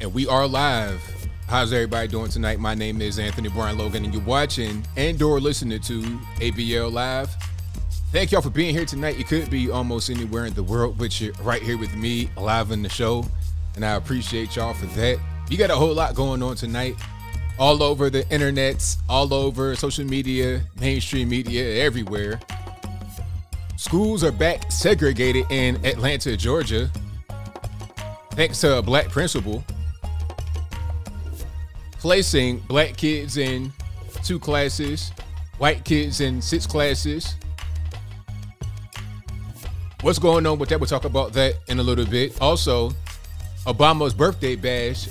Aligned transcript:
and 0.00 0.14
we 0.14 0.26
are 0.28 0.46
live. 0.46 1.00
How's 1.48 1.72
everybody 1.72 2.08
doing 2.08 2.30
tonight? 2.30 2.60
My 2.60 2.74
name 2.74 3.02
is 3.02 3.18
Anthony 3.18 3.48
Brian 3.48 3.78
Logan, 3.78 4.04
and 4.04 4.14
you're 4.14 4.22
watching 4.22 4.84
and/or 4.96 5.40
listening 5.40 5.80
to 5.80 6.02
ABL 6.40 6.92
Live. 6.92 7.34
Thank 8.12 8.30
y'all 8.30 8.40
for 8.40 8.50
being 8.50 8.74
here 8.74 8.84
tonight. 8.84 9.18
You 9.18 9.24
could 9.24 9.50
be 9.50 9.70
almost 9.70 10.08
anywhere 10.08 10.44
in 10.44 10.54
the 10.54 10.62
world, 10.62 10.96
but 10.98 11.20
you're 11.20 11.32
right 11.42 11.62
here 11.62 11.76
with 11.76 11.94
me, 11.94 12.30
live 12.36 12.70
in 12.70 12.82
the 12.82 12.88
show, 12.88 13.26
and 13.74 13.84
I 13.84 13.96
appreciate 13.96 14.56
y'all 14.56 14.74
for 14.74 14.86
that. 14.86 15.18
You 15.50 15.56
got 15.56 15.70
a 15.70 15.74
whole 15.74 15.94
lot 15.94 16.14
going 16.14 16.42
on 16.42 16.54
tonight, 16.54 16.94
all 17.58 17.82
over 17.82 18.08
the 18.08 18.22
internets, 18.24 18.98
all 19.08 19.34
over 19.34 19.74
social 19.74 20.04
media, 20.04 20.60
mainstream 20.80 21.28
media, 21.28 21.82
everywhere. 21.82 22.38
Schools 23.76 24.22
are 24.22 24.32
back 24.32 24.70
segregated 24.70 25.44
in 25.50 25.84
Atlanta, 25.84 26.36
Georgia, 26.36 26.90
thanks 28.32 28.60
to 28.60 28.78
a 28.78 28.82
black 28.82 29.08
principal 29.08 29.64
placing 31.98 32.58
black 32.60 32.96
kids 32.96 33.36
in 33.36 33.72
two 34.22 34.38
classes, 34.38 35.12
white 35.58 35.84
kids 35.84 36.20
in 36.20 36.40
six 36.40 36.66
classes. 36.66 37.34
What's 40.02 40.18
going 40.18 40.46
on 40.46 40.58
with 40.58 40.68
that? 40.68 40.78
We'll 40.78 40.86
talk 40.86 41.04
about 41.04 41.32
that 41.32 41.54
in 41.66 41.80
a 41.80 41.82
little 41.82 42.06
bit. 42.06 42.40
Also, 42.40 42.90
Obama's 43.66 44.14
birthday 44.14 44.54
bash, 44.54 45.08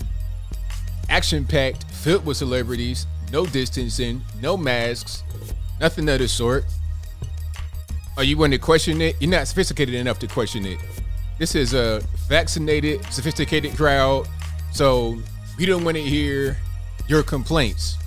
action 1.09 1.45
packed, 1.45 1.83
filled 1.91 2.25
with 2.25 2.37
celebrities, 2.37 3.05
no 3.31 3.45
distancing, 3.45 4.21
no 4.41 4.55
masks, 4.55 5.23
nothing 5.79 6.07
of 6.07 6.19
the 6.19 6.27
sort. 6.27 6.63
Are 8.15 8.23
you 8.23 8.37
going 8.37 8.51
to 8.51 8.57
question 8.57 9.01
it? 9.01 9.15
You're 9.19 9.29
not 9.29 9.47
sophisticated 9.47 9.93
enough 9.93 10.19
to 10.19 10.27
question 10.27 10.65
it. 10.65 10.79
This 11.37 11.53
is 11.53 11.73
a 11.73 12.01
vaccinated, 12.27 13.03
sophisticated 13.11 13.75
crowd, 13.75 14.27
so 14.71 15.21
we 15.57 15.65
don't 15.65 15.83
want 15.83 15.97
to 15.97 16.03
hear 16.03 16.57
your 17.07 17.23
complaints. 17.23 17.97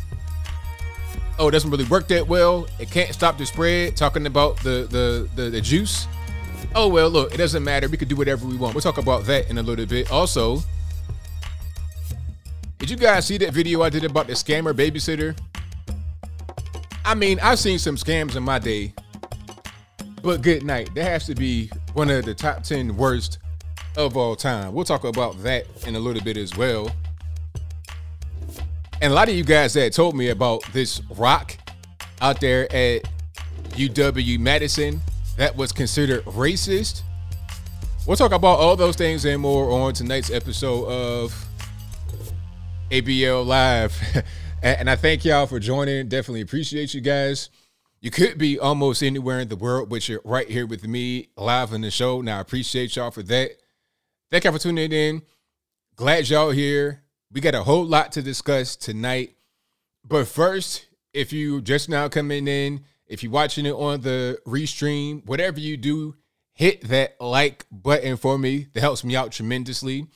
Oh, 1.38 1.48
it 1.48 1.52
doesn't 1.52 1.70
really 1.70 1.84
work 1.84 2.06
that 2.08 2.26
well. 2.26 2.66
It 2.78 2.90
can't 2.90 3.12
stop 3.14 3.38
the 3.38 3.46
spread. 3.46 3.96
Talking 3.96 4.26
about 4.26 4.58
the 4.58 4.86
the 4.90 5.28
the, 5.34 5.50
the 5.50 5.60
juice. 5.60 6.06
Oh 6.74 6.88
well, 6.88 7.08
look, 7.08 7.34
it 7.34 7.38
doesn't 7.38 7.64
matter. 7.64 7.88
We 7.88 7.96
could 7.96 8.08
do 8.08 8.16
whatever 8.16 8.46
we 8.46 8.56
want. 8.56 8.74
We'll 8.74 8.82
talk 8.82 8.98
about 8.98 9.24
that 9.24 9.48
in 9.50 9.58
a 9.58 9.62
little 9.62 9.86
bit. 9.86 10.12
Also, 10.12 10.60
did 12.78 12.90
you 12.90 12.96
guys 12.96 13.26
see 13.26 13.38
that 13.38 13.52
video 13.52 13.82
I 13.82 13.88
did 13.88 14.04
about 14.04 14.26
the 14.26 14.34
scammer 14.34 14.74
babysitter? 14.74 15.38
I 17.04 17.14
mean, 17.14 17.40
I've 17.40 17.58
seen 17.58 17.78
some 17.78 17.96
scams 17.96 18.36
in 18.36 18.42
my 18.42 18.58
day, 18.58 18.94
but 20.22 20.42
good 20.42 20.62
night. 20.62 20.94
That 20.94 21.04
has 21.04 21.26
to 21.26 21.34
be 21.34 21.70
one 21.94 22.10
of 22.10 22.24
the 22.24 22.34
top 22.34 22.62
10 22.62 22.96
worst 22.96 23.38
of 23.96 24.16
all 24.16 24.36
time. 24.36 24.72
We'll 24.72 24.84
talk 24.84 25.04
about 25.04 25.42
that 25.42 25.66
in 25.86 25.96
a 25.96 26.00
little 26.00 26.22
bit 26.22 26.36
as 26.36 26.56
well. 26.56 26.90
And 29.02 29.12
a 29.12 29.16
lot 29.16 29.30
of 29.30 29.34
you 29.34 29.44
guys 29.44 29.72
that 29.74 29.94
told 29.94 30.14
me 30.14 30.28
about 30.28 30.62
this 30.72 31.00
rock 31.16 31.56
out 32.20 32.38
there 32.38 32.70
at 32.70 33.02
UW 33.70 34.38
Madison 34.38 35.00
that 35.38 35.56
was 35.56 35.72
considered 35.72 36.22
racist. 36.26 37.00
We'll 38.06 38.18
talk 38.18 38.32
about 38.32 38.58
all 38.58 38.76
those 38.76 38.96
things 38.96 39.24
and 39.24 39.40
more 39.40 39.70
on 39.70 39.94
tonight's 39.94 40.30
episode 40.30 40.86
of 40.86 41.46
ABL 42.90 43.46
Live. 43.46 43.98
and 44.62 44.90
I 44.90 44.96
thank 44.96 45.24
y'all 45.24 45.46
for 45.46 45.58
joining. 45.58 46.08
Definitely 46.08 46.42
appreciate 46.42 46.92
you 46.92 47.00
guys. 47.00 47.48
You 48.02 48.10
could 48.10 48.36
be 48.36 48.58
almost 48.58 49.02
anywhere 49.02 49.40
in 49.40 49.48
the 49.48 49.56
world, 49.56 49.88
but 49.88 50.06
you're 50.10 50.20
right 50.24 50.48
here 50.48 50.66
with 50.66 50.86
me 50.86 51.28
live 51.38 51.72
in 51.72 51.80
the 51.80 51.90
show. 51.90 52.20
Now, 52.20 52.36
I 52.36 52.40
appreciate 52.40 52.96
y'all 52.96 53.10
for 53.10 53.22
that. 53.22 53.52
Thank 54.30 54.44
y'all 54.44 54.52
for 54.52 54.58
tuning 54.58 54.92
in. 54.92 55.22
Glad 55.96 56.28
y'all 56.28 56.50
here. 56.50 57.02
We 57.32 57.40
got 57.40 57.54
a 57.54 57.62
whole 57.62 57.84
lot 57.84 58.10
to 58.12 58.22
discuss 58.22 58.74
tonight. 58.74 59.36
But 60.04 60.26
first, 60.26 60.88
if 61.12 61.32
you 61.32 61.60
just 61.60 61.88
now 61.88 62.08
coming 62.08 62.48
in, 62.48 62.82
if 63.06 63.22
you're 63.22 63.30
watching 63.30 63.66
it 63.66 63.72
on 63.72 64.00
the 64.00 64.38
restream, 64.44 65.24
whatever 65.26 65.60
you 65.60 65.76
do, 65.76 66.16
hit 66.52 66.88
that 66.88 67.20
like 67.20 67.66
button 67.70 68.16
for 68.16 68.36
me. 68.36 68.66
That 68.72 68.80
helps 68.80 69.04
me 69.04 69.14
out 69.14 69.30
tremendously. 69.30 70.08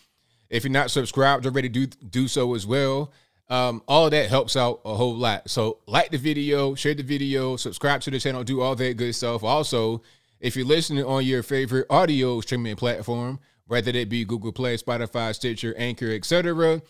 If 0.51 0.65
you're 0.65 0.73
not 0.73 0.91
subscribed 0.91 1.47
already, 1.47 1.69
do 1.69 1.87
do 1.87 2.27
so 2.27 2.55
as 2.55 2.67
well. 2.67 3.13
Um, 3.49 3.83
all 3.87 4.11
that 4.11 4.29
helps 4.29 4.57
out 4.57 4.81
a 4.85 4.95
whole 4.95 5.15
lot. 5.15 5.49
So 5.49 5.79
like 5.87 6.11
the 6.11 6.19
video, 6.19 6.75
share 6.75 6.95
the 6.95 7.05
video, 7.05 7.57
subscribe 7.57 8.01
to 8.03 8.11
the 8.11 8.19
channel, 8.19 8.43
do 8.43 8.61
all 8.61 8.75
that 8.75 8.97
good 8.97 9.15
stuff. 9.15 9.45
Also, 9.45 10.03
if 10.41 10.57
you're 10.57 10.67
listening 10.67 11.05
on 11.05 11.25
your 11.25 11.45
favorite 11.45 11.87
audio 11.91 12.41
streaming 12.41 12.75
platform, 12.75 13.39
whether 13.67 13.91
it 13.93 14.09
be 14.09 14.25
Google 14.25 14.53
Play, 14.53 14.77
Spotify, 14.77 15.33
Stitcher, 15.35 15.75
Anchor, 15.77 16.11
etc., 16.11 16.83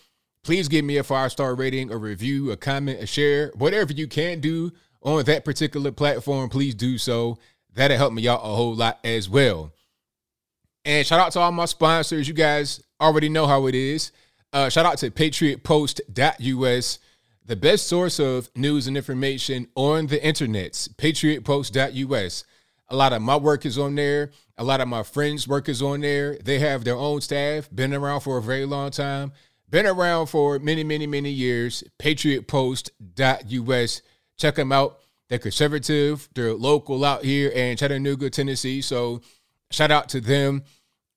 please 0.44 0.68
give 0.68 0.84
me 0.84 0.98
a 0.98 1.02
five 1.02 1.32
star 1.32 1.54
rating, 1.54 1.90
a 1.90 1.96
review, 1.96 2.52
a 2.52 2.56
comment, 2.56 3.02
a 3.02 3.06
share, 3.06 3.50
whatever 3.56 3.92
you 3.92 4.06
can 4.06 4.40
do 4.40 4.70
on 5.02 5.24
that 5.24 5.44
particular 5.44 5.90
platform. 5.90 6.48
Please 6.48 6.74
do 6.74 6.98
so. 6.98 7.38
That'll 7.74 7.96
help 7.96 8.12
me 8.12 8.28
out 8.28 8.40
a 8.44 8.54
whole 8.54 8.74
lot 8.74 9.00
as 9.02 9.28
well. 9.28 9.72
And 10.84 11.06
shout 11.06 11.18
out 11.18 11.32
to 11.32 11.40
all 11.40 11.50
my 11.50 11.64
sponsors. 11.64 12.28
You 12.28 12.34
guys 12.34 12.82
already 13.00 13.28
know 13.28 13.46
how 13.46 13.66
it 13.66 13.74
is. 13.74 14.12
Uh, 14.52 14.68
shout 14.68 14.86
out 14.86 14.98
to 14.98 15.10
patriotpost.us, 15.10 16.98
the 17.44 17.56
best 17.56 17.88
source 17.88 18.20
of 18.20 18.48
news 18.54 18.86
and 18.86 18.96
information 18.96 19.66
on 19.74 20.06
the 20.06 20.24
internet. 20.24 20.72
Patriotpost.us. 20.96 22.44
A 22.88 22.96
lot 22.96 23.12
of 23.12 23.22
my 23.22 23.36
work 23.36 23.66
is 23.66 23.78
on 23.78 23.94
there. 23.94 24.30
A 24.56 24.62
lot 24.62 24.80
of 24.80 24.86
my 24.86 25.02
friends' 25.02 25.48
work 25.48 25.68
is 25.68 25.82
on 25.82 26.02
there. 26.02 26.36
They 26.36 26.60
have 26.60 26.84
their 26.84 26.96
own 26.96 27.20
staff, 27.22 27.68
been 27.74 27.92
around 27.92 28.20
for 28.20 28.36
a 28.36 28.42
very 28.42 28.66
long 28.66 28.90
time, 28.90 29.32
been 29.74 29.86
around 29.86 30.26
for 30.26 30.60
many, 30.60 30.84
many, 30.84 31.04
many 31.04 31.30
years. 31.30 31.82
Patriotpost.us. 31.98 34.02
Check 34.36 34.54
them 34.54 34.70
out. 34.70 35.00
They're 35.28 35.40
conservative. 35.40 36.28
They're 36.32 36.54
local 36.54 37.04
out 37.04 37.24
here 37.24 37.48
in 37.48 37.76
Chattanooga, 37.76 38.30
Tennessee. 38.30 38.80
So 38.82 39.20
shout 39.72 39.90
out 39.90 40.08
to 40.10 40.20
them. 40.20 40.62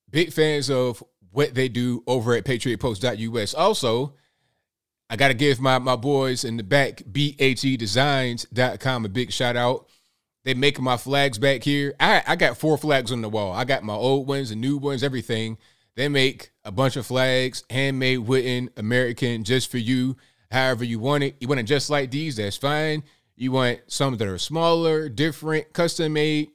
Big 0.09 0.33
fans 0.33 0.71
of 0.71 1.03
what 1.29 1.53
they 1.53 1.69
do 1.69 2.01
over 2.07 2.33
at 2.33 2.45
patriotpost.us. 2.45 3.53
Also, 3.53 4.15
I 5.07 5.17
got 5.17 5.27
to 5.27 5.35
give 5.35 5.61
my, 5.61 5.77
my 5.77 5.95
boys 5.95 6.43
in 6.43 6.57
the 6.57 6.63
back, 6.63 7.03
bhedesigns.com, 7.11 9.05
a 9.05 9.09
big 9.09 9.31
shout 9.31 9.55
out. 9.55 9.87
They 10.45 10.55
make 10.55 10.81
my 10.81 10.97
flags 10.97 11.37
back 11.37 11.61
here. 11.61 11.93
I, 11.99 12.23
I 12.25 12.35
got 12.35 12.57
four 12.57 12.79
flags 12.79 13.11
on 13.11 13.21
the 13.21 13.29
wall. 13.29 13.51
I 13.51 13.65
got 13.65 13.83
my 13.83 13.93
old 13.93 14.27
ones, 14.27 14.49
the 14.49 14.55
new 14.55 14.77
ones, 14.77 15.03
everything. 15.03 15.59
They 15.95 16.09
make 16.09 16.49
a 16.67 16.71
bunch 16.71 16.97
of 16.97 17.05
flags, 17.05 17.63
handmade, 17.69 18.19
wooden, 18.19 18.69
American, 18.75 19.45
just 19.45 19.71
for 19.71 19.77
you, 19.77 20.17
however 20.51 20.83
you 20.83 20.99
want 20.99 21.23
it. 21.23 21.37
You 21.39 21.47
want 21.47 21.61
it 21.61 21.63
just 21.63 21.89
like 21.89 22.11
these, 22.11 22.35
that's 22.35 22.57
fine. 22.57 23.03
You 23.37 23.53
want 23.53 23.79
some 23.87 24.17
that 24.17 24.27
are 24.27 24.37
smaller, 24.37 25.07
different, 25.07 25.71
custom 25.71 26.13
made. 26.13 26.49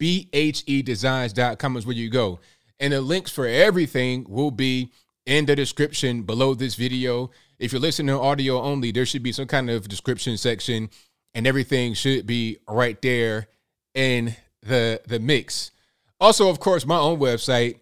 BHEdesigns.com 0.00 1.76
is 1.76 1.84
where 1.84 1.94
you 1.94 2.08
go. 2.08 2.40
And 2.80 2.94
the 2.94 3.02
links 3.02 3.30
for 3.30 3.46
everything 3.46 4.24
will 4.26 4.50
be 4.50 4.90
in 5.26 5.44
the 5.44 5.54
description 5.54 6.22
below 6.22 6.54
this 6.54 6.74
video. 6.74 7.30
If 7.58 7.72
you're 7.72 7.80
listening 7.80 8.14
to 8.14 8.20
audio 8.20 8.62
only, 8.62 8.90
there 8.90 9.04
should 9.04 9.22
be 9.22 9.32
some 9.32 9.48
kind 9.48 9.68
of 9.68 9.86
description 9.86 10.38
section, 10.38 10.88
and 11.34 11.46
everything 11.46 11.92
should 11.92 12.26
be 12.26 12.58
right 12.66 13.00
there 13.02 13.48
in 13.94 14.34
the 14.62 15.02
the 15.06 15.18
mix. 15.18 15.72
Also, 16.20 16.48
of 16.48 16.58
course, 16.58 16.86
my 16.86 16.98
own 16.98 17.18
website, 17.18 17.80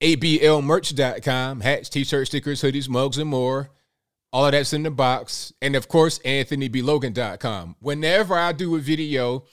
ablmerch.com, 0.00 1.60
hats, 1.60 1.88
t-shirts, 1.88 2.30
stickers, 2.30 2.62
hoodies, 2.62 2.88
mugs, 2.88 3.18
and 3.18 3.30
more. 3.30 3.70
All 4.32 4.46
of 4.46 4.52
that's 4.52 4.72
in 4.72 4.82
the 4.82 4.90
box. 4.90 5.52
And 5.62 5.76
of 5.76 5.88
course, 5.88 6.18
anthonyblogan.com. 6.20 7.76
Whenever 7.80 8.34
I 8.34 8.52
do 8.52 8.76
a 8.76 8.80
video, 8.80 9.44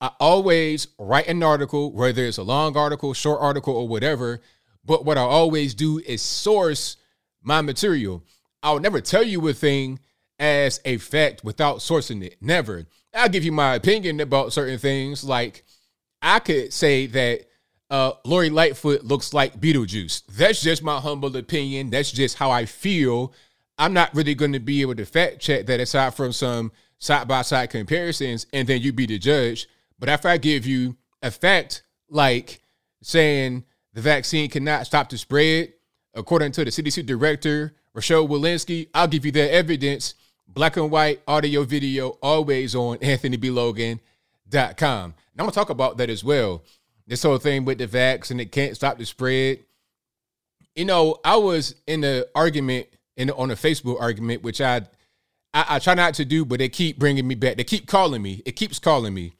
I 0.00 0.10
always 0.20 0.88
write 0.98 1.28
an 1.28 1.42
article, 1.42 1.92
whether 1.92 2.24
it's 2.24 2.38
a 2.38 2.42
long 2.42 2.76
article, 2.76 3.14
short 3.14 3.40
article, 3.40 3.74
or 3.74 3.88
whatever. 3.88 4.40
But 4.84 5.04
what 5.04 5.18
I 5.18 5.22
always 5.22 5.74
do 5.74 5.98
is 5.98 6.20
source 6.20 6.96
my 7.42 7.62
material. 7.62 8.24
I'll 8.62 8.80
never 8.80 9.00
tell 9.00 9.22
you 9.22 9.46
a 9.48 9.54
thing 9.54 10.00
as 10.38 10.80
a 10.84 10.98
fact 10.98 11.44
without 11.44 11.78
sourcing 11.78 12.22
it. 12.22 12.36
Never. 12.40 12.86
I'll 13.14 13.28
give 13.28 13.44
you 13.44 13.52
my 13.52 13.74
opinion 13.74 14.20
about 14.20 14.52
certain 14.52 14.78
things. 14.78 15.24
Like 15.24 15.64
I 16.20 16.40
could 16.40 16.72
say 16.72 17.06
that 17.06 17.46
uh, 17.90 18.12
Lori 18.24 18.50
Lightfoot 18.50 19.04
looks 19.04 19.32
like 19.32 19.60
Beetlejuice. 19.60 20.22
That's 20.26 20.60
just 20.60 20.82
my 20.82 20.98
humble 20.98 21.36
opinion. 21.36 21.90
That's 21.90 22.10
just 22.10 22.36
how 22.36 22.50
I 22.50 22.64
feel. 22.66 23.32
I'm 23.78 23.92
not 23.92 24.14
really 24.14 24.34
going 24.34 24.52
to 24.52 24.60
be 24.60 24.80
able 24.80 24.94
to 24.96 25.06
fact 25.06 25.40
check 25.40 25.66
that 25.66 25.80
aside 25.80 26.14
from 26.14 26.32
some 26.32 26.72
side 26.98 27.28
by 27.28 27.42
side 27.42 27.70
comparisons, 27.70 28.46
and 28.52 28.66
then 28.66 28.80
you 28.80 28.92
be 28.92 29.06
the 29.06 29.18
judge. 29.18 29.68
But 29.98 30.08
if 30.08 30.26
I 30.26 30.38
give 30.38 30.66
you 30.66 30.96
a 31.22 31.30
fact 31.30 31.82
like 32.08 32.60
saying 33.02 33.64
the 33.92 34.00
vaccine 34.00 34.48
cannot 34.50 34.86
stop 34.86 35.08
the 35.08 35.18
spread, 35.18 35.72
according 36.14 36.52
to 36.52 36.64
the 36.64 36.70
CDC 36.70 37.06
director, 37.06 37.74
Rochelle 37.92 38.26
Walensky, 38.28 38.88
I'll 38.94 39.08
give 39.08 39.24
you 39.24 39.32
that 39.32 39.52
evidence, 39.52 40.14
black 40.48 40.76
and 40.76 40.90
white, 40.90 41.22
audio, 41.26 41.64
video, 41.64 42.10
always 42.22 42.74
on 42.74 42.98
anthonyblogan.com. 42.98 44.00
And 44.52 45.40
I'm 45.40 45.44
going 45.44 45.50
to 45.50 45.54
talk 45.54 45.70
about 45.70 45.96
that 45.98 46.10
as 46.10 46.24
well. 46.24 46.62
This 47.06 47.22
whole 47.22 47.38
thing 47.38 47.64
with 47.64 47.78
the 47.78 47.86
vax 47.86 48.30
and 48.30 48.40
it 48.40 48.52
can't 48.52 48.76
stop 48.76 48.98
the 48.98 49.06
spread. 49.06 49.60
you 50.74 50.84
know, 50.84 51.18
I 51.24 51.36
was 51.36 51.74
in 51.86 52.02
the 52.02 52.28
argument 52.34 52.86
in 53.16 53.30
on 53.30 53.50
a 53.50 53.54
Facebook 53.56 54.00
argument, 54.00 54.42
which 54.42 54.60
I, 54.60 54.82
I 55.54 55.66
I 55.70 55.78
try 55.78 55.94
not 55.94 56.14
to 56.14 56.24
do, 56.24 56.44
but 56.44 56.58
they 56.58 56.68
keep 56.68 56.98
bringing 56.98 57.26
me 57.26 57.34
back. 57.34 57.56
They 57.56 57.64
keep 57.64 57.86
calling 57.86 58.22
me. 58.22 58.42
It 58.46 58.52
keeps 58.52 58.78
calling 58.78 59.14
me, 59.14 59.32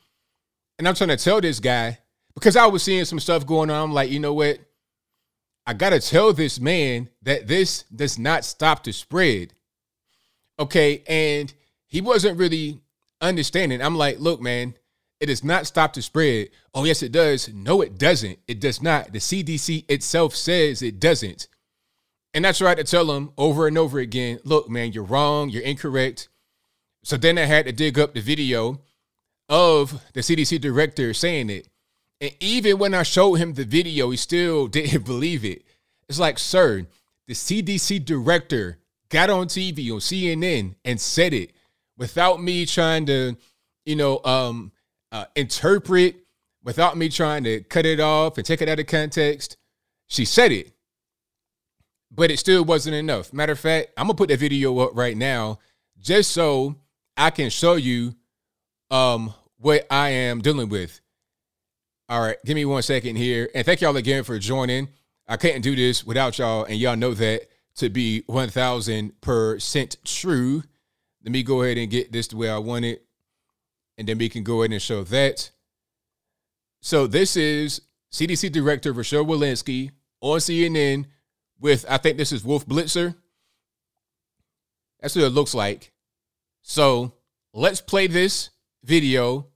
and 0.79 0.89
I'm 0.89 0.95
trying 0.95 1.11
to 1.11 1.17
tell 1.17 1.41
this 1.41 1.61
guy 1.61 1.99
because 2.35 2.57
I 2.57 2.67
was 2.67 2.83
seeing 2.83 3.05
some 3.05 3.21
stuff 3.21 3.47
going 3.47 3.71
on. 3.71 3.83
I'm 3.83 3.93
like, 3.95 4.11
you 4.11 4.21
know 4.21 4.35
what? 4.35 4.59
I 5.67 5.75
gotta 5.75 6.01
tell 6.01 6.33
this 6.33 6.61
man 6.61 7.11
that 7.23 7.49
this 7.49 7.85
does 7.95 8.19
not 8.19 8.45
stop 8.45 8.85
the 8.85 8.93
spread. 8.93 9.53
Okay, 10.59 11.03
and 11.07 11.53
he 11.87 12.01
wasn't 12.01 12.39
really 12.39 12.81
understanding. 13.21 13.83
I'm 13.83 13.97
like, 13.97 14.19
look, 14.21 14.41
man, 14.41 14.75
it 15.21 15.27
does 15.27 15.43
not 15.43 15.67
stop 15.67 15.95
the 15.95 16.03
spread. 16.03 16.49
Oh, 16.75 16.85
yes, 16.85 17.03
it 17.03 17.13
does. 17.13 17.49
No, 17.49 17.81
it 17.81 17.99
doesn't. 17.99 18.39
It 18.47 18.61
does 18.61 18.83
not. 18.83 19.13
The 19.13 19.19
CDC 19.19 19.91
itself 19.91 20.35
says 20.37 20.83
it 20.83 21.01
doesn't. 21.01 21.49
And 22.35 22.45
that's 22.45 22.61
right 22.61 22.77
to 22.77 22.85
tell 22.85 23.07
them 23.07 23.33
over 23.39 23.67
and 23.67 23.79
over 23.79 23.99
again 23.99 24.41
look, 24.45 24.69
man, 24.69 24.93
you're 24.93 25.05
wrong. 25.05 25.49
You're 25.49 25.63
incorrect. 25.63 26.29
So 27.03 27.17
then 27.17 27.39
I 27.39 27.45
had 27.45 27.67
to 27.67 27.73
dig 27.73 27.99
up 27.99 28.13
the 28.13 28.21
video 28.21 28.83
of 29.49 30.03
the 30.13 30.21
CDC 30.21 30.61
director 30.61 31.15
saying 31.15 31.51
it. 31.51 31.69
And 32.21 32.35
even 32.41 32.79
when 32.79 32.95
I 32.95 33.05
showed 33.05 33.35
him 33.35 33.55
the 33.55 33.65
video, 33.65 34.11
he 34.11 34.17
still 34.17 34.67
didn't 34.69 35.05
believe 35.05 35.45
it. 35.45 35.63
It's 36.09 36.19
like, 36.19 36.39
sir, 36.39 36.87
the 37.27 37.35
CDC 37.35 38.05
director 38.05 38.79
got 39.09 39.31
on 39.31 39.47
TV 39.47 39.91
on 39.91 40.01
CNN 40.01 40.75
and 40.85 41.01
said 41.01 41.33
it 41.33 41.53
without 41.97 42.43
me 42.43 42.67
trying 42.67 43.07
to, 43.07 43.37
you 43.85 43.97
know, 43.97 44.21
um, 44.25 44.73
uh, 45.17 45.25
interpret, 45.35 46.17
without 46.63 46.97
me 46.97 47.09
trying 47.09 47.45
to 47.45 47.61
cut 47.61 47.87
it 47.87 48.01
off 48.01 48.37
and 48.37 48.47
take 48.47 48.61
it 48.61 48.69
out 48.69 48.79
of 48.79 48.87
context. 48.87 49.57
She 50.09 50.25
said 50.27 50.53
it, 50.53 50.73
but 52.11 52.31
it 52.31 52.39
still 52.39 52.65
wasn't 52.65 52.97
enough. 52.97 53.33
Matter 53.33 53.53
of 53.53 53.59
fact, 53.59 53.93
I'm 53.97 54.07
gonna 54.09 54.15
put 54.15 54.29
that 54.29 54.41
video 54.41 54.79
up 54.81 54.91
right 54.95 55.17
now 55.17 55.59
just 55.99 56.33
so 56.33 56.77
I 57.17 57.31
can 57.31 57.49
show 57.49 57.77
you 57.77 58.15
um, 58.91 59.33
what 59.59 59.87
I 59.91 60.11
am 60.11 60.43
dealing 60.43 60.69
with. 60.69 61.01
All 62.09 62.21
right, 62.21 62.37
give 62.45 62.55
me 62.55 62.67
one 62.67 62.83
second 62.83 63.17
here. 63.17 63.49
And 63.55 63.65
thank 63.65 63.81
y'all 63.81 63.97
again 63.97 64.23
for 64.23 64.39
joining. 64.39 64.89
I 65.27 65.39
can't 65.39 65.63
do 65.63 65.75
this 65.75 66.05
without 66.05 66.39
y'all, 66.39 66.65
and 66.65 66.77
y'all 66.79 66.95
know 66.95 67.15
that 67.15 67.49
to 67.77 67.89
be 67.89 68.23
1000% 68.29 69.97
true. 70.05 70.63
Let 71.25 71.33
me 71.33 71.43
go 71.43 71.63
ahead 71.63 71.79
and 71.79 71.91
get 71.91 72.13
this 72.13 72.29
the 72.29 72.37
way 72.37 72.51
I 72.51 72.59
want 72.59 72.85
it. 72.85 73.06
And 73.99 74.07
then 74.09 74.19
we 74.19 74.29
can 74.29 74.43
go 74.43 74.63
ahead 74.63 74.73
and 74.73 74.83
show 74.83 75.05
that. 75.05 75.51
So 76.81 77.07
this 77.07 77.37
is 77.37 77.81
CDC 78.13 78.53
Director 78.53 78.93
Rochelle 78.93 79.25
Walensky 79.25 79.91
on 80.21 80.39
CNN 80.39 81.07
with, 81.59 81.85
I 81.89 81.97
think 81.97 82.19
this 82.19 82.33
is 82.33 82.45
Wolf 82.45 82.67
Blitzer. 82.67 83.15
That's 85.01 85.17
what 85.17 85.25
it 85.25 85.31
looks 85.31 85.55
like. 85.55 85.93
So 86.63 87.13
let's 87.53 87.81
play 87.81 88.07
this 88.07 88.51
video 88.85 89.47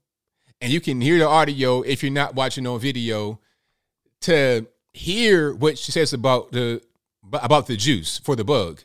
and 0.60 0.72
you 0.72 0.80
can 0.80 1.00
hear 1.00 1.18
the 1.18 1.26
audio 1.26 1.82
if 1.82 2.02
you're 2.02 2.12
not 2.12 2.34
watching 2.34 2.66
on 2.66 2.78
video 2.80 3.40
to 4.22 4.66
hear 4.92 5.54
what 5.54 5.78
she 5.78 5.92
says 5.92 6.12
about 6.12 6.52
the 6.52 6.82
about 7.32 7.66
the 7.66 7.76
juice 7.76 8.18
for 8.18 8.36
the 8.36 8.44
bug. 8.44 8.82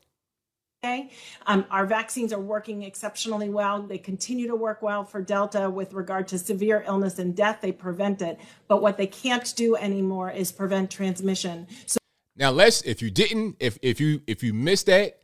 Um, 1.46 1.66
our 1.70 1.86
vaccines 1.86 2.32
are 2.34 2.40
working 2.40 2.84
exceptionally 2.84 3.50
well. 3.50 3.82
They 3.82 3.98
continue 3.98 4.48
to 4.48 4.56
work 4.56 4.82
well 4.82 5.04
for 5.04 5.22
Delta 5.22 5.70
with 5.70 5.94
regard 5.94 6.28
to 6.30 6.38
severe 6.40 6.84
illness 6.88 7.20
and 7.20 7.36
death. 7.36 7.60
They 7.62 7.72
prevent 7.72 8.22
it. 8.22 8.40
But 8.68 8.82
what 8.82 8.98
they 8.98 9.08
can't 9.08 9.56
do 9.56 9.76
anymore 9.76 10.32
is 10.32 10.52
prevent 10.52 10.92
transmission. 10.92 11.68
So 11.86 11.98
now 12.36 12.52
let's 12.52 12.82
if 12.82 13.02
you 13.02 13.10
didn't, 13.10 13.58
if 13.60 13.78
if 13.82 14.00
you 14.00 14.22
if 14.28 14.44
you 14.44 14.54
missed 14.54 14.88
that, 14.88 15.22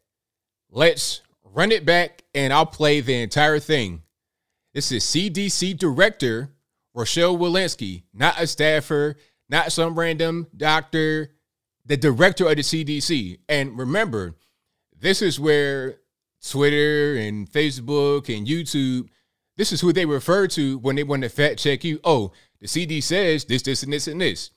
let's 0.70 1.22
run 1.44 1.72
it 1.72 1.86
back 1.86 2.24
and 2.34 2.54
I'll 2.54 2.66
play 2.66 3.02
the 3.02 3.22
entire 3.22 3.60
thing. 3.60 4.04
This 4.74 4.92
is 4.92 5.04
CDC 5.04 5.78
Director 5.78 6.52
Rochelle 6.94 7.38
Walensky, 7.38 8.04
not 8.14 8.40
a 8.40 8.48
staffer, 8.48 9.16
not 9.50 9.72
some 9.72 9.98
random 9.98 10.48
doctor, 10.56 11.32
the 11.86 11.98
director 11.98 12.48
of 12.48 12.56
the 12.56 12.62
CDC. 12.62 13.40
And 13.48 13.78
remember, 13.78 14.36
this 15.02 15.22
is 15.22 15.40
where 15.40 15.98
Twitter 16.48 17.16
and 17.16 17.52
Facebook 17.52 18.36
and 18.36 18.48
YouTube, 18.48 19.10
this 19.58 19.72
is 19.72 19.82
who 19.82 19.92
they 19.92 20.06
refer 20.06 20.48
to 20.48 20.78
when 20.80 20.96
they 20.96 21.04
want 21.04 21.24
to 21.24 21.30
fact 21.30 21.60
check 21.60 21.84
you. 21.84 22.00
Oh, 22.04 22.32
the 22.60 22.68
CD 22.68 23.02
says 23.02 23.46
this, 23.46 23.64
this, 23.64 23.84
and 23.84 23.92
this, 23.92 24.08
and 24.08 24.22
this. 24.22 24.52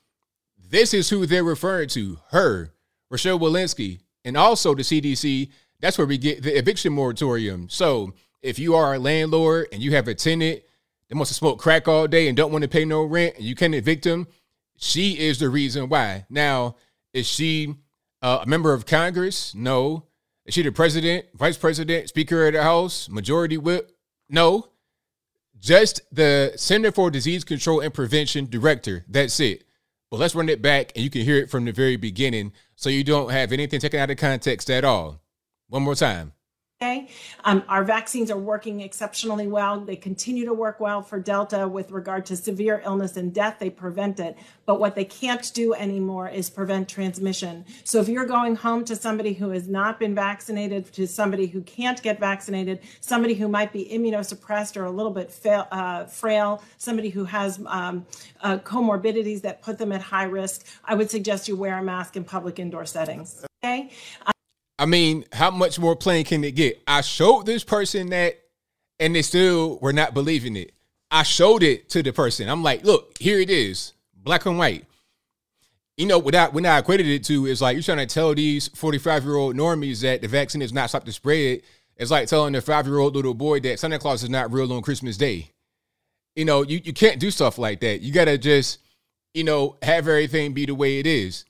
This 0.57 0.93
is 0.93 1.09
who 1.09 1.25
they're 1.25 1.43
referring 1.43 1.89
to, 1.89 2.19
her, 2.29 2.71
Rochelle 3.09 3.39
Walensky, 3.39 3.99
and 4.23 4.37
also 4.37 4.73
the 4.73 4.83
CDC. 4.83 5.49
That's 5.79 5.97
where 5.97 6.07
we 6.07 6.17
get 6.17 6.41
the 6.41 6.57
eviction 6.57 6.93
moratorium. 6.93 7.69
So 7.69 8.13
if 8.41 8.57
you 8.57 8.75
are 8.75 8.93
a 8.93 8.99
landlord 8.99 9.67
and 9.71 9.81
you 9.81 9.91
have 9.95 10.07
a 10.07 10.15
tenant 10.15 10.61
that 11.09 11.15
wants 11.15 11.31
to 11.31 11.35
smoke 11.35 11.59
crack 11.59 11.87
all 11.87 12.07
day 12.07 12.27
and 12.27 12.37
don't 12.37 12.51
want 12.51 12.63
to 12.63 12.67
pay 12.67 12.85
no 12.85 13.03
rent 13.03 13.35
and 13.35 13.43
you 13.43 13.55
can't 13.55 13.75
evict 13.75 14.03
them, 14.03 14.27
she 14.77 15.19
is 15.19 15.39
the 15.39 15.49
reason 15.49 15.89
why. 15.89 16.25
Now, 16.29 16.75
is 17.13 17.27
she 17.27 17.75
uh, 18.21 18.39
a 18.43 18.45
member 18.45 18.73
of 18.73 18.85
Congress? 18.85 19.53
No. 19.55 20.05
Is 20.45 20.53
she 20.53 20.61
the 20.61 20.71
president, 20.71 21.25
vice 21.33 21.57
president, 21.57 22.09
speaker 22.09 22.47
of 22.47 22.53
the 22.53 22.61
House, 22.61 23.09
majority 23.09 23.57
whip? 23.57 23.91
No. 24.29 24.69
Just 25.59 26.01
the 26.11 26.53
Center 26.55 26.91
for 26.91 27.09
Disease 27.09 27.43
Control 27.43 27.79
and 27.79 27.93
Prevention 27.93 28.47
director. 28.47 29.05
That's 29.07 29.39
it. 29.39 29.63
But 30.11 30.19
let's 30.19 30.35
run 30.35 30.49
it 30.49 30.61
back 30.61 30.91
and 30.95 31.03
you 31.03 31.09
can 31.09 31.21
hear 31.21 31.37
it 31.37 31.49
from 31.49 31.65
the 31.65 31.71
very 31.71 31.95
beginning 31.95 32.53
so 32.75 32.89
you 32.89 33.03
don't 33.03 33.31
have 33.31 33.51
anything 33.51 33.79
taken 33.79 33.99
out 33.99 34.11
of 34.11 34.17
context 34.17 34.69
at 34.69 34.85
all. 34.85 35.19
One 35.67 35.81
more 35.81 35.95
time. 35.95 36.33
Okay. 36.81 37.07
Um, 37.45 37.63
our 37.69 37.85
vaccines 37.85 38.29
are 38.29 38.37
working 38.37 38.81
exceptionally 38.81 39.47
well. 39.47 39.79
They 39.79 39.95
continue 39.95 40.43
to 40.43 40.53
work 40.53 40.81
well 40.81 41.01
for 41.01 41.21
Delta 41.21 41.69
with 41.69 41.89
regard 41.89 42.25
to 42.25 42.35
severe 42.35 42.81
illness 42.83 43.15
and 43.15 43.33
death. 43.33 43.59
They 43.59 43.69
prevent 43.69 44.19
it. 44.19 44.37
But 44.65 44.77
what 44.77 44.93
they 44.93 45.05
can't 45.05 45.53
do 45.53 45.73
anymore 45.73 46.27
is 46.27 46.49
prevent 46.49 46.89
transmission. 46.89 47.63
So 47.85 48.01
if 48.01 48.09
you're 48.09 48.25
going 48.25 48.57
home 48.57 48.83
to 48.85 48.95
somebody 48.97 49.31
who 49.31 49.51
has 49.51 49.69
not 49.69 49.99
been 49.99 50.13
vaccinated, 50.13 50.91
to 50.93 51.07
somebody 51.07 51.47
who 51.47 51.61
can't 51.61 52.01
get 52.03 52.19
vaccinated, 52.19 52.81
somebody 52.99 53.35
who 53.35 53.47
might 53.47 53.71
be 53.71 53.89
immunosuppressed 53.89 54.75
or 54.75 54.83
a 54.83 54.91
little 54.91 55.13
bit 55.13 55.31
fa- 55.31 55.69
uh, 55.71 56.05
frail, 56.07 56.61
somebody 56.77 57.07
who 57.07 57.23
has 57.23 57.57
um, 57.67 58.05
uh, 58.41 58.57
comorbidities 58.57 59.41
that 59.43 59.61
put 59.61 59.77
them 59.77 59.93
at 59.93 60.01
high 60.01 60.25
risk, 60.25 60.65
I 60.83 60.95
would 60.95 61.09
suggest 61.09 61.47
you 61.47 61.55
wear 61.55 61.77
a 61.77 61.83
mask 61.83 62.17
in 62.17 62.25
public 62.25 62.59
indoor 62.59 62.85
settings. 62.85 63.45
Okay. 63.63 63.91
I 64.77 64.85
mean, 64.85 65.25
how 65.31 65.51
much 65.51 65.79
more 65.79 65.95
plain 65.95 66.25
can 66.25 66.43
it 66.43 66.55
get? 66.55 66.81
I 66.85 67.01
showed 67.01 67.45
this 67.45 67.63
person 67.63 68.09
that, 68.09 68.39
and 68.99 69.15
they 69.15 69.21
still 69.21 69.77
were 69.79 69.93
not 69.93 70.13
believing 70.13 70.55
it. 70.55 70.73
I 71.09 71.23
showed 71.23 71.63
it 71.63 71.89
to 71.89 72.03
the 72.03 72.11
person. 72.11 72.49
I'm 72.49 72.63
like, 72.63 72.83
look, 72.83 73.17
here 73.19 73.39
it 73.39 73.49
is, 73.49 73.93
black 74.13 74.45
and 74.45 74.57
white. 74.57 74.85
You 75.97 76.07
know, 76.07 76.19
without 76.19 76.53
when 76.53 76.65
I 76.65 76.79
equated 76.79 77.07
it 77.07 77.23
to 77.25 77.45
is 77.45 77.61
like 77.61 77.75
you're 77.75 77.83
trying 77.83 78.05
to 78.05 78.05
tell 78.05 78.35
these 78.35 78.67
45 78.69 79.23
year 79.23 79.35
old 79.35 79.55
normies 79.55 80.01
that 80.01 80.21
the 80.21 80.27
vaccine 80.27 80.61
is 80.61 80.73
not 80.73 80.89
stop 80.89 81.05
the 81.05 81.13
spread. 81.13 81.61
It's 81.95 82.11
like 82.11 82.27
telling 82.27 82.53
a 82.55 82.61
five 82.61 82.85
year 82.85 82.97
old 82.97 83.15
little 83.15 83.33
boy 83.33 83.61
that 83.61 83.79
Santa 83.79 83.97
Claus 83.97 84.23
is 84.23 84.29
not 84.29 84.51
real 84.51 84.73
on 84.73 84.81
Christmas 84.81 85.15
Day. 85.15 85.51
You 86.35 86.43
know, 86.43 86.63
you, 86.63 86.81
you 86.83 86.91
can't 86.91 87.19
do 87.19 87.31
stuff 87.31 87.57
like 87.57 87.79
that. 87.79 88.01
You 88.01 88.11
gotta 88.11 88.37
just, 88.37 88.79
you 89.33 89.45
know, 89.45 89.77
have 89.81 90.09
everything 90.09 90.51
be 90.51 90.65
the 90.65 90.75
way 90.75 90.99
it 90.99 91.07
is. 91.07 91.45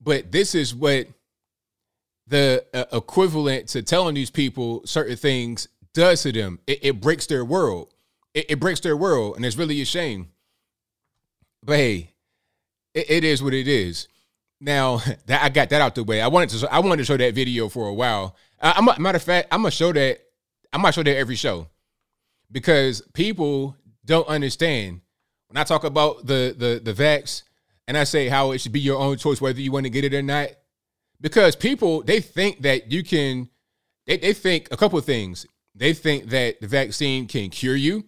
But 0.00 0.30
this 0.30 0.54
is 0.54 0.72
what 0.72 1.08
the 2.26 2.64
uh, 2.72 2.84
equivalent 2.92 3.68
to 3.68 3.82
telling 3.82 4.14
these 4.14 4.30
people 4.30 4.82
certain 4.86 5.16
things 5.16 5.68
does 5.92 6.22
to 6.22 6.32
them. 6.32 6.58
It, 6.66 6.80
it 6.82 7.00
breaks 7.00 7.26
their 7.26 7.44
world. 7.44 7.92
It, 8.32 8.46
it, 8.50 8.60
breaks 8.60 8.80
their 8.80 8.96
world, 8.96 9.36
and 9.36 9.44
it's 9.44 9.56
really 9.56 9.80
a 9.80 9.84
shame. 9.84 10.30
But 11.62 11.76
hey, 11.76 12.12
it, 12.92 13.10
it 13.10 13.24
is 13.24 13.42
what 13.42 13.54
it 13.54 13.68
is. 13.68 14.08
Now 14.60 14.98
that 15.26 15.42
I 15.42 15.48
got 15.48 15.70
that 15.70 15.80
out 15.80 15.94
the 15.94 16.04
way, 16.04 16.20
I 16.20 16.28
wanted 16.28 16.50
to 16.50 16.72
I 16.72 16.78
wanted 16.80 16.98
to 16.98 17.04
show 17.04 17.16
that 17.16 17.34
video 17.34 17.68
for 17.68 17.88
a 17.88 17.94
while. 17.94 18.36
I, 18.60 18.78
am 18.78 19.02
matter 19.02 19.16
of 19.16 19.22
fact, 19.22 19.48
I'm 19.50 19.60
gonna 19.60 19.70
show 19.70 19.92
that. 19.92 20.20
I'm 20.72 20.80
gonna 20.80 20.92
show 20.92 21.02
that 21.02 21.16
every 21.16 21.36
show 21.36 21.68
because 22.50 23.02
people 23.12 23.76
don't 24.04 24.26
understand 24.28 25.00
when 25.48 25.56
I 25.56 25.64
talk 25.64 25.84
about 25.84 26.26
the 26.26 26.54
the 26.56 26.80
the 26.82 26.92
vax 26.92 27.42
and 27.86 27.96
I 27.96 28.04
say 28.04 28.28
how 28.28 28.52
it 28.52 28.58
should 28.58 28.72
be 28.72 28.80
your 28.80 28.98
own 28.98 29.16
choice 29.16 29.40
whether 29.40 29.60
you 29.60 29.70
want 29.70 29.84
to 29.84 29.90
get 29.90 30.04
it 30.04 30.14
or 30.14 30.22
not 30.22 30.48
because 31.24 31.56
people 31.56 32.02
they 32.02 32.20
think 32.20 32.60
that 32.62 32.92
you 32.92 33.02
can 33.02 33.48
they, 34.06 34.18
they 34.18 34.34
think 34.34 34.68
a 34.70 34.76
couple 34.76 34.98
of 34.98 35.06
things. 35.06 35.46
They 35.74 35.94
think 35.94 36.28
that 36.28 36.60
the 36.60 36.68
vaccine 36.68 37.26
can 37.26 37.48
cure 37.48 37.74
you. 37.74 38.04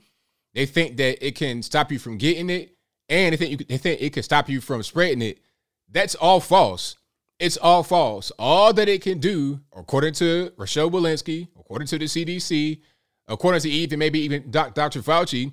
They 0.52 0.66
think 0.66 0.98
that 0.98 1.26
it 1.26 1.34
can 1.34 1.62
stop 1.62 1.90
you 1.90 1.98
from 1.98 2.18
getting 2.18 2.50
it. 2.50 2.76
And 3.08 3.32
they 3.32 3.38
think 3.38 3.50
you 3.52 3.66
they 3.66 3.78
think 3.78 4.02
it 4.02 4.12
can 4.12 4.22
stop 4.22 4.50
you 4.50 4.60
from 4.60 4.82
spreading 4.82 5.22
it. 5.22 5.38
That's 5.90 6.14
all 6.14 6.40
false. 6.40 6.96
It's 7.38 7.56
all 7.56 7.82
false. 7.82 8.30
All 8.38 8.74
that 8.74 8.86
it 8.86 9.00
can 9.00 9.18
do 9.18 9.60
according 9.74 10.12
to 10.14 10.52
rochelle 10.58 10.90
walensky 10.90 11.48
according 11.58 11.88
to 11.88 11.98
the 11.98 12.04
cdc 12.04 12.82
according 13.28 13.62
to 13.62 13.70
even 13.70 13.98
maybe 13.98 14.20
even 14.20 14.50
Doc, 14.50 14.74
dr 14.74 15.00
fauci 15.00 15.52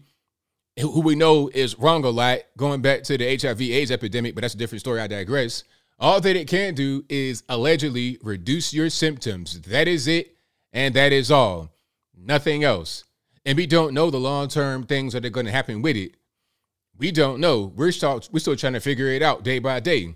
who 0.80 1.02
we 1.02 1.16
know 1.16 1.50
is 1.54 1.78
wrong 1.80 2.04
a 2.04 2.10
lot 2.10 2.40
going 2.58 2.82
back 2.82 3.04
to 3.04 3.18
the 3.18 3.38
hiv 3.38 3.62
aids 3.62 3.92
epidemic 3.92 4.34
but 4.36 4.42
that's 4.42 4.54
a 4.54 4.58
different 4.58 4.80
story 4.80 5.00
i 5.00 5.08
digress 5.08 5.64
All 6.04 6.20
that 6.20 6.36
it 6.36 6.50
can 6.50 6.76
do 6.76 7.06
is 7.08 7.44
allegedly 7.48 8.20
reduce 8.22 8.74
your 8.74 8.90
symptoms. 8.90 9.62
That 9.62 9.88
is 9.88 10.06
it, 10.06 10.36
and 10.74 10.94
that 10.96 11.14
is 11.14 11.32
all. 11.32 11.72
Nothing 12.14 12.66
else. 12.66 13.06
And 13.46 13.58
we 13.58 13.66
don't 13.66 13.94
know 13.94 14.12
the 14.12 14.20
long 14.20 14.50
term 14.50 14.84
things 14.84 15.14
that 15.14 15.24
are 15.24 15.30
going 15.30 15.46
to 15.46 15.52
happen 15.54 15.82
with 15.82 15.96
it. 15.96 16.16
We 16.98 17.14
don't 17.14 17.40
know. 17.40 17.72
We're 17.74 17.94
still 17.94 18.22
we're 18.34 18.40
still 18.40 18.58
trying 18.58 18.74
to 18.74 18.82
figure 18.82 19.08
it 19.08 19.22
out 19.22 19.46
day 19.46 19.60
by 19.60 19.80
day. 19.80 20.14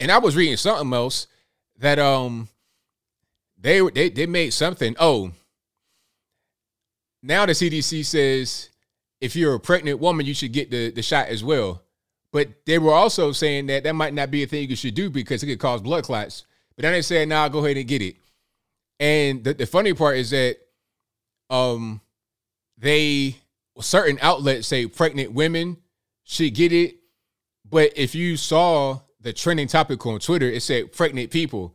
And 0.00 0.12
I 0.12 0.18
was 0.18 0.36
reading 0.36 0.58
something 0.58 0.92
else 0.92 1.28
that 1.78 1.98
um 1.98 2.48
they 3.58 3.80
they 3.80 4.10
they 4.10 4.26
made 4.26 4.50
something. 4.50 4.94
Oh, 5.00 5.32
now 7.22 7.46
the 7.46 7.52
CDC 7.52 8.04
says 8.04 8.68
if 9.18 9.34
you're 9.34 9.54
a 9.54 9.60
pregnant 9.60 9.98
woman, 9.98 10.26
you 10.26 10.34
should 10.34 10.52
get 10.52 10.70
the, 10.70 10.90
the 10.90 11.00
shot 11.00 11.28
as 11.28 11.42
well. 11.42 11.80
But 12.32 12.48
they 12.66 12.78
were 12.78 12.92
also 12.92 13.32
saying 13.32 13.66
that 13.66 13.84
that 13.84 13.94
might 13.94 14.14
not 14.14 14.30
be 14.30 14.42
a 14.42 14.46
thing 14.46 14.68
you 14.68 14.76
should 14.76 14.94
do 14.94 15.08
because 15.10 15.42
it 15.42 15.46
could 15.46 15.58
cause 15.58 15.80
blood 15.80 16.04
clots. 16.04 16.44
But 16.76 16.82
then 16.82 16.92
they 16.92 17.02
said, 17.02 17.28
"Nah, 17.28 17.48
go 17.48 17.64
ahead 17.64 17.76
and 17.76 17.88
get 17.88 18.02
it." 18.02 18.16
And 19.00 19.42
the, 19.44 19.54
the 19.54 19.66
funny 19.66 19.94
part 19.94 20.16
is 20.18 20.30
that 20.30 20.58
um 21.50 22.00
they 22.76 23.36
certain 23.80 24.18
outlets 24.20 24.68
say 24.68 24.86
pregnant 24.86 25.32
women 25.32 25.78
should 26.24 26.54
get 26.54 26.72
it, 26.72 26.96
but 27.68 27.92
if 27.96 28.14
you 28.14 28.36
saw 28.36 29.00
the 29.20 29.32
trending 29.32 29.68
topic 29.68 30.04
on 30.06 30.20
Twitter, 30.20 30.46
it 30.46 30.62
said 30.62 30.92
pregnant 30.92 31.30
people. 31.30 31.74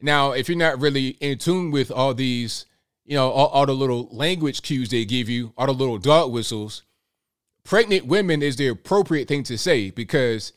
Now, 0.00 0.32
if 0.32 0.48
you're 0.48 0.58
not 0.58 0.80
really 0.80 1.10
in 1.20 1.38
tune 1.38 1.70
with 1.70 1.90
all 1.90 2.14
these, 2.14 2.66
you 3.04 3.16
know, 3.16 3.30
all, 3.30 3.48
all 3.48 3.66
the 3.66 3.72
little 3.72 4.08
language 4.10 4.62
cues 4.62 4.88
they 4.90 5.04
give 5.04 5.28
you, 5.28 5.52
all 5.56 5.66
the 5.66 5.72
little 5.72 5.98
dog 5.98 6.32
whistles, 6.32 6.82
pregnant 7.66 8.06
women 8.06 8.42
is 8.42 8.56
the 8.56 8.68
appropriate 8.68 9.28
thing 9.28 9.42
to 9.42 9.58
say 9.58 9.90
because 9.90 10.52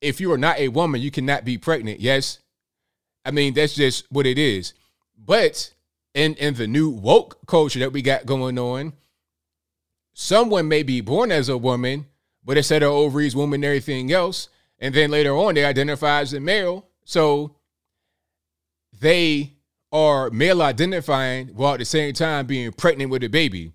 if 0.00 0.20
you 0.20 0.32
are 0.32 0.38
not 0.38 0.58
a 0.58 0.68
woman, 0.68 1.00
you 1.00 1.10
cannot 1.10 1.44
be 1.44 1.58
pregnant. 1.58 2.00
Yes. 2.00 2.38
I 3.24 3.30
mean, 3.30 3.54
that's 3.54 3.74
just 3.74 4.10
what 4.10 4.26
it 4.26 4.38
is. 4.38 4.74
But 5.16 5.72
in, 6.14 6.34
in 6.34 6.54
the 6.54 6.66
new 6.66 6.88
woke 6.88 7.46
culture 7.46 7.78
that 7.80 7.92
we 7.92 8.02
got 8.02 8.26
going 8.26 8.58
on, 8.58 8.94
someone 10.14 10.68
may 10.68 10.82
be 10.82 11.00
born 11.00 11.30
as 11.30 11.48
a 11.48 11.58
woman, 11.58 12.06
but 12.44 12.56
instead 12.56 12.82
of 12.82 12.92
ovaries, 12.92 13.36
woman, 13.36 13.62
everything 13.62 14.10
else, 14.12 14.48
and 14.78 14.94
then 14.94 15.10
later 15.10 15.36
on 15.36 15.54
they 15.54 15.64
identify 15.64 16.20
as 16.20 16.32
a 16.32 16.40
male. 16.40 16.86
So 17.04 17.56
they 19.00 19.52
are 19.92 20.30
male 20.30 20.62
identifying 20.62 21.48
while 21.48 21.74
at 21.74 21.78
the 21.78 21.84
same 21.84 22.14
time 22.14 22.46
being 22.46 22.72
pregnant 22.72 23.10
with 23.10 23.22
a 23.22 23.28
baby. 23.28 23.72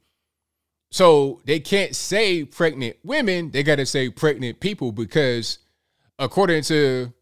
So 0.91 1.41
they 1.45 1.59
can't 1.59 1.95
say 1.95 2.43
pregnant 2.43 2.97
women, 3.03 3.51
they 3.51 3.63
got 3.63 3.75
to 3.75 3.85
say 3.85 4.09
pregnant 4.09 4.59
people 4.59 4.91
because 4.91 5.59
according 6.17 6.63
to 6.63 7.13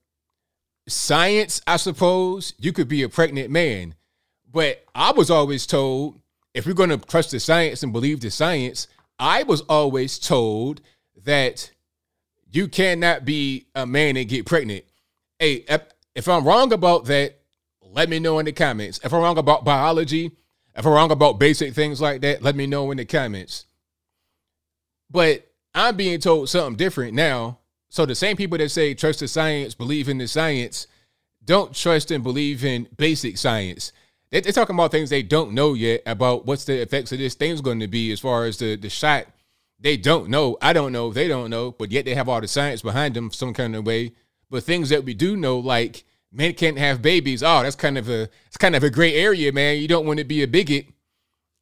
science, 0.87 1.61
I 1.67 1.77
suppose, 1.77 2.53
you 2.57 2.71
could 2.71 2.87
be 2.87 3.03
a 3.03 3.09
pregnant 3.09 3.49
man. 3.49 3.95
But 4.49 4.83
I 4.95 5.11
was 5.11 5.29
always 5.29 5.67
told 5.67 6.19
if 6.53 6.65
you're 6.65 6.75
going 6.75 6.89
to 6.89 6.97
trust 6.97 7.31
the 7.31 7.39
science 7.39 7.83
and 7.83 7.91
believe 7.91 8.21
the 8.21 8.31
science, 8.31 8.87
I 9.19 9.43
was 9.43 9.61
always 9.61 10.17
told 10.17 10.81
that 11.25 11.69
you 12.49 12.69
cannot 12.69 13.25
be 13.25 13.67
a 13.75 13.85
man 13.85 14.15
and 14.15 14.29
get 14.29 14.45
pregnant. 14.45 14.85
Hey, 15.39 15.65
if 16.15 16.27
I'm 16.27 16.45
wrong 16.45 16.71
about 16.71 17.05
that, 17.05 17.37
let 17.81 18.09
me 18.09 18.19
know 18.19 18.39
in 18.39 18.45
the 18.45 18.53
comments. 18.53 18.99
If 19.03 19.13
I'm 19.13 19.21
wrong 19.21 19.37
about 19.37 19.65
biology, 19.65 20.31
if 20.77 20.85
I'm 20.85 20.93
wrong 20.93 21.11
about 21.11 21.39
basic 21.39 21.73
things 21.73 21.99
like 21.99 22.21
that, 22.21 22.43
let 22.43 22.55
me 22.55 22.67
know 22.67 22.91
in 22.91 22.97
the 22.97 23.05
comments. 23.05 23.65
But 25.09 25.47
I'm 25.73 25.95
being 25.95 26.19
told 26.19 26.49
something 26.49 26.77
different 26.77 27.13
now. 27.13 27.57
So 27.89 28.05
the 28.05 28.15
same 28.15 28.37
people 28.37 28.57
that 28.59 28.69
say 28.69 28.93
trust 28.93 29.21
the 29.21 29.27
science, 29.27 29.73
believe 29.73 30.07
in 30.07 30.19
the 30.19 30.27
science, 30.27 30.87
don't 31.43 31.73
trust 31.73 32.11
and 32.11 32.23
believe 32.23 32.63
in 32.63 32.87
basic 32.95 33.37
science. 33.37 33.91
They're 34.29 34.41
talking 34.41 34.75
about 34.75 34.91
things 34.91 35.09
they 35.09 35.23
don't 35.23 35.53
know 35.53 35.73
yet 35.73 36.03
about 36.05 36.45
what's 36.45 36.65
the 36.65 36.81
effects 36.81 37.11
of 37.11 37.17
this 37.17 37.33
thing's 37.33 37.61
going 37.61 37.79
to 37.79 37.87
be 37.87 38.11
as 38.11 38.19
far 38.19 38.45
as 38.45 38.57
the, 38.57 38.75
the 38.75 38.89
shot. 38.89 39.25
They 39.79 39.95
don't 39.95 40.29
know. 40.29 40.57
I 40.61 40.73
don't 40.73 40.91
know. 40.91 41.13
They 41.13 41.27
don't 41.27 41.49
know. 41.49 41.71
But 41.71 41.91
yet 41.91 42.05
they 42.05 42.13
have 42.13 42.27
all 42.27 42.41
the 42.41 42.47
science 42.47 42.81
behind 42.81 43.15
them 43.15 43.31
some 43.31 43.53
kind 43.53 43.75
of 43.75 43.85
way. 43.85 44.13
But 44.49 44.63
things 44.63 44.89
that 44.89 45.05
we 45.05 45.13
do 45.13 45.37
know, 45.37 45.59
like 45.59 46.03
men 46.31 46.53
can't 46.53 46.77
have 46.77 47.01
babies. 47.01 47.43
Oh, 47.43 47.63
that's 47.63 47.75
kind 47.75 47.97
of 47.97 48.09
a 48.09 48.29
it's 48.47 48.57
kind 48.57 48.75
of 48.75 48.83
a 48.83 48.89
gray 48.89 49.15
area, 49.15 49.51
man. 49.51 49.77
You 49.77 49.87
don't 49.87 50.05
want 50.05 50.19
to 50.19 50.25
be 50.25 50.43
a 50.43 50.47
bigot. 50.47 50.87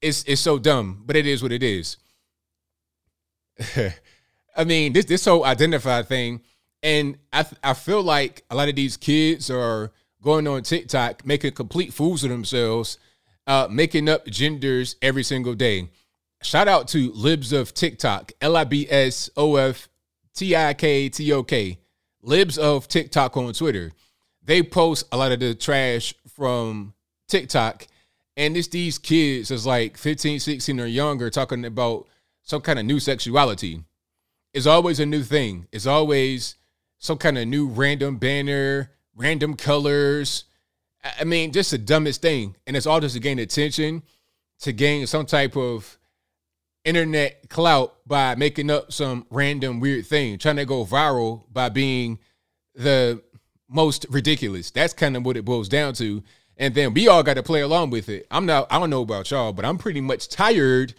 It's 0.01 0.23
it's 0.23 0.41
so 0.41 0.59
dumb, 0.59 1.03
but 1.05 1.15
it 1.15 1.25
is 1.25 1.41
what 1.41 1.51
it 1.51 1.63
is. 1.63 1.97
I 4.57 4.63
mean, 4.63 4.93
this 4.93 5.05
this 5.05 5.25
whole 5.25 5.45
identify 5.45 6.01
thing, 6.01 6.41
and 6.83 7.17
I 7.31 7.45
I 7.63 7.73
feel 7.73 8.01
like 8.01 8.43
a 8.49 8.55
lot 8.55 8.69
of 8.69 8.75
these 8.75 8.97
kids 8.97 9.49
are 9.49 9.91
going 10.21 10.47
on 10.47 10.63
TikTok 10.63 11.25
making 11.25 11.53
complete 11.53 11.93
fools 11.93 12.23
of 12.23 12.29
themselves, 12.29 12.97
uh, 13.47 13.67
making 13.69 14.09
up 14.09 14.25
genders 14.27 14.95
every 15.01 15.23
single 15.23 15.53
day. 15.53 15.89
Shout 16.41 16.67
out 16.67 16.87
to 16.89 17.11
Libs 17.13 17.53
of 17.53 17.73
TikTok, 17.73 18.33
L 18.41 18.57
I 18.57 18.65
B 18.65 18.87
S 18.89 19.29
O 19.37 19.55
F 19.55 19.87
T 20.33 20.55
I 20.55 20.73
K 20.73 21.09
T 21.09 21.31
O 21.31 21.43
K, 21.43 21.79
Libs 22.21 22.57
of 22.57 22.87
TikTok 22.87 23.37
on 23.37 23.53
Twitter 23.53 23.91
they 24.45 24.63
post 24.63 25.07
a 25.11 25.17
lot 25.17 25.31
of 25.31 25.39
the 25.39 25.55
trash 25.55 26.13
from 26.27 26.93
TikTok. 27.27 27.87
And 28.37 28.55
it's 28.55 28.67
these 28.67 28.97
kids 28.97 29.49
that's 29.49 29.65
like 29.65 29.97
15, 29.97 30.39
16 30.39 30.79
or 30.79 30.85
younger 30.85 31.29
talking 31.29 31.65
about 31.65 32.07
some 32.43 32.61
kind 32.61 32.79
of 32.79 32.85
new 32.85 32.99
sexuality. 32.99 33.83
It's 34.53 34.67
always 34.67 34.99
a 34.99 35.05
new 35.05 35.23
thing. 35.23 35.67
It's 35.71 35.87
always 35.87 36.55
some 36.99 37.17
kind 37.17 37.37
of 37.37 37.47
new 37.47 37.67
random 37.67 38.17
banner, 38.17 38.91
random 39.15 39.55
colors. 39.55 40.45
I 41.19 41.23
mean, 41.23 41.51
just 41.51 41.71
the 41.71 41.77
dumbest 41.77 42.21
thing. 42.21 42.55
And 42.67 42.75
it's 42.75 42.85
all 42.85 42.99
just 42.99 43.15
to 43.15 43.21
gain 43.21 43.39
attention, 43.39 44.03
to 44.59 44.73
gain 44.73 45.07
some 45.07 45.25
type 45.25 45.57
of 45.57 45.97
internet 46.83 47.49
clout 47.49 47.95
by 48.05 48.35
making 48.35 48.69
up 48.69 48.93
some 48.93 49.25
random 49.29 49.79
weird 49.79 50.05
thing, 50.05 50.37
trying 50.37 50.57
to 50.57 50.65
go 50.65 50.85
viral 50.85 51.43
by 51.51 51.69
being 51.69 52.19
the 52.75 53.21
most 53.69 54.05
ridiculous. 54.09 54.71
That's 54.71 54.93
kind 54.93 55.15
of 55.15 55.25
what 55.25 55.37
it 55.37 55.45
boils 55.45 55.69
down 55.69 55.93
to. 55.95 56.23
And 56.57 56.73
then 56.73 56.93
we 56.93 57.07
all 57.07 57.23
got 57.23 57.33
to 57.33 57.43
play 57.43 57.61
along 57.61 57.89
with 57.89 58.09
it. 58.09 58.27
I'm 58.31 58.45
not, 58.45 58.67
I 58.71 58.79
don't 58.79 58.89
know 58.89 59.01
about 59.01 59.29
y'all, 59.31 59.53
but 59.53 59.65
I'm 59.65 59.77
pretty 59.77 60.01
much 60.01 60.29
tired 60.29 60.93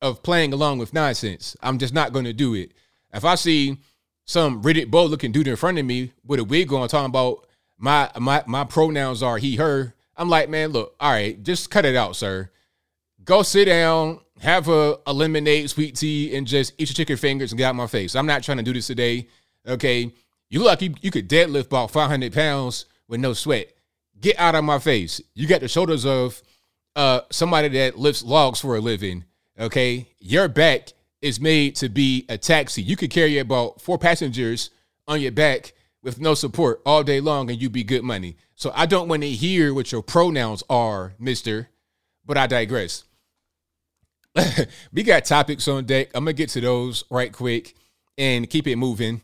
of 0.00 0.22
playing 0.22 0.52
along 0.52 0.78
with 0.78 0.94
nonsense. 0.94 1.56
I'm 1.62 1.78
just 1.78 1.94
not 1.94 2.12
going 2.12 2.24
to 2.24 2.32
do 2.32 2.54
it. 2.54 2.72
If 3.12 3.24
I 3.24 3.34
see 3.34 3.78
some 4.24 4.62
Riddick 4.62 4.90
Bowe 4.90 5.06
looking 5.06 5.32
dude 5.32 5.48
in 5.48 5.56
front 5.56 5.78
of 5.78 5.84
me 5.84 6.12
with 6.24 6.40
a 6.40 6.44
wig 6.44 6.72
on 6.72 6.88
talking 6.88 7.06
about 7.06 7.46
my 7.78 8.10
my 8.18 8.42
my 8.46 8.64
pronouns 8.64 9.22
are 9.22 9.38
he 9.38 9.56
her, 9.56 9.94
I'm 10.16 10.28
like, 10.28 10.48
man, 10.48 10.70
look, 10.70 10.94
all 10.98 11.12
right, 11.12 11.42
just 11.42 11.70
cut 11.70 11.84
it 11.84 11.94
out, 11.94 12.16
sir. 12.16 12.50
Go 13.24 13.42
sit 13.42 13.66
down, 13.66 14.20
have 14.40 14.68
a, 14.68 14.98
a 15.06 15.12
lemonade, 15.12 15.68
sweet 15.70 15.96
tea, 15.96 16.36
and 16.36 16.46
just 16.46 16.72
eat 16.78 16.88
your 16.88 16.94
chicken 16.94 17.16
fingers 17.16 17.52
and 17.52 17.58
get 17.58 17.66
out 17.66 17.74
my 17.74 17.86
face. 17.86 18.14
I'm 18.14 18.26
not 18.26 18.42
trying 18.42 18.58
to 18.58 18.62
do 18.62 18.72
this 18.72 18.86
today. 18.86 19.28
Okay. 19.66 20.12
You 20.48 20.60
look 20.60 20.68
like 20.68 20.82
you, 20.82 20.94
you 21.00 21.10
could 21.10 21.28
deadlift 21.28 21.66
about 21.66 21.90
500 21.90 22.32
pounds 22.32 22.86
with 23.08 23.20
no 23.20 23.32
sweat. 23.32 23.72
Get 24.20 24.38
out 24.38 24.54
of 24.54 24.64
my 24.64 24.78
face. 24.78 25.20
You 25.34 25.46
got 25.46 25.60
the 25.60 25.68
shoulders 25.68 26.06
of 26.06 26.40
uh, 26.94 27.20
somebody 27.30 27.68
that 27.68 27.98
lifts 27.98 28.22
logs 28.22 28.60
for 28.60 28.76
a 28.76 28.80
living. 28.80 29.24
Okay. 29.58 30.08
Your 30.18 30.48
back 30.48 30.92
is 31.20 31.40
made 31.40 31.76
to 31.76 31.88
be 31.88 32.24
a 32.28 32.38
taxi. 32.38 32.82
You 32.82 32.96
could 32.96 33.10
carry 33.10 33.38
about 33.38 33.80
four 33.80 33.98
passengers 33.98 34.70
on 35.08 35.20
your 35.20 35.32
back 35.32 35.72
with 36.02 36.20
no 36.20 36.34
support 36.34 36.80
all 36.86 37.02
day 37.02 37.20
long 37.20 37.50
and 37.50 37.60
you'd 37.60 37.72
be 37.72 37.84
good 37.84 38.04
money. 38.04 38.36
So 38.54 38.72
I 38.74 38.86
don't 38.86 39.08
want 39.08 39.22
to 39.22 39.28
hear 39.28 39.74
what 39.74 39.92
your 39.92 40.02
pronouns 40.02 40.62
are, 40.70 41.14
mister, 41.18 41.68
but 42.24 42.38
I 42.38 42.46
digress. 42.46 43.04
we 44.92 45.02
got 45.02 45.24
topics 45.24 45.66
on 45.68 45.84
deck. 45.84 46.10
I'm 46.14 46.24
going 46.24 46.36
to 46.36 46.42
get 46.42 46.50
to 46.50 46.60
those 46.60 47.04
right 47.10 47.32
quick 47.32 47.74
and 48.16 48.48
keep 48.48 48.66
it 48.66 48.76
moving. 48.76 49.22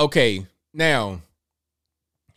Okay, 0.00 0.46
now, 0.72 1.20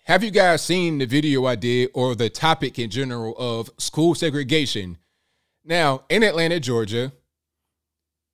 have 0.03 0.21
you 0.21 0.31
guys 0.31 0.61
seen 0.61 0.97
the 0.97 1.05
video 1.05 1.45
I 1.45 1.55
did 1.55 1.91
or 1.93 2.13
the 2.13 2.29
topic 2.29 2.77
in 2.77 2.89
general 2.89 3.33
of 3.37 3.71
school 3.77 4.15
segregation? 4.15 4.97
Now, 5.63 6.03
in 6.09 6.23
Atlanta, 6.23 6.59
Georgia, 6.59 7.13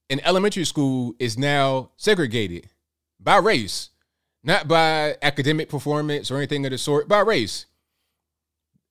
an 0.10 0.20
elementary 0.22 0.66
school 0.66 1.14
is 1.20 1.38
now 1.38 1.92
segregated 1.96 2.70
by 3.20 3.38
race, 3.38 3.92
not 4.44 4.68
by 4.68 5.16
academic 5.22 5.70
performance 5.70 6.32
or 6.32 6.38
anything 6.38 6.66
of 6.66 6.72
the 6.72 6.80
sort, 6.80 7.08
by 7.08 7.20
race. 7.20 7.68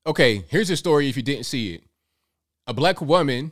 Okay, 0.07 0.45
here's 0.51 0.71
a 0.71 0.77
story 0.77 1.09
if 1.09 1.17
you 1.17 1.23
didn't 1.25 1.47
see 1.47 1.75
it. 1.75 1.83
A 2.69 2.73
black 2.73 3.01
woman 3.01 3.51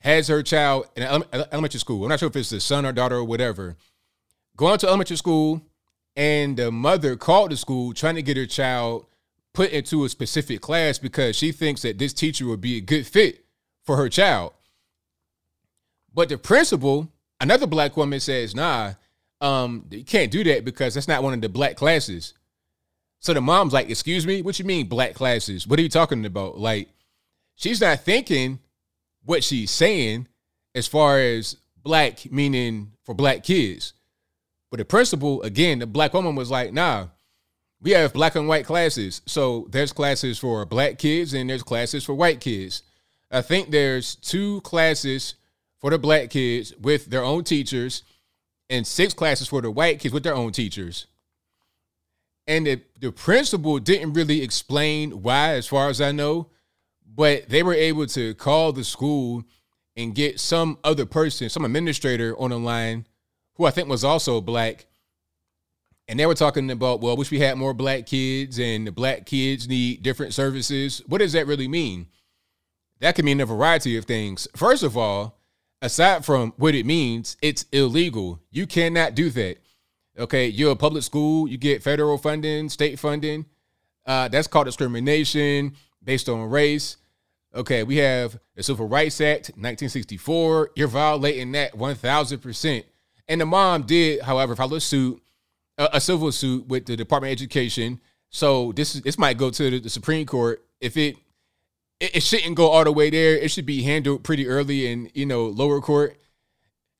has 0.00 0.28
her 0.28 0.42
child 0.42 0.86
in 0.96 1.02
elementary 1.02 1.80
school. 1.80 2.04
I'm 2.04 2.08
not 2.08 2.20
sure 2.20 2.30
if 2.30 2.36
it's 2.36 2.48
the 2.48 2.60
son 2.60 2.86
or 2.86 2.92
daughter 2.92 3.16
or 3.16 3.24
whatever. 3.24 3.76
Going 4.56 4.78
to 4.78 4.86
elementary 4.86 5.18
school, 5.18 5.60
and 6.16 6.56
the 6.56 6.70
mother 6.70 7.16
called 7.16 7.50
the 7.50 7.56
school 7.56 7.92
trying 7.92 8.16
to 8.16 8.22
get 8.22 8.36
her 8.36 8.46
child 8.46 9.06
put 9.52 9.70
into 9.70 10.04
a 10.04 10.08
specific 10.08 10.60
class 10.60 10.98
because 10.98 11.36
she 11.36 11.52
thinks 11.52 11.82
that 11.82 11.98
this 11.98 12.12
teacher 12.12 12.46
would 12.46 12.60
be 12.60 12.76
a 12.76 12.80
good 12.80 13.06
fit 13.06 13.44
for 13.84 13.96
her 13.96 14.08
child. 14.08 14.52
But 16.14 16.28
the 16.28 16.38
principal, 16.38 17.08
another 17.40 17.66
black 17.66 17.96
woman 17.96 18.20
says, 18.20 18.54
nah, 18.54 18.94
um, 19.40 19.86
you 19.90 20.04
can't 20.04 20.30
do 20.30 20.44
that 20.44 20.64
because 20.64 20.94
that's 20.94 21.08
not 21.08 21.22
one 21.22 21.34
of 21.34 21.40
the 21.40 21.48
black 21.48 21.76
classes. 21.76 22.34
So 23.20 23.32
the 23.34 23.40
mom's 23.40 23.72
like, 23.72 23.88
excuse 23.88 24.26
me, 24.26 24.42
what 24.42 24.58
you 24.58 24.64
mean 24.64 24.88
black 24.88 25.14
classes? 25.14 25.66
What 25.66 25.78
are 25.78 25.82
you 25.82 25.88
talking 25.88 26.24
about? 26.24 26.58
Like, 26.58 26.88
she's 27.54 27.80
not 27.80 28.00
thinking 28.00 28.58
what 29.24 29.44
she's 29.44 29.70
saying 29.70 30.28
as 30.74 30.86
far 30.86 31.18
as 31.18 31.56
black 31.82 32.30
meaning 32.30 32.92
for 33.04 33.14
black 33.14 33.44
kids. 33.44 33.94
But 34.72 34.78
the 34.78 34.86
principal, 34.86 35.42
again, 35.42 35.80
the 35.80 35.86
black 35.86 36.14
woman 36.14 36.34
was 36.34 36.50
like, 36.50 36.72
nah, 36.72 37.08
we 37.82 37.90
have 37.90 38.14
black 38.14 38.36
and 38.36 38.48
white 38.48 38.64
classes. 38.64 39.20
So 39.26 39.66
there's 39.68 39.92
classes 39.92 40.38
for 40.38 40.64
black 40.64 40.96
kids 40.96 41.34
and 41.34 41.50
there's 41.50 41.62
classes 41.62 42.04
for 42.04 42.14
white 42.14 42.40
kids. 42.40 42.82
I 43.30 43.42
think 43.42 43.70
there's 43.70 44.14
two 44.14 44.62
classes 44.62 45.34
for 45.78 45.90
the 45.90 45.98
black 45.98 46.30
kids 46.30 46.74
with 46.80 47.04
their 47.04 47.22
own 47.22 47.44
teachers 47.44 48.02
and 48.70 48.86
six 48.86 49.12
classes 49.12 49.46
for 49.46 49.60
the 49.60 49.70
white 49.70 50.00
kids 50.00 50.14
with 50.14 50.22
their 50.22 50.34
own 50.34 50.52
teachers. 50.52 51.06
And 52.46 52.66
the, 52.66 52.80
the 52.98 53.12
principal 53.12 53.78
didn't 53.78 54.14
really 54.14 54.40
explain 54.40 55.22
why, 55.22 55.50
as 55.50 55.66
far 55.66 55.90
as 55.90 56.00
I 56.00 56.12
know, 56.12 56.48
but 57.14 57.46
they 57.50 57.62
were 57.62 57.74
able 57.74 58.06
to 58.06 58.32
call 58.36 58.72
the 58.72 58.84
school 58.84 59.44
and 59.98 60.14
get 60.14 60.40
some 60.40 60.78
other 60.82 61.04
person, 61.04 61.50
some 61.50 61.66
administrator 61.66 62.34
on 62.38 62.48
the 62.48 62.58
line 62.58 63.04
who 63.54 63.66
I 63.66 63.70
think 63.70 63.88
was 63.88 64.04
also 64.04 64.40
black. 64.40 64.86
And 66.08 66.18
they 66.18 66.26
were 66.26 66.34
talking 66.34 66.70
about, 66.70 67.00
well, 67.00 67.16
wish 67.16 67.30
we 67.30 67.40
had 67.40 67.56
more 67.56 67.74
black 67.74 68.06
kids 68.06 68.58
and 68.58 68.86
the 68.86 68.92
black 68.92 69.24
kids 69.26 69.68
need 69.68 70.02
different 70.02 70.34
services. 70.34 71.02
What 71.06 71.18
does 71.18 71.32
that 71.32 71.46
really 71.46 71.68
mean? 71.68 72.08
That 73.00 73.14
can 73.14 73.24
mean 73.24 73.40
a 73.40 73.46
variety 73.46 73.96
of 73.96 74.04
things. 74.04 74.46
First 74.56 74.82
of 74.82 74.96
all, 74.96 75.38
aside 75.80 76.24
from 76.24 76.52
what 76.56 76.74
it 76.74 76.86
means, 76.86 77.36
it's 77.42 77.66
illegal. 77.72 78.40
You 78.50 78.66
cannot 78.66 79.14
do 79.14 79.30
that. 79.30 79.58
Okay, 80.18 80.46
you're 80.46 80.72
a 80.72 80.76
public 80.76 81.02
school, 81.02 81.48
you 81.48 81.56
get 81.56 81.82
federal 81.82 82.18
funding, 82.18 82.68
state 82.68 82.98
funding. 82.98 83.46
Uh, 84.04 84.28
that's 84.28 84.46
called 84.46 84.66
discrimination 84.66 85.74
based 86.04 86.28
on 86.28 86.50
race. 86.50 86.96
Okay, 87.54 87.82
we 87.82 87.96
have 87.96 88.38
the 88.54 88.62
Civil 88.62 88.88
Rights 88.88 89.20
Act, 89.20 89.50
1964. 89.50 90.70
You're 90.74 90.88
violating 90.88 91.52
that 91.52 91.74
1000%. 91.74 92.84
And 93.32 93.40
the 93.40 93.46
mom 93.46 93.84
did, 93.84 94.20
however, 94.20 94.54
file 94.54 94.74
a 94.74 94.80
suit, 94.80 95.22
a, 95.78 95.88
a 95.94 96.00
civil 96.02 96.30
suit 96.32 96.68
with 96.68 96.84
the 96.84 96.98
Department 96.98 97.30
of 97.30 97.32
Education. 97.32 97.98
So 98.28 98.72
this 98.72 98.94
is 98.94 99.00
this 99.00 99.18
might 99.18 99.38
go 99.38 99.48
to 99.48 99.70
the, 99.70 99.80
the 99.80 99.88
Supreme 99.88 100.26
Court. 100.26 100.62
If 100.82 100.98
it, 100.98 101.16
it 101.98 102.16
it 102.16 102.22
shouldn't 102.22 102.56
go 102.56 102.68
all 102.68 102.84
the 102.84 102.92
way 102.92 103.08
there, 103.08 103.34
it 103.38 103.50
should 103.50 103.64
be 103.64 103.84
handled 103.84 104.22
pretty 104.22 104.46
early 104.46 104.86
in 104.86 105.10
you 105.14 105.24
know 105.24 105.46
lower 105.46 105.80
court. 105.80 106.18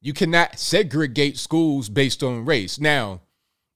You 0.01 0.15
cannot 0.15 0.59
segregate 0.59 1.37
schools 1.37 1.91
based 1.91 2.23
on 2.23 2.47
race. 2.47 2.81
Now, 2.81 3.21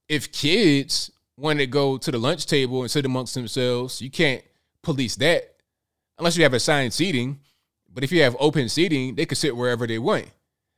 if 0.09 0.31
kids 0.31 1.11
want 1.37 1.59
to 1.59 1.67
go 1.67 1.99
to 1.99 2.11
the 2.11 2.17
lunch 2.17 2.47
table 2.47 2.81
and 2.81 2.89
sit 2.89 3.05
amongst 3.05 3.35
themselves, 3.35 4.01
you 4.01 4.09
can't 4.09 4.43
police 4.81 5.15
that 5.17 5.57
unless 6.17 6.35
you 6.35 6.41
have 6.41 6.55
assigned 6.55 6.91
seating. 6.91 7.39
But 7.93 8.03
if 8.03 8.11
you 8.11 8.23
have 8.23 8.35
open 8.39 8.67
seating, 8.67 9.13
they 9.13 9.27
can 9.27 9.35
sit 9.35 9.55
wherever 9.55 9.85
they 9.85 9.99
want. 9.99 10.31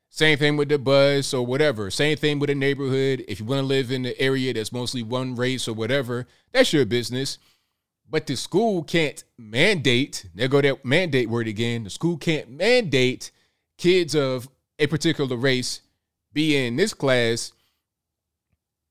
Same 0.10 0.38
thing 0.38 0.58
with 0.58 0.70
the 0.70 0.80
bus 0.80 1.34
or 1.34 1.46
whatever. 1.46 1.92
Same 1.92 2.18
thing 2.18 2.40
with 2.40 2.50
the 2.50 2.56
neighborhood. 2.56 3.24
If 3.28 3.40
you 3.40 3.46
want 3.46 3.60
to 3.60 3.66
live 3.66 3.92
in 3.92 4.02
the 4.02 4.20
area 4.20 4.54
that's 4.54 4.74
mostly 4.74 5.04
one 5.04 5.36
race 5.36 5.68
or 5.68 5.74
whatever, 5.74 6.28
that's 6.52 6.74
your 6.74 6.86
business. 6.86 7.38
But 8.10 8.26
the 8.26 8.36
school 8.36 8.84
can't 8.84 9.24
mandate, 9.38 10.26
there 10.34 10.48
go 10.48 10.62
that 10.62 10.84
mandate 10.84 11.30
word 11.30 11.48
again. 11.48 11.84
The 11.84 11.92
school 11.92 12.18
can't 12.18 12.50
mandate 12.50 13.32
kids 13.78 14.16
of 14.16 14.50
a 14.80 14.88
particular 14.88 15.38
race 15.38 15.82
be 16.34 16.56
in 16.56 16.76
this 16.76 16.94
class 16.94 17.54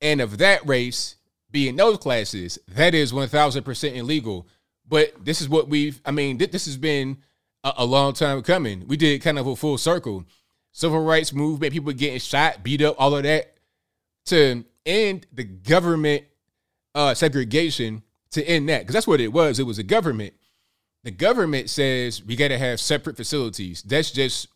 and 0.01 0.21
of 0.21 0.39
that 0.39 0.67
race 0.67 1.17
be 1.51 1.69
in 1.69 1.77
those 1.77 1.99
classes. 1.99 2.59
That 2.69 2.95
is 2.95 3.13
1000% 3.13 3.97
illegal. 3.97 4.47
But 4.87 5.25
this 5.25 5.41
is 5.41 5.49
what 5.49 5.69
we've, 5.69 6.01
I 6.05 6.11
mean, 6.11 6.39
th- 6.39 6.51
this 6.51 6.67
has 6.67 6.77
been 6.77 7.19
a, 7.64 7.73
a, 7.79 7.85
long 7.85 8.12
time 8.12 8.40
coming. 8.42 8.87
We 8.87 8.97
did 8.97 9.21
kind 9.23 9.38
of 9.38 9.47
a 9.47 9.57
full 9.57 9.79
circle. 9.79 10.25
Civil 10.79 11.03
rights 11.03 11.33
movement, 11.33 11.73
people 11.73 11.93
getting 11.93 12.21
shot, 12.21 12.62
beat 12.62 12.83
up, 12.83 12.95
all 13.01 13.17
of 13.17 13.25
that 13.25 13.57
to 14.27 14.64
end 14.87 15.27
the 15.33 15.43
government 15.43 16.23
uh, 16.95 17.14
segregation, 17.14 18.01
to 18.31 18.45
end 18.45 18.69
that. 18.69 18.83
Because 18.83 18.95
that's 18.95 19.07
what 19.09 19.21
it 19.21 19.33
was. 19.33 19.59
It 19.59 19.64
was 19.64 19.81
a 19.81 19.83
government. 19.83 20.35
The 21.03 21.11
government 21.11 21.69
says 21.69 22.23
we 22.23 22.37
got 22.37 22.49
to 22.49 22.59
have 22.59 22.79
separate 22.79 23.17
facilities. 23.17 23.83
That's 23.83 24.12
just 24.12 24.47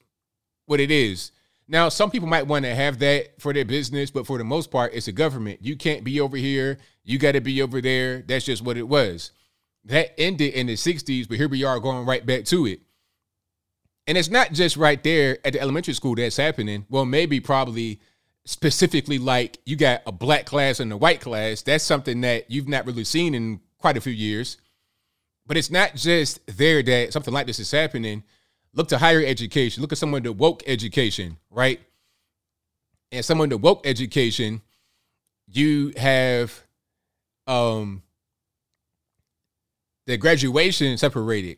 what 0.67 0.79
it 0.79 0.93
is. 0.93 1.33
Now, 1.67 1.89
some 1.89 2.09
people 2.09 2.29
might 2.29 2.47
want 2.47 2.67
to 2.67 2.75
have 2.77 3.01
that 3.01 3.41
for 3.41 3.53
their 3.53 3.65
business, 3.65 4.13
but 4.13 4.25
for 4.25 4.39
the 4.39 4.45
most 4.45 4.71
part, 4.71 4.95
it's 4.95 5.09
a 5.09 5.13
government. 5.13 5.59
You 5.61 5.75
can't 5.75 6.05
be 6.05 6.21
over 6.21 6.37
here. 6.37 6.79
You 7.03 7.19
got 7.19 7.33
to 7.33 7.41
be 7.41 7.61
over 7.63 7.81
there. 7.81 8.23
That's 8.23 8.45
just 8.45 8.63
what 8.63 8.77
it 8.77 8.87
was. 8.87 9.33
That 9.87 10.15
ended 10.21 10.55
in 10.55 10.69
the 10.69 10.75
60s, 10.75 11.29
but 11.29 11.39
here 11.39 11.49
we 11.49 11.65
are 11.65 11.81
going 11.81 12.07
right 12.07 12.25
back 12.25 12.45
to 12.45 12.67
it. 12.67 12.83
And 14.13 14.19
it's 14.19 14.29
not 14.29 14.53
just 14.53 14.77
right 14.77 15.03
there 15.03 15.39
at 15.43 15.55
the 15.55 15.61
elementary 15.63 15.95
school 15.95 16.15
that's 16.15 16.37
happening. 16.37 16.85
Well, 16.91 17.07
maybe 17.07 17.41
probably 17.41 17.99
specifically 18.45 19.17
like 19.17 19.57
you 19.65 19.75
got 19.75 20.03
a 20.05 20.13
black 20.13 20.45
class 20.45 20.81
and 20.81 20.93
a 20.93 20.99
white 20.99 21.23
class. 21.23 21.63
That's 21.63 21.83
something 21.83 22.21
that 22.21 22.51
you've 22.51 22.69
not 22.69 22.85
really 22.85 23.05
seen 23.05 23.35
in 23.35 23.63
quite 23.79 23.97
a 23.97 24.03
few 24.03 24.13
years. 24.13 24.59
But 25.47 25.57
it's 25.57 25.71
not 25.71 25.95
just 25.95 26.41
there 26.47 26.83
that 26.83 27.15
something 27.15 27.33
like 27.33 27.47
this 27.47 27.59
is 27.59 27.71
happening 27.71 28.23
look 28.75 28.89
to 28.89 28.99
higher 28.99 29.25
education. 29.25 29.81
Look 29.81 29.93
at 29.93 29.99
someone 29.99 30.25
to 30.25 30.33
woke 30.35 30.63
education, 30.67 31.39
right? 31.49 31.81
And 33.13 33.25
someone 33.25 33.49
to 33.49 33.57
woke 33.57 33.87
education, 33.87 34.61
you 35.47 35.95
have 35.97 36.63
um 37.47 38.03
the 40.05 40.19
graduation 40.19 40.99
separated. 40.99 41.57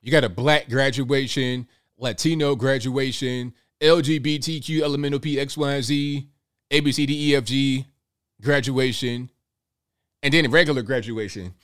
You 0.00 0.10
got 0.10 0.24
a 0.24 0.28
black 0.28 0.68
graduation, 0.68 1.68
Latino 2.02 2.56
graduation, 2.56 3.54
LGBTQ 3.80 4.82
elemental 4.82 5.20
P 5.20 5.38
X 5.38 5.56
Y 5.56 5.80
Z, 5.80 6.28
A 6.72 6.80
B 6.80 6.90
C 6.90 7.06
D 7.06 7.30
E 7.30 7.36
F 7.36 7.44
G 7.44 7.86
graduation, 8.42 9.30
and 10.22 10.34
then 10.34 10.50
regular 10.50 10.82
graduation. 10.82 11.54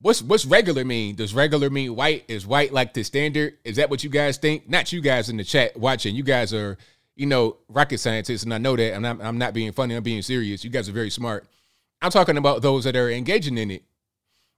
What's 0.00 0.22
what's 0.22 0.44
regular 0.44 0.84
mean? 0.84 1.16
Does 1.16 1.34
regular 1.34 1.68
mean 1.68 1.96
white? 1.96 2.24
Is 2.28 2.46
white 2.46 2.72
like 2.72 2.94
the 2.94 3.02
standard? 3.02 3.58
Is 3.64 3.76
that 3.76 3.90
what 3.90 4.04
you 4.04 4.10
guys 4.10 4.38
think? 4.38 4.68
Not 4.68 4.92
you 4.92 5.00
guys 5.00 5.28
in 5.28 5.36
the 5.36 5.44
chat 5.44 5.76
watching. 5.76 6.14
You 6.14 6.22
guys 6.22 6.54
are, 6.54 6.78
you 7.16 7.26
know, 7.26 7.56
rocket 7.68 7.98
scientists, 7.98 8.44
and 8.44 8.54
I 8.54 8.58
know 8.58 8.76
that. 8.76 8.94
And 8.94 9.06
I'm, 9.06 9.20
I'm 9.20 9.38
not 9.38 9.52
being 9.52 9.72
funny. 9.72 9.96
I'm 9.96 10.02
being 10.04 10.22
serious. 10.22 10.62
You 10.64 10.70
guys 10.70 10.88
are 10.88 10.92
very 10.92 11.10
smart. 11.10 11.46
I'm 12.00 12.10
talking 12.12 12.36
about 12.36 12.62
those 12.62 12.84
that 12.84 12.96
are 12.96 13.10
engaging 13.10 13.58
in 13.58 13.70
it. 13.72 13.82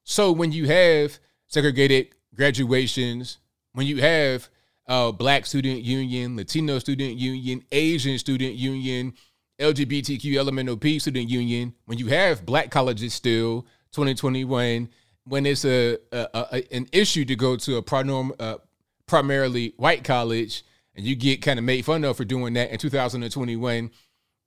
So 0.04 0.32
when 0.32 0.52
you 0.52 0.66
have 0.66 1.18
segregated 1.46 2.08
graduations, 2.34 3.38
when 3.72 3.86
you 3.86 4.00
have 4.02 4.48
uh, 4.86 5.12
Black 5.12 5.46
Student 5.46 5.82
Union, 5.82 6.36
Latino 6.36 6.78
Student 6.78 7.16
Union, 7.16 7.64
Asian 7.72 8.18
Student 8.18 8.54
Union, 8.54 9.14
LGBTQ 9.58 10.36
Elemental 10.36 10.76
P 10.76 10.98
Student 10.98 11.28
Union, 11.28 11.74
when 11.86 11.98
you 11.98 12.08
have 12.08 12.44
Black 12.44 12.70
colleges 12.70 13.14
still, 13.14 13.62
2021 13.92 14.88
when 15.24 15.46
it's 15.46 15.64
a, 15.64 15.98
a, 16.12 16.28
a, 16.34 16.74
an 16.74 16.86
issue 16.92 17.24
to 17.24 17.36
go 17.36 17.56
to 17.56 17.76
a 17.76 17.82
pronorm, 17.82 18.30
uh, 18.38 18.58
primarily 19.06 19.72
white 19.76 20.04
college 20.04 20.64
and 20.94 21.04
you 21.04 21.16
get 21.16 21.42
kind 21.42 21.58
of 21.58 21.64
made 21.64 21.84
fun 21.84 22.04
of 22.04 22.16
for 22.16 22.24
doing 22.24 22.54
that 22.54 22.70
in 22.70 22.78
2021 22.78 23.90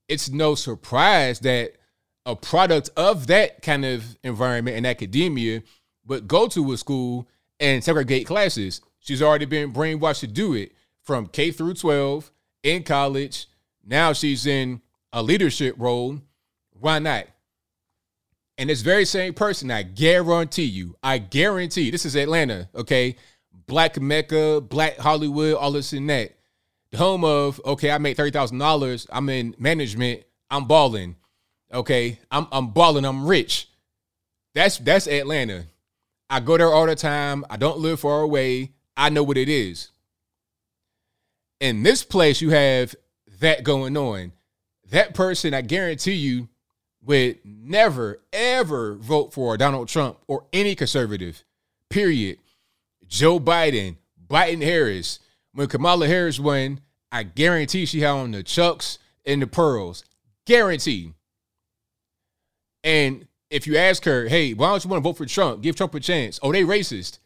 it's 0.07 0.29
no 0.29 0.55
surprise 0.55 1.39
that 1.39 1.73
a 2.25 2.35
product 2.35 2.89
of 2.97 3.27
that 3.27 3.61
kind 3.61 3.85
of 3.85 4.17
environment 4.23 4.77
in 4.77 4.85
academia 4.85 5.61
would 6.05 6.27
go 6.27 6.47
to 6.47 6.71
a 6.71 6.77
school 6.77 7.27
and 7.59 7.83
segregate 7.83 8.25
classes 8.25 8.81
she's 9.07 9.21
already 9.21 9.45
been 9.45 9.71
brainwashed 9.71 10.19
to 10.19 10.27
do 10.27 10.53
it 10.53 10.73
from 11.03 11.27
k 11.27 11.51
through 11.51 11.73
12 11.73 12.31
in 12.63 12.83
college 12.83 13.47
now 13.85 14.13
she's 14.13 14.45
in 14.45 14.81
a 15.13 15.23
leadership 15.23 15.75
role 15.77 16.19
why 16.71 16.99
not 16.99 17.25
and 18.57 18.69
this 18.69 18.81
very 18.81 19.05
same 19.05 19.33
person, 19.33 19.69
I 19.69 19.83
guarantee 19.83 20.63
you, 20.63 20.95
I 21.03 21.19
guarantee 21.19 21.91
this 21.91 22.05
is 22.05 22.15
Atlanta, 22.15 22.67
okay? 22.73 23.15
Black 23.67 24.01
Mecca, 24.01 24.61
Black 24.61 24.97
Hollywood, 24.97 25.55
all 25.55 25.73
this 25.73 25.93
and 25.93 26.09
that. 26.09 26.35
The 26.91 26.97
home 26.97 27.23
of, 27.23 27.61
okay, 27.65 27.91
I 27.91 27.97
make 27.97 28.17
$30,000. 28.17 29.07
I'm 29.11 29.29
in 29.29 29.53
management. 29.59 30.23
I'm 30.49 30.65
balling. 30.65 31.17
Okay. 31.71 32.17
I'm, 32.31 32.47
I'm 32.51 32.69
balling. 32.69 33.05
I'm 33.05 33.27
rich. 33.27 33.69
That's, 34.55 34.77
that's 34.77 35.07
Atlanta. 35.07 35.65
I 36.29 36.39
go 36.39 36.57
there 36.57 36.73
all 36.73 36.85
the 36.85 36.95
time. 36.95 37.45
I 37.49 37.57
don't 37.57 37.79
live 37.79 37.99
far 37.99 38.21
away. 38.21 38.71
I 38.97 39.09
know 39.09 39.23
what 39.23 39.37
it 39.37 39.47
is. 39.47 39.91
In 41.59 41.83
this 41.83 42.03
place, 42.03 42.41
you 42.41 42.49
have 42.49 42.95
that 43.39 43.63
going 43.63 43.95
on. 43.95 44.33
That 44.89 45.13
person, 45.13 45.53
I 45.53 45.61
guarantee 45.61 46.13
you, 46.13 46.49
would 47.03 47.39
never, 47.45 48.19
ever 48.33 48.95
vote 48.95 49.33
for 49.33 49.55
Donald 49.55 49.87
Trump 49.87 50.17
or 50.27 50.45
any 50.51 50.75
conservative, 50.75 51.43
period. 51.89 52.39
Joe 53.07 53.39
Biden, 53.39 53.97
Biden 54.27 54.63
Harris. 54.63 55.19
When 55.53 55.67
Kamala 55.67 56.07
Harris 56.07 56.39
won, 56.39 56.81
I 57.11 57.23
guarantee 57.23 57.85
she 57.85 58.01
had 58.01 58.11
on 58.11 58.31
the 58.31 58.43
chucks 58.43 58.99
and 59.25 59.41
the 59.41 59.47
pearls. 59.47 60.03
Guaranteed. 60.45 61.13
And 62.83 63.27
if 63.49 63.67
you 63.67 63.77
ask 63.77 64.03
her, 64.05 64.27
hey, 64.27 64.53
why 64.53 64.69
don't 64.69 64.83
you 64.83 64.89
want 64.89 65.03
to 65.03 65.09
vote 65.09 65.17
for 65.17 65.25
Trump? 65.25 65.61
Give 65.61 65.75
Trump 65.75 65.95
a 65.95 65.99
chance. 65.99 66.39
Oh, 66.43 66.51
they 66.51 66.63
racist. 66.63 67.19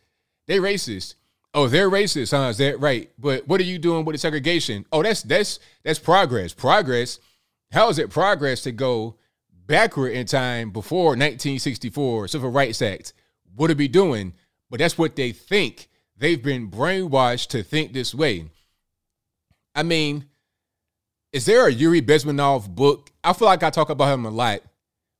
They 0.47 0.57
racist. 0.59 1.15
Oh, 1.53 1.67
they're 1.67 1.89
racist, 1.89 2.31
huh? 2.31 2.49
Is 2.49 2.57
that 2.57 2.79
right? 2.79 3.09
But 3.19 3.47
what 3.47 3.59
are 3.59 3.65
you 3.65 3.77
doing 3.77 4.05
with 4.05 4.13
the 4.13 4.19
segregation? 4.19 4.85
Oh, 4.91 5.03
that's 5.03 5.21
that's 5.21 5.59
that's 5.83 5.99
progress. 5.99 6.53
Progress. 6.53 7.19
How 7.71 7.89
is 7.89 7.99
it 7.99 8.09
progress 8.09 8.61
to 8.63 8.71
go 8.71 9.17
backward 9.65 10.11
in 10.13 10.25
time 10.25 10.71
before 10.71 11.09
1964 11.09 12.29
Civil 12.29 12.51
Rights 12.51 12.81
Act? 12.81 13.13
What 13.55 13.69
are 13.69 13.75
we 13.75 13.87
doing? 13.87 14.33
But 14.69 14.79
that's 14.79 14.97
what 14.97 15.15
they 15.15 15.33
think. 15.33 15.89
They've 16.17 16.41
been 16.41 16.69
brainwashed 16.69 17.47
to 17.49 17.63
think 17.63 17.91
this 17.91 18.15
way. 18.15 18.49
I 19.75 19.83
mean, 19.83 20.25
is 21.33 21.45
there 21.45 21.67
a 21.67 21.71
Yuri 21.71 22.01
Bezmenov 22.01 22.69
book? 22.69 23.11
I 23.23 23.33
feel 23.33 23.47
like 23.47 23.63
I 23.63 23.69
talk 23.69 23.89
about 23.89 24.13
him 24.13 24.25
a 24.25 24.29
lot, 24.29 24.61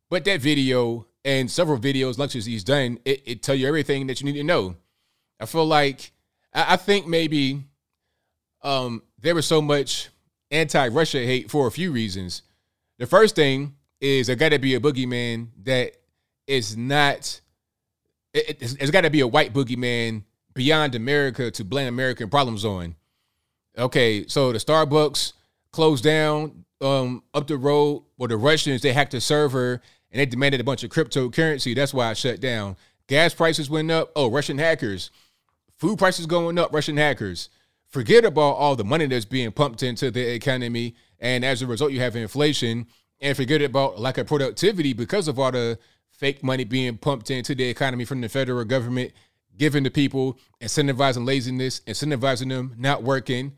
but 0.10 0.26
that 0.26 0.42
video 0.42 1.08
and 1.26 1.50
several 1.50 1.78
videos, 1.78 2.18
lectures 2.18 2.46
he's 2.46 2.64
done, 2.64 3.00
it, 3.06 3.22
it 3.26 3.44
tell 3.44 3.56
you 3.56 3.68
everything 3.68 4.08
that 4.08 4.22
you 4.22 4.26
need 4.26 4.38
to 4.38 4.44
know. 4.44 4.76
I 5.40 5.46
feel 5.46 5.66
like 5.66 6.12
I, 6.54 6.76
think 6.76 7.08
maybe 7.08 7.64
um, 8.62 9.04
there 9.20 9.36
was 9.36 9.46
so 9.46 9.62
much 9.62 10.10
anti-Russia 10.50 11.20
hate 11.20 11.50
for 11.50 11.68
a 11.68 11.72
few 11.72 11.92
reasons. 11.92 12.42
The 13.00 13.08
first 13.08 13.36
thing 13.36 13.76
is 14.00 14.28
there 14.28 14.36
got 14.36 14.50
to 14.50 14.60
be 14.60 14.76
a 14.76 14.80
boogeyman 14.80 15.48
that 15.64 15.94
is 16.48 16.76
not. 16.76 17.40
It, 18.34 18.62
it's, 18.62 18.74
it's 18.74 18.92
got 18.92 19.02
to 19.02 19.10
be 19.10 19.22
a 19.22 19.28
white 19.28 19.54
boogeyman 19.54 20.24
beyond 20.54 20.96
America 20.96 21.52
to 21.52 21.64
blame 21.64 21.88
American 21.88 22.30
problems 22.30 22.66
on. 22.66 22.96
Okay, 23.78 24.28
so 24.28 24.52
the 24.52 24.58
Starbucks 24.58 25.34
closed 25.72 26.04
down 26.04 26.66
um, 26.82 27.24
up 27.34 27.48
the 27.48 27.58
road. 27.58 28.04
Well, 28.18 28.28
the 28.28 28.38
Russians 28.38 28.82
they 28.82 28.94
hacked 28.94 29.12
the 29.12 29.22
server 29.22 29.82
and 30.12 30.20
they 30.20 30.26
demanded 30.26 30.60
a 30.60 30.66
bunch 30.66 30.84
of 30.84 30.90
cryptocurrency. 30.90 31.76
That's 31.76 31.94
why 31.94 32.10
I 32.10 32.14
shut 32.14 32.42
down. 32.42 32.76
Gas 33.08 33.34
prices 33.34 33.70
went 33.70 33.92
up. 33.92 34.12
Oh, 34.16 34.30
Russian 34.30 34.58
hackers. 34.58 35.12
Food 35.82 35.98
prices 35.98 36.28
going 36.28 36.60
up. 36.60 36.72
Russian 36.72 36.96
hackers. 36.96 37.50
Forget 37.88 38.24
about 38.24 38.52
all 38.52 38.76
the 38.76 38.84
money 38.84 39.08
that's 39.08 39.26
being 39.26 39.52
pumped 39.52 39.82
into 39.82 40.12
the 40.12 40.32
economy, 40.32 40.94
and 41.20 41.44
as 41.44 41.64
a 41.64 41.68
result, 41.68 41.92
you 41.92 42.00
have 42.02 42.16
inflation. 42.16 42.86
And 43.20 43.36
forget 43.36 43.64
about 43.64 44.00
lack 44.00 44.20
of 44.20 44.28
productivity 44.28 44.94
because 44.94 45.28
of 45.28 45.40
all 45.40 45.52
the 45.52 45.80
fake 46.12 46.44
money 46.44 46.66
being 46.66 46.98
pumped 46.98 47.32
into 47.32 47.56
the 47.56 47.64
economy 47.64 48.06
from 48.06 48.22
the 48.22 48.30
federal 48.30 48.64
government, 48.64 49.12
giving 49.58 49.82
the 49.82 49.90
people, 49.90 50.38
incentivizing 50.62 51.26
laziness, 51.26 51.80
incentivizing 51.88 52.50
them 52.50 52.76
not 52.78 53.02
working. 53.02 53.54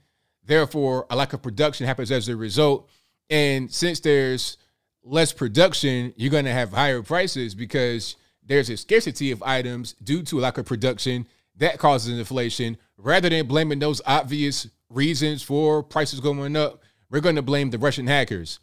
Therefore, 0.46 1.06
a 1.10 1.18
lack 1.18 1.34
of 1.34 1.42
production 1.42 1.88
happens 1.88 2.10
as 2.10 2.30
a 2.30 2.38
result. 2.38 2.90
And 3.30 3.70
since 3.70 4.00
there's 4.00 4.58
less 5.04 5.34
production, 5.34 6.14
you're 6.16 6.32
going 6.32 6.46
to 6.46 6.52
have 6.52 6.72
higher 6.72 7.04
prices 7.04 7.54
because 7.54 8.16
there's 8.42 8.70
a 8.70 8.78
scarcity 8.78 9.32
of 9.32 9.44
items 9.44 9.92
due 10.02 10.24
to 10.24 10.40
lack 10.40 10.58
of 10.58 10.66
production 10.66 11.28
that 11.58 11.80
causes 11.80 12.18
inflation. 12.18 12.78
Rather 12.98 13.30
than 13.30 13.48
blaming 13.48 13.80
those 13.80 14.02
obvious 14.06 14.68
reasons 14.90 15.44
for 15.44 15.84
prices 15.84 16.20
going 16.20 16.56
up, 16.56 16.82
we're 17.10 17.20
going 17.20 17.36
to 17.36 17.42
blame 17.42 17.70
the 17.70 17.78
Russian 17.78 18.08
hackers. 18.08 18.60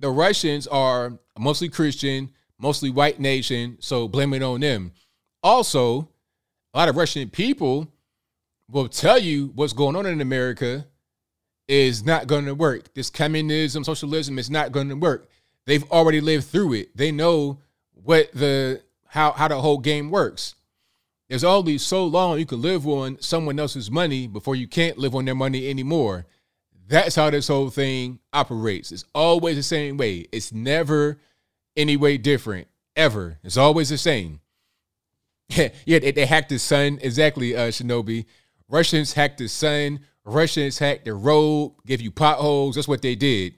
The 0.00 0.10
Russians 0.10 0.66
are 0.66 1.18
mostly 1.38 1.68
Christian, 1.68 2.30
mostly 2.58 2.90
white 2.90 3.20
nation, 3.20 3.76
so 3.80 4.08
blame 4.08 4.34
it 4.34 4.42
on 4.42 4.60
them. 4.60 4.92
Also, 5.42 6.08
a 6.74 6.78
lot 6.78 6.88
of 6.88 6.96
Russian 6.96 7.30
people 7.30 7.92
will 8.68 8.88
tell 8.88 9.18
you 9.18 9.52
what's 9.54 9.72
going 9.72 9.96
on 9.96 10.06
in 10.06 10.20
America 10.20 10.86
is 11.66 12.04
not 12.04 12.26
going 12.26 12.46
to 12.46 12.54
work. 12.54 12.92
This 12.94 13.10
communism, 13.10 13.84
socialism 13.84 14.38
is 14.38 14.50
not 14.50 14.72
going 14.72 14.88
to 14.88 14.96
work. 14.96 15.28
They've 15.66 15.88
already 15.90 16.20
lived 16.20 16.46
through 16.46 16.74
it. 16.74 16.96
They 16.96 17.12
know 17.12 17.60
what 17.92 18.32
the 18.32 18.82
how 19.06 19.32
how 19.32 19.48
the 19.48 19.60
whole 19.60 19.78
game 19.78 20.10
works. 20.10 20.54
There's 21.28 21.44
only 21.44 21.78
so 21.78 22.06
long 22.06 22.38
you 22.38 22.46
can 22.46 22.62
live 22.62 22.86
on 22.86 23.20
someone 23.20 23.58
else's 23.58 23.90
money 23.90 24.26
before 24.26 24.56
you 24.56 24.66
can't 24.66 24.98
live 24.98 25.14
on 25.14 25.26
their 25.26 25.34
money 25.34 25.68
anymore. 25.68 26.26
That's 26.88 27.16
how 27.16 27.28
this 27.28 27.48
whole 27.48 27.68
thing 27.68 28.18
operates. 28.32 28.92
It's 28.92 29.04
always 29.14 29.56
the 29.56 29.62
same 29.62 29.98
way. 29.98 30.26
It's 30.32 30.52
never 30.52 31.20
any 31.76 31.98
way 31.98 32.16
different 32.16 32.68
ever. 32.96 33.38
It's 33.44 33.58
always 33.58 33.90
the 33.90 33.98
same. 33.98 34.40
yeah, 35.48 35.68
they, 35.84 36.12
they 36.12 36.24
hacked 36.24 36.48
the 36.48 36.58
sun 36.58 36.98
exactly, 37.02 37.54
uh, 37.54 37.68
Shinobi. 37.68 38.24
Russians 38.68 39.12
hacked 39.12 39.38
the 39.38 39.48
sun. 39.48 40.00
Russians 40.24 40.78
hacked 40.78 41.04
the 41.04 41.14
road, 41.14 41.74
give 41.86 42.00
you 42.00 42.10
potholes. 42.10 42.74
That's 42.74 42.88
what 42.88 43.02
they 43.02 43.14
did. 43.14 43.54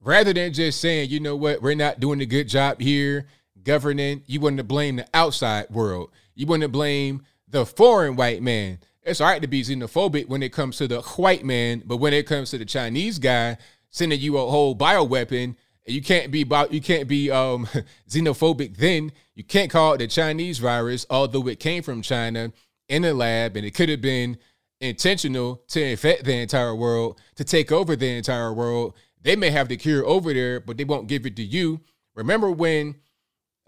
Rather 0.00 0.32
than 0.32 0.52
just 0.54 0.80
saying, 0.80 1.10
you 1.10 1.20
know 1.20 1.36
what, 1.36 1.60
we're 1.60 1.74
not 1.74 2.00
doing 2.00 2.22
a 2.22 2.26
good 2.26 2.48
job 2.48 2.80
here 2.80 3.26
governing, 3.62 4.22
you 4.26 4.40
want 4.40 4.56
to 4.56 4.64
blame 4.64 4.96
the 4.96 5.06
outside 5.12 5.68
world. 5.70 6.10
You 6.34 6.46
to 6.46 6.68
blame 6.68 7.22
the 7.48 7.66
foreign 7.66 8.16
white 8.16 8.42
man. 8.42 8.78
It's 9.02 9.20
all 9.20 9.28
right 9.28 9.42
to 9.42 9.48
be 9.48 9.62
xenophobic 9.62 10.28
when 10.28 10.42
it 10.42 10.52
comes 10.52 10.76
to 10.76 10.86
the 10.86 11.00
white 11.00 11.44
man, 11.44 11.82
but 11.84 11.96
when 11.96 12.12
it 12.12 12.26
comes 12.26 12.50
to 12.50 12.58
the 12.58 12.64
Chinese 12.64 13.18
guy 13.18 13.56
sending 13.90 14.20
you 14.20 14.36
a 14.38 14.46
whole 14.46 14.76
bioweapon, 14.76 15.56
you 15.86 16.02
can't 16.02 16.30
be 16.30 16.46
you 16.70 16.80
can't 16.80 17.08
be 17.08 17.30
um, 17.30 17.66
xenophobic. 18.08 18.76
Then 18.76 19.12
you 19.34 19.44
can't 19.44 19.70
call 19.70 19.94
it 19.94 19.98
the 19.98 20.06
Chinese 20.06 20.58
virus, 20.58 21.06
although 21.10 21.48
it 21.48 21.58
came 21.58 21.82
from 21.82 22.02
China 22.02 22.52
in 22.88 23.04
a 23.04 23.12
lab, 23.12 23.56
and 23.56 23.64
it 23.64 23.72
could 23.72 23.88
have 23.88 24.00
been 24.00 24.36
intentional 24.80 25.62
to 25.68 25.82
infect 25.82 26.24
the 26.24 26.34
entire 26.34 26.74
world, 26.74 27.20
to 27.36 27.44
take 27.44 27.72
over 27.72 27.96
the 27.96 28.08
entire 28.16 28.52
world. 28.52 28.94
They 29.22 29.36
may 29.36 29.50
have 29.50 29.68
the 29.68 29.76
cure 29.76 30.04
over 30.06 30.32
there, 30.32 30.60
but 30.60 30.76
they 30.76 30.84
won't 30.84 31.08
give 31.08 31.26
it 31.26 31.36
to 31.36 31.42
you. 31.42 31.80
Remember 32.14 32.50
when 32.50 32.96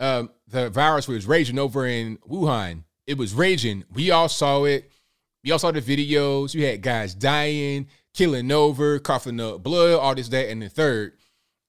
um, 0.03 0.31
the 0.49 0.69
virus 0.69 1.09
was 1.09 1.27
raging 1.27 1.59
over 1.59 1.87
in 1.87 2.19
Wuhan? 2.29 2.85
It 3.07 3.17
was 3.17 3.35
raging. 3.35 3.85
We 3.93 4.11
all 4.11 4.29
saw 4.29 4.65
it. 4.65 4.91
We 5.45 5.51
all 5.53 5.59
saw 5.59 5.71
the 5.71 5.81
videos. 5.81 6.55
You 6.55 6.67
had 6.67 6.83
guys 6.83 7.15
dying, 7.15 7.89
killing 8.13 8.51
over, 8.51 8.99
coughing 8.99 9.41
up 9.41 9.63
blood, 9.63 9.99
all 9.99 10.15
this, 10.15 10.29
that, 10.29 10.51
and 10.51 10.61
the 10.61 10.69
third. 10.69 11.15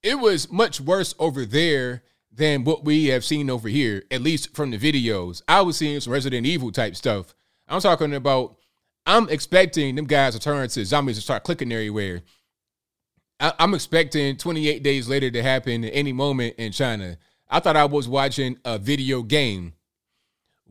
It 0.02 0.19
was 0.19 0.52
much 0.52 0.82
worse 0.82 1.15
over 1.17 1.46
there 1.46 2.04
than 2.32 2.63
what 2.63 2.84
we 2.84 3.08
have 3.08 3.24
seen 3.24 3.50
over 3.50 3.69
here, 3.69 4.04
at 4.12 4.22
least 4.22 4.56
from 4.56 4.72
the 4.72 4.78
videos. 4.78 5.41
I 5.48 5.62
was 5.62 5.78
seeing 5.78 6.00
some 6.00 6.13
Resident 6.13 6.46
Evil 6.46 6.72
type 6.72 6.96
stuff. 6.96 7.34
I'm 7.67 7.82
talking 7.82 8.13
about 8.13 8.58
I'm 9.06 9.30
expecting 9.30 9.96
them 9.96 10.06
guys 10.06 10.34
to 10.34 10.39
turn 10.39 10.67
to 10.67 10.86
zombies 10.86 11.17
and 11.17 11.24
start 11.24 11.43
clicking 11.43 11.72
everywhere. 11.72 12.22
I, 13.39 13.54
am 13.60 13.74
expecting 13.74 14.38
28 14.38 14.82
days 14.84 15.08
later 15.08 15.30
to 15.32 15.43
happen 15.43 15.84
at 15.84 15.91
any 15.93 16.13
moment 16.13 16.56
in 16.58 16.72
China. 16.72 17.17
I 17.53 17.59
thought 17.59 17.77
I 17.77 17.85
was 17.85 18.07
watching 18.07 18.57
a 18.65 18.79
video 18.79 19.21
game. 19.21 19.73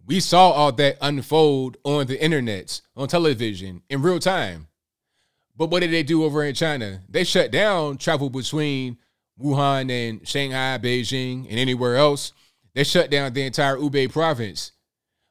We 0.05 0.19
saw 0.19 0.51
all 0.51 0.73
that 0.73 0.99
unfold 1.01 1.77
on 1.85 2.09
the 2.09 2.21
internet, 2.21 2.81
on 2.97 3.07
television, 3.07 3.83
in 3.89 4.03
real 4.03 4.19
time. 4.19 4.67
But 5.57 5.71
what 5.71 5.79
did 5.79 5.93
they 5.93 6.03
do 6.03 6.25
over 6.25 6.43
in 6.43 6.57
China? 6.57 7.03
They 7.09 7.23
shut 7.23 7.53
down 7.53 7.99
travel 7.99 8.31
between 8.31 8.99
Wuhan 9.41 9.93
and 9.93 10.27
Shanghai, 10.27 10.77
Beijing, 10.83 11.49
and 11.49 11.57
anywhere 11.57 11.95
else. 11.95 12.33
They 12.75 12.83
shut 12.83 13.13
down 13.13 13.33
the 13.33 13.43
entire 13.43 13.77
Hubei 13.77 14.11
province. 14.11 14.73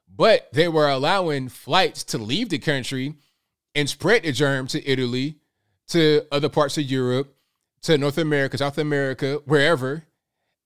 But 0.08 0.48
they 0.54 0.68
were 0.68 0.88
allowing 0.88 1.50
flights 1.50 2.02
to 2.04 2.18
leave 2.18 2.48
the 2.48 2.60
country 2.60 3.16
and 3.74 3.90
spread 3.90 4.22
the 4.22 4.32
germ 4.32 4.68
to 4.68 4.90
Italy, 4.90 5.36
to 5.88 6.22
other 6.32 6.48
parts 6.48 6.78
of 6.78 6.84
Europe, 6.84 7.36
to 7.82 7.98
North 7.98 8.16
America, 8.16 8.56
South 8.56 8.78
America, 8.78 9.42
wherever. 9.44 10.06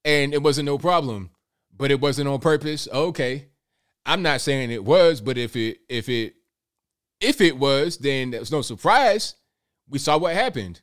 And 0.07 0.33
it 0.33 0.43
wasn't 0.43 0.65
no 0.67 0.79
problem. 0.79 1.31
But 1.77 1.91
it 1.91 2.01
wasn't 2.01 2.29
on 2.29 2.39
purpose. 2.39 2.89
Okay. 2.91 3.49
I'm 4.07 4.23
not 4.23 4.41
saying 4.41 4.71
it 4.71 4.85
was, 4.85 5.21
but 5.21 5.37
if 5.37 5.57
it 5.57 5.81
if 5.89 6.09
it 6.09 6.37
if 7.21 7.41
it 7.41 7.59
was, 7.59 7.99
then 7.99 8.31
there's 8.31 8.53
no 8.53 8.63
surprise. 8.63 9.35
We 9.89 9.99
saw 9.99 10.17
what 10.17 10.35
happened. 10.35 10.81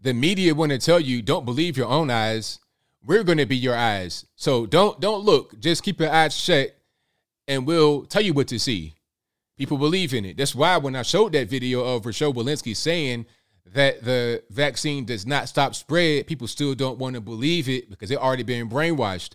The 0.00 0.12
media 0.12 0.54
want 0.54 0.72
to 0.72 0.78
tell 0.78 1.00
you 1.00 1.22
don't 1.22 1.44
believe 1.44 1.76
your 1.76 1.88
own 1.88 2.10
eyes. 2.10 2.58
We're 3.04 3.22
going 3.22 3.38
to 3.38 3.46
be 3.46 3.56
your 3.56 3.76
eyes. 3.76 4.26
So 4.34 4.66
don't 4.66 5.00
don't 5.00 5.24
look. 5.24 5.58
Just 5.60 5.84
keep 5.84 6.00
your 6.00 6.10
eyes 6.10 6.36
shut 6.36 6.76
and 7.46 7.66
we'll 7.66 8.04
tell 8.04 8.22
you 8.22 8.34
what 8.34 8.48
to 8.48 8.58
see. 8.58 8.94
People 9.56 9.78
believe 9.78 10.14
in 10.14 10.24
it. 10.24 10.36
That's 10.36 10.54
why 10.54 10.76
when 10.76 10.94
I 10.94 11.02
showed 11.02 11.32
that 11.32 11.48
video 11.48 11.82
of 11.84 12.06
Rochelle 12.06 12.34
Walensky 12.34 12.76
saying 12.76 13.26
that 13.74 14.04
the 14.04 14.42
vaccine 14.50 15.04
does 15.04 15.26
not 15.26 15.48
stop 15.48 15.74
spread, 15.74 16.26
people 16.26 16.46
still 16.46 16.74
don't 16.74 16.98
want 16.98 17.14
to 17.14 17.20
believe 17.20 17.68
it 17.68 17.90
because 17.90 18.08
they've 18.08 18.18
already 18.18 18.42
been 18.42 18.68
brainwashed. 18.68 19.32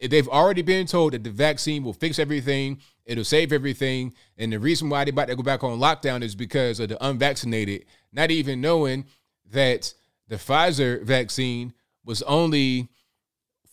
They've 0.00 0.28
already 0.28 0.62
been 0.62 0.86
told 0.86 1.12
that 1.12 1.24
the 1.24 1.30
vaccine 1.30 1.84
will 1.84 1.92
fix 1.92 2.18
everything, 2.18 2.80
it'll 3.04 3.24
save 3.24 3.52
everything. 3.52 4.14
And 4.38 4.52
the 4.52 4.58
reason 4.58 4.88
why 4.88 5.04
they're 5.04 5.12
about 5.12 5.28
to 5.28 5.36
go 5.36 5.42
back 5.42 5.62
on 5.62 5.78
lockdown 5.78 6.22
is 6.22 6.34
because 6.34 6.80
of 6.80 6.88
the 6.88 7.04
unvaccinated, 7.04 7.84
not 8.12 8.30
even 8.30 8.60
knowing 8.60 9.04
that 9.50 9.92
the 10.28 10.36
Pfizer 10.36 11.02
vaccine 11.02 11.74
was 12.04 12.22
only 12.22 12.88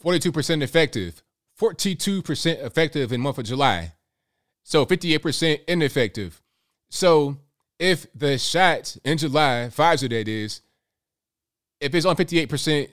42% 0.04 0.62
effective. 0.62 1.24
42% 1.60 2.64
effective 2.64 3.12
in 3.12 3.22
month 3.22 3.38
of 3.38 3.46
July. 3.46 3.94
So 4.64 4.86
58% 4.86 5.62
ineffective. 5.68 6.42
So 6.90 7.38
if 7.80 8.08
the 8.14 8.38
shot 8.38 8.98
in 9.04 9.18
July, 9.18 9.70
Pfizer 9.72 10.10
that 10.10 10.28
is, 10.28 10.62
if 11.80 11.94
it's 11.94 12.06
on 12.06 12.16
58%, 12.16 12.90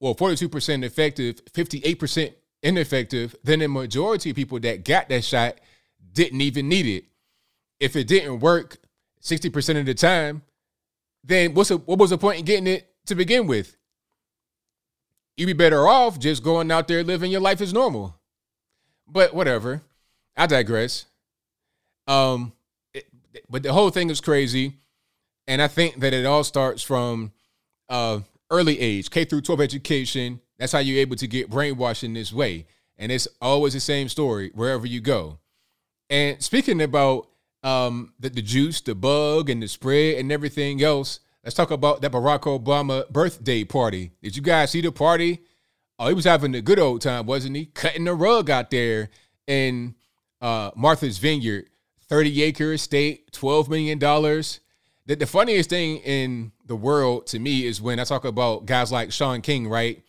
well, 0.00 0.14
42% 0.14 0.84
effective, 0.84 1.44
58% 1.46 2.34
ineffective, 2.62 3.36
then 3.44 3.60
the 3.60 3.68
majority 3.68 4.30
of 4.30 4.36
people 4.36 4.58
that 4.60 4.84
got 4.84 5.08
that 5.08 5.24
shot 5.24 5.58
didn't 6.12 6.40
even 6.40 6.68
need 6.68 6.86
it. 6.86 7.04
If 7.78 7.96
it 7.96 8.06
didn't 8.06 8.40
work 8.40 8.78
60% 9.22 9.80
of 9.80 9.86
the 9.86 9.94
time, 9.94 10.42
then 11.22 11.54
what's 11.54 11.70
what 11.70 11.98
was 11.98 12.10
the 12.10 12.18
point 12.18 12.40
in 12.40 12.44
getting 12.44 12.66
it 12.66 12.88
to 13.06 13.14
begin 13.14 13.46
with? 13.46 13.76
You'd 15.36 15.46
be 15.46 15.52
better 15.52 15.88
off 15.88 16.18
just 16.18 16.42
going 16.42 16.70
out 16.70 16.86
there 16.86 17.02
living 17.02 17.30
your 17.30 17.40
life 17.40 17.60
as 17.60 17.72
normal. 17.72 18.18
But 19.06 19.34
whatever. 19.34 19.82
I 20.36 20.46
digress. 20.46 21.06
Um, 22.06 22.52
but 23.48 23.62
the 23.62 23.72
whole 23.72 23.90
thing 23.90 24.10
is 24.10 24.20
crazy, 24.20 24.78
and 25.46 25.60
I 25.60 25.68
think 25.68 26.00
that 26.00 26.12
it 26.12 26.26
all 26.26 26.44
starts 26.44 26.82
from 26.82 27.32
uh, 27.88 28.20
early 28.50 28.78
age, 28.80 29.10
K 29.10 29.24
through 29.24 29.42
12 29.42 29.60
education. 29.60 30.40
That's 30.58 30.72
how 30.72 30.78
you're 30.78 31.00
able 31.00 31.16
to 31.16 31.26
get 31.26 31.50
brainwashed 31.50 32.04
in 32.04 32.14
this 32.14 32.32
way, 32.32 32.66
and 32.96 33.10
it's 33.10 33.28
always 33.40 33.72
the 33.72 33.80
same 33.80 34.08
story 34.08 34.50
wherever 34.54 34.86
you 34.86 35.00
go. 35.00 35.38
And 36.10 36.42
speaking 36.42 36.80
about 36.80 37.28
um, 37.62 38.12
the, 38.20 38.30
the 38.30 38.42
juice, 38.42 38.80
the 38.80 38.94
bug, 38.94 39.50
and 39.50 39.62
the 39.62 39.68
spread, 39.68 40.18
and 40.18 40.30
everything 40.30 40.82
else, 40.82 41.20
let's 41.42 41.56
talk 41.56 41.70
about 41.70 42.02
that 42.02 42.12
Barack 42.12 42.42
Obama 42.42 43.08
birthday 43.10 43.64
party. 43.64 44.12
Did 44.22 44.36
you 44.36 44.42
guys 44.42 44.70
see 44.70 44.80
the 44.80 44.92
party? 44.92 45.40
Oh, 45.98 46.08
he 46.08 46.14
was 46.14 46.24
having 46.24 46.54
a 46.54 46.60
good 46.60 46.78
old 46.78 47.00
time, 47.00 47.26
wasn't 47.26 47.56
he? 47.56 47.66
Cutting 47.66 48.04
the 48.04 48.14
rug 48.14 48.50
out 48.50 48.70
there 48.70 49.10
in 49.46 49.94
uh, 50.40 50.70
Martha's 50.76 51.18
Vineyard, 51.18 51.68
30 52.14 52.44
acre 52.44 52.74
estate, 52.74 53.32
$12 53.32 53.68
million. 53.68 53.98
The, 53.98 55.16
the 55.16 55.26
funniest 55.26 55.68
thing 55.68 55.96
in 55.96 56.52
the 56.64 56.76
world 56.76 57.26
to 57.26 57.40
me 57.40 57.66
is 57.66 57.82
when 57.82 57.98
I 57.98 58.04
talk 58.04 58.24
about 58.24 58.66
guys 58.66 58.92
like 58.92 59.10
Shaun 59.10 59.40
King, 59.40 59.66
right? 59.66 60.00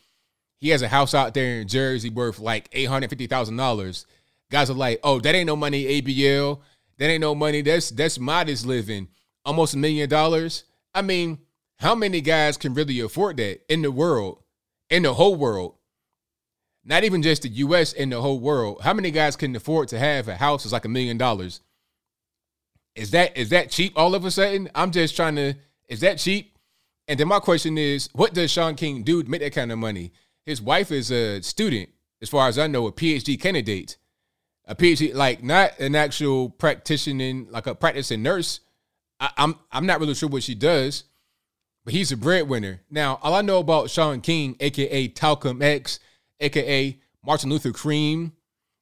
He 0.60 0.70
has 0.70 0.84
a 0.84 0.88
house 0.88 1.16
out 1.16 1.34
there 1.34 1.62
in 1.62 1.68
Jersey 1.68 2.12
worth 2.12 2.38
like 2.38 2.70
$850,000. 2.70 4.06
Guys 4.52 4.70
are 4.70 4.76
like, 4.76 5.00
oh, 5.04 5.20
that 5.20 5.34
ain't 5.34 5.48
no 5.48 5.56
money, 5.56 6.00
ABL. 6.00 6.60
That 7.00 7.10
ain't 7.10 7.22
no 7.22 7.34
money. 7.34 7.64
That's 7.64 7.90
that's 7.90 8.20
modest 8.20 8.68
living. 8.68 9.08
Almost 9.44 9.74
a 9.74 9.78
million 9.78 10.08
dollars. 10.08 10.64
I 10.94 11.02
mean, 11.02 11.40
how 11.78 11.96
many 11.96 12.22
guys 12.22 12.56
can 12.56 12.76
really 12.76 13.00
afford 13.00 13.38
that 13.38 13.62
in 13.68 13.82
the 13.82 13.90
world? 13.92 14.44
In 14.92 15.02
the 15.02 15.16
whole 15.16 15.36
world. 15.36 15.74
Not 16.84 17.04
even 17.04 17.24
just 17.24 17.42
the 17.42 17.50
US 17.50 17.94
in 17.94 18.12
the 18.12 18.22
whole 18.22 18.40
world. 18.40 18.82
How 18.82 18.94
many 18.94 19.10
guys 19.10 19.36
can 19.36 19.56
afford 19.56 19.88
to 19.88 19.98
have 19.98 20.28
a 20.28 20.36
house 20.36 20.66
that's 20.66 20.72
like 20.72 20.86
a 20.86 20.90
million 20.90 21.18
dollars? 21.18 21.62
Is 22.96 23.12
that 23.12 23.38
is 23.38 23.50
that 23.50 23.70
cheap 23.70 23.94
all 23.96 24.16
of 24.16 24.26
a 24.26 24.32
sudden? 24.32 24.70
I'm 24.74 24.92
just 24.92 25.16
trying 25.16 25.36
to 25.36 25.56
is 25.90 26.00
that 26.00 26.18
cheap? 26.18 26.58
And 27.08 27.20
then 27.20 27.28
my 27.28 27.40
question 27.40 27.78
is, 27.78 28.10
what 28.14 28.34
does 28.34 28.50
Shaun 28.50 28.76
King 28.76 29.04
do 29.04 29.22
to 29.22 29.30
make 29.30 29.42
that 29.42 29.54
kind 29.54 29.72
of 29.72 29.78
money? 29.78 30.12
His 30.46 30.62
wife 30.62 30.92
is 30.92 31.12
a 31.12 31.42
student, 31.42 31.90
as 32.22 32.30
far 32.30 32.48
as 32.48 32.58
I 32.58 32.68
know, 32.68 32.88
a 32.88 32.92
PhD 32.92 33.40
candidate. 33.40 33.98
A 34.68 34.76
PhD, 34.76 35.14
like 35.14 35.44
not 35.44 35.80
an 35.80 35.96
actual 35.96 36.50
practicing, 36.50 37.48
like 37.52 37.68
a 37.68 37.76
practicing 37.76 38.24
nurse. 38.24 38.62
I, 39.20 39.30
I'm 39.38 39.56
I'm 39.72 39.86
not 39.86 40.00
really 40.00 40.16
sure 40.16 40.30
what 40.30 40.42
she 40.42 40.56
does, 40.56 41.04
but 41.84 41.94
he's 41.94 42.12
a 42.12 42.18
breadwinner. 42.18 42.82
Now, 42.90 43.20
all 43.22 43.36
I 43.36 43.42
know 43.42 43.60
about 43.60 43.92
Shaun 43.92 44.22
King, 44.22 44.56
aka 44.60 45.08
Talcum 45.10 45.62
X, 45.62 46.00
aka 46.40 46.98
Martin 47.24 47.52
Luther 47.52 47.72
Cream, 47.72 48.34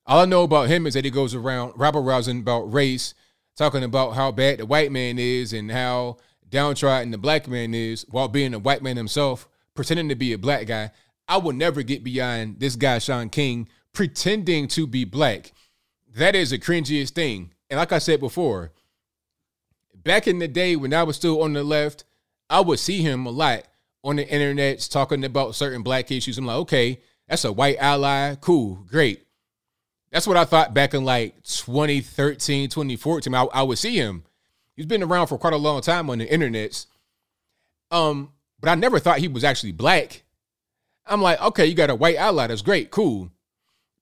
all 0.05 0.19
I 0.21 0.25
know 0.25 0.43
about 0.43 0.69
him 0.69 0.87
is 0.87 0.93
that 0.93 1.03
he 1.03 1.11
goes 1.11 1.35
around 1.35 1.73
rabble 1.75 2.03
rousing 2.03 2.39
about 2.39 2.71
race, 2.73 3.13
talking 3.55 3.83
about 3.83 4.11
how 4.11 4.31
bad 4.31 4.59
the 4.59 4.65
white 4.65 4.91
man 4.91 5.19
is 5.19 5.53
and 5.53 5.71
how 5.71 6.17
downtrodden 6.49 7.11
the 7.11 7.17
black 7.17 7.47
man 7.47 7.73
is, 7.73 8.05
while 8.09 8.27
being 8.27 8.53
a 8.53 8.59
white 8.59 8.83
man 8.83 8.97
himself, 8.97 9.47
pretending 9.73 10.09
to 10.09 10.15
be 10.15 10.33
a 10.33 10.37
black 10.37 10.67
guy. 10.67 10.91
I 11.27 11.37
will 11.37 11.53
never 11.53 11.81
get 11.83 12.03
beyond 12.03 12.59
this 12.59 12.75
guy, 12.75 12.99
Shaun 12.99 13.29
King, 13.29 13.67
pretending 13.93 14.67
to 14.69 14.85
be 14.85 15.05
black. 15.05 15.53
That 16.15 16.35
is 16.35 16.51
the 16.51 16.59
cringiest 16.59 17.11
thing. 17.11 17.51
And 17.69 17.79
like 17.79 17.91
I 17.91 17.99
said 17.99 18.19
before, 18.19 18.71
back 19.95 20.27
in 20.27 20.39
the 20.39 20.47
day 20.47 20.75
when 20.75 20.93
I 20.93 21.03
was 21.03 21.15
still 21.15 21.41
on 21.41 21.53
the 21.53 21.63
left, 21.63 22.03
I 22.49 22.59
would 22.61 22.79
see 22.79 23.01
him 23.01 23.25
a 23.25 23.31
lot 23.31 23.63
on 24.03 24.17
the 24.17 24.27
internet 24.27 24.87
talking 24.91 25.23
about 25.23 25.55
certain 25.55 25.81
black 25.81 26.11
issues. 26.11 26.37
I'm 26.37 26.45
like, 26.45 26.57
okay, 26.57 26.99
that's 27.27 27.45
a 27.45 27.51
white 27.51 27.77
ally. 27.79 28.35
Cool, 28.35 28.85
great. 28.87 29.25
That's 30.13 30.27
what 30.27 30.37
I 30.37 30.45
thought 30.45 30.75
back 30.75 30.93
in 30.93 31.03
like 31.03 31.41
2013, 31.43 32.69
2014. 32.69 33.33
I, 33.33 33.43
I 33.45 33.63
would 33.63 33.79
see 33.79 33.95
him. 33.95 34.23
He's 34.75 34.85
been 34.85 35.01
around 35.01 35.25
for 35.25 35.39
quite 35.39 35.53
a 35.53 35.57
long 35.57 35.81
time 35.81 36.07
on 36.11 36.19
the 36.19 36.31
internet. 36.31 36.85
Um, 37.89 38.31
but 38.59 38.69
I 38.69 38.75
never 38.75 38.99
thought 38.99 39.17
he 39.17 39.27
was 39.27 39.43
actually 39.43 39.71
black. 39.71 40.23
I'm 41.07 41.21
like, 41.21 41.41
okay, 41.41 41.65
you 41.65 41.73
got 41.73 41.89
a 41.89 41.95
white 41.95 42.17
ally. 42.17 42.45
That's 42.45 42.61
great, 42.61 42.91
cool. 42.91 43.31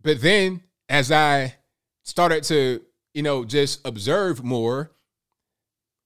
But 0.04 0.22
then 0.22 0.62
as 0.90 1.14
I 1.14 1.56
started 2.04 2.44
to, 2.44 2.82
you 3.14 3.24
know, 3.24 3.46
just 3.46 3.86
observe 3.88 4.44
more, 4.44 4.92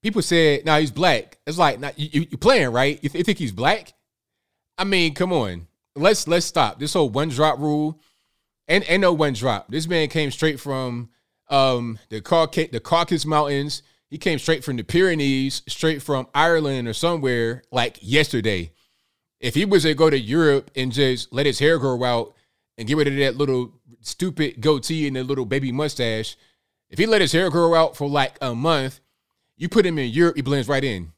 people 0.03 0.21
said, 0.21 0.65
"Now 0.65 0.73
nah, 0.73 0.79
he's 0.81 0.91
black." 0.91 1.39
It's 1.47 1.57
like, 1.57 1.79
nah, 1.79 1.91
you, 1.95 2.27
you 2.29 2.37
playing 2.37 2.69
right? 2.69 2.99
You, 3.01 3.09
th- 3.09 3.19
you 3.19 3.23
think 3.23 3.39
he's 3.39 3.51
black? 3.51 3.93
I 4.77 4.83
mean, 4.83 5.15
come 5.15 5.33
on, 5.33 5.67
let's 5.95 6.27
let's 6.27 6.45
stop 6.45 6.79
this 6.79 6.93
whole 6.93 7.09
one 7.09 7.29
drop 7.29 7.59
rule. 7.59 7.99
And 8.67 8.83
and 8.85 9.01
no 9.01 9.13
one 9.13 9.33
drop. 9.33 9.69
This 9.69 9.87
man 9.87 10.07
came 10.09 10.31
straight 10.31 10.59
from 10.59 11.09
um 11.49 11.99
the 12.09 12.21
Cauca- 12.21 12.71
the 12.71 12.79
Caucasus 12.79 13.25
Mountains. 13.25 13.83
He 14.09 14.17
came 14.17 14.39
straight 14.39 14.63
from 14.63 14.77
the 14.77 14.83
Pyrenees, 14.83 15.61
straight 15.67 16.01
from 16.01 16.27
Ireland 16.33 16.87
or 16.87 16.93
somewhere 16.93 17.63
like 17.71 17.97
yesterday. 18.01 18.71
If 19.39 19.55
he 19.55 19.65
was 19.65 19.83
to 19.83 19.93
go 19.93 20.09
to 20.09 20.17
Europe 20.17 20.71
and 20.75 20.91
just 20.91 21.33
let 21.33 21.45
his 21.45 21.59
hair 21.59 21.77
grow 21.77 22.03
out 22.03 22.33
and 22.77 22.87
get 22.87 22.97
rid 22.97 23.07
of 23.07 23.15
that 23.17 23.35
little 23.35 23.73
stupid 24.01 24.61
goatee 24.61 25.07
and 25.07 25.15
that 25.15 25.25
little 25.25 25.45
baby 25.45 25.71
mustache, 25.71 26.37
if 26.89 26.99
he 26.99 27.05
let 27.05 27.21
his 27.21 27.31
hair 27.31 27.49
grow 27.49 27.75
out 27.75 27.97
for 27.97 28.07
like 28.07 28.37
a 28.41 28.55
month, 28.55 28.99
you 29.57 29.67
put 29.69 29.85
him 29.85 29.97
in 29.97 30.09
Europe, 30.11 30.35
he 30.35 30.41
blends 30.41 30.67
right 30.67 30.83
in. 30.83 31.11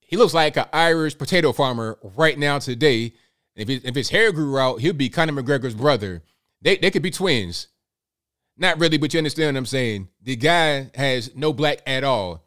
He 0.00 0.16
looks 0.16 0.34
like 0.34 0.56
an 0.56 0.66
Irish 0.72 1.16
potato 1.18 1.52
farmer 1.52 1.98
right 2.02 2.38
now 2.38 2.58
today. 2.58 3.12
If 3.58 3.68
his, 3.68 3.84
if 3.84 3.94
his 3.94 4.10
hair 4.10 4.32
grew 4.32 4.56
out, 4.56 4.80
he'd 4.80 4.96
be 4.96 5.08
Conor 5.08 5.42
McGregor's 5.42 5.74
brother. 5.74 6.22
They 6.62 6.76
they 6.76 6.90
could 6.90 7.02
be 7.02 7.10
twins. 7.10 7.66
Not 8.56 8.78
really, 8.78 8.98
but 8.98 9.12
you 9.12 9.18
understand 9.18 9.54
what 9.54 9.58
I'm 9.58 9.66
saying. 9.66 10.08
The 10.22 10.36
guy 10.36 10.90
has 10.94 11.34
no 11.34 11.52
black 11.52 11.78
at 11.86 12.04
all. 12.04 12.44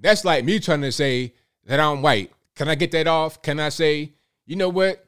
That's 0.00 0.24
like 0.24 0.44
me 0.44 0.58
trying 0.58 0.82
to 0.82 0.92
say 0.92 1.34
that 1.64 1.80
I'm 1.80 2.02
white. 2.02 2.32
Can 2.54 2.68
I 2.68 2.74
get 2.74 2.92
that 2.92 3.06
off? 3.06 3.40
Can 3.42 3.60
I 3.60 3.68
say, 3.68 4.14
you 4.46 4.56
know 4.56 4.68
what? 4.68 5.04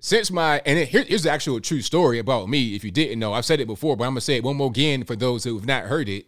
Since 0.00 0.30
my 0.30 0.62
and 0.64 0.78
here, 0.78 1.04
here's 1.04 1.24
the 1.24 1.30
actual 1.30 1.60
true 1.60 1.82
story 1.82 2.18
about 2.18 2.48
me. 2.48 2.74
If 2.74 2.82
you 2.82 2.90
didn't 2.90 3.18
know, 3.18 3.34
I've 3.34 3.44
said 3.44 3.60
it 3.60 3.66
before, 3.66 3.96
but 3.96 4.04
I'm 4.04 4.12
gonna 4.12 4.22
say 4.22 4.36
it 4.36 4.44
one 4.44 4.56
more 4.56 4.70
again 4.70 5.04
for 5.04 5.14
those 5.14 5.44
who 5.44 5.56
have 5.56 5.66
not 5.66 5.84
heard 5.84 6.08
it. 6.08 6.26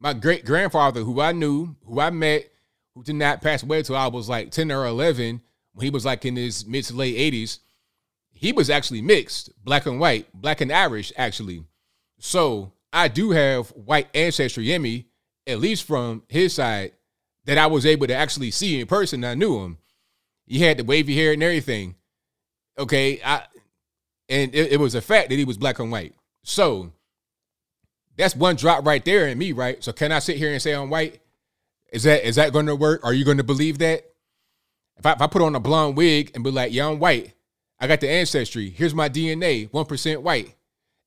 My 0.00 0.14
great 0.14 0.46
grandfather, 0.46 1.02
who 1.02 1.20
I 1.20 1.32
knew, 1.32 1.76
who 1.84 2.00
I 2.00 2.10
met, 2.10 2.50
who 2.94 3.02
did 3.02 3.16
not 3.16 3.42
pass 3.42 3.62
away 3.62 3.78
until 3.78 3.96
I 3.96 4.08
was 4.08 4.28
like 4.28 4.50
10 4.50 4.72
or 4.72 4.86
11, 4.86 5.40
when 5.74 5.84
he 5.84 5.90
was 5.90 6.04
like 6.04 6.24
in 6.24 6.36
his 6.36 6.66
mid 6.66 6.84
to 6.84 6.94
late 6.94 7.16
80s, 7.16 7.58
he 8.42 8.50
was 8.50 8.68
actually 8.68 9.02
mixed, 9.02 9.52
black 9.64 9.86
and 9.86 10.00
white, 10.00 10.26
black 10.34 10.60
and 10.60 10.72
Irish, 10.72 11.12
actually. 11.16 11.64
So 12.18 12.72
I 12.92 13.06
do 13.06 13.30
have 13.30 13.68
white 13.68 14.08
ancestry 14.16 14.72
in 14.72 14.82
me, 14.82 15.06
at 15.46 15.60
least 15.60 15.84
from 15.84 16.24
his 16.28 16.52
side, 16.52 16.90
that 17.44 17.56
I 17.56 17.68
was 17.68 17.86
able 17.86 18.08
to 18.08 18.16
actually 18.16 18.50
see 18.50 18.80
in 18.80 18.88
person. 18.88 19.22
I 19.22 19.34
knew 19.34 19.60
him. 19.62 19.78
He 20.44 20.58
had 20.58 20.76
the 20.76 20.82
wavy 20.82 21.14
hair 21.14 21.32
and 21.32 21.42
everything. 21.42 21.94
Okay, 22.76 23.20
I 23.24 23.44
and 24.28 24.52
it, 24.52 24.72
it 24.72 24.80
was 24.80 24.96
a 24.96 25.00
fact 25.00 25.28
that 25.30 25.38
he 25.38 25.44
was 25.44 25.56
black 25.56 25.78
and 25.78 25.92
white. 25.92 26.16
So 26.42 26.90
that's 28.16 28.34
one 28.34 28.56
drop 28.56 28.84
right 28.84 29.04
there 29.04 29.28
in 29.28 29.38
me, 29.38 29.52
right? 29.52 29.82
So 29.84 29.92
can 29.92 30.10
I 30.10 30.18
sit 30.18 30.36
here 30.36 30.50
and 30.50 30.60
say 30.60 30.72
I'm 30.72 30.90
white? 30.90 31.20
Is 31.92 32.02
that 32.02 32.26
is 32.26 32.34
that 32.34 32.52
going 32.52 32.66
to 32.66 32.74
work? 32.74 33.04
Are 33.04 33.14
you 33.14 33.24
going 33.24 33.36
to 33.36 33.44
believe 33.44 33.78
that? 33.78 34.04
If 34.96 35.06
I, 35.06 35.12
if 35.12 35.22
I 35.22 35.28
put 35.28 35.42
on 35.42 35.54
a 35.54 35.60
blonde 35.60 35.96
wig 35.96 36.32
and 36.34 36.42
be 36.42 36.50
like, 36.50 36.72
yeah, 36.72 36.88
I'm 36.88 36.98
white. 36.98 37.34
I 37.82 37.88
got 37.88 38.00
the 38.00 38.08
ancestry. 38.08 38.70
Here's 38.70 38.94
my 38.94 39.08
DNA, 39.08 39.68
1% 39.68 40.22
white. 40.22 40.54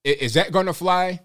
Is, 0.03 0.33
that 0.33 0.51
going 0.51 0.65
to 0.65 0.73
fly? 0.73 1.21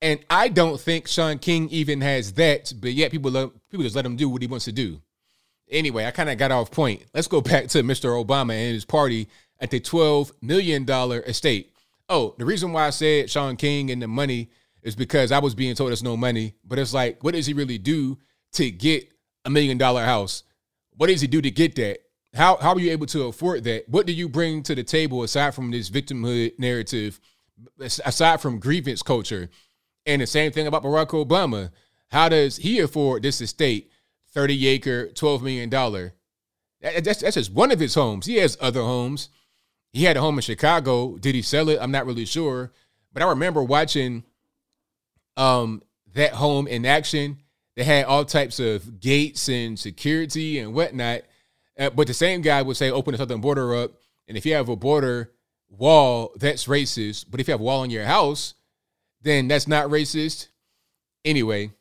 And 0.00 0.20
I 0.30 0.46
don't 0.46 0.80
think 0.80 1.08
Shaun 1.08 1.40
King 1.40 1.68
even 1.70 2.00
has 2.00 2.32
that, 2.34 2.72
but 2.80 2.92
yet 2.92 3.10
people 3.10 3.32
love, 3.32 3.52
people 3.68 3.82
just 3.82 3.96
let 3.96 4.06
him 4.06 4.14
do 4.14 4.28
what 4.28 4.40
he 4.40 4.46
wants 4.46 4.66
to 4.66 4.72
do. 4.72 5.02
Anyway, 5.68 6.06
I 6.06 6.12
kind 6.12 6.30
of 6.30 6.38
got 6.38 6.52
off 6.52 6.70
point. 6.70 7.04
Let's 7.12 7.26
go 7.26 7.40
back 7.40 7.66
to 7.68 7.82
Mr. 7.82 8.24
Obama 8.24 8.52
and 8.52 8.72
his 8.72 8.84
party 8.84 9.26
at 9.58 9.72
the 9.72 9.80
$12 9.80 10.30
million 10.40 10.88
estate. 10.88 11.72
Oh, 12.08 12.36
the 12.38 12.44
reason 12.44 12.72
why 12.72 12.86
I 12.86 12.90
said 12.90 13.28
Shaun 13.28 13.56
King 13.56 13.90
and 13.90 14.00
the 14.00 14.06
money 14.06 14.50
is 14.80 14.94
because 14.94 15.32
I 15.32 15.40
was 15.40 15.56
being 15.56 15.74
told 15.74 15.90
there's 15.90 16.04
no 16.04 16.16
money, 16.16 16.54
but 16.64 16.78
it's 16.78 16.94
like, 16.94 17.24
what 17.24 17.34
does 17.34 17.46
he 17.46 17.52
really 17.52 17.78
do 17.78 18.16
to 18.52 18.70
get 18.70 19.10
a 19.44 19.50
million 19.50 19.76
dollar 19.76 20.04
house? 20.04 20.44
What 20.96 21.08
does 21.08 21.20
he 21.20 21.26
do 21.26 21.42
to 21.42 21.50
get 21.50 21.74
that? 21.74 22.05
How 22.36 22.56
how 22.56 22.74
are 22.74 22.80
you 22.80 22.92
able 22.92 23.06
to 23.06 23.24
afford 23.24 23.64
that? 23.64 23.88
What 23.88 24.06
do 24.06 24.12
you 24.12 24.28
bring 24.28 24.62
to 24.64 24.74
the 24.74 24.84
table 24.84 25.22
aside 25.22 25.54
from 25.54 25.70
this 25.70 25.88
victimhood 25.88 26.58
narrative, 26.58 27.18
aside 27.80 28.40
from 28.40 28.58
grievance 28.58 29.02
culture? 29.02 29.48
And 30.04 30.22
the 30.22 30.26
same 30.26 30.52
thing 30.52 30.66
about 30.66 30.82
Barack 30.82 31.08
Obama. 31.08 31.70
How 32.08 32.28
does 32.28 32.58
he 32.58 32.78
afford 32.78 33.22
this 33.22 33.40
estate, 33.40 33.90
30 34.32 34.68
acre, 34.68 35.08
$12 35.08 35.42
million? 35.42 35.70
That's, 36.80 37.20
that's 37.20 37.34
just 37.34 37.52
one 37.52 37.72
of 37.72 37.80
his 37.80 37.94
homes. 37.94 38.26
He 38.26 38.36
has 38.36 38.56
other 38.60 38.82
homes. 38.82 39.30
He 39.92 40.04
had 40.04 40.16
a 40.16 40.20
home 40.20 40.36
in 40.36 40.42
Chicago. 40.42 41.16
Did 41.16 41.34
he 41.34 41.42
sell 41.42 41.68
it? 41.68 41.78
I'm 41.80 41.90
not 41.90 42.06
really 42.06 42.26
sure. 42.26 42.70
But 43.12 43.22
I 43.22 43.28
remember 43.30 43.64
watching 43.64 44.24
um, 45.36 45.82
that 46.14 46.32
home 46.32 46.68
in 46.68 46.84
action. 46.86 47.38
They 47.74 47.84
had 47.84 48.04
all 48.04 48.24
types 48.24 48.60
of 48.60 49.00
gates 49.00 49.48
and 49.48 49.78
security 49.78 50.58
and 50.58 50.74
whatnot. 50.74 51.22
Uh, 51.78 51.90
but 51.90 52.06
the 52.06 52.14
same 52.14 52.40
guy 52.40 52.62
would 52.62 52.76
say, 52.76 52.90
open 52.90 53.12
the 53.12 53.18
southern 53.18 53.40
border 53.40 53.74
up. 53.74 53.92
And 54.28 54.36
if 54.36 54.46
you 54.46 54.54
have 54.54 54.68
a 54.68 54.76
border 54.76 55.32
wall, 55.68 56.32
that's 56.36 56.66
racist. 56.66 57.26
But 57.30 57.40
if 57.40 57.48
you 57.48 57.52
have 57.52 57.60
a 57.60 57.64
wall 57.64 57.84
in 57.84 57.90
your 57.90 58.04
house, 58.04 58.54
then 59.22 59.48
that's 59.48 59.68
not 59.68 59.88
racist. 59.88 60.48
Anyway, 61.24 61.72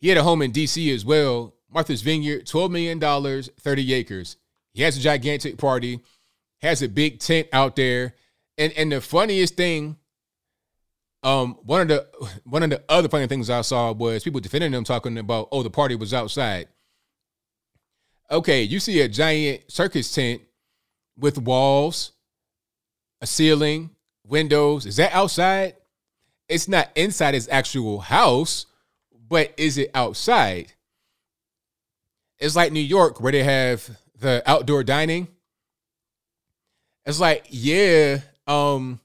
he 0.00 0.08
had 0.08 0.18
a 0.18 0.22
home 0.22 0.42
in 0.42 0.52
DC 0.52 0.92
as 0.94 1.04
well. 1.04 1.54
Martha's 1.72 2.02
Vineyard, 2.02 2.46
$12 2.46 2.70
million, 2.70 3.42
30 3.42 3.94
acres. 3.94 4.36
He 4.72 4.82
has 4.82 4.96
a 4.96 5.00
gigantic 5.00 5.58
party, 5.58 6.00
has 6.60 6.82
a 6.82 6.88
big 6.88 7.18
tent 7.18 7.48
out 7.52 7.76
there. 7.76 8.14
And 8.58 8.72
and 8.74 8.92
the 8.92 9.00
funniest 9.00 9.56
thing, 9.56 9.96
um, 11.22 11.58
one 11.62 11.82
of 11.82 11.88
the 11.88 12.06
one 12.44 12.62
of 12.62 12.70
the 12.70 12.82
other 12.88 13.08
funny 13.08 13.26
things 13.26 13.50
I 13.50 13.62
saw 13.62 13.92
was 13.92 14.24
people 14.24 14.40
defending 14.40 14.72
him 14.72 14.84
talking 14.84 15.16
about, 15.18 15.48
oh, 15.52 15.62
the 15.62 15.70
party 15.70 15.94
was 15.94 16.12
outside. 16.12 16.68
Okay, 18.32 18.62
you 18.62 18.80
see 18.80 19.02
a 19.02 19.08
giant 19.08 19.70
circus 19.70 20.12
tent 20.12 20.40
with 21.18 21.36
walls, 21.36 22.12
a 23.20 23.26
ceiling, 23.26 23.90
windows. 24.26 24.86
Is 24.86 24.96
that 24.96 25.12
outside? 25.12 25.74
It's 26.48 26.66
not 26.66 26.88
inside 26.96 27.34
his 27.34 27.46
actual 27.50 28.00
house, 28.00 28.64
but 29.28 29.52
is 29.58 29.76
it 29.76 29.90
outside? 29.94 30.72
It's 32.38 32.56
like 32.56 32.72
New 32.72 32.80
York 32.80 33.20
where 33.20 33.32
they 33.32 33.42
have 33.42 33.88
the 34.18 34.42
outdoor 34.46 34.82
dining. 34.82 35.28
It's 37.04 37.20
like, 37.20 37.46
yeah, 37.50 38.20
um, 38.46 38.98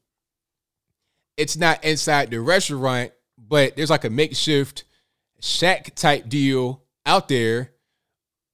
it's 1.36 1.58
not 1.58 1.84
inside 1.84 2.30
the 2.30 2.40
restaurant, 2.40 3.12
but 3.38 3.76
there's 3.76 3.90
like 3.90 4.06
a 4.06 4.10
makeshift 4.10 4.86
shack 5.42 5.96
type 5.96 6.30
deal 6.30 6.82
out 7.06 7.28
there. 7.28 7.72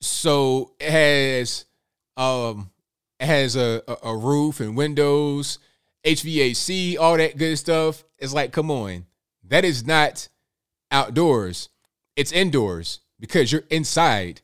So 0.04 0.74
it 0.80 0.92
has 0.92 1.66
um 2.18 2.72
it 3.20 3.26
has 3.26 3.56
a, 3.56 3.82
a, 3.88 4.10
a 4.10 4.18
roof 4.18 4.60
and 4.60 4.76
windows, 4.76 5.60
HVAC, 6.06 6.98
all 7.00 7.18
that 7.18 7.38
good 7.38 7.58
stuff. 7.58 8.04
It's 8.18 8.34
like, 8.34 8.52
come 8.52 8.70
on. 8.70 9.06
That 9.46 9.64
is 9.64 9.86
not 9.86 10.28
outdoors. 10.92 11.70
It's 12.16 12.32
indoors 12.32 13.00
because 13.20 13.52
you're 13.52 13.64
inside. 13.70 14.42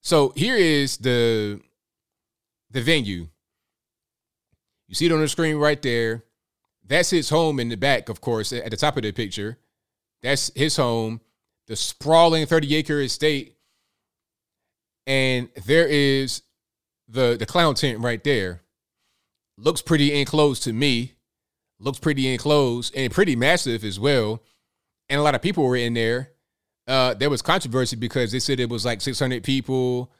So 0.00 0.32
here 0.34 0.56
is 0.56 0.96
the 0.96 1.60
the 2.70 2.82
venue. 2.82 3.28
You 4.88 4.94
see 4.94 5.06
it 5.06 5.12
on 5.12 5.20
the 5.20 5.28
screen 5.28 5.56
right 5.56 5.80
there. 5.80 6.24
That's 6.84 7.10
his 7.10 7.30
home 7.30 7.60
in 7.60 7.68
the 7.68 7.76
back, 7.76 8.08
of 8.08 8.20
course, 8.20 8.52
at 8.52 8.68
the 8.70 8.76
top 8.76 8.96
of 8.96 9.04
the 9.04 9.12
picture. 9.12 9.58
That's 10.20 10.50
his 10.56 10.76
home, 10.76 11.20
the 11.68 11.76
sprawling 11.76 12.46
30 12.46 12.74
acre 12.74 13.00
estate. 13.02 13.54
And 15.06 15.48
there 15.66 15.86
is 15.86 16.42
the 17.08 17.36
the 17.38 17.46
clown 17.46 17.74
tent 17.74 18.00
right 18.00 18.22
there. 18.22 18.62
Looks 19.56 19.82
pretty 19.82 20.18
enclosed 20.18 20.62
to 20.64 20.72
me. 20.72 21.14
Looks 21.78 21.98
pretty 21.98 22.32
enclosed 22.32 22.94
and 22.94 23.12
pretty 23.12 23.36
massive 23.36 23.84
as 23.84 23.98
well. 23.98 24.42
And 25.08 25.18
a 25.18 25.22
lot 25.22 25.34
of 25.34 25.42
people 25.42 25.64
were 25.64 25.76
in 25.76 25.94
there 25.94 26.30
uh, 26.90 27.14
there 27.14 27.30
was 27.30 27.40
controversy 27.40 27.94
because 27.94 28.32
they 28.32 28.40
said 28.40 28.58
it 28.58 28.68
was 28.68 28.84
like 28.84 29.00
600 29.00 29.44
people. 29.44 30.10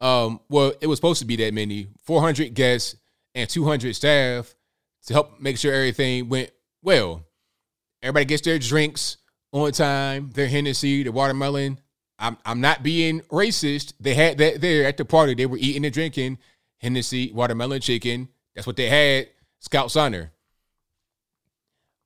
Um, 0.00 0.40
well, 0.48 0.72
it 0.80 0.88
was 0.88 0.98
supposed 0.98 1.20
to 1.20 1.24
be 1.24 1.36
that 1.36 1.54
many 1.54 1.86
400 2.02 2.52
guests 2.52 2.96
and 3.36 3.48
200 3.48 3.94
staff 3.94 4.52
to 5.06 5.12
help 5.12 5.40
make 5.40 5.56
sure 5.56 5.72
everything 5.72 6.28
went 6.28 6.50
well. 6.82 7.22
Everybody 8.02 8.24
gets 8.24 8.42
their 8.42 8.58
drinks 8.58 9.18
on 9.52 9.70
time, 9.70 10.30
their 10.34 10.48
Hennessy, 10.48 11.04
the 11.04 11.12
watermelon. 11.12 11.78
I'm, 12.18 12.38
I'm 12.46 12.60
not 12.60 12.82
being 12.82 13.20
racist. 13.22 13.92
They 14.00 14.14
had 14.14 14.38
that 14.38 14.60
there 14.60 14.86
at 14.86 14.96
the 14.96 15.04
party. 15.04 15.34
They 15.34 15.46
were 15.46 15.58
eating 15.58 15.84
and 15.84 15.92
drinking 15.92 16.38
Hennessy, 16.78 17.32
watermelon 17.32 17.80
chicken. 17.80 18.28
That's 18.54 18.66
what 18.66 18.76
they 18.76 18.88
had. 18.88 19.28
Scout's 19.60 19.96
honor. 19.96 20.32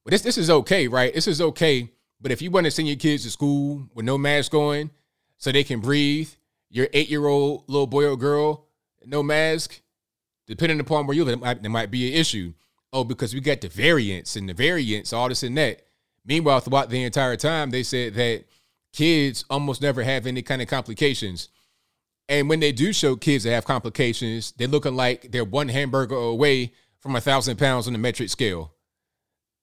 But 0.05 0.13
this 0.13 0.23
this 0.23 0.39
is 0.39 0.51
okay, 0.51 0.89
right? 0.89 1.13
This 1.13 1.27
is 1.29 1.41
okay 1.41 1.91
but 2.21 2.33
if 2.33 2.43
you 2.43 2.51
want 2.51 2.67
to 2.67 2.71
send 2.71 2.89
your 2.89 2.97
kids 2.97 3.25
to 3.25 3.31
school 3.31 3.89
with 3.95 4.05
no 4.05 4.19
mask 4.19 4.53
on 4.55 4.91
so 5.39 5.51
they 5.51 5.65
can 5.65 5.81
breathe, 5.81 6.31
your 6.69 6.89
eight 6.93 7.09
year 7.09 7.27
old 7.27 7.65
little 7.67 7.87
boy 7.87 8.07
or 8.07 8.17
girl, 8.17 8.67
no 9.05 9.23
mask, 9.23 9.81
depending 10.47 10.81
upon 10.81 11.07
where 11.07 11.17
you 11.17 11.25
live, 11.25 11.41
there 11.41 11.71
might 11.71 11.91
be 11.91 12.09
an 12.09 12.21
issue. 12.21 12.53
Oh, 12.93 13.05
because 13.05 13.33
we 13.33 13.41
got 13.41 13.61
the 13.61 13.69
variants 13.69 14.37
and 14.37 14.49
the 14.49 14.55
variants, 14.55 15.13
all 15.13 15.29
this 15.29 15.43
and 15.43 15.57
that. 15.57 15.83
Meanwhile, 16.25 16.61
throughout 16.61 16.91
the 16.91 17.03
entire 17.03 17.37
time, 17.37 17.71
they 17.71 17.83
said 17.83 18.15
that 18.15 18.45
kids 18.93 19.45
almost 19.51 19.83
never 19.83 20.03
have 20.03 20.27
any 20.27 20.43
kind 20.43 20.63
of 20.63 20.69
complications. 20.69 21.49
And 22.29 22.49
when 22.49 22.61
they 22.61 22.73
do 22.73 22.93
show 22.93 23.17
kids 23.17 23.45
that 23.45 23.51
have 23.51 23.65
complications, 23.65 24.53
they're 24.53 24.69
looking 24.69 24.95
like 24.95 25.33
they're 25.33 25.45
one 25.45 25.69
hamburger 25.69 26.15
away 26.15 26.73
from 27.01 27.17
a 27.17 27.21
thousand 27.21 27.59
pounds 27.59 27.87
on 27.87 27.93
the 27.93 27.99
metric 27.99 28.31
scale. 28.31 28.73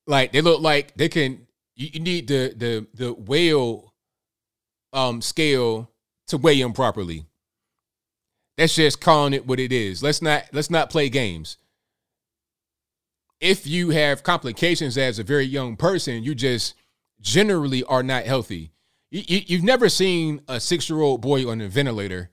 Like 0.06 0.32
they 0.32 0.42
look 0.42 0.62
like 0.62 0.96
they 0.96 1.10
can 1.10 1.48
you, 1.76 1.90
you 1.94 2.00
need 2.00 2.28
the 2.28 2.54
the 2.56 2.88
the 2.94 3.14
whale 3.14 3.94
um 4.94 5.22
scale 5.22 5.92
to 6.28 6.38
weigh 6.38 6.62
them 6.62 6.74
properly. 6.74 7.26
That's 8.58 8.76
just 8.76 9.00
calling 9.00 9.34
it 9.34 9.46
what 9.46 9.60
it 9.60 9.72
is. 9.72 10.02
Let's 10.02 10.22
not 10.22 10.46
let's 10.52 10.70
not 10.70 10.90
play 10.90 11.10
games. 11.10 11.58
If 13.40 13.68
you 13.68 13.92
have 13.92 14.24
complications 14.24 14.98
as 14.98 15.20
a 15.20 15.24
very 15.24 15.46
young 15.46 15.78
person, 15.78 16.24
you 16.24 16.34
just 16.34 16.74
generally 17.22 17.84
are 17.84 18.02
not 18.02 18.26
healthy. 18.26 18.72
You, 19.10 19.24
you, 19.28 19.42
you've 19.48 19.64
never 19.64 19.90
seen 19.90 20.42
a 20.48 20.60
six 20.60 20.90
year 20.90 21.02
old 21.02 21.22
boy 21.22 21.50
on 21.50 21.62
a 21.62 21.68
ventilator 21.68 22.32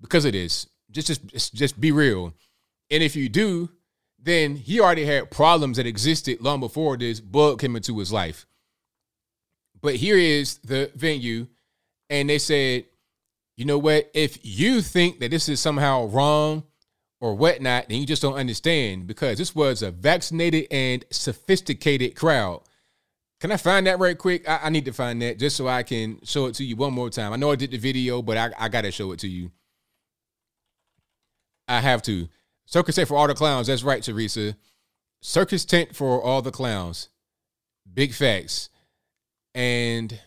because 0.00 0.24
of 0.24 0.32
this. 0.32 0.66
Just 0.90 1.26
just 1.26 1.54
just 1.54 1.80
be 1.80 1.92
real. 1.92 2.32
And 2.90 3.02
if 3.02 3.16
you 3.16 3.28
do, 3.28 3.70
then 4.22 4.56
he 4.56 4.80
already 4.80 5.04
had 5.04 5.30
problems 5.30 5.76
that 5.76 5.86
existed 5.86 6.40
long 6.40 6.60
before 6.60 6.96
this 6.96 7.20
bug 7.20 7.60
came 7.60 7.76
into 7.76 7.98
his 7.98 8.12
life. 8.12 8.46
But 9.80 9.96
here 9.96 10.16
is 10.16 10.58
the 10.58 10.90
venue, 10.94 11.46
and 12.08 12.30
they 12.30 12.38
said, 12.38 12.86
you 13.56 13.64
know 13.64 13.78
what? 13.78 14.10
If 14.14 14.38
you 14.42 14.80
think 14.80 15.20
that 15.20 15.30
this 15.30 15.48
is 15.48 15.60
somehow 15.60 16.06
wrong 16.06 16.64
or 17.20 17.34
whatnot, 17.34 17.88
then 17.88 18.00
you 18.00 18.06
just 18.06 18.22
don't 18.22 18.34
understand 18.34 19.06
because 19.06 19.38
this 19.38 19.54
was 19.54 19.82
a 19.82 19.90
vaccinated 19.90 20.68
and 20.70 21.04
sophisticated 21.10 22.16
crowd. 22.16 22.62
Can 23.40 23.52
I 23.52 23.56
find 23.56 23.86
that 23.86 23.98
right 23.98 24.16
quick? 24.16 24.48
I, 24.48 24.60
I, 24.64 24.70
need 24.70 24.84
to 24.86 24.92
find 24.92 25.20
that 25.22 25.38
just 25.38 25.56
so 25.56 25.68
I 25.68 25.82
can 25.82 26.18
show 26.24 26.46
it 26.46 26.54
to 26.56 26.64
you 26.64 26.76
one 26.76 26.94
more 26.94 27.10
time. 27.10 27.32
I 27.32 27.36
know 27.36 27.50
I 27.50 27.56
did 27.56 27.72
the 27.72 27.78
video, 27.78 28.22
but 28.22 28.36
I, 28.36 28.50
I 28.58 28.68
got 28.68 28.82
to 28.82 28.90
show 28.90 29.12
it 29.12 29.18
to 29.20 29.28
you. 29.28 29.50
I 31.68 31.80
have 31.80 32.02
to. 32.02 32.28
Circus 32.66 32.94
tent 32.94 33.08
for 33.08 33.16
all 33.16 33.26
the 33.26 33.34
clowns. 33.34 33.66
That's 33.66 33.82
right, 33.82 34.02
Teresa. 34.02 34.56
Circus 35.20 35.64
tent 35.64 35.94
for 35.94 36.22
all 36.22 36.42
the 36.42 36.50
clowns. 36.50 37.08
Big 37.92 38.12
facts. 38.12 38.70
And 39.54 40.18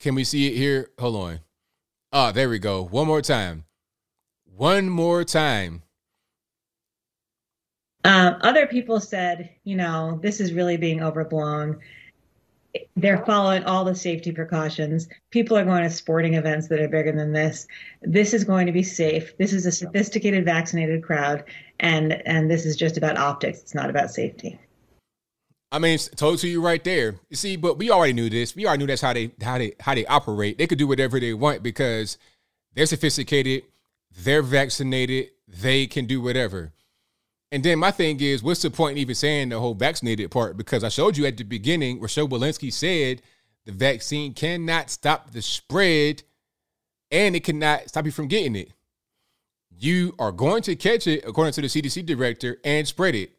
can 0.00 0.14
we 0.14 0.24
see 0.24 0.48
it 0.48 0.56
here? 0.56 0.90
Hold 0.98 1.16
on. 1.16 1.40
Ah, 2.12 2.32
there 2.32 2.48
we 2.48 2.58
go. 2.58 2.82
One 2.84 3.06
more 3.06 3.22
time. 3.22 3.64
One 4.44 4.88
more 4.88 5.24
time. 5.24 5.82
Um, 8.06 8.36
other 8.42 8.68
people 8.68 9.00
said, 9.00 9.50
you 9.64 9.74
know, 9.74 10.20
this 10.22 10.40
is 10.40 10.52
really 10.52 10.76
being 10.76 11.02
overblown. 11.02 11.80
They're 12.94 13.24
following 13.24 13.64
all 13.64 13.84
the 13.84 13.96
safety 13.96 14.30
precautions. 14.30 15.08
People 15.30 15.56
are 15.56 15.64
going 15.64 15.82
to 15.82 15.90
sporting 15.90 16.34
events 16.34 16.68
that 16.68 16.78
are 16.78 16.86
bigger 16.88 17.10
than 17.10 17.32
this. 17.32 17.66
This 18.02 18.32
is 18.32 18.44
going 18.44 18.66
to 18.66 18.72
be 18.72 18.84
safe. 18.84 19.36
This 19.38 19.52
is 19.52 19.66
a 19.66 19.72
sophisticated, 19.72 20.44
vaccinated 20.44 21.02
crowd, 21.02 21.42
and 21.80 22.12
and 22.26 22.48
this 22.48 22.64
is 22.64 22.76
just 22.76 22.96
about 22.96 23.18
optics. 23.18 23.60
It's 23.60 23.74
not 23.74 23.90
about 23.90 24.12
safety. 24.12 24.56
I 25.72 25.80
mean, 25.80 25.98
told 26.14 26.38
to 26.38 26.48
you 26.48 26.62
right 26.62 26.84
there. 26.84 27.16
You 27.28 27.36
see, 27.36 27.56
but 27.56 27.76
we 27.76 27.90
already 27.90 28.12
knew 28.12 28.30
this. 28.30 28.54
We 28.54 28.66
already 28.66 28.82
knew 28.82 28.86
that's 28.86 29.02
how 29.02 29.14
they 29.14 29.32
how 29.42 29.58
they 29.58 29.72
how 29.80 29.96
they 29.96 30.06
operate. 30.06 30.58
They 30.58 30.68
could 30.68 30.78
do 30.78 30.86
whatever 30.86 31.18
they 31.18 31.34
want 31.34 31.64
because 31.64 32.18
they're 32.74 32.86
sophisticated, 32.86 33.64
they're 34.16 34.42
vaccinated, 34.42 35.30
they 35.48 35.88
can 35.88 36.06
do 36.06 36.20
whatever. 36.20 36.72
And 37.52 37.62
then 37.62 37.78
my 37.78 37.90
thing 37.90 38.20
is, 38.20 38.42
what's 38.42 38.62
the 38.62 38.70
point 38.70 38.92
in 38.92 38.98
even 38.98 39.14
saying 39.14 39.50
the 39.50 39.60
whole 39.60 39.74
vaccinated 39.74 40.30
part? 40.30 40.56
Because 40.56 40.82
I 40.82 40.88
showed 40.88 41.16
you 41.16 41.26
at 41.26 41.36
the 41.36 41.44
beginning, 41.44 42.00
Rochelle 42.00 42.28
Walensky 42.28 42.72
said 42.72 43.22
the 43.64 43.72
vaccine 43.72 44.34
cannot 44.34 44.90
stop 44.90 45.30
the 45.30 45.42
spread 45.42 46.22
and 47.10 47.36
it 47.36 47.44
cannot 47.44 47.88
stop 47.88 48.04
you 48.04 48.10
from 48.10 48.26
getting 48.26 48.56
it. 48.56 48.72
You 49.70 50.14
are 50.18 50.32
going 50.32 50.62
to 50.62 50.74
catch 50.74 51.06
it, 51.06 51.24
according 51.24 51.52
to 51.54 51.60
the 51.60 51.68
CDC 51.68 52.04
director, 52.04 52.58
and 52.64 52.86
spread 52.88 53.14
it 53.14 53.36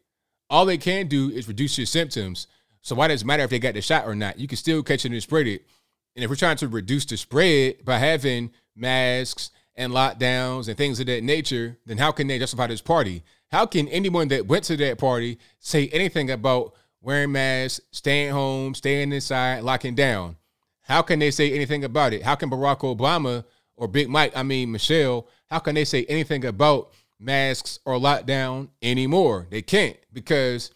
all 0.50 0.64
they 0.64 0.78
can 0.78 1.06
do 1.06 1.30
is 1.30 1.48
reduce 1.48 1.78
your 1.78 1.86
symptoms. 1.86 2.46
So 2.80 2.94
why 2.94 3.08
does 3.08 3.22
it 3.22 3.26
matter 3.26 3.42
if 3.42 3.50
they 3.50 3.58
got 3.58 3.74
the 3.74 3.82
shot 3.82 4.06
or 4.06 4.14
not? 4.14 4.38
You 4.38 4.48
can 4.48 4.56
still 4.56 4.82
catch 4.82 5.04
it 5.04 5.12
and 5.12 5.22
spread 5.22 5.46
it. 5.46 5.66
And 6.14 6.24
if 6.24 6.30
we're 6.30 6.36
trying 6.36 6.56
to 6.58 6.68
reduce 6.68 7.04
the 7.04 7.16
spread 7.16 7.84
by 7.84 7.98
having 7.98 8.50
masks 8.74 9.50
and 9.76 9.92
lockdowns 9.92 10.68
and 10.68 10.76
things 10.76 10.98
of 11.00 11.06
that 11.06 11.22
nature, 11.22 11.78
then 11.86 11.98
how 11.98 12.12
can 12.12 12.26
they 12.26 12.38
justify 12.38 12.66
this 12.66 12.80
party? 12.80 13.22
How 13.50 13.64
can 13.66 13.88
anyone 13.88 14.28
that 14.28 14.46
went 14.46 14.64
to 14.64 14.76
that 14.76 14.98
party 14.98 15.38
say 15.58 15.88
anything 15.88 16.30
about 16.30 16.74
wearing 17.00 17.32
masks, 17.32 17.80
staying 17.92 18.32
home, 18.32 18.74
staying 18.74 19.12
inside, 19.12 19.62
locking 19.62 19.94
down? 19.94 20.36
How 20.82 21.02
can 21.02 21.18
they 21.18 21.30
say 21.30 21.52
anything 21.52 21.84
about 21.84 22.12
it? 22.12 22.22
How 22.22 22.34
can 22.34 22.50
Barack 22.50 22.80
Obama 22.80 23.44
or 23.76 23.88
Big 23.88 24.08
Mike, 24.08 24.32
I 24.36 24.42
mean 24.42 24.72
Michelle, 24.72 25.26
how 25.50 25.58
can 25.60 25.74
they 25.74 25.84
say 25.84 26.04
anything 26.06 26.44
about 26.44 26.92
masks 27.18 27.78
or 27.84 27.94
lockdown 27.94 28.68
anymore? 28.82 29.46
They 29.50 29.62
can't 29.62 29.96
because 30.12 30.70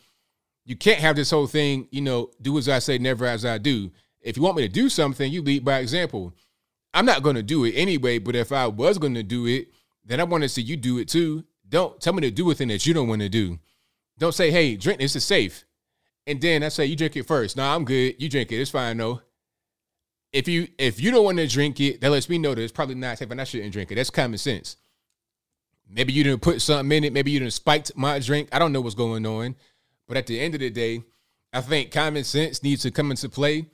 you 0.65 0.77
can't 0.77 1.01
have 1.01 1.17
this 1.17 1.31
whole 1.31 1.47
thing, 1.47 1.89
you 1.91 2.01
know, 2.01 2.31
do 2.41 2.57
as 2.57 2.69
I 2.69 2.79
say, 2.79 2.99
never 2.99 3.27
as 3.27 3.45
I 3.45 3.59
do. 3.59 3.91
If 4.21 4.37
you 4.37 4.43
want 4.43 4.57
me 4.57 4.63
to 4.63 4.73
do 4.73 4.89
something, 4.89 5.31
you 5.31 5.43
lead 5.43 5.65
by 5.65 5.79
example. 5.79 6.33
I'm 6.95 7.07
not 7.07 7.23
going 7.23 7.37
to 7.37 7.43
do 7.43 7.65
it 7.65 7.73
anyway, 7.73 8.19
but 8.19 8.37
if 8.37 8.53
I 8.53 8.67
was 8.67 8.99
going 8.99 9.15
to 9.15 9.23
do 9.23 9.47
it, 9.47 9.69
then 10.05 10.21
I 10.21 10.25
want 10.25 10.43
to 10.43 10.49
see 10.49 10.63
you 10.63 10.77
do 10.77 10.99
it 10.99 11.09
too. 11.09 11.45
Don't 11.73 11.99
tell 12.01 12.13
me 12.13 12.21
to 12.21 12.31
do 12.31 12.51
a 12.51 12.55
thing 12.55 12.69
that 12.69 12.85
you 12.85 12.93
don't 12.93 13.09
want 13.09 13.23
to 13.23 13.31
do. 13.31 13.59
Don't 14.19 14.35
say, 14.35 14.51
hey, 14.51 14.77
drink 14.77 15.01
this 15.01 15.17
is 15.17 15.25
safe. 15.25 15.65
And 16.27 16.39
then 16.39 16.63
I 16.63 16.69
say, 16.69 16.85
you 16.85 16.95
drink 16.95 17.17
it 17.17 17.27
first. 17.27 17.57
No, 17.57 17.65
I'm 17.65 17.87
good. 17.87 18.15
You 18.19 18.29
drink 18.29 18.53
it. 18.53 18.61
It's 18.61 18.71
fine 18.71 18.99
though. 18.99 19.23
If 20.35 20.49
you 20.49 20.69
if 20.79 21.01
you 21.01 21.11
don't 21.11 21.25
want 21.25 21.39
to 21.39 21.47
drink 21.49 21.81
it, 21.81 22.01
that 22.03 22.11
lets 22.11 22.29
me 22.29 22.37
know 22.37 22.55
that 22.55 22.63
it's 22.63 22.73
probably 22.73 22.95
not 22.95 23.19
safe 23.19 23.31
and 23.31 23.41
I 23.41 23.45
shouldn't 23.45 23.73
drink 23.73 23.91
it. 23.91 23.95
That's 23.95 24.11
common 24.11 24.39
sense. 24.39 24.77
Maybe 25.89 26.13
you 26.13 26.23
didn't 26.25 26.43
put 26.43 26.61
something 26.61 26.97
in 26.97 27.05
it. 27.05 27.13
Maybe 27.13 27.31
you 27.31 27.41
didn't 27.41 27.55
spiked 27.55 27.97
my 27.97 28.19
drink. 28.19 28.51
I 28.53 28.59
don't 28.59 28.73
know 28.73 28.81
what's 28.83 28.95
going 28.95 29.27
on. 29.27 29.57
But 30.07 30.19
at 30.19 30.27
the 30.27 30.39
end 30.39 30.55
of 30.55 30.61
the 30.61 30.71
day, 30.71 31.03
I 31.55 31.63
think 31.63 31.91
common 31.91 32.25
sense 32.25 32.63
needs 32.63 32.83
to 32.83 32.91
come 32.91 33.11
into 33.11 33.29
play. 33.31 33.67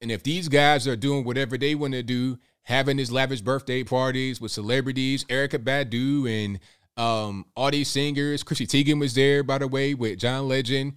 And 0.00 0.10
if 0.10 0.22
these 0.22 0.48
guys 0.48 0.88
are 0.88 0.96
doing 0.96 1.24
whatever 1.24 1.56
they 1.56 1.74
want 1.74 1.92
to 1.92 2.02
do, 2.02 2.38
having 2.62 2.96
these 2.96 3.12
lavish 3.12 3.40
birthday 3.40 3.84
parties 3.84 4.40
with 4.40 4.52
celebrities, 4.52 5.24
Erykah 5.24 5.62
Badu 5.62 6.28
and 6.28 6.58
um, 6.96 7.46
all 7.56 7.70
these 7.70 7.88
singers, 7.88 8.42
Chrissy 8.42 8.66
Teigen 8.66 9.00
was 9.00 9.14
there, 9.14 9.42
by 9.42 9.58
the 9.58 9.68
way, 9.68 9.94
with 9.94 10.18
John 10.18 10.48
Legend. 10.48 10.94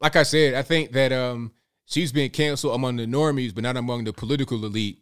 Like 0.00 0.16
I 0.16 0.24
said, 0.24 0.54
I 0.54 0.62
think 0.62 0.92
that 0.92 1.12
um, 1.12 1.52
she's 1.86 2.12
been 2.12 2.30
canceled 2.30 2.74
among 2.74 2.96
the 2.96 3.06
normies, 3.06 3.54
but 3.54 3.62
not 3.62 3.76
among 3.76 4.04
the 4.04 4.12
political 4.12 4.64
elite. 4.64 4.98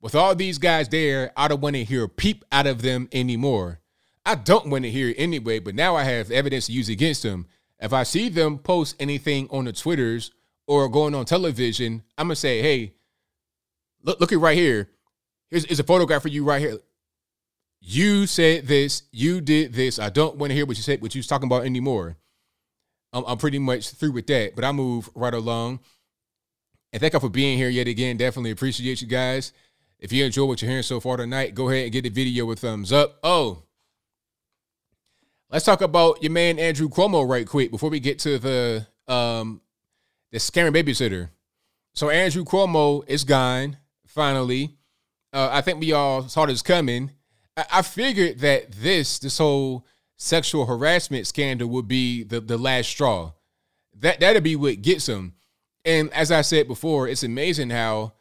With 0.00 0.14
all 0.14 0.34
these 0.34 0.58
guys 0.58 0.88
there, 0.88 1.32
I 1.36 1.48
don't 1.48 1.60
want 1.60 1.76
to 1.76 1.84
hear 1.84 2.04
a 2.04 2.08
peep 2.08 2.44
out 2.52 2.66
of 2.66 2.82
them 2.82 3.08
anymore. 3.12 3.80
I 4.24 4.34
don't 4.34 4.68
want 4.68 4.84
to 4.84 4.90
hear 4.90 5.10
it 5.10 5.16
anyway, 5.18 5.60
but 5.60 5.74
now 5.74 5.96
I 5.96 6.04
have 6.04 6.30
evidence 6.30 6.66
to 6.66 6.72
use 6.72 6.88
against 6.88 7.22
them. 7.22 7.46
If 7.78 7.92
I 7.92 8.02
see 8.02 8.28
them 8.28 8.58
post 8.58 8.96
anything 8.98 9.48
on 9.50 9.64
the 9.64 9.72
Twitters 9.72 10.32
or 10.66 10.88
going 10.88 11.14
on 11.14 11.24
television, 11.24 12.02
I'm 12.18 12.26
gonna 12.26 12.36
say, 12.36 12.60
hey, 12.60 12.94
look, 14.02 14.20
look 14.20 14.32
at 14.32 14.38
right 14.38 14.56
here. 14.56 14.90
Here's, 15.48 15.64
here's 15.64 15.80
a 15.80 15.84
photograph 15.84 16.22
for 16.22 16.28
you 16.28 16.44
right 16.44 16.60
here. 16.60 16.78
You 17.88 18.26
said 18.26 18.66
this, 18.66 19.04
you 19.12 19.40
did 19.40 19.72
this. 19.72 20.00
I 20.00 20.08
don't 20.08 20.34
want 20.38 20.50
to 20.50 20.56
hear 20.56 20.66
what 20.66 20.76
you 20.76 20.82
said, 20.82 21.00
what 21.00 21.14
you 21.14 21.20
was 21.20 21.28
talking 21.28 21.46
about 21.46 21.64
anymore. 21.64 22.16
I'm, 23.12 23.22
I'm 23.24 23.38
pretty 23.38 23.60
much 23.60 23.90
through 23.90 24.10
with 24.10 24.26
that, 24.26 24.56
but 24.56 24.64
I 24.64 24.72
move 24.72 25.08
right 25.14 25.32
along. 25.32 25.78
And 26.92 27.00
thank 27.00 27.12
you 27.12 27.20
for 27.20 27.28
being 27.28 27.56
here 27.56 27.68
yet 27.68 27.86
again. 27.86 28.16
Definitely 28.16 28.50
appreciate 28.50 29.00
you 29.00 29.06
guys. 29.06 29.52
If 30.00 30.12
you 30.12 30.24
enjoy 30.24 30.46
what 30.46 30.60
you're 30.60 30.68
hearing 30.68 30.82
so 30.82 30.98
far 30.98 31.16
tonight, 31.16 31.54
go 31.54 31.68
ahead 31.68 31.84
and 31.84 31.92
get 31.92 32.02
the 32.02 32.08
video 32.08 32.50
a 32.50 32.56
thumbs 32.56 32.92
up. 32.92 33.20
Oh, 33.22 33.62
let's 35.48 35.64
talk 35.64 35.80
about 35.80 36.20
your 36.24 36.32
man 36.32 36.58
Andrew 36.58 36.88
Cuomo 36.88 37.26
right 37.26 37.46
quick 37.46 37.70
before 37.70 37.90
we 37.90 38.00
get 38.00 38.18
to 38.18 38.40
the 38.40 38.86
um 39.06 39.60
the 40.32 40.38
scamming 40.38 40.74
babysitter. 40.74 41.28
So 41.94 42.10
Andrew 42.10 42.42
Cuomo 42.42 43.08
is 43.08 43.22
gone 43.22 43.76
finally. 44.08 44.76
Uh, 45.32 45.50
I 45.52 45.60
think 45.60 45.78
we 45.78 45.92
all 45.92 46.28
saw 46.28 46.46
this 46.46 46.62
coming. 46.62 47.12
I, 47.56 47.82
figured 47.82 48.40
that 48.40 48.72
this 48.72 49.18
this 49.18 49.38
whole 49.38 49.86
sexual 50.16 50.66
harassment 50.66 51.26
scandal 51.26 51.68
would 51.68 51.88
be 51.88 52.22
the 52.22 52.40
the 52.40 52.58
last 52.58 52.88
straw. 52.88 53.32
That 53.98 54.20
that'd 54.20 54.42
be 54.42 54.56
what 54.56 54.82
gets 54.82 55.08
him. 55.08 55.34
And 55.84 56.12
as 56.12 56.30
I 56.30 56.42
said 56.42 56.68
before, 56.68 57.08
it's 57.08 57.22
amazing 57.22 57.70
how 57.70 58.12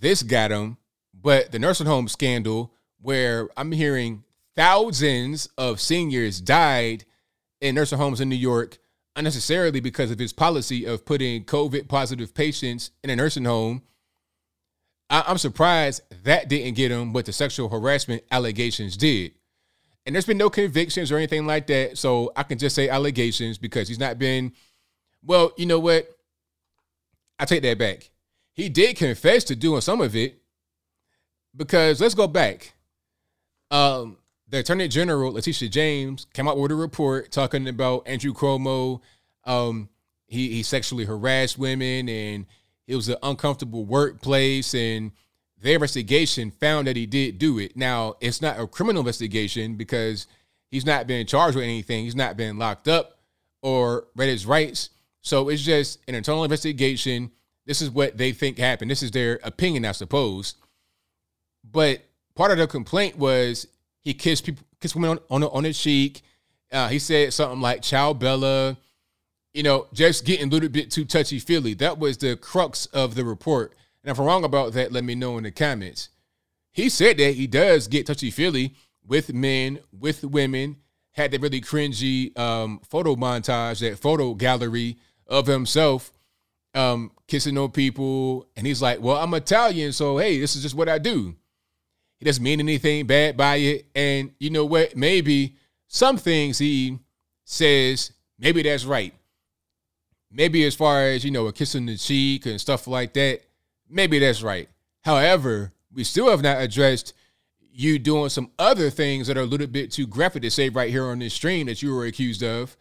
this 0.00 0.22
got 0.22 0.50
him, 0.50 0.76
but 1.14 1.50
the 1.50 1.58
nursing 1.58 1.86
home 1.86 2.08
scandal, 2.08 2.74
where 3.00 3.48
I'm 3.56 3.72
hearing 3.72 4.24
thousands 4.54 5.48
of 5.56 5.80
seniors 5.80 6.40
died 6.40 7.04
in 7.60 7.74
nursing 7.74 7.98
homes 7.98 8.20
in 8.20 8.28
New 8.28 8.36
York 8.36 8.78
unnecessarily 9.16 9.80
because 9.80 10.10
of 10.10 10.18
his 10.18 10.32
policy 10.32 10.84
of 10.84 11.04
putting 11.04 11.44
COVID 11.44 11.88
positive 11.88 12.34
patients 12.34 12.90
in 13.02 13.10
a 13.10 13.16
nursing 13.16 13.44
home. 13.44 13.82
I- 15.08 15.24
am 15.26 15.38
surprised 15.38 16.02
that 16.24 16.48
didn't 16.48 16.74
get 16.74 16.90
him, 16.90 17.12
but 17.12 17.26
the 17.26 17.32
sexual 17.32 17.68
harassment 17.68 18.22
allegations 18.30 18.96
did. 18.96 19.32
And 20.06 20.14
there's 20.14 20.26
been 20.26 20.38
no 20.38 20.50
convictions 20.50 21.12
or 21.12 21.16
anything 21.16 21.46
like 21.46 21.66
that. 21.68 21.98
So 21.98 22.32
I 22.36 22.42
can 22.42 22.58
just 22.58 22.74
say 22.74 22.88
allegations 22.88 23.58
because 23.58 23.88
he's 23.88 23.98
not 23.98 24.18
been, 24.18 24.52
well, 25.22 25.52
you 25.56 25.66
know 25.66 25.78
what? 25.78 26.08
I 27.38 27.44
take 27.44 27.62
that 27.62 27.78
back. 27.78 28.10
He 28.52 28.68
did 28.68 28.96
confess 28.96 29.44
to 29.44 29.56
doing 29.56 29.80
some 29.80 30.00
of 30.00 30.16
it 30.16 30.40
because 31.56 32.00
let's 32.00 32.14
go 32.14 32.26
back. 32.26 32.74
Um, 33.70 34.18
the 34.48 34.58
Attorney 34.58 34.88
General 34.88 35.32
Letitia 35.32 35.68
James 35.68 36.26
came 36.34 36.48
out 36.48 36.58
with 36.58 36.72
a 36.72 36.74
report 36.74 37.30
talking 37.30 37.68
about 37.68 38.06
Andrew 38.06 38.34
Cuomo. 38.34 39.00
Um, 39.44 39.88
he 40.26 40.48
he 40.48 40.62
sexually 40.62 41.04
harassed 41.04 41.58
women, 41.58 42.08
and 42.08 42.46
it 42.86 42.96
was 42.96 43.08
an 43.08 43.16
uncomfortable 43.22 43.84
workplace. 43.84 44.74
And 44.74 45.12
their 45.60 45.74
investigation 45.74 46.50
found 46.50 46.86
that 46.86 46.96
he 46.96 47.06
did 47.06 47.38
do 47.38 47.58
it. 47.58 47.76
Now 47.76 48.16
it's 48.20 48.40
not 48.40 48.58
a 48.58 48.66
criminal 48.66 49.00
investigation 49.00 49.76
because 49.76 50.26
he's 50.70 50.86
not 50.86 51.06
been 51.06 51.26
charged 51.26 51.56
with 51.56 51.64
anything. 51.64 52.04
He's 52.04 52.16
not 52.16 52.36
been 52.36 52.58
locked 52.58 52.88
up 52.88 53.18
or 53.62 54.06
read 54.16 54.28
his 54.28 54.46
rights. 54.46 54.90
So 55.20 55.48
it's 55.48 55.62
just 55.62 55.98
an 56.08 56.14
internal 56.14 56.44
investigation. 56.44 57.30
This 57.66 57.82
is 57.82 57.90
what 57.90 58.16
they 58.16 58.32
think 58.32 58.58
happened. 58.58 58.90
This 58.90 59.02
is 59.02 59.10
their 59.10 59.38
opinion, 59.42 59.84
I 59.84 59.92
suppose. 59.92 60.54
But 61.62 62.02
part 62.34 62.52
of 62.52 62.58
the 62.58 62.66
complaint 62.66 63.18
was 63.18 63.66
he 64.00 64.14
kissed 64.14 64.46
people, 64.46 64.64
kissed 64.80 64.94
women 64.94 65.18
on 65.30 65.42
on, 65.42 65.50
on 65.50 65.62
the 65.64 65.72
cheek. 65.72 66.22
Uh, 66.72 66.88
he 66.88 66.98
said 66.98 67.32
something 67.34 67.60
like 67.60 67.82
"Ciao 67.82 68.14
Bella," 68.14 68.78
you 69.52 69.62
know, 69.62 69.88
just 69.92 70.24
getting 70.24 70.48
a 70.48 70.50
little 70.50 70.68
bit 70.70 70.90
too 70.90 71.04
touchy 71.04 71.38
feely. 71.38 71.74
That 71.74 71.98
was 71.98 72.16
the 72.16 72.36
crux 72.36 72.86
of 72.86 73.14
the 73.14 73.24
report. 73.24 73.74
And 74.02 74.10
if 74.10 74.18
I'm 74.18 74.26
wrong 74.26 74.44
about 74.44 74.72
that, 74.74 74.92
let 74.92 75.04
me 75.04 75.14
know 75.14 75.36
in 75.38 75.44
the 75.44 75.50
comments. 75.50 76.08
He 76.72 76.88
said 76.88 77.18
that 77.18 77.34
he 77.34 77.46
does 77.46 77.88
get 77.88 78.06
touchy 78.06 78.30
feely 78.30 78.74
with 79.06 79.32
men, 79.32 79.80
with 79.92 80.24
women. 80.24 80.76
Had 81.12 81.32
that 81.32 81.40
really 81.40 81.60
cringy 81.60 82.36
um, 82.38 82.80
photo 82.88 83.16
montage, 83.16 83.80
that 83.80 83.98
photo 83.98 84.34
gallery 84.34 84.96
of 85.26 85.46
himself 85.46 86.12
um, 86.72 87.10
kissing 87.26 87.58
on 87.58 87.72
people, 87.72 88.46
and 88.54 88.64
he's 88.64 88.80
like, 88.80 89.00
"Well, 89.00 89.16
I'm 89.16 89.34
Italian, 89.34 89.92
so 89.92 90.18
hey, 90.18 90.38
this 90.38 90.54
is 90.54 90.62
just 90.62 90.76
what 90.76 90.88
I 90.88 90.98
do." 90.98 91.34
He 92.20 92.26
doesn't 92.26 92.44
mean 92.44 92.60
anything 92.60 93.06
bad 93.06 93.36
by 93.36 93.56
it. 93.56 93.86
And 93.94 94.32
you 94.38 94.50
know 94.50 94.66
what? 94.66 94.94
Maybe 94.94 95.56
some 95.88 96.18
things 96.18 96.58
he 96.58 96.98
says, 97.44 98.12
maybe 98.38 98.62
that's 98.62 98.84
right. 98.84 99.14
Maybe 100.30 100.64
as 100.64 100.74
far 100.74 101.02
as, 101.06 101.24
you 101.24 101.30
know, 101.30 101.46
a 101.46 101.52
kiss 101.52 101.74
on 101.74 101.86
the 101.86 101.96
cheek 101.96 102.44
and 102.44 102.60
stuff 102.60 102.86
like 102.86 103.14
that, 103.14 103.40
maybe 103.90 104.18
that's 104.18 104.42
right. 104.42 104.68
However, 105.02 105.72
we 105.92 106.04
still 106.04 106.30
have 106.30 106.42
not 106.42 106.60
addressed 106.60 107.14
you 107.72 107.98
doing 107.98 108.28
some 108.28 108.50
other 108.58 108.90
things 108.90 109.26
that 109.26 109.36
are 109.36 109.42
a 109.42 109.46
little 109.46 109.66
bit 109.66 109.90
too 109.90 110.06
graphic 110.06 110.42
to 110.42 110.50
say 110.50 110.68
right 110.68 110.90
here 110.90 111.06
on 111.06 111.18
this 111.18 111.34
stream 111.34 111.66
that 111.66 111.82
you 111.82 111.94
were 111.94 112.06
accused 112.06 112.42
of. 112.42 112.76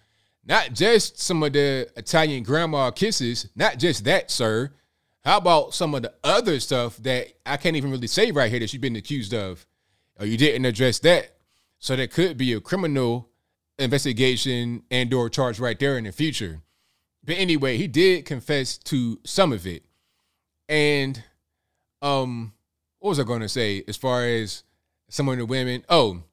Not 0.45 0.74
just 0.74 1.20
some 1.20 1.43
of 1.43 1.53
the 1.53 1.89
Italian 1.95 2.43
grandma 2.43 2.91
kisses, 2.91 3.49
not 3.55 3.78
just 3.78 4.03
that, 4.05 4.32
sir. 4.32 4.72
How 5.24 5.38
about 5.38 5.74
some 5.74 5.93
of 5.93 6.01
the 6.01 6.14
other 6.24 6.60
stuff 6.60 6.97
that 6.97 7.28
I 7.45 7.57
can't 7.57 7.76
even 7.76 7.91
really 7.91 8.07
say 8.07 8.32
right 8.32 8.49
here 8.49 8.60
that 8.60 8.74
you've 8.74 8.82
been 8.82 8.95
accused 8.95 9.34
of? 9.34 9.66
Or 10.20 10.26
you 10.26 10.38
didn't 10.38 10.66
address 10.66 10.99
that. 10.99 11.36
So 11.78 11.95
there 11.95 12.07
could 12.07 12.38
be 12.38 12.53
a 12.53 12.60
criminal 12.60 13.30
investigation 13.78 14.84
and 14.89 15.14
or 15.14 15.30
charge 15.30 15.60
right 15.60 15.80
there 15.80 15.97
in 15.97 16.05
the 16.05 16.12
future. 16.12 16.62
But 17.24 17.38
anyway, 17.38 17.78
he 17.78 17.88
did 17.88 18.26
confess 18.26 18.78
to 18.80 19.20
some 19.24 19.53
of 19.53 19.68
it. 19.68 19.84
And 20.70 21.22
um 22.01 22.53
what 22.99 23.09
was 23.09 23.20
I 23.20 23.24
going 23.24 23.41
to 23.41 23.49
say 23.49 23.84
as 23.88 23.97
far 23.97 24.24
as 24.24 24.63
some 25.09 25.28
of 25.28 25.38
the 25.38 25.45
women? 25.45 25.84
Oh, 25.89 26.24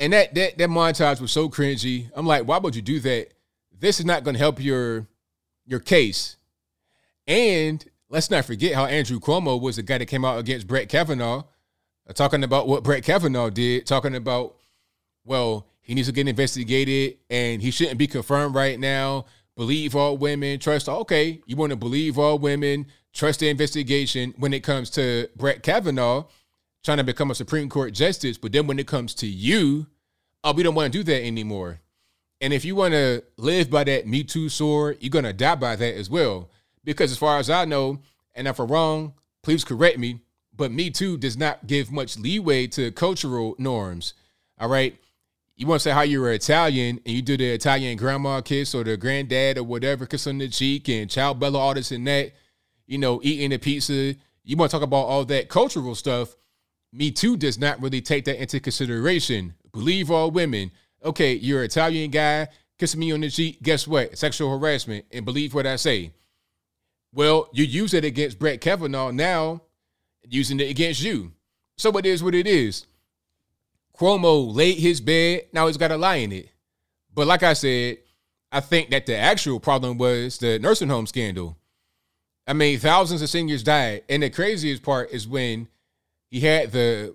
and 0.00 0.12
that 0.12 0.34
that 0.34 0.58
that 0.58 0.68
montage 0.68 1.20
was 1.20 1.32
so 1.32 1.48
cringy. 1.48 2.10
I'm 2.14 2.26
like, 2.26 2.46
why 2.46 2.58
would 2.58 2.76
you 2.76 2.82
do 2.82 3.00
that? 3.00 3.28
This 3.78 4.00
is 4.00 4.06
not 4.06 4.24
going 4.24 4.34
to 4.34 4.38
help 4.38 4.62
your 4.62 5.06
your 5.66 5.80
case. 5.80 6.36
And 7.26 7.84
let's 8.08 8.30
not 8.30 8.44
forget 8.44 8.74
how 8.74 8.86
Andrew 8.86 9.20
Cuomo 9.20 9.60
was 9.60 9.76
the 9.76 9.82
guy 9.82 9.98
that 9.98 10.06
came 10.06 10.24
out 10.24 10.38
against 10.38 10.66
Brett 10.66 10.88
Kavanaugh, 10.88 11.44
uh, 12.08 12.12
talking 12.12 12.42
about 12.42 12.66
what 12.66 12.82
Brett 12.82 13.04
Kavanaugh 13.04 13.50
did, 13.50 13.86
talking 13.86 14.14
about, 14.14 14.56
well, 15.24 15.66
he 15.80 15.94
needs 15.94 16.08
to 16.08 16.12
get 16.12 16.28
investigated 16.28 17.18
and 17.30 17.62
he 17.62 17.70
shouldn't 17.70 17.98
be 17.98 18.06
confirmed 18.06 18.54
right 18.54 18.78
now. 18.78 19.26
Believe 19.56 19.94
all 19.94 20.16
women, 20.16 20.58
trust. 20.58 20.88
Okay, 20.88 21.42
you 21.46 21.56
want 21.56 21.70
to 21.70 21.76
believe 21.76 22.18
all 22.18 22.38
women, 22.38 22.86
trust 23.12 23.40
the 23.40 23.48
investigation 23.48 24.34
when 24.38 24.54
it 24.54 24.62
comes 24.62 24.90
to 24.90 25.28
Brett 25.36 25.62
Kavanaugh 25.62 26.24
trying 26.82 26.98
to 26.98 27.04
become 27.04 27.30
a 27.30 27.34
Supreme 27.34 27.68
Court 27.68 27.92
justice, 27.94 28.38
but 28.38 28.52
then 28.52 28.66
when 28.66 28.78
it 28.78 28.86
comes 28.86 29.14
to 29.14 29.26
you, 29.26 29.86
oh, 30.42 30.52
we 30.52 30.62
don't 30.62 30.74
want 30.74 30.92
to 30.92 30.98
do 30.98 31.04
that 31.04 31.24
anymore. 31.24 31.80
And 32.40 32.52
if 32.52 32.64
you 32.64 32.74
want 32.74 32.92
to 32.92 33.22
live 33.36 33.70
by 33.70 33.84
that 33.84 34.06
Me 34.06 34.24
Too 34.24 34.48
sword, 34.48 34.98
you're 35.00 35.10
going 35.10 35.24
to 35.24 35.32
die 35.32 35.54
by 35.54 35.76
that 35.76 35.94
as 35.94 36.10
well. 36.10 36.50
Because 36.84 37.12
as 37.12 37.18
far 37.18 37.38
as 37.38 37.48
I 37.48 37.64
know, 37.64 38.00
and 38.34 38.48
if 38.48 38.58
I'm 38.58 38.66
wrong, 38.66 39.14
please 39.42 39.64
correct 39.64 39.98
me, 39.98 40.20
but 40.56 40.72
Me 40.72 40.90
Too 40.90 41.16
does 41.16 41.36
not 41.36 41.68
give 41.68 41.92
much 41.92 42.18
leeway 42.18 42.66
to 42.68 42.90
cultural 42.90 43.54
norms. 43.58 44.14
All 44.58 44.68
right. 44.68 44.98
You 45.62 45.68
want 45.68 45.80
to 45.80 45.84
say 45.84 45.92
how 45.92 46.02
you're 46.02 46.32
Italian 46.32 46.98
and 47.06 47.14
you 47.14 47.22
do 47.22 47.36
the 47.36 47.52
Italian 47.52 47.96
grandma 47.96 48.40
kiss 48.40 48.74
or 48.74 48.82
the 48.82 48.96
granddad 48.96 49.58
or 49.58 49.62
whatever 49.62 50.06
kiss 50.06 50.26
on 50.26 50.38
the 50.38 50.48
cheek 50.48 50.88
and 50.88 51.08
Ciao 51.08 51.34
Bella, 51.34 51.56
all 51.56 51.72
this 51.72 51.92
and 51.92 52.04
that, 52.08 52.32
you 52.88 52.98
know, 52.98 53.20
eating 53.22 53.50
the 53.50 53.58
pizza. 53.58 54.16
You 54.42 54.56
want 54.56 54.72
to 54.72 54.76
talk 54.76 54.82
about 54.82 55.04
all 55.04 55.24
that 55.26 55.48
cultural 55.48 55.94
stuff. 55.94 56.34
Me 56.92 57.12
Too 57.12 57.36
does 57.36 57.60
not 57.60 57.80
really 57.80 58.00
take 58.00 58.24
that 58.24 58.42
into 58.42 58.58
consideration. 58.58 59.54
Believe 59.72 60.10
all 60.10 60.32
women 60.32 60.72
okay, 61.04 61.34
you're 61.34 61.60
an 61.60 61.66
Italian 61.66 62.10
guy 62.10 62.48
kissing 62.76 62.98
me 62.98 63.12
on 63.12 63.20
the 63.20 63.30
cheek. 63.30 63.62
Guess 63.62 63.86
what? 63.86 64.18
Sexual 64.18 64.58
harassment. 64.58 65.04
And 65.12 65.24
believe 65.24 65.54
what 65.54 65.68
I 65.68 65.76
say. 65.76 66.12
Well, 67.12 67.48
you 67.52 67.62
use 67.62 67.94
it 67.94 68.04
against 68.04 68.40
Brett 68.40 68.60
Kavanaugh 68.60 69.12
now, 69.12 69.62
using 70.28 70.58
it 70.58 70.70
against 70.70 71.04
you. 71.04 71.30
So 71.76 71.96
it 71.98 72.06
is 72.06 72.20
what 72.20 72.34
it 72.34 72.48
is. 72.48 72.86
Cuomo 73.98 74.54
laid 74.54 74.78
his 74.78 75.00
bed. 75.00 75.42
Now 75.52 75.66
he's 75.66 75.76
got 75.76 75.92
a 75.92 75.96
lie 75.96 76.16
in 76.16 76.32
it. 76.32 76.48
But 77.14 77.26
like 77.26 77.42
I 77.42 77.52
said, 77.52 77.98
I 78.50 78.60
think 78.60 78.90
that 78.90 79.06
the 79.06 79.16
actual 79.16 79.60
problem 79.60 79.98
was 79.98 80.38
the 80.38 80.58
nursing 80.58 80.88
home 80.88 81.06
scandal. 81.06 81.56
I 82.46 82.52
mean, 82.54 82.78
thousands 82.78 83.22
of 83.22 83.28
seniors 83.28 83.62
died, 83.62 84.02
and 84.08 84.22
the 84.22 84.30
craziest 84.30 84.82
part 84.82 85.10
is 85.12 85.28
when 85.28 85.68
he 86.30 86.40
had 86.40 86.72
the 86.72 87.14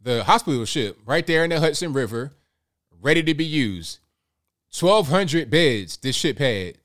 the 0.00 0.22
hospital 0.24 0.64
ship 0.64 0.98
right 1.04 1.26
there 1.26 1.42
in 1.42 1.50
the 1.50 1.58
Hudson 1.58 1.92
River 1.92 2.32
ready 3.00 3.22
to 3.22 3.34
be 3.34 3.44
used. 3.44 3.98
1,200 4.78 5.50
beds 5.50 5.96
this 5.96 6.14
ship 6.14 6.38
had 6.38 6.78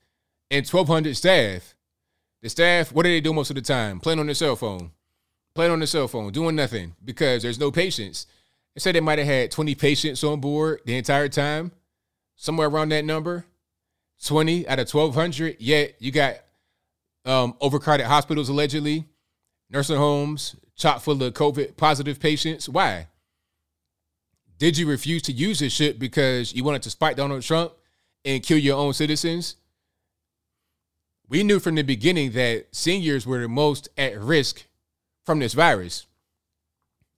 and 0.50 0.66
1,200 0.66 1.16
staff. 1.16 1.74
The 2.42 2.48
staff, 2.48 2.92
what 2.92 3.04
do 3.04 3.10
they 3.10 3.20
do 3.20 3.32
most 3.32 3.50
of 3.50 3.56
the 3.56 3.62
time? 3.62 4.00
Playing 4.00 4.18
on 4.18 4.26
their 4.26 4.34
cell 4.34 4.56
phone. 4.56 4.90
Playing 5.54 5.72
on 5.72 5.78
their 5.78 5.86
cell 5.86 6.08
phone, 6.08 6.32
doing 6.32 6.56
nothing 6.56 6.94
because 7.04 7.42
there's 7.42 7.60
no 7.60 7.70
patients. 7.70 8.26
They 8.74 8.80
said 8.80 8.94
they 8.94 9.00
might 9.00 9.18
have 9.18 9.26
had 9.26 9.50
20 9.50 9.74
patients 9.74 10.24
on 10.24 10.40
board 10.40 10.80
the 10.86 10.96
entire 10.96 11.28
time, 11.28 11.72
somewhere 12.36 12.68
around 12.68 12.90
that 12.90 13.04
number. 13.04 13.44
20 14.24 14.68
out 14.68 14.78
of 14.78 14.92
1,200. 14.92 15.56
Yet 15.58 15.96
you 15.98 16.12
got 16.12 16.36
um, 17.24 17.54
overcrowded 17.60 18.06
hospitals 18.06 18.48
allegedly, 18.48 19.04
nursing 19.70 19.96
homes 19.96 20.56
chock 20.76 21.00
full 21.00 21.22
of 21.22 21.34
COVID 21.34 21.76
positive 21.76 22.18
patients. 22.18 22.68
Why? 22.68 23.08
Did 24.58 24.78
you 24.78 24.88
refuse 24.88 25.22
to 25.22 25.32
use 25.32 25.58
this 25.58 25.72
shit 25.72 25.98
because 25.98 26.54
you 26.54 26.64
wanted 26.64 26.82
to 26.82 26.90
spite 26.90 27.16
Donald 27.16 27.42
Trump 27.42 27.72
and 28.24 28.42
kill 28.42 28.58
your 28.58 28.78
own 28.78 28.92
citizens? 28.92 29.56
We 31.28 31.42
knew 31.42 31.58
from 31.58 31.74
the 31.74 31.82
beginning 31.82 32.32
that 32.32 32.66
seniors 32.72 33.26
were 33.26 33.40
the 33.40 33.48
most 33.48 33.88
at 33.96 34.20
risk 34.20 34.64
from 35.24 35.38
this 35.38 35.54
virus. 35.54 36.06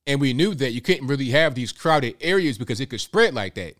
And 0.07 0.21
we 0.21 0.33
knew 0.33 0.55
that 0.55 0.73
you 0.73 0.81
couldn't 0.81 1.07
really 1.07 1.31
have 1.31 1.55
these 1.55 1.73
crowded 1.73 2.17
areas 2.21 2.59
because 2.59 2.81
it 2.81 2.91
could 2.91 3.01
spread 3.01 3.35
like 3.35 3.55
that. 3.55 3.77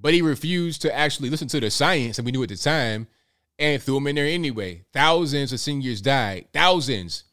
But 0.00 0.14
he 0.14 0.22
refused 0.22 0.82
to 0.82 0.94
actually 0.94 1.30
listen 1.30 1.48
to 1.48 1.60
the 1.60 1.70
science, 1.70 2.18
and 2.18 2.26
we 2.26 2.32
knew 2.32 2.42
at 2.42 2.50
the 2.50 2.56
time, 2.56 3.08
and 3.58 3.82
threw 3.82 3.94
them 3.94 4.06
in 4.06 4.16
there 4.16 4.26
anyway. 4.26 4.84
Thousands 4.92 5.52
of 5.52 5.60
seniors 5.60 6.00
died. 6.00 6.46
Thousands. 6.52 7.24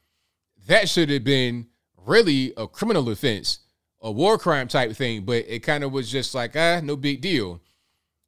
That 0.68 0.90
should 0.90 1.10
have 1.10 1.24
been 1.24 1.68
really 2.06 2.54
a 2.58 2.68
criminal 2.68 3.10
offense 3.10 3.60
a 4.06 4.12
war 4.12 4.38
crime 4.38 4.68
type 4.68 4.96
thing, 4.96 5.24
but 5.24 5.46
it 5.48 5.64
kind 5.64 5.84
of 5.84 5.92
was 5.92 6.12
just 6.12 6.36
like, 6.36 6.56
ah, 6.56 6.80
no 6.84 6.96
big 6.96 7.22
deal. 7.22 7.60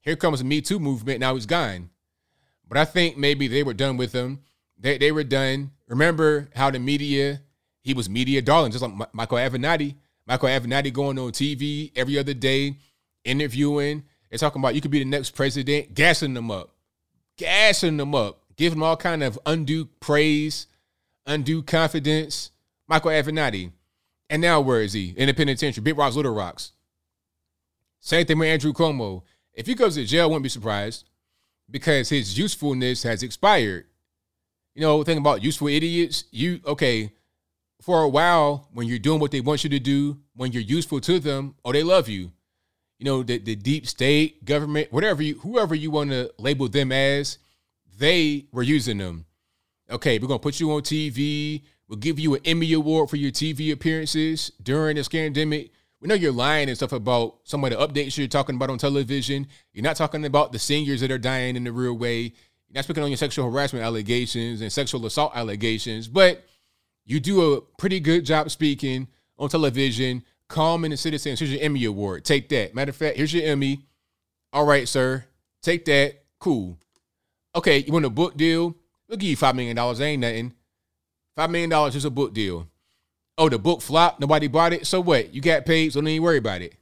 Here 0.02 0.16
comes 0.16 0.40
the 0.40 0.46
Me 0.46 0.60
Too 0.60 0.80
movement. 0.80 1.20
Now 1.20 1.36
he's 1.36 1.46
gone. 1.46 1.92
But 2.68 2.80
I 2.80 2.86
think 2.86 3.16
maybe 3.16 3.48
they 3.48 3.62
were 3.62 3.76
done 3.76 3.96
with 3.96 4.12
him. 4.12 4.40
They, 4.80 4.98
they 4.98 5.12
were 5.12 5.24
done. 5.24 5.70
Remember 5.88 6.50
how 6.56 6.72
the 6.72 6.80
media, 6.80 7.42
he 7.88 7.94
was 7.94 8.10
media 8.10 8.42
darling, 8.42 8.74
just 8.74 8.84
like 8.84 9.14
Michael 9.14 9.38
Avenatti. 9.38 9.96
Michael 10.28 10.50
Avenatti 10.50 10.92
going 10.92 11.18
on 11.18 11.32
TV 11.32 11.90
every 11.96 12.20
other 12.20 12.34
day, 12.34 12.76
interviewing. 13.24 14.04
They're 14.30 14.38
talking 14.38 14.62
about 14.62 14.76
you 14.76 14.82
could 14.82 14.92
be 14.92 15.00
the 15.00 15.06
next 15.06 15.32
president, 15.32 15.94
gassing 15.94 16.34
them 16.34 16.52
up, 16.52 16.76
gassing 17.38 17.96
them 17.96 18.14
up, 18.14 18.42
giving 18.58 18.80
them 18.80 18.84
all 18.84 18.98
kind 18.98 19.24
of 19.24 19.40
undue 19.46 19.86
praise, 20.02 20.68
undue 21.26 21.64
confidence. 21.64 22.52
Michael 22.90 23.12
Avenatti. 23.12 23.72
And 24.30 24.42
now 24.42 24.60
where 24.60 24.82
is 24.82 24.92
he? 24.92 25.14
In 25.16 25.28
the 25.28 25.34
penitentiary. 25.34 25.82
Big 25.82 25.98
Rocks, 25.98 26.18
Little 26.18 26.36
Rocks. 26.36 26.74
Same 28.02 28.26
thing 28.26 28.38
with 28.38 28.50
Andrew 28.50 28.74
Cuomo. 28.74 29.24
If 29.54 29.66
he 29.66 29.76
goes 29.76 29.96
to 29.96 30.04
jail, 30.04 30.24
I 30.24 30.26
wouldn't 30.28 30.44
be 30.44 30.50
surprised 30.50 31.06
because 31.72 32.10
his 32.10 32.38
usefulness 32.38 33.04
has 33.04 33.24
expired. 33.24 33.86
You 34.76 34.82
know, 34.82 35.04
think 35.06 35.22
about 35.22 35.42
useful 35.42 35.70
idiots. 35.70 36.26
You 36.32 36.60
okay, 36.66 37.14
for 37.88 38.02
a 38.02 38.10
while, 38.10 38.68
when 38.74 38.86
you're 38.86 39.00
doing 39.00 39.18
what 39.18 39.32
they 39.32 39.40
want 39.40 39.64
you 39.64 39.70
to 39.70 39.80
do, 39.80 40.18
when 40.36 40.52
you're 40.52 40.62
useful 40.62 41.00
to 41.00 41.22
them, 41.22 41.56
oh, 41.64 41.72
they 41.72 41.84
love 41.84 42.10
you. 42.10 42.34
You 43.00 43.06
know, 43.06 43.24
the, 43.24 43.38
the 43.38 43.56
deep 43.56 43.88
state, 43.88 44.44
government, 44.44 44.92
whatever 44.92 45.24
you 45.24 45.36
whoever 45.36 45.74
you 45.74 45.90
want 45.90 46.10
to 46.10 46.30
label 46.38 46.68
them 46.68 46.92
as, 46.92 47.38
they 47.98 48.48
were 48.52 48.62
using 48.62 48.98
them. 48.98 49.26
Okay, 49.90 50.20
we're 50.20 50.28
gonna 50.28 50.38
put 50.38 50.60
you 50.60 50.70
on 50.74 50.82
TV. 50.82 51.62
We'll 51.88 51.98
give 51.98 52.20
you 52.20 52.36
an 52.36 52.42
Emmy 52.44 52.74
Award 52.74 53.10
for 53.10 53.16
your 53.16 53.32
TV 53.32 53.72
appearances 53.72 54.52
during 54.62 54.98
this 54.98 55.08
pandemic. 55.08 55.72
We 56.02 56.10
know 56.10 56.16
you're 56.16 56.34
lying 56.34 56.68
and 56.68 56.76
stuff 56.76 56.92
about 56.92 57.38
some 57.46 57.64
of 57.64 57.70
the 57.70 57.78
updates 57.78 58.18
you're 58.18 58.28
talking 58.28 58.56
about 58.56 58.70
on 58.70 58.80
television. 58.80 59.48
You're 59.72 59.84
not 59.84 59.96
talking 59.96 60.26
about 60.26 60.52
the 60.52 60.60
seniors 60.60 61.00
that 61.00 61.12
are 61.12 61.18
dying 61.18 61.56
in 61.56 61.64
the 61.64 61.72
real 61.72 61.94
way. 61.94 62.34
You're 62.68 62.76
not 62.76 62.84
speaking 62.84 63.04
on 63.04 63.12
your 63.12 63.18
sexual 63.18 63.50
harassment 63.50 63.86
allegations 63.86 64.60
and 64.60 64.74
sexual 64.74 65.06
assault 65.06 65.32
allegations, 65.36 66.10
but 66.10 66.44
you 67.08 67.20
do 67.20 67.54
a 67.54 67.62
pretty 67.80 68.00
good 68.00 68.26
job 68.26 68.52
speaking 68.52 69.08
on 69.40 69.50
television, 69.50 70.24
calming 70.48 70.92
the 70.92 70.98
citizens. 70.98 71.40
Here's 71.40 71.52
your 71.52 71.62
Emmy 71.62 71.86
Award. 71.86 72.26
Take 72.26 72.50
that. 72.50 72.76
Matter 72.76 72.90
of 72.90 72.96
fact, 72.96 73.18
here's 73.18 73.34
your 73.34 73.46
Emmy. 73.46 73.82
All 74.54 74.66
right, 74.66 74.88
sir. 74.88 75.26
Take 75.64 75.86
that. 75.86 76.24
Cool. 76.40 76.78
Okay, 77.56 77.80
you 77.80 77.92
want 77.92 78.06
a 78.06 78.10
book 78.10 78.38
deal? 78.38 78.76
We'll 79.08 79.18
give 79.18 79.30
you 79.30 79.38
$5 79.38 79.56
million. 79.56 79.78
Ain't 79.80 80.22
nothing. 80.22 80.54
Five 81.38 81.52
million 81.52 81.70
dollars 81.70 81.96
is 81.96 82.04
a 82.04 82.10
book 82.10 82.34
deal. 82.34 82.68
Oh, 83.38 83.48
the 83.48 83.60
book 83.60 83.84
flopped. 83.84 84.20
Nobody 84.20 84.48
bought 84.48 84.74
it. 84.74 84.88
So 84.88 85.00
what? 85.00 85.36
You 85.36 85.40
got 85.40 85.68
paid, 85.68 85.94
so 85.94 86.02
don't 86.02 86.08
even 86.08 86.24
worry 86.24 86.40
about 86.40 86.64
it. 86.64 86.74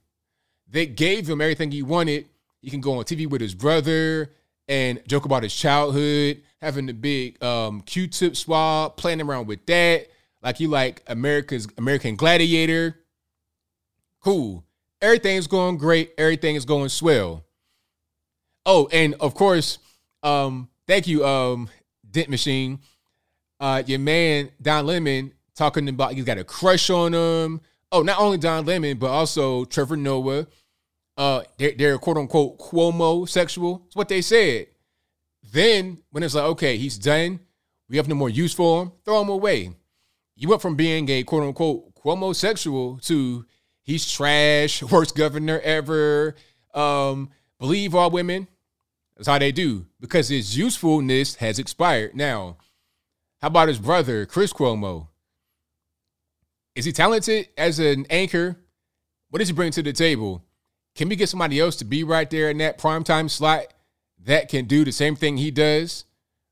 They 0.70 0.86
gave 0.86 1.30
him 1.30 1.42
everything 1.42 1.72
he 1.72 1.84
wanted. 1.84 2.30
He 2.62 2.70
can 2.70 2.80
go 2.80 2.98
on 2.98 3.04
TV 3.04 3.28
with 3.28 3.42
his 3.42 3.54
brother 3.54 4.32
and 4.70 5.02
joke 5.10 5.26
about 5.26 5.44
his 5.44 5.54
childhood, 5.54 6.42
having 6.62 6.86
the 6.86 6.94
big 6.94 7.44
um, 7.44 7.82
Q-tip 7.82 8.38
swab, 8.38 8.96
playing 8.96 9.22
around 9.22 9.48
with 9.48 9.66
that, 9.66 10.08
like 10.46 10.62
you 10.62 10.70
like 10.70 11.04
America's 11.08 11.68
American 11.78 12.16
Gladiator. 12.16 12.98
Cool. 14.22 14.64
Everything's 15.02 15.48
going 15.48 15.78
great. 15.78 16.14
Everything 16.18 16.56
is 16.56 16.64
going 16.64 16.88
swell. 16.88 17.44
Oh, 18.66 18.88
and 18.94 19.14
of 19.16 19.36
course, 19.36 19.78
um, 20.24 20.70
thank 20.88 21.06
you, 21.06 21.26
um, 21.26 21.70
Dent 22.10 22.30
Machine 22.30 22.80
uh, 23.60 23.84
your 23.86 24.00
man 24.00 24.50
Don 24.62 24.86
Lemon 24.86 25.32
talking 25.56 25.88
about 25.88 26.14
he's 26.14 26.26
got 26.26 26.38
a 26.38 26.44
crush 26.44 26.90
on 26.90 27.14
him. 27.14 27.62
Oh, 27.92 28.02
not 28.02 28.20
only 28.20 28.38
Don 28.38 28.66
Lemon, 28.66 28.98
but 28.98 29.08
also 29.08 29.66
Trevor 29.66 29.98
Noah. 29.98 30.48
Uh, 31.18 31.44
they're, 31.58 31.74
they're 31.78 31.98
quote 31.98 32.18
unquote 32.18 32.60
Cuomo 32.60 33.28
sexual. 33.28 33.84
It's 33.88 33.96
what 33.96 34.10
they 34.10 34.22
said. 34.22 34.68
Then 35.52 36.00
when 36.12 36.24
it's 36.24 36.36
like, 36.36 36.46
okay, 36.46 36.78
he's 36.78 36.98
done, 36.98 37.40
we 37.88 37.98
have 37.98 38.08
no 38.08 38.16
more 38.16 38.30
use 38.30 38.54
for 38.54 38.84
him, 38.84 38.92
throw 39.06 39.22
him 39.22 39.30
away. 39.30 39.72
You 40.36 40.50
went 40.50 40.62
from 40.62 40.76
being 40.76 41.10
a 41.10 41.24
quote 41.24 41.44
unquote 41.44 41.96
Cuomo 41.96 42.36
sexual 42.36 42.98
to 43.04 43.46
he's 43.82 44.10
trash, 44.10 44.84
worst 44.92 45.16
governor 45.16 45.60
ever. 45.62 46.36
Um, 46.74 47.30
believe 47.60 47.96
all 47.96 48.12
women. 48.12 48.48
That's 49.16 49.30
how 49.30 49.40
they 49.40 49.54
do 49.54 49.86
because 50.02 50.28
his 50.28 50.58
usefulness 50.58 51.36
has 51.36 51.58
expired. 51.58 52.16
Now, 52.16 52.58
how 53.42 53.48
about 53.48 53.70
his 53.70 53.80
brother, 53.80 54.26
Chris 54.26 54.52
Cuomo? 54.52 55.08
Is 56.76 56.84
he 56.84 56.92
talented 56.92 57.48
as 57.58 57.80
an 57.80 58.06
anchor? 58.10 58.58
What 59.30 59.40
does 59.40 59.48
he 59.48 59.54
bring 59.54 59.72
to 59.72 59.82
the 59.82 59.94
table? 59.94 60.44
Can 60.96 61.08
we 61.08 61.16
get 61.16 61.30
somebody 61.30 61.60
else 61.60 61.78
to 61.78 61.86
be 61.86 62.04
right 62.04 62.30
there 62.30 62.50
in 62.50 62.58
that 62.58 62.78
primetime 62.78 63.30
slot 63.30 63.74
that 64.26 64.50
can 64.50 64.66
do 64.66 64.84
the 64.84 64.92
same 64.92 65.16
thing 65.16 65.38
he 65.38 65.52
does? 65.52 66.04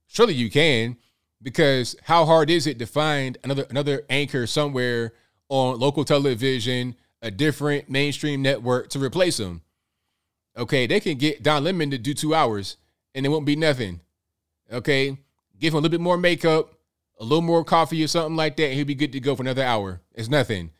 Surely 0.08 0.34
you 0.34 0.50
can, 0.50 0.98
because 1.44 1.96
how 2.04 2.26
hard 2.26 2.50
is 2.50 2.66
it 2.66 2.80
to 2.80 2.86
find 2.86 3.38
another 3.44 3.66
another 3.70 4.04
anchor 4.10 4.48
somewhere 4.48 5.14
on 5.50 5.80
local 5.80 6.06
television, 6.06 6.96
a 7.22 7.30
different 7.30 7.90
mainstream 7.90 8.42
network 8.42 8.90
to 8.90 9.00
replace 9.00 9.40
him? 9.40 9.62
Okay, 10.58 10.88
they 10.88 11.00
can 11.00 11.18
get 11.18 11.44
Don 11.44 11.64
Lemon 11.64 11.92
to 11.92 11.98
do 11.98 12.14
two 12.14 12.34
hours 12.34 12.78
and 13.14 13.26
it 13.26 13.30
won't 13.30 13.46
be 13.46 13.56
nothing. 13.56 14.02
Okay, 14.72 15.18
give 15.60 15.74
him 15.74 15.78
a 15.78 15.82
little 15.82 15.92
bit 15.92 16.02
more 16.02 16.18
makeup, 16.18 16.74
a 17.20 17.24
little 17.24 17.42
more 17.42 17.64
coffee 17.64 18.04
or 18.04 18.08
something 18.08 18.36
like 18.36 18.56
that, 18.58 18.66
and 18.66 18.74
he'll 18.74 18.86
be 18.86 18.96
good 18.96 19.12
to 19.12 19.20
go 19.20 19.36
for 19.36 19.44
another 19.44 19.64
hour. 19.64 20.02
It's 20.14 20.30
nothing. 20.30 20.72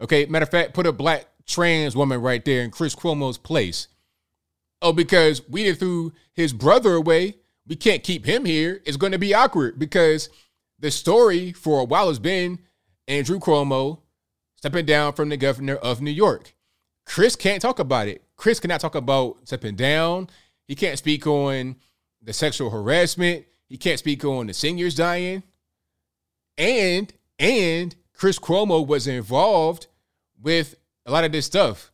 Okay, 0.00 0.26
matter 0.26 0.42
of 0.42 0.50
fact, 0.50 0.74
put 0.74 0.86
a 0.86 0.92
black 0.92 1.26
trans 1.46 1.96
woman 1.96 2.20
right 2.20 2.44
there 2.44 2.62
in 2.62 2.70
Chris 2.70 2.94
Cuomo's 2.94 3.38
place. 3.38 3.88
Oh, 4.82 4.92
because 4.92 5.48
we 5.48 5.72
threw 5.72 6.12
his 6.32 6.52
brother 6.52 6.94
away, 6.94 7.36
we 7.66 7.76
can't 7.76 8.02
keep 8.02 8.26
him 8.26 8.44
here. 8.44 8.80
It's 8.84 8.96
going 8.96 9.12
to 9.12 9.18
be 9.18 9.34
awkward 9.34 9.78
because 9.78 10.28
the 10.78 10.90
story 10.90 11.52
for 11.52 11.80
a 11.80 11.84
while 11.84 12.08
has 12.08 12.18
been 12.18 12.58
Andrew 13.08 13.38
Cuomo 13.38 14.00
stepping 14.56 14.86
down 14.86 15.12
from 15.12 15.28
the 15.28 15.36
governor 15.36 15.76
of 15.76 16.00
New 16.00 16.10
York. 16.10 16.54
Chris 17.06 17.36
can't 17.36 17.60
talk 17.60 17.78
about 17.78 18.08
it. 18.08 18.22
Chris 18.36 18.60
cannot 18.60 18.80
talk 18.80 18.94
about 18.94 19.36
stepping 19.44 19.76
down. 19.76 20.28
He 20.66 20.74
can't 20.74 20.98
speak 20.98 21.26
on 21.26 21.76
the 22.22 22.32
sexual 22.32 22.70
harassment. 22.70 23.44
He 23.68 23.76
can't 23.76 23.98
speak 23.98 24.24
on 24.24 24.46
the 24.46 24.54
seniors 24.54 24.94
dying. 24.94 25.42
And 26.56 27.12
and 27.38 27.94
Chris 28.14 28.38
Cuomo 28.38 28.86
was 28.86 29.06
involved 29.06 29.88
with 30.40 30.76
a 31.04 31.10
lot 31.10 31.24
of 31.24 31.32
this 31.32 31.46
stuff. 31.46 31.90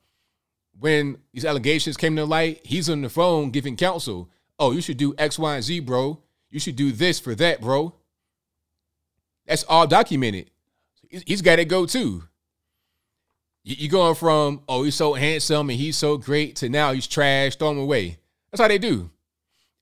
When 0.78 1.18
these 1.32 1.44
allegations 1.44 1.96
came 1.96 2.16
to 2.16 2.24
light, 2.24 2.60
he's 2.64 2.88
on 2.88 3.02
the 3.02 3.08
phone 3.08 3.50
giving 3.50 3.76
counsel. 3.76 4.30
Oh, 4.60 4.72
you 4.72 4.82
should 4.82 4.98
do 4.98 5.14
X, 5.16 5.38
Y, 5.38 5.54
and 5.54 5.64
Z, 5.64 5.80
bro. 5.80 6.22
You 6.50 6.60
should 6.60 6.76
do 6.76 6.92
this 6.92 7.18
for 7.18 7.34
that, 7.34 7.62
bro. 7.62 7.94
That's 9.46 9.64
all 9.64 9.86
documented. 9.86 10.50
He's 11.08 11.42
got 11.42 11.56
to 11.56 11.64
go 11.64 11.86
too. 11.86 12.24
You're 13.64 13.90
going 13.90 14.14
from, 14.14 14.62
oh, 14.68 14.84
he's 14.84 14.94
so 14.94 15.14
handsome 15.14 15.70
and 15.70 15.78
he's 15.78 15.96
so 15.96 16.16
great 16.16 16.56
to 16.56 16.68
now 16.68 16.92
he's 16.92 17.06
trash, 17.06 17.56
throw 17.56 17.70
him 17.70 17.78
away. 17.78 18.18
That's 18.50 18.60
how 18.60 18.68
they 18.68 18.78
do. 18.78 19.10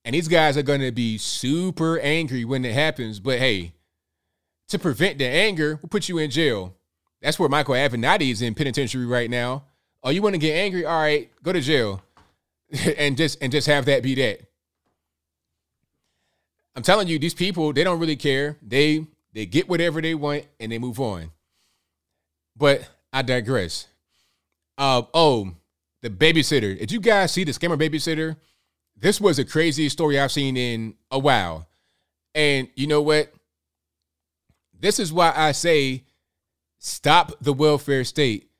And 0.04 0.14
these 0.14 0.28
guys 0.28 0.56
are 0.56 0.62
going 0.62 0.80
to 0.80 0.92
be 0.92 1.18
super 1.18 1.98
angry 1.98 2.44
when 2.44 2.64
it 2.64 2.72
happens. 2.72 3.20
But 3.20 3.38
hey, 3.38 3.72
to 4.68 4.78
prevent 4.78 5.18
the 5.18 5.26
anger, 5.26 5.78
we'll 5.82 5.90
put 5.90 6.08
you 6.08 6.18
in 6.18 6.30
jail. 6.30 6.74
That's 7.20 7.38
where 7.38 7.48
Michael 7.48 7.74
Avenatti 7.74 8.30
is 8.30 8.42
in 8.42 8.54
penitentiary 8.54 9.06
right 9.06 9.28
now. 9.28 9.64
Oh, 10.02 10.10
you 10.10 10.22
want 10.22 10.34
to 10.34 10.38
get 10.38 10.54
angry? 10.54 10.86
All 10.86 11.00
right, 11.00 11.30
go 11.42 11.52
to 11.52 11.60
jail, 11.60 12.02
and 12.96 13.16
just 13.16 13.42
and 13.42 13.50
just 13.50 13.66
have 13.66 13.86
that 13.86 14.02
be 14.02 14.14
that. 14.16 14.47
I'm 16.78 16.82
telling 16.84 17.08
you, 17.08 17.18
these 17.18 17.34
people 17.34 17.72
they 17.72 17.82
don't 17.82 17.98
really 17.98 18.14
care. 18.14 18.56
They 18.62 19.04
they 19.32 19.46
get 19.46 19.68
whatever 19.68 20.00
they 20.00 20.14
want 20.14 20.46
and 20.60 20.70
they 20.70 20.78
move 20.78 21.00
on. 21.00 21.32
But 22.56 22.88
I 23.12 23.22
digress. 23.22 23.88
Uh, 24.78 25.02
oh, 25.12 25.50
the 26.02 26.08
babysitter. 26.08 26.78
Did 26.78 26.92
you 26.92 27.00
guys 27.00 27.32
see 27.32 27.42
the 27.42 27.50
scammer 27.50 27.76
babysitter? 27.76 28.36
This 28.96 29.20
was 29.20 29.38
the 29.38 29.44
craziest 29.44 29.94
story 29.94 30.20
I've 30.20 30.30
seen 30.30 30.56
in 30.56 30.94
a 31.10 31.18
while. 31.18 31.66
And 32.32 32.68
you 32.76 32.86
know 32.86 33.02
what? 33.02 33.32
This 34.78 35.00
is 35.00 35.12
why 35.12 35.32
I 35.34 35.50
say 35.50 36.04
stop 36.78 37.32
the 37.40 37.52
welfare 37.52 38.04
state. 38.04 38.50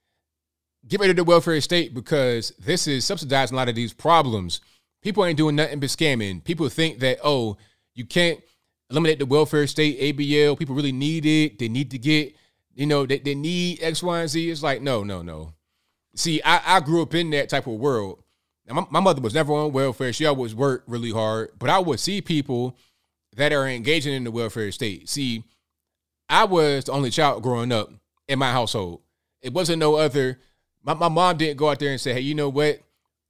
Get 0.89 0.99
rid 0.99 1.11
of 1.11 1.17
the 1.17 1.23
welfare 1.23 1.61
state 1.61 1.95
because 1.95 2.53
this 2.59 2.89
is 2.89 3.05
subsidizing 3.05 3.55
a 3.55 3.59
lot 3.59 3.69
of 3.69 3.77
these 3.77 3.93
problems. 3.93 4.61
People 5.03 5.25
ain't 5.25 5.39
doing 5.39 5.55
nothing 5.55 5.79
but 5.79 5.91
scamming. 5.91 6.43
People 6.43 6.69
think 6.69 6.99
that, 6.99 7.21
oh, 7.23 7.57
you 7.99 8.07
can't 8.07 8.41
eliminate 8.91 9.19
the 9.19 9.27
welfare 9.27 9.67
state, 9.67 10.01
ABL. 10.01 10.59
People 10.59 10.77
really 10.77 10.93
need 10.93 11.27
it. 11.27 11.59
They 11.59 11.69
need 11.69 11.91
to 11.91 11.99
get, 11.99 12.35
you 12.75 12.87
know, 12.87 13.05
they, 13.05 13.19
they 13.19 13.35
need 13.35 13.83
X, 13.83 14.03
Y, 14.03 14.21
and 14.21 14.31
Z. 14.31 14.51
It's 14.51 14.63
like, 14.63 14.81
no, 14.81 15.03
no, 15.03 15.21
no. 15.21 15.53
See, 16.15 16.41
I, 16.43 16.77
I 16.77 16.81
grew 16.81 17.03
up 17.03 17.15
in 17.15 17.31
that 17.31 17.49
type 17.49 17.67
of 17.67 17.75
world. 17.75 18.23
My, 18.69 18.87
my 18.91 19.01
mother 19.01 19.21
was 19.21 19.35
never 19.35 19.53
on 19.53 19.73
welfare. 19.73 20.13
She 20.13 20.27
always 20.27 20.55
worked 20.55 20.89
really 20.89 21.11
hard. 21.11 21.51
But 21.59 21.71
I 21.71 21.81
would 21.81 22.01
see 22.01 22.21
people 22.21 22.77
that 23.37 23.53
are 23.53 23.67
engaging 23.67 24.15
in 24.15 24.25
the 24.25 24.31
welfare 24.31 24.71
state. 24.71 25.09
See, 25.09 25.45
I 26.29 26.45
was 26.45 26.85
the 26.85 26.93
only 26.93 27.11
child 27.11 27.43
growing 27.43 27.73
up 27.73 27.91
in 28.29 28.39
my 28.39 28.53
household. 28.53 29.01
It 29.43 29.53
wasn't 29.53 29.81
no 29.81 29.97
other. 29.97 30.39
My, 30.85 30.95
my 30.95 31.09
mom 31.09 31.37
didn't 31.37 31.57
go 31.57 31.69
out 31.69 31.79
there 31.81 31.91
and 31.91 32.01
say, 32.01 32.15
hey, 32.15 32.21
you 32.21 32.35
know 32.35 32.49
what? 32.49 32.81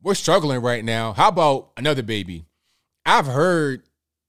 We're 0.02 0.14
struggling 0.14 0.60
right 0.60 0.84
now. 0.84 1.14
How 1.14 1.28
about 1.28 1.70
another 1.76 2.02
baby? 2.02 2.44
I've 3.06 3.26
heard 3.26 3.87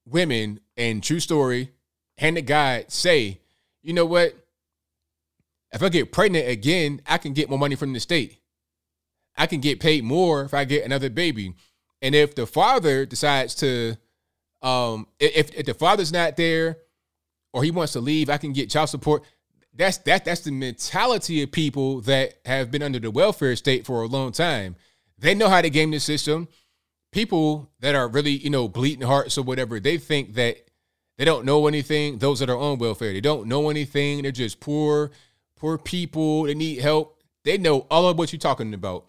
women, 0.09 0.59
and 0.77 1.03
true 1.03 1.19
story, 1.19 1.71
hand 2.17 2.35
to 2.35 2.41
God, 2.41 2.91
say, 2.91 3.39
you 3.81 3.93
know 3.93 4.05
what? 4.05 4.35
If 5.71 5.83
I 5.83 5.89
get 5.89 6.11
pregnant 6.11 6.47
again, 6.47 7.01
I 7.05 7.17
can 7.17 7.33
get 7.33 7.49
more 7.49 7.59
money 7.59 7.75
from 7.75 7.93
the 7.93 7.99
state. 7.99 8.39
I 9.37 9.45
can 9.45 9.61
get 9.61 9.79
paid 9.79 10.03
more 10.03 10.43
if 10.43 10.53
I 10.53 10.65
get 10.65 10.83
another 10.83 11.09
baby. 11.09 11.53
And 12.01 12.15
if 12.15 12.35
the 12.35 12.45
father 12.45 13.05
decides 13.05 13.55
to, 13.55 13.95
um, 14.61 15.07
if, 15.19 15.53
if 15.55 15.65
the 15.65 15.73
father's 15.73 16.11
not 16.11 16.37
there 16.37 16.77
or 17.53 17.63
he 17.63 17.71
wants 17.71 17.93
to 17.93 17.99
leave, 17.99 18.29
I 18.29 18.37
can 18.37 18.53
get 18.53 18.69
child 18.69 18.89
support. 18.89 19.23
That's 19.73 19.97
that 19.99 20.25
that's 20.25 20.41
the 20.41 20.51
mentality 20.51 21.43
of 21.43 21.51
people 21.51 22.01
that 22.01 22.33
have 22.43 22.69
been 22.71 22.81
under 22.81 22.99
the 22.99 23.11
welfare 23.11 23.55
state 23.55 23.85
for 23.85 24.01
a 24.01 24.07
long 24.07 24.31
time. 24.31 24.75
They 25.17 25.35
know 25.35 25.47
how 25.47 25.61
to 25.61 25.69
game 25.69 25.91
the 25.91 25.99
system. 25.99 26.47
People 27.11 27.69
that 27.79 27.95
are 27.95 28.07
really, 28.07 28.31
you 28.31 28.49
know, 28.49 28.67
bleeding 28.67 29.07
hearts 29.07 29.37
or 29.37 29.43
whatever, 29.43 29.79
they 29.79 29.97
think 29.97 30.35
that 30.35 30.57
they 31.17 31.25
don't 31.25 31.45
know 31.45 31.67
anything. 31.67 32.19
Those 32.19 32.39
that 32.39 32.49
are 32.49 32.57
on 32.57 32.77
welfare, 32.77 33.13
they 33.13 33.21
don't 33.21 33.47
know 33.47 33.69
anything. 33.69 34.21
They're 34.21 34.31
just 34.31 34.59
poor, 34.59 35.11
poor 35.55 35.77
people. 35.77 36.43
They 36.43 36.53
need 36.53 36.79
help. 36.79 37.21
They 37.43 37.57
know 37.57 37.87
all 37.89 38.07
of 38.07 38.17
what 38.17 38.31
you're 38.31 38.39
talking 38.39 38.73
about. 38.73 39.05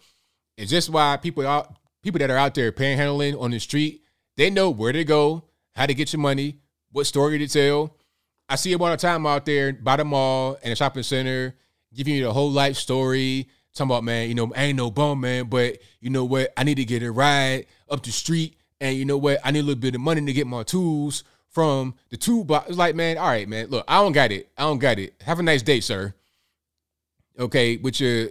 It's 0.57 0.71
just 0.71 0.89
why 0.89 1.17
people 1.17 1.47
out 1.47 1.75
people 2.03 2.19
that 2.19 2.29
are 2.29 2.37
out 2.37 2.55
there 2.55 2.71
panhandling 2.71 3.39
on 3.39 3.51
the 3.51 3.59
street, 3.59 4.03
they 4.37 4.49
know 4.49 4.69
where 4.69 4.91
to 4.91 5.03
go, 5.03 5.43
how 5.75 5.85
to 5.85 5.93
get 5.93 6.13
your 6.13 6.19
money, 6.19 6.57
what 6.91 7.05
story 7.05 7.37
to 7.37 7.47
tell. 7.47 7.95
I 8.49 8.55
see 8.55 8.73
them 8.73 8.81
all 8.81 8.89
the 8.89 8.97
time 8.97 9.25
out 9.25 9.45
there 9.45 9.71
by 9.73 9.95
the 9.95 10.05
mall 10.05 10.57
and 10.61 10.71
the 10.71 10.75
shopping 10.75 11.03
center, 11.03 11.55
giving 11.93 12.15
you 12.15 12.25
the 12.25 12.33
whole 12.33 12.51
life 12.51 12.75
story. 12.75 13.47
Talking 13.73 13.91
about, 13.91 14.03
man, 14.03 14.27
you 14.27 14.35
know, 14.35 14.51
I 14.55 14.65
ain't 14.65 14.77
no 14.77 14.91
bum, 14.91 15.21
man, 15.21 15.45
but 15.45 15.77
you 16.01 16.09
know 16.09 16.25
what? 16.25 16.51
I 16.57 16.63
need 16.63 16.75
to 16.75 16.85
get 16.85 17.03
a 17.03 17.11
ride 17.11 17.67
up 17.89 18.03
the 18.03 18.11
street. 18.11 18.57
And 18.81 18.97
you 18.97 19.05
know 19.05 19.17
what? 19.17 19.39
I 19.43 19.51
need 19.51 19.59
a 19.59 19.63
little 19.63 19.79
bit 19.79 19.95
of 19.95 20.01
money 20.01 20.25
to 20.25 20.33
get 20.33 20.47
my 20.47 20.63
tools 20.63 21.23
from 21.47 21.95
the 22.09 22.17
toolbox. 22.17 22.69
It's 22.69 22.77
like, 22.77 22.95
man, 22.95 23.17
all 23.17 23.27
right, 23.27 23.47
man. 23.47 23.67
Look, 23.67 23.85
I 23.87 24.01
don't 24.01 24.11
got 24.11 24.31
it. 24.31 24.49
I 24.57 24.63
don't 24.63 24.79
got 24.79 24.99
it. 24.99 25.13
Have 25.21 25.39
a 25.39 25.43
nice 25.43 25.61
day, 25.61 25.79
sir. 25.79 26.13
Okay, 27.39 27.77
which 27.77 28.01
uh, 28.01 28.27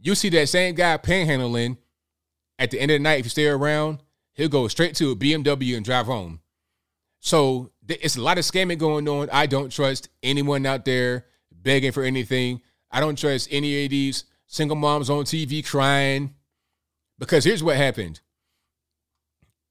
you 0.00 0.14
see 0.14 0.28
that 0.30 0.48
same 0.48 0.74
guy 0.74 0.96
panhandling 0.96 1.76
at 2.58 2.70
the 2.70 2.80
end 2.80 2.90
of 2.90 2.96
the 2.96 3.02
night. 3.02 3.20
If 3.20 3.26
you 3.26 3.30
stay 3.30 3.46
around, 3.46 3.98
he'll 4.32 4.48
go 4.48 4.68
straight 4.68 4.94
to 4.96 5.10
a 5.10 5.16
BMW 5.16 5.76
and 5.76 5.84
drive 5.84 6.06
home. 6.06 6.40
So 7.20 7.70
it's 7.88 8.16
a 8.16 8.20
lot 8.20 8.38
of 8.38 8.44
scamming 8.44 8.78
going 8.78 9.08
on. 9.08 9.30
I 9.30 9.46
don't 9.46 9.72
trust 9.72 10.08
anyone 10.22 10.66
out 10.66 10.84
there 10.84 11.26
begging 11.50 11.92
for 11.92 12.02
anything. 12.02 12.60
I 12.90 13.00
don't 13.00 13.18
trust 13.18 13.48
any 13.50 13.84
of 13.84 13.90
these 13.90 14.24
single 14.54 14.76
moms 14.76 15.10
on 15.10 15.24
TV 15.24 15.66
crying. 15.66 16.34
Because 17.18 17.44
here's 17.44 17.62
what 17.62 17.76
happened 17.76 18.20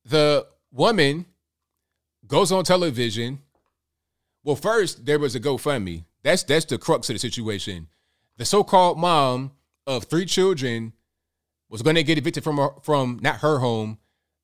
the 0.06 0.46
woman 0.72 1.26
goes 2.28 2.52
on 2.52 2.64
television. 2.64 3.40
Well, 4.44 4.56
first, 4.56 5.06
there 5.06 5.20
was 5.20 5.36
a 5.36 5.40
GoFundMe. 5.40 6.04
That's 6.24 6.44
that's 6.44 6.66
the 6.66 6.78
crux 6.78 7.10
of 7.10 7.16
the 7.16 7.20
situation. 7.20 7.88
The 8.38 8.46
so-called 8.46 8.98
mom 8.98 9.52
of 9.86 10.06
three 10.06 10.26
children 10.26 10.94
was 11.70 11.82
going 11.82 11.96
to 11.96 12.04
get 12.04 12.18
evicted 12.18 12.44
from 12.44 12.58
her, 12.58 12.70
from 12.82 13.20
not 13.22 13.38
her 13.38 13.60
home, 13.60 14.00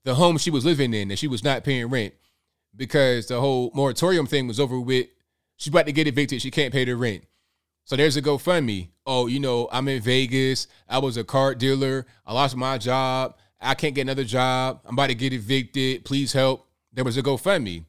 the 0.05 0.15
home 0.15 0.37
she 0.37 0.51
was 0.51 0.65
living 0.65 0.93
in, 0.93 1.09
and 1.09 1.19
she 1.19 1.27
was 1.27 1.43
not 1.43 1.63
paying 1.63 1.87
rent 1.87 2.13
because 2.75 3.27
the 3.27 3.39
whole 3.39 3.71
moratorium 3.73 4.25
thing 4.25 4.47
was 4.47 4.59
over 4.59 4.79
with. 4.79 5.07
She's 5.57 5.71
about 5.71 5.87
to 5.87 5.91
get 5.91 6.07
evicted. 6.07 6.41
She 6.41 6.51
can't 6.51 6.73
pay 6.73 6.85
the 6.85 6.95
rent. 6.95 7.25
So 7.89 7.95
there's 7.95 8.17
a 8.17 8.21
GoFundMe. 8.21 8.89
Oh, 9.07 9.25
you 9.25 9.39
know, 9.39 9.67
I'm 9.71 9.87
in 9.87 9.99
Vegas. 9.99 10.67
I 10.87 10.99
was 10.99 11.17
a 11.17 11.23
car 11.23 11.55
dealer. 11.55 12.05
I 12.23 12.33
lost 12.33 12.55
my 12.55 12.77
job. 12.77 13.35
I 13.59 13.73
can't 13.73 13.95
get 13.95 14.01
another 14.01 14.25
job. 14.25 14.81
I'm 14.85 14.93
about 14.93 15.07
to 15.07 15.15
get 15.15 15.33
evicted. 15.33 16.05
Please 16.05 16.31
help. 16.31 16.67
There 16.93 17.03
was 17.03 17.17
a 17.17 17.23
GoFundMe. 17.23 17.85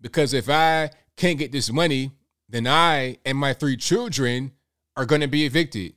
Because 0.00 0.32
if 0.32 0.48
I 0.48 0.90
can't 1.16 1.40
get 1.40 1.50
this 1.50 1.72
money, 1.72 2.12
then 2.48 2.68
I 2.68 3.18
and 3.24 3.36
my 3.36 3.52
three 3.52 3.76
children 3.76 4.52
are 4.96 5.06
going 5.06 5.22
to 5.22 5.26
be 5.26 5.44
evicted. 5.44 5.94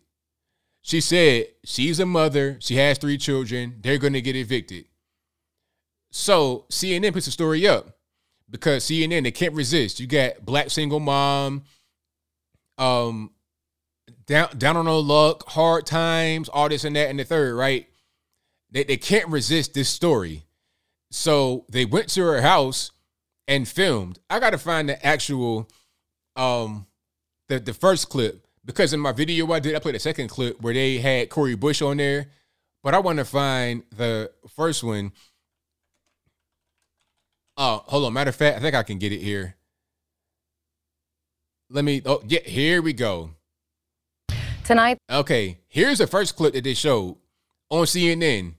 She 0.82 1.00
said 1.00 1.50
she's 1.64 2.00
a 2.00 2.08
mother. 2.08 2.58
She 2.60 2.78
has 2.78 2.98
three 2.98 3.20
children. 3.20 3.76
They're 3.84 4.00
going 4.00 4.14
to 4.14 4.22
get 4.22 4.36
evicted. 4.36 4.86
So 6.10 6.66
CNN 6.72 7.14
puts 7.14 7.28
the 7.28 7.32
story 7.32 7.68
up 7.68 7.96
because 8.50 8.86
CNN 8.86 9.22
they 9.22 9.32
can't 9.32 9.54
resist. 9.54 10.00
You 10.00 10.08
got 10.08 10.44
black 10.44 10.72
single 10.72 11.00
mom, 11.00 11.66
um, 12.80 13.32
down 14.26 14.58
down 14.58 14.78
on 14.78 14.86
her 14.88 14.92
luck, 14.94 15.48
hard 15.50 15.86
times, 15.86 16.50
all 16.50 16.70
this 16.70 16.84
and 16.84 16.96
that 16.96 17.10
and 17.10 17.20
the 17.20 17.24
third, 17.24 17.56
right? 17.56 17.88
They 18.72 18.84
they 18.84 18.98
can't 18.98 19.28
resist 19.30 19.74
this 19.74 19.90
story, 19.90 20.46
so 21.12 21.66
they 21.70 21.86
went 21.86 22.10
to 22.10 22.22
her 22.24 22.42
house 22.42 22.92
and 23.48 23.68
filmed. 23.68 24.20
I 24.30 24.40
got 24.40 24.52
to 24.52 24.58
find 24.58 24.90
the 24.90 25.06
actual, 25.06 25.70
um, 26.36 26.88
the 27.48 27.60
the 27.60 27.74
first 27.74 28.10
clip 28.10 28.48
because 28.66 28.94
in 28.94 29.00
my 29.00 29.12
video 29.12 29.52
I 29.52 29.60
did 29.60 29.76
I 29.76 29.80
played 29.80 29.96
a 29.96 30.00
second 30.00 30.30
clip 30.30 30.62
where 30.62 30.74
they 30.74 30.98
had 30.98 31.30
Cori 31.30 31.56
Bush 31.56 31.82
on 31.82 31.98
there, 31.98 32.28
but 32.82 32.96
I 32.96 33.00
want 33.00 33.20
to 33.20 33.26
find 33.26 33.84
the 33.96 34.32
first 34.56 34.84
one 34.84 35.12
Oh, 37.62 37.84
hold 37.88 38.06
on. 38.06 38.14
Matter 38.14 38.30
of 38.30 38.38
fact, 38.38 38.58
I 38.58 38.62
think 38.62 38.74
I 38.74 38.84
can 38.84 39.00
get 39.00 39.12
it 39.12 39.20
here. 39.20 39.58
Let 41.70 41.86
me. 41.86 42.02
Oh, 42.06 42.22
yeah. 42.28 42.42
Here 42.42 42.82
we 42.82 42.94
go. 42.94 43.32
Tonight. 44.64 44.98
Okay, 45.10 45.58
here's 45.68 45.98
the 45.98 46.08
first 46.08 46.36
clip 46.36 46.54
that 46.54 46.64
they 46.64 46.74
showed 46.74 47.18
on 47.70 47.86
CNN. 47.86 48.54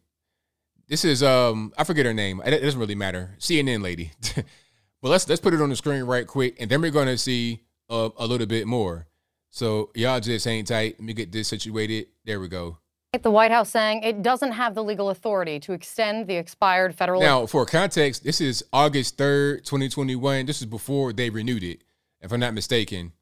This 0.88 1.04
is 1.04 1.22
um 1.22 1.72
I 1.78 1.84
forget 1.84 2.06
her 2.06 2.14
name. 2.14 2.42
It 2.44 2.60
doesn't 2.60 2.80
really 2.80 2.96
matter. 2.96 3.36
CNN 3.38 3.82
lady. 3.82 4.10
but 4.34 5.08
let's 5.08 5.28
let's 5.28 5.40
put 5.40 5.54
it 5.54 5.60
on 5.60 5.68
the 5.68 5.76
screen 5.76 6.02
right 6.02 6.26
quick, 6.26 6.56
and 6.60 6.70
then 6.70 6.80
we're 6.82 6.90
gonna 6.90 7.18
see 7.18 7.62
uh, 7.88 8.10
a 8.16 8.26
little 8.26 8.46
bit 8.46 8.66
more. 8.66 9.06
So 9.50 9.90
y'all 9.94 10.20
just 10.20 10.44
hang 10.44 10.64
tight. 10.64 10.96
Let 10.98 11.06
me 11.06 11.12
get 11.12 11.32
this 11.32 11.48
situated. 11.48 12.06
There 12.24 12.40
we 12.40 12.48
go. 12.48 12.78
The 13.22 13.30
White 13.30 13.50
House 13.50 13.70
saying 13.70 14.04
it 14.04 14.22
doesn't 14.22 14.52
have 14.52 14.76
the 14.76 14.84
legal 14.84 15.10
authority 15.10 15.58
to 15.60 15.72
extend 15.72 16.28
the 16.28 16.36
expired 16.36 16.94
federal. 16.94 17.20
Now, 17.20 17.44
for 17.44 17.66
context, 17.66 18.22
this 18.22 18.40
is 18.40 18.64
August 18.72 19.18
3rd, 19.18 19.64
2021. 19.64 20.46
This 20.46 20.60
is 20.60 20.66
before 20.66 21.12
they 21.12 21.28
renewed 21.28 21.64
it, 21.64 21.82
if 22.20 22.32
I'm 22.32 22.40
not 22.40 22.54
mistaken. 22.54 23.12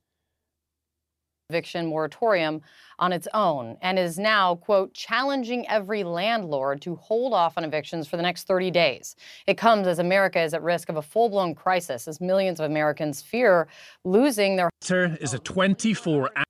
Eviction 1.50 1.86
moratorium 1.86 2.60
on 2.98 3.10
its 3.10 3.26
own 3.32 3.78
and 3.80 3.98
is 3.98 4.18
now, 4.18 4.56
quote, 4.56 4.92
challenging 4.92 5.66
every 5.66 6.04
landlord 6.04 6.82
to 6.82 6.94
hold 6.96 7.32
off 7.32 7.56
on 7.56 7.64
evictions 7.64 8.06
for 8.06 8.18
the 8.18 8.22
next 8.22 8.46
30 8.46 8.70
days. 8.70 9.16
It 9.46 9.56
comes 9.56 9.86
as 9.86 9.98
America 9.98 10.42
is 10.42 10.52
at 10.52 10.62
risk 10.62 10.90
of 10.90 10.96
a 10.96 11.02
full 11.02 11.30
blown 11.30 11.54
crisis 11.54 12.06
as 12.06 12.20
millions 12.20 12.60
of 12.60 12.66
Americans 12.66 13.22
fear 13.22 13.66
losing 14.04 14.56
their. 14.56 14.68
Is 14.90 15.32
a 15.32 15.38
24 15.38 16.30
hour. 16.36 16.44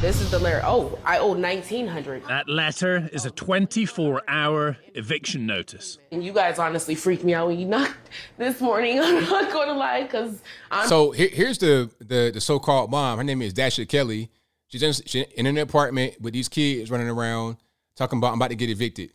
This 0.00 0.22
is 0.22 0.30
the 0.30 0.38
letter. 0.38 0.62
Oh, 0.64 0.98
I 1.04 1.18
owe 1.18 1.34
nineteen 1.34 1.86
hundred. 1.86 2.24
That 2.26 2.48
letter 2.48 3.10
is 3.12 3.26
a 3.26 3.30
24-hour 3.30 4.78
eviction 4.94 5.44
notice. 5.44 5.98
And 6.10 6.24
you 6.24 6.32
guys 6.32 6.58
honestly 6.58 6.94
freaked 6.94 7.22
me 7.22 7.34
out 7.34 7.48
when 7.48 7.58
you 7.58 7.66
knocked 7.66 8.08
this 8.38 8.62
morning. 8.62 8.98
I'm 9.02 9.22
not 9.24 9.52
going 9.52 9.68
to 9.68 9.74
lie, 9.74 10.04
because 10.04 10.40
I'm. 10.70 10.88
So 10.88 11.10
here, 11.10 11.28
here's 11.30 11.58
the, 11.58 11.90
the 11.98 12.30
the 12.32 12.40
so-called 12.40 12.90
mom. 12.90 13.18
Her 13.18 13.24
name 13.24 13.42
is 13.42 13.52
Dasha 13.52 13.84
Kelly. 13.84 14.30
She's 14.68 14.82
in, 14.82 14.94
she's 14.94 15.26
in 15.34 15.44
an 15.44 15.58
apartment 15.58 16.18
with 16.18 16.32
these 16.32 16.48
kids 16.48 16.90
running 16.90 17.10
around 17.10 17.58
talking 17.94 18.16
about 18.16 18.28
I'm 18.28 18.38
about 18.38 18.48
to 18.48 18.56
get 18.56 18.70
evicted. 18.70 19.10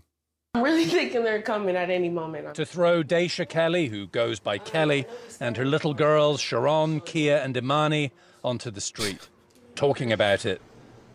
I'm 0.54 0.62
really 0.62 0.86
thinking 0.98 1.24
they're 1.24 1.42
coming 1.42 1.76
at 1.76 1.90
any 1.90 2.10
moment. 2.10 2.54
To 2.54 2.66
throw 2.66 3.02
Daisha 3.02 3.50
Kelly, 3.50 3.88
who 3.88 4.06
goes 4.06 4.40
by 4.40 4.60
Kelly, 4.60 5.08
and 5.40 5.58
her 5.58 5.66
little 5.66 5.96
girls 5.96 6.40
Sharon, 6.40 7.00
Kia, 7.00 7.38
and 7.38 7.58
Imani 7.58 8.12
onto 8.44 8.70
the 8.70 8.82
street. 8.82 9.30
Talking 9.74 10.12
about 10.12 10.46
it 10.46 10.62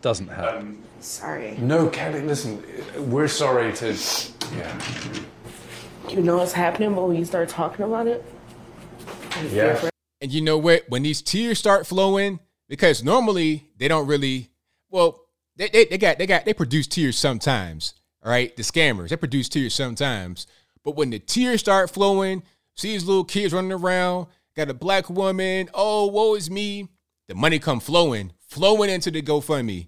doesn't 0.00 0.28
help. 0.28 0.54
Um, 0.54 0.82
sorry. 1.00 1.56
No, 1.58 1.88
Kelly, 1.88 2.22
listen, 2.22 2.62
we're 3.10 3.28
sorry 3.28 3.72
to. 3.74 3.96
Yeah. 4.56 4.80
You 6.08 6.22
know 6.22 6.38
what's 6.38 6.52
happening, 6.52 6.94
but 6.94 7.06
when 7.06 7.16
you 7.16 7.24
start 7.24 7.48
talking 7.48 7.84
about 7.84 8.06
it, 8.06 8.24
yeah. 9.50 9.88
And 10.20 10.32
you 10.32 10.40
know 10.40 10.58
what? 10.58 10.84
When 10.88 11.02
these 11.02 11.22
tears 11.22 11.58
start 11.58 11.86
flowing, 11.86 12.40
because 12.68 13.02
normally 13.02 13.70
they 13.78 13.88
don't 13.88 14.06
really, 14.06 14.50
well, 14.90 15.24
they, 15.56 15.68
they, 15.68 15.84
they 15.84 15.98
got 15.98 16.18
they 16.18 16.26
got 16.26 16.44
they 16.44 16.54
produce 16.54 16.86
tears 16.86 17.16
sometimes. 17.16 17.94
All 18.22 18.30
right, 18.30 18.54
the 18.56 18.62
scammers 18.62 19.08
they 19.08 19.16
produce 19.16 19.48
tears 19.48 19.74
sometimes, 19.74 20.46
but 20.84 20.96
when 20.96 21.10
the 21.10 21.18
tears 21.18 21.60
start 21.60 21.90
flowing, 21.90 22.42
see 22.74 22.92
these 22.92 23.04
little 23.04 23.24
kids 23.24 23.54
running 23.54 23.72
around, 23.72 24.26
got 24.56 24.68
a 24.68 24.74
black 24.74 25.08
woman. 25.08 25.70
Oh, 25.72 26.06
woe 26.06 26.34
is 26.34 26.50
me. 26.50 26.88
The 27.28 27.34
money 27.34 27.58
come 27.60 27.78
flowing, 27.80 28.32
flowing 28.48 28.90
into 28.90 29.10
the 29.10 29.22
GoFundMe 29.22 29.86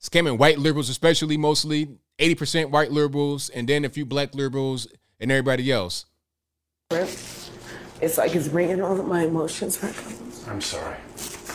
scamming 0.00 0.38
white 0.38 0.58
liberals, 0.58 0.88
especially 0.88 1.36
mostly 1.36 1.88
80% 2.18 2.70
white 2.70 2.90
liberals, 2.90 3.48
and 3.50 3.68
then 3.68 3.84
a 3.84 3.88
few 3.88 4.04
black 4.06 4.34
liberals 4.34 4.88
and 5.18 5.30
everybody 5.30 5.70
else. 5.70 6.06
It's 6.90 8.16
like 8.18 8.34
it's 8.34 8.48
bringing 8.48 8.80
all 8.80 8.98
of 8.98 9.06
my 9.06 9.24
emotions 9.24 9.76
back. 9.76 9.94
I'm 10.48 10.60
sorry. 10.60 10.96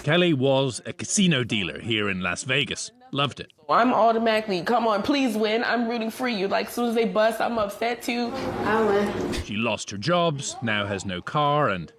Kelly 0.04 0.34
was 0.34 0.82
a 0.86 0.94
casino 0.94 1.44
dealer 1.44 1.80
here 1.80 2.10
in 2.10 2.22
Las 2.22 2.44
Vegas. 2.44 2.92
Loved 3.12 3.40
it. 3.40 3.52
I'm 3.70 3.94
automatically, 3.94 4.62
come 4.62 4.88
on, 4.88 5.02
please 5.02 5.36
win. 5.36 5.64
I'm 5.64 5.88
rooting 5.88 6.12
for 6.12 6.28
you. 6.28 6.48
Like, 6.48 6.68
as 6.68 6.74
soon 6.74 6.90
as 6.90 6.96
they 6.96 7.06
bust, 7.06 7.42
I'm 7.42 7.58
upset 7.58 8.02
too. 8.04 8.32
I 8.66 8.84
win. 8.84 9.34
She 9.44 9.56
lost 9.56 9.90
her 9.92 9.98
jobs, 9.98 10.56
now 10.62 10.86
has 10.86 11.06
no 11.06 11.22
car, 11.22 11.70
and 11.70 11.92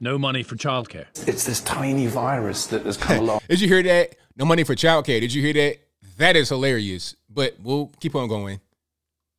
no 0.00 0.18
money 0.18 0.42
for 0.42 0.56
childcare. 0.56 1.06
It's 1.28 1.44
this 1.44 1.60
tiny 1.60 2.06
virus 2.06 2.66
that 2.68 2.84
has 2.84 2.96
come 2.96 3.18
along. 3.20 3.40
Did 3.48 3.60
you 3.60 3.68
hear 3.68 3.82
that? 3.84 4.16
No 4.36 4.44
money 4.44 4.64
for 4.64 4.74
childcare. 4.74 5.20
Did 5.20 5.32
you 5.32 5.42
hear 5.42 5.52
that? 5.52 5.78
That 6.16 6.36
is 6.36 6.48
hilarious. 6.48 7.16
But 7.28 7.56
we'll 7.62 7.90
keep 8.00 8.14
on 8.14 8.28
going. 8.28 8.60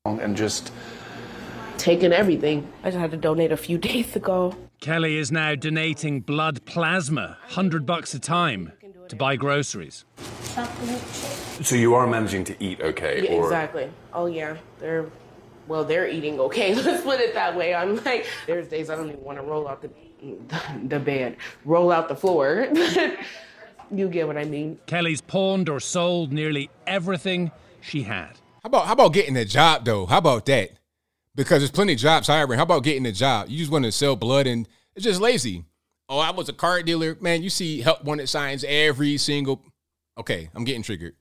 And 0.05 0.36
just 0.36 0.71
taking 1.78 2.11
everything. 2.11 2.67
I 2.84 2.89
just 2.89 2.97
had 2.97 3.11
to 3.11 3.17
donate 3.17 3.51
a 3.51 3.57
few 3.57 3.78
days 3.89 4.15
ago. 4.15 4.55
Kelly 4.82 5.17
is 5.17 5.32
now 5.32 5.55
donating 5.55 6.19
blood 6.21 6.65
plasma, 6.65 7.38
100 7.45 7.86
bucks 7.86 8.13
a 8.13 8.19
time, 8.19 8.73
to 9.07 9.15
buy 9.15 9.36
groceries. 9.36 10.05
So 11.61 11.76
you 11.76 11.95
are 11.95 12.05
managing 12.05 12.43
to 12.45 12.63
eat 12.63 12.82
okay? 12.82 13.23
Yeah, 13.23 13.32
or... 13.32 13.43
Exactly. 13.45 13.89
Oh, 14.13 14.26
yeah. 14.26 14.57
They're, 14.80 15.05
well, 15.67 15.86
they're 15.86 16.07
eating 16.07 16.39
okay. 16.39 16.76
Let's 16.84 17.03
put 17.03 17.19
it 17.19 17.34
that 17.34 17.55
way. 17.55 17.73
I'm 17.73 17.95
like, 18.03 18.28
there's 18.45 18.67
days 18.67 18.89
I 18.89 18.95
don't 18.95 19.09
even 19.09 19.23
want 19.23 19.38
to 19.39 19.43
roll 19.43 19.67
out 19.67 19.82
the, 19.82 19.89
the 20.88 20.99
bed, 20.99 21.38
roll 21.63 21.91
out 21.91 22.09
the 22.09 22.15
floor. 22.15 22.67
You 23.91 24.07
get 24.07 24.27
what 24.27 24.38
I 24.38 24.45
mean. 24.45 24.79
Kelly's 24.86 25.21
pawned 25.21 25.69
or 25.69 25.79
sold 25.79 26.31
nearly 26.31 26.69
everything 26.88 27.51
she 27.81 28.03
had. 28.03 28.31
How 28.63 28.67
about 28.67 28.86
how 28.88 28.93
about 28.93 29.13
getting 29.13 29.38
a 29.38 29.45
job 29.45 29.86
though? 29.86 30.05
How 30.05 30.17
about 30.17 30.45
that? 30.47 30.71
Because 31.36 31.59
there's 31.59 31.71
plenty 31.71 31.93
of 31.93 31.99
jobs 31.99 32.27
hiring. 32.27 32.57
How 32.57 32.63
about 32.63 32.83
getting 32.83 33.05
a 33.05 33.11
job? 33.11 33.49
You 33.49 33.57
just 33.57 33.71
want 33.71 33.86
to 33.86 33.91
sell 33.91 34.15
blood 34.15 34.47
and 34.47 34.67
it's 34.95 35.03
just 35.03 35.21
lazy. 35.21 35.65
Oh, 36.07 36.19
I 36.19 36.31
was 36.31 36.49
a 36.49 36.53
car 36.53 36.81
dealer. 36.81 37.17
Man, 37.19 37.43
you 37.43 37.49
see 37.49 37.81
help 37.81 38.03
wanted 38.03 38.29
signs 38.29 38.63
every 38.67 39.17
single 39.17 39.61
Okay, 40.17 40.49
I'm 40.55 40.63
getting 40.63 40.81
triggered. 40.81 41.13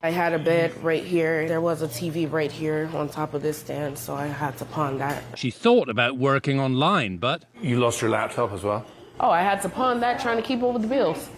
I 0.00 0.10
had 0.10 0.32
a 0.32 0.38
bed 0.38 0.72
right 0.84 1.02
here. 1.02 1.48
There 1.48 1.60
was 1.60 1.82
a 1.82 1.88
TV 1.88 2.30
right 2.30 2.52
here 2.52 2.88
on 2.94 3.08
top 3.08 3.34
of 3.34 3.42
this 3.42 3.58
stand, 3.58 3.98
so 3.98 4.14
I 4.14 4.26
had 4.26 4.56
to 4.58 4.64
pawn 4.64 4.98
that. 4.98 5.24
She 5.34 5.50
thought 5.50 5.88
about 5.88 6.16
working 6.16 6.60
online, 6.60 7.16
but 7.16 7.46
you 7.60 7.80
lost 7.80 8.00
your 8.00 8.10
laptop 8.10 8.52
as 8.52 8.62
well. 8.62 8.86
Oh, 9.18 9.30
I 9.30 9.42
had 9.42 9.60
to 9.62 9.68
pawn 9.68 9.98
that 10.00 10.20
trying 10.20 10.36
to 10.36 10.42
keep 10.42 10.62
up 10.62 10.74
with 10.74 10.82
the 10.82 10.88
bills. 10.88 11.28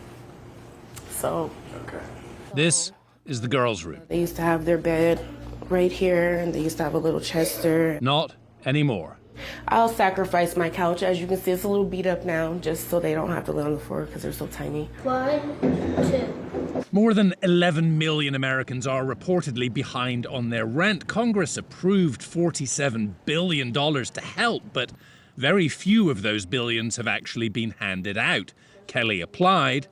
So. 1.18 1.50
Okay. 1.82 1.98
This 2.54 2.92
is 3.26 3.40
the 3.40 3.48
girls' 3.48 3.84
room. 3.84 4.02
They 4.08 4.20
used 4.20 4.36
to 4.36 4.42
have 4.42 4.64
their 4.64 4.78
bed 4.78 5.24
right 5.68 5.90
here, 5.90 6.38
and 6.38 6.54
they 6.54 6.60
used 6.60 6.76
to 6.76 6.84
have 6.84 6.94
a 6.94 6.98
little 6.98 7.20
chester. 7.20 7.98
Not 8.00 8.36
anymore. 8.64 9.18
I'll 9.66 9.88
sacrifice 9.88 10.56
my 10.56 10.70
couch. 10.70 11.02
As 11.02 11.20
you 11.20 11.26
can 11.26 11.36
see, 11.36 11.50
it's 11.50 11.64
a 11.64 11.68
little 11.68 11.84
beat 11.84 12.06
up 12.06 12.24
now, 12.24 12.54
just 12.58 12.88
so 12.88 13.00
they 13.00 13.14
don't 13.14 13.30
have 13.30 13.44
to 13.46 13.52
lay 13.52 13.64
on 13.64 13.74
the 13.74 13.80
floor 13.80 14.04
because 14.04 14.22
they're 14.22 14.32
so 14.32 14.46
tiny. 14.46 14.88
One, 15.02 15.58
two. 16.08 16.84
More 16.92 17.14
than 17.14 17.34
11 17.42 17.98
million 17.98 18.34
Americans 18.34 18.86
are 18.86 19.04
reportedly 19.04 19.72
behind 19.72 20.26
on 20.26 20.50
their 20.50 20.66
rent. 20.66 21.08
Congress 21.08 21.56
approved 21.56 22.20
$47 22.20 23.14
billion 23.24 23.72
to 23.72 24.20
help, 24.20 24.62
but 24.72 24.92
very 25.36 25.68
few 25.68 26.10
of 26.10 26.22
those 26.22 26.46
billions 26.46 26.96
have 26.96 27.08
actually 27.08 27.48
been 27.48 27.74
handed 27.78 28.16
out. 28.16 28.52
Kelly 28.86 29.20
applied 29.20 29.88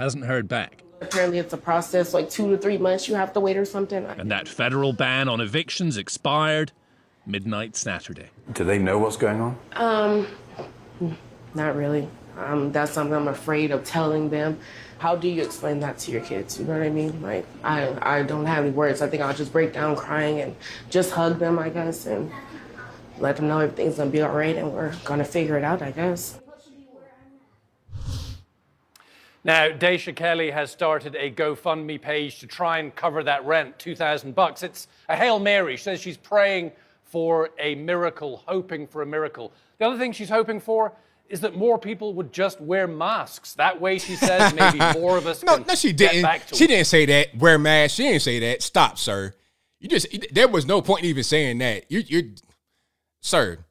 hasn't 0.00 0.24
heard 0.24 0.48
back. 0.48 0.82
Apparently, 1.02 1.38
it's 1.38 1.52
a 1.52 1.58
process 1.58 2.12
like 2.12 2.28
two 2.28 2.50
to 2.50 2.58
three 2.58 2.78
months 2.78 3.08
you 3.08 3.14
have 3.14 3.32
to 3.34 3.40
wait 3.40 3.56
or 3.56 3.64
something. 3.64 4.04
And 4.04 4.30
that 4.30 4.48
federal 4.48 4.92
ban 4.92 5.28
on 5.28 5.40
evictions 5.40 5.96
expired 5.96 6.72
midnight 7.26 7.76
Saturday. 7.76 8.28
Do 8.52 8.64
they 8.64 8.78
know 8.78 8.98
what's 8.98 9.16
going 9.16 9.40
on? 9.40 9.58
Um, 9.74 11.16
not 11.54 11.76
really. 11.76 12.08
Um, 12.38 12.72
that's 12.72 12.92
something 12.92 13.14
I'm 13.14 13.28
afraid 13.28 13.70
of 13.70 13.84
telling 13.84 14.30
them. 14.30 14.58
How 14.98 15.16
do 15.16 15.28
you 15.28 15.42
explain 15.42 15.80
that 15.80 15.98
to 16.00 16.12
your 16.12 16.20
kids? 16.22 16.58
You 16.58 16.66
know 16.66 16.74
what 16.74 16.82
I 16.82 16.90
mean? 16.90 17.22
Like, 17.22 17.46
I, 17.64 18.18
I 18.18 18.22
don't 18.22 18.44
have 18.46 18.64
any 18.64 18.72
words. 18.72 19.00
I 19.00 19.08
think 19.08 19.22
I'll 19.22 19.34
just 19.34 19.52
break 19.52 19.72
down 19.72 19.96
crying 19.96 20.40
and 20.40 20.54
just 20.90 21.10
hug 21.10 21.38
them, 21.38 21.58
I 21.58 21.70
guess, 21.70 22.06
and 22.06 22.30
let 23.18 23.36
them 23.36 23.48
know 23.48 23.60
everything's 23.60 23.96
gonna 23.96 24.10
be 24.10 24.20
all 24.20 24.34
right 24.34 24.56
and 24.56 24.72
we're 24.72 24.94
gonna 25.04 25.24
figure 25.24 25.56
it 25.56 25.64
out, 25.64 25.80
I 25.82 25.90
guess. 25.90 26.38
Now, 29.42 29.68
Daisha 29.68 30.14
Kelly 30.14 30.50
has 30.50 30.70
started 30.70 31.16
a 31.16 31.30
GoFundMe 31.30 32.00
page 32.00 32.40
to 32.40 32.46
try 32.46 32.78
and 32.78 32.94
cover 32.94 33.22
that 33.24 33.44
rent, 33.46 33.78
2,000 33.78 34.34
bucks. 34.34 34.62
It's 34.62 34.86
a 35.08 35.16
Hail 35.16 35.38
Mary. 35.38 35.76
She 35.76 35.82
says 35.82 36.00
she's 36.00 36.18
praying 36.18 36.72
for 37.04 37.50
a 37.58 37.74
miracle, 37.74 38.42
hoping 38.46 38.86
for 38.86 39.02
a 39.02 39.06
miracle. 39.06 39.52
The 39.78 39.86
other 39.86 39.98
thing 39.98 40.12
she's 40.12 40.28
hoping 40.28 40.60
for 40.60 40.92
is 41.30 41.40
that 41.40 41.54
more 41.54 41.78
people 41.78 42.12
would 42.14 42.32
just 42.32 42.60
wear 42.60 42.86
masks. 42.86 43.54
That 43.54 43.80
way, 43.80 43.98
she 43.98 44.14
says, 44.16 44.52
maybe 44.58 44.78
more 44.98 45.16
of 45.16 45.26
us 45.26 45.42
no, 45.42 45.56
no, 45.56 45.74
she 45.74 45.92
didn't. 45.92 46.42
she 46.52 46.66
didn't 46.66 46.86
say 46.86 47.06
that. 47.06 47.36
Wear 47.38 47.58
masks. 47.58 47.96
She 47.96 48.02
didn't 48.02 48.22
say 48.22 48.40
that. 48.40 48.62
Stop, 48.62 48.98
sir. 48.98 49.32
You 49.78 49.88
just 49.88 50.06
there 50.32 50.48
was 50.48 50.66
no 50.66 50.82
point 50.82 51.04
in 51.04 51.10
even 51.10 51.24
saying 51.24 51.58
that. 51.58 51.90
You, 51.90 52.00
you're, 52.06 52.30
sir. 53.22 53.64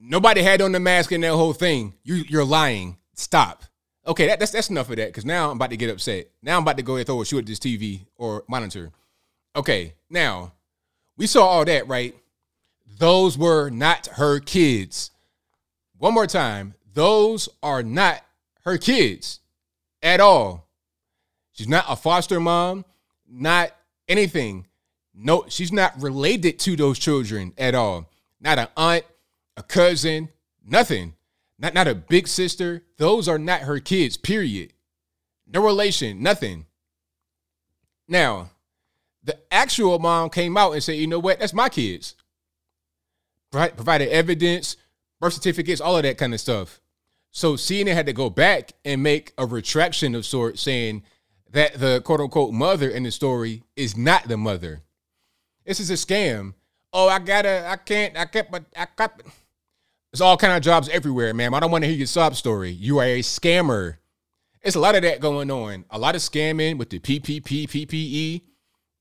Nobody 0.00 0.42
had 0.42 0.62
on 0.62 0.72
the 0.72 0.80
mask 0.80 1.12
in 1.12 1.20
that 1.22 1.32
whole 1.32 1.52
thing. 1.52 1.94
You, 2.02 2.24
you're 2.28 2.44
lying. 2.44 2.96
Stop. 3.14 3.64
Okay, 4.06 4.28
that, 4.28 4.38
that's 4.38 4.52
that's 4.52 4.70
enough 4.70 4.88
of 4.90 4.96
that 4.96 5.08
because 5.08 5.24
now 5.24 5.50
I'm 5.50 5.56
about 5.56 5.70
to 5.70 5.76
get 5.76 5.90
upset. 5.90 6.28
Now 6.42 6.56
I'm 6.56 6.62
about 6.62 6.76
to 6.76 6.82
go 6.82 6.96
and 6.96 7.06
throw 7.06 7.20
a 7.20 7.26
shoe 7.26 7.38
at 7.38 7.46
this 7.46 7.58
TV 7.58 8.06
or 8.16 8.44
monitor. 8.48 8.92
Okay, 9.56 9.94
now 10.08 10.52
we 11.16 11.26
saw 11.26 11.46
all 11.46 11.64
that, 11.64 11.88
right? 11.88 12.14
Those 12.98 13.36
were 13.36 13.68
not 13.70 14.06
her 14.06 14.38
kids. 14.38 15.10
One 15.98 16.14
more 16.14 16.26
time, 16.26 16.74
those 16.94 17.48
are 17.62 17.82
not 17.82 18.22
her 18.64 18.78
kids 18.78 19.40
at 20.02 20.20
all. 20.20 20.68
She's 21.52 21.68
not 21.68 21.86
a 21.88 21.96
foster 21.96 22.38
mom, 22.38 22.84
not 23.28 23.70
anything. 24.08 24.66
No, 25.14 25.46
she's 25.48 25.72
not 25.72 26.00
related 26.00 26.58
to 26.60 26.76
those 26.76 26.98
children 26.98 27.54
at 27.56 27.74
all. 27.74 28.10
Not 28.40 28.58
an 28.58 28.68
aunt, 28.76 29.04
a 29.56 29.62
cousin, 29.62 30.28
nothing. 30.64 31.14
Not 31.58 31.74
not 31.74 31.88
a 31.88 31.94
big 31.94 32.28
sister. 32.28 32.82
Those 32.98 33.28
are 33.28 33.38
not 33.38 33.62
her 33.62 33.78
kids, 33.78 34.16
period. 34.16 34.72
No 35.46 35.64
relation, 35.64 36.22
nothing. 36.22 36.66
Now, 38.08 38.50
the 39.22 39.38
actual 39.50 39.98
mom 39.98 40.30
came 40.30 40.56
out 40.56 40.72
and 40.72 40.82
said, 40.82 40.96
you 40.96 41.06
know 41.06 41.18
what? 41.18 41.40
That's 41.40 41.52
my 41.52 41.68
kids. 41.68 42.14
Provided 43.50 44.08
evidence, 44.10 44.76
birth 45.20 45.32
certificates, 45.34 45.80
all 45.80 45.96
of 45.96 46.02
that 46.02 46.18
kind 46.18 46.34
of 46.34 46.40
stuff. 46.40 46.80
So 47.30 47.54
CNN 47.54 47.94
had 47.94 48.06
to 48.06 48.12
go 48.12 48.30
back 48.30 48.72
and 48.84 49.02
make 49.02 49.32
a 49.36 49.46
retraction 49.46 50.14
of 50.14 50.24
sorts 50.24 50.62
saying 50.62 51.02
that 51.50 51.74
the 51.74 52.00
quote 52.02 52.20
unquote 52.20 52.52
mother 52.52 52.88
in 52.88 53.02
the 53.02 53.10
story 53.10 53.62
is 53.76 53.96
not 53.96 54.28
the 54.28 54.36
mother. 54.36 54.82
This 55.64 55.80
is 55.80 55.90
a 55.90 55.94
scam. 55.94 56.54
Oh, 56.92 57.08
I 57.08 57.18
gotta, 57.18 57.66
I 57.68 57.76
can't, 57.76 58.16
I 58.16 58.24
can't, 58.26 58.50
but 58.50 58.64
I 58.76 58.86
got. 58.94 59.20
There's 60.16 60.22
all 60.22 60.38
kind 60.38 60.54
of 60.54 60.62
jobs 60.62 60.88
everywhere, 60.88 61.34
ma'am. 61.34 61.52
I 61.52 61.60
don't 61.60 61.70
want 61.70 61.84
to 61.84 61.88
hear 61.88 61.98
your 61.98 62.06
sob 62.06 62.36
story. 62.36 62.70
You 62.70 63.00
are 63.00 63.04
a 63.04 63.18
scammer. 63.18 63.98
It's 64.62 64.74
a 64.74 64.80
lot 64.80 64.94
of 64.94 65.02
that 65.02 65.20
going 65.20 65.50
on. 65.50 65.84
A 65.90 65.98
lot 65.98 66.14
of 66.14 66.22
scamming 66.22 66.78
with 66.78 66.88
the 66.88 66.98
PPP, 66.98 67.68
PPE. 67.68 68.40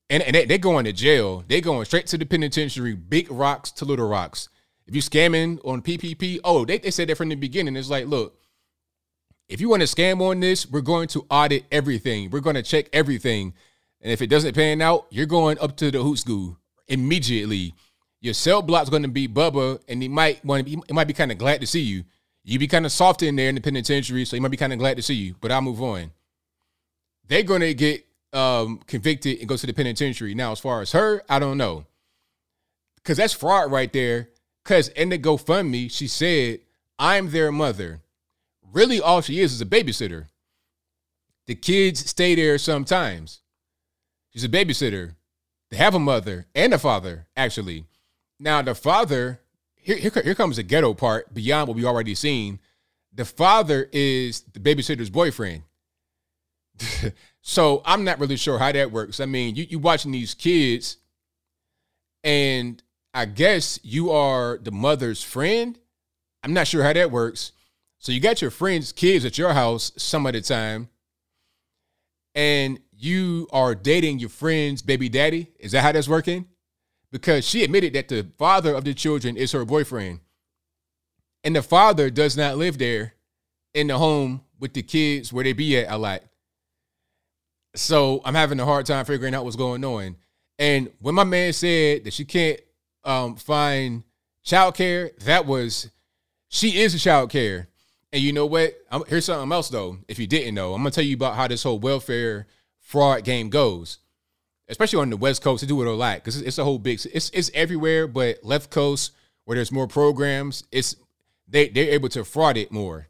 And, 0.09 0.23
and 0.23 0.35
they, 0.35 0.43
they're 0.43 0.57
going 0.57 0.83
to 0.83 0.91
jail. 0.91 1.45
They're 1.47 1.61
going 1.61 1.85
straight 1.85 2.07
to 2.07 2.17
the 2.17 2.25
penitentiary, 2.25 2.95
big 2.95 3.31
rocks 3.31 3.71
to 3.71 3.85
little 3.85 4.09
rocks. 4.09 4.49
If 4.87 4.93
you're 4.93 5.01
scamming 5.03 5.65
on 5.65 5.81
PPP, 5.81 6.41
oh, 6.43 6.65
they, 6.65 6.79
they 6.79 6.91
said 6.91 7.07
that 7.07 7.15
from 7.15 7.29
the 7.29 7.35
beginning. 7.35 7.77
It's 7.77 7.89
like, 7.89 8.07
look, 8.07 8.37
if 9.47 9.61
you 9.61 9.69
want 9.69 9.83
to 9.83 9.87
scam 9.87 10.19
on 10.19 10.41
this, 10.41 10.69
we're 10.69 10.81
going 10.81 11.07
to 11.07 11.25
audit 11.29 11.63
everything. 11.71 12.29
We're 12.29 12.41
going 12.41 12.57
to 12.57 12.61
check 12.61 12.89
everything. 12.91 13.53
And 14.01 14.11
if 14.11 14.21
it 14.21 14.27
doesn't 14.27 14.53
pan 14.53 14.81
out, 14.81 15.07
you're 15.11 15.27
going 15.27 15.59
up 15.59 15.77
to 15.77 15.91
the 15.91 16.03
hoot 16.03 16.19
school 16.19 16.57
immediately. 16.89 17.73
Your 18.25 18.33
cell 18.33 18.63
block's 18.63 18.89
going 18.89 19.03
to 19.03 19.07
be 19.07 19.27
Bubba, 19.27 19.79
and 19.87 20.01
he 20.01 20.07
might 20.07 20.43
want 20.43 20.61
to 20.61 20.63
be, 20.63 20.81
he 20.87 20.93
might 20.93 21.05
be 21.05 21.13
kind 21.13 21.31
of 21.31 21.37
glad 21.37 21.61
to 21.61 21.67
see 21.67 21.81
you. 21.81 22.05
You 22.43 22.57
be 22.57 22.67
kind 22.67 22.83
of 22.83 22.91
soft 22.91 23.21
in 23.21 23.35
there 23.35 23.49
in 23.49 23.53
the 23.53 23.61
penitentiary, 23.61 24.25
so 24.25 24.35
he 24.35 24.39
might 24.39 24.49
be 24.49 24.57
kind 24.57 24.73
of 24.73 24.79
glad 24.79 24.97
to 24.97 25.03
see 25.03 25.13
you. 25.13 25.35
But 25.39 25.51
I'll 25.51 25.61
move 25.61 25.79
on. 25.79 26.11
They're 27.27 27.43
going 27.43 27.61
to 27.61 27.75
get 27.75 28.03
um, 28.33 28.81
convicted 28.87 29.41
and 29.41 29.47
go 29.47 29.55
to 29.55 29.67
the 29.67 29.73
penitentiary. 29.73 30.33
Now, 30.33 30.51
as 30.51 30.59
far 30.59 30.81
as 30.81 30.91
her, 30.93 31.21
I 31.29 31.37
don't 31.37 31.59
know. 31.59 31.85
Because 32.95 33.17
that's 33.17 33.31
fraud 33.31 33.71
right 33.71 33.93
there. 33.93 34.29
Because 34.63 34.87
in 34.87 35.09
the 35.09 35.19
GoFundMe, 35.19 35.91
she 35.91 36.07
said, 36.07 36.61
I'm 36.97 37.29
their 37.29 37.51
mother. 37.51 38.01
Really, 38.73 38.99
all 38.99 39.21
she 39.21 39.39
is 39.39 39.53
is 39.53 39.61
a 39.61 39.67
babysitter. 39.67 40.29
The 41.45 41.53
kids 41.53 42.09
stay 42.09 42.33
there 42.33 42.57
sometimes. 42.57 43.41
She's 44.31 44.43
a 44.43 44.49
babysitter. 44.49 45.13
They 45.69 45.77
have 45.77 45.93
a 45.93 45.99
mother 45.99 46.47
and 46.55 46.73
a 46.73 46.79
father, 46.79 47.27
actually. 47.37 47.85
Now, 48.39 48.61
the 48.61 48.75
father, 48.75 49.41
here, 49.75 49.97
here, 49.97 50.11
here 50.23 50.35
comes 50.35 50.57
the 50.57 50.63
ghetto 50.63 50.93
part 50.93 51.33
beyond 51.33 51.67
what 51.67 51.77
we 51.77 51.85
already 51.85 52.15
seen. 52.15 52.59
The 53.13 53.25
father 53.25 53.89
is 53.91 54.41
the 54.41 54.59
babysitter's 54.59 55.09
boyfriend. 55.09 55.63
So 57.47 57.83
I'm 57.85 58.03
not 58.03 58.19
really 58.19 58.37
sure 58.37 58.57
how 58.57 58.71
that 58.71 58.91
works. 58.91 59.19
I 59.19 59.27
mean, 59.27 59.55
you 59.55 59.67
you 59.69 59.77
watching 59.77 60.11
these 60.11 60.33
kids, 60.33 60.97
and 62.23 62.81
I 63.13 63.25
guess 63.25 63.79
you 63.83 64.09
are 64.09 64.57
the 64.57 64.71
mother's 64.71 65.21
friend. 65.21 65.77
I'm 66.41 66.53
not 66.53 66.65
sure 66.65 66.81
how 66.81 66.93
that 66.93 67.11
works. 67.11 67.51
So 67.99 68.11
you 68.11 68.19
got 68.19 68.41
your 68.41 68.49
friends' 68.49 68.91
kids 68.91 69.25
at 69.25 69.37
your 69.37 69.53
house 69.53 69.91
some 69.95 70.25
of 70.25 70.33
the 70.33 70.41
time, 70.41 70.89
and 72.33 72.79
you 72.91 73.47
are 73.51 73.75
dating 73.75 74.17
your 74.17 74.29
friend's 74.29 74.81
baby 74.81 75.07
daddy. 75.07 75.51
Is 75.59 75.73
that 75.73 75.83
how 75.83 75.91
that's 75.91 76.09
working? 76.09 76.47
Because 77.15 77.47
she 77.47 77.63
admitted 77.63 77.93
that 77.93 78.09
the 78.09 78.27
father 78.37 78.75
of 78.75 78.83
the 78.83 78.93
children 78.93 79.37
is 79.37 79.53
her 79.53 79.63
boyfriend. 79.63 80.19
And 81.45 81.55
the 81.55 81.61
father 81.61 82.09
does 82.09 82.35
not 82.35 82.57
live 82.57 82.77
there 82.77 83.13
in 83.73 83.87
the 83.87 83.97
home 83.97 84.41
with 84.59 84.73
the 84.73 84.83
kids 84.83 85.31
where 85.31 85.45
they 85.45 85.53
be 85.53 85.77
at 85.77 85.89
a 85.89 85.97
lot. 85.97 86.23
So 87.73 88.19
I'm 88.25 88.35
having 88.35 88.59
a 88.59 88.65
hard 88.65 88.85
time 88.85 89.05
figuring 89.05 89.33
out 89.33 89.45
what's 89.45 89.55
going 89.55 89.85
on. 89.85 90.17
And 90.59 90.91
when 90.99 91.15
my 91.15 91.23
man 91.23 91.53
said 91.53 92.03
that 92.03 92.11
she 92.11 92.25
can't 92.25 92.59
um, 93.05 93.37
find 93.37 94.03
childcare, 94.45 95.17
that 95.19 95.45
was 95.45 95.89
she 96.49 96.81
is 96.81 96.93
a 96.95 96.99
child 96.99 97.29
care. 97.29 97.69
And 98.11 98.21
you 98.21 98.33
know 98.33 98.45
what? 98.45 98.75
I'm, 98.91 99.03
here's 99.07 99.23
something 99.23 99.53
else 99.53 99.69
though. 99.69 99.99
If 100.09 100.19
you 100.19 100.27
didn't 100.27 100.53
know, 100.53 100.73
I'm 100.73 100.81
gonna 100.81 100.91
tell 100.91 101.05
you 101.05 101.15
about 101.15 101.37
how 101.37 101.47
this 101.47 101.63
whole 101.63 101.79
welfare 101.79 102.47
fraud 102.81 103.23
game 103.23 103.49
goes. 103.49 103.99
Especially 104.67 104.99
on 104.99 105.09
the 105.09 105.17
West 105.17 105.43
Coast, 105.43 105.61
they 105.61 105.67
do 105.67 105.81
it 105.81 105.87
a 105.87 105.91
lot 105.91 106.17
because 106.17 106.37
it's, 106.37 106.47
it's 106.47 106.57
a 106.57 106.63
whole 106.63 106.79
big. 106.79 106.99
It's 107.13 107.29
it's 107.29 107.51
everywhere, 107.53 108.07
but 108.07 108.43
left 108.43 108.71
coast 108.71 109.11
where 109.45 109.55
there's 109.55 109.71
more 109.71 109.87
programs, 109.87 110.63
it's 110.71 110.95
they 111.47 111.69
they're 111.69 111.91
able 111.91 112.09
to 112.09 112.23
fraud 112.23 112.57
it 112.57 112.71
more. 112.71 113.07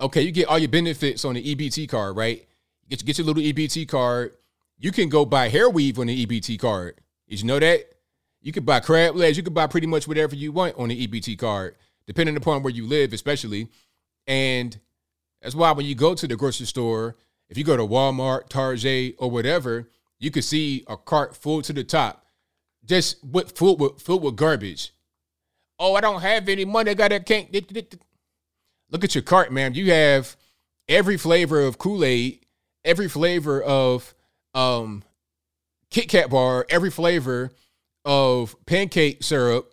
Okay, 0.00 0.22
you 0.22 0.32
get 0.32 0.48
all 0.48 0.58
your 0.58 0.68
benefits 0.68 1.24
on 1.24 1.34
the 1.34 1.54
EBT 1.54 1.88
card, 1.88 2.16
right? 2.16 2.44
Get, 2.88 3.04
get 3.04 3.18
your 3.18 3.26
little 3.26 3.42
EBT 3.42 3.86
card. 3.88 4.34
You 4.78 4.90
can 4.90 5.08
go 5.08 5.24
buy 5.24 5.48
hair 5.48 5.70
weave 5.70 5.98
on 6.00 6.08
the 6.08 6.26
EBT 6.26 6.58
card. 6.58 7.00
Did 7.28 7.40
you 7.40 7.46
know 7.46 7.60
that? 7.60 7.84
You 8.40 8.50
could 8.52 8.66
buy 8.66 8.80
crab 8.80 9.14
legs. 9.14 9.36
You 9.36 9.44
could 9.44 9.54
buy 9.54 9.68
pretty 9.68 9.86
much 9.86 10.08
whatever 10.08 10.34
you 10.34 10.50
want 10.50 10.76
on 10.76 10.88
the 10.88 11.06
EBT 11.06 11.38
card, 11.38 11.76
depending 12.06 12.36
upon 12.36 12.64
where 12.64 12.72
you 12.72 12.86
live, 12.86 13.12
especially. 13.12 13.68
And 14.26 14.76
that's 15.40 15.54
why 15.54 15.70
when 15.70 15.86
you 15.86 15.94
go 15.94 16.14
to 16.16 16.26
the 16.26 16.34
grocery 16.34 16.66
store, 16.66 17.14
if 17.48 17.56
you 17.56 17.62
go 17.62 17.76
to 17.76 17.86
Walmart, 17.86 18.48
Target, 18.48 19.14
or 19.18 19.30
whatever, 19.30 19.88
you 20.22 20.30
could 20.30 20.44
see 20.44 20.84
a 20.88 20.96
cart 20.96 21.36
full 21.36 21.62
to 21.62 21.72
the 21.72 21.84
top, 21.84 22.26
just 22.84 23.22
with 23.24 23.56
full 23.56 23.76
with 23.76 24.00
filled 24.00 24.22
with 24.22 24.36
garbage. 24.36 24.92
Oh, 25.78 25.94
I 25.94 26.00
don't 26.00 26.22
have 26.22 26.48
any 26.48 26.64
money. 26.64 26.92
I 26.92 26.94
got 26.94 27.12
a 27.12 27.20
can't. 27.20 27.52
Look 28.90 29.04
at 29.04 29.14
your 29.14 29.22
cart, 29.22 29.52
man. 29.52 29.74
You 29.74 29.90
have 29.92 30.36
every 30.88 31.16
flavor 31.16 31.60
of 31.60 31.78
Kool 31.78 32.04
Aid 32.04 32.42
every 32.84 33.08
flavor 33.08 33.62
of 33.62 34.14
um, 34.54 35.02
Kit 35.90 36.08
Kat 36.08 36.30
bar, 36.30 36.66
every 36.68 36.90
flavor 36.90 37.50
of 38.04 38.56
pancake 38.66 39.22
syrup, 39.22 39.72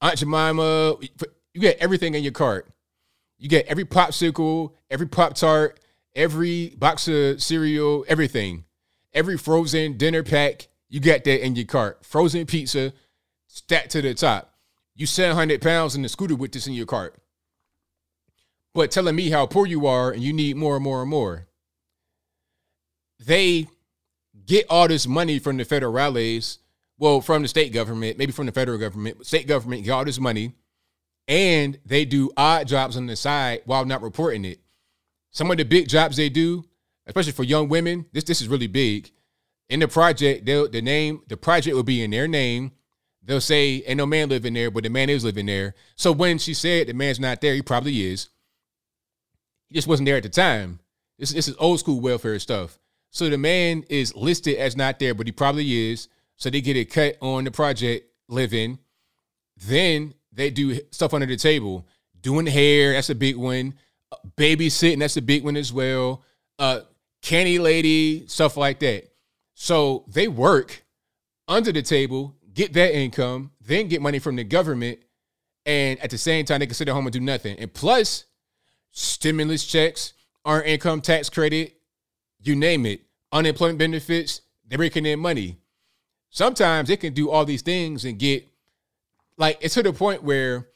Aunt 0.00 0.18
Jemima. 0.18 0.96
You 1.52 1.60
get 1.60 1.78
everything 1.78 2.14
in 2.14 2.22
your 2.22 2.32
cart. 2.32 2.68
You 3.38 3.48
get 3.48 3.66
every 3.66 3.84
popsicle, 3.84 4.74
every 4.90 5.08
Pop 5.08 5.34
Tart, 5.34 5.80
every 6.14 6.70
box 6.76 7.08
of 7.08 7.42
cereal, 7.42 8.04
everything. 8.08 8.64
Every 9.12 9.36
frozen 9.36 9.96
dinner 9.96 10.22
pack, 10.22 10.68
you 10.88 11.00
got 11.00 11.24
that 11.24 11.44
in 11.44 11.56
your 11.56 11.66
cart. 11.66 12.04
Frozen 12.04 12.46
pizza, 12.46 12.92
stacked 13.46 13.90
to 13.90 14.02
the 14.02 14.14
top. 14.14 14.54
You 14.94 15.06
700 15.06 15.62
pounds 15.62 15.94
in 15.94 16.02
the 16.02 16.08
scooter 16.08 16.36
with 16.36 16.52
this 16.52 16.66
in 16.66 16.74
your 16.74 16.86
cart. 16.86 17.14
But 18.74 18.90
telling 18.90 19.16
me 19.16 19.30
how 19.30 19.46
poor 19.46 19.66
you 19.66 19.86
are 19.86 20.10
and 20.10 20.22
you 20.22 20.32
need 20.32 20.56
more 20.56 20.76
and 20.76 20.84
more 20.84 21.00
and 21.00 21.10
more 21.10 21.48
they 23.20 23.68
get 24.46 24.66
all 24.68 24.88
this 24.88 25.06
money 25.06 25.38
from 25.38 25.56
the 25.56 25.64
federal 25.64 25.92
rallies, 25.92 26.58
well, 26.98 27.20
from 27.20 27.42
the 27.42 27.48
state 27.48 27.72
government, 27.72 28.18
maybe 28.18 28.32
from 28.32 28.46
the 28.46 28.52
federal 28.52 28.78
government, 28.78 29.24
state 29.26 29.46
government 29.46 29.84
get 29.84 29.92
all 29.92 30.04
this 30.04 30.18
money, 30.18 30.52
and 31.28 31.78
they 31.84 32.04
do 32.04 32.30
odd 32.36 32.66
jobs 32.66 32.96
on 32.96 33.06
the 33.06 33.16
side 33.16 33.62
while 33.64 33.84
not 33.84 34.02
reporting 34.02 34.44
it. 34.44 34.58
Some 35.30 35.50
of 35.50 35.58
the 35.58 35.64
big 35.64 35.88
jobs 35.88 36.16
they 36.16 36.28
do, 36.28 36.64
especially 37.10 37.32
for 37.32 37.44
young 37.44 37.68
women, 37.68 38.06
this 38.12 38.24
this 38.24 38.40
is 38.40 38.48
really 38.48 38.68
big. 38.68 39.10
In 39.68 39.80
the 39.80 39.88
project, 39.88 40.46
they'll 40.46 40.68
the 40.68 40.80
name, 40.80 41.22
the 41.28 41.36
project 41.36 41.74
will 41.74 41.82
be 41.82 42.02
in 42.02 42.10
their 42.10 42.28
name. 42.28 42.72
They'll 43.22 43.40
say, 43.40 43.82
ain't 43.86 43.98
no 43.98 44.06
man 44.06 44.28
living 44.28 44.54
there, 44.54 44.70
but 44.70 44.84
the 44.84 44.90
man 44.90 45.10
is 45.10 45.24
living 45.24 45.46
there. 45.46 45.74
So 45.96 46.10
when 46.10 46.38
she 46.38 46.54
said 46.54 46.86
the 46.86 46.94
man's 46.94 47.20
not 47.20 47.40
there, 47.40 47.54
he 47.54 47.62
probably 47.62 48.10
is. 48.10 48.28
He 49.68 49.74
just 49.74 49.86
wasn't 49.86 50.06
there 50.06 50.16
at 50.16 50.22
the 50.22 50.28
time. 50.28 50.80
This, 51.18 51.32
this 51.32 51.48
is 51.48 51.56
old 51.58 51.78
school 51.80 52.00
welfare 52.00 52.38
stuff. 52.38 52.78
So 53.10 53.28
the 53.28 53.38
man 53.38 53.84
is 53.90 54.14
listed 54.14 54.56
as 54.56 54.76
not 54.76 54.98
there, 54.98 55.14
but 55.14 55.26
he 55.26 55.32
probably 55.32 55.90
is. 55.90 56.08
So 56.36 56.48
they 56.48 56.60
get 56.60 56.76
it 56.76 56.90
cut 56.90 57.16
on 57.20 57.44
the 57.44 57.50
project 57.50 58.08
living. 58.28 58.78
Then 59.56 60.14
they 60.32 60.50
do 60.50 60.80
stuff 60.90 61.12
under 61.12 61.26
the 61.26 61.36
table, 61.36 61.86
doing 62.20 62.46
hair. 62.46 62.94
That's 62.94 63.10
a 63.10 63.14
big 63.14 63.36
one. 63.36 63.74
Babysitting. 64.36 65.00
That's 65.00 65.16
a 65.16 65.22
big 65.22 65.44
one 65.44 65.56
as 65.56 65.72
well. 65.72 66.24
Uh, 66.58 66.80
candy 67.22 67.58
lady, 67.58 68.26
stuff 68.26 68.56
like 68.56 68.80
that. 68.80 69.10
So 69.54 70.04
they 70.08 70.28
work 70.28 70.84
under 71.48 71.72
the 71.72 71.82
table, 71.82 72.36
get 72.54 72.72
that 72.74 72.96
income, 72.96 73.50
then 73.60 73.88
get 73.88 74.00
money 74.00 74.18
from 74.18 74.36
the 74.36 74.44
government, 74.44 75.00
and 75.66 75.98
at 76.00 76.10
the 76.10 76.18
same 76.18 76.44
time 76.44 76.60
they 76.60 76.66
can 76.66 76.74
sit 76.74 76.88
at 76.88 76.94
home 76.94 77.06
and 77.06 77.12
do 77.12 77.20
nothing. 77.20 77.58
And 77.58 77.72
plus, 77.72 78.24
stimulus 78.92 79.64
checks, 79.64 80.14
earned 80.46 80.66
income 80.66 81.00
tax 81.00 81.28
credit, 81.28 81.74
you 82.40 82.56
name 82.56 82.86
it, 82.86 83.02
unemployment 83.32 83.78
benefits, 83.78 84.40
they're 84.66 84.78
making 84.78 85.06
in 85.06 85.20
money. 85.20 85.58
Sometimes 86.30 86.88
they 86.88 86.96
can 86.96 87.12
do 87.12 87.30
all 87.30 87.44
these 87.44 87.62
things 87.62 88.04
and 88.04 88.18
get 88.18 88.46
like 89.36 89.58
it's 89.60 89.74
to 89.74 89.82
the 89.82 89.92
point 89.92 90.22
where 90.22 90.68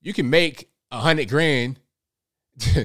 you 0.00 0.12
can 0.12 0.30
make 0.30 0.70
a 0.90 0.98
hundred 0.98 1.28
grand 1.28 1.80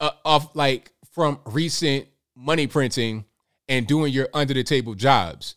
uh, 0.00 0.10
off 0.24 0.54
like 0.54 0.92
from 1.12 1.38
recent 1.44 2.06
money 2.40 2.66
printing 2.66 3.24
and 3.68 3.86
doing 3.86 4.12
your 4.12 4.28
under 4.32 4.54
the 4.54 4.64
table 4.64 4.94
jobs. 4.94 5.56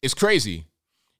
It's 0.00 0.14
crazy. 0.14 0.66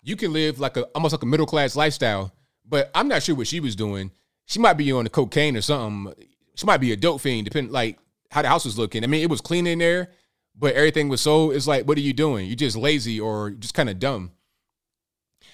You 0.02 0.16
can 0.16 0.32
live 0.32 0.60
like 0.60 0.76
a 0.76 0.84
almost 0.94 1.12
like 1.12 1.22
a 1.22 1.26
middle 1.26 1.46
class 1.46 1.76
lifestyle, 1.76 2.32
but 2.64 2.90
I'm 2.94 3.08
not 3.08 3.22
sure 3.22 3.34
what 3.34 3.46
she 3.46 3.60
was 3.60 3.74
doing. 3.74 4.10
She 4.46 4.58
might 4.58 4.74
be 4.74 4.92
on 4.92 5.04
the 5.04 5.10
cocaine 5.10 5.56
or 5.56 5.62
something. 5.62 6.14
She 6.54 6.66
might 6.66 6.80
be 6.80 6.92
a 6.92 6.96
dope 6.96 7.20
fiend, 7.20 7.46
depending 7.46 7.72
like 7.72 7.98
how 8.30 8.42
the 8.42 8.48
house 8.48 8.64
was 8.64 8.78
looking. 8.78 9.02
I 9.02 9.06
mean, 9.06 9.22
it 9.22 9.30
was 9.30 9.40
clean 9.40 9.66
in 9.66 9.78
there, 9.78 10.10
but 10.54 10.74
everything 10.74 11.08
was 11.08 11.20
so. 11.20 11.50
It's 11.50 11.66
like, 11.66 11.86
what 11.86 11.98
are 11.98 12.02
you 12.02 12.12
doing? 12.12 12.46
You 12.46 12.54
just 12.54 12.76
lazy 12.76 13.18
or 13.18 13.50
just 13.50 13.74
kind 13.74 13.88
of 13.88 13.98
dumb. 13.98 14.32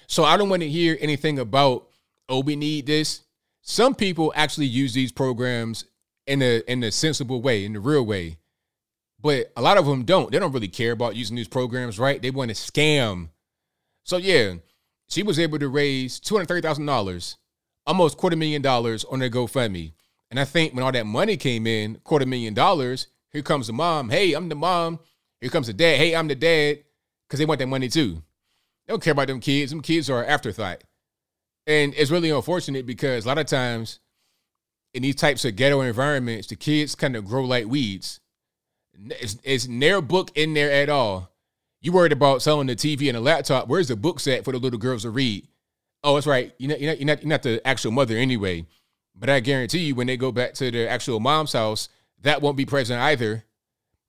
So 0.07 0.23
I 0.23 0.37
don't 0.37 0.49
want 0.49 0.61
to 0.61 0.69
hear 0.69 0.97
anything 0.99 1.39
about 1.39 1.87
oh 2.29 2.41
we 2.41 2.55
need 2.55 2.85
this. 2.85 3.21
Some 3.61 3.95
people 3.95 4.33
actually 4.35 4.65
use 4.65 4.93
these 4.93 5.11
programs 5.11 5.85
in 6.27 6.41
a 6.41 6.61
in 6.69 6.83
a 6.83 6.91
sensible 6.91 7.41
way, 7.41 7.65
in 7.65 7.73
the 7.73 7.79
real 7.79 8.05
way. 8.05 8.37
But 9.21 9.51
a 9.55 9.61
lot 9.61 9.77
of 9.77 9.85
them 9.85 10.03
don't. 10.03 10.31
They 10.31 10.39
don't 10.39 10.51
really 10.51 10.67
care 10.67 10.93
about 10.93 11.15
using 11.15 11.35
these 11.35 11.47
programs, 11.47 11.99
right? 11.99 12.21
They 12.21 12.31
want 12.31 12.49
to 12.49 12.55
scam. 12.55 13.29
So 14.03 14.17
yeah, 14.17 14.55
she 15.07 15.21
was 15.21 15.37
able 15.37 15.59
to 15.59 15.69
raise 15.69 16.19
two 16.19 16.35
hundred 16.35 16.47
thirty 16.47 16.61
thousand 16.61 16.85
dollars, 16.85 17.37
almost 17.85 18.17
quarter 18.17 18.35
million 18.35 18.61
dollars 18.61 19.03
on 19.05 19.19
their 19.19 19.29
GoFundMe. 19.29 19.93
And 20.31 20.39
I 20.39 20.45
think 20.45 20.73
when 20.73 20.83
all 20.83 20.91
that 20.93 21.05
money 21.05 21.37
came 21.37 21.67
in, 21.67 21.95
quarter 22.03 22.25
million 22.25 22.53
dollars, 22.53 23.07
here 23.31 23.41
comes 23.41 23.67
the 23.67 23.73
mom. 23.73 24.09
Hey, 24.09 24.33
I'm 24.33 24.49
the 24.49 24.55
mom. 24.55 24.99
Here 25.39 25.49
comes 25.49 25.67
the 25.67 25.73
dad. 25.73 25.97
Hey, 25.97 26.15
I'm 26.15 26.27
the 26.27 26.35
dad. 26.35 26.79
Because 27.27 27.39
they 27.39 27.45
want 27.45 27.59
that 27.59 27.67
money 27.67 27.89
too. 27.89 28.23
They 28.87 28.93
don't 28.93 29.03
care 29.03 29.11
about 29.11 29.27
them 29.27 29.39
kids. 29.39 29.71
Them 29.71 29.81
kids 29.81 30.09
are 30.09 30.23
afterthought. 30.23 30.83
And 31.67 31.93
it's 31.95 32.11
really 32.11 32.29
unfortunate 32.29 32.85
because 32.85 33.25
a 33.25 33.27
lot 33.27 33.37
of 33.37 33.45
times 33.45 33.99
in 34.93 35.03
these 35.03 35.15
types 35.15 35.45
of 35.45 35.55
ghetto 35.55 35.81
environments, 35.81 36.47
the 36.47 36.55
kids 36.55 36.95
kind 36.95 37.15
of 37.15 37.25
grow 37.25 37.43
like 37.43 37.67
weeds. 37.67 38.20
It's, 38.93 39.37
it's 39.43 39.67
never 39.67 40.01
book 40.01 40.31
in 40.35 40.53
there 40.53 40.71
at 40.71 40.89
all. 40.89 41.31
You 41.81 41.91
worried 41.91 42.11
about 42.11 42.41
selling 42.41 42.67
the 42.67 42.75
TV 42.75 43.07
and 43.07 43.15
the 43.15 43.21
laptop. 43.21 43.67
Where's 43.67 43.87
the 43.87 43.95
book 43.95 44.19
set 44.19 44.45
for 44.45 44.51
the 44.51 44.59
little 44.59 44.79
girls 44.79 45.01
to 45.01 45.09
read? 45.09 45.47
Oh, 46.03 46.15
that's 46.15 46.27
right. 46.27 46.53
You're 46.57 46.69
not, 46.69 46.79
you're 46.81 46.91
not, 46.91 46.99
you're 46.99 47.07
not, 47.07 47.21
you're 47.23 47.29
not 47.29 47.43
the 47.43 47.67
actual 47.67 47.91
mother 47.91 48.15
anyway. 48.15 48.65
But 49.15 49.29
I 49.29 49.39
guarantee 49.39 49.79
you, 49.79 49.95
when 49.95 50.07
they 50.07 50.17
go 50.17 50.31
back 50.31 50.53
to 50.55 50.71
their 50.71 50.89
actual 50.89 51.19
mom's 51.19 51.53
house, 51.53 51.89
that 52.21 52.41
won't 52.41 52.57
be 52.57 52.65
present 52.65 53.01
either. 53.01 53.43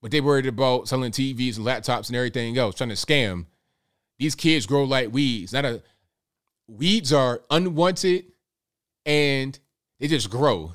But 0.00 0.10
they 0.10 0.20
worried 0.20 0.46
about 0.46 0.88
selling 0.88 1.12
TVs 1.12 1.56
and 1.56 1.66
laptops 1.66 2.08
and 2.08 2.16
everything 2.16 2.56
else, 2.58 2.74
trying 2.74 2.90
to 2.90 2.96
scam. 2.96 3.46
These 4.18 4.34
kids 4.34 4.66
grow 4.66 4.84
like 4.84 5.12
weeds. 5.12 5.52
Not 5.52 5.64
a 5.64 5.82
weeds 6.68 7.12
are 7.12 7.42
unwanted 7.50 8.24
and 9.04 9.58
they 9.98 10.08
just 10.08 10.30
grow 10.30 10.74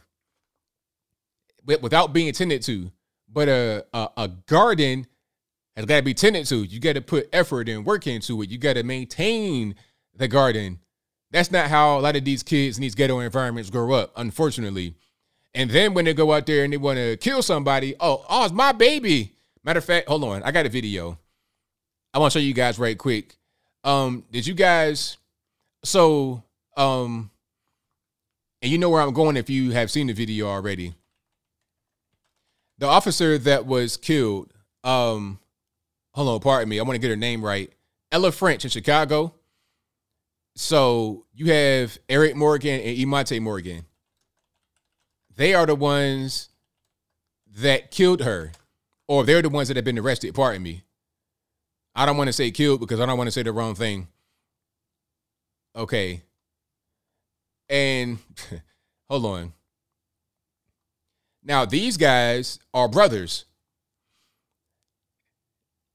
without 1.82 2.14
being 2.14 2.32
tended 2.34 2.62
to. 2.64 2.92
But 3.38 3.50
a 3.50 3.86
a, 3.94 4.10
a 4.18 4.28
garden 4.48 5.06
has 5.76 5.86
got 5.86 5.98
to 5.98 6.02
be 6.02 6.16
tended 6.16 6.48
to. 6.48 6.64
You 6.64 6.80
got 6.80 6.94
to 6.94 7.02
put 7.02 7.30
effort 7.32 7.70
and 7.70 7.86
work 7.86 8.08
into 8.08 8.42
it. 8.42 8.50
You 8.50 8.58
got 8.58 8.74
to 8.74 8.82
maintain 8.82 9.76
the 10.16 10.28
garden. 10.28 10.80
That's 11.30 11.52
not 11.52 11.68
how 11.68 12.00
a 12.00 12.02
lot 12.02 12.16
of 12.16 12.26
these 12.26 12.42
kids 12.42 12.80
in 12.80 12.82
these 12.82 12.96
ghetto 12.96 13.20
environments 13.20 13.70
grow 13.70 13.92
up, 13.92 14.12
unfortunately. 14.16 14.96
And 15.54 15.70
then 15.70 15.94
when 15.94 16.06
they 16.06 16.16
go 16.16 16.34
out 16.34 16.48
there 16.48 16.64
and 16.64 16.74
they 16.74 16.78
want 16.78 16.98
to 16.98 17.16
kill 17.18 17.44
somebody, 17.44 17.94
oh, 18.00 18.26
oh, 18.28 18.46
it's 18.46 18.54
my 18.56 18.72
baby. 18.72 19.36
Matter 19.64 19.78
of 19.78 19.86
fact, 19.86 20.08
hold 20.08 20.24
on, 20.24 20.42
I 20.42 20.50
got 20.50 20.66
a 20.66 20.70
video. 20.70 21.20
I 22.16 22.18
want 22.18 22.34
to 22.34 22.40
show 22.40 22.44
you 22.44 22.56
guys 22.56 22.80
right 22.80 22.98
quick. 22.98 23.36
Um, 23.84 24.24
did 24.32 24.48
you 24.48 24.56
guys? 24.56 25.18
So, 25.84 26.42
um, 26.76 27.30
and 28.64 28.72
you 28.72 28.80
know 28.80 28.90
where 28.90 29.04
I'm 29.04 29.14
going 29.14 29.38
if 29.38 29.48
you 29.48 29.74
have 29.74 29.92
seen 29.92 30.08
the 30.08 30.14
video 30.14 30.48
already. 30.48 30.96
The 32.80 32.86
officer 32.86 33.38
that 33.40 33.66
was 33.66 33.98
killed, 33.98 34.54
um, 34.84 35.40
hold 36.14 36.30
on, 36.30 36.40
pardon 36.40 36.70
me, 36.70 36.80
I 36.80 36.84
want 36.84 36.96
to 36.96 37.00
get 37.00 37.10
her 37.10 37.16
name 37.16 37.44
right. 37.44 37.72
Ella 38.12 38.32
French 38.32 38.64
in 38.64 38.70
Chicago. 38.70 39.34
So 40.56 41.26
you 41.34 41.52
have 41.52 41.98
Eric 42.10 42.36
Morgan 42.36 42.80
and 42.80 42.98
Emonte 42.98 43.40
Morgan. 43.42 43.86
They 45.36 45.54
are 45.54 45.66
the 45.66 45.76
ones 45.76 46.50
that 47.58 47.92
killed 47.92 48.22
her, 48.22 48.52
or 49.08 49.24
they're 49.24 49.42
the 49.42 49.50
ones 49.50 49.68
that 49.68 49.78
have 49.78 49.86
been 49.86 50.00
arrested. 50.00 50.34
Pardon 50.34 50.64
me. 50.64 50.84
I 51.96 52.06
don't 52.06 52.18
want 52.18 52.28
to 52.28 52.34
say 52.34 52.52
killed 52.52 52.80
because 52.80 53.00
I 53.00 53.06
don't 53.06 53.18
want 53.18 53.28
to 53.28 53.32
say 53.32 53.44
the 53.44 53.52
wrong 53.52 53.76
thing. 53.76 54.08
Okay. 55.76 56.24
And 57.70 58.18
hold 59.10 59.26
on. 59.26 59.54
Now, 61.48 61.64
these 61.64 61.96
guys 61.96 62.60
are 62.74 62.90
brothers. 62.90 63.46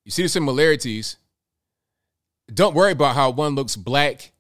You 0.07 0.11
see 0.11 0.23
the 0.23 0.31
similarities. 0.31 1.19
Don't 2.53 2.75
worry 2.75 2.93
about 2.93 3.15
how 3.15 3.31
one 3.31 3.55
looks 3.55 3.77
black 3.77 4.33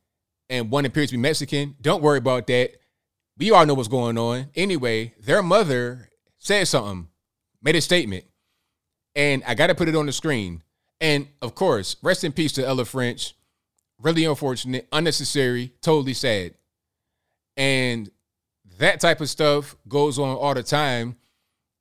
and 0.49 0.71
one 0.71 0.87
appears 0.87 1.11
to 1.11 1.17
be 1.17 1.21
Mexican. 1.21 1.77
Don't 1.83 2.03
worry 2.03 2.17
about 2.17 2.47
that. 2.47 2.73
We 3.37 3.51
all 3.51 3.67
know 3.67 3.75
what's 3.75 3.89
going 3.89 4.17
on. 4.17 4.49
Anyway, 4.55 5.15
their 5.21 5.43
mother 5.43 6.09
said 6.39 6.67
something, 6.67 7.09
made 7.63 7.77
a 7.77 7.83
statement, 7.83 8.25
and 9.15 9.43
I 9.47 9.55
got 9.55 9.67
to 9.67 9.75
put 9.75 9.89
it 9.89 9.97
on 9.97 10.07
the 10.07 10.13
screen. 10.13 10.63
And 10.99 11.29
of 11.43 11.55
course, 11.55 11.97
rest 12.03 12.25
in 12.25 12.33
peace 12.33 12.53
to 12.53 12.67
Ella 12.67 12.87
French. 12.87 13.35
Really 14.01 14.25
unfortunate, 14.25 14.89
unnecessary, 14.93 15.75
totally 15.83 16.15
sad. 16.15 16.55
And 17.57 18.11
that 18.83 19.01
type 19.01 19.21
of 19.21 19.31
stuff 19.31 19.77
goes 19.89 20.19
on 20.19 20.37
all 20.37 20.55
the 20.55 20.63
time. 20.63 21.17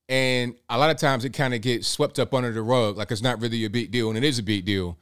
And 0.08 0.56
a 0.70 0.78
lot 0.78 0.90
of 0.90 0.98
times 0.98 1.26
it 1.26 1.34
kind 1.34 1.54
of 1.54 1.62
gets 1.62 1.88
swept 1.88 2.20
up 2.20 2.34
under 2.34 2.52
the 2.52 2.62
rug, 2.62 2.98
like 2.98 3.12
it's 3.12 3.22
not 3.22 3.42
really 3.42 3.64
a 3.66 3.70
big 3.70 3.92
deal. 3.92 4.10
And 4.10 4.18
it 4.18 4.24
is 4.24 4.40
a 4.40 4.44
big 4.44 4.66
deal. 4.66 4.98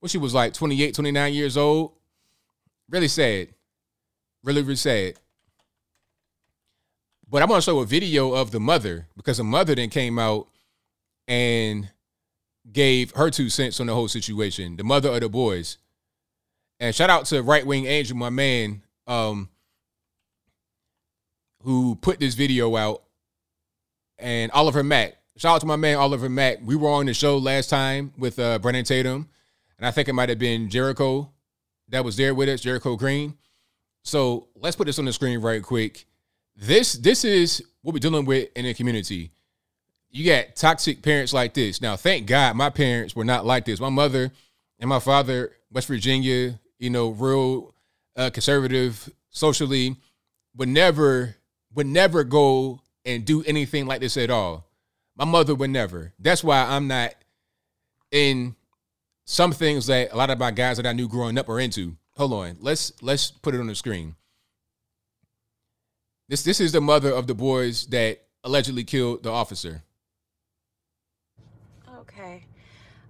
Well, 0.00 0.08
she 0.08 0.18
was 0.18 0.34
like 0.34 0.52
28, 0.52 0.94
29 0.94 1.32
years 1.32 1.56
old. 1.56 1.92
Really 2.88 3.08
sad. 3.08 3.48
Really, 4.42 4.62
really 4.62 4.76
sad. 4.76 5.14
But 7.28 7.42
I 7.42 7.46
want 7.46 7.62
to 7.62 7.70
show 7.70 7.80
a 7.80 7.86
video 7.86 8.32
of 8.32 8.50
the 8.50 8.60
mother 8.60 9.06
because 9.16 9.38
the 9.38 9.44
mother 9.44 9.74
then 9.74 9.90
came 9.90 10.18
out 10.18 10.48
and 11.28 11.90
gave 12.70 13.12
her 13.12 13.30
two 13.30 13.48
cents 13.48 13.80
on 13.80 13.86
the 13.86 13.94
whole 13.94 14.08
situation. 14.08 14.76
The 14.76 14.84
mother 14.84 15.10
of 15.10 15.20
the 15.20 15.28
boys. 15.28 15.78
And 16.80 16.94
shout 16.94 17.10
out 17.10 17.26
to 17.26 17.42
Right 17.42 17.66
Wing 17.66 17.86
Angel, 17.86 18.16
my 18.16 18.30
man, 18.30 18.82
um, 19.06 19.48
who 21.64 21.96
put 21.96 22.20
this 22.20 22.34
video 22.34 22.76
out. 22.76 23.02
And 24.18 24.52
Oliver 24.52 24.84
Mack. 24.84 25.16
Shout 25.36 25.56
out 25.56 25.60
to 25.62 25.66
my 25.66 25.76
man 25.76 25.96
Oliver 25.96 26.28
Mack. 26.28 26.58
We 26.62 26.76
were 26.76 26.90
on 26.90 27.06
the 27.06 27.14
show 27.14 27.38
last 27.38 27.68
time 27.68 28.12
with 28.16 28.38
uh, 28.38 28.58
Brandon 28.60 28.84
Tatum. 28.84 29.28
And 29.78 29.86
I 29.86 29.90
think 29.90 30.08
it 30.08 30.12
might 30.12 30.28
have 30.28 30.38
been 30.38 30.70
Jericho 30.70 31.32
that 31.88 32.04
was 32.04 32.16
there 32.16 32.34
with 32.34 32.48
us, 32.48 32.60
Jericho 32.60 32.96
Green. 32.96 33.36
So 34.02 34.48
let's 34.54 34.76
put 34.76 34.86
this 34.86 34.98
on 34.98 35.04
the 35.04 35.12
screen 35.12 35.40
right 35.40 35.62
quick. 35.62 36.06
This 36.56 36.92
this 36.92 37.24
is 37.24 37.62
what 37.82 37.94
we're 37.94 37.98
dealing 37.98 38.24
with 38.24 38.48
in 38.54 38.64
the 38.64 38.74
community. 38.74 39.30
You 40.10 40.24
got 40.24 40.54
toxic 40.54 41.02
parents 41.02 41.32
like 41.32 41.54
this. 41.54 41.80
Now, 41.80 41.96
thank 41.96 42.26
God 42.26 42.54
my 42.54 42.70
parents 42.70 43.16
were 43.16 43.24
not 43.24 43.44
like 43.44 43.64
this. 43.64 43.80
My 43.80 43.88
mother 43.88 44.30
and 44.78 44.88
my 44.88 45.00
father, 45.00 45.52
West 45.72 45.88
Virginia, 45.88 46.60
you 46.78 46.90
know, 46.90 47.08
real 47.08 47.74
uh, 48.16 48.30
conservative 48.30 49.08
socially, 49.30 49.96
would 50.56 50.68
never 50.68 51.34
would 51.74 51.86
never 51.86 52.24
go 52.24 52.80
and 53.04 53.24
do 53.24 53.42
anything 53.44 53.86
like 53.86 54.00
this 54.00 54.16
at 54.16 54.30
all. 54.30 54.66
My 55.16 55.24
mother 55.24 55.54
would 55.54 55.70
never. 55.70 56.12
That's 56.18 56.42
why 56.42 56.62
I'm 56.62 56.88
not 56.88 57.14
in 58.10 58.56
some 59.24 59.52
things 59.52 59.86
that 59.86 60.12
a 60.12 60.16
lot 60.16 60.30
of 60.30 60.38
my 60.38 60.50
guys 60.50 60.76
that 60.76 60.86
I 60.86 60.92
knew 60.92 61.08
growing 61.08 61.38
up 61.38 61.48
are 61.48 61.60
into. 61.60 61.96
Hold 62.16 62.32
on. 62.32 62.56
Let's 62.60 62.92
let's 63.02 63.30
put 63.30 63.54
it 63.54 63.60
on 63.60 63.66
the 63.66 63.74
screen. 63.74 64.14
This 66.28 66.42
this 66.42 66.60
is 66.60 66.72
the 66.72 66.80
mother 66.80 67.10
of 67.10 67.26
the 67.26 67.34
boys 67.34 67.86
that 67.86 68.22
allegedly 68.42 68.84
killed 68.84 69.22
the 69.22 69.30
officer. 69.30 69.82
Okay. 71.98 72.44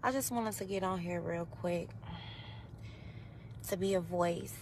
I 0.03 0.13
just 0.13 0.31
wanted 0.31 0.55
to 0.55 0.65
get 0.65 0.83
on 0.83 0.99
here 0.99 1.21
real 1.21 1.47
quick 1.47 1.89
to 3.69 3.77
be 3.77 3.95
a 3.95 4.01
voice 4.01 4.55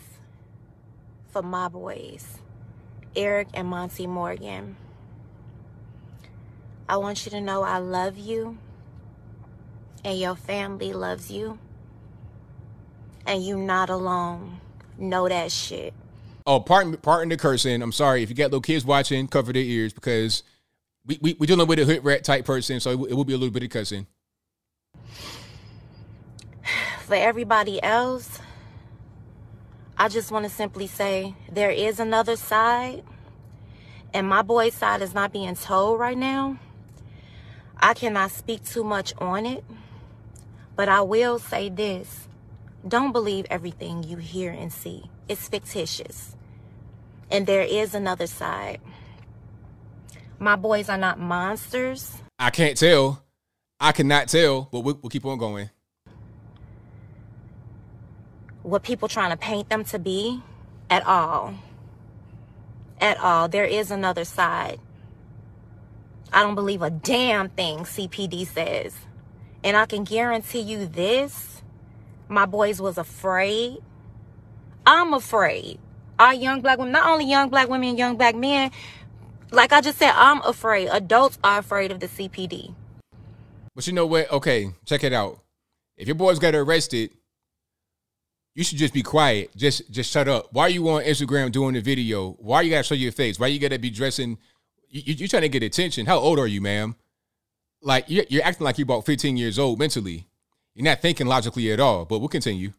for 1.31 1.43
my 1.43 1.69
boys, 1.69 2.39
Eric 3.15 3.49
and 3.55 3.69
Monty 3.69 4.07
Morgan. 4.07 4.77
I 6.89 6.97
want 6.97 7.25
you 7.25 7.31
to 7.33 7.41
know 7.41 7.63
I 7.63 7.79
love 7.79 8.19
you 8.19 8.59
and 10.05 10.19
your 10.19 10.37
family 10.37 10.93
loves 10.93 11.31
you 11.31 11.59
and 13.27 13.45
you're 13.45 13.59
not 13.59 13.89
alone. 13.91 14.61
Know 14.99 15.29
that 15.29 15.51
shit. 15.53 15.95
Oh, 16.47 16.61
pardon, 16.61 16.97
pardon 16.97 17.29
the 17.29 17.37
cursing. 17.37 17.83
I'm 17.83 17.93
sorry 17.93 18.23
if 18.23 18.29
you 18.29 18.35
got 18.35 18.47
little 18.47 18.61
kids 18.61 18.85
watching. 18.85 19.29
Cover 19.29 19.53
their 19.53 19.63
ears 19.63 19.93
because 19.93 20.43
we 21.07 21.19
we 21.21 21.37
we 21.39 21.47
dealing 21.47 21.69
with 21.69 21.79
a 21.79 21.85
hood 21.85 22.05
rat 22.05 22.25
type 22.25 22.45
person, 22.45 22.81
so 22.81 22.91
it, 22.91 23.11
it 23.11 23.15
will 23.15 23.25
be 23.25 23.33
a 23.33 23.39
little 23.39 23.53
bit 23.53 23.63
of 23.63 23.71
cussing. 23.71 24.07
For 27.07 27.15
everybody 27.15 27.83
else, 27.83 28.41
I 29.97 30.09
just 30.09 30.31
want 30.31 30.45
to 30.45 30.51
simply 30.51 30.87
say 30.87 31.35
there 31.51 31.71
is 31.71 32.01
another 32.01 32.37
side, 32.37 33.05
and 34.13 34.29
my 34.29 34.43
boy's 34.43 34.75
side 34.75 35.03
is 35.03 35.15
not 35.15 35.33
being 35.33 35.55
told 35.55 36.01
right 36.01 36.19
now. 36.19 36.59
I 37.79 37.95
cannot 37.95 38.31
speak 38.31 38.65
too 38.65 38.85
much 38.85 39.13
on 39.19 39.47
it, 39.47 39.65
but 40.77 40.89
I 40.89 41.03
will 41.03 41.39
say 41.39 41.69
this. 41.69 42.29
Don't 42.87 43.13
believe 43.13 43.47
everything 43.51 44.03
you 44.03 44.17
hear 44.17 44.51
and 44.51 44.73
see. 44.73 45.05
It's 45.29 45.49
fictitious. 45.49 46.37
And 47.31 47.47
there 47.47 47.63
is 47.63 47.95
another 47.95 48.27
side. 48.27 48.81
My 50.39 50.57
boys 50.57 50.89
are 50.89 50.99
not 50.99 51.21
monsters. 51.21 52.17
I 52.39 52.51
can't 52.51 52.77
tell. 52.77 53.23
I 53.79 53.93
cannot 53.93 54.29
tell, 54.29 54.69
but 54.73 54.81
we'll, 54.81 54.99
we'll 55.01 55.11
keep 55.11 55.25
on 55.25 55.39
going. 55.39 55.71
What 58.63 58.83
people 58.83 59.09
trying 59.09 59.31
to 59.31 59.37
paint 59.37 59.69
them 59.69 59.85
to 59.85 59.99
be 59.99 60.43
at 60.89 61.07
all. 61.07 61.55
At 63.01 63.19
all. 63.19 63.49
There 63.49 63.65
is 63.65 63.91
another 63.91 64.25
side. 64.25 64.79
I 66.33 66.43
don't 66.43 66.55
believe 66.55 66.83
a 66.83 66.91
damn 66.91 67.49
thing 67.51 67.81
CPD 67.81 68.47
says. 68.47 68.97
And 69.65 69.77
I 69.77 69.87
can 69.87 70.05
guarantee 70.05 70.61
you 70.61 70.87
this. 70.87 71.63
My 72.29 72.47
boys 72.47 72.81
was 72.81 72.99
afraid. 72.99 73.79
I'm 74.87 75.13
afraid. 75.13 75.79
Our 76.19 76.35
young 76.35 76.61
black 76.61 76.79
women, 76.79 76.93
not 76.93 77.07
only 77.07 77.27
young 77.27 77.49
black 77.49 77.69
women, 77.69 77.97
young 77.97 78.17
black 78.17 78.35
men, 78.35 78.71
like 79.51 79.73
I 79.73 79.81
just 79.81 79.99
said, 79.99 80.13
I'm 80.15 80.41
afraid. 80.43 80.89
Adults 80.89 81.39
are 81.45 81.59
afraid 81.59 81.93
of 81.93 82.01
the 82.01 82.09
CPD. 82.09 82.75
But 83.75 83.87
you 83.87 83.93
know 83.93 84.07
what? 84.07 84.31
Okay, 84.31 84.73
check 84.85 85.05
it 85.05 85.13
out. 85.13 85.41
If 85.97 86.07
your 86.09 86.15
boys 86.15 86.39
got 86.39 86.55
arrested, 86.55 87.11
you 88.55 88.65
should 88.65 88.79
just 88.79 88.93
be 88.93 89.03
quiet. 89.03 89.51
Just 89.57 89.91
just 89.91 90.11
shut 90.11 90.29
up. 90.29 90.49
Why 90.53 90.65
are 90.65 90.71
you 90.71 90.89
on 90.91 91.03
Instagram 91.05 91.51
doing 91.51 91.75
the 91.75 91.81
video? 91.81 92.33
Why 92.33 92.63
you 92.63 92.71
gotta 92.71 92.83
show 92.83 92.95
your 92.95 93.13
face? 93.13 93.39
Why 93.39 93.47
you 93.47 93.59
gotta 93.59 93.79
be 93.79 93.91
dressing? 93.91 94.39
You, 94.89 95.15
you, 95.15 95.25
are 95.25 95.29
trying 95.29 95.43
to 95.43 95.49
get 95.49 95.63
attention. 95.63 96.05
How 96.05 96.19
old 96.19 96.39
are 96.39 96.47
you, 96.47 96.61
ma'am? 96.61 96.97
Like 97.81 98.05
you're, 98.09 98.25
you're 98.29 98.45
acting 98.45 98.65
like 98.65 98.79
you're 98.79 98.85
about 98.85 99.07
15 99.07 99.37
years 99.37 99.59
old 99.59 99.79
mentally. 99.79 100.29
You're 100.75 100.85
not 100.85 101.01
thinking 101.01 101.27
logically 101.27 101.73
at 101.73 101.81
all. 101.81 102.05
But 102.05 102.19
we'll 102.19 102.29
continue. 102.29 102.73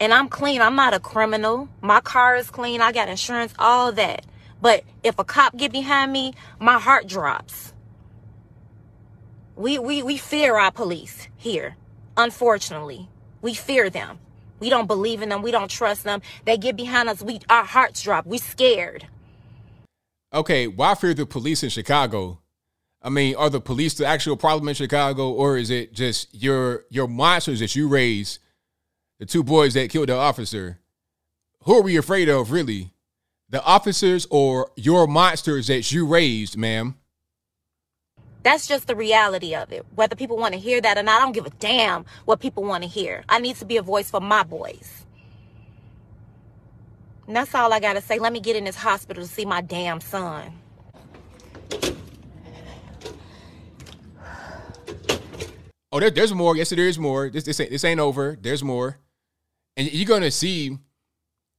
And 0.00 0.12
I'm 0.12 0.28
clean. 0.28 0.60
I'm 0.60 0.76
not 0.76 0.94
a 0.94 1.00
criminal. 1.00 1.68
My 1.80 2.00
car 2.00 2.36
is 2.36 2.50
clean. 2.50 2.80
I 2.80 2.92
got 2.92 3.08
insurance, 3.08 3.52
all 3.58 3.92
that. 3.92 4.26
But 4.60 4.84
if 5.04 5.18
a 5.18 5.24
cop 5.24 5.56
get 5.56 5.72
behind 5.72 6.12
me, 6.12 6.34
my 6.60 6.78
heart 6.78 7.06
drops. 7.06 7.72
We 9.54 9.78
we 9.78 10.02
we 10.02 10.16
fear 10.16 10.56
our 10.56 10.70
police 10.72 11.28
here. 11.36 11.76
Unfortunately, 12.16 13.08
we 13.42 13.54
fear 13.54 13.90
them. 13.90 14.18
We 14.60 14.70
don't 14.70 14.86
believe 14.86 15.22
in 15.22 15.28
them. 15.28 15.42
We 15.42 15.50
don't 15.50 15.70
trust 15.70 16.04
them. 16.04 16.20
They 16.44 16.56
get 16.56 16.76
behind 16.76 17.08
us. 17.08 17.22
We 17.22 17.40
our 17.48 17.64
hearts 17.64 18.02
drop. 18.02 18.26
We 18.26 18.38
scared. 18.38 19.06
Okay, 20.32 20.66
why 20.66 20.94
fear 20.94 21.14
the 21.14 21.26
police 21.26 21.62
in 21.62 21.70
Chicago? 21.70 22.40
I 23.00 23.10
mean, 23.10 23.36
are 23.36 23.48
the 23.48 23.60
police 23.60 23.94
the 23.94 24.06
actual 24.06 24.36
problem 24.36 24.68
in 24.68 24.74
Chicago, 24.74 25.30
or 25.30 25.56
is 25.56 25.70
it 25.70 25.92
just 25.92 26.34
your 26.34 26.84
your 26.90 27.06
monsters 27.06 27.60
that 27.60 27.76
you 27.76 27.88
raised, 27.88 28.40
the 29.18 29.26
two 29.26 29.44
boys 29.44 29.74
that 29.74 29.90
killed 29.90 30.08
the 30.08 30.16
officer? 30.16 30.80
Who 31.62 31.78
are 31.78 31.82
we 31.82 31.96
afraid 31.96 32.28
of, 32.28 32.50
really? 32.50 32.92
The 33.48 33.62
officers 33.62 34.26
or 34.30 34.70
your 34.76 35.06
monsters 35.06 35.68
that 35.68 35.90
you 35.92 36.06
raised, 36.06 36.56
ma'am? 36.56 36.96
That's 38.42 38.66
just 38.66 38.86
the 38.86 38.96
reality 38.96 39.54
of 39.54 39.72
it. 39.72 39.84
Whether 39.94 40.16
people 40.16 40.36
want 40.36 40.54
to 40.54 40.60
hear 40.60 40.80
that 40.80 40.96
or 40.96 41.02
not, 41.02 41.20
I 41.20 41.24
don't 41.24 41.32
give 41.32 41.46
a 41.46 41.50
damn 41.50 42.04
what 42.24 42.40
people 42.40 42.64
want 42.64 42.84
to 42.84 42.88
hear. 42.88 43.24
I 43.28 43.40
need 43.40 43.56
to 43.56 43.64
be 43.64 43.76
a 43.76 43.82
voice 43.82 44.10
for 44.10 44.20
my 44.20 44.42
boys. 44.42 45.04
And 47.26 47.36
that's 47.36 47.54
all 47.54 47.72
I 47.72 47.80
got 47.80 47.94
to 47.94 48.00
say. 48.00 48.18
Let 48.18 48.32
me 48.32 48.40
get 48.40 48.56
in 48.56 48.64
this 48.64 48.76
hospital 48.76 49.22
to 49.22 49.28
see 49.28 49.44
my 49.44 49.60
damn 49.60 50.00
son. 50.00 50.52
Oh, 55.90 56.00
there, 56.00 56.10
there's 56.10 56.34
more. 56.34 56.56
Yes, 56.56 56.70
there 56.70 56.88
is 56.88 56.98
more. 56.98 57.30
This, 57.30 57.44
this, 57.44 57.60
ain't, 57.60 57.70
this 57.70 57.84
ain't 57.84 58.00
over. 58.00 58.36
There's 58.40 58.62
more. 58.62 58.98
And 59.76 59.92
you're 59.92 60.06
going 60.06 60.22
to 60.22 60.30
see 60.30 60.78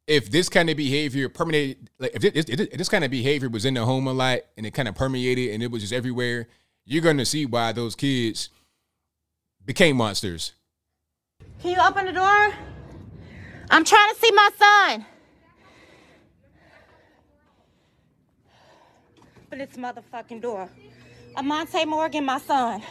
if 0.08 0.32
this 0.32 0.50
kind 0.50 0.70
of 0.70 0.78
behavior 0.78 1.30
permeated, 1.30 1.90
like 2.00 2.12
if 2.16 2.22
this, 2.22 2.46
if 2.46 2.72
this 2.72 2.90
kind 2.90 3.04
of 3.04 3.12
behavior 3.12 3.50
was 3.50 3.66
in 3.66 3.76
the 3.76 3.86
home 3.86 4.08
a 4.08 4.14
lot 4.14 4.40
and 4.58 4.66
it 4.66 4.72
kind 4.72 4.88
of 4.88 4.96
permeated 4.96 5.54
and 5.54 5.62
it 5.62 5.72
was 5.72 5.82
just 5.82 5.94
everywhere, 5.94 6.48
you're 6.90 7.04
going 7.04 7.20
to 7.20 7.26
see 7.26 7.46
why 7.46 7.72
those 7.72 7.96
kids 7.96 8.50
became 9.64 9.96
monsters. 9.96 10.54
Can 11.62 11.72
you 11.72 11.78
open 11.80 12.08
the 12.08 12.12
door? 12.12 12.54
I'm 13.70 13.86
trying 13.86 14.12
to 14.12 14.20
see 14.20 14.32
my 14.32 14.50
son. 14.58 15.06
Open 19.46 19.60
this 19.60 19.78
motherfucking 19.78 20.42
door. 20.42 20.68
Emonte 21.38 21.86
Morgan, 21.86 22.26
my 22.26 22.40
son. 22.40 22.82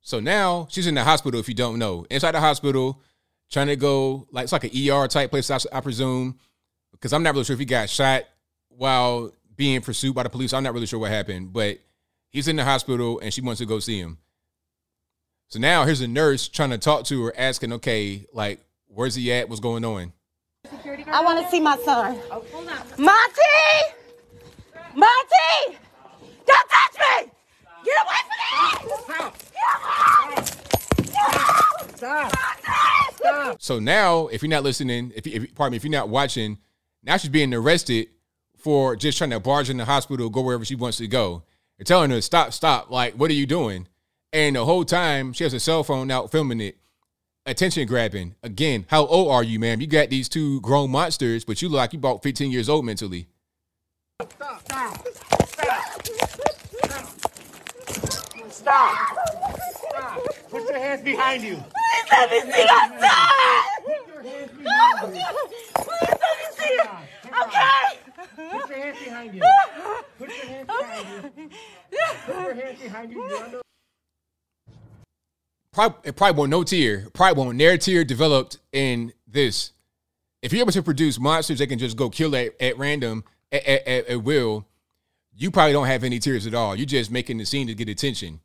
So 0.00 0.18
now 0.18 0.66
she's 0.68 0.88
in 0.88 0.96
the 0.96 1.04
hospital. 1.04 1.38
If 1.38 1.48
you 1.48 1.54
don't 1.54 1.78
know, 1.78 2.04
inside 2.10 2.32
the 2.32 2.40
hospital, 2.40 3.00
trying 3.52 3.68
to 3.68 3.76
go 3.76 4.26
like 4.32 4.44
it's 4.44 4.52
like 4.52 4.64
an 4.64 4.90
ER 4.90 5.06
type 5.06 5.30
place, 5.30 5.48
I, 5.48 5.58
I 5.72 5.80
presume, 5.80 6.40
because 6.90 7.12
I'm 7.12 7.22
not 7.22 7.34
really 7.34 7.44
sure 7.44 7.54
if 7.54 7.60
he 7.60 7.66
got 7.66 7.88
shot 7.88 8.24
while 8.68 9.30
being 9.54 9.80
pursued 9.80 10.16
by 10.16 10.24
the 10.24 10.28
police. 10.28 10.52
I'm 10.52 10.64
not 10.64 10.74
really 10.74 10.86
sure 10.86 10.98
what 10.98 11.12
happened, 11.12 11.52
but 11.52 11.78
he's 12.32 12.48
in 12.48 12.56
the 12.56 12.64
hospital 12.64 13.20
and 13.20 13.32
she 13.32 13.40
wants 13.40 13.60
to 13.60 13.66
go 13.66 13.78
see 13.78 14.00
him. 14.00 14.18
So 15.48 15.58
now 15.58 15.84
here's 15.84 16.00
a 16.00 16.08
nurse 16.08 16.48
trying 16.48 16.70
to 16.70 16.78
talk 16.78 17.04
to 17.04 17.24
her, 17.26 17.34
asking, 17.36 17.72
"Okay, 17.74 18.26
like 18.32 18.64
where's 18.86 19.14
he 19.14 19.32
at? 19.32 19.48
What's 19.48 19.60
going 19.60 19.84
on?" 19.84 20.12
I 21.06 21.22
want 21.22 21.44
to 21.44 21.50
see 21.50 21.60
my 21.60 21.76
son. 21.84 22.18
Oh, 22.30 22.44
hold 22.52 22.68
on. 22.68 22.78
Monty! 22.96 23.42
Monty! 24.94 25.78
Don't 26.46 26.68
touch 26.70 26.96
me! 26.98 27.30
Get 27.84 27.96
away 28.02 28.20
from 28.28 28.88
me! 28.88 28.94
Stop! 29.04 29.36
Stop! 31.96 31.96
Stop! 31.96 33.14
Stop! 33.14 33.62
So 33.62 33.78
now, 33.78 34.28
if 34.28 34.42
you're 34.42 34.50
not 34.50 34.62
listening, 34.62 35.12
if, 35.14 35.26
if 35.26 35.54
pardon 35.54 35.72
me, 35.72 35.76
if 35.76 35.84
you're 35.84 35.90
not 35.90 36.08
watching, 36.08 36.58
now 37.02 37.16
she's 37.16 37.30
being 37.30 37.52
arrested 37.52 38.08
for 38.56 38.96
just 38.96 39.18
trying 39.18 39.30
to 39.30 39.40
barge 39.40 39.68
in 39.68 39.76
the 39.76 39.84
hospital, 39.84 40.30
go 40.30 40.40
wherever 40.40 40.64
she 40.64 40.76
wants 40.76 40.98
to 40.98 41.06
go. 41.06 41.42
They're 41.82 41.96
telling 41.96 42.12
her, 42.12 42.20
stop, 42.20 42.52
stop. 42.52 42.92
Like, 42.92 43.14
what 43.14 43.28
are 43.28 43.34
you 43.34 43.44
doing? 43.44 43.88
And 44.32 44.54
the 44.54 44.64
whole 44.64 44.84
time 44.84 45.32
she 45.32 45.42
has 45.42 45.52
a 45.52 45.58
cell 45.58 45.82
phone 45.82 46.12
out 46.12 46.30
filming 46.30 46.60
it, 46.60 46.76
attention 47.44 47.88
grabbing. 47.88 48.36
Again, 48.44 48.86
how 48.88 49.04
old 49.06 49.32
are 49.32 49.42
you, 49.42 49.58
ma'am? 49.58 49.80
You 49.80 49.88
got 49.88 50.08
these 50.08 50.28
two 50.28 50.60
grown 50.60 50.92
monsters, 50.92 51.44
but 51.44 51.60
you 51.60 51.68
look 51.68 51.78
like 51.78 51.92
you 51.92 51.98
about 51.98 52.22
15 52.22 52.52
years 52.52 52.68
old 52.68 52.84
mentally. 52.84 53.26
Stop, 54.20 54.60
stop, 54.60 55.08
stop. 55.44 56.06
Stop. 58.48 58.92
Stop. 59.82 60.50
Put 60.50 60.62
your 60.62 60.78
hands 60.78 61.02
behind 61.02 61.42
you. 61.42 61.56
Please 61.56 62.12
let 62.12 62.30
me 62.30 62.40
see 62.42 62.64
my 62.64 62.90
son. 63.00 63.18
Put 63.84 64.06
your 64.06 64.22
hands 64.22 64.52
behind 64.52 65.16
you. 65.16 65.24
Please 65.74 66.14
let 66.22 66.38
me 66.38 66.46
see 66.56 66.76
him. 66.76 66.86
Okay. 67.42 68.11
Put 68.36 68.70
your 68.70 68.78
hands 68.78 68.98
behind 69.04 69.34
you. 69.34 69.42
Put 70.18 70.28
your 70.28 70.46
hands 70.46 70.66
behind 70.66 71.06
you. 71.38 71.48
Put 72.26 72.34
your 72.34 72.54
hands 72.54 72.80
behind 72.80 73.12
you. 73.12 73.60
Probably, 75.72 76.08
it 76.08 76.16
probably 76.16 76.38
won't 76.38 76.50
no 76.50 76.64
tear. 76.64 77.08
Probably 77.14 77.42
won't 77.42 77.56
near 77.56 77.78
tear 77.78 78.04
developed 78.04 78.58
in 78.72 79.12
this. 79.26 79.72
If 80.42 80.52
you're 80.52 80.60
able 80.60 80.72
to 80.72 80.82
produce 80.82 81.18
monsters 81.18 81.58
that 81.60 81.68
can 81.68 81.78
just 81.78 81.96
go 81.96 82.10
kill 82.10 82.36
at, 82.36 82.60
at 82.60 82.76
random 82.76 83.24
at, 83.50 83.64
at, 83.66 84.06
at 84.06 84.22
will, 84.22 84.66
you 85.34 85.50
probably 85.50 85.72
don't 85.72 85.86
have 85.86 86.04
any 86.04 86.18
tears 86.18 86.46
at 86.46 86.54
all. 86.54 86.76
You're 86.76 86.84
just 86.84 87.10
making 87.10 87.38
the 87.38 87.46
scene 87.46 87.66
to 87.68 87.74
get 87.74 87.88
attention. 87.88 88.40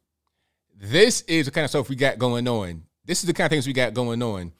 This 0.80 1.22
is 1.22 1.48
the 1.48 1.52
kind 1.52 1.66
of 1.66 1.70
stuff 1.70 1.90
we 1.90 1.96
got 1.96 2.18
going 2.18 2.48
on. 2.48 2.84
This 3.04 3.22
is 3.22 3.28
the 3.28 3.34
kind 3.34 3.46
of 3.48 3.52
things 3.52 3.68
we 3.68 3.74
got 3.74 3.94
going 3.94 4.22
on. 4.22 4.54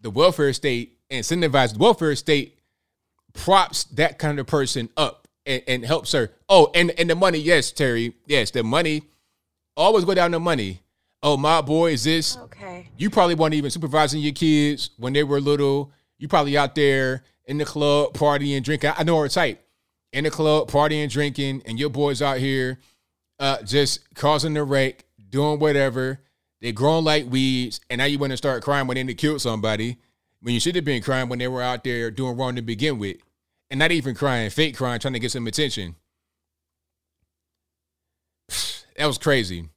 The 0.00 0.10
welfare 0.10 0.52
state 0.52 0.98
incentivizes 1.10 1.72
the 1.72 1.78
welfare 1.78 2.14
state 2.14 2.57
props 3.38 3.84
that 3.84 4.18
kind 4.18 4.38
of 4.38 4.46
person 4.46 4.90
up 4.96 5.28
and, 5.46 5.62
and 5.66 5.84
helps 5.84 6.12
her. 6.12 6.32
Oh, 6.48 6.70
and, 6.74 6.90
and 6.98 7.08
the 7.08 7.14
money, 7.14 7.38
yes, 7.38 7.72
Terry. 7.72 8.14
Yes, 8.26 8.50
the 8.50 8.62
money. 8.62 9.02
Always 9.76 10.04
go 10.04 10.14
down 10.14 10.32
the 10.32 10.40
money. 10.40 10.82
Oh, 11.22 11.36
my 11.36 11.60
boy 11.60 11.92
is 11.92 12.04
this. 12.04 12.36
Okay. 12.36 12.88
You 12.96 13.10
probably 13.10 13.34
weren't 13.34 13.54
even 13.54 13.70
supervising 13.70 14.20
your 14.20 14.32
kids 14.32 14.90
when 14.98 15.12
they 15.12 15.24
were 15.24 15.40
little. 15.40 15.92
You 16.18 16.28
probably 16.28 16.58
out 16.58 16.74
there 16.74 17.22
in 17.46 17.58
the 17.58 17.64
club 17.64 18.12
partying, 18.12 18.62
drinking. 18.62 18.92
I 18.96 19.04
know 19.04 19.20
her 19.20 19.28
type 19.28 19.64
in 20.12 20.24
the 20.24 20.30
club, 20.30 20.68
partying, 20.68 21.10
drinking, 21.10 21.62
and 21.64 21.78
your 21.78 21.90
boys 21.90 22.20
out 22.20 22.38
here 22.38 22.78
uh, 23.38 23.62
just 23.62 24.14
causing 24.14 24.54
the 24.54 24.64
wreck, 24.64 25.04
doing 25.30 25.58
whatever. 25.58 26.20
They're 26.60 26.72
growing 26.72 27.04
like 27.04 27.26
weeds, 27.30 27.80
and 27.88 28.00
now 28.00 28.06
you 28.06 28.18
want 28.18 28.32
to 28.32 28.36
start 28.36 28.64
crying 28.64 28.88
when 28.88 29.06
they 29.06 29.14
killed 29.14 29.40
somebody 29.40 29.98
when 30.40 30.54
you 30.54 30.60
should 30.60 30.76
have 30.76 30.84
been 30.84 31.02
crying 31.02 31.28
when 31.28 31.38
they 31.38 31.48
were 31.48 31.62
out 31.62 31.84
there 31.84 32.10
doing 32.10 32.36
wrong 32.36 32.56
to 32.56 32.62
begin 32.62 32.98
with, 32.98 33.16
and 33.70 33.78
not 33.78 33.92
even 33.92 34.14
crying, 34.14 34.50
fake 34.50 34.76
crying, 34.76 35.00
trying 35.00 35.14
to 35.14 35.20
get 35.20 35.32
some 35.32 35.46
attention. 35.46 35.96
That 38.96 39.06
was 39.06 39.16
crazy. 39.18 39.68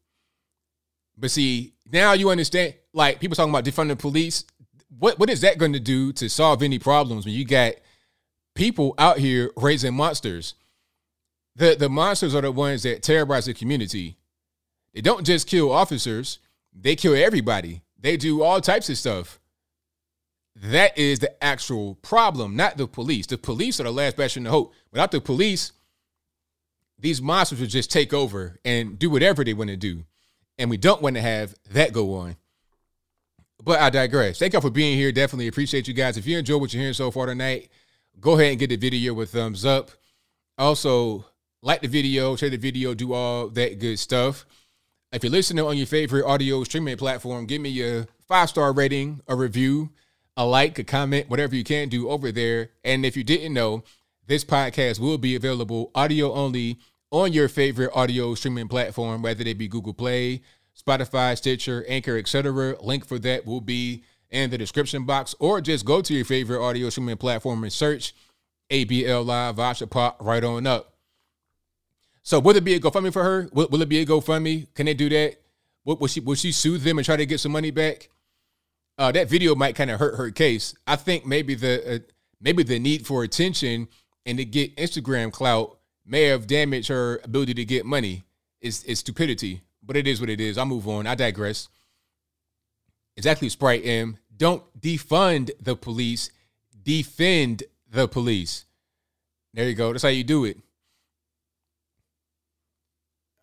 But 1.16 1.30
see, 1.30 1.74
now 1.92 2.14
you 2.14 2.32
understand. 2.32 2.74
Like 2.92 3.20
people 3.20 3.36
talking 3.36 3.52
about 3.52 3.66
defunding 3.66 4.00
police. 4.00 4.46
What 4.98 5.20
what 5.20 5.30
is 5.30 5.42
that 5.42 5.60
going 5.60 5.74
to 5.74 5.80
do 5.80 6.12
to 6.14 6.28
solve 6.28 6.64
any 6.64 6.80
problems 6.80 7.26
when 7.26 7.36
you 7.36 7.46
got 7.46 7.74
people 8.56 8.96
out 8.98 9.18
here 9.20 9.52
raising 9.58 9.94
monsters. 9.94 10.56
the 11.56 11.76
the 11.76 11.90
monsters 11.90 12.34
are 12.34 12.42
the 12.42 12.52
ones 12.52 12.84
that 12.84 13.04
terrorize 13.04 13.46
the 13.46 13.54
community. 13.54 14.18
They 14.94 15.02
don't 15.02 15.26
just 15.26 15.48
kill 15.48 15.72
officers; 15.72 16.40
they 16.74 16.96
kill 16.96 17.16
everybody. 17.16 17.82
They 18.00 18.18
do 18.18 18.42
all 18.42 18.60
types 18.60 18.90
of 18.90 18.98
stuff. 18.98 19.40
That 20.56 20.98
is 20.98 21.20
the 21.20 21.44
actual 21.44 21.96
problem, 21.96 22.56
not 22.56 22.78
the 22.78 22.88
police. 22.88 23.26
The 23.26 23.38
police 23.38 23.80
are 23.80 23.84
the 23.84 23.92
last 23.92 24.18
bastion 24.18 24.46
of 24.46 24.52
hope. 24.52 24.74
Without 24.92 25.12
the 25.12 25.22
police, 25.22 25.72
these 27.00 27.22
monsters 27.22 27.60
would 27.60 27.70
just 27.70 27.92
take 27.92 28.14
over 28.14 28.60
and 28.64 29.00
do 29.00 29.10
whatever 29.10 29.44
they 29.44 29.54
want 29.54 29.70
to 29.70 29.78
do. 29.78 30.04
And 30.58 30.70
we 30.70 30.78
don't 30.78 31.02
want 31.02 31.16
to 31.16 31.22
have 31.22 31.56
that 31.72 31.94
go 31.94 32.16
on. 32.16 32.36
But 33.64 33.80
I 33.80 33.90
digress. 33.90 34.40
Thank 34.40 34.54
y'all 34.54 34.62
for 34.62 34.70
being 34.70 34.98
here. 34.98 35.12
Definitely 35.12 35.48
appreciate 35.48 35.88
you 35.88 35.94
guys. 35.94 36.18
If 36.18 36.28
you 36.28 36.38
enjoy 36.38 36.58
what 36.58 36.74
you're 36.74 36.82
hearing 36.82 36.94
so 36.94 37.12
far 37.12 37.28
tonight, 37.28 37.70
go 38.20 38.34
ahead 38.34 38.52
and 38.52 38.60
get 38.60 38.70
the 38.70 38.76
video 38.76 39.14
with 39.14 39.32
thumbs 39.32 39.66
up. 39.66 39.92
Also, 40.58 41.26
like 41.62 41.82
the 41.82 41.88
video, 41.88 42.36
share 42.36 42.50
the 42.50 42.58
video, 42.58 42.94
do 42.94 43.14
all 43.14 43.48
that 43.50 43.80
good 43.80 44.00
stuff. 44.00 44.46
If 45.12 45.24
you're 45.24 45.32
listening 45.32 45.66
on 45.66 45.78
your 45.78 45.88
favorite 45.88 46.26
audio 46.26 46.64
streaming 46.64 46.98
platform, 46.98 47.46
give 47.46 47.62
me 47.62 47.82
a 47.82 48.08
five 48.28 48.50
star 48.50 48.74
rating, 48.74 49.22
a 49.28 49.36
review, 49.36 49.90
a 50.38 50.46
like, 50.46 50.80
a 50.80 50.84
comment, 50.84 51.30
whatever 51.30 51.56
you 51.56 51.64
can 51.64 51.90
do 51.90 52.10
over 52.10 52.32
there. 52.32 52.72
And 52.84 53.06
if 53.06 53.18
you 53.18 53.24
didn't 53.24 53.54
know, 53.54 53.84
this 54.28 54.46
podcast 54.46 55.00
will 55.00 55.18
be 55.18 55.36
available 55.36 55.92
audio 55.94 56.34
only 56.34 56.80
on 57.12 57.34
your 57.34 57.50
favorite 57.50 57.92
audio 57.94 58.34
streaming 58.36 58.68
platform, 58.68 59.22
whether 59.22 59.44
it 59.44 59.58
be 59.58 59.68
Google 59.68 59.94
Play, 59.94 60.42
Spotify, 60.80 61.38
Stitcher, 61.38 61.86
Anchor, 61.88 62.18
etc. 62.18 62.76
Link 62.82 63.06
for 63.06 63.20
that 63.20 63.46
will 63.46 63.62
be 63.62 64.04
in 64.30 64.50
the 64.50 64.58
description 64.58 65.06
box, 65.06 65.36
or 65.40 65.60
just 65.60 65.86
go 65.86 66.02
to 66.02 66.14
your 66.14 66.26
favorite 66.26 66.66
audio 66.66 66.90
streaming 66.90 67.18
platform 67.18 67.64
and 67.64 67.74
search 67.74 68.16
ABL 68.70 69.26
Live 69.26 69.58
Vasha 69.58 69.90
Pop 69.90 70.18
right 70.22 70.44
on 70.44 70.66
up. 70.66 70.94
So 72.24 72.40
will 72.40 72.56
it 72.56 72.64
be 72.64 72.76
a 72.76 72.80
GoFundMe 72.80 73.12
for 73.12 73.24
her? 73.24 73.50
Will, 73.52 73.68
will 73.68 73.82
it 73.82 73.90
be 73.90 74.00
a 74.00 74.06
GoFundMe? 74.06 74.74
Can 74.74 74.86
they 74.86 74.94
do 74.94 75.10
that? 75.10 75.42
Will, 75.84 75.98
will 75.98 76.08
she 76.08 76.20
will 76.20 76.36
she 76.36 76.52
sue 76.52 76.78
them 76.78 76.98
and 76.98 77.06
try 77.06 77.18
to 77.18 77.26
get 77.26 77.40
some 77.40 77.52
money 77.52 77.72
back? 77.72 78.10
Uh, 78.98 79.12
that 79.12 79.30
video 79.30 79.56
might 79.56 79.76
kind 79.76 79.90
of 79.90 80.00
hurt 80.00 80.16
her 80.16 80.30
case. 80.32 80.76
I 80.86 80.96
think 80.96 81.26
maybe 81.26 81.56
the 81.56 81.96
uh, 81.96 82.00
maybe 82.40 82.64
the 82.64 82.80
need 82.80 83.06
for 83.08 83.24
attention 83.24 83.88
and 84.26 84.38
to 84.38 84.46
get 84.46 84.76
Instagram 84.76 85.32
clout 85.32 85.80
may 86.06 86.24
have 86.24 86.48
damaged 86.48 86.90
her 86.90 87.20
ability 87.24 87.54
to 87.56 87.66
get 87.66 87.86
money. 87.86 88.24
Is 88.60 88.84
is 88.84 89.00
stupidity, 89.00 89.62
but 89.82 89.98
it 89.98 90.08
is 90.08 90.20
what 90.20 90.30
it 90.30 90.40
is. 90.40 90.58
I'll 90.58 90.66
move 90.66 90.88
on. 90.88 91.08
I 91.08 91.16
digress. 91.16 91.68
Exactly, 93.18 93.50
Sprite 93.50 93.86
M. 93.86 94.18
Don't 94.36 94.64
defund 94.80 95.52
the 95.60 95.76
police. 95.76 96.30
Defend 96.84 97.64
the 97.90 98.08
police. 98.08 98.66
There 99.54 99.68
you 99.68 99.76
go. 99.76 99.92
That's 99.92 100.04
how 100.04 100.10
you 100.10 100.24
do 100.24 100.46
it. 100.46 100.58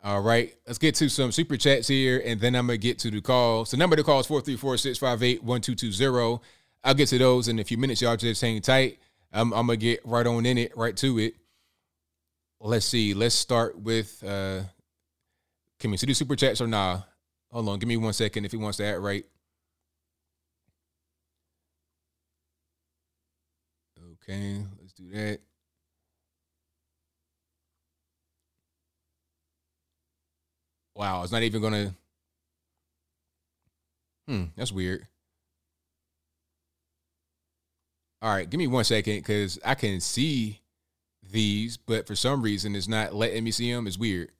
All 0.09 0.23
right, 0.23 0.57
let's 0.67 0.79
get 0.79 0.95
to 0.95 1.11
some 1.11 1.31
super 1.33 1.59
chats 1.59 1.87
here, 1.87 2.23
and 2.25 2.41
then 2.41 2.55
I'm 2.55 2.67
gonna 2.67 2.79
get 2.79 2.99
to 3.01 3.11
the 3.11 3.21
calls. 3.21 3.73
The 3.73 3.77
number 3.77 3.95
to 3.95 4.03
call 4.03 4.21
is 4.21 4.27
434-658-1220. 4.27 6.41
I'll 6.83 6.95
get 6.95 7.11
to 7.11 7.19
those 7.19 7.49
in 7.49 7.59
a 7.59 7.65
few 7.65 7.77
minutes. 7.77 8.01
Y'all 8.01 8.17
just 8.17 8.41
hang 8.41 8.59
tight. 8.63 9.01
I'm, 9.35 9.53
I'm 9.53 9.67
gonna 9.67 9.77
get 9.77 10.01
right 10.07 10.27
on 10.27 10.47
in 10.47 10.57
it, 10.57 10.75
right 10.75 10.97
to 10.97 11.19
it. 11.19 11.35
Let's 12.59 12.87
see. 12.87 13.13
Let's 13.13 13.35
start 13.35 13.79
with 13.79 14.25
uh 14.27 14.63
can 15.79 15.91
we 15.91 15.99
see 15.99 16.07
the 16.07 16.15
super 16.15 16.37
chats 16.37 16.63
or 16.63 16.67
nah? 16.67 17.03
Hold 17.53 17.69
on, 17.69 17.79
give 17.79 17.87
me 17.87 17.99
one 17.99 18.15
second 18.15 18.47
if 18.47 18.53
he 18.53 18.57
wants 18.57 18.79
to 18.79 18.87
add 18.87 19.01
right. 19.01 19.27
Okay, 24.23 24.63
let's 24.81 24.95
do 24.95 25.11
that. 25.11 25.41
Wow, 30.99 31.23
it's 31.23 31.31
not 31.31 31.45
even 31.45 31.63
gonna. 31.63 31.95
Hmm, 34.27 34.47
that's 34.57 34.73
weird. 34.73 35.07
All 38.21 38.35
right, 38.35 38.51
give 38.51 38.59
me 38.59 38.67
one 38.67 38.83
second 38.83 39.15
because 39.19 39.61
I 39.65 39.77
can 39.77 40.01
see 40.01 40.61
these, 41.23 41.77
but 41.77 42.09
for 42.09 42.17
some 42.17 42.43
reason 42.43 42.75
it's 42.75 42.89
not 42.89 43.15
letting 43.15 43.45
me 43.45 43.53
see 43.53 43.73
them. 43.73 43.87
It's 43.87 43.97
weird. 43.97 44.33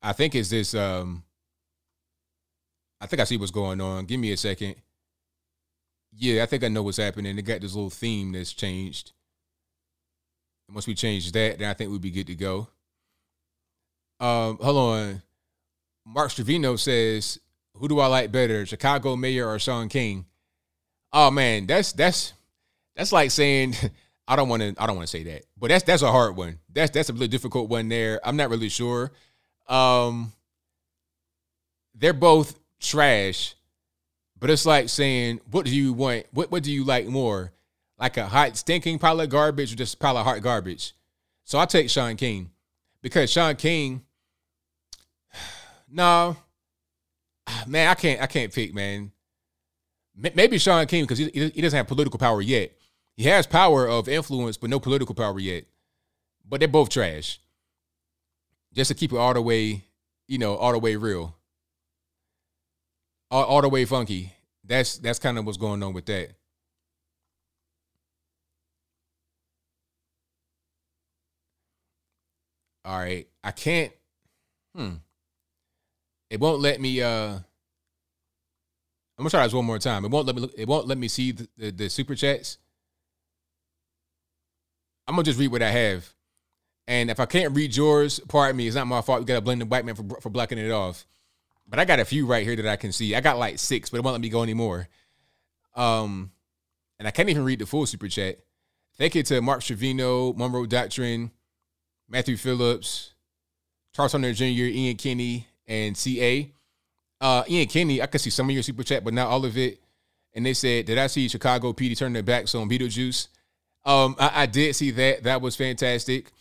I 0.00 0.12
think 0.12 0.36
it's 0.36 0.50
this. 0.50 0.74
Um, 0.74 1.24
I 3.00 3.06
think 3.06 3.18
I 3.18 3.24
see 3.24 3.36
what's 3.36 3.50
going 3.50 3.80
on. 3.80 4.04
Give 4.04 4.20
me 4.20 4.30
a 4.30 4.36
second. 4.36 4.76
Yeah, 6.12 6.44
I 6.44 6.46
think 6.46 6.62
I 6.62 6.68
know 6.68 6.84
what's 6.84 6.98
happening. 6.98 7.34
They 7.34 7.42
got 7.42 7.62
this 7.62 7.74
little 7.74 7.90
theme 7.90 8.30
that's 8.30 8.52
changed. 8.52 9.10
And 10.68 10.76
once 10.76 10.86
we 10.86 10.94
change 10.94 11.32
that, 11.32 11.58
then 11.58 11.68
I 11.68 11.74
think 11.74 11.90
we'd 11.90 12.00
be 12.00 12.12
good 12.12 12.28
to 12.28 12.36
go. 12.36 12.68
Um, 14.24 14.56
hold 14.56 14.76
on. 14.78 15.22
Mark 16.06 16.30
Stravino 16.30 16.78
says, 16.78 17.38
"Who 17.74 17.88
do 17.88 18.00
I 18.00 18.06
like 18.06 18.32
better, 18.32 18.64
Chicago 18.64 19.16
Mayor 19.16 19.46
or 19.46 19.58
Shaun 19.58 19.90
King?" 19.90 20.24
Oh 21.12 21.30
man, 21.30 21.66
that's 21.66 21.92
that's 21.92 22.32
that's 22.96 23.12
like 23.12 23.30
saying 23.30 23.74
I 24.28 24.36
don't 24.36 24.48
want 24.48 24.62
to 24.62 24.74
I 24.78 24.86
don't 24.86 24.96
want 24.96 25.08
to 25.08 25.10
say 25.10 25.24
that, 25.24 25.42
but 25.58 25.68
that's 25.68 25.84
that's 25.84 26.00
a 26.00 26.10
hard 26.10 26.36
one. 26.36 26.58
That's 26.72 26.90
that's 26.90 27.10
a 27.10 27.12
really 27.12 27.28
difficult 27.28 27.68
one 27.68 27.90
there. 27.90 28.18
I'm 28.24 28.36
not 28.36 28.48
really 28.48 28.70
sure. 28.70 29.12
Um, 29.66 30.32
they're 31.94 32.14
both 32.14 32.58
trash, 32.80 33.54
but 34.40 34.48
it's 34.48 34.64
like 34.64 34.88
saying, 34.88 35.40
what 35.50 35.66
do 35.66 35.76
you 35.76 35.92
want? 35.92 36.24
What 36.32 36.50
what 36.50 36.62
do 36.62 36.72
you 36.72 36.84
like 36.84 37.06
more? 37.06 37.52
Like 37.98 38.16
a 38.16 38.26
hot 38.26 38.56
stinking 38.56 39.00
pile 39.00 39.20
of 39.20 39.28
garbage 39.28 39.70
or 39.74 39.76
just 39.76 39.96
a 39.96 39.98
pile 39.98 40.16
of 40.16 40.24
hot 40.24 40.40
garbage? 40.40 40.94
So 41.44 41.58
I 41.58 41.66
take 41.66 41.90
Shaun 41.90 42.16
King 42.16 42.52
because 43.02 43.30
Shaun 43.30 43.56
King. 43.56 44.00
No, 45.94 46.36
man, 47.68 47.88
I 47.88 47.94
can't. 47.94 48.20
I 48.20 48.26
can't 48.26 48.52
pick, 48.52 48.74
man. 48.74 49.12
Maybe 50.16 50.58
Shaun 50.58 50.86
King 50.86 51.04
because 51.04 51.18
he, 51.18 51.30
he 51.32 51.60
doesn't 51.60 51.76
have 51.76 51.86
political 51.86 52.18
power 52.18 52.42
yet. 52.42 52.72
He 53.16 53.24
has 53.24 53.46
power 53.46 53.86
of 53.88 54.08
influence, 54.08 54.56
but 54.56 54.70
no 54.70 54.80
political 54.80 55.14
power 55.14 55.38
yet. 55.38 55.66
But 56.48 56.58
they're 56.58 56.68
both 56.68 56.88
trash. 56.88 57.38
Just 58.72 58.88
to 58.88 58.94
keep 58.94 59.12
it 59.12 59.16
all 59.18 59.34
the 59.34 59.42
way, 59.42 59.84
you 60.26 60.38
know, 60.38 60.56
all 60.56 60.72
the 60.72 60.80
way 60.80 60.96
real, 60.96 61.36
all, 63.30 63.44
all 63.44 63.62
the 63.62 63.68
way 63.68 63.84
funky. 63.84 64.32
That's 64.64 64.98
that's 64.98 65.20
kind 65.20 65.38
of 65.38 65.46
what's 65.46 65.58
going 65.58 65.80
on 65.84 65.92
with 65.92 66.06
that. 66.06 66.30
All 72.84 72.98
right, 72.98 73.28
I 73.44 73.52
can't. 73.52 73.92
Hmm. 74.74 74.94
It 76.34 76.40
won't 76.40 76.60
let 76.60 76.80
me. 76.80 77.00
Uh, 77.00 77.34
I'm 77.36 77.44
gonna 79.18 79.30
try 79.30 79.44
this 79.44 79.52
one 79.52 79.64
more 79.64 79.78
time. 79.78 80.04
It 80.04 80.10
won't 80.10 80.26
let 80.26 80.34
me. 80.34 80.50
It 80.56 80.66
won't 80.66 80.88
let 80.88 80.98
me 80.98 81.06
see 81.06 81.30
the, 81.30 81.48
the, 81.56 81.70
the 81.70 81.88
super 81.88 82.16
chats. 82.16 82.58
I'm 85.06 85.14
gonna 85.14 85.22
just 85.22 85.38
read 85.38 85.52
what 85.52 85.62
I 85.62 85.70
have, 85.70 86.12
and 86.88 87.08
if 87.08 87.20
I 87.20 87.26
can't 87.26 87.54
read 87.54 87.76
yours, 87.76 88.18
pardon 88.26 88.56
me. 88.56 88.66
It's 88.66 88.74
not 88.74 88.88
my 88.88 89.00
fault. 89.00 89.20
We 89.20 89.26
gotta 89.26 89.42
blame 89.42 89.60
the 89.60 89.64
white 89.66 89.84
man 89.84 89.94
for 89.94 90.20
for 90.20 90.28
blocking 90.28 90.58
it 90.58 90.72
off. 90.72 91.06
But 91.68 91.78
I 91.78 91.84
got 91.84 92.00
a 92.00 92.04
few 92.04 92.26
right 92.26 92.44
here 92.44 92.56
that 92.56 92.66
I 92.66 92.74
can 92.74 92.90
see. 92.90 93.14
I 93.14 93.20
got 93.20 93.38
like 93.38 93.60
six, 93.60 93.90
but 93.90 93.98
it 93.98 94.02
won't 94.02 94.14
let 94.14 94.20
me 94.20 94.28
go 94.28 94.42
anymore. 94.42 94.88
Um, 95.76 96.32
and 96.98 97.06
I 97.06 97.12
can't 97.12 97.30
even 97.30 97.44
read 97.44 97.60
the 97.60 97.66
full 97.66 97.86
super 97.86 98.08
chat. 98.08 98.40
Thank 98.98 99.14
you 99.14 99.22
to 99.22 99.40
Mark 99.40 99.62
Trevino, 99.62 100.32
Monroe 100.32 100.66
Doctrine, 100.66 101.30
Matthew 102.08 102.36
Phillips, 102.36 103.14
Charles 103.94 104.10
Hunter 104.10 104.32
Jr., 104.32 104.44
Ian 104.44 104.96
Kinney, 104.96 105.46
and 105.66 105.96
CA. 105.96 106.50
Uh, 107.20 107.44
Ian 107.48 107.68
Kinney, 107.68 108.02
I 108.02 108.06
could 108.06 108.20
see 108.20 108.30
some 108.30 108.48
of 108.48 108.54
your 108.54 108.62
super 108.62 108.82
chat, 108.82 109.04
but 109.04 109.14
not 109.14 109.28
all 109.28 109.44
of 109.44 109.56
it. 109.56 109.80
And 110.34 110.44
they 110.44 110.54
said, 110.54 110.86
Did 110.86 110.98
I 110.98 111.06
see 111.06 111.28
Chicago 111.28 111.72
PD 111.72 111.96
turn 111.96 112.12
their 112.12 112.22
backs 112.22 112.54
on 112.54 112.68
Beetlejuice? 112.68 113.28
Um, 113.84 114.16
I, 114.18 114.42
I 114.42 114.46
did 114.46 114.74
see 114.74 114.90
that. 114.92 115.22
That 115.22 115.40
was 115.40 115.56
fantastic. 115.56 116.32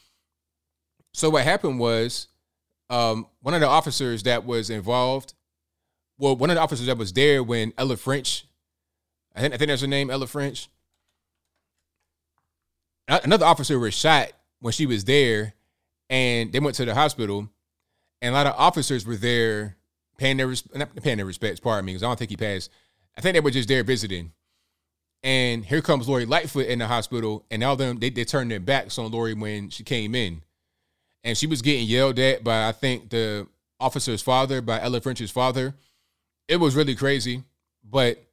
So 1.13 1.29
what 1.29 1.43
happened 1.43 1.79
was 1.79 2.27
um, 2.89 3.27
one 3.41 3.53
of 3.53 3.61
the 3.61 3.67
officers 3.67 4.23
that 4.23 4.45
was 4.45 4.69
involved, 4.69 5.33
well, 6.17 6.35
one 6.35 6.49
of 6.49 6.55
the 6.55 6.61
officers 6.61 6.87
that 6.87 6.97
was 6.97 7.13
there 7.13 7.43
when 7.43 7.73
Ella 7.77 7.97
French, 7.97 8.45
I 9.35 9.41
think, 9.41 9.53
I 9.53 9.57
think 9.57 9.69
that's 9.69 9.81
her 9.81 9.87
name, 9.87 10.09
Ella 10.09 10.27
French. 10.27 10.69
Another 13.07 13.45
officer 13.45 13.77
was 13.77 13.93
shot 13.93 14.31
when 14.59 14.71
she 14.71 14.85
was 14.85 15.03
there, 15.03 15.53
and 16.09 16.51
they 16.51 16.59
went 16.59 16.75
to 16.77 16.85
the 16.85 16.95
hospital, 16.95 17.49
and 18.23 18.33
a 18.33 18.37
lot 18.37 18.47
of 18.47 18.55
officers 18.57 19.05
were 19.05 19.17
there 19.17 19.75
paying 20.17 20.37
their 20.37 20.51
not 20.73 20.95
paying 20.95 21.17
their 21.17 21.25
respects. 21.25 21.59
Pardon 21.59 21.85
me, 21.85 21.91
because 21.91 22.03
I 22.03 22.07
don't 22.07 22.17
think 22.17 22.31
he 22.31 22.37
passed. 22.37 22.71
I 23.17 23.21
think 23.21 23.33
they 23.33 23.41
were 23.41 23.51
just 23.51 23.67
there 23.67 23.83
visiting. 23.83 24.31
And 25.21 25.63
here 25.63 25.81
comes 25.81 26.07
Lori 26.07 26.25
Lightfoot 26.25 26.67
in 26.67 26.79
the 26.79 26.87
hospital, 26.87 27.45
and 27.51 27.63
all 27.63 27.75
them 27.75 27.99
they, 27.99 28.09
they 28.09 28.23
turned 28.23 28.49
their 28.49 28.59
backs 28.61 28.97
on 28.97 29.11
Lori 29.11 29.33
when 29.33 29.69
she 29.69 29.83
came 29.83 30.15
in, 30.15 30.41
and 31.23 31.37
she 31.37 31.47
was 31.47 31.61
getting 31.61 31.85
yelled 31.85 32.17
at 32.17 32.43
by 32.43 32.67
I 32.67 32.71
think 32.71 33.09
the 33.09 33.47
officer's 33.79 34.21
father, 34.21 34.61
by 34.61 34.81
Ella 34.81 35.01
French's 35.01 35.31
father. 35.31 35.75
It 36.47 36.57
was 36.57 36.75
really 36.75 36.95
crazy, 36.95 37.43
but 37.83 38.23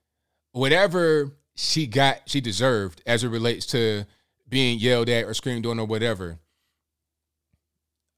whatever 0.52 1.32
she 1.56 1.86
got, 1.86 2.22
she 2.26 2.40
deserved 2.40 3.02
as 3.06 3.24
it 3.24 3.28
relates 3.28 3.66
to 3.66 4.04
being 4.48 4.78
yelled 4.78 5.08
at 5.08 5.24
or 5.24 5.34
screamed 5.34 5.66
on 5.66 5.78
or 5.78 5.86
whatever. 5.86 6.38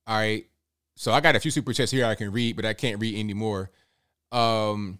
All 0.06 0.16
right. 0.16 0.46
So 0.96 1.12
I 1.12 1.20
got 1.20 1.36
a 1.36 1.40
few 1.40 1.50
super 1.50 1.72
chats 1.72 1.90
here 1.90 2.06
I 2.06 2.14
can 2.14 2.32
read, 2.32 2.56
but 2.56 2.64
I 2.64 2.74
can't 2.74 3.00
read 3.00 3.18
anymore. 3.18 3.70
Um, 4.30 4.98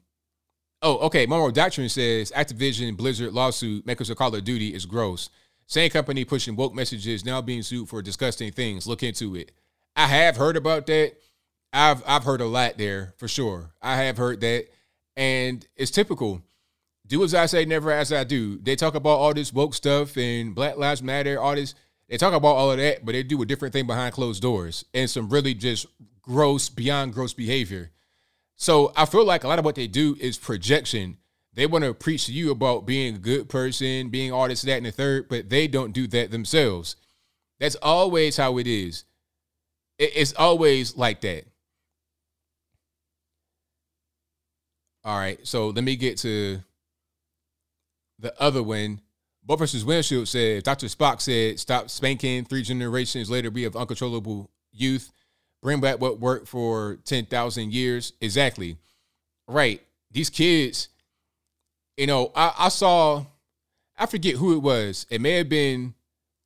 oh, 0.80 0.98
okay. 1.06 1.26
Monroe 1.26 1.50
Doctrine 1.50 1.88
says 1.88 2.32
Activision 2.32 2.96
Blizzard 2.96 3.32
lawsuit 3.32 3.86
makers 3.86 4.10
of 4.10 4.16
Call 4.16 4.34
of 4.34 4.44
Duty 4.44 4.74
is 4.74 4.86
gross. 4.86 5.30
Same 5.66 5.90
company 5.90 6.24
pushing 6.24 6.56
woke 6.56 6.74
messages 6.74 7.24
now 7.24 7.40
being 7.40 7.62
sued 7.62 7.88
for 7.88 8.02
disgusting 8.02 8.52
things. 8.52 8.86
Look 8.86 9.02
into 9.02 9.36
it. 9.36 9.52
I 9.96 10.06
have 10.06 10.36
heard 10.36 10.56
about 10.56 10.86
that. 10.86 11.14
I've 11.72 12.02
I've 12.06 12.24
heard 12.24 12.40
a 12.40 12.46
lot 12.46 12.76
there 12.76 13.14
for 13.16 13.28
sure. 13.28 13.72
I 13.80 13.96
have 13.96 14.18
heard 14.18 14.40
that, 14.42 14.66
and 15.16 15.66
it's 15.76 15.90
typical. 15.90 16.42
Do 17.06 17.24
as 17.24 17.34
I 17.34 17.46
say, 17.46 17.64
never 17.64 17.90
as 17.90 18.12
I 18.12 18.24
do. 18.24 18.58
They 18.58 18.76
talk 18.76 18.94
about 18.94 19.18
all 19.18 19.34
this 19.34 19.52
woke 19.52 19.74
stuff 19.74 20.16
and 20.16 20.54
Black 20.54 20.76
Lives 20.76 21.02
Matter, 21.02 21.40
all 21.40 21.54
this. 21.54 21.74
They 22.12 22.18
talk 22.18 22.34
about 22.34 22.56
all 22.56 22.70
of 22.70 22.76
that, 22.76 23.06
but 23.06 23.12
they 23.12 23.22
do 23.22 23.40
a 23.40 23.46
different 23.46 23.72
thing 23.72 23.86
behind 23.86 24.12
closed 24.12 24.42
doors 24.42 24.84
and 24.92 25.08
some 25.08 25.30
really 25.30 25.54
just 25.54 25.86
gross, 26.20 26.68
beyond 26.68 27.14
gross 27.14 27.32
behavior. 27.32 27.90
So 28.54 28.92
I 28.94 29.06
feel 29.06 29.24
like 29.24 29.44
a 29.44 29.48
lot 29.48 29.58
of 29.58 29.64
what 29.64 29.76
they 29.76 29.86
do 29.86 30.14
is 30.20 30.36
projection. 30.36 31.16
They 31.54 31.64
want 31.64 31.84
to 31.84 31.94
preach 31.94 32.26
to 32.26 32.32
you 32.34 32.50
about 32.50 32.84
being 32.84 33.14
a 33.14 33.18
good 33.18 33.48
person, 33.48 34.10
being 34.10 34.30
all 34.30 34.46
this, 34.46 34.60
that, 34.60 34.76
and 34.76 34.84
the 34.84 34.92
third, 34.92 35.30
but 35.30 35.48
they 35.48 35.66
don't 35.66 35.94
do 35.94 36.06
that 36.08 36.30
themselves. 36.30 36.96
That's 37.58 37.76
always 37.76 38.36
how 38.36 38.58
it 38.58 38.66
is. 38.66 39.04
It's 39.98 40.34
always 40.34 40.94
like 40.94 41.22
that. 41.22 41.46
All 45.02 45.16
right, 45.16 45.38
so 45.44 45.70
let 45.70 45.82
me 45.82 45.96
get 45.96 46.18
to 46.18 46.62
the 48.18 48.38
other 48.38 48.62
one. 48.62 49.00
Bo 49.44 49.56
versus 49.56 49.84
Windshield 49.84 50.28
said 50.28 50.62
Dr. 50.62 50.86
Spock 50.86 51.20
said, 51.20 51.58
Stop 51.58 51.90
spanking. 51.90 52.44
Three 52.44 52.62
generations 52.62 53.28
later, 53.28 53.50
we 53.50 53.62
have 53.62 53.74
uncontrollable 53.74 54.50
youth. 54.70 55.12
Bring 55.62 55.80
back 55.80 56.00
what 56.00 56.20
worked 56.20 56.48
for 56.48 56.98
10,000 57.04 57.72
years. 57.72 58.12
Exactly. 58.20 58.76
Right. 59.48 59.82
These 60.10 60.30
kids, 60.30 60.88
you 61.96 62.06
know, 62.06 62.32
I, 62.34 62.52
I 62.58 62.68
saw, 62.68 63.24
I 63.96 64.06
forget 64.06 64.36
who 64.36 64.54
it 64.54 64.62
was. 64.62 65.06
It 65.10 65.20
may 65.20 65.32
have 65.32 65.48
been 65.48 65.94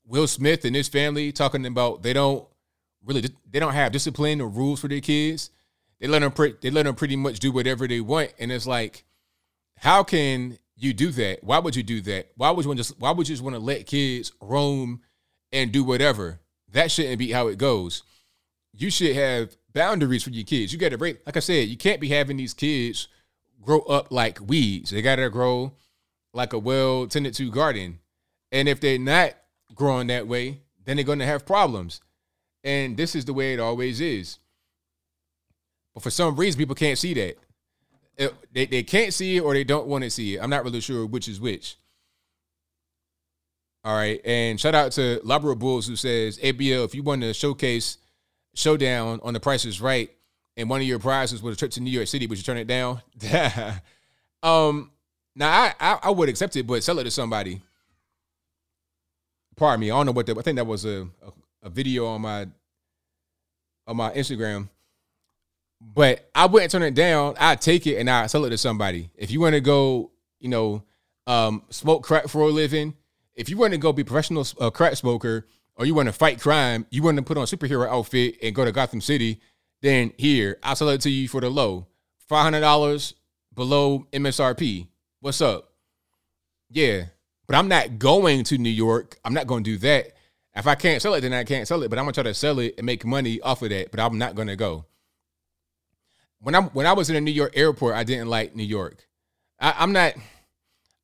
Will 0.06 0.26
Smith 0.26 0.64
and 0.64 0.76
his 0.76 0.88
family 0.88 1.32
talking 1.32 1.64
about 1.66 2.02
they 2.02 2.12
don't 2.12 2.46
really, 3.04 3.28
they 3.50 3.58
don't 3.58 3.72
have 3.72 3.92
discipline 3.92 4.40
or 4.40 4.48
rules 4.48 4.80
for 4.80 4.88
their 4.88 5.00
kids. 5.00 5.50
They 5.98 6.08
let 6.08 6.20
them, 6.20 6.32
pre- 6.32 6.56
they 6.60 6.70
let 6.70 6.84
them 6.84 6.94
pretty 6.94 7.16
much 7.16 7.40
do 7.40 7.52
whatever 7.52 7.88
they 7.88 8.00
want. 8.00 8.32
And 8.38 8.52
it's 8.52 8.66
like, 8.66 9.04
how 9.78 10.02
can 10.02 10.58
you 10.76 10.92
do 10.92 11.10
that? 11.12 11.42
Why 11.42 11.58
would 11.58 11.74
you 11.74 11.82
do 11.82 12.00
that? 12.02 12.30
Why 12.36 12.50
would 12.50 12.64
you 12.64 12.74
just 12.74 12.98
why 13.00 13.10
would 13.10 13.28
you 13.28 13.34
just 13.34 13.42
want 13.42 13.56
to 13.56 13.60
let 13.60 13.86
kids 13.86 14.32
roam 14.40 15.00
and 15.52 15.72
do 15.72 15.82
whatever? 15.82 16.40
That 16.72 16.90
shouldn't 16.90 17.18
be 17.18 17.32
how 17.32 17.48
it 17.48 17.58
goes. 17.58 18.02
You 18.72 18.90
should 18.90 19.16
have 19.16 19.56
boundaries 19.72 20.22
for 20.22 20.30
your 20.30 20.44
kids. 20.44 20.72
You 20.72 20.78
got 20.78 20.90
to 20.90 20.98
break, 20.98 21.24
like 21.24 21.36
I 21.36 21.40
said, 21.40 21.68
you 21.68 21.76
can't 21.76 22.00
be 22.00 22.08
having 22.08 22.36
these 22.36 22.52
kids 22.52 23.08
grow 23.62 23.80
up 23.80 24.12
like 24.12 24.38
weeds. 24.46 24.90
They 24.90 25.00
got 25.00 25.16
to 25.16 25.30
grow 25.30 25.72
like 26.34 26.52
a 26.52 26.58
well 26.58 27.06
tended 27.06 27.34
to 27.34 27.50
garden. 27.50 28.00
And 28.52 28.68
if 28.68 28.80
they're 28.80 28.98
not 28.98 29.32
growing 29.74 30.08
that 30.08 30.28
way, 30.28 30.60
then 30.84 30.96
they're 30.96 31.04
going 31.04 31.20
to 31.20 31.26
have 31.26 31.46
problems. 31.46 32.00
And 32.62 32.96
this 32.96 33.14
is 33.14 33.24
the 33.24 33.32
way 33.32 33.54
it 33.54 33.60
always 33.60 34.00
is. 34.00 34.38
But 35.94 36.02
for 36.02 36.10
some 36.10 36.36
reason, 36.36 36.58
people 36.58 36.74
can't 36.74 36.98
see 36.98 37.14
that 37.14 37.38
it, 38.16 38.34
they, 38.52 38.66
they 38.66 38.82
can't 38.82 39.12
see 39.12 39.36
it 39.36 39.40
or 39.40 39.54
they 39.54 39.64
don't 39.64 39.86
want 39.86 40.04
to 40.04 40.10
see 40.10 40.36
it. 40.36 40.40
I'm 40.40 40.50
not 40.50 40.64
really 40.64 40.80
sure 40.80 41.06
which 41.06 41.28
is 41.28 41.40
which. 41.40 41.76
All 43.84 43.96
right. 43.96 44.20
And 44.24 44.60
shout 44.60 44.74
out 44.74 44.92
to 44.92 45.20
Labra 45.24 45.58
Bulls 45.58 45.86
who 45.86 45.96
says, 45.96 46.38
ABL, 46.38 46.84
if 46.84 46.94
you 46.94 47.02
want 47.02 47.22
to 47.22 47.32
showcase 47.32 47.98
showdown 48.54 49.20
on 49.22 49.34
the 49.34 49.40
Price 49.40 49.64
is 49.64 49.80
Right 49.80 50.10
and 50.56 50.70
one 50.70 50.80
of 50.80 50.86
your 50.86 50.98
prizes 50.98 51.42
was 51.42 51.54
a 51.54 51.58
trip 51.58 51.70
to 51.72 51.80
New 51.80 51.90
York 51.90 52.08
City, 52.08 52.26
would 52.26 52.38
you 52.38 52.44
turn 52.44 52.56
it 52.56 52.66
down? 52.66 53.02
um, 54.42 54.90
now 55.34 55.50
I, 55.50 55.74
I, 55.78 55.98
I 56.04 56.10
would 56.10 56.28
accept 56.28 56.56
it, 56.56 56.66
but 56.66 56.82
sell 56.82 56.98
it 56.98 57.04
to 57.04 57.10
somebody. 57.10 57.60
Pardon 59.56 59.80
me. 59.80 59.90
I 59.90 59.96
don't 59.96 60.06
know 60.06 60.12
what 60.12 60.26
that. 60.26 60.38
I 60.38 60.42
think 60.42 60.56
that 60.56 60.66
was 60.66 60.84
a, 60.84 61.02
a, 61.22 61.32
a 61.64 61.70
video 61.70 62.06
on 62.06 62.22
my 62.22 62.46
on 63.86 63.96
my 63.96 64.10
Instagram. 64.12 64.68
But 65.80 66.28
I 66.34 66.46
wouldn't 66.46 66.72
turn 66.72 66.82
it 66.82 66.94
down. 66.94 67.34
I'd 67.38 67.60
take 67.60 67.86
it 67.86 67.98
and 67.98 68.08
I'd 68.08 68.30
sell 68.30 68.44
it 68.44 68.50
to 68.50 68.58
somebody. 68.58 69.10
If 69.14 69.30
you 69.30 69.40
want 69.40 69.54
to 69.54 69.60
go, 69.60 70.10
you 70.40 70.48
know, 70.48 70.82
um, 71.26 71.62
smoke 71.70 72.02
crack 72.02 72.28
for 72.28 72.42
a 72.42 72.46
living, 72.46 72.94
if 73.34 73.48
you 73.48 73.56
want 73.56 73.72
to 73.72 73.78
go 73.78 73.92
be 73.92 74.04
professional 74.04 74.46
uh, 74.60 74.70
crack 74.70 74.96
smoker, 74.96 75.46
or 75.76 75.84
you 75.84 75.94
want 75.94 76.08
to 76.08 76.12
fight 76.12 76.40
crime, 76.40 76.86
you 76.90 77.02
want 77.02 77.18
to 77.18 77.22
put 77.22 77.36
on 77.36 77.42
a 77.42 77.46
superhero 77.46 77.86
outfit 77.86 78.36
and 78.42 78.54
go 78.54 78.64
to 78.64 78.72
Gotham 78.72 79.00
City, 79.00 79.40
then 79.82 80.12
here, 80.16 80.58
I'll 80.62 80.74
sell 80.74 80.88
it 80.88 81.02
to 81.02 81.10
you 81.10 81.28
for 81.28 81.40
the 81.40 81.50
low. 81.50 81.86
$500 82.30 83.14
below 83.54 84.06
MSRP. 84.12 84.88
What's 85.20 85.40
up? 85.42 85.72
Yeah. 86.70 87.04
But 87.46 87.56
I'm 87.56 87.68
not 87.68 87.98
going 87.98 88.42
to 88.44 88.58
New 88.58 88.70
York. 88.70 89.18
I'm 89.24 89.34
not 89.34 89.46
going 89.46 89.64
to 89.64 89.70
do 89.72 89.78
that. 89.78 90.12
If 90.54 90.66
I 90.66 90.74
can't 90.74 91.02
sell 91.02 91.14
it, 91.14 91.20
then 91.20 91.34
I 91.34 91.44
can't 91.44 91.68
sell 91.68 91.82
it. 91.82 91.90
But 91.90 91.98
I'm 91.98 92.06
going 92.06 92.14
to 92.14 92.22
try 92.22 92.30
to 92.30 92.34
sell 92.34 92.58
it 92.58 92.74
and 92.78 92.86
make 92.86 93.04
money 93.04 93.40
off 93.42 93.62
of 93.62 93.68
that. 93.68 93.90
But 93.90 94.00
I'm 94.00 94.18
not 94.18 94.34
going 94.34 94.48
to 94.48 94.56
go 94.56 94.86
when 96.46 96.54
I 96.54 96.60
when 96.60 96.86
I 96.86 96.92
was 96.92 97.10
in 97.10 97.16
a 97.16 97.20
New 97.20 97.32
York 97.32 97.54
airport, 97.56 97.96
I 97.96 98.04
didn't 98.04 98.28
like 98.28 98.54
New 98.54 98.62
York. 98.62 99.08
I, 99.58 99.82
am 99.82 99.92
not. 99.92 100.14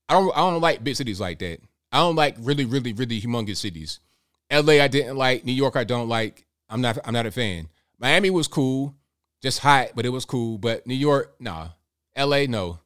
I 0.08 0.12
don't. 0.14 0.30
I 0.36 0.38
don't 0.38 0.60
like 0.60 0.84
big 0.84 0.94
cities 0.94 1.18
like 1.18 1.40
that. 1.40 1.58
I 1.90 1.98
don't 1.98 2.14
like 2.14 2.36
really, 2.38 2.64
really, 2.64 2.92
really 2.92 3.20
humongous 3.20 3.56
cities. 3.56 3.98
L.A. 4.50 4.80
I 4.80 4.86
didn't 4.86 5.16
like. 5.16 5.44
New 5.44 5.52
York 5.52 5.74
I 5.74 5.82
don't 5.82 6.08
like. 6.08 6.46
I'm 6.70 6.80
not. 6.80 6.96
I'm 7.04 7.12
not 7.12 7.26
a 7.26 7.32
fan. 7.32 7.68
Miami 7.98 8.30
was 8.30 8.46
cool, 8.46 8.94
just 9.42 9.58
hot, 9.58 9.88
but 9.96 10.06
it 10.06 10.10
was 10.10 10.24
cool. 10.24 10.58
But 10.58 10.86
New 10.86 10.94
York, 10.94 11.34
nah. 11.40 11.70
L.A. 12.14 12.46
no. 12.46 12.78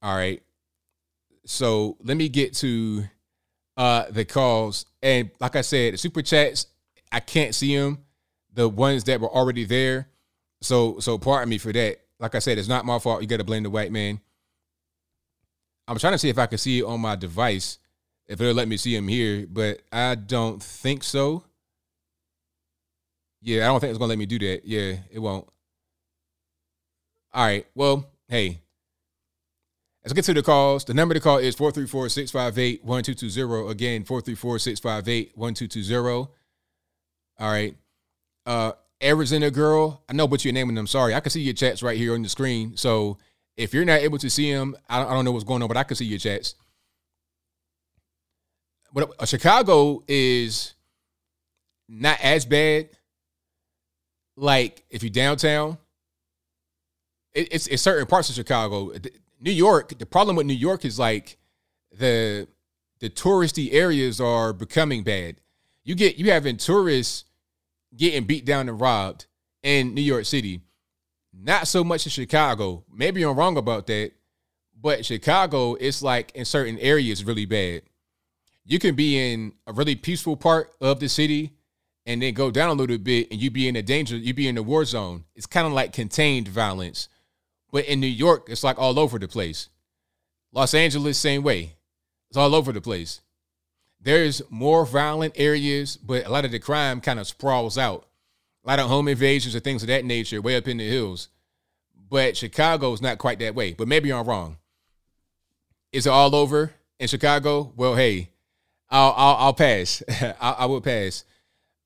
All 0.00 0.16
right. 0.16 0.42
So 1.44 1.98
let 2.02 2.16
me 2.16 2.30
get 2.30 2.54
to 2.54 3.04
uh 3.76 4.06
the 4.08 4.24
calls. 4.24 4.86
And 5.02 5.32
like 5.38 5.54
I 5.54 5.60
said, 5.60 6.00
super 6.00 6.22
chats, 6.22 6.66
I 7.12 7.20
can't 7.20 7.54
see 7.54 7.76
them. 7.76 8.06
The 8.54 8.70
ones 8.70 9.04
that 9.04 9.20
were 9.20 9.28
already 9.28 9.66
there. 9.66 10.08
So 10.60 10.98
so 11.00 11.18
pardon 11.18 11.48
me 11.48 11.58
for 11.58 11.72
that. 11.72 12.00
Like 12.20 12.34
I 12.34 12.40
said, 12.40 12.58
it's 12.58 12.68
not 12.68 12.84
my 12.84 12.98
fault. 12.98 13.22
You 13.22 13.28
got 13.28 13.36
to 13.36 13.44
blame 13.44 13.62
the 13.62 13.70
white 13.70 13.92
man. 13.92 14.20
I'm 15.86 15.98
trying 15.98 16.14
to 16.14 16.18
see 16.18 16.28
if 16.28 16.38
I 16.38 16.46
can 16.46 16.58
see 16.58 16.80
it 16.80 16.84
on 16.84 17.00
my 17.00 17.16
device, 17.16 17.78
if 18.26 18.40
it'll 18.40 18.52
let 18.52 18.68
me 18.68 18.76
see 18.76 18.94
him 18.94 19.08
here, 19.08 19.46
but 19.48 19.80
I 19.90 20.16
don't 20.16 20.62
think 20.62 21.02
so. 21.02 21.44
Yeah, 23.40 23.64
I 23.64 23.68
don't 23.68 23.80
think 23.80 23.88
it's 23.90 23.98
gonna 23.98 24.10
let 24.10 24.18
me 24.18 24.26
do 24.26 24.38
that. 24.40 24.66
Yeah, 24.66 24.96
it 25.10 25.18
won't. 25.18 25.48
All 27.32 27.44
right. 27.44 27.66
Well, 27.74 28.04
hey. 28.28 28.60
Let's 30.04 30.12
get 30.12 30.26
to 30.26 30.34
the 30.34 30.42
calls. 30.42 30.84
The 30.84 30.94
number 30.94 31.14
to 31.14 31.20
call 31.20 31.38
is 31.38 31.56
434-658-1220. 31.56 33.70
Again, 33.70 34.04
434-658-1220. 34.04 36.28
All 37.40 37.50
right. 37.50 37.74
Uh 38.46 38.72
Arizona 39.02 39.50
girl, 39.50 40.02
I 40.08 40.12
know 40.12 40.26
but 40.26 40.44
you're 40.44 40.54
naming 40.54 40.74
them. 40.74 40.86
Sorry, 40.86 41.14
I 41.14 41.20
can 41.20 41.30
see 41.30 41.42
your 41.42 41.54
chats 41.54 41.82
right 41.82 41.96
here 41.96 42.14
on 42.14 42.22
the 42.22 42.28
screen. 42.28 42.76
So 42.76 43.18
if 43.56 43.72
you're 43.72 43.84
not 43.84 44.00
able 44.00 44.18
to 44.18 44.30
see 44.30 44.52
them, 44.52 44.76
I 44.88 44.98
don't, 44.98 45.10
I 45.10 45.14
don't 45.14 45.24
know 45.24 45.32
what's 45.32 45.44
going 45.44 45.62
on, 45.62 45.68
but 45.68 45.76
I 45.76 45.84
can 45.84 45.96
see 45.96 46.04
your 46.04 46.18
chats. 46.18 46.54
But 48.92 49.12
uh, 49.18 49.26
Chicago 49.26 50.02
is 50.08 50.74
not 51.88 52.18
as 52.20 52.44
bad. 52.44 52.90
Like 54.36 54.84
if 54.90 55.02
you're 55.02 55.10
downtown, 55.10 55.78
it, 57.32 57.48
it's 57.52 57.66
it's 57.66 57.82
certain 57.82 58.06
parts 58.06 58.28
of 58.28 58.34
Chicago. 58.36 58.92
New 59.40 59.52
York, 59.52 59.98
the 59.98 60.06
problem 60.06 60.36
with 60.36 60.46
New 60.46 60.54
York 60.54 60.84
is 60.84 60.98
like 60.98 61.38
the 61.96 62.48
the 63.00 63.10
touristy 63.10 63.72
areas 63.72 64.20
are 64.20 64.52
becoming 64.52 65.02
bad. 65.02 65.40
You 65.84 65.94
get 65.94 66.16
you 66.16 66.30
having 66.30 66.56
tourists 66.56 67.24
getting 67.96 68.24
beat 68.24 68.44
down 68.44 68.68
and 68.68 68.80
robbed 68.80 69.26
in 69.62 69.94
New 69.94 70.02
York 70.02 70.24
City. 70.24 70.60
Not 71.32 71.68
so 71.68 71.84
much 71.84 72.06
in 72.06 72.10
Chicago. 72.10 72.84
Maybe 72.92 73.22
I'm 73.22 73.36
wrong 73.36 73.56
about 73.56 73.86
that, 73.86 74.12
but 74.80 75.04
Chicago, 75.04 75.74
it's 75.74 76.02
like 76.02 76.32
in 76.34 76.44
certain 76.44 76.78
areas 76.78 77.24
really 77.24 77.46
bad. 77.46 77.82
You 78.64 78.78
can 78.78 78.94
be 78.94 79.32
in 79.32 79.52
a 79.66 79.72
really 79.72 79.94
peaceful 79.94 80.36
part 80.36 80.70
of 80.80 81.00
the 81.00 81.08
city 81.08 81.52
and 82.04 82.20
then 82.20 82.34
go 82.34 82.50
down 82.50 82.70
a 82.70 82.74
little 82.74 82.98
bit 82.98 83.28
and 83.30 83.40
you 83.40 83.50
be 83.50 83.68
in 83.68 83.76
a 83.76 83.82
danger, 83.82 84.16
you 84.16 84.34
be 84.34 84.48
in 84.48 84.54
the 84.54 84.62
war 84.62 84.84
zone. 84.84 85.24
It's 85.34 85.46
kind 85.46 85.66
of 85.66 85.72
like 85.72 85.92
contained 85.92 86.48
violence. 86.48 87.08
But 87.70 87.86
in 87.86 88.00
New 88.00 88.06
York, 88.06 88.48
it's 88.48 88.64
like 88.64 88.78
all 88.78 88.98
over 88.98 89.18
the 89.18 89.28
place. 89.28 89.68
Los 90.52 90.74
Angeles, 90.74 91.18
same 91.18 91.42
way. 91.42 91.76
It's 92.30 92.36
all 92.38 92.54
over 92.54 92.72
the 92.72 92.80
place 92.80 93.20
there's 94.00 94.42
more 94.50 94.86
violent 94.86 95.34
areas, 95.36 95.96
but 95.96 96.26
a 96.26 96.30
lot 96.30 96.44
of 96.44 96.52
the 96.52 96.58
crime 96.58 97.00
kind 97.00 97.18
of 97.18 97.26
sprawls 97.26 97.76
out. 97.76 98.06
A 98.64 98.68
lot 98.68 98.78
of 98.78 98.88
home 98.88 99.08
invasions 99.08 99.54
and 99.54 99.64
things 99.64 99.82
of 99.82 99.88
that 99.88 100.04
nature 100.04 100.40
way 100.40 100.56
up 100.56 100.68
in 100.68 100.76
the 100.76 100.88
hills. 100.88 101.28
But 102.08 102.36
Chicago 102.36 102.92
is 102.92 103.02
not 103.02 103.18
quite 103.18 103.38
that 103.40 103.54
way. 103.54 103.72
But 103.72 103.88
maybe 103.88 104.12
I'm 104.12 104.26
wrong. 104.26 104.56
Is 105.92 106.06
it 106.06 106.10
all 106.10 106.34
over 106.34 106.72
in 106.98 107.08
Chicago? 107.08 107.72
Well, 107.76 107.94
hey, 107.94 108.30
I'll 108.90 109.14
I'll, 109.16 109.34
I'll 109.36 109.54
pass. 109.54 110.02
I, 110.08 110.34
I 110.58 110.66
will 110.66 110.80
pass. 110.80 111.24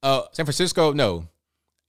Uh, 0.03 0.23
San 0.33 0.45
Francisco, 0.45 0.93
no. 0.93 1.29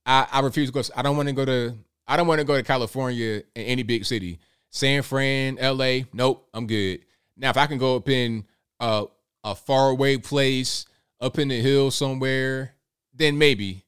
I, 0.06 0.26
I 0.30 0.40
refuse 0.40 0.70
to 0.70 0.72
go. 0.72 0.82
I 0.96 1.02
don't 1.02 1.16
want 1.16 1.28
to 1.28 1.34
go 1.34 1.44
to. 1.44 1.76
I 2.06 2.16
don't 2.16 2.26
want 2.26 2.40
to 2.40 2.44
go 2.44 2.56
to 2.56 2.62
California 2.62 3.42
in 3.54 3.62
any 3.62 3.82
big 3.82 4.04
city. 4.04 4.38
San 4.70 5.02
Fran, 5.02 5.58
L.A. 5.58 6.06
Nope, 6.12 6.48
I'm 6.52 6.66
good. 6.66 7.00
Now, 7.36 7.50
if 7.50 7.56
I 7.56 7.66
can 7.66 7.78
go 7.78 7.96
up 7.96 8.08
in 8.08 8.44
a 8.80 9.06
a 9.44 9.54
faraway 9.54 10.16
place, 10.16 10.86
up 11.20 11.38
in 11.38 11.48
the 11.48 11.60
hills 11.60 11.94
somewhere, 11.94 12.74
then 13.14 13.38
maybe, 13.38 13.84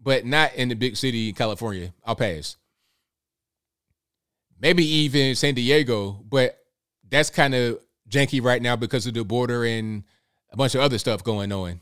but 0.00 0.24
not 0.24 0.54
in 0.54 0.68
the 0.68 0.74
big 0.74 0.96
city, 0.96 1.32
California. 1.32 1.92
I'll 2.04 2.14
pass. 2.14 2.56
Maybe 4.60 4.84
even 4.84 5.34
San 5.34 5.54
Diego, 5.54 6.24
but 6.28 6.58
that's 7.08 7.30
kind 7.30 7.54
of 7.54 7.80
janky 8.08 8.42
right 8.42 8.62
now 8.62 8.76
because 8.76 9.06
of 9.06 9.14
the 9.14 9.24
border 9.24 9.64
and 9.64 10.04
a 10.50 10.56
bunch 10.56 10.74
of 10.74 10.80
other 10.80 10.98
stuff 10.98 11.24
going 11.24 11.52
on. 11.52 11.80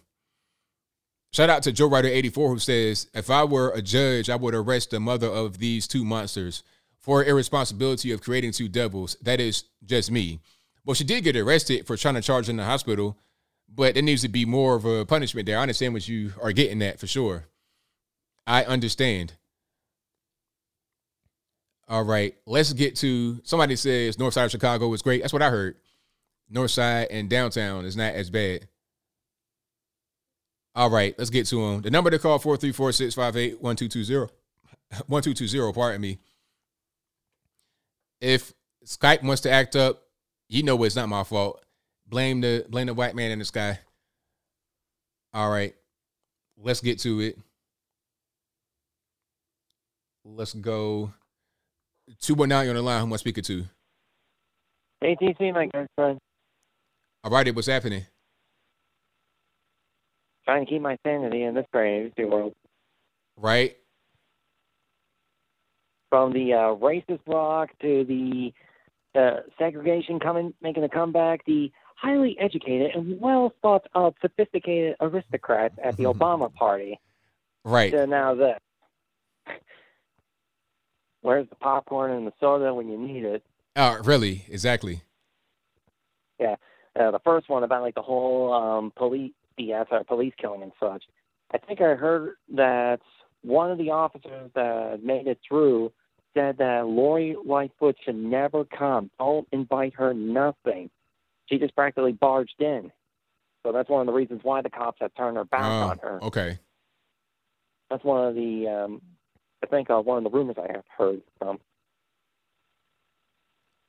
Shout 1.33 1.51
out 1.51 1.63
to 1.65 1.73
Joe 1.73 1.89
Ryder 1.89 2.09
84 2.09 2.49
who 2.49 2.59
says, 2.59 3.09
If 3.13 3.31
I 3.31 3.45
were 3.45 3.71
a 3.71 3.83
judge, 3.83 4.31
I 4.31 4.37
would 4.37 4.55
arrest 4.55 4.91
the 4.91 5.01
mother 5.01 5.29
of 5.29 5.59
these 5.59 5.87
two 5.87 6.05
monsters 6.05 6.63
for 6.99 7.25
irresponsibility 7.25 8.11
of 8.13 8.23
creating 8.23 8.53
two 8.53 8.69
devils. 8.69 9.17
That 9.23 9.41
is 9.41 9.65
just 9.85 10.11
me. 10.11 10.41
Well, 10.87 10.95
she 10.95 11.03
did 11.03 11.25
get 11.25 11.35
arrested 11.37 11.85
for 11.85 11.97
trying 11.97 12.15
to 12.15 12.23
charge 12.23 12.49
in 12.49 12.57
the 12.57 12.65
hospital, 12.65 13.19
but 13.69 13.95
there 13.95 14.03
needs 14.05 14.23
to 14.23 14.29
be 14.29 14.45
more 14.45 14.77
of 14.77 14.85
a 14.85 15.05
punishment 15.05 15.45
there. 15.45 15.59
I 15.59 15.63
understand 15.63 15.93
what 15.93 16.07
you 16.07 16.33
are 16.41 16.53
getting 16.53 16.81
at 16.81 17.01
for 17.01 17.09
sure. 17.09 17.49
I 18.47 18.63
understand. 18.63 19.33
All 21.89 22.05
right, 22.05 22.37
let's 22.47 22.73
get 22.73 22.95
to 22.97 23.41
somebody 23.43 23.75
says 23.75 24.17
North 24.17 24.35
Side 24.35 24.45
of 24.45 24.51
Chicago 24.53 24.93
is 24.93 25.03
great. 25.03 25.23
That's 25.23 25.33
what 25.33 25.43
I 25.43 25.51
heard. 25.51 25.77
North 26.49 26.71
Side 26.71 27.09
and 27.11 27.29
downtown 27.29 27.85
is 27.85 27.97
not 27.97 28.15
as 28.15 28.31
bad. 28.31 28.69
All 30.77 30.91
right, 30.91 31.17
let's 31.19 31.31
get 31.31 31.47
to 31.47 31.57
them. 31.57 31.83
The 31.83 31.91
number 31.91 32.11
to 32.11 32.19
call 32.21 32.39
434 32.39 32.93
658 32.93 33.61
1220. 33.61 34.33
1220, 35.09 35.73
pardon 35.73 36.01
me. 36.01 36.19
If 38.21 38.53
Skype 38.85 39.25
wants 39.25 39.43
to 39.43 39.51
act 39.51 39.75
up, 39.75 40.06
you 40.49 40.63
know 40.63 40.83
it's 40.85 40.97
not 40.97 41.09
my 41.09 41.25
fault. 41.25 41.63
Blame 42.07 42.41
the 42.41 42.65
blame 42.69 42.87
the 42.87 42.95
white 42.95 43.15
man 43.15 43.31
in 43.31 43.39
the 43.39 43.45
sky. 43.45 43.79
All 45.35 45.51
right. 45.51 45.75
Let's 46.59 46.81
get 46.81 46.99
to 47.01 47.21
it. 47.21 47.39
Let's 50.25 50.55
go. 50.55 51.13
219 52.21 52.71
on 52.71 52.77
the 52.77 52.83
line. 52.83 53.01
Who 53.01 53.07
am 53.07 53.13
I 53.13 53.17
speaking 53.17 53.45
to? 53.45 53.65
ATC, 55.03 55.53
my 55.53 55.67
good 55.67 55.87
friend. 55.95 56.19
All 57.23 57.31
righty, 57.31 57.51
what's 57.51 57.67
happening? 57.67 58.07
Trying 60.45 60.65
to 60.65 60.71
keep 60.71 60.81
my 60.81 60.97
sanity 61.05 61.43
in 61.43 61.55
this 61.55 61.67
crazy 61.73 62.25
world. 62.25 62.55
Right. 63.37 63.77
From 66.09 66.33
the 66.33 66.55
uh, 66.55 66.75
racist 66.77 67.21
rock 67.27 67.71
to 67.83 68.05
the 68.05 68.53
uh, 69.17 69.41
segregation 69.59 70.21
coming, 70.21 70.55
making 70.63 70.85
a 70.85 70.89
comeback, 70.89 71.45
the 71.47 71.71
highly 71.97 72.37
educated 72.39 72.91
and 72.95 73.21
well 73.21 73.53
thought 73.63 73.87
of, 73.95 74.15
sophisticated 74.21 74.97
aristocrats 75.01 75.75
at 75.83 75.97
the 75.97 76.05
Obama 76.13 76.53
party. 76.53 77.01
Right. 77.65 77.93
So 77.93 78.05
now 78.05 78.35
this. 78.35 78.59
Where's 81.23 81.49
the 81.49 81.57
popcorn 81.57 82.13
and 82.13 82.27
the 82.27 82.33
soda 82.39 82.73
when 82.73 82.89
you 82.89 82.99
need 82.99 83.25
it? 83.25 83.43
Oh, 83.75 83.99
really? 84.05 84.45
Exactly. 84.49 85.01
Yeah. 86.39 86.57
Uh, 86.99 87.11
the 87.11 87.19
first 87.25 87.49
one 87.49 87.65
about 87.65 87.83
like 87.83 87.95
the 87.95 88.03
whole 88.03 88.53
um, 88.53 88.93
police 88.97 89.33
BS 89.59 89.87
or 89.91 90.05
police 90.05 90.35
killing 90.41 90.63
and 90.63 90.73
such. 90.79 91.03
I 91.53 91.59
think 91.59 91.81
I 91.81 91.95
heard 91.95 92.35
that 92.55 93.01
one 93.43 93.71
of 93.71 93.79
the 93.79 93.91
officers 93.91 94.51
that 94.55 95.01
made 95.03 95.27
it 95.27 95.39
through 95.47 95.93
said 96.37 96.59
that 96.59 96.87
Lori 96.87 97.35
Lightfoot 97.45 97.97
should 98.05 98.15
never 98.17 98.65
come. 98.65 99.11
Don't 99.19 99.49
invite 99.53 99.95
her 99.95 100.13
nothing. 100.13 100.91
She 101.47 101.59
just 101.59 101.75
practically 101.75 102.13
barged 102.13 102.61
in. 102.61 102.93
So 103.65 103.73
that's 103.73 103.89
one 103.89 104.01
of 104.03 104.07
the 104.07 104.13
reasons 104.13 104.41
why 104.43 104.61
the 104.63 104.71
cops 104.71 104.99
have 105.01 105.15
turned 105.17 105.37
their 105.37 105.45
back 105.45 105.63
Oh, 105.63 105.89
on 105.89 105.99
her. 105.99 106.23
okay. 106.25 106.59
That's 107.91 108.05
one 108.05 108.27
of 108.29 108.35
the, 108.35 108.69
um, 108.69 109.03
I 109.63 109.67
think, 109.67 109.89
uh, 109.91 110.01
one 110.01 110.19
of 110.19 110.25
the 110.25 110.37
rumors 110.37 110.57
I 110.59 110.71
have 110.73 110.85
heard 110.99 111.23
from. 111.39 111.59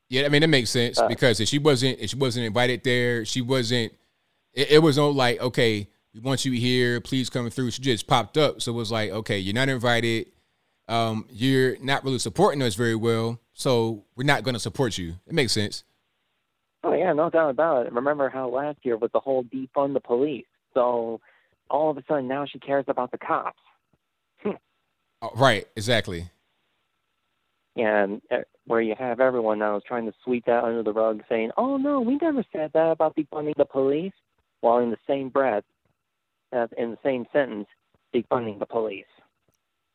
Yeah, 0.10 0.26
I 0.26 0.30
mean 0.30 0.42
that 0.42 0.48
makes 0.48 0.70
sense 0.70 0.98
Uh, 0.98 1.08
because 1.10 1.42
if 1.42 1.50
she 1.50 1.60
wasn't 1.60 2.00
if 2.00 2.12
she 2.12 2.16
wasn't 2.16 2.46
invited 2.46 2.84
there, 2.84 3.26
she 3.26 3.42
wasn't. 3.42 3.92
It, 4.54 4.72
it 4.72 4.80
was 4.80 4.96
no 4.96 5.10
like 5.10 5.42
okay, 5.42 5.90
we 6.14 6.22
want 6.22 6.46
you 6.46 6.54
here, 6.54 7.02
please 7.02 7.30
come 7.30 7.50
through. 7.50 7.72
She 7.72 7.82
just 7.82 8.08
popped 8.08 8.38
up, 8.38 8.62
so 8.62 8.72
it 8.72 8.76
was 8.76 8.90
like 8.92 9.12
okay, 9.12 9.38
you're 9.38 9.54
not 9.54 9.68
invited. 9.68 10.28
Um, 10.88 11.26
you're 11.30 11.78
not 11.80 12.04
really 12.04 12.20
supporting 12.20 12.62
us 12.62 12.76
very 12.76 12.96
well, 12.96 13.40
so 13.54 14.06
we're 14.16 14.24
not 14.24 14.44
going 14.44 14.54
to 14.54 14.60
support 14.60 14.98
you. 14.98 15.16
It 15.28 15.34
makes 15.34 15.52
sense. 15.52 15.84
Oh 16.84 16.94
yeah, 16.94 17.12
no 17.14 17.30
doubt 17.30 17.50
about 17.50 17.88
it. 17.88 17.94
Remember 17.94 18.30
how 18.30 18.48
last 18.50 18.80
year 18.84 18.96
was 18.98 19.12
the 19.12 19.20
whole 19.20 19.44
defund 19.44 19.94
the 19.94 20.00
police? 20.00 20.46
So 20.74 21.20
all 21.70 21.90
of 21.90 21.98
a 21.98 22.04
sudden 22.08 22.28
now 22.28 22.46
she 22.46 22.60
cares 22.60 22.86
about 22.88 23.12
the 23.12 23.18
cops. 23.18 23.60
Uh, 25.20 25.30
right, 25.36 25.68
exactly. 25.76 26.30
and 27.76 28.22
uh, 28.32 28.38
where 28.68 28.82
you 28.82 28.94
have 28.98 29.20
everyone 29.20 29.58
now 29.60 29.76
is 29.76 29.84
trying 29.88 30.06
to 30.06 30.14
sweep 30.24 30.46
that 30.46 30.64
under 30.64 30.84
the 30.84 30.94
rug, 30.94 31.24
saying, 31.28 31.50
"Oh 31.58 31.78
no, 31.78 32.02
we 32.02 32.18
never 32.22 32.44
said 32.54 32.72
that 32.74 32.92
about 32.92 33.16
defunding 33.16 33.56
the 33.58 33.66
police," 33.66 34.14
while 34.62 34.78
in 34.78 34.92
the 34.92 34.98
same 35.08 35.30
breath, 35.30 35.64
uh, 36.56 36.68
in 36.78 36.92
the 36.92 36.98
same 37.04 37.26
sentence, 37.34 37.68
defunding 38.14 38.60
the 38.60 38.68
police. 38.68 39.06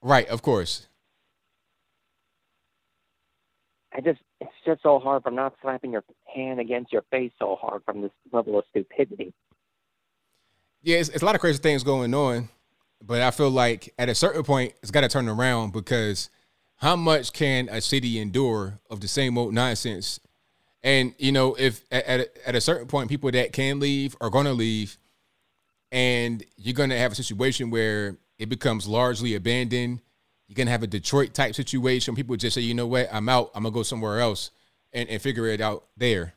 Right, 0.02 0.26
of 0.28 0.42
course. 0.42 0.88
I 3.94 4.00
just, 4.00 4.20
it's 4.40 4.50
just 4.66 4.82
so 4.82 4.98
hard 4.98 5.22
from 5.22 5.36
not 5.36 5.54
slapping 5.62 5.92
your 5.92 6.02
hand 6.34 6.58
against 6.58 6.92
your 6.92 7.02
face 7.10 7.30
so 7.38 7.56
hard 7.60 7.82
from 7.84 8.02
this 8.02 8.10
level 8.32 8.58
of 8.58 8.64
stupidity. 8.70 9.32
Yeah, 10.82 10.96
it's, 10.96 11.08
it's 11.10 11.22
a 11.22 11.24
lot 11.24 11.34
of 11.34 11.40
crazy 11.40 11.58
things 11.58 11.84
going 11.84 12.12
on, 12.14 12.48
but 13.00 13.22
I 13.22 13.30
feel 13.30 13.50
like 13.50 13.94
at 13.98 14.08
a 14.08 14.14
certain 14.14 14.42
point 14.42 14.74
it's 14.82 14.90
got 14.90 15.02
to 15.02 15.08
turn 15.08 15.28
around 15.28 15.72
because 15.72 16.30
how 16.76 16.96
much 16.96 17.32
can 17.32 17.68
a 17.68 17.80
city 17.80 18.18
endure 18.18 18.80
of 18.90 19.00
the 19.00 19.08
same 19.08 19.38
old 19.38 19.54
nonsense? 19.54 20.18
And 20.82 21.14
you 21.18 21.30
know, 21.30 21.54
if 21.54 21.84
at 21.92 22.04
at 22.06 22.20
a, 22.20 22.48
at 22.48 22.54
a 22.56 22.60
certain 22.60 22.88
point 22.88 23.08
people 23.08 23.30
that 23.30 23.52
can 23.52 23.78
leave 23.78 24.16
are 24.20 24.30
going 24.30 24.46
to 24.46 24.52
leave, 24.52 24.98
and 25.92 26.42
you're 26.56 26.74
going 26.74 26.90
to 26.90 26.98
have 26.98 27.12
a 27.12 27.14
situation 27.14 27.70
where 27.70 28.16
it 28.43 28.48
becomes 28.48 28.89
largely 28.89 29.36
abandoned. 29.36 30.01
You 30.48 30.56
can 30.56 30.66
have 30.66 30.82
a 30.82 30.89
Detroit 30.89 31.32
type 31.32 31.55
situation. 31.55 32.16
People 32.16 32.35
just 32.36 32.56
say, 32.56 32.60
you 32.60 32.74
know 32.74 32.89
what, 32.89 33.09
I'm 33.12 33.28
out. 33.28 33.52
I'm 33.55 33.62
gonna 33.62 33.73
go 33.73 33.85
somewhere 33.85 34.19
else 34.19 34.51
and, 34.93 35.09
and 35.09 35.23
figure 35.23 35.47
it 35.47 35.60
out 35.60 35.85
there. 35.97 36.35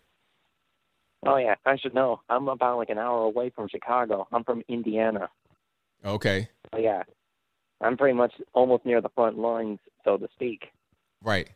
Oh 1.25 1.37
yeah, 1.37 1.55
I 1.65 1.77
should 1.77 1.95
know. 1.95 2.21
I'm 2.29 2.47
about 2.47 2.77
like 2.77 2.89
an 2.89 2.99
hour 2.99 3.23
away 3.23 3.49
from 3.49 3.67
Chicago. 3.67 4.27
I'm 4.31 4.43
from 4.43 4.61
Indiana. 4.69 5.29
Okay, 6.05 6.49
So 6.71 6.79
yeah, 6.79 7.01
I'm 7.81 7.97
pretty 7.97 8.15
much 8.15 8.33
almost 8.53 8.85
near 8.85 9.01
the 9.01 9.09
front 9.09 9.39
lines, 9.39 9.79
so 10.03 10.17
to 10.17 10.27
speak. 10.35 10.65
right. 11.23 11.49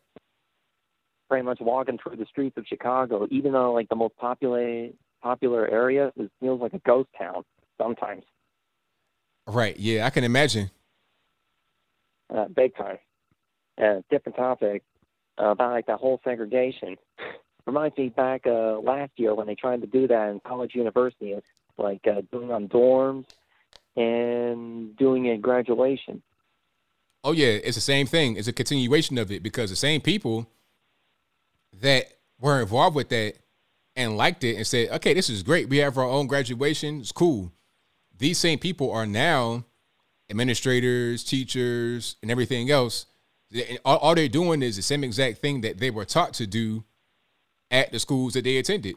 pretty 1.29 1.45
much 1.45 1.59
walking 1.61 1.99
through 2.01 2.15
the 2.15 2.25
streets 2.25 2.57
of 2.57 2.65
Chicago, 2.65 3.27
even 3.29 3.53
though 3.53 3.71
like 3.71 3.87
the 3.89 3.95
most 3.95 4.15
popular 4.17 4.87
popular 5.21 5.67
area, 5.69 6.11
it 6.15 6.31
feels 6.39 6.59
like 6.59 6.73
a 6.73 6.79
ghost 6.79 7.09
town 7.15 7.43
sometimes, 7.79 8.23
Right. 9.49 9.77
Yeah, 9.79 10.05
I 10.05 10.11
can 10.11 10.23
imagine. 10.23 10.69
uh, 12.33 12.45
big 12.47 12.75
time. 12.75 12.99
Uh, 13.81 14.01
different 14.09 14.35
topic 14.35 14.83
uh, 15.41 15.47
about 15.47 15.71
like 15.71 15.87
that 15.87 15.99
whole 15.99 16.21
segregation. 16.23 16.97
Reminds 17.65 17.97
me 17.97 18.09
back 18.09 18.45
uh, 18.45 18.79
last 18.79 19.11
year 19.15 19.33
when 19.33 19.47
they 19.47 19.55
tried 19.55 19.81
to 19.81 19.87
do 19.87 20.07
that 20.07 20.29
in 20.29 20.39
college 20.39 20.75
universities, 20.75 21.41
like 21.77 22.05
uh, 22.07 22.21
doing 22.31 22.51
on 22.51 22.67
dorms 22.67 23.25
and 23.95 24.95
doing 24.97 25.29
a 25.29 25.37
graduation. 25.37 26.21
Oh 27.23 27.31
yeah, 27.31 27.47
it's 27.47 27.75
the 27.75 27.81
same 27.81 28.07
thing. 28.07 28.37
It's 28.37 28.47
a 28.47 28.53
continuation 28.53 29.17
of 29.17 29.31
it 29.31 29.43
because 29.43 29.69
the 29.69 29.75
same 29.75 30.01
people 30.01 30.47
that 31.81 32.05
were 32.39 32.61
involved 32.61 32.95
with 32.95 33.09
that 33.09 33.35
and 33.95 34.15
liked 34.15 34.43
it 34.43 34.55
and 34.55 34.65
said, 34.65 34.89
"Okay, 34.91 35.13
this 35.13 35.29
is 35.29 35.43
great. 35.43 35.69
We 35.69 35.77
have 35.77 35.97
our 35.97 36.05
own 36.05 36.27
graduation. 36.27 37.01
It's 37.01 37.11
cool." 37.11 37.51
These 38.19 38.37
same 38.37 38.59
people 38.59 38.91
are 38.91 39.05
now 39.05 39.63
administrators, 40.29 41.23
teachers, 41.23 42.17
and 42.21 42.29
everything 42.29 42.69
else. 42.69 43.05
All, 43.83 43.97
all 43.97 44.15
they're 44.15 44.27
doing 44.27 44.61
is 44.61 44.75
the 44.75 44.81
same 44.81 45.03
exact 45.03 45.39
thing 45.39 45.61
that 45.61 45.79
they 45.79 45.89
were 45.89 46.05
taught 46.05 46.33
to 46.35 46.45
do 46.45 46.83
at 47.71 47.91
the 47.91 47.99
schools 47.99 48.33
that 48.33 48.43
they 48.43 48.57
attended. 48.57 48.95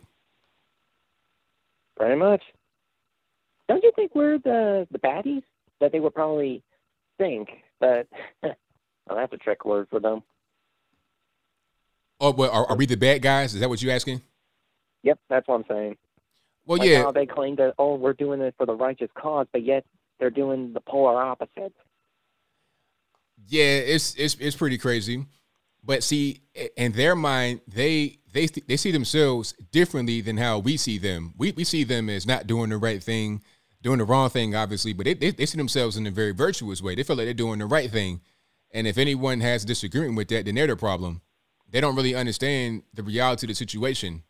Pretty 1.96 2.16
much. 2.16 2.42
Don't 3.68 3.82
you 3.82 3.92
think 3.94 4.14
we're 4.14 4.38
the 4.38 4.86
the 4.90 4.98
baddies 4.98 5.44
that 5.80 5.92
they 5.92 6.00
would 6.00 6.14
probably 6.14 6.62
think? 7.16 7.48
But 7.80 8.08
well, 8.42 8.54
that's 9.08 9.32
a 9.32 9.38
trick 9.38 9.64
word 9.64 9.86
for 9.88 10.00
them. 10.00 10.22
Oh, 12.20 12.32
but 12.32 12.52
are, 12.52 12.66
are 12.66 12.76
we 12.76 12.86
the 12.86 12.96
bad 12.96 13.22
guys? 13.22 13.54
Is 13.54 13.60
that 13.60 13.68
what 13.68 13.82
you're 13.82 13.94
asking? 13.94 14.20
Yep, 15.04 15.18
that's 15.28 15.48
what 15.48 15.56
I'm 15.56 15.64
saying. 15.68 15.96
Well, 16.66 16.78
like 16.78 16.88
yeah. 16.88 17.02
How 17.02 17.12
they 17.12 17.26
claim 17.26 17.56
that 17.56 17.74
oh 17.78 17.94
we're 17.96 18.12
doing 18.12 18.40
it 18.40 18.54
for 18.56 18.66
the 18.66 18.74
righteous 18.74 19.10
cause, 19.14 19.46
but 19.52 19.64
yet 19.64 19.84
they're 20.18 20.30
doing 20.30 20.72
the 20.72 20.80
polar 20.80 21.20
opposite. 21.20 21.72
Yeah, 23.48 23.62
it's 23.62 24.14
it's 24.14 24.36
it's 24.38 24.56
pretty 24.56 24.78
crazy. 24.78 25.26
But 25.84 26.04
see, 26.04 26.42
in 26.76 26.92
their 26.92 27.16
mind, 27.16 27.60
they 27.66 28.18
they 28.32 28.46
they 28.46 28.76
see 28.76 28.92
themselves 28.92 29.52
differently 29.72 30.20
than 30.20 30.36
how 30.36 30.58
we 30.58 30.76
see 30.76 30.98
them. 30.98 31.34
We 31.36 31.52
we 31.52 31.64
see 31.64 31.84
them 31.84 32.08
as 32.08 32.26
not 32.26 32.46
doing 32.46 32.70
the 32.70 32.76
right 32.76 33.02
thing, 33.02 33.42
doing 33.82 33.98
the 33.98 34.04
wrong 34.04 34.30
thing, 34.30 34.54
obviously. 34.54 34.92
But 34.92 35.06
they 35.06 35.14
they, 35.14 35.30
they 35.30 35.46
see 35.46 35.58
themselves 35.58 35.96
in 35.96 36.06
a 36.06 36.10
very 36.10 36.32
virtuous 36.32 36.80
way. 36.80 36.94
They 36.94 37.02
feel 37.02 37.16
like 37.16 37.26
they're 37.26 37.34
doing 37.34 37.58
the 37.58 37.66
right 37.66 37.90
thing. 37.90 38.20
And 38.70 38.86
if 38.86 38.96
anyone 38.96 39.40
has 39.40 39.64
disagreement 39.64 40.16
with 40.16 40.28
that, 40.28 40.46
then 40.46 40.54
they're 40.54 40.66
the 40.66 40.76
problem. 40.76 41.20
They 41.68 41.80
don't 41.80 41.96
really 41.96 42.14
understand 42.14 42.84
the 42.94 43.02
reality 43.02 43.46
of 43.46 43.48
the 43.48 43.54
situation. 43.54 44.22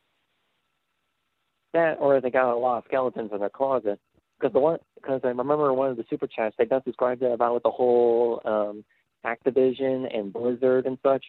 That 1.72 1.96
or 1.98 2.20
they 2.20 2.30
got 2.30 2.52
a 2.52 2.56
lot 2.56 2.78
of 2.78 2.84
skeletons 2.86 3.30
in 3.32 3.40
their 3.40 3.50
closet. 3.50 3.98
Because 4.38 4.52
the 4.52 4.60
one, 4.60 4.78
because 4.96 5.20
I 5.24 5.28
remember 5.28 5.72
one 5.72 5.90
of 5.90 5.96
the 5.96 6.04
super 6.10 6.26
chats 6.26 6.54
they 6.58 6.64
does 6.64 6.82
describe 6.84 7.20
that 7.20 7.32
about 7.32 7.54
with 7.54 7.62
the 7.62 7.70
whole 7.70 8.40
um, 8.44 8.84
Activision 9.24 10.14
and 10.16 10.32
Blizzard 10.32 10.86
and 10.86 10.98
such. 11.02 11.24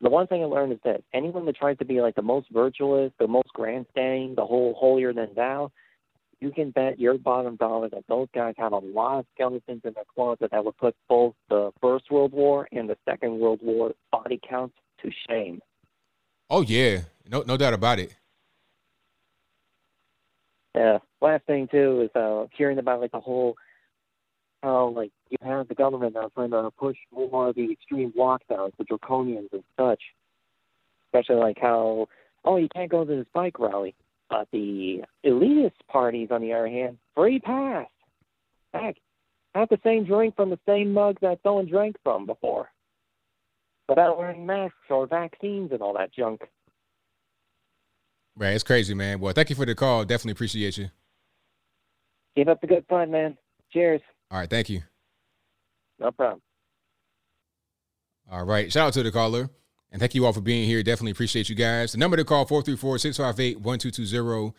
The 0.00 0.10
one 0.10 0.26
thing 0.26 0.42
I 0.42 0.46
learned 0.46 0.72
is 0.72 0.78
that 0.84 1.02
anyone 1.12 1.46
that 1.46 1.56
tries 1.56 1.78
to 1.78 1.84
be 1.84 2.00
like 2.00 2.14
the 2.14 2.22
most 2.22 2.48
virtuous, 2.52 3.12
the 3.18 3.26
most 3.26 3.48
grandstanding, 3.54 4.34
the 4.34 4.44
whole 4.44 4.74
holier 4.74 5.12
than 5.12 5.30
thou, 5.34 5.70
you 6.40 6.50
can 6.50 6.70
bet 6.70 6.98
your 6.98 7.16
bottom 7.16 7.56
dollar 7.56 7.88
that 7.88 8.04
those 8.08 8.28
guys 8.34 8.54
have 8.58 8.72
a 8.72 8.78
lot 8.78 9.20
of 9.20 9.26
skeletons 9.34 9.80
in 9.84 9.94
their 9.94 10.04
closet 10.14 10.50
that 10.50 10.64
would 10.64 10.76
put 10.76 10.94
both 11.08 11.34
the 11.48 11.70
First 11.80 12.10
World 12.10 12.32
War 12.32 12.68
and 12.70 12.88
the 12.88 12.96
Second 13.08 13.38
World 13.38 13.60
War 13.62 13.92
body 14.12 14.38
counts 14.46 14.76
to 15.02 15.10
shame. 15.28 15.60
Oh 16.50 16.62
yeah, 16.62 17.00
no 17.28 17.42
no 17.46 17.56
doubt 17.56 17.72
about 17.72 17.98
it. 17.98 18.14
Yeah. 20.74 20.98
Last 21.20 21.44
thing 21.46 21.68
too 21.70 22.02
is 22.02 22.20
uh, 22.20 22.46
hearing 22.56 22.78
about 22.78 23.00
like 23.00 23.12
the 23.12 23.20
whole 23.20 23.54
how 24.62 24.88
like 24.88 25.12
you 25.28 25.36
have 25.42 25.68
the 25.68 25.74
government 25.74 26.14
now 26.14 26.30
trying 26.34 26.50
to 26.50 26.70
push 26.78 26.96
more 27.12 27.48
of 27.48 27.54
the 27.54 27.70
extreme 27.70 28.12
lockdowns, 28.18 28.72
the 28.78 28.84
draconians 28.84 29.52
and 29.52 29.62
such. 29.78 30.02
Especially 31.06 31.36
like 31.36 31.58
how 31.60 32.08
oh 32.44 32.56
you 32.56 32.68
can't 32.74 32.90
go 32.90 33.04
to 33.04 33.16
this 33.16 33.26
bike 33.32 33.58
rally, 33.58 33.94
but 34.28 34.48
the 34.52 35.02
elitist 35.24 35.72
parties 35.88 36.28
on 36.30 36.40
the 36.40 36.52
other 36.52 36.68
hand 36.68 36.98
free 37.14 37.38
pass. 37.38 37.86
Heck, 38.72 38.96
have 39.54 39.68
the 39.68 39.78
same 39.84 40.04
drink 40.04 40.34
from 40.34 40.50
the 40.50 40.58
same 40.66 40.92
mug 40.92 41.18
that 41.20 41.38
someone 41.44 41.66
drank 41.66 41.96
from 42.02 42.26
before, 42.26 42.70
without 43.88 44.18
wearing 44.18 44.44
masks 44.44 44.74
or 44.90 45.06
vaccines 45.06 45.70
and 45.70 45.80
all 45.80 45.94
that 45.94 46.12
junk. 46.12 46.42
Right, 48.36 48.54
it's 48.54 48.64
crazy, 48.64 48.94
man. 48.94 49.20
Well, 49.20 49.32
thank 49.32 49.50
you 49.50 49.56
for 49.56 49.66
the 49.66 49.74
call. 49.74 50.04
Definitely 50.04 50.32
appreciate 50.32 50.76
you. 50.76 50.90
Keep 52.36 52.48
up 52.48 52.60
the 52.60 52.66
good 52.66 52.84
fun, 52.88 53.10
man. 53.10 53.36
Cheers. 53.72 54.00
All 54.30 54.38
right, 54.38 54.50
thank 54.50 54.68
you. 54.68 54.82
No 56.00 56.10
problem. 56.10 56.40
All 58.30 58.44
right. 58.44 58.70
Shout 58.72 58.88
out 58.88 58.92
to 58.94 59.02
the 59.02 59.12
caller. 59.12 59.50
And 59.90 60.00
thank 60.00 60.14
you 60.14 60.24
all 60.26 60.32
for 60.32 60.40
being 60.40 60.66
here. 60.66 60.82
Definitely 60.82 61.12
appreciate 61.12 61.48
you 61.48 61.54
guys. 61.54 61.92
The 61.92 61.98
number 61.98 62.16
to 62.16 62.24
call 62.24 62.44
434-658-1220. 62.46 64.52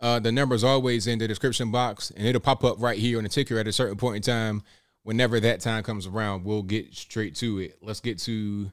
Uh, 0.00 0.18
the 0.18 0.32
number 0.32 0.54
is 0.54 0.64
always 0.64 1.06
in 1.06 1.18
the 1.18 1.28
description 1.28 1.70
box, 1.70 2.10
and 2.10 2.26
it'll 2.26 2.40
pop 2.40 2.64
up 2.64 2.80
right 2.80 2.98
here 2.98 3.18
on 3.18 3.24
the 3.24 3.28
ticker 3.28 3.58
at 3.58 3.68
a 3.68 3.72
certain 3.72 3.96
point 3.96 4.16
in 4.16 4.22
time. 4.22 4.62
Whenever 5.02 5.40
that 5.40 5.60
time 5.60 5.82
comes 5.82 6.06
around, 6.06 6.44
we'll 6.44 6.62
get 6.62 6.94
straight 6.94 7.34
to 7.36 7.58
it. 7.60 7.78
Let's 7.82 8.00
get 8.00 8.18
to 8.20 8.72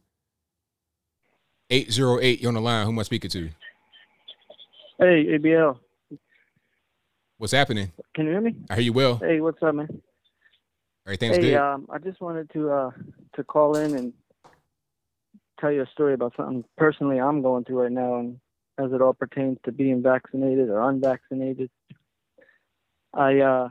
808. 1.70 2.42
You're 2.42 2.50
on 2.50 2.56
the 2.56 2.62
line. 2.62 2.86
Who 2.86 2.94
am 2.94 3.00
I 3.00 3.04
speaking 3.04 3.30
to? 3.32 3.50
Hey, 5.00 5.26
ABL. 5.38 5.78
What's 7.38 7.54
happening? 7.54 7.92
Can 8.16 8.26
you 8.26 8.32
hear 8.32 8.42
me? 8.42 8.56
I 8.68 8.76
hear 8.76 8.84
you 8.86 8.94
well. 8.94 9.18
Hey, 9.18 9.42
what's 9.42 9.62
up, 9.62 9.76
man? 9.76 9.88
Everything's 11.06 11.36
hey, 11.36 11.42
good. 11.42 11.56
um, 11.56 11.86
I 11.92 12.00
just 12.00 12.20
wanted 12.20 12.50
to 12.54 12.72
uh 12.72 12.92
to 13.36 13.44
call 13.44 13.76
in 13.78 13.94
and 13.94 14.14
tell 15.60 15.72
you 15.72 15.84
a 15.84 15.88
story 15.94 16.16
about 16.16 16.34
something 16.36 16.64
personally 16.78 17.20
I'm 17.20 17.44
going 17.44 17.64
through 17.64 17.84
right 17.84 17.92
now, 17.92 18.16
and 18.16 18.40
as 18.80 18.92
it 18.92 19.00
all 19.00 19.14
pertains 19.14 19.60
to 19.66 19.72
being 19.72 20.02
vaccinated 20.02 20.68
or 20.70 20.90
unvaccinated. 20.90 21.70
I 23.14 23.38
uh 23.38 23.70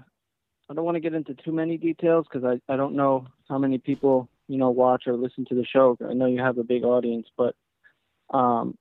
I 0.71 0.75
don't 0.75 0.85
want 0.85 0.95
to 0.95 1.01
get 1.01 1.15
into 1.15 1.35
too 1.35 1.53
many 1.53 1.77
details 1.77 2.27
because 2.31 2.45
I 2.45 2.73
I 2.73 2.77
don't 2.77 2.95
know 2.95 3.27
how 3.49 3.59
many 3.59 3.79
people 3.79 4.29
you 4.47 4.59
know 4.59 4.71
watch 4.71 5.09
or 5.09 5.17
listen 5.17 5.45
to 5.49 5.57
the 5.57 5.67
show. 5.67 5.99
I 6.09 6.15
know 6.15 6.27
you 6.27 6.41
have 6.41 6.59
a 6.59 6.63
big 6.63 6.85
audience, 6.85 7.27
but 7.37 7.57
um 8.33 8.79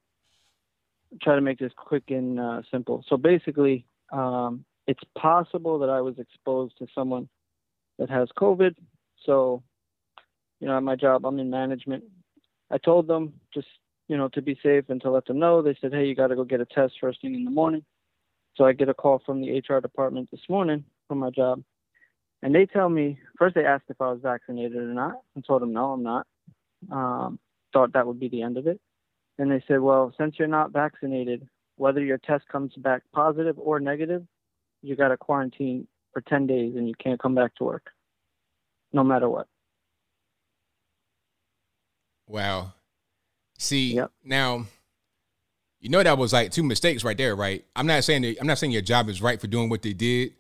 try 1.22 1.36
to 1.36 1.42
make 1.42 1.60
this 1.60 1.72
quick 1.76 2.04
and 2.10 2.40
uh, 2.40 2.62
simple. 2.72 3.04
So 3.08 3.18
basically, 3.18 3.86
um, 4.12 4.66
it's 4.88 5.04
possible 5.18 5.80
that 5.80 5.90
I 5.90 6.02
was 6.02 6.20
exposed 6.20 6.78
to 6.80 6.88
someone 6.94 7.28
that 7.98 8.10
has 8.10 8.30
COVID. 8.38 8.76
So, 9.26 9.64
you 10.60 10.68
know, 10.68 10.78
at 10.78 10.84
my 10.84 10.96
job, 10.96 11.26
I'm 11.26 11.40
in 11.40 11.50
management. 11.50 12.04
I 12.72 12.78
told 12.78 13.08
them 13.08 13.34
just, 13.54 13.68
you 14.08 14.18
know, 14.18 14.28
to 14.30 14.42
be 14.42 14.60
safe 14.62 14.86
and 14.90 15.02
to 15.02 15.10
let 15.10 15.26
them 15.26 15.40
know. 15.40 15.62
They 15.62 15.78
said, 15.82 15.94
hey, 15.94 16.06
you 16.06 16.16
got 16.16 16.28
to 16.28 16.36
go 16.36 16.44
get 16.44 16.62
a 16.62 16.66
test 16.66 16.94
first 17.00 17.22
thing 17.22 17.36
in 17.36 17.46
the 17.46 17.52
morning. 17.52 17.84
So 18.56 18.66
I 18.66 18.74
get 18.74 18.90
a 18.90 18.94
call 18.94 19.22
from 19.26 19.42
the 19.42 19.62
HR 19.68 19.80
department 19.80 20.30
this 20.32 20.42
morning 20.50 20.86
from 21.08 21.20
my 21.20 21.30
job. 21.30 21.64
And 22.42 22.54
they 22.54 22.66
tell 22.66 22.90
me, 22.90 23.20
first 23.38 23.56
they 23.56 23.66
asked 23.66 23.86
if 23.90 24.00
I 24.00 24.12
was 24.12 24.20
vaccinated 24.22 24.78
or 24.78 24.94
not. 24.94 25.22
I 25.36 25.42
told 25.42 25.62
them, 25.62 25.74
no, 25.74 25.92
I'm 25.92 26.04
not. 26.04 26.28
Um, 26.92 27.40
thought 27.74 27.94
that 27.94 28.06
would 28.06 28.20
be 28.20 28.30
the 28.30 28.44
end 28.44 28.58
of 28.58 28.68
it. 28.68 28.80
And 29.38 29.52
they 29.52 29.64
said, 29.68 29.82
well, 29.82 30.14
since 30.18 30.36
you're 30.40 30.48
not 30.48 30.72
vaccinated, 30.72 31.48
whether 31.78 32.02
your 32.02 32.18
test 32.18 32.48
comes 32.48 32.74
back 32.78 33.04
positive 33.14 33.58
or 33.60 33.80
negative, 33.80 34.24
you 34.82 34.96
got 34.96 35.10
to 35.10 35.18
quarantine 35.18 35.88
for 36.14 36.22
10 36.22 36.48
days 36.48 36.76
and 36.76 36.88
you 36.88 36.94
can't 37.02 37.20
come 37.20 37.36
back 37.36 37.54
to 37.56 37.64
work, 37.64 37.90
no 38.94 39.04
matter 39.04 39.30
what. 39.30 39.48
Wow. 42.28 42.74
See, 43.58 44.00
now 44.24 44.66
you 45.80 45.90
know 45.90 46.02
that 46.02 46.18
was 46.18 46.34
like 46.34 46.52
two 46.52 46.64
mistakes 46.64 47.04
right 47.04 47.18
there, 47.18 47.36
right? 47.36 47.64
I'm 47.76 47.86
not 47.86 48.04
saying 48.04 48.24
that, 48.24 48.38
I'm 48.42 48.48
not 48.48 48.58
saying 48.58 48.72
your 48.72 48.82
job 48.82 49.08
is 49.08 49.22
right 49.22 49.40
for 49.40 49.48
doing 49.48 49.70
what 49.70 49.82
they 49.82 49.94
did, 49.94 50.34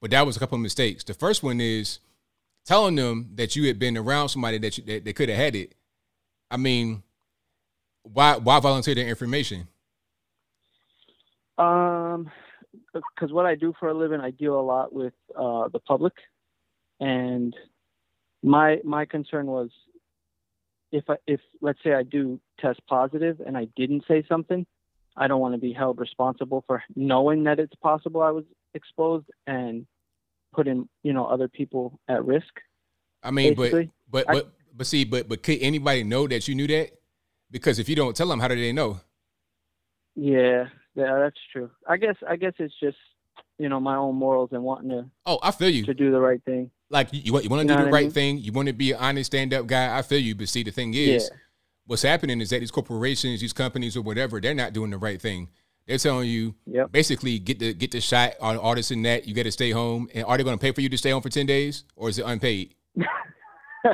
but 0.00 0.10
that 0.10 0.26
was 0.26 0.36
a 0.36 0.38
couple 0.38 0.56
of 0.56 0.62
mistakes. 0.62 1.02
The 1.04 1.14
first 1.14 1.42
one 1.42 1.60
is 1.60 2.00
telling 2.66 2.96
them 2.96 3.30
that 3.36 3.56
you 3.56 3.66
had 3.68 3.78
been 3.78 3.96
around 3.96 4.28
somebody 4.28 4.58
that 4.58 4.76
you, 4.76 4.84
that, 4.84 5.04
that 5.04 5.16
could 5.16 5.28
have 5.28 5.38
had 5.38 5.56
it. 5.56 5.74
I 6.50 6.56
mean, 6.56 7.02
why 8.02 8.36
why 8.36 8.60
volunteer 8.60 8.94
their 8.94 9.08
information? 9.08 9.68
Um, 11.58 12.30
because 12.92 13.32
what 13.32 13.46
I 13.46 13.54
do 13.54 13.74
for 13.78 13.88
a 13.88 13.94
living, 13.94 14.20
I 14.20 14.30
deal 14.30 14.58
a 14.58 14.62
lot 14.62 14.92
with 14.92 15.14
uh, 15.36 15.68
the 15.68 15.78
public, 15.78 16.14
and 17.00 17.54
my 18.42 18.78
my 18.84 19.04
concern 19.04 19.46
was 19.46 19.70
if 20.90 21.08
I, 21.08 21.16
if 21.26 21.40
let's 21.60 21.78
say 21.84 21.94
I 21.94 22.02
do 22.02 22.40
test 22.60 22.80
positive 22.86 23.40
and 23.44 23.56
I 23.56 23.66
didn't 23.76 24.04
say 24.08 24.24
something, 24.28 24.66
I 25.16 25.28
don't 25.28 25.40
want 25.40 25.54
to 25.54 25.60
be 25.60 25.72
held 25.72 25.98
responsible 25.98 26.64
for 26.66 26.82
knowing 26.94 27.44
that 27.44 27.58
it's 27.58 27.74
possible 27.76 28.22
I 28.22 28.30
was 28.30 28.44
exposed 28.74 29.26
and 29.46 29.86
putting 30.52 30.88
you 31.02 31.12
know 31.12 31.26
other 31.26 31.48
people 31.48 31.98
at 32.08 32.24
risk. 32.24 32.60
I 33.22 33.30
mean, 33.30 33.54
basically. 33.54 33.90
but 34.10 34.26
but 34.26 34.34
but 34.34 34.52
but 34.74 34.86
see, 34.86 35.04
but 35.04 35.28
but 35.28 35.42
could 35.42 35.58
anybody 35.60 36.02
know 36.04 36.26
that 36.26 36.48
you 36.48 36.54
knew 36.54 36.66
that? 36.66 36.90
Because 37.52 37.78
if 37.78 37.88
you 37.88 37.94
don't 37.94 38.16
tell 38.16 38.26
them, 38.26 38.40
how 38.40 38.48
do 38.48 38.56
they 38.56 38.72
know? 38.72 38.98
Yeah, 40.16 40.64
yeah, 40.94 41.18
that's 41.20 41.38
true. 41.52 41.70
I 41.88 41.96
guess 41.98 42.16
I 42.28 42.36
guess 42.36 42.54
it's 42.58 42.74
just 42.80 42.96
you 43.58 43.68
know 43.68 43.78
my 43.78 43.94
own 43.96 44.16
morals 44.16 44.50
and 44.52 44.62
wanting 44.64 44.90
to 44.90 45.04
Oh, 45.26 45.38
I 45.42 45.50
feel 45.52 45.68
you. 45.70 45.84
to 45.84 45.94
do 45.94 46.10
the 46.10 46.20
right 46.20 46.42
thing. 46.44 46.70
Like 46.90 47.12
you, 47.12 47.20
you 47.24 47.32
want 47.32 47.44
you 47.44 47.50
want 47.50 47.62
You 47.62 47.68
to 47.68 47.74
know 47.74 47.80
do 47.80 47.84
the 47.86 47.90
right 47.92 48.04
mean? 48.06 48.10
thing. 48.10 48.38
You 48.38 48.52
want 48.52 48.66
to 48.68 48.74
be 48.74 48.92
an 48.92 48.98
honest, 49.00 49.28
stand 49.32 49.54
up 49.54 49.66
guy. 49.66 49.96
I 49.96 50.02
feel 50.02 50.18
you. 50.18 50.34
But 50.34 50.48
see, 50.48 50.62
the 50.64 50.70
thing 50.70 50.94
is, 50.94 51.30
Yeah. 51.30 51.36
what's 51.86 52.02
happening 52.02 52.40
is 52.40 52.50
that 52.50 52.60
these 52.60 52.70
corporations, 52.70 53.40
these 53.40 53.52
companies, 53.52 53.96
or 53.96 54.02
whatever, 54.02 54.40
they're 54.40 54.54
not 54.54 54.72
doing 54.72 54.90
the 54.90 54.98
right 54.98 55.20
thing. 55.20 55.48
They're 55.86 55.98
telling 55.98 56.28
you 56.28 56.54
basically 56.90 57.38
get 57.38 57.58
the 57.58 57.72
get 57.74 57.90
the 57.92 58.00
shot 58.00 58.34
on 58.40 58.56
all 58.58 58.74
this 58.74 58.90
and 58.90 59.04
that. 59.06 59.26
You 59.26 59.34
got 59.34 59.44
to 59.44 59.52
stay 59.52 59.70
home. 59.70 60.08
And 60.14 60.24
are 60.24 60.36
they 60.36 60.44
going 60.44 60.56
to 60.58 60.62
pay 60.62 60.72
for 60.72 60.80
you 60.80 60.88
to 60.90 60.98
stay 60.98 61.10
home 61.10 61.22
for 61.22 61.28
ten 61.30 61.46
days, 61.46 61.84
or 61.96 62.08
is 62.08 62.18
it 62.18 62.24
unpaid? 62.26 62.74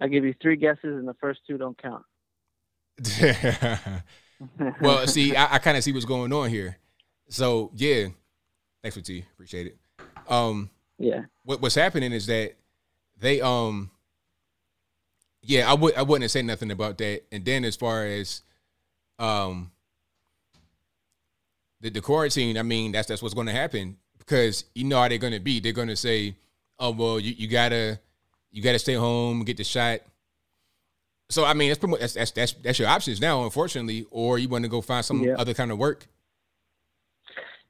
I 0.00 0.06
give 0.08 0.24
you 0.24 0.34
three 0.40 0.56
guesses 0.56 0.78
and 0.84 1.06
the 1.08 1.14
first 1.20 1.40
two 1.46 1.58
don't 1.58 1.80
count. 1.80 2.04
well, 4.80 5.06
see, 5.06 5.36
I, 5.36 5.54
I 5.54 5.58
kind 5.58 5.76
of 5.76 5.84
see 5.84 5.92
what's 5.92 6.04
going 6.04 6.32
on 6.32 6.50
here. 6.50 6.76
So 7.28 7.70
yeah, 7.74 8.06
thanks 8.82 8.96
for 8.96 9.02
T. 9.02 9.24
Appreciate 9.34 9.66
it. 9.66 9.78
Um, 10.28 10.70
yeah. 10.98 11.22
What 11.44 11.60
what's 11.60 11.74
happening 11.74 12.12
is 12.12 12.26
that 12.26 12.54
they 13.18 13.40
um, 13.40 13.90
yeah, 15.42 15.70
I 15.70 15.74
would 15.74 15.94
I 15.96 16.02
wouldn't 16.02 16.22
have 16.22 16.30
said 16.30 16.44
nothing 16.44 16.70
about 16.70 16.98
that. 16.98 17.22
And 17.32 17.44
then 17.44 17.64
as 17.64 17.76
far 17.76 18.04
as 18.04 18.42
um, 19.18 19.70
the 21.80 21.90
the 21.90 22.00
quarantine, 22.00 22.58
I 22.58 22.62
mean 22.62 22.92
that's 22.92 23.08
that's 23.08 23.22
what's 23.22 23.34
going 23.34 23.46
to 23.46 23.52
happen 23.52 23.96
because 24.18 24.64
you 24.74 24.84
know 24.84 25.00
how 25.00 25.08
they're 25.08 25.18
going 25.18 25.32
to 25.32 25.40
be. 25.40 25.60
They're 25.60 25.72
going 25.72 25.88
to 25.88 25.96
say, 25.96 26.36
oh 26.78 26.90
well, 26.90 27.20
you, 27.20 27.34
you 27.36 27.48
gotta 27.48 28.00
you 28.50 28.62
gotta 28.62 28.78
stay 28.78 28.94
home, 28.94 29.44
get 29.44 29.56
the 29.56 29.64
shot. 29.64 30.00
So 31.30 31.44
I 31.44 31.52
mean, 31.54 31.68
that's 31.68 31.78
pretty 31.78 31.90
much, 31.92 32.00
that's, 32.00 32.14
that's 32.14 32.30
that's 32.30 32.52
that's 32.54 32.78
your 32.78 32.88
options 32.88 33.20
now, 33.20 33.44
unfortunately. 33.44 34.06
Or 34.10 34.38
you 34.38 34.48
want 34.48 34.64
to 34.64 34.68
go 34.68 34.80
find 34.80 35.04
some 35.04 35.22
Yeah. 35.22 35.36
other 35.36 35.54
kind 35.54 35.70
of 35.70 35.78
work. 35.78 36.06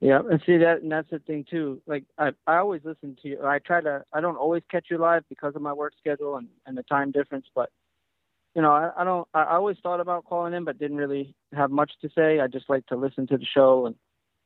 Yeah, 0.00 0.20
and 0.30 0.40
see 0.46 0.58
that, 0.58 0.82
and 0.82 0.92
that's 0.92 1.10
the 1.10 1.18
thing 1.18 1.44
too. 1.50 1.82
Like 1.86 2.04
I, 2.18 2.30
I 2.46 2.58
always 2.58 2.82
listen 2.84 3.16
to 3.22 3.28
you. 3.28 3.44
I 3.44 3.58
try 3.58 3.80
to. 3.80 4.04
I 4.12 4.20
don't 4.20 4.36
always 4.36 4.62
catch 4.70 4.86
you 4.90 4.98
live 4.98 5.24
because 5.28 5.56
of 5.56 5.62
my 5.62 5.72
work 5.72 5.92
schedule 5.98 6.36
and, 6.36 6.46
and 6.66 6.78
the 6.78 6.84
time 6.84 7.10
difference. 7.10 7.46
But 7.52 7.70
you 8.54 8.62
know, 8.62 8.70
I, 8.70 8.92
I 8.96 9.02
don't. 9.02 9.26
I 9.34 9.56
always 9.56 9.76
thought 9.82 9.98
about 9.98 10.24
calling 10.24 10.54
in, 10.54 10.62
but 10.62 10.78
didn't 10.78 10.98
really 10.98 11.34
have 11.52 11.72
much 11.72 11.90
to 12.02 12.08
say. 12.16 12.38
I 12.38 12.46
just 12.46 12.70
like 12.70 12.86
to 12.86 12.96
listen 12.96 13.26
to 13.26 13.38
the 13.38 13.44
show, 13.44 13.86
and 13.86 13.96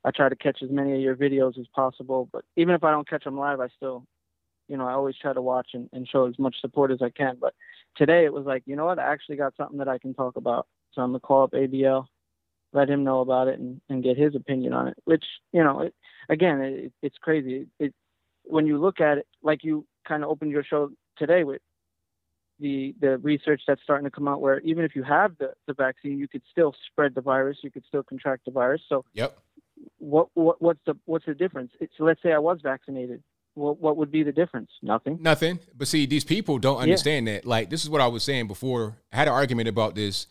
I 0.06 0.10
try 0.10 0.30
to 0.30 0.36
catch 0.36 0.62
as 0.62 0.70
many 0.70 0.94
of 0.94 1.00
your 1.02 1.16
videos 1.16 1.58
as 1.58 1.66
possible. 1.74 2.30
But 2.32 2.46
even 2.56 2.74
if 2.74 2.82
I 2.82 2.90
don't 2.90 3.08
catch 3.08 3.24
them 3.24 3.36
live, 3.36 3.60
I 3.60 3.68
still, 3.76 4.06
you 4.72 4.78
know, 4.78 4.88
I 4.88 4.92
always 4.92 5.16
try 5.20 5.32
to 5.32 5.42
watch 5.42 5.68
and, 5.74 5.88
and 5.92 6.08
show 6.08 6.26
as 6.26 6.38
much 6.38 6.56
support 6.60 6.90
as 6.90 7.02
I 7.02 7.10
can. 7.10 7.36
But 7.40 7.54
today 7.96 8.24
it 8.24 8.32
was 8.32 8.46
like, 8.46 8.62
you 8.66 8.74
know 8.74 8.86
what? 8.86 8.98
I 8.98 9.12
actually 9.12 9.36
got 9.36 9.54
something 9.56 9.78
that 9.78 9.88
I 9.88 9.98
can 9.98 10.14
talk 10.14 10.36
about. 10.36 10.66
So 10.92 11.02
I'm 11.02 11.10
gonna 11.10 11.20
call 11.20 11.44
up 11.44 11.52
ABL 11.52 12.06
let 12.72 12.88
him 12.88 13.04
know 13.04 13.20
about 13.20 13.48
it 13.48 13.58
and, 13.58 13.80
and 13.88 14.02
get 14.02 14.16
his 14.16 14.34
opinion 14.34 14.72
on 14.72 14.88
it. 14.88 14.96
Which 15.04 15.24
you 15.52 15.62
know, 15.62 15.80
it, 15.80 15.94
again, 16.28 16.60
it, 16.60 16.92
it's 17.02 17.18
crazy. 17.18 17.54
It, 17.54 17.68
it 17.78 17.94
when 18.44 18.66
you 18.66 18.78
look 18.78 19.00
at 19.00 19.18
it, 19.18 19.26
like 19.42 19.62
you 19.62 19.86
kind 20.06 20.24
of 20.24 20.30
opened 20.30 20.50
your 20.50 20.64
show 20.64 20.90
today 21.16 21.44
with 21.44 21.60
the 22.58 22.94
the 23.00 23.18
research 23.18 23.62
that's 23.66 23.82
starting 23.82 24.04
to 24.04 24.10
come 24.10 24.28
out, 24.28 24.40
where 24.40 24.60
even 24.60 24.84
if 24.84 24.96
you 24.96 25.02
have 25.02 25.36
the 25.38 25.52
the 25.66 25.74
vaccine, 25.74 26.18
you 26.18 26.28
could 26.28 26.42
still 26.50 26.74
spread 26.90 27.14
the 27.14 27.20
virus, 27.20 27.58
you 27.62 27.70
could 27.70 27.84
still 27.86 28.02
contract 28.02 28.44
the 28.46 28.50
virus. 28.50 28.82
So 28.88 29.04
yep. 29.12 29.38
What 29.98 30.28
what 30.34 30.62
what's 30.62 30.80
the 30.86 30.96
what's 31.06 31.26
the 31.26 31.34
difference? 31.34 31.72
It's 31.80 31.94
let's 31.98 32.22
say 32.22 32.32
I 32.32 32.38
was 32.38 32.60
vaccinated. 32.62 33.22
What 33.54 33.80
what 33.80 33.96
would 33.96 34.10
be 34.10 34.22
the 34.22 34.32
difference? 34.32 34.70
Nothing. 34.82 35.18
Nothing. 35.20 35.58
But 35.76 35.88
see, 35.88 36.06
these 36.06 36.24
people 36.24 36.58
don't 36.58 36.78
understand 36.78 37.26
yeah. 37.26 37.34
that. 37.34 37.46
Like 37.46 37.70
this 37.70 37.82
is 37.82 37.90
what 37.90 38.00
I 38.00 38.06
was 38.06 38.22
saying 38.22 38.48
before. 38.48 38.96
I 39.12 39.16
had 39.16 39.28
an 39.28 39.34
argument 39.34 39.68
about 39.68 39.94
this 39.94 40.26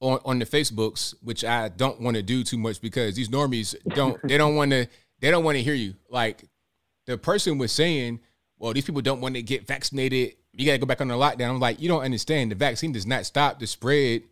on, 0.00 0.18
on 0.24 0.38
the 0.38 0.46
Facebooks, 0.46 1.14
which 1.22 1.44
I 1.44 1.68
don't 1.68 2.00
want 2.00 2.16
to 2.16 2.22
do 2.22 2.42
too 2.44 2.58
much 2.58 2.80
because 2.80 3.14
these 3.14 3.28
normies 3.28 3.74
don't 3.94 4.20
they 4.26 4.36
don't 4.36 4.56
want 4.56 4.72
to 4.72 4.86
they 5.20 5.30
don't 5.30 5.44
want 5.44 5.56
to 5.56 5.62
hear 5.62 5.74
you. 5.74 5.94
Like 6.08 6.44
the 7.06 7.16
person 7.16 7.58
was 7.58 7.72
saying, 7.72 8.20
well, 8.58 8.72
these 8.72 8.84
people 8.84 9.02
don't 9.02 9.20
want 9.20 9.34
to 9.34 9.42
get 9.42 9.66
vaccinated. 9.66 10.34
You 10.52 10.66
got 10.66 10.72
to 10.72 10.78
go 10.78 10.86
back 10.86 11.00
on 11.00 11.08
the 11.08 11.14
lockdown. 11.14 11.50
I'm 11.50 11.60
like, 11.60 11.80
you 11.80 11.88
don't 11.88 12.02
understand. 12.02 12.50
The 12.50 12.56
vaccine 12.56 12.92
does 12.92 13.06
not 13.06 13.24
stop 13.24 13.58
the 13.58 13.66
spread 13.66 14.22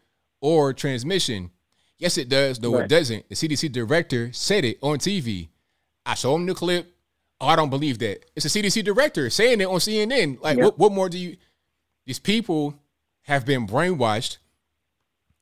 or 0.41 0.73
transmission. 0.73 1.51
Yes, 1.99 2.19
it 2.19 2.29
does. 2.29 2.61
No, 2.61 2.75
right. 2.75 2.85
it 2.85 2.89
doesn't. 2.89 3.29
The 3.29 3.35
CDC 3.35 3.73
director 3.73 4.33
said 4.33 4.65
it 4.65 4.79
on 4.83 4.99
TV. 4.99 5.49
I 6.05 6.15
showed 6.15 6.37
him 6.37 6.47
the 6.47 6.55
clip. 6.55 6.93
Oh, 7.41 7.47
I 7.47 7.57
don't 7.57 7.71
believe 7.71 7.99
that. 8.01 8.25
It's 8.35 8.45
a 8.45 8.49
CDC 8.49 8.85
director 8.85 9.31
saying 9.31 9.61
it 9.61 9.67
on 9.67 9.77
CNN. 9.77 10.43
Like, 10.43 10.57
yep. 10.57 10.65
what, 10.65 10.79
what 10.79 10.93
more 10.93 11.09
do 11.09 11.19
you? 11.19 11.37
These 12.07 12.19
people 12.19 12.75
have 13.23 13.45
been 13.45 13.67
brainwashed 13.67 14.39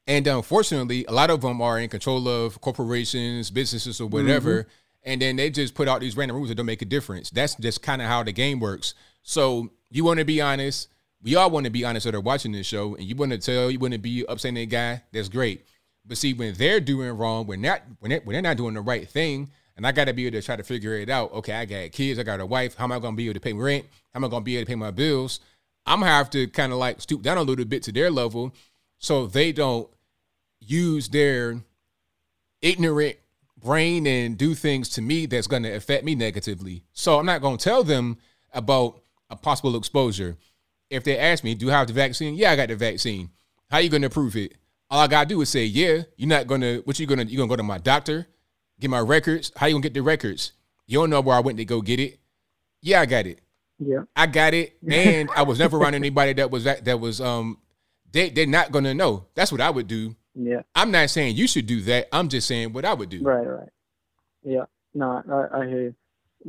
and 0.06 0.26
unfortunately, 0.26 1.04
a 1.08 1.12
lot 1.12 1.30
of 1.30 1.40
them 1.40 1.60
are 1.60 1.80
in 1.80 1.88
control 1.88 2.28
of 2.28 2.60
corporations, 2.60 3.50
businesses, 3.50 4.00
or 4.00 4.06
whatever. 4.06 4.62
Mm-hmm. 4.62 4.70
And 5.02 5.22
then 5.22 5.36
they 5.36 5.50
just 5.50 5.74
put 5.74 5.88
out 5.88 6.00
these 6.00 6.16
random 6.16 6.36
rules 6.36 6.48
that 6.48 6.56
don't 6.56 6.66
make 6.66 6.82
a 6.82 6.86
difference. 6.86 7.30
That's 7.30 7.54
just 7.56 7.82
kind 7.82 8.00
of 8.00 8.08
how 8.08 8.22
the 8.22 8.32
game 8.32 8.60
works. 8.60 8.94
So 9.22 9.70
you 9.90 10.04
want 10.04 10.18
to 10.18 10.24
be 10.24 10.40
honest. 10.40 10.88
We 11.22 11.34
all 11.34 11.50
want 11.50 11.64
to 11.64 11.70
be 11.70 11.84
honest 11.84 12.04
that 12.04 12.14
are 12.14 12.20
watching 12.20 12.52
this 12.52 12.66
show, 12.66 12.94
and 12.94 13.04
you 13.04 13.16
want 13.16 13.32
to 13.32 13.38
tell, 13.38 13.70
you 13.70 13.78
want 13.78 13.94
to 13.94 13.98
be 13.98 14.24
upsetting 14.28 14.58
a 14.58 14.66
guy. 14.66 15.02
That's 15.12 15.28
great. 15.28 15.64
But 16.04 16.18
see, 16.18 16.34
when 16.34 16.54
they're 16.54 16.78
doing 16.78 17.10
wrong, 17.16 17.46
when 17.46 17.60
not 17.60 17.82
when 17.98 18.10
they're, 18.10 18.20
when 18.20 18.34
they're 18.34 18.42
not 18.42 18.56
doing 18.56 18.74
the 18.74 18.80
right 18.80 19.08
thing, 19.08 19.50
and 19.76 19.86
I 19.86 19.92
got 19.92 20.06
to 20.06 20.14
be 20.14 20.26
able 20.26 20.38
to 20.38 20.44
try 20.44 20.56
to 20.56 20.62
figure 20.62 20.94
it 20.94 21.10
out. 21.10 21.32
Okay, 21.32 21.52
I 21.52 21.64
got 21.64 21.92
kids, 21.92 22.18
I 22.18 22.22
got 22.22 22.40
a 22.40 22.46
wife. 22.46 22.74
How 22.74 22.84
am 22.84 22.92
I 22.92 22.98
going 22.98 23.14
to 23.14 23.16
be 23.16 23.24
able 23.26 23.34
to 23.34 23.40
pay 23.40 23.52
rent? 23.52 23.84
How 24.12 24.18
am 24.18 24.24
I 24.24 24.28
going 24.28 24.42
to 24.42 24.44
be 24.44 24.56
able 24.56 24.66
to 24.66 24.70
pay 24.70 24.76
my 24.76 24.90
bills? 24.90 25.40
I'm 25.86 26.00
gonna 26.00 26.10
have 26.10 26.30
to 26.30 26.48
kind 26.48 26.72
of 26.72 26.78
like 26.78 27.00
stoop 27.00 27.22
down 27.22 27.38
a 27.38 27.42
little 27.42 27.64
bit 27.64 27.84
to 27.84 27.92
their 27.92 28.10
level, 28.10 28.52
so 28.98 29.26
they 29.26 29.52
don't 29.52 29.88
use 30.58 31.08
their 31.08 31.60
ignorant 32.60 33.16
brain 33.56 34.06
and 34.06 34.36
do 34.36 34.54
things 34.54 34.88
to 34.90 35.02
me 35.02 35.26
that's 35.26 35.46
going 35.46 35.62
to 35.62 35.72
affect 35.72 36.04
me 36.04 36.14
negatively. 36.14 36.82
So 36.92 37.18
I'm 37.18 37.26
not 37.26 37.40
going 37.40 37.56
to 37.56 37.64
tell 37.64 37.84
them 37.84 38.18
about 38.52 39.00
a 39.30 39.36
possible 39.36 39.76
exposure. 39.76 40.36
If 40.90 41.04
they 41.04 41.18
ask 41.18 41.44
me, 41.44 41.54
"Do 41.54 41.70
I 41.70 41.74
have 41.74 41.86
the 41.86 41.92
vaccine?" 41.92 42.34
Yeah, 42.34 42.50
I 42.50 42.56
got 42.56 42.68
the 42.68 42.76
vaccine. 42.76 43.30
How 43.70 43.78
you 43.78 43.88
going 43.88 44.02
to 44.02 44.10
prove 44.10 44.36
it? 44.36 44.56
All 44.88 45.00
I 45.00 45.08
gotta 45.08 45.28
do 45.28 45.40
is 45.40 45.48
say, 45.48 45.64
"Yeah." 45.64 46.02
You're 46.16 46.28
not 46.28 46.46
gonna. 46.46 46.76
What 46.78 46.98
you 46.98 47.06
gonna? 47.06 47.24
you're 47.24 47.38
gonna 47.38 47.48
go 47.48 47.56
to 47.56 47.62
my 47.62 47.78
doctor, 47.78 48.26
get 48.80 48.90
my 48.90 49.00
records? 49.00 49.52
How 49.56 49.66
you 49.66 49.74
gonna 49.74 49.82
get 49.82 49.94
the 49.94 50.02
records? 50.02 50.52
You 50.86 51.00
don't 51.00 51.10
know 51.10 51.20
where 51.20 51.36
I 51.36 51.40
went 51.40 51.58
to 51.58 51.64
go 51.64 51.80
get 51.80 52.00
it. 52.00 52.18
Yeah, 52.82 53.00
I 53.00 53.06
got 53.06 53.26
it. 53.26 53.40
Yeah, 53.78 54.02
I 54.14 54.26
got 54.26 54.54
it, 54.54 54.76
and 54.90 55.28
I 55.36 55.42
was 55.42 55.58
never 55.58 55.76
around 55.76 55.94
anybody 55.94 56.32
that 56.34 56.50
was 56.50 56.64
that 56.64 56.84
that 56.84 57.00
was 57.00 57.20
um. 57.20 57.58
They 58.12 58.30
they're 58.30 58.46
not 58.46 58.72
gonna 58.72 58.94
know. 58.94 59.26
That's 59.34 59.52
what 59.52 59.60
I 59.60 59.68
would 59.68 59.88
do. 59.88 60.14
Yeah. 60.36 60.62
I'm 60.74 60.90
not 60.90 61.10
saying 61.10 61.36
you 61.36 61.48
should 61.48 61.66
do 61.66 61.80
that. 61.82 62.08
I'm 62.12 62.28
just 62.28 62.46
saying 62.46 62.72
what 62.72 62.84
I 62.84 62.92
would 62.92 63.08
do. 63.08 63.22
Right, 63.22 63.46
right. 63.46 63.68
Yeah. 64.44 64.66
No, 64.94 65.22
I, 65.28 65.60
I 65.60 65.66
hear 65.66 65.82
you. 65.82 65.94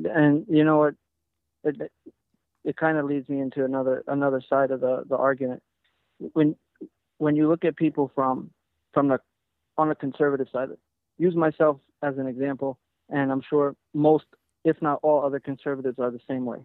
And 0.05 0.45
you 0.49 0.63
know 0.63 0.77
what? 0.77 0.95
It, 1.63 1.91
it 2.63 2.75
kind 2.75 2.97
of 2.97 3.05
leads 3.05 3.29
me 3.29 3.39
into 3.39 3.63
another 3.63 4.03
another 4.07 4.41
side 4.47 4.71
of 4.71 4.81
the, 4.81 5.03
the 5.07 5.15
argument. 5.15 5.63
When 6.33 6.55
when 7.17 7.35
you 7.35 7.47
look 7.47 7.63
at 7.63 7.77
people 7.77 8.11
from 8.13 8.51
from 8.93 9.07
the 9.07 9.19
on 9.77 9.89
the 9.89 9.95
conservative 9.95 10.47
side, 10.51 10.69
use 11.17 11.35
myself 11.35 11.79
as 12.01 12.17
an 12.17 12.27
example, 12.27 12.77
and 13.09 13.31
I'm 13.31 13.41
sure 13.49 13.75
most, 13.93 14.25
if 14.63 14.81
not 14.81 14.99
all, 15.03 15.25
other 15.25 15.39
conservatives 15.39 15.99
are 15.99 16.11
the 16.11 16.19
same 16.29 16.45
way. 16.45 16.59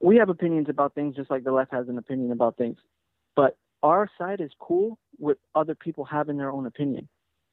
We 0.00 0.16
have 0.16 0.28
opinions 0.28 0.68
about 0.68 0.94
things 0.94 1.16
just 1.16 1.30
like 1.30 1.44
the 1.44 1.52
left 1.52 1.72
has 1.72 1.88
an 1.88 1.98
opinion 1.98 2.32
about 2.32 2.56
things, 2.56 2.78
but 3.34 3.56
our 3.82 4.08
side 4.18 4.40
is 4.40 4.50
cool 4.58 4.98
with 5.18 5.38
other 5.54 5.74
people 5.74 6.04
having 6.04 6.36
their 6.36 6.50
own 6.50 6.66
opinion. 6.66 7.08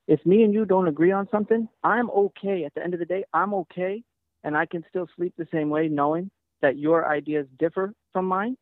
If 0.07 0.26
me 0.26 0.44
and 0.44 0.53
you 0.53 0.65
don't 0.65 0.88
agree 0.88 1.11
on 1.11 1.28
something, 1.32 1.68
I'm 1.84 2.10
okay. 2.10 2.65
At 2.65 2.74
the 2.74 2.84
end 2.84 2.94
of 2.94 2.99
the 2.99 3.06
day, 3.06 3.24
I'm 3.34 3.53
okay. 3.53 4.03
And 4.44 4.57
I 4.57 4.65
can 4.65 4.84
still 4.90 5.07
sleep 5.15 5.34
the 5.38 5.48
same 5.53 5.70
way 5.70 5.88
knowing 5.88 6.30
that 6.61 6.78
your 6.78 7.07
ideas 7.07 7.48
differ 7.57 7.94
from 8.11 8.26
mine. 8.26 8.57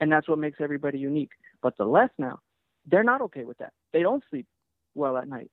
And 0.00 0.10
that's 0.10 0.28
what 0.28 0.38
makes 0.38 0.60
everybody 0.60 0.98
unique. 0.98 1.30
But 1.62 1.76
the 1.76 1.84
left 1.84 2.14
now, 2.18 2.40
they're 2.86 3.04
not 3.04 3.20
okay 3.22 3.44
with 3.44 3.58
that. 3.58 3.72
They 3.92 4.02
don't 4.02 4.24
sleep 4.30 4.46
well 4.94 5.16
at 5.16 5.28
night. 5.28 5.50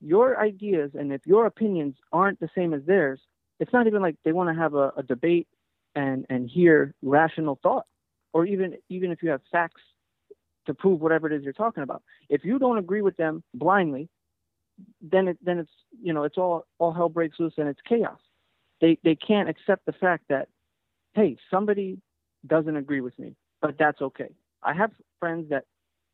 Your 0.00 0.40
ideas 0.40 0.92
and 0.94 1.12
if 1.12 1.26
your 1.26 1.46
opinions 1.46 1.96
aren't 2.12 2.40
the 2.40 2.48
same 2.54 2.72
as 2.74 2.82
theirs, 2.86 3.20
it's 3.58 3.72
not 3.72 3.86
even 3.86 4.00
like 4.00 4.16
they 4.24 4.32
want 4.32 4.48
to 4.48 4.60
have 4.60 4.74
a, 4.74 4.92
a 4.96 5.02
debate 5.02 5.46
and, 5.94 6.24
and 6.30 6.48
hear 6.48 6.94
rational 7.02 7.58
thought. 7.62 7.86
Or 8.32 8.46
even 8.46 8.76
even 8.88 9.10
if 9.10 9.22
you 9.22 9.30
have 9.30 9.40
facts 9.50 9.82
to 10.66 10.74
prove 10.74 11.00
whatever 11.00 11.26
it 11.26 11.32
is 11.32 11.42
you're 11.42 11.52
talking 11.52 11.82
about. 11.82 12.02
If 12.28 12.44
you 12.44 12.58
don't 12.58 12.78
agree 12.78 13.02
with 13.02 13.16
them 13.16 13.42
blindly, 13.54 14.08
then 15.02 15.28
it 15.28 15.38
then 15.44 15.58
it's 15.58 15.70
you 16.00 16.12
know 16.12 16.24
it's 16.24 16.38
all 16.38 16.64
all 16.78 16.92
hell 16.92 17.08
breaks 17.08 17.38
loose 17.38 17.54
and 17.56 17.68
it's 17.68 17.80
chaos. 17.88 18.18
They 18.80 18.98
they 19.02 19.14
can't 19.14 19.48
accept 19.48 19.84
the 19.86 19.92
fact 19.92 20.24
that 20.28 20.48
hey 21.14 21.36
somebody 21.50 21.98
doesn't 22.46 22.76
agree 22.76 23.00
with 23.00 23.18
me, 23.18 23.34
but 23.60 23.76
that's 23.78 24.00
okay. 24.00 24.30
I 24.62 24.74
have 24.74 24.92
friends 25.18 25.50
that 25.50 25.64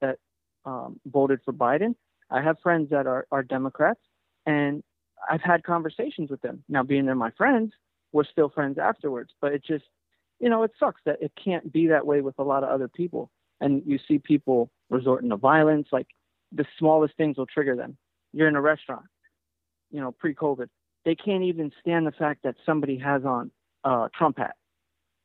that 0.01 0.19
um, 0.65 1.01
voted 1.07 1.41
for 1.45 1.53
Biden. 1.53 1.95
I 2.31 2.43
have 2.43 2.57
friends 2.63 2.91
that 2.91 3.07
are 3.07 3.27
are 3.31 3.43
Democrats, 3.43 4.01
and 4.45 4.83
I've 5.31 5.43
had 5.43 5.65
conversations 5.65 6.31
with 6.31 6.43
them. 6.43 6.63
Now, 6.69 6.83
being 6.83 7.07
they're 7.07 7.15
my 7.15 7.31
friends, 7.31 7.73
we're 8.13 8.25
still 8.25 8.49
friends 8.49 8.79
afterwards. 8.79 9.31
But 9.41 9.53
it 9.53 9.65
just 9.65 9.85
you 10.41 10.49
know 10.49 10.63
it 10.63 10.73
sucks 10.79 11.01
that 11.07 11.19
it 11.21 11.33
can't 11.43 11.73
be 11.73 11.87
that 11.89 12.07
way 12.07 12.21
with 12.21 12.39
a 12.39 12.45
lot 12.45 12.65
of 12.65 12.71
other 12.71 12.89
people 12.89 13.31
and 13.61 13.83
you 13.87 13.99
see 14.07 14.19
people 14.19 14.71
resorting 14.91 15.31
to 15.31 15.37
violence. 15.37 15.89
Like 15.93 16.09
the 16.53 16.65
smallest 16.79 17.17
things 17.17 17.37
will 17.37 17.47
trigger 17.47 17.77
them. 17.77 17.97
You're 18.33 18.49
in 18.49 18.57
a 18.57 18.61
restaurant, 18.61 19.07
you 19.91 20.01
know, 20.01 20.13
pre-COVID. 20.13 20.69
They 21.05 21.15
can't 21.15 21.45
even 21.45 21.73
stand 21.81 22.07
the 22.07 22.13
fact 22.13 22.43
that 22.43 22.57
somebody 22.65 22.99
has 22.99 23.25
on 23.25 23.51
a 23.85 24.09
Trump 24.15 24.39
hat, 24.39 24.57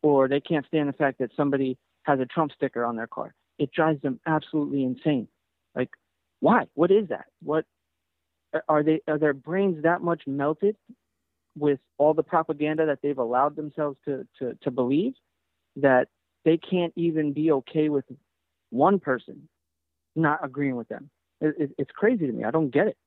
or 0.01 0.27
they 0.27 0.39
can't 0.39 0.65
stand 0.67 0.87
the 0.87 0.93
fact 0.93 1.19
that 1.19 1.31
somebody 1.35 1.77
has 2.03 2.19
a 2.19 2.25
Trump 2.25 2.51
sticker 2.55 2.85
on 2.85 2.95
their 2.95 3.07
car. 3.07 3.33
It 3.57 3.71
drives 3.71 4.01
them 4.01 4.19
absolutely 4.25 4.83
insane. 4.83 5.27
Like, 5.75 5.89
why? 6.41 6.65
What 6.73 6.91
is 6.91 7.07
that? 7.09 7.25
What 7.41 7.65
are 8.67 8.83
they? 8.83 9.01
Are 9.07 9.17
their 9.17 9.33
brains 9.33 9.83
that 9.83 10.01
much 10.01 10.23
melted 10.27 10.75
with 11.57 11.79
all 11.97 12.13
the 12.13 12.23
propaganda 12.23 12.85
that 12.87 12.99
they've 13.01 13.17
allowed 13.17 13.55
themselves 13.55 13.97
to 14.05 14.27
to, 14.39 14.57
to 14.63 14.71
believe 14.71 15.13
that 15.77 16.09
they 16.43 16.57
can't 16.57 16.91
even 16.97 17.31
be 17.31 17.51
okay 17.51 17.87
with 17.87 18.05
one 18.71 18.99
person 18.99 19.47
not 20.15 20.43
agreeing 20.43 20.75
with 20.75 20.89
them. 20.89 21.09
It, 21.39 21.55
it, 21.57 21.71
it's 21.77 21.91
crazy 21.91 22.27
to 22.27 22.33
me. 22.33 22.43
I 22.43 22.51
don't 22.51 22.69
get 22.69 22.87
it. 22.87 22.97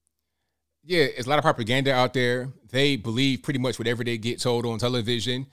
Yeah, 0.85 1.05
it's 1.05 1.27
a 1.27 1.31
lot 1.31 1.39
of 1.39 1.45
propaganda 1.45 1.93
out 1.93 2.13
there. 2.15 2.51
They 2.71 2.97
believe 2.97 3.43
pretty 3.43 3.59
much 3.59 3.79
whatever 3.79 4.05
they 4.05 4.19
get 4.19 4.41
told 4.41 4.67
on 4.67 4.79
television. 4.79 5.47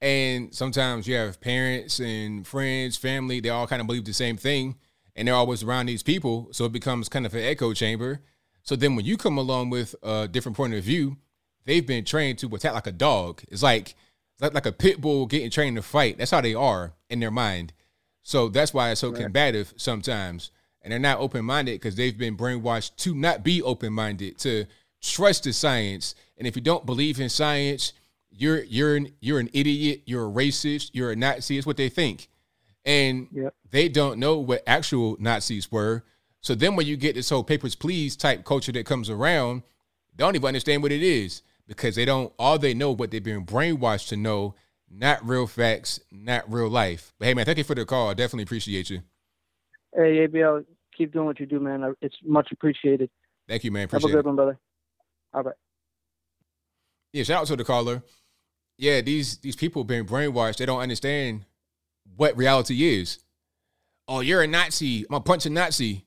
And 0.00 0.54
sometimes 0.54 1.06
you 1.06 1.14
have 1.16 1.40
parents 1.40 2.00
and 2.00 2.46
friends, 2.46 2.96
family, 2.96 3.40
they 3.40 3.50
all 3.50 3.66
kind 3.66 3.80
of 3.80 3.86
believe 3.86 4.04
the 4.04 4.14
same 4.14 4.38
thing. 4.38 4.76
And 5.16 5.28
they're 5.28 5.34
always 5.34 5.62
around 5.62 5.86
these 5.86 6.02
people. 6.02 6.48
So 6.52 6.64
it 6.64 6.72
becomes 6.72 7.08
kind 7.08 7.26
of 7.26 7.34
an 7.34 7.44
echo 7.44 7.72
chamber. 7.72 8.20
So 8.62 8.76
then 8.76 8.96
when 8.96 9.04
you 9.04 9.16
come 9.16 9.38
along 9.38 9.70
with 9.70 9.94
a 10.02 10.28
different 10.28 10.56
point 10.56 10.74
of 10.74 10.84
view, 10.84 11.16
they've 11.64 11.86
been 11.86 12.04
trained 12.04 12.38
to 12.40 12.54
attack 12.54 12.74
like 12.74 12.86
a 12.86 12.92
dog. 12.92 13.42
It's 13.48 13.62
like 13.62 13.94
like, 14.40 14.54
like 14.54 14.66
a 14.66 14.72
pit 14.72 15.00
bull 15.00 15.26
getting 15.26 15.50
trained 15.50 15.76
to 15.76 15.82
fight. 15.82 16.18
That's 16.18 16.30
how 16.30 16.40
they 16.40 16.54
are 16.54 16.94
in 17.08 17.20
their 17.20 17.30
mind. 17.30 17.72
So 18.22 18.48
that's 18.48 18.74
why 18.74 18.90
it's 18.90 19.00
so 19.00 19.10
right. 19.10 19.22
combative 19.22 19.74
sometimes. 19.76 20.50
And 20.82 20.92
they're 20.92 20.98
not 20.98 21.18
open 21.18 21.44
minded 21.44 21.72
because 21.72 21.94
they've 21.94 22.16
been 22.16 22.36
brainwashed 22.36 22.96
to 22.96 23.14
not 23.14 23.44
be 23.44 23.60
open 23.62 23.92
minded, 23.92 24.38
to 24.38 24.64
trust 25.02 25.44
the 25.44 25.52
science. 25.52 26.14
And 26.38 26.46
if 26.46 26.56
you 26.56 26.62
don't 26.62 26.86
believe 26.86 27.20
in 27.20 27.28
science, 27.28 27.92
you're 28.30 28.62
you're 28.62 28.96
an, 28.96 29.12
you're 29.20 29.40
an 29.40 29.50
idiot. 29.52 30.02
You're 30.06 30.26
a 30.26 30.32
racist. 30.32 30.90
You're 30.94 31.12
a 31.12 31.16
Nazi. 31.16 31.58
It's 31.58 31.66
what 31.66 31.76
they 31.76 31.90
think, 31.90 32.29
and 32.84 33.28
Yep. 33.32 33.54
they 33.70 33.88
don't 33.88 34.18
know 34.18 34.38
what 34.38 34.62
actual 34.66 35.16
Nazis 35.20 35.70
were. 35.70 36.04
So 36.40 36.54
then, 36.54 36.76
when 36.76 36.86
you 36.86 36.96
get 36.96 37.14
this 37.14 37.28
whole 37.30 37.44
papers 37.44 37.74
please 37.74 38.16
type 38.16 38.44
culture 38.44 38.72
that 38.72 38.86
comes 38.86 39.10
around, 39.10 39.62
they 40.16 40.24
don't 40.24 40.34
even 40.34 40.48
understand 40.48 40.82
what 40.82 40.92
it 40.92 41.02
is 41.02 41.42
because 41.66 41.96
they 41.96 42.04
don't. 42.04 42.32
All 42.38 42.58
they 42.58 42.74
know 42.74 42.92
what 42.92 43.10
they've 43.10 43.22
been 43.22 43.44
brainwashed 43.44 44.08
to 44.08 44.16
know, 44.16 44.54
not 44.90 45.26
real 45.26 45.46
facts, 45.46 46.00
not 46.10 46.50
real 46.50 46.68
life. 46.68 47.12
But 47.18 47.26
hey, 47.26 47.34
man, 47.34 47.44
thank 47.44 47.58
you 47.58 47.64
for 47.64 47.74
the 47.74 47.84
call. 47.84 48.08
I 48.10 48.14
definitely 48.14 48.44
appreciate 48.44 48.88
you. 48.90 49.02
Hey, 49.94 50.26
ABL, 50.26 50.64
keep 50.96 51.12
doing 51.12 51.26
what 51.26 51.40
you 51.40 51.46
do, 51.46 51.60
man. 51.60 51.94
It's 52.00 52.16
much 52.24 52.52
appreciated. 52.52 53.10
Thank 53.48 53.64
you, 53.64 53.72
man. 53.72 53.88
Have 53.88 54.02
a 54.04 54.06
good 54.06 54.18
it. 54.20 54.24
one, 54.24 54.36
brother. 54.36 54.58
All 55.34 55.42
right. 55.42 55.54
Yeah, 57.12 57.24
shout 57.24 57.42
out 57.42 57.46
to 57.48 57.56
the 57.56 57.64
caller. 57.64 58.02
Yeah, 58.78 59.00
these 59.00 59.38
these 59.38 59.56
people 59.56 59.84
been 59.84 60.06
brainwashed. 60.06 60.56
They 60.58 60.66
don't 60.66 60.80
understand 60.80 61.44
what 62.16 62.36
reality 62.36 62.98
is. 62.98 63.18
Oh, 64.08 64.20
you're 64.20 64.42
a 64.42 64.46
Nazi. 64.46 65.02
I'm 65.02 65.10
gonna 65.10 65.20
punch 65.20 65.46
a 65.46 65.50
Nazi. 65.50 66.04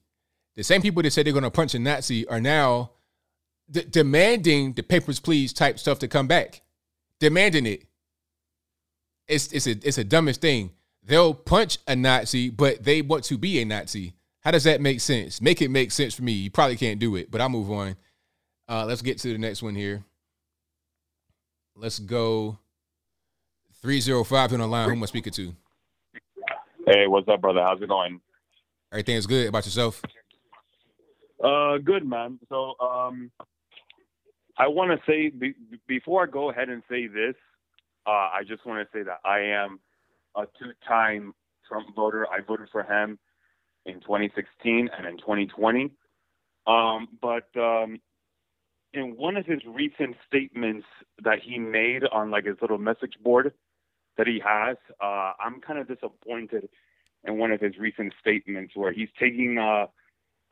The 0.56 0.64
same 0.64 0.82
people 0.82 1.02
that 1.04 1.12
said 1.12 1.26
they're 1.26 1.34
gonna 1.34 1.52
punch 1.52 1.74
a 1.74 1.80
Nazi 1.80 2.28
are 2.28 2.42
now 2.42 2.92
d- 3.70 3.86
demanding 3.90 4.74
the 4.74 4.84
papers 4.84 5.20
please 5.20 5.54
type 5.54 5.80
stuff 5.80 6.00
to 6.00 6.08
come 6.08 6.28
back, 6.28 6.62
demanding 7.20 7.66
it. 7.66 7.86
It's 9.28 9.52
it's 9.54 9.68
a 9.68 9.72
it's 9.72 9.98
a 9.98 10.04
dumbest 10.04 10.42
thing. 10.42 10.72
They'll 11.06 11.34
punch 11.34 11.80
a 11.88 11.96
Nazi, 11.96 12.50
but 12.50 12.84
they 12.84 13.02
want 13.02 13.26
to 13.26 13.38
be 13.38 13.62
a 13.62 13.66
Nazi. 13.66 14.16
How 14.42 14.52
does 14.52 14.66
that 14.66 14.82
make 14.82 15.00
sense? 15.00 15.42
Make 15.42 15.62
it 15.62 15.70
make 15.70 15.92
sense 15.92 16.14
for 16.14 16.24
me. 16.24 16.34
You 16.34 16.52
probably 16.52 16.78
can't 16.78 17.00
do 17.00 17.16
it, 17.16 17.32
but 17.32 17.40
I'll 17.40 17.50
move 17.50 17.72
on. 17.72 17.96
Uh, 18.68 18.86
let's 18.86 19.02
get 19.02 19.18
to 19.20 19.32
the 19.32 19.38
next 19.38 19.64
one 19.64 19.76
here. 19.76 20.04
Let's 21.76 22.00
go 22.00 22.60
305 23.82 24.54
on 24.54 24.60
the 24.60 24.68
line. 24.68 24.90
Who 24.90 24.96
am 24.96 25.04
I 25.04 25.06
speaking 25.08 25.34
to? 25.34 25.56
Hey, 26.86 27.08
what's 27.08 27.30
up, 27.30 27.40
brother? 27.40 27.62
How's 27.62 27.82
it 27.82 27.88
going? 27.88 28.20
Everything's 28.92 29.26
good 29.26 29.48
about 29.48 29.64
yourself? 29.66 30.02
Uh, 31.42 31.78
good, 31.78 32.06
man. 32.06 32.40
So, 32.50 32.74
um, 32.82 33.32
I 34.58 34.68
want 34.68 34.92
to 34.92 34.98
say 35.10 35.30
be, 35.30 35.54
before 35.88 36.24
I 36.24 36.30
go 36.30 36.50
ahead 36.50 36.68
and 36.68 36.84
say 36.90 37.08
this, 37.08 37.36
uh, 38.06 38.10
I 38.10 38.42
just 38.46 38.66
want 38.66 38.86
to 38.86 38.98
say 38.98 39.02
that 39.04 39.20
I 39.24 39.40
am 39.40 39.80
a 40.36 40.44
two-time 40.60 41.34
Trump 41.70 41.96
voter. 41.96 42.28
I 42.30 42.42
voted 42.46 42.68
for 42.70 42.84
him 42.84 43.18
in 43.86 44.02
2016 44.02 44.90
and 44.98 45.08
in 45.08 45.18
2020. 45.20 45.90
Um, 46.68 47.08
but 47.22 47.48
um, 47.56 48.02
in 48.94 49.16
one 49.16 49.38
of 49.38 49.46
his 49.46 49.60
recent 49.66 50.18
statements 50.28 50.86
that 51.24 51.40
he 51.42 51.60
made 51.60 52.04
on 52.12 52.30
like 52.30 52.46
his 52.46 52.58
little 52.62 52.78
message 52.78 53.14
board 53.24 53.54
that 54.18 54.28
he 54.28 54.42
has, 54.46 54.78
uh, 55.02 55.34
I'm 55.40 55.62
kind 55.62 55.80
of 55.80 55.88
disappointed 55.88 56.70
in 57.26 57.38
one 57.38 57.52
of 57.52 57.62
his 57.62 57.78
recent 57.78 58.14
statements 58.20 58.74
where 58.76 58.92
he's 58.92 59.10
taking 59.20 59.58
uh, 59.58 59.88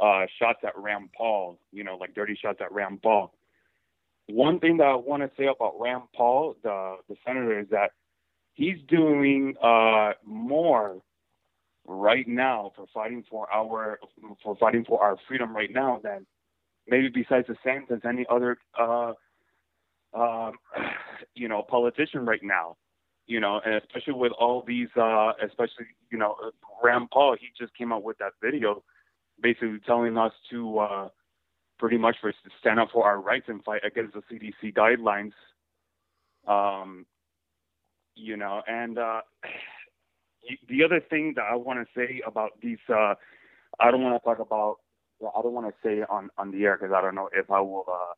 uh, 0.04 0.26
shots 0.40 0.60
at 0.64 0.78
Rand 0.78 1.10
Paul, 1.16 1.60
you 1.72 1.84
know, 1.84 1.96
like 1.98 2.16
dirty 2.16 2.38
shots 2.42 2.60
at 2.62 2.72
Rand 2.72 3.02
Paul. 3.02 3.34
One 4.28 4.60
thing 4.60 4.78
that 4.78 4.88
I 4.88 4.96
want 4.96 5.24
to 5.24 5.32
say 5.38 5.48
about 5.48 5.80
Rand 5.80 6.04
Paul, 6.16 6.56
the 6.64 6.98
the 7.10 7.16
senator, 7.26 7.60
is 7.60 7.68
that 7.72 7.92
he's 8.54 8.78
doing 8.88 9.56
uh, 9.62 10.14
more 10.26 11.02
right 11.86 12.28
now 12.28 12.72
for 12.76 12.86
fighting 12.94 13.24
for 13.30 13.52
our 13.54 14.00
for 14.44 14.56
fighting 14.58 14.86
for 14.86 15.04
our 15.04 15.18
freedom 15.28 15.56
right 15.56 15.72
now 15.72 16.00
than 16.04 16.26
maybe 16.88 17.10
besides 17.10 17.48
the 17.48 17.56
same 17.66 17.86
as 17.92 18.00
any 18.08 18.26
other 18.30 18.58
uh, 18.80 19.14
um, 20.14 20.54
you 21.36 21.48
know 21.48 21.64
politician 21.68 22.26
right 22.26 22.44
now. 22.44 22.78
You 23.32 23.40
know, 23.40 23.62
and 23.64 23.76
especially 23.76 24.12
with 24.12 24.34
all 24.34 24.62
these, 24.68 24.90
uh, 24.98 25.32
especially 25.42 25.86
you 26.12 26.18
know, 26.18 26.36
Rand 26.84 27.12
Paul, 27.14 27.38
he 27.40 27.48
just 27.58 27.74
came 27.78 27.94
out 27.94 28.04
with 28.04 28.18
that 28.18 28.34
video, 28.44 28.84
basically 29.42 29.80
telling 29.88 30.18
us 30.18 30.34
to 30.50 30.80
uh, 30.80 31.08
pretty 31.80 31.98
much 31.98 32.18
for 32.20 32.34
stand 32.60 32.78
up 32.78 32.90
for 32.92 33.06
our 33.06 33.22
rights 33.22 33.46
and 33.48 33.64
fight 33.64 33.86
against 33.86 34.16
the 34.16 34.22
CDC 34.30 34.74
guidelines. 34.74 35.32
Um, 36.46 37.06
you 38.16 38.36
know, 38.36 38.64
and 38.68 38.98
uh, 38.98 39.22
the 40.68 40.84
other 40.84 41.00
thing 41.00 41.32
that 41.38 41.46
I 41.50 41.56
want 41.56 41.80
to 41.80 41.86
say 41.98 42.22
about 42.28 42.60
these, 42.62 42.80
uh, 42.90 43.14
I 43.80 43.92
don't 43.92 44.04
want 44.04 44.22
to 44.22 44.26
talk 44.28 44.40
about, 44.40 44.80
I 45.22 45.42
don't 45.42 45.54
want 45.54 45.68
to 45.68 45.88
say 45.88 46.04
on 46.10 46.32
on 46.38 46.52
the 46.52 46.66
air 46.66 46.78
because 46.78 46.94
I 46.94 47.00
don't 47.00 47.16
know 47.16 47.30
if 47.32 47.50
I 47.50 47.62
will, 47.62 47.86
uh, 47.88 48.14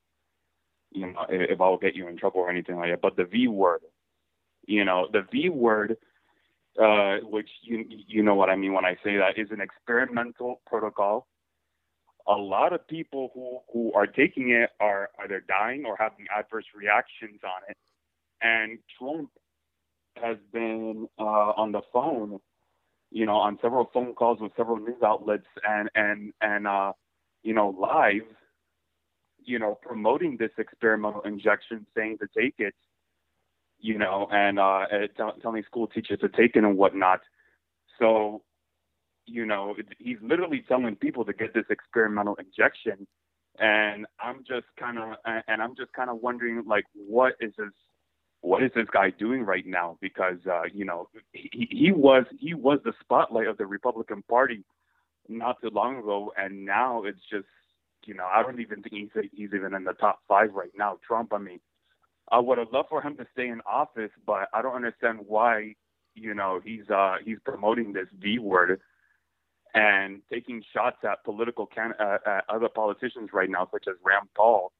you 0.91 1.06
know, 1.06 1.27
if 1.30 1.61
I 1.61 1.69
will 1.69 1.77
get 1.77 1.95
you 1.95 2.07
in 2.07 2.18
trouble 2.18 2.40
or 2.40 2.49
anything 2.49 2.77
like 2.77 2.90
that. 2.90 3.02
But 3.03 3.15
the 3.15 3.26
V 3.26 3.48
word, 3.48 3.81
you 4.65 4.85
know, 4.85 5.07
the 5.11 5.26
V 5.31 5.49
word, 5.49 5.98
uh, 6.81 7.18
which 7.23 7.49
you 7.61 7.85
you 8.07 8.23
know 8.23 8.35
what 8.35 8.49
I 8.49 8.56
mean 8.56 8.73
when 8.73 8.85
I 8.85 8.95
say 9.03 9.18
that, 9.18 9.38
is 9.38 9.49
an 9.52 9.61
experimental 9.61 10.61
protocol. 10.65 11.27
A 12.27 12.34
lot 12.34 12.73
of 12.73 12.88
people 12.88 13.31
who 13.34 13.60
who 13.72 13.94
are 13.94 14.07
taking 14.07 14.52
it 14.52 14.69
are 14.80 15.10
either 15.23 15.44
dying 15.48 15.84
or 15.85 15.98
having 15.99 16.26
adverse 16.35 16.65
reactions 16.76 17.41
on 17.44 17.61
it, 17.69 17.77
and 18.41 18.80
Trump 18.98 19.30
has 20.22 20.38
been 20.52 21.07
uh, 21.19 21.23
on 21.57 21.72
the 21.72 21.81
phone, 21.91 22.40
you 23.11 23.26
know, 23.26 23.35
on 23.35 23.57
several 23.61 23.90
phone 23.94 24.14
calls 24.14 24.40
with 24.40 24.52
several 24.56 24.77
news 24.77 25.02
outlets 25.03 25.48
and 25.68 25.90
and 25.95 26.34
and 26.41 26.68
uh, 26.68 26.94
you 27.44 27.53
know 27.53 27.76
live, 27.77 28.22
you 29.44 29.60
know, 29.60 29.77
promoting 29.81 30.38
this 30.38 30.52
experimental 30.57 31.22
injection, 31.22 31.85
saying 31.95 32.18
to 32.19 32.27
take 32.40 32.56
it, 32.57 32.73
you 33.84 33.97
know, 33.99 34.27
and 34.31 34.57
uh, 34.57 34.85
uh, 34.91 35.07
tell, 35.15 35.34
telling 35.41 35.64
school 35.64 35.88
teachers 35.88 36.19
to 36.22 36.30
take 36.30 36.55
it 36.55 36.64
and 36.64 36.77
whatnot. 36.77 37.19
So, 37.99 38.41
you 39.26 39.45
know, 39.45 39.76
it, 39.77 39.88
he's 39.99 40.18
literally 40.22 40.64
telling 40.68 40.95
people 40.95 41.26
to 41.26 41.34
get 41.34 41.53
this 41.53 41.65
experimental 41.69 42.35
injection, 42.35 43.05
and 43.60 44.07
I'm 44.19 44.43
just 44.47 44.68
kind 44.80 44.97
of 44.97 45.18
and 45.47 45.61
I'm 45.61 45.76
just 45.76 45.91
kind 45.93 46.10
of 46.10 46.22
wondering 46.22 46.64
like, 46.65 46.85
what 46.95 47.34
is 47.41 47.51
this? 47.57 47.69
what 48.43 48.61
is 48.61 48.72
this 48.76 48.88
guy 48.91 49.10
doing 49.10 49.43
right 49.43 49.65
now? 49.65 49.97
Because 50.01 50.38
uh, 50.49 50.64
you 50.73 50.85
know 50.85 51.10
he, 51.34 51.68
he 51.69 51.91
was 51.91 52.26
he 52.39 52.53
was 52.53 52.80
the 52.84 52.93
spotlight 53.01 53.47
of 53.47 53.57
the 53.57 53.65
Republican 53.65 54.23
Party 54.30 54.64
not 55.30 55.61
too 55.61 55.69
long 55.69 55.97
ago, 55.97 56.31
and 56.38 56.65
now 56.65 57.03
it's 57.03 57.22
just 57.31 57.47
you 58.05 58.14
know 58.14 58.26
I 58.26 58.43
don't 58.43 58.60
even 58.60 58.81
think 58.81 58.93
he's 58.93 59.30
he's 59.34 59.49
even 59.53 59.73
in 59.73 59.84
the 59.84 59.93
top 59.93 60.19
five 60.27 60.53
right 60.53 60.72
now. 60.77 60.99
Trump, 61.05 61.34
I 61.34 61.38
mean, 61.38 61.60
I 62.31 62.39
would 62.39 62.57
have 62.57 62.71
loved 62.71 62.89
for 62.89 63.01
him 63.01 63.15
to 63.17 63.25
stay 63.33 63.47
in 63.47 63.61
office, 63.65 64.11
but 64.25 64.47
I 64.53 64.61
don't 64.61 64.75
understand 64.75 65.19
why 65.27 65.75
you 66.15 66.33
know 66.33 66.61
he's 66.63 66.89
uh, 66.89 67.15
he's 67.23 67.37
promoting 67.45 67.93
this 67.93 68.07
V 68.19 68.39
word 68.39 68.79
and 69.73 70.21
taking 70.31 70.63
shots 70.73 70.97
at 71.03 71.23
political 71.23 71.65
can 71.65 71.93
uh, 71.99 72.17
at 72.25 72.43
other 72.49 72.69
politicians 72.69 73.29
right 73.33 73.49
now, 73.49 73.67
such 73.71 73.85
as 73.87 73.95
Rand 74.03 74.29
Paul 74.35 74.71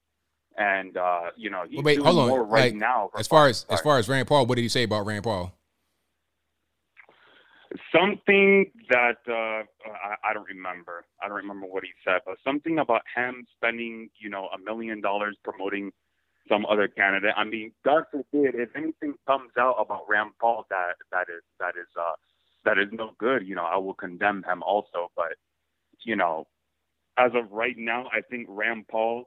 and 0.58 0.98
uh, 0.98 1.32
you 1.36 1.50
know 1.50 1.64
he's 1.70 1.84
wait, 1.84 1.98
doing 1.98 2.16
more 2.16 2.44
right 2.44 2.74
Like, 2.74 2.76
now. 2.76 3.10
as 3.18 3.28
far 3.28 3.48
as 3.48 3.66
as 3.70 3.82
far 3.82 3.98
as 3.98 4.08
Rand 4.08 4.28
Paul, 4.28 4.46
what 4.46 4.56
did 4.56 4.62
he 4.62 4.70
say 4.70 4.84
about 4.84 5.06
Rand 5.06 5.24
Paul? 5.24 5.54
something 7.94 8.72
that 8.90 9.18
uh, 9.28 9.64
I, 9.90 10.30
I 10.30 10.34
don't 10.34 10.48
remember. 10.48 11.06
I 11.22 11.28
don't 11.28 11.38
remember 11.38 11.66
what 11.66 11.84
he 11.84 11.90
said, 12.06 12.22
but 12.26 12.38
something 12.44 12.80
about 12.80 13.02
him 13.16 13.46
spending, 13.56 14.10
you 14.20 14.30
know, 14.30 14.48
a 14.54 14.60
million 14.60 15.02
dollars 15.02 15.36
promoting 15.44 15.92
some 16.50 16.66
other 16.66 16.88
candidate. 16.88 17.34
I 17.38 17.44
mean, 17.44 17.72
God 17.86 18.04
forbid 18.12 18.56
if 18.56 18.70
anything 18.76 19.16
comes 19.28 19.52
out 19.58 19.76
about 19.80 20.08
Rand 20.10 20.32
Paul 20.40 20.66
that 20.70 20.96
that 21.12 21.28
is 21.30 21.44
that 21.60 21.76
is 21.80 21.88
uh, 22.00 22.14
that 22.66 22.78
is 22.78 22.88
no 22.92 23.12
good. 23.18 23.48
You 23.48 23.56
know, 23.56 23.66
I 23.66 23.78
will 23.78 23.94
condemn 23.94 24.44
him 24.44 24.64
also. 24.64 25.12
But 25.16 25.36
you 26.04 26.16
know, 26.16 26.48
as 27.18 27.32
of 27.36 27.52
right 27.52 27.78
now, 27.78 28.08
I 28.14 28.22
think 28.22 28.48
Rand 28.50 28.88
Paul 28.90 29.26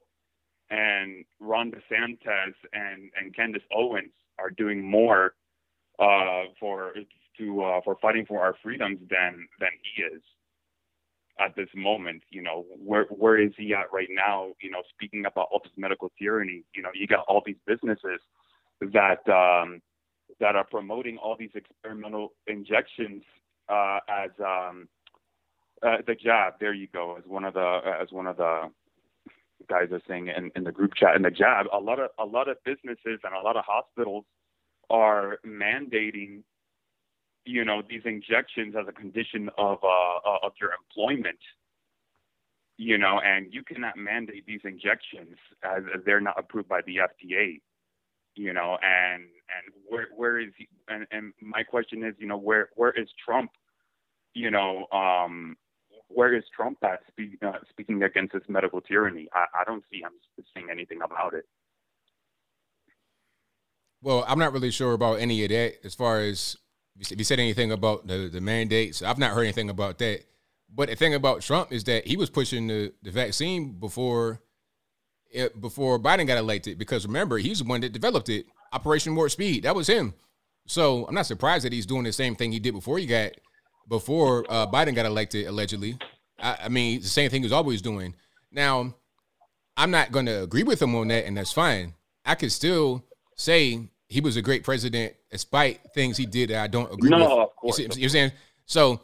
and 0.71 1.25
Ron 1.41 1.71
DeSantis 1.71 2.55
and 2.73 3.11
and 3.19 3.35
Candace 3.35 3.63
Owens 3.75 4.13
are 4.39 4.51
doing 4.51 4.83
more 4.83 5.35
uh, 5.99 6.45
for 6.61 6.93
to 7.39 7.63
uh, 7.63 7.81
for 7.85 7.97
fighting 8.01 8.27
for 8.27 8.41
our 8.41 8.55
freedoms 8.63 8.99
than 9.11 9.47
than 9.61 9.71
he 9.83 10.03
is 10.03 10.23
at 11.39 11.55
this 11.57 11.69
moment. 11.75 12.23
You 12.31 12.43
know, 12.43 12.65
where 12.79 13.05
where 13.11 13.41
is 13.41 13.53
he 13.57 13.75
at 13.75 13.93
right 13.93 14.09
now? 14.11 14.53
You 14.61 14.71
know, 14.71 14.83
speaking 14.95 15.27
about 15.27 15.49
all 15.53 15.61
this 15.63 15.73
medical 15.77 16.11
tyranny. 16.19 16.65
You 16.75 16.83
know, 16.83 16.91
you 16.95 17.07
got 17.07 17.25
all 17.29 17.43
these 17.45 17.57
businesses 17.67 18.21
that 18.81 19.29
um, 19.29 19.81
that 20.41 20.57
are 20.57 20.65
promoting 20.65 21.19
all 21.19 21.37
these 21.39 21.51
experimental 21.55 22.33
injections 22.47 23.23
uh, 23.69 23.99
as 24.09 24.31
um, 24.41 24.89
uh, 25.83 25.99
the 26.07 26.15
jab. 26.15 26.55
There 26.61 26.75
you 26.75 26.89
go, 26.93 27.17
as 27.17 27.25
one 27.27 27.45
of 27.45 27.55
the 27.55 27.81
as 28.01 28.09
one 28.11 28.27
of 28.27 28.37
the 28.37 28.71
guys 29.69 29.89
are 29.91 30.03
saying 30.09 30.29
in, 30.29 30.51
in 30.55 30.65
the 30.65 30.73
group 30.73 30.95
chat. 30.95 31.17
And 31.17 31.25
the 31.25 31.31
jab, 31.31 31.67
a 31.73 31.79
lot 31.79 31.99
of 31.99 32.11
a 32.19 32.25
lot 32.25 32.49
of 32.49 32.57
businesses 32.65 33.21
and 33.25 33.35
a 33.35 33.43
lot 33.43 33.57
of 33.57 33.65
hospitals 33.67 34.25
are 34.91 35.39
mandating 35.47 36.43
you 37.47 37.65
know 37.65 37.83
these 37.89 38.03
injections 38.05 38.75
as 38.79 38.87
a 38.89 38.93
condition 38.93 39.49
of 39.57 39.79
uh, 39.83 40.29
uh, 40.29 40.39
of 40.43 40.53
your 40.61 40.71
employment 40.73 41.39
you 42.79 42.99
know, 42.99 43.21
and 43.25 43.53
you 43.53 43.63
cannot 43.63 43.97
mandate 43.97 44.45
these 44.47 44.61
injections 44.65 45.37
as, 45.63 45.83
they're 46.05 46.21
not 46.21 46.39
approved 46.39 46.69
by 46.69 46.81
the 46.87 46.97
FDA, 46.97 47.61
you 48.35 48.53
know, 48.53 48.79
and 48.83 49.23
and 49.23 49.75
where 49.89 50.09
where 50.15 50.39
is 50.39 50.51
he, 50.59 50.69
and 50.89 51.07
and 51.11 51.33
my 51.41 51.63
question 51.63 52.05
is, 52.05 52.15
you 52.19 52.27
know, 52.27 52.37
where 52.37 52.69
where 52.75 52.91
is 52.91 53.09
Trump, 53.25 53.51
you 54.35 54.51
know, 54.51 54.87
um, 54.93 55.57
where 56.09 56.35
is 56.35 56.45
Trump 56.55 56.79
at 56.83 57.01
uh, 57.43 57.53
speaking 57.71 58.03
against 58.03 58.35
this 58.35 58.43
medical 58.49 58.83
tyranny? 58.83 59.27
I, 59.33 59.47
I 59.61 59.65
don't 59.65 59.85
see 59.91 60.01
him 60.01 60.13
saying 60.55 60.69
anything 60.71 60.99
about 61.03 61.33
it. 61.33 61.47
Well, 64.03 64.25
I'm 64.29 64.39
not 64.39 64.53
really 64.53 64.71
sure 64.71 64.93
about 64.93 65.15
any 65.15 65.43
of 65.45 65.49
that 65.49 65.77
as 65.83 65.95
far 65.95 66.21
as 66.21 66.59
if 66.99 67.19
you 67.19 67.25
said 67.25 67.41
anything 67.41 67.73
about 67.73 68.07
the, 68.07 68.29
the 68.33 68.41
mandates. 68.41 69.03
I've 69.03 69.19
not 69.19 69.33
heard 69.33 69.43
anything 69.43 69.71
about 69.71 69.99
that. 69.99 70.25
But 70.75 70.89
the 70.89 70.97
thing 70.97 71.15
about 71.15 71.43
Trump 71.43 71.73
is 71.73 71.85
that 71.85 72.07
he 72.07 72.17
was 72.17 72.31
pushing 72.31 72.67
the, 72.67 72.93
the 73.03 73.11
vaccine 73.11 73.73
before 73.73 74.41
it, 75.31 75.61
before 75.61 75.99
Biden 75.99 76.27
got 76.27 76.39
elected 76.39 76.79
because 76.79 77.07
remember, 77.07 77.39
he's 77.39 77.59
the 77.59 77.65
one 77.65 77.81
that 77.83 77.93
developed 77.93 78.29
it. 78.29 78.47
Operation 78.73 79.15
Warp 79.15 79.31
Speed. 79.31 79.65
That 79.65 79.75
was 79.75 79.87
him. 79.87 80.15
So 80.67 81.07
I'm 81.07 81.15
not 81.15 81.27
surprised 81.27 81.65
that 81.65 81.73
he's 81.73 81.87
doing 81.87 82.05
the 82.05 82.13
same 82.13 82.35
thing 82.35 82.53
he 82.53 82.59
did 82.59 82.75
before 82.75 82.99
he 82.99 83.07
got 83.07 83.33
before 83.89 84.45
uh, 84.49 84.67
Biden 84.67 84.95
got 84.95 85.07
elected, 85.07 85.47
allegedly. 85.47 85.99
I, 86.41 86.59
I 86.65 86.69
mean, 86.69 87.01
the 87.01 87.07
same 87.07 87.31
thing 87.31 87.43
he's 87.43 87.53
always 87.53 87.81
doing. 87.81 88.15
Now, 88.51 88.95
I'm 89.77 89.91
not 89.91 90.11
going 90.11 90.27
to 90.27 90.43
agree 90.43 90.65
with 90.65 90.83
him 90.83 90.95
on 90.95 91.09
that, 91.09 91.27
and 91.27 91.37
that's 91.37 91.53
fine. 91.53 91.95
I 92.25 92.35
could 92.35 92.51
still 92.51 93.05
say 93.37 93.89
he 94.09 94.21
was 94.21 94.37
a 94.37 94.43
great 94.43 94.65
president 94.65 95.15
despite 95.31 95.81
things 95.93 96.17
he 96.17 96.27
did 96.27 96.51
that 96.51 96.63
I 96.63 96.67
don't 96.67 96.93
agree 96.93 97.11
no, 97.11 97.19
with. 97.19 97.29
No, 97.29 97.43
of 97.43 97.57
course. 97.57 97.79
You 97.79 97.89
see, 97.91 98.01
you're 98.01 98.11
saying 98.11 98.33
so. 98.65 99.01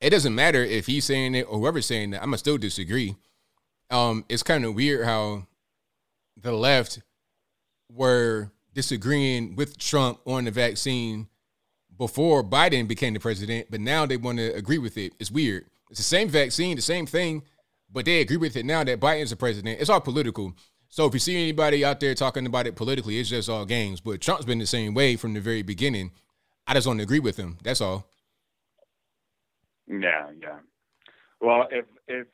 It 0.00 0.10
doesn't 0.10 0.34
matter 0.34 0.64
if 0.64 0.86
he's 0.86 1.04
saying 1.04 1.36
it 1.36 1.42
or 1.42 1.58
whoever's 1.58 1.86
saying 1.86 2.10
that. 2.10 2.22
I'm 2.22 2.28
gonna 2.28 2.38
still 2.38 2.58
disagree. 2.58 3.14
Um, 3.90 4.24
it's 4.28 4.42
kind 4.42 4.64
of 4.64 4.74
weird 4.74 5.04
how 5.04 5.46
the 6.36 6.52
left 6.52 7.00
were 7.88 8.50
disagreeing 8.74 9.54
with 9.54 9.78
Trump 9.78 10.18
on 10.26 10.44
the 10.44 10.50
vaccine 10.50 11.28
before 11.96 12.42
Biden 12.42 12.88
became 12.88 13.14
the 13.14 13.20
president, 13.20 13.68
but 13.70 13.80
now 13.80 14.06
they 14.06 14.16
want 14.16 14.38
to 14.38 14.52
agree 14.54 14.78
with 14.78 14.96
it. 14.96 15.12
It's 15.20 15.30
weird. 15.30 15.66
It's 15.90 16.00
the 16.00 16.04
same 16.04 16.28
vaccine, 16.28 16.74
the 16.74 16.82
same 16.82 17.06
thing, 17.06 17.42
but 17.92 18.06
they 18.06 18.22
agree 18.22 18.38
with 18.38 18.56
it 18.56 18.64
now 18.64 18.82
that 18.82 18.98
Biden's 18.98 19.30
the 19.30 19.36
president. 19.36 19.80
It's 19.80 19.90
all 19.90 20.00
political. 20.00 20.54
So 20.92 21.06
if 21.06 21.14
you 21.14 21.20
see 21.20 21.36
anybody 21.36 21.86
out 21.86 22.00
there 22.00 22.14
talking 22.14 22.44
about 22.44 22.66
it 22.66 22.76
politically, 22.76 23.18
it's 23.18 23.30
just 23.30 23.48
all 23.48 23.64
games. 23.64 24.02
But 24.02 24.20
Trump's 24.20 24.44
been 24.44 24.58
the 24.58 24.66
same 24.66 24.92
way 24.92 25.16
from 25.16 25.32
the 25.32 25.40
very 25.40 25.62
beginning. 25.62 26.10
I 26.66 26.74
just 26.74 26.86
don't 26.86 27.00
agree 27.00 27.18
with 27.18 27.38
him. 27.38 27.56
That's 27.62 27.80
all. 27.80 28.04
Yeah, 29.86 30.28
yeah. 30.38 30.58
Well, 31.40 31.66
if 31.70 31.86
if 32.08 32.26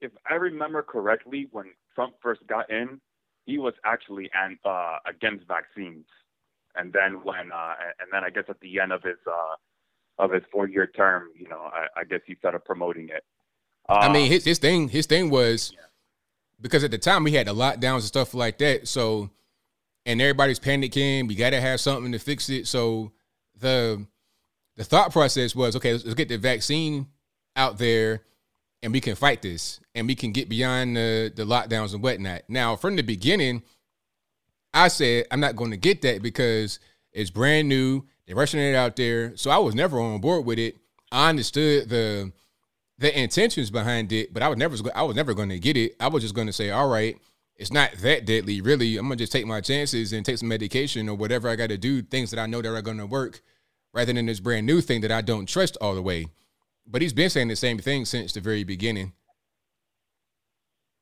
if 0.00 0.10
I 0.28 0.34
remember 0.34 0.82
correctly, 0.82 1.46
when 1.52 1.66
Trump 1.94 2.14
first 2.20 2.44
got 2.48 2.68
in, 2.68 3.00
he 3.46 3.58
was 3.58 3.74
actually 3.84 4.28
an, 4.34 4.58
uh, 4.64 4.96
against 5.06 5.46
vaccines, 5.46 6.06
and 6.74 6.92
then 6.92 7.22
when 7.22 7.52
uh, 7.52 7.74
and 8.00 8.08
then 8.12 8.24
I 8.24 8.30
guess 8.30 8.44
at 8.48 8.58
the 8.58 8.80
end 8.80 8.90
of 8.90 9.04
his 9.04 9.18
uh, 9.24 9.54
of 10.18 10.32
his 10.32 10.42
four 10.50 10.68
year 10.68 10.88
term, 10.88 11.28
you 11.38 11.48
know, 11.48 11.70
I, 11.72 12.00
I, 12.00 12.04
guess 12.04 12.20
he 12.26 12.34
started 12.34 12.64
promoting 12.64 13.08
it. 13.10 13.22
Uh, 13.88 13.98
I 14.00 14.12
mean, 14.12 14.28
his 14.28 14.44
his 14.44 14.58
thing 14.58 14.88
his 14.88 15.06
thing 15.06 15.30
was 15.30 15.70
yeah. 15.72 15.84
Because 16.60 16.84
at 16.84 16.90
the 16.90 16.98
time 16.98 17.24
we 17.24 17.32
had 17.32 17.46
the 17.46 17.54
lockdowns 17.54 17.96
and 17.96 18.04
stuff 18.04 18.34
like 18.34 18.58
that, 18.58 18.88
so 18.88 19.30
and 20.06 20.20
everybody's 20.20 20.60
panicking. 20.60 21.28
We 21.28 21.34
got 21.34 21.50
to 21.50 21.60
have 21.60 21.80
something 21.80 22.12
to 22.12 22.18
fix 22.18 22.48
it. 22.48 22.66
So 22.66 23.12
the 23.58 24.06
the 24.76 24.84
thought 24.84 25.12
process 25.12 25.54
was 25.54 25.76
okay, 25.76 25.92
let's, 25.92 26.04
let's 26.04 26.14
get 26.14 26.28
the 26.28 26.38
vaccine 26.38 27.06
out 27.56 27.78
there 27.78 28.22
and 28.82 28.92
we 28.92 29.00
can 29.00 29.14
fight 29.14 29.42
this 29.42 29.80
and 29.94 30.06
we 30.06 30.14
can 30.14 30.32
get 30.32 30.48
beyond 30.48 30.96
the, 30.96 31.32
the 31.34 31.44
lockdowns 31.44 31.92
and 31.92 32.02
whatnot. 32.02 32.42
Now, 32.48 32.76
from 32.76 32.96
the 32.96 33.02
beginning, 33.02 33.62
I 34.72 34.88
said 34.88 35.26
I'm 35.30 35.40
not 35.40 35.56
going 35.56 35.72
to 35.72 35.76
get 35.76 36.02
that 36.02 36.22
because 36.22 36.78
it's 37.12 37.30
brand 37.30 37.68
new. 37.68 38.06
They're 38.26 38.36
rushing 38.36 38.60
it 38.60 38.74
out 38.74 38.96
there. 38.96 39.36
So 39.36 39.50
I 39.50 39.58
was 39.58 39.74
never 39.74 40.00
on 40.00 40.20
board 40.20 40.46
with 40.46 40.58
it. 40.58 40.76
I 41.12 41.28
understood 41.28 41.88
the 41.88 42.32
the 43.00 43.18
intentions 43.18 43.70
behind 43.70 44.12
it, 44.12 44.32
but 44.32 44.42
I 44.42 44.48
was 44.48 44.58
never 44.58 44.76
I 44.94 45.02
was 45.02 45.16
never 45.16 45.34
going 45.34 45.48
to 45.48 45.58
get 45.58 45.76
it. 45.76 45.96
I 45.98 46.08
was 46.08 46.22
just 46.22 46.34
going 46.34 46.46
to 46.46 46.52
say, 46.52 46.70
all 46.70 46.88
right, 46.88 47.18
it's 47.56 47.72
not 47.72 47.92
that 48.02 48.26
deadly, 48.26 48.60
really. 48.60 48.96
I'm 48.98 49.06
gonna 49.06 49.16
just 49.16 49.32
take 49.32 49.46
my 49.46 49.62
chances 49.62 50.12
and 50.12 50.24
take 50.24 50.38
some 50.38 50.48
medication 50.48 51.08
or 51.08 51.16
whatever 51.16 51.48
I 51.48 51.56
got 51.56 51.70
to 51.70 51.78
do, 51.78 52.02
things 52.02 52.30
that 52.30 52.38
I 52.38 52.46
know 52.46 52.62
that 52.62 52.74
are 52.74 52.82
going 52.82 52.98
to 52.98 53.06
work 53.06 53.40
rather 53.92 54.12
than 54.12 54.26
this 54.26 54.38
brand 54.38 54.66
new 54.66 54.82
thing 54.82 55.00
that 55.00 55.10
I 55.10 55.22
don't 55.22 55.46
trust 55.46 55.78
all 55.80 55.94
the 55.94 56.02
way. 56.02 56.26
But 56.86 57.02
he's 57.02 57.12
been 57.12 57.30
saying 57.30 57.48
the 57.48 57.56
same 57.56 57.78
thing 57.78 58.04
since 58.04 58.32
the 58.32 58.40
very 58.40 58.64
beginning. 58.64 59.14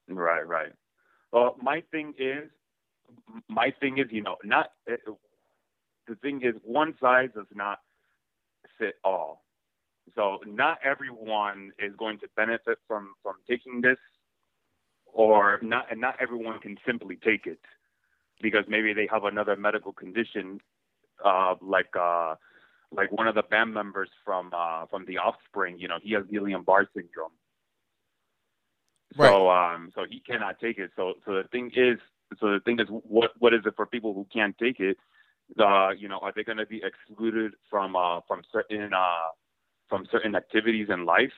Right, 0.08 0.46
right. 0.46 0.72
Well, 1.32 1.56
my 1.60 1.82
thing 1.90 2.14
is, 2.18 2.48
my 3.48 3.74
thing 3.80 3.98
is, 3.98 4.06
you 4.10 4.22
know, 4.22 4.36
not 4.44 4.70
eh, 4.88 4.96
the 6.06 6.14
thing 6.16 6.42
is, 6.42 6.54
one 6.62 6.94
size 7.00 7.30
does 7.34 7.46
not 7.54 7.80
fit 8.78 8.94
all. 9.04 9.44
So 10.14 10.38
not 10.46 10.78
everyone 10.84 11.72
is 11.78 11.92
going 11.96 12.18
to 12.20 12.28
benefit 12.36 12.78
from 12.86 13.14
from 13.22 13.36
taking 13.48 13.80
this, 13.80 13.98
or 15.06 15.58
not, 15.62 15.90
and 15.90 16.00
not 16.00 16.16
everyone 16.20 16.58
can 16.60 16.76
simply 16.86 17.16
take 17.16 17.46
it 17.46 17.60
because 18.40 18.64
maybe 18.68 18.92
they 18.92 19.08
have 19.10 19.24
another 19.24 19.56
medical 19.56 19.92
condition, 19.92 20.60
uh, 21.24 21.54
like 21.60 21.94
uh, 21.98 22.34
like 22.92 23.10
one 23.12 23.26
of 23.26 23.34
the 23.34 23.42
band 23.42 23.74
members 23.74 24.08
from 24.24 24.50
uh, 24.54 24.86
from 24.86 25.04
The 25.06 25.18
Offspring. 25.18 25.78
You 25.78 25.88
know, 25.88 25.98
he 26.02 26.12
has 26.12 26.24
Guillain-Barré 26.24 26.86
syndrome. 26.94 27.32
Right. 29.16 29.28
So 29.28 29.50
um, 29.50 29.90
so 29.94 30.04
he 30.08 30.20
cannot 30.20 30.60
take 30.60 30.78
it. 30.78 30.90
So 30.96 31.14
so 31.24 31.34
the 31.34 31.48
thing 31.50 31.70
is, 31.74 31.98
so 32.38 32.52
the 32.52 32.60
thing 32.60 32.78
is, 32.80 32.86
what 32.88 33.30
what 33.38 33.54
is 33.54 33.60
it 33.64 33.74
for 33.76 33.86
people 33.86 34.14
who 34.14 34.26
can't 34.32 34.56
take 34.58 34.80
it? 34.80 34.96
Uh, 35.58 35.90
you 35.90 36.08
know, 36.08 36.18
are 36.18 36.32
they 36.34 36.44
going 36.44 36.58
to 36.58 36.66
be 36.66 36.82
excluded 36.84 37.52
from 37.70 37.96
uh, 37.96 38.20
from 38.28 38.42
certain 38.52 38.92
uh, 38.92 39.30
from 39.88 40.06
certain 40.10 40.34
activities 40.34 40.88
in 40.90 41.04
life? 41.04 41.32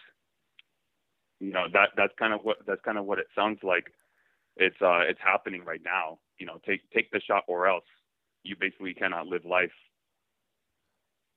You 1.40 1.52
know, 1.52 1.66
that 1.72 1.90
that's 1.96 2.12
kind 2.18 2.34
of 2.34 2.40
what 2.42 2.58
that's 2.66 2.82
kind 2.84 2.98
of 2.98 3.04
what 3.04 3.18
it 3.18 3.26
sounds 3.34 3.58
like. 3.62 3.92
It's 4.56 4.76
uh, 4.82 5.00
it's 5.08 5.20
happening 5.24 5.64
right 5.64 5.80
now. 5.84 6.18
You 6.38 6.46
know, 6.46 6.60
take 6.66 6.80
take 6.94 7.10
the 7.10 7.20
shot 7.20 7.44
or 7.48 7.66
else 7.66 7.84
you 8.42 8.56
basically 8.58 8.94
cannot 8.94 9.26
live 9.26 9.44
life 9.44 9.72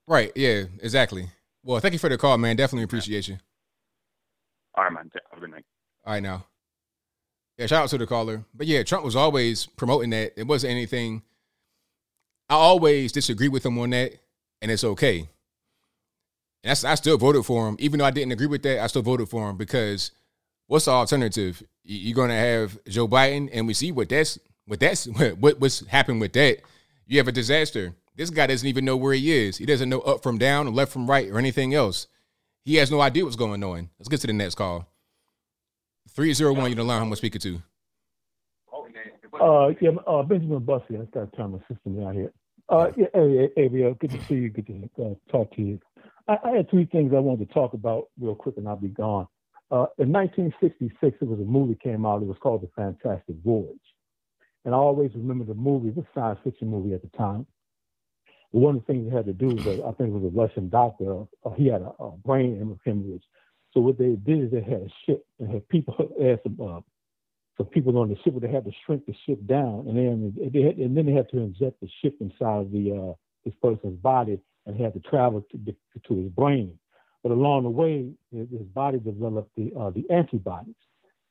Right. 0.08 0.32
Yeah. 0.36 0.64
Exactly. 0.82 1.30
Well, 1.64 1.80
thank 1.80 1.94
you 1.94 2.00
for 2.00 2.10
the 2.10 2.18
call, 2.18 2.38
man. 2.38 2.56
Definitely 2.56 2.84
appreciate 2.84 3.28
you. 3.28 3.38
All 4.76 4.84
right, 4.84 4.94
man. 4.94 5.10
Have 5.32 5.38
a 5.38 5.42
good 5.42 5.52
night. 5.52 5.66
All 6.06 6.14
right, 6.14 6.24
now. 6.24 6.46
Yeah, 7.58 7.68
shout 7.68 7.84
out 7.84 7.90
to 7.90 7.98
the 7.98 8.08
caller. 8.08 8.44
But 8.54 8.68
yeah, 8.68 8.84
Trump 8.84 9.06
was 9.06 9.16
always 9.16 9.68
promoting 9.68 10.10
that. 10.10 10.34
It 10.36 10.48
wasn't 10.48 10.72
anything. 10.72 11.22
I 12.50 12.56
always 12.56 13.12
disagree 13.12 13.48
with 13.48 13.66
him 13.66 13.78
on 13.78 13.92
that, 13.92 14.14
and 14.62 14.72
it's 14.72 14.84
okay. 14.84 15.30
And 16.64 16.70
that's, 16.70 16.86
I 16.86 16.96
still 16.96 17.18
voted 17.18 17.46
for 17.46 17.68
him, 17.68 17.76
even 17.80 18.00
though 18.00 18.06
I 18.06 18.12
didn't 18.12 18.32
agree 18.32 18.48
with 18.48 18.64
that. 18.64 18.82
I 18.82 18.88
still 18.88 19.02
voted 19.02 19.30
for 19.30 19.50
him 19.50 19.58
because 19.58 20.12
what's 20.68 20.86
the 20.86 20.92
alternative? 20.92 21.62
You're 21.84 22.16
going 22.16 22.30
to 22.30 22.36
have 22.36 22.82
Joe 22.86 23.08
Biden, 23.08 23.50
and 23.52 23.68
we 23.68 23.74
see 23.74 23.92
what 23.92 24.10
that's 24.10 24.40
what 24.66 24.80
that's 24.80 25.06
what 25.40 25.60
what's 25.60 25.86
happened 25.88 26.22
with 26.22 26.34
that. 26.34 26.60
You 27.06 27.18
have 27.18 27.28
a 27.28 27.34
disaster. 27.34 27.94
This 28.16 28.30
guy 28.30 28.48
doesn't 28.48 28.68
even 28.68 28.86
know 28.86 28.96
where 28.96 29.14
he 29.14 29.32
is. 29.32 29.58
He 29.58 29.66
doesn't 29.66 29.90
know 29.90 30.00
up 30.02 30.24
from 30.24 30.38
down 30.38 30.68
or 30.68 30.72
left 30.72 30.92
from 30.92 31.10
right 31.10 31.30
or 31.30 31.38
anything 31.38 31.74
else. 31.74 32.08
He 32.64 32.76
has 32.76 32.92
no 32.92 33.02
idea 33.02 33.26
what's 33.26 33.36
going 33.36 33.64
on. 33.64 33.90
Let's 34.00 34.08
get 34.08 34.22
to 34.22 34.28
the 34.28 34.34
next 34.34 34.56
call. 34.56 34.88
301, 36.12 36.70
you 36.70 36.76
don't 36.76 36.88
learn 36.88 37.00
how 37.00 37.06
much 37.06 37.18
speaker 37.18 37.40
to. 37.40 37.62
Uh, 39.42 39.70
yeah, 39.82 39.90
uh, 40.08 40.22
Benjamin 40.22 40.60
Bussy. 40.60 40.96
I 40.96 41.06
got 41.12 41.34
turn 41.34 41.52
my 41.52 41.60
system 41.68 42.06
out 42.06 42.14
here. 42.14 42.32
Uh, 42.70 42.92
yeah, 42.96 43.08
hey, 43.14 43.52
hey, 43.56 43.70
hey, 43.70 43.96
good 44.00 44.12
to 44.12 44.24
see 44.26 44.36
you. 44.36 44.50
Good 44.50 44.68
to 44.68 45.04
uh, 45.04 45.14
talk 45.32 45.54
to 45.56 45.62
you. 45.62 45.80
I, 46.28 46.38
I, 46.44 46.52
had 46.52 46.70
three 46.70 46.86
things 46.86 47.14
I 47.14 47.20
wanted 47.20 47.48
to 47.48 47.54
talk 47.54 47.74
about 47.74 48.06
real 48.20 48.36
quick, 48.36 48.58
and 48.58 48.68
I'll 48.68 48.76
be 48.76 48.88
gone. 48.88 49.28
Uh, 49.72 49.88
in 49.98 50.12
1966, 50.12 51.18
it 51.20 51.28
was 51.28 51.40
a 51.40 51.44
movie 51.44 51.78
came 51.82 52.06
out. 52.06 52.22
It 52.22 52.28
was 52.28 52.38
called 52.42 52.62
The 52.62 52.70
Fantastic 52.76 53.36
Voyage, 53.44 53.68
and 54.66 54.74
I 54.74 54.78
always 54.78 55.12
remember 55.16 55.46
the 55.46 55.54
movie. 55.54 55.90
It 55.90 55.96
was 55.96 56.06
a 56.06 56.20
science 56.20 56.40
fiction 56.44 56.70
movie 56.70 56.94
at 56.94 57.02
the 57.02 57.18
time 57.18 57.46
one 58.54 58.76
of 58.76 58.86
the 58.86 58.94
things 58.94 59.10
they 59.10 59.16
had 59.16 59.26
to 59.26 59.34
do 59.34 59.48
was, 59.48 59.80
I 59.80 59.92
think 59.98 60.10
it 60.10 60.20
was 60.20 60.32
a 60.32 60.38
Russian 60.38 60.70
doctor, 60.70 61.24
uh, 61.44 61.50
he 61.58 61.68
had 61.68 61.82
a, 61.82 61.92
a 62.00 62.12
brain 62.24 62.78
hemorrhage. 62.86 63.24
So 63.72 63.82
what 63.82 63.98
they 63.98 64.12
did 64.12 64.44
is 64.44 64.52
they 64.52 64.62
had 64.62 64.82
a 64.82 64.94
ship 65.06 65.26
and 65.40 65.52
had 65.52 65.68
people, 65.70 65.96
had 66.22 66.40
some, 66.44 66.58
uh, 66.62 66.82
some 67.58 67.66
people 67.68 67.98
on 67.98 68.10
the 68.10 68.16
ship, 68.24 68.40
they 68.40 68.48
had 68.48 68.66
to 68.66 68.72
shrink 68.86 69.08
the 69.08 69.16
ship 69.26 69.40
down, 69.48 69.86
and 69.88 69.98
then 69.98 70.52
they 70.54 70.62
had, 70.62 70.78
and 70.78 70.96
then 70.96 71.08
they 71.08 71.14
had 71.14 71.30
to 71.30 71.40
inject 71.40 71.82
the 71.82 71.90
ship 72.02 72.16
inside 72.20 72.62
of 72.62 72.72
the 72.72 72.92
uh, 72.92 73.14
this 73.44 73.56
person's 73.60 73.98
body, 74.00 74.40
and 74.66 74.80
had 74.80 74.94
to 74.94 75.00
travel 75.00 75.46
to 75.52 75.76
to 76.08 76.16
his 76.16 76.30
brain. 76.30 76.78
But 77.22 77.32
along 77.32 77.64
the 77.64 77.70
way, 77.70 78.12
his 78.32 78.68
body 78.74 79.00
developed 79.00 79.52
the 79.56 79.74
uh, 79.80 79.92
the 79.92 80.06
antibodies. 80.10 80.76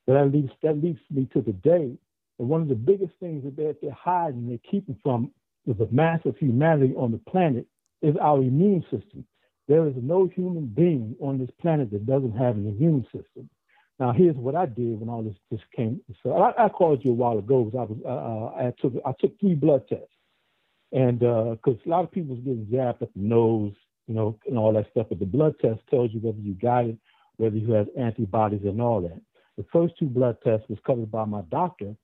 So 0.07 0.15
that 0.15 0.33
leads 0.33 0.51
that 0.63 0.83
leads 0.83 1.01
me 1.11 1.29
to 1.33 1.43
today. 1.43 1.97
And 2.39 2.49
one 2.49 2.63
of 2.63 2.69
the 2.69 2.75
biggest 2.75 3.13
things 3.21 3.45
that 3.45 3.57
they're, 3.57 3.75
they're 3.81 3.93
hiding, 3.93 4.49
they're 4.49 4.71
keeping 4.71 4.97
from 5.03 5.31
the 5.67 5.87
mass 5.91 6.21
of 6.25 6.37
humanity 6.39 6.95
on 6.97 7.13
the 7.13 7.21
planet 7.31 7.67
is 8.01 8.17
our 8.21 8.39
immune 8.39 8.83
system. 8.91 9.25
There 9.69 9.87
is 9.87 9.95
no 9.97 10.27
human 10.27 10.67
being 10.67 11.15
on 11.21 11.39
this 11.39 11.51
planet 11.61 11.91
that 11.93 12.05
doesn't 12.07 12.37
have 12.37 12.57
an 12.57 12.67
immune 12.67 13.05
system. 13.05 13.49
Now, 14.01 14.13
here's 14.13 14.35
what 14.37 14.57
I 14.57 14.67
did 14.67 14.99
when 14.99 15.09
all 15.09 15.23
this 15.23 15.37
just 15.53 15.71
came. 15.77 16.01
So 16.23 16.33
I, 16.33 16.65
I 16.65 16.69
called 16.69 17.05
you 17.05 17.13
a 17.13 17.15
while 17.15 17.39
ago 17.39 17.65
because 17.65 17.79
I 17.79 17.93
was 17.93 17.99
uh, 18.05 18.67
I 18.67 18.73
took 18.81 18.95
I 19.07 19.13
took 19.21 19.39
three 19.39 19.55
blood 19.55 19.87
tests, 19.89 20.09
and 20.93 21.19
because 21.21 21.79
uh, 21.87 21.89
a 21.89 21.91
lot 21.91 22.05
of 22.05 22.11
people 22.13 22.37
getting 22.37 22.69
jabbed 22.71 23.03
up 23.03 23.11
the 23.15 23.21
nose, 23.21 23.73
you 24.07 24.15
know, 24.15 24.39
and 24.47 24.59
all 24.59 24.73
that 24.75 24.91
stuff. 24.91 25.07
But 25.09 25.19
the 25.19 25.27
blood 25.27 25.55
test 25.61 25.81
tells 25.91 26.13
you 26.13 26.21
whether 26.21 26.39
you 26.39 26.55
got 26.55 26.87
it, 26.87 26.97
whether 27.37 27.57
you 27.57 27.73
have 27.73 27.89
antibodies 27.99 28.63
and 28.65 28.81
all 28.81 29.01
that. 29.03 29.21
The 29.57 29.65
first 29.73 29.95
two 29.99 30.07
blood 30.07 30.37
tests 30.45 30.69
was 30.69 30.79
covered 30.87 31.11
by 31.11 31.25
my 31.25 31.43
doctor. 31.51 31.95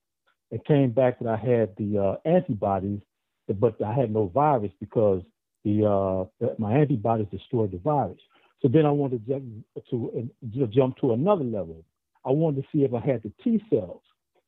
It 0.50 0.64
came 0.64 0.90
back 0.90 1.18
that 1.18 1.28
I 1.28 1.36
had 1.36 1.74
the 1.76 1.98
uh, 1.98 2.28
antibodies, 2.28 3.00
but 3.48 3.82
I 3.82 3.92
had 3.92 4.12
no 4.12 4.28
virus 4.28 4.72
because 4.80 5.22
the, 5.64 5.84
uh, 5.86 6.46
my 6.58 6.74
antibodies 6.74 7.26
destroyed 7.30 7.72
the 7.72 7.78
virus. 7.78 8.20
So 8.62 8.68
then 8.68 8.86
I 8.86 8.90
wanted 8.90 9.26
to, 9.26 9.42
to, 9.90 10.30
to 10.54 10.66
jump 10.68 10.96
to 10.98 11.12
another 11.12 11.44
level. 11.44 11.84
I 12.24 12.30
wanted 12.30 12.62
to 12.62 12.68
see 12.72 12.84
if 12.84 12.94
I 12.94 13.00
had 13.00 13.22
the 13.22 13.32
T 13.42 13.62
cells. 13.70 14.02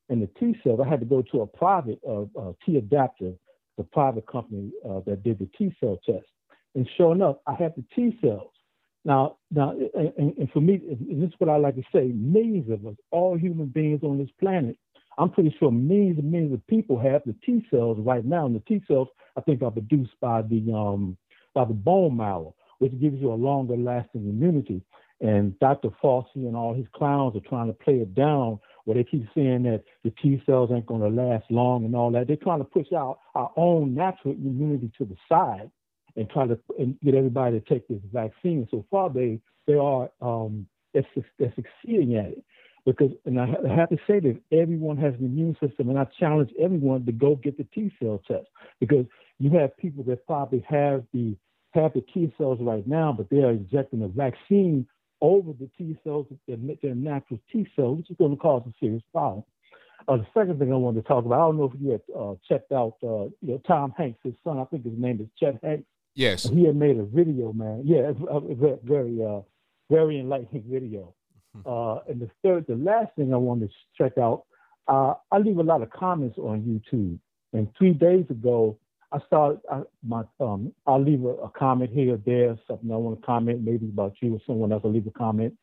And 0.09 0.21
the 0.21 0.29
T 0.39 0.57
cells, 0.65 0.81
I 0.85 0.89
had 0.89 1.01
to 1.01 1.07
go 1.07 1.23
to 1.31 1.43
a 1.43 1.47
private 1.47 2.01
uh, 2.07 2.23
uh, 2.39 2.53
T 2.67 2.77
adapter, 2.77 3.33
the 3.77 3.85
private 3.85 4.27
company 4.27 4.71
uh, 4.89 5.01
that 5.07 5.23
did 5.23 5.39
the 5.39 5.49
T 5.57 5.75
cell 5.81 5.99
test. 6.05 6.27
And 6.75 6.89
sure 6.97 7.13
enough, 7.13 7.37
I 7.47 7.55
had 7.55 7.75
the 7.77 7.85
T 7.95 8.19
cells. 8.21 8.53
Now, 9.05 9.39
now, 9.51 9.75
and, 9.95 10.37
and 10.37 10.51
for 10.53 10.61
me, 10.61 10.75
and 10.75 11.23
this 11.23 11.29
is 11.29 11.35
what 11.39 11.49
I 11.49 11.57
like 11.57 11.77
to 11.77 11.83
say: 11.93 12.13
millions 12.15 12.71
of 12.71 12.87
us, 12.87 12.97
all 13.11 13.37
human 13.37 13.67
beings 13.67 14.01
on 14.03 14.19
this 14.19 14.31
planet, 14.39 14.77
I'm 15.19 15.31
pretty 15.31 15.55
sure 15.59 15.73
millions 15.73 16.19
and 16.19 16.31
millions 16.31 16.55
of 16.55 16.67
people 16.67 16.99
have 16.99 17.23
the 17.25 17.35
T 17.45 17.67
cells 17.71 17.99
right 18.01 18.25
now, 18.25 18.47
and 18.47 18.55
the 18.55 18.61
T 18.61 18.83
cells 18.87 19.09
I 19.37 19.41
think 19.41 19.63
are 19.63 19.71
produced 19.71 20.13
by 20.21 20.43
the 20.43 20.73
um, 20.73 21.17
by 21.55 21.65
the 21.65 21.75
bone 21.75 22.17
marrow 22.17 22.55
which 22.81 22.99
gives 22.99 23.21
you 23.21 23.33
a 23.33 23.35
longer 23.35 23.77
lasting 23.77 24.29
immunity. 24.29 24.83
And 25.21 25.57
Dr. 25.61 25.91
Fauci 26.03 26.25
and 26.37 26.57
all 26.57 26.75
his 26.75 26.87
clowns 26.95 27.37
are 27.37 27.49
trying 27.49 27.69
to 27.69 27.75
play 27.75 27.97
it 27.97 28.15
down 28.15 28.59
where 28.85 28.97
they 28.97 29.05
keep 29.05 29.27
saying 29.35 29.65
that 29.65 29.85
the 30.05 30.13
T 30.23 30.43
cells 30.47 30.71
ain't 30.73 30.87
going 30.87 31.01
to 31.01 31.09
last 31.09 31.45
long 31.51 31.85
and 31.85 31.95
all 31.95 32.11
that. 32.13 32.27
They're 32.27 32.37
trying 32.37 32.61
to 32.61 32.65
push 32.65 32.93
out 32.93 33.21
our 33.35 33.51
own 33.57 33.95
natural 33.95 34.35
immunity 34.35 34.91
to 34.99 35.05
the 35.05 35.17
side 35.29 35.71
and 36.17 36.29
try 36.31 36.47
to 36.47 36.59
and 36.79 36.99
get 37.01 37.15
everybody 37.15 37.61
to 37.61 37.67
take 37.67 37.87
this 37.89 38.01
vaccine. 38.13 38.67
So 38.71 38.85
far, 38.91 39.11
they 39.11 39.41
they 39.67 39.75
are 39.75 40.11
um, 40.21 40.67
they're, 40.95 41.07
they're 41.39 41.55
succeeding 41.55 42.17
at 42.17 42.27
it 42.27 42.45
because 42.87 43.11
and 43.25 43.41
I 43.41 43.47
have 43.75 43.91
to 43.91 43.99
say 44.07 44.21
that 44.21 44.41
everyone 44.53 44.97
has 44.99 45.15
an 45.15 45.25
immune 45.25 45.57
system, 45.65 45.89
and 45.89 45.99
I 45.99 46.07
challenge 46.19 46.51
everyone 46.61 47.07
to 47.07 47.13
go 47.13 47.37
get 47.37 47.57
the 47.59 47.67
T 47.75 47.93
cell 48.03 48.23
test 48.27 48.47
because 48.81 49.07
you 49.39 49.51
have 49.59 49.77
people 49.77 50.05
that 50.05 50.27
probably 50.27 50.65
have 50.69 51.05
the 51.13 51.37
have 51.73 51.93
the 51.93 52.05
T 52.13 52.33
cells 52.37 52.59
right 52.61 52.87
now, 52.87 53.15
but 53.17 53.31
they 53.31 53.39
are 53.39 53.51
injecting 53.51 54.03
a 54.03 54.09
vaccine 54.09 54.87
over 55.21 55.53
the 55.53 55.69
T 55.77 55.99
cells, 56.05 56.27
their 56.47 56.95
natural 56.95 57.41
T 57.53 57.67
cells, 57.77 57.99
which 57.99 58.11
is 58.11 58.17
going 58.17 58.31
to 58.33 58.37
cause 58.37 58.63
a 58.67 58.73
serious 58.81 59.03
problem. 59.13 59.45
Uh, 60.09 60.17
the 60.17 60.27
second 60.33 60.59
thing 60.59 60.73
I 60.73 60.77
wanted 60.77 61.03
to 61.03 61.09
talk 61.09 61.25
about, 61.25 61.35
I 61.35 61.47
don't 61.47 61.59
know 61.59 61.71
if 61.73 61.81
you 61.81 61.91
had 61.91 62.01
uh, 62.19 62.35
checked 62.49 62.73
out, 62.73 62.95
uh, 63.03 63.25
you 63.43 63.53
know, 63.53 63.63
Tom 63.67 63.93
Hanks, 63.97 64.19
his 64.25 64.35
son. 64.43 64.59
I 64.59 64.65
think 64.65 64.85
his 64.85 64.97
name 64.97 65.21
is 65.21 65.29
Chet 65.39 65.59
Hanks. 65.63 65.85
Yes. 66.15 66.45
He 66.45 66.65
had 66.65 66.77
made 66.77 66.99
a 66.99 67.05
video, 67.05 67.53
man. 67.53 67.83
Yeah, 67.85 68.13
a 68.31 68.41
very, 68.83 69.23
uh, 69.23 69.41
very 69.91 70.19
enlightening 70.19 70.65
video. 70.67 71.15
Hmm. 71.55 71.61
Uh, 71.67 71.97
and 72.09 72.21
the 72.21 72.31
third, 72.43 72.67
the 72.67 72.77
last 72.77 73.15
thing 73.17 73.33
I 73.33 73.37
wanted 73.37 73.71
to 73.71 74.03
check 74.03 74.19
out, 74.19 74.45
uh, 74.89 75.15
I 75.31 75.39
leave 75.39 75.59
a 75.59 75.63
lot 75.63 75.83
of 75.83 75.91
comments 75.91 76.39
on 76.39 76.63
YouTube. 76.63 77.19
And 77.53 77.69
three 77.77 77.93
days 77.93 78.25
ago, 78.31 78.79
I 79.13 79.19
started 79.27 79.61
I, 79.71 79.83
my 80.07 80.23
um 80.39 80.73
I'll 80.87 81.03
leave 81.03 81.25
a, 81.25 81.29
a, 81.29 81.51
comment 81.51 81.91
here 81.93 82.15
or 82.15 82.21
there, 82.25 82.57
something 82.69 82.91
I 82.93 82.97
want 82.97 83.21
to 83.21 83.27
comment 83.27 83.63
maybe 83.63 83.87
about 83.87 84.15
you 84.21 84.35
or 84.35 84.41
someone 84.47 84.73
else. 84.73 84.83
I'll 84.85 84.93
leave 84.93 85.07
a 85.07 85.11
comment. 85.11 85.55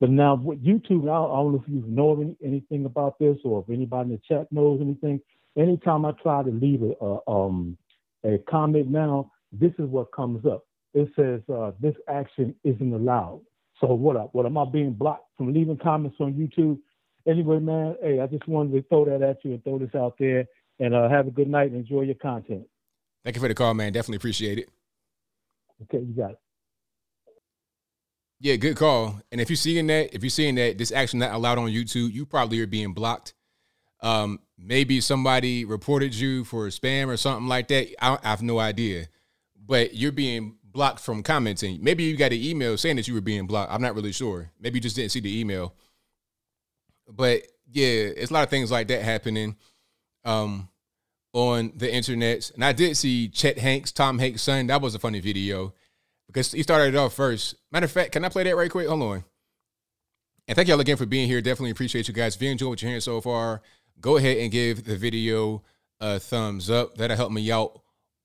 But 0.00 0.10
now 0.10 0.36
with 0.36 0.64
YouTube, 0.64 1.08
I, 1.08 1.12
I 1.12 1.36
don't 1.42 1.52
know 1.52 1.62
if 1.66 1.68
you 1.68 1.84
know 1.86 2.20
any, 2.20 2.36
anything 2.44 2.86
about 2.86 3.18
this 3.18 3.36
or 3.44 3.64
if 3.66 3.74
anybody 3.74 4.10
in 4.10 4.16
the 4.16 4.22
chat 4.26 4.50
knows 4.52 4.80
anything. 4.80 5.20
Anytime 5.56 6.06
I 6.06 6.12
try 6.22 6.42
to 6.42 6.50
leave 6.50 6.82
a, 6.82 6.92
a 7.04 7.30
um 7.30 7.76
a 8.24 8.38
comment 8.48 8.88
now, 8.88 9.32
this 9.52 9.72
is 9.78 9.86
what 9.86 10.12
comes 10.12 10.46
up. 10.46 10.64
It 10.94 11.08
says 11.16 11.40
uh, 11.52 11.72
this 11.80 11.94
action 12.08 12.54
isn't 12.64 12.92
allowed. 12.92 13.40
So 13.80 13.94
what? 13.94 14.32
What 14.34 14.46
am 14.46 14.56
I 14.56 14.64
being 14.64 14.92
blocked 14.92 15.26
from 15.36 15.52
leaving 15.52 15.78
comments 15.78 16.16
on 16.20 16.34
YouTube? 16.34 16.78
Anyway, 17.26 17.58
man, 17.58 17.96
hey, 18.02 18.20
I 18.20 18.26
just 18.26 18.46
wanted 18.46 18.72
to 18.72 18.88
throw 18.88 19.04
that 19.06 19.22
at 19.22 19.44
you 19.44 19.52
and 19.52 19.64
throw 19.64 19.78
this 19.78 19.94
out 19.94 20.16
there. 20.18 20.46
And 20.78 20.94
uh, 20.94 21.08
have 21.08 21.28
a 21.28 21.30
good 21.30 21.48
night 21.48 21.70
and 21.70 21.76
enjoy 21.76 22.02
your 22.02 22.16
content. 22.16 22.66
Thank 23.24 23.36
you 23.36 23.42
for 23.42 23.48
the 23.48 23.54
call, 23.54 23.74
man. 23.74 23.92
Definitely 23.92 24.16
appreciate 24.16 24.58
it. 24.58 24.68
Okay, 25.82 25.98
you 25.98 26.14
got 26.14 26.32
it. 26.32 26.38
Yeah, 28.40 28.56
good 28.56 28.76
call. 28.76 29.20
And 29.30 29.40
if 29.40 29.48
you're 29.48 29.56
seeing 29.56 29.86
that, 29.86 30.14
if 30.14 30.22
you're 30.22 30.30
seeing 30.30 30.56
that 30.56 30.76
this 30.76 30.90
action 30.90 31.20
not 31.20 31.32
allowed 31.32 31.58
on 31.58 31.70
YouTube, 31.70 32.12
you 32.12 32.26
probably 32.26 32.60
are 32.60 32.66
being 32.66 32.92
blocked. 32.92 33.34
Um, 34.00 34.40
maybe 34.58 35.00
somebody 35.00 35.64
reported 35.64 36.12
you 36.12 36.42
for 36.42 36.66
spam 36.66 37.06
or 37.06 37.16
something 37.16 37.46
like 37.46 37.68
that. 37.68 37.94
I, 38.04 38.18
I 38.20 38.28
have 38.30 38.42
no 38.42 38.58
idea, 38.58 39.06
but 39.56 39.94
you're 39.94 40.10
being 40.10 40.56
blocked 40.64 40.98
from 40.98 41.22
commenting. 41.22 41.78
Maybe 41.82 42.02
you 42.02 42.16
got 42.16 42.32
an 42.32 42.40
email 42.40 42.76
saying 42.76 42.96
that 42.96 43.06
you 43.06 43.14
were 43.14 43.20
being 43.20 43.46
blocked. 43.46 43.72
I'm 43.72 43.82
not 43.82 43.94
really 43.94 44.10
sure. 44.10 44.50
Maybe 44.58 44.78
you 44.78 44.80
just 44.80 44.96
didn't 44.96 45.12
see 45.12 45.20
the 45.20 45.38
email. 45.38 45.74
But 47.08 47.42
yeah, 47.70 48.10
it's 48.16 48.32
a 48.32 48.34
lot 48.34 48.42
of 48.42 48.50
things 48.50 48.72
like 48.72 48.88
that 48.88 49.02
happening. 49.02 49.56
Um, 50.24 50.68
on 51.32 51.72
the 51.76 51.92
internet. 51.92 52.50
And 52.54 52.64
I 52.64 52.72
did 52.72 52.96
see 52.96 53.28
Chet 53.28 53.58
Hanks, 53.58 53.92
Tom 53.92 54.18
Hanks' 54.18 54.42
son. 54.42 54.66
That 54.66 54.82
was 54.82 54.94
a 54.94 54.98
funny 54.98 55.20
video 55.20 55.72
because 56.26 56.52
he 56.52 56.62
started 56.62 56.94
it 56.94 56.98
off 56.98 57.14
first. 57.14 57.54
Matter 57.70 57.84
of 57.84 57.92
fact, 57.92 58.12
can 58.12 58.24
I 58.24 58.28
play 58.28 58.44
that 58.44 58.56
right 58.56 58.70
quick? 58.70 58.88
Hold 58.88 59.02
on. 59.02 59.24
And 60.48 60.56
thank 60.56 60.68
y'all 60.68 60.80
again 60.80 60.96
for 60.96 61.06
being 61.06 61.28
here. 61.28 61.40
Definitely 61.40 61.70
appreciate 61.70 62.08
you 62.08 62.14
guys. 62.14 62.34
If 62.34 62.42
you 62.42 62.50
enjoyed 62.50 62.70
what 62.70 62.82
you're 62.82 62.88
hearing 62.88 63.00
so 63.00 63.20
far, 63.20 63.62
go 64.00 64.16
ahead 64.16 64.38
and 64.38 64.50
give 64.50 64.84
the 64.84 64.96
video 64.96 65.62
a 66.00 66.18
thumbs 66.18 66.68
up. 66.68 66.96
That'll 66.96 67.16
help 67.16 67.32
me 67.32 67.50
out 67.50 67.80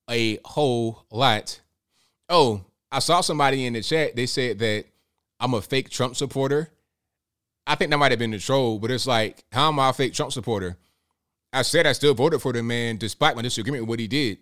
a 0.09 0.39
whole 0.43 1.05
lot. 1.11 1.61
Oh, 2.27 2.61
I 2.91 2.99
saw 2.99 3.21
somebody 3.21 3.65
in 3.65 3.73
the 3.73 3.81
chat. 3.81 4.15
They 4.15 4.25
said 4.25 4.59
that 4.59 4.85
I'm 5.39 5.53
a 5.53 5.61
fake 5.61 5.89
Trump 5.89 6.15
supporter. 6.15 6.69
I 7.67 7.75
think 7.75 7.91
that 7.91 7.97
might 7.97 8.11
have 8.11 8.19
been 8.19 8.31
the 8.31 8.39
troll, 8.39 8.79
but 8.79 8.91
it's 8.91 9.05
like, 9.05 9.43
how 9.51 9.67
am 9.67 9.79
I 9.79 9.89
a 9.89 9.93
fake 9.93 10.13
Trump 10.13 10.31
supporter? 10.31 10.77
I 11.57 11.63
said 11.63 11.87
I 11.87 11.93
still 11.93 12.13
voted 12.13 12.39
for 12.39 12.53
the 12.53 12.61
man 12.61 12.97
despite 12.97 13.35
my 13.35 13.41
disagreement 13.41 13.83
with 13.83 13.89
what 13.89 13.99
he 13.99 14.07
did. 14.07 14.37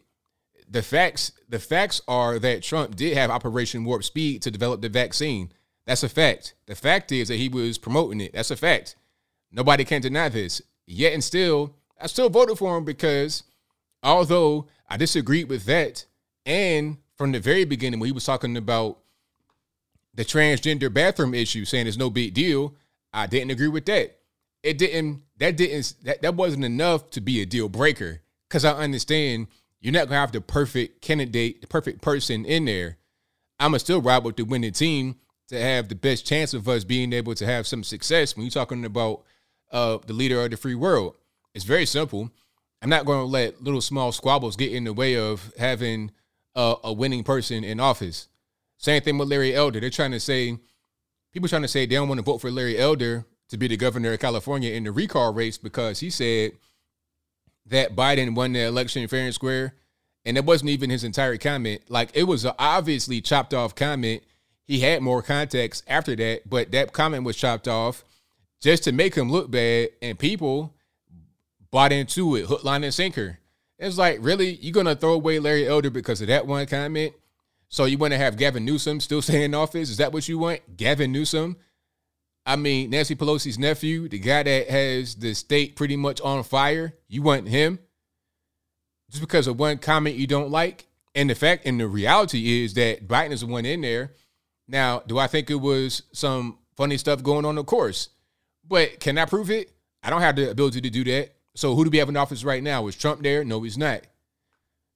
The 0.70 0.82
facts, 0.82 1.32
the 1.48 1.60
facts 1.60 2.02
are 2.10 2.40
that 2.40 2.62
Trump 2.62 2.98
did 2.98 3.16
have 3.16 3.30
Operation 3.30 3.86
Warp 3.86 4.04
Speed 4.04 4.42
to 4.42 4.52
develop 4.52 4.82
the 4.82 4.90
vaccine. 4.90 5.54
That's 5.86 6.04
a 6.04 6.10
fact. 6.10 6.56
The 6.66 6.76
fact 6.76 7.14
is 7.14 7.30
that 7.30 7.38
he 7.38 7.48
was 7.48 7.78
promoting 7.78 8.20
it. 8.20 8.34
That's 8.34 8.52
a 8.52 8.58
fact. 8.58 8.98
Nobody 9.50 9.86
can 9.86 10.02
deny 10.02 10.28
this. 10.28 10.62
Yet 10.86 11.14
and 11.14 11.24
still, 11.24 11.74
I 12.02 12.08
still 12.08 12.30
voted 12.30 12.58
for 12.58 12.78
him 12.78 12.84
because 12.84 13.44
although 14.04 14.68
I 14.90 14.98
disagreed 14.98 15.48
with 15.48 15.64
that, 15.66 16.06
and 16.46 16.98
from 17.16 17.32
the 17.32 17.40
very 17.40 17.64
beginning 17.64 18.02
when 18.02 18.08
he 18.08 18.14
was 18.14 18.26
talking 18.26 18.58
about 18.58 18.98
the 20.14 20.26
transgender 20.26 20.94
bathroom 20.94 21.34
issue, 21.34 21.64
saying 21.64 21.88
it's 21.88 21.96
no 21.96 22.10
big 22.10 22.34
deal, 22.34 22.76
I 23.14 23.26
didn't 23.28 23.52
agree 23.52 23.70
with 23.70 23.86
that 23.86 24.20
it 24.66 24.78
didn't 24.80 25.22
that 25.38 25.56
didn't 25.56 25.94
that, 26.04 26.22
that 26.24 26.36
wasn't 26.36 26.66
enough 26.66 27.10
to 27.12 27.22
be 27.22 27.42
a 27.42 27.46
deal 27.46 27.70
breaker 27.70 28.22
because 28.50 28.66
I 28.66 28.72
understand 28.72 29.48
you're 29.80 29.94
not 29.94 30.08
gonna 30.08 30.20
have 30.20 30.32
the 30.32 30.42
perfect 30.42 31.02
candidate, 31.02 31.62
the 31.62 31.68
perfect 31.68 32.02
person 32.02 32.46
in 32.46 32.66
there. 32.66 32.98
I'ma 33.60 33.78
still 33.78 34.02
ride 34.02 34.24
with 34.24 34.36
the 34.36 34.44
winning 34.44 34.74
team 34.74 35.18
to 35.50 35.62
have 35.62 35.88
the 35.88 35.96
best 35.96 36.26
chance 36.26 36.54
of 36.54 36.68
us 36.68 36.84
being 36.84 37.14
able 37.14 37.36
to 37.36 37.46
have 37.46 37.68
some 37.68 37.84
success 37.84 38.36
when 38.36 38.46
you're 38.46 38.52
talking 38.52 38.84
about 38.84 39.24
uh, 39.72 40.00
the 40.08 40.14
leader 40.14 40.42
of 40.44 40.50
the 40.50 40.58
free 40.58 40.76
world. 40.76 41.16
It's 41.54 41.64
very 41.64 41.86
simple. 41.86 42.32
I'm 42.82 42.90
not 42.90 43.06
going 43.06 43.20
to 43.20 43.26
let 43.26 43.64
little 43.64 43.82
small 43.82 44.12
squabbles 44.12 44.56
get 44.56 44.74
in 44.74 44.84
the 44.84 44.94
way 44.94 45.16
of 45.18 45.54
having 45.58 46.12
uh, 46.56 46.76
a 46.84 46.92
winning 46.92 47.24
person 47.24 47.64
in 47.64 47.80
office. 47.80 48.28
Same 48.78 49.02
thing 49.02 49.18
with 49.18 49.30
Larry 49.30 49.56
Elder. 49.56 49.80
They're 49.80 49.90
trying 49.90 50.12
to 50.12 50.20
say, 50.20 50.58
people 51.32 51.48
trying 51.48 51.62
to 51.62 51.68
say 51.68 51.86
they 51.86 51.96
don't 51.96 52.10
want 52.10 52.20
to 52.20 52.24
vote 52.24 52.40
for 52.40 52.52
Larry 52.52 52.78
Elder 52.78 53.26
to 53.50 53.58
be 53.58 53.68
the 53.68 53.78
governor 53.78 54.14
of 54.14 54.20
California 54.20 54.72
in 54.72 54.84
the 54.84 54.92
recall 54.92 55.34
race 55.34 55.58
because 55.58 56.00
he 56.00 56.10
said 56.10 56.54
that 57.66 57.96
Biden 57.96 58.36
won 58.36 58.54
the 58.54 58.62
election 58.62 59.08
fair 59.08 59.26
and 59.26 59.34
square. 59.34 59.74
And 60.28 60.38
it 60.38 60.46
wasn't 60.46 60.72
even 60.72 60.90
his 60.90 61.04
entire 61.04 61.38
comment. 61.38 61.82
Like 61.88 62.10
it 62.16 62.24
was 62.24 62.46
an 62.46 62.54
obviously 62.58 63.22
chopped 63.22 63.54
off 63.54 63.76
comment. 63.76 64.24
He 64.64 64.80
had 64.80 65.04
more 65.04 65.22
context 65.22 65.84
after 65.88 66.16
that, 66.16 66.50
but 66.50 66.72
that 66.72 66.94
comment 66.94 67.24
was 67.24 67.36
chopped 67.36 67.68
off 67.68 68.04
just 68.60 68.84
to 68.86 68.92
make 68.92 69.14
him 69.14 69.32
look 69.32 69.52
bad. 69.52 69.90
And 70.02 70.18
people 70.18 70.74
bought 71.70 71.92
into 71.92 72.36
it, 72.36 72.46
hook, 72.46 72.64
line, 72.64 72.84
and 72.84 72.94
sinker. 72.94 73.38
It's 73.78 73.98
like, 73.98 74.18
really? 74.22 74.56
You're 74.56 74.74
going 74.74 74.86
to 74.88 74.96
throw 74.96 75.14
away 75.14 75.38
Larry 75.38 75.68
Elder 75.68 75.90
because 75.92 76.22
of 76.22 76.28
that 76.28 76.48
one 76.48 76.66
comment? 76.66 77.14
So 77.70 77.86
you 77.86 77.98
want 77.98 78.14
to 78.14 78.18
have 78.18 78.38
Gavin 78.38 78.66
Newsom 78.66 79.00
still 79.02 79.22
stay 79.22 79.44
in 79.44 79.54
office? 79.54 79.90
Is 79.90 79.98
that 79.98 80.14
what 80.14 80.28
you 80.28 80.40
want? 80.40 80.78
Gavin 80.78 81.12
Newsom? 81.12 81.58
I 82.46 82.56
mean, 82.56 82.92
Nancy 82.92 83.16
Pelosi's 83.16 83.58
nephew, 83.58 84.08
the 84.08 84.20
guy 84.20 84.44
that 84.44 84.70
has 84.70 85.16
the 85.16 85.34
state 85.34 85.76
pretty 85.76 85.96
much 85.96 86.22
on 86.22 86.44
fire, 86.44 86.94
you 87.08 87.22
want 87.22 87.48
him 87.48 87.80
just 89.10 89.22
because 89.22 89.48
of 89.48 89.58
one 89.58 89.78
comment 89.78 90.16
you 90.16 90.28
don't 90.28 90.52
like. 90.52 90.86
And 91.16 91.30
the 91.30 91.36
fact 91.36 91.66
and 91.66 91.80
the 91.80 91.88
reality 91.88 92.64
is 92.64 92.74
that 92.76 93.08
Biden 93.08 93.32
is 93.32 93.40
the 93.40 93.48
one 93.48 93.66
in 93.66 93.82
there. 93.82 94.14
Now, 94.68 95.00
do 95.00 95.18
I 95.18 95.28
think 95.28 95.50
it 95.50 95.56
was 95.56 96.04
some 96.12 96.60
funny 96.76 96.98
stuff 96.98 97.24
going 97.24 97.46
on? 97.46 97.58
Of 97.58 97.66
course. 97.66 98.10
But 98.68 99.00
can 99.00 99.18
I 99.18 99.26
prove 99.26 99.50
it? 99.50 99.72
I 100.04 100.10
don't 100.10 100.22
have 100.22 100.36
the 100.36 100.52
ability 100.52 100.82
to 100.82 100.90
do 100.90 101.04
that. 101.06 101.36
So 101.56 101.74
who 101.74 101.86
do 101.86 101.90
we 101.90 101.98
have 101.98 102.10
in 102.10 102.18
office 102.18 102.44
right 102.44 102.62
now? 102.62 102.88
Is 102.88 102.96
Trump 102.96 103.24
there? 103.24 103.46
No, 103.46 103.64
he's 103.64 103.78
not. 103.78 104.02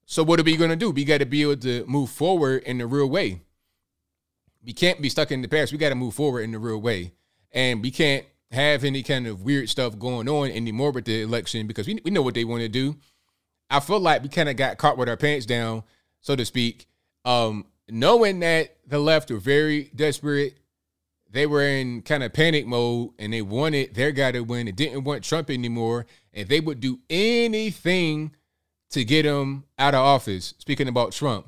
So 0.05 0.23
what 0.23 0.39
are 0.39 0.43
we 0.43 0.57
going 0.57 0.71
to 0.71 0.76
do? 0.76 0.91
We 0.91 1.05
got 1.05 1.19
to 1.19 1.26
be 1.26 1.43
able 1.43 1.57
to 1.57 1.85
move 1.88 2.09
forward 2.09 2.63
in 2.63 2.80
the 2.80 2.85
real 2.88 3.07
way. 3.07 3.41
We 4.65 4.73
can't 4.73 5.01
be 5.01 5.09
stuck 5.09 5.31
in 5.31 5.41
the 5.41 5.47
past. 5.47 5.71
We 5.71 5.77
got 5.77 5.89
to 5.89 5.95
move 5.95 6.15
forward 6.15 6.41
in 6.41 6.51
the 6.51 6.59
real 6.59 6.81
way. 6.81 7.13
And 7.51 7.81
we 7.81 7.91
can't 7.91 8.26
have 8.51 8.84
any 8.84 9.03
kind 9.03 9.27
of 9.27 9.43
weird 9.43 9.69
stuff 9.69 9.97
going 9.97 10.27
on 10.27 10.49
anymore 10.51 10.91
with 10.91 11.05
the 11.05 11.21
election 11.21 11.67
because 11.67 11.88
we, 11.88 11.99
we 12.03 12.11
know 12.11 12.21
what 12.21 12.34
they 12.34 12.43
want 12.43 12.61
to 12.61 12.69
do. 12.69 12.95
I 13.69 13.80
feel 13.80 13.99
like 13.99 14.23
we 14.23 14.30
kind 14.30 14.49
of 14.49 14.55
got 14.55 14.77
caught 14.77 14.97
with 14.97 15.09
our 15.09 15.17
pants 15.17 15.45
down, 15.45 15.84
so 16.21 16.35
to 16.35 16.45
speak, 16.45 16.88
um, 17.26 17.65
knowing 17.88 18.39
that 18.39 18.77
the 18.88 18.99
left 18.99 19.30
were 19.30 19.39
very 19.39 19.91
desperate. 19.95 20.57
They 21.31 21.45
were 21.45 21.61
in 21.61 22.01
kind 22.01 22.23
of 22.23 22.34
panic 22.34 22.65
mode 22.65 23.11
and 23.19 23.31
they 23.31 23.43
wanted 23.43 23.93
their 23.93 24.11
guy 24.11 24.31
to 24.31 24.41
win. 24.41 24.65
They 24.65 24.71
didn't 24.71 25.03
want 25.03 25.23
Trump 25.23 25.51
anymore. 25.51 26.07
And 26.34 26.49
they 26.49 26.59
would 26.59 26.80
do 26.80 26.99
anything 27.07 28.31
to 28.91 29.03
get 29.03 29.26
him 29.26 29.65
out 29.77 29.93
of 29.93 29.99
office, 29.99 30.55
speaking 30.57 30.88
about 30.88 31.11
Trump. 31.11 31.47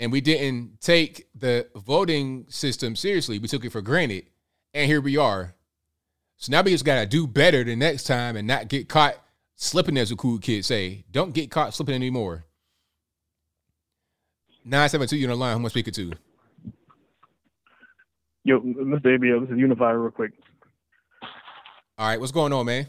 And 0.00 0.10
we 0.10 0.22
didn't 0.22 0.80
take 0.80 1.26
the 1.34 1.68
voting 1.74 2.46
system 2.48 2.96
seriously. 2.96 3.38
We 3.38 3.48
took 3.48 3.64
it 3.64 3.72
for 3.72 3.82
granted. 3.82 4.24
And 4.78 4.86
here 4.86 5.00
we 5.00 5.16
are. 5.16 5.56
So 6.36 6.52
now 6.52 6.62
we 6.62 6.70
just 6.70 6.84
got 6.84 7.00
to 7.00 7.06
do 7.06 7.26
better 7.26 7.64
the 7.64 7.74
next 7.74 8.04
time 8.04 8.36
and 8.36 8.46
not 8.46 8.68
get 8.68 8.88
caught 8.88 9.16
slipping, 9.56 9.98
as 9.98 10.12
a 10.12 10.16
cool 10.16 10.38
kid 10.38 10.64
say. 10.64 11.04
Don't 11.10 11.34
get 11.34 11.50
caught 11.50 11.74
slipping 11.74 11.96
anymore. 11.96 12.44
972, 14.64 15.16
you're 15.16 15.32
on 15.32 15.36
the 15.36 15.44
line. 15.44 15.54
Who 15.54 15.58
am 15.58 15.66
I 15.66 15.68
speaking 15.70 15.94
to? 15.94 16.12
Yo, 18.44 18.60
Mr. 18.60 19.06
ABL, 19.18 19.40
this 19.40 19.50
is 19.50 19.58
Unify 19.58 19.90
real 19.90 20.12
quick. 20.12 20.30
All 21.98 22.06
right, 22.06 22.20
what's 22.20 22.30
going 22.30 22.52
on, 22.52 22.64
man? 22.64 22.86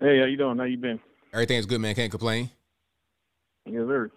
Hey, 0.00 0.18
how 0.18 0.24
you 0.24 0.36
doing? 0.36 0.58
How 0.58 0.64
you 0.64 0.78
been? 0.78 0.98
Everything's 1.32 1.66
good, 1.66 1.80
man. 1.80 1.94
Can't 1.94 2.10
complain. 2.10 2.50
Yes, 3.66 3.84
sir. 3.86 4.10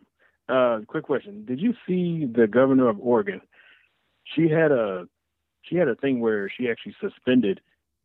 Uh, 0.49 0.79
quick 0.87 1.03
question: 1.03 1.45
Did 1.45 1.59
you 1.59 1.75
see 1.85 2.25
the 2.25 2.47
governor 2.47 2.89
of 2.89 2.97
Oregon? 2.99 3.39
She 4.33 4.49
had 4.49 4.71
a 4.71 5.07
she 5.67 5.75
had 5.75 5.87
a 5.87 5.95
thing 5.95 6.19
where 6.19 6.49
she 6.49 6.69
actually 6.69 6.95
suspended 7.01 7.61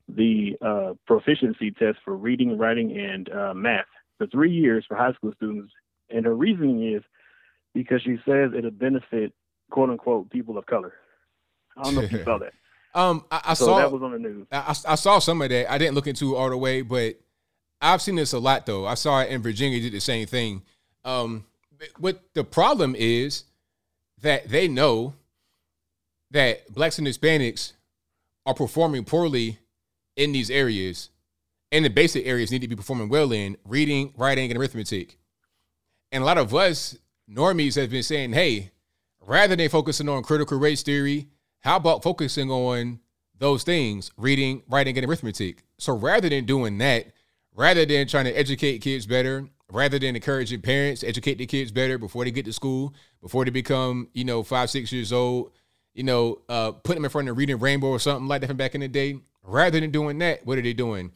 the 0.09 0.57
uh, 0.61 0.95
proficiency 1.07 1.71
test 1.71 1.99
for 2.05 2.17
reading, 2.17 2.59
writing, 2.59 2.99
and 2.99 3.31
uh, 3.33 3.55
math 3.55 3.87
for 4.19 4.27
three 4.27 4.53
years 4.53 4.85
for 4.89 4.97
high 4.97 5.13
school 5.13 5.33
students, 5.37 5.73
and 6.11 6.25
her 6.25 6.35
reasoning 6.35 6.95
is 6.95 7.03
because 7.75 8.03
she 8.03 8.17
says 8.27 8.51
it'll 8.57 8.71
benefit 8.71 9.33
quote 9.71 9.91
unquote 9.91 10.31
people 10.31 10.59
of 10.59 10.67
color. 10.67 10.95
I 11.77 11.83
don't 11.83 11.95
know 11.95 12.03
if 12.03 12.13
you 12.13 12.23
saw 12.25 12.39
that. 12.39 12.53
Um, 12.93 13.25
I, 13.31 13.41
I 13.45 13.55
so 13.55 13.67
saw 13.67 13.79
that 13.79 13.93
was 13.93 14.03
on 14.03 14.13
the 14.13 14.19
news. 14.19 14.47
I, 14.51 14.75
I 14.89 14.95
saw 14.97 15.19
some 15.21 15.41
of 15.43 15.49
that. 15.51 15.73
I 15.73 15.79
didn't 15.79 15.95
look 15.95 16.07
into 16.07 16.35
it 16.35 16.39
all 16.39 16.51
the 16.51 16.57
way, 16.57 16.83
but 16.83 17.15
I've 17.81 18.03
seen 18.03 18.17
this 18.17 18.33
a 18.33 18.39
lot 18.39 18.67
though. 18.67 18.87
I 18.87 18.95
saw 18.95 19.21
it 19.21 19.31
in 19.31 19.43
Virginia 19.43 19.81
did 19.81 19.93
the 19.93 20.01
same 20.01 20.27
thing. 20.27 20.63
Um, 21.05 21.45
what 21.99 22.21
the 22.35 22.45
problem 22.45 22.95
is 22.99 23.45
that 24.21 24.49
they 24.49 24.69
know 24.69 25.15
that 26.31 26.73
blacks 26.73 26.99
and 26.99 27.07
Hispanics 27.07 27.73
are 28.47 28.55
performing 28.55 29.05
poorly 29.05 29.59
in 30.17 30.33
these 30.33 30.51
areas, 30.51 31.11
and 31.73 31.85
the 31.85 31.91
basic 31.91 32.27
areas 32.27 32.51
need 32.51 32.63
to 32.63 32.69
be 32.69 32.77
performing 32.77 33.09
well 33.09 33.33
in 33.33 33.57
reading, 33.65 34.13
writing, 34.17 34.51
and 34.51 34.59
arithmetic. 34.59 35.19
And 36.13 36.23
a 36.23 36.27
lot 36.27 36.39
of 36.39 36.55
us 36.55 36.97
normies 37.31 37.81
have 37.81 37.91
been 37.91 38.03
saying, 38.03 38.33
hey, 38.33 38.73
rather 39.25 39.57
than 39.57 39.69
focusing 39.69 40.09
on 40.09 40.23
critical 40.23 40.59
race 40.59 40.83
theory, 40.83 41.29
how 41.61 41.77
about 41.77 42.03
focusing 42.03 42.51
on 42.51 43.01
those 43.39 43.63
things, 43.63 44.11
reading, 44.17 44.63
writing, 44.69 44.97
and 44.99 45.09
arithmetic? 45.09 45.63
So 45.79 45.95
rather 45.95 46.29
than 46.29 46.45
doing 46.45 46.79
that, 46.79 47.13
rather 47.55 47.87
than 47.87 48.07
trying 48.07 48.25
to 48.25 48.33
educate 48.33 48.79
kids 48.79 49.07
better, 49.07 49.47
rather 49.71 49.99
than 49.99 50.17
encouraging 50.17 50.63
parents 50.63 51.03
to 51.03 51.09
educate 51.09 51.39
the 51.39 51.47
kids 51.47 51.71
better 51.71 51.99
before 51.99 52.25
they 52.25 52.31
get 52.31 52.45
to 52.47 52.53
school, 52.53 52.95
before 53.21 53.45
they 53.45 53.51
become, 53.51 54.09
you 54.13 54.25
know, 54.25 54.43
five, 54.43 54.71
six 54.71 54.91
years 54.93 55.13
old, 55.13 55.53
you 55.95 56.03
know, 56.03 56.41
uh, 56.49 56.73
put 56.73 56.95
them 56.95 57.05
in 57.05 57.11
front 57.11 57.29
of 57.29 57.37
reading 57.37 57.59
rainbow 57.59 57.89
or 57.89 57.99
something 57.99 58.29
like 58.29 58.41
that 58.41 58.49
from 58.49 58.57
back 58.57 58.75
in 58.75 58.81
the 58.81 58.89
day. 58.89 59.19
Rather 59.43 59.81
than 59.81 59.91
doing 59.91 60.19
that, 60.19 60.45
what 60.47 60.59
are 60.59 60.63
they 60.63 60.73
doing? 60.73 61.13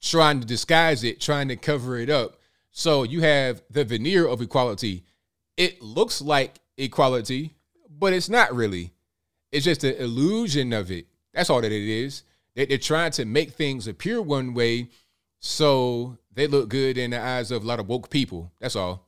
Trying 0.00 0.40
to 0.40 0.46
disguise 0.46 1.04
it, 1.04 1.20
trying 1.20 1.48
to 1.48 1.56
cover 1.56 1.98
it 1.98 2.10
up. 2.10 2.38
So 2.70 3.02
you 3.02 3.20
have 3.20 3.62
the 3.70 3.84
veneer 3.84 4.26
of 4.26 4.40
equality. 4.40 5.04
It 5.56 5.82
looks 5.82 6.20
like 6.20 6.58
equality, 6.76 7.54
but 7.88 8.12
it's 8.12 8.28
not 8.28 8.54
really. 8.54 8.92
It's 9.52 9.64
just 9.64 9.84
an 9.84 9.94
illusion 9.94 10.72
of 10.72 10.90
it. 10.90 11.06
That's 11.32 11.50
all 11.50 11.60
that 11.60 11.72
it 11.72 11.88
is. 11.88 12.22
They're 12.54 12.78
trying 12.78 13.12
to 13.12 13.24
make 13.24 13.52
things 13.52 13.86
appear 13.86 14.22
one 14.22 14.54
way 14.54 14.88
so 15.40 16.18
they 16.32 16.46
look 16.46 16.68
good 16.68 16.98
in 16.98 17.10
the 17.10 17.20
eyes 17.20 17.50
of 17.50 17.64
a 17.64 17.66
lot 17.66 17.80
of 17.80 17.88
woke 17.88 18.10
people. 18.10 18.52
That's 18.60 18.76
all. 18.76 19.06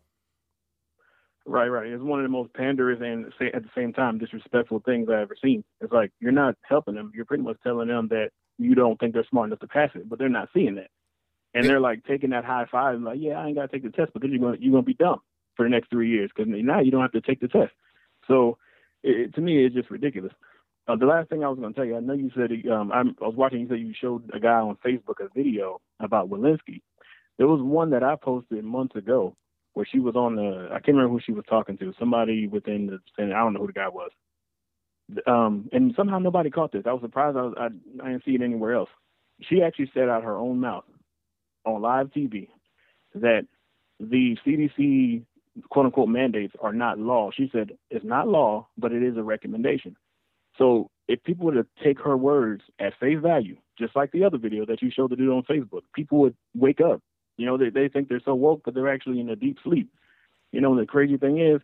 Right, 1.48 1.68
right. 1.68 1.86
It's 1.86 2.02
one 2.02 2.18
of 2.18 2.24
the 2.24 2.28
most 2.28 2.52
panderous 2.54 3.00
and 3.00 3.26
at 3.54 3.62
the 3.62 3.70
same 3.74 3.92
time 3.92 4.18
disrespectful 4.18 4.82
things 4.84 5.08
I've 5.08 5.20
ever 5.20 5.36
seen. 5.40 5.62
It's 5.80 5.92
like 5.92 6.10
you're 6.18 6.32
not 6.32 6.56
helping 6.62 6.94
them. 6.96 7.12
You're 7.14 7.24
pretty 7.24 7.44
much 7.44 7.58
telling 7.62 7.86
them 7.86 8.08
that 8.08 8.30
you 8.58 8.74
don't 8.74 8.98
think 8.98 9.14
they're 9.14 9.26
smart 9.30 9.48
enough 9.48 9.60
to 9.60 9.68
pass 9.68 9.90
it, 9.94 10.08
but 10.08 10.18
they're 10.18 10.28
not 10.28 10.48
seeing 10.52 10.74
that. 10.74 10.90
And 11.54 11.64
they're 11.64 11.80
like 11.80 12.04
taking 12.04 12.30
that 12.30 12.44
high 12.44 12.66
five, 12.70 12.96
and 12.96 13.04
like, 13.04 13.18
yeah, 13.20 13.34
I 13.34 13.46
ain't 13.46 13.56
got 13.56 13.62
to 13.62 13.68
take 13.68 13.84
the 13.84 13.96
test 13.96 14.12
because 14.12 14.28
you're 14.28 14.40
going 14.40 14.60
you're 14.60 14.76
to 14.76 14.82
be 14.82 14.94
dumb 14.94 15.20
for 15.54 15.64
the 15.64 15.70
next 15.70 15.88
three 15.88 16.10
years 16.10 16.30
because 16.34 16.52
now 16.52 16.80
you 16.80 16.90
don't 16.90 17.00
have 17.00 17.12
to 17.12 17.20
take 17.20 17.40
the 17.40 17.48
test. 17.48 17.72
So 18.26 18.58
it, 19.02 19.34
to 19.36 19.40
me, 19.40 19.64
it's 19.64 19.74
just 19.74 19.90
ridiculous. 19.90 20.32
Uh, 20.88 20.96
the 20.96 21.06
last 21.06 21.28
thing 21.28 21.44
I 21.44 21.48
was 21.48 21.58
going 21.58 21.72
to 21.72 21.76
tell 21.76 21.86
you, 21.86 21.96
I 21.96 22.00
know 22.00 22.12
you 22.12 22.30
said 22.34 22.50
um, 22.70 22.92
i 22.92 23.02
was 23.24 23.34
watching. 23.36 23.60
You 23.60 23.68
said 23.68 23.78
you 23.78 23.94
showed 23.98 24.28
a 24.34 24.40
guy 24.40 24.58
on 24.58 24.76
Facebook 24.84 25.20
a 25.20 25.28
video 25.34 25.80
about 26.00 26.28
Walensky. 26.28 26.82
There 27.38 27.46
was 27.46 27.62
one 27.62 27.90
that 27.90 28.02
I 28.02 28.16
posted 28.16 28.64
months 28.64 28.96
ago 28.96 29.36
where 29.76 29.84
she 29.84 29.98
was 29.98 30.16
on 30.16 30.36
the. 30.36 30.68
I 30.70 30.80
can't 30.80 30.96
remember 30.96 31.12
who 31.12 31.20
she 31.20 31.32
was 31.32 31.44
talking 31.46 31.76
to. 31.76 31.92
Somebody 31.98 32.48
within 32.48 32.86
the. 32.86 32.98
I 33.22 33.26
don't 33.26 33.52
know 33.52 33.60
who 33.60 33.66
the 33.66 33.74
guy 33.74 33.88
was. 33.88 34.10
Um, 35.26 35.68
and 35.70 35.92
somehow 35.94 36.18
nobody 36.18 36.48
caught 36.48 36.72
this. 36.72 36.84
I 36.86 36.94
was 36.94 37.02
surprised. 37.02 37.36
I, 37.36 37.42
was, 37.42 37.54
I 37.58 37.66
I 38.02 38.12
didn't 38.12 38.24
see 38.24 38.36
it 38.36 38.40
anywhere 38.40 38.72
else. 38.72 38.88
She 39.42 39.60
actually 39.60 39.90
said 39.92 40.08
out 40.08 40.24
her 40.24 40.34
own 40.38 40.60
mouth 40.60 40.84
on 41.66 41.82
live 41.82 42.06
TV 42.08 42.48
that 43.16 43.42
the 44.00 44.38
CDC 44.46 45.24
quote 45.68 45.84
unquote 45.84 46.08
mandates 46.08 46.54
are 46.62 46.72
not 46.72 46.98
law. 46.98 47.30
She 47.36 47.50
said 47.52 47.72
it's 47.90 48.04
not 48.04 48.28
law, 48.28 48.68
but 48.78 48.92
it 48.92 49.02
is 49.02 49.18
a 49.18 49.22
recommendation. 49.22 49.94
So 50.56 50.88
if 51.06 51.22
people 51.22 51.44
were 51.44 51.52
to 51.52 51.66
take 51.84 52.00
her 52.00 52.16
words 52.16 52.62
at 52.80 52.94
face 52.98 53.18
value, 53.20 53.58
just 53.78 53.94
like 53.94 54.10
the 54.10 54.24
other 54.24 54.38
video 54.38 54.64
that 54.64 54.80
you 54.80 54.90
showed 54.90 55.10
the 55.10 55.16
dude 55.16 55.28
on 55.28 55.42
Facebook, 55.42 55.82
people 55.94 56.16
would 56.20 56.34
wake 56.54 56.80
up. 56.80 57.02
You 57.36 57.46
know, 57.46 57.56
they, 57.56 57.70
they 57.70 57.88
think 57.88 58.08
they're 58.08 58.20
so 58.24 58.34
woke, 58.34 58.62
but 58.64 58.74
they're 58.74 58.92
actually 58.92 59.20
in 59.20 59.28
a 59.28 59.36
deep 59.36 59.58
sleep. 59.62 59.90
You 60.52 60.60
know, 60.60 60.78
the 60.78 60.86
crazy 60.86 61.16
thing 61.16 61.38
is, 61.38 61.60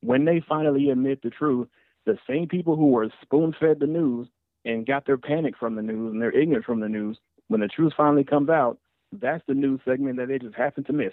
when 0.00 0.24
they 0.24 0.42
finally 0.48 0.90
admit 0.90 1.22
the 1.22 1.30
truth, 1.30 1.68
the 2.06 2.18
same 2.28 2.48
people 2.48 2.76
who 2.76 2.88
were 2.88 3.08
spoon 3.22 3.54
fed 3.58 3.78
the 3.78 3.86
news 3.86 4.28
and 4.64 4.86
got 4.86 5.06
their 5.06 5.18
panic 5.18 5.54
from 5.58 5.76
the 5.76 5.82
news 5.82 6.12
and 6.12 6.20
their 6.20 6.32
ignorance 6.32 6.64
from 6.64 6.80
the 6.80 6.88
news, 6.88 7.18
when 7.48 7.60
the 7.60 7.68
truth 7.68 7.92
finally 7.96 8.24
comes 8.24 8.48
out, 8.48 8.78
that's 9.12 9.44
the 9.46 9.54
news 9.54 9.80
segment 9.84 10.16
that 10.16 10.28
they 10.28 10.38
just 10.38 10.54
happen 10.54 10.84
to 10.84 10.92
miss. 10.92 11.12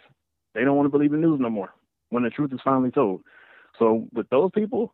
They 0.56 0.64
don't 0.64 0.78
want 0.78 0.86
to 0.86 0.92
believe 0.92 1.12
the 1.12 1.18
news 1.18 1.40
no 1.40 1.50
more 1.50 1.74
when 2.10 2.24
the 2.24 2.30
truth 2.30 2.54
is 2.54 2.60
finally 2.64 2.92
told. 2.92 3.22
So 3.78 4.08
with 4.14 4.30
those 4.30 4.52
people, 4.54 4.94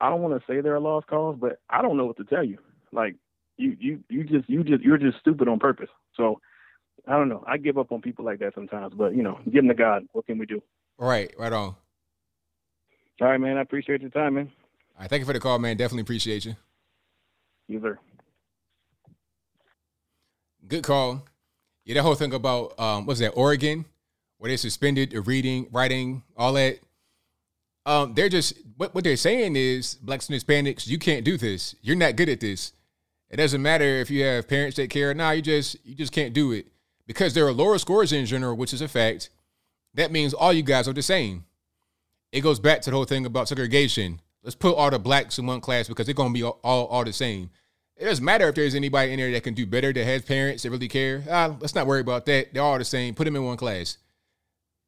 I 0.00 0.08
don't 0.08 0.22
want 0.22 0.34
to 0.40 0.52
say 0.52 0.60
they're 0.60 0.74
a 0.74 0.80
lost 0.80 1.06
cause, 1.06 1.36
but 1.40 1.60
I 1.70 1.82
don't 1.82 1.96
know 1.96 2.06
what 2.06 2.16
to 2.16 2.24
tell 2.24 2.44
you. 2.44 2.58
Like 2.92 3.16
you, 3.56 3.76
you, 3.78 4.00
you 4.08 4.24
just, 4.24 4.48
you 4.48 4.64
just, 4.64 4.82
you're 4.82 4.98
just 4.98 5.18
stupid 5.20 5.46
on 5.46 5.58
purpose. 5.58 5.90
So 6.16 6.40
I 7.06 7.12
don't 7.12 7.28
know. 7.28 7.42
I 7.46 7.56
give 7.56 7.78
up 7.78 7.90
on 7.90 8.00
people 8.00 8.24
like 8.24 8.38
that 8.40 8.54
sometimes, 8.54 8.94
but 8.94 9.14
you 9.14 9.22
know, 9.22 9.38
give 9.44 9.54
them 9.54 9.68
to 9.68 9.74
God. 9.74 10.06
What 10.12 10.26
can 10.26 10.38
we 10.38 10.46
do? 10.46 10.62
Right, 10.98 11.32
right 11.38 11.52
on. 11.52 11.74
All 13.20 13.28
right, 13.28 13.38
man. 13.38 13.56
I 13.56 13.62
appreciate 13.62 14.00
your 14.00 14.10
time, 14.10 14.34
man. 14.34 14.50
All 14.94 15.02
right, 15.02 15.10
thank 15.10 15.20
you 15.20 15.26
for 15.26 15.32
the 15.32 15.40
call, 15.40 15.58
man. 15.58 15.76
Definitely 15.76 16.02
appreciate 16.02 16.44
you. 16.44 16.54
You 17.68 17.80
sir. 17.80 17.98
Good 20.68 20.84
call. 20.84 21.24
Yeah, 21.84 21.94
that 21.94 22.02
whole 22.02 22.14
thing 22.14 22.32
about 22.32 22.78
um, 22.78 23.06
what's 23.06 23.18
that 23.18 23.30
Oregon, 23.30 23.84
where 24.38 24.50
they 24.50 24.56
suspended 24.56 25.10
the 25.10 25.20
reading, 25.20 25.66
writing, 25.72 26.22
all 26.36 26.52
that. 26.52 26.78
Um, 27.84 28.14
they're 28.14 28.28
just 28.28 28.54
what, 28.76 28.94
what 28.94 29.02
they're 29.02 29.16
saying 29.16 29.56
is 29.56 29.96
blacks 29.96 30.28
and 30.28 30.40
Hispanics, 30.40 30.86
you 30.86 30.98
can't 30.98 31.24
do 31.24 31.36
this. 31.36 31.74
You're 31.82 31.96
not 31.96 32.14
good 32.14 32.28
at 32.28 32.38
this. 32.38 32.72
It 33.28 33.36
doesn't 33.38 33.60
matter 33.62 33.84
if 33.84 34.08
you 34.08 34.22
have 34.22 34.46
parents 34.46 34.76
that 34.76 34.90
care. 34.90 35.12
Nah, 35.14 35.32
you 35.32 35.42
just 35.42 35.76
you 35.84 35.96
just 35.96 36.12
can't 36.12 36.32
do 36.32 36.52
it 36.52 36.71
because 37.12 37.34
there 37.34 37.46
are 37.46 37.52
lower 37.52 37.76
scores 37.76 38.10
in 38.10 38.24
general, 38.24 38.56
which 38.56 38.72
is 38.72 38.80
a 38.80 38.88
fact. 38.88 39.28
That 39.94 40.10
means 40.10 40.32
all 40.32 40.52
you 40.52 40.62
guys 40.62 40.88
are 40.88 40.94
the 40.94 41.02
same. 41.02 41.44
It 42.32 42.40
goes 42.40 42.58
back 42.58 42.80
to 42.82 42.90
the 42.90 42.96
whole 42.96 43.04
thing 43.04 43.26
about 43.26 43.48
segregation. 43.48 44.22
Let's 44.42 44.56
put 44.56 44.74
all 44.74 44.90
the 44.90 44.98
blacks 44.98 45.38
in 45.38 45.44
one 45.44 45.60
class 45.60 45.88
because 45.88 46.06
they're 46.06 46.14
gonna 46.14 46.32
be 46.32 46.42
all, 46.42 46.58
all, 46.64 46.86
all 46.86 47.04
the 47.04 47.12
same. 47.12 47.50
It 47.98 48.06
doesn't 48.06 48.24
matter 48.24 48.48
if 48.48 48.54
there's 48.54 48.74
anybody 48.74 49.12
in 49.12 49.18
there 49.18 49.30
that 49.30 49.42
can 49.42 49.52
do 49.52 49.66
better, 49.66 49.92
that 49.92 50.04
has 50.04 50.22
parents 50.22 50.62
that 50.62 50.70
really 50.70 50.88
care. 50.88 51.22
Ah, 51.30 51.54
let's 51.60 51.74
not 51.74 51.86
worry 51.86 52.00
about 52.00 52.24
that. 52.26 52.54
They're 52.54 52.62
all 52.62 52.78
the 52.78 52.84
same. 52.84 53.14
Put 53.14 53.24
them 53.24 53.36
in 53.36 53.44
one 53.44 53.58
class. 53.58 53.98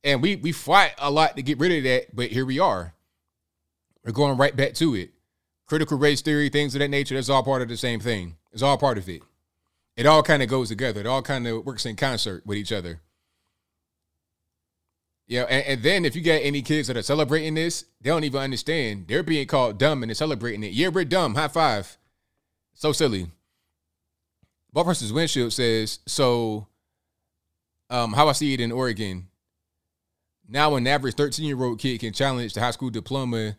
And 0.02 0.22
we 0.22 0.36
we 0.36 0.50
fight 0.50 0.94
a 0.98 1.10
lot 1.10 1.36
to 1.36 1.42
get 1.42 1.58
rid 1.58 1.72
of 1.72 1.84
that, 1.84 2.16
but 2.16 2.30
here 2.30 2.46
we 2.46 2.58
are. 2.58 2.94
We're 4.02 4.12
going 4.12 4.38
right 4.38 4.56
back 4.56 4.72
to 4.74 4.94
it. 4.94 5.10
Critical 5.66 5.98
race 5.98 6.22
theory, 6.22 6.48
things 6.48 6.74
of 6.74 6.78
that 6.78 6.88
nature, 6.88 7.14
that's 7.14 7.28
all 7.28 7.42
part 7.42 7.60
of 7.60 7.68
the 7.68 7.76
same 7.76 8.00
thing. 8.00 8.36
It's 8.52 8.62
all 8.62 8.78
part 8.78 8.96
of 8.96 9.08
it. 9.08 9.22
It 9.96 10.06
all 10.06 10.22
kind 10.22 10.42
of 10.42 10.48
goes 10.48 10.68
together. 10.68 11.00
It 11.00 11.06
all 11.06 11.22
kind 11.22 11.46
of 11.46 11.64
works 11.64 11.86
in 11.86 11.96
concert 11.96 12.44
with 12.46 12.58
each 12.58 12.72
other. 12.72 13.00
Yeah, 15.26 15.42
and, 15.42 15.64
and, 15.66 15.82
then 15.82 16.04
if 16.04 16.14
you 16.14 16.20
get 16.20 16.40
any 16.40 16.60
kids 16.60 16.88
that 16.88 16.98
are 16.98 17.02
celebrating 17.02 17.54
this, 17.54 17.86
they 18.00 18.10
don't 18.10 18.24
even 18.24 18.42
understand. 18.42 19.06
They're 19.08 19.22
being 19.22 19.46
called 19.46 19.78
dumb 19.78 20.02
and 20.02 20.10
they're 20.10 20.14
celebrating 20.14 20.62
it. 20.62 20.72
Yeah, 20.72 20.88
we're 20.88 21.06
dumb. 21.06 21.34
High 21.34 21.48
five. 21.48 21.96
So 22.74 22.92
silly. 22.92 23.30
Ball 24.70 24.84
versus 24.84 25.12
Windshield 25.12 25.52
says, 25.52 26.00
so 26.06 26.66
um, 27.88 28.12
how 28.12 28.28
I 28.28 28.32
see 28.32 28.52
it 28.52 28.60
in 28.60 28.72
Oregon. 28.72 29.28
Now 30.46 30.74
an 30.74 30.86
average 30.86 31.14
13-year-old 31.14 31.78
kid 31.78 32.00
can 32.00 32.12
challenge 32.12 32.52
the 32.52 32.60
high 32.60 32.72
school 32.72 32.90
diploma 32.90 33.56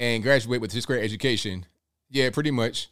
and 0.00 0.22
graduate 0.22 0.60
with 0.60 0.72
his 0.72 0.86
grade 0.86 1.04
education. 1.04 1.66
Yeah, 2.10 2.30
pretty 2.30 2.50
much. 2.50 2.88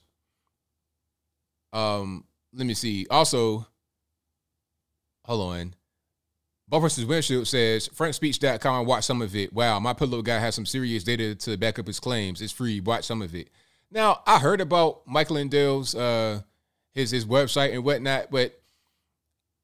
Um, 1.73 2.25
let 2.55 2.67
me 2.67 2.75
see. 2.75 3.07
Also, 3.11 3.67
hold 5.25 5.55
on. 5.55 5.75
Ball 6.69 6.81
versus 6.81 7.05
Windshield 7.05 7.49
says 7.49 7.89
frankspeech.com. 7.89 8.75
I 8.75 8.81
watched 8.81 9.07
some 9.07 9.23
of 9.23 9.35
it. 9.35 9.53
Wow, 9.53 9.81
my 9.81 9.93
pillow 9.93 10.23
guy 10.23 10.39
has 10.39 10.55
some 10.55 10.67
serious 10.67 11.03
data 11.03 11.35
to 11.35 11.57
back 11.57 11.79
up 11.81 11.87
his 11.87 11.99
claims. 11.99 12.41
It's 12.41 12.53
free. 12.53 12.81
Watch 12.81 13.05
some 13.05 13.23
of 13.23 13.35
it. 13.35 13.49
Now, 13.91 14.23
I 14.25 14.39
heard 14.39 14.61
about 14.61 15.01
Mike 15.07 15.31
Lindell's 15.31 15.95
uh 15.97 16.43
his 16.93 17.11
his 17.11 17.25
website 17.25 17.73
and 17.73 17.85
whatnot, 17.85 18.31
but 18.31 18.61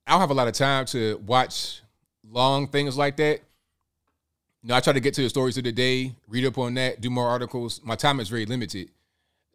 I 0.06 0.12
don't 0.12 0.20
have 0.20 0.30
a 0.30 0.34
lot 0.34 0.48
of 0.48 0.54
time 0.54 0.84
to 0.86 1.20
watch 1.26 1.80
long 2.28 2.66
things 2.68 2.96
like 2.96 3.16
that. 3.16 3.40
You 4.62 4.70
know, 4.70 4.74
I 4.74 4.80
try 4.80 4.92
to 4.92 5.00
get 5.00 5.14
to 5.14 5.22
the 5.22 5.28
stories 5.28 5.58
of 5.58 5.64
the 5.64 5.72
day, 5.72 6.12
read 6.28 6.44
up 6.44 6.58
on 6.58 6.74
that, 6.74 7.00
do 7.00 7.08
more 7.08 7.28
articles. 7.28 7.80
My 7.84 7.94
time 7.94 8.18
is 8.18 8.28
very 8.28 8.46
limited. 8.46 8.90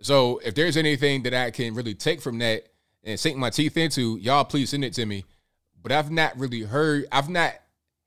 So 0.01 0.39
if 0.43 0.55
there's 0.55 0.77
anything 0.77 1.23
that 1.23 1.33
I 1.33 1.51
can 1.51 1.73
really 1.73 1.93
take 1.93 2.21
from 2.21 2.39
that 2.39 2.67
and 3.03 3.19
sink 3.19 3.37
my 3.37 3.49
teeth 3.49 3.77
into, 3.77 4.17
y'all 4.17 4.43
please 4.43 4.71
send 4.71 4.83
it 4.83 4.93
to 4.93 5.05
me 5.05 5.25
but 5.81 5.91
I've 5.91 6.11
not 6.11 6.37
really 6.37 6.61
heard, 6.61 7.05
I've 7.11 7.29
not 7.29 7.53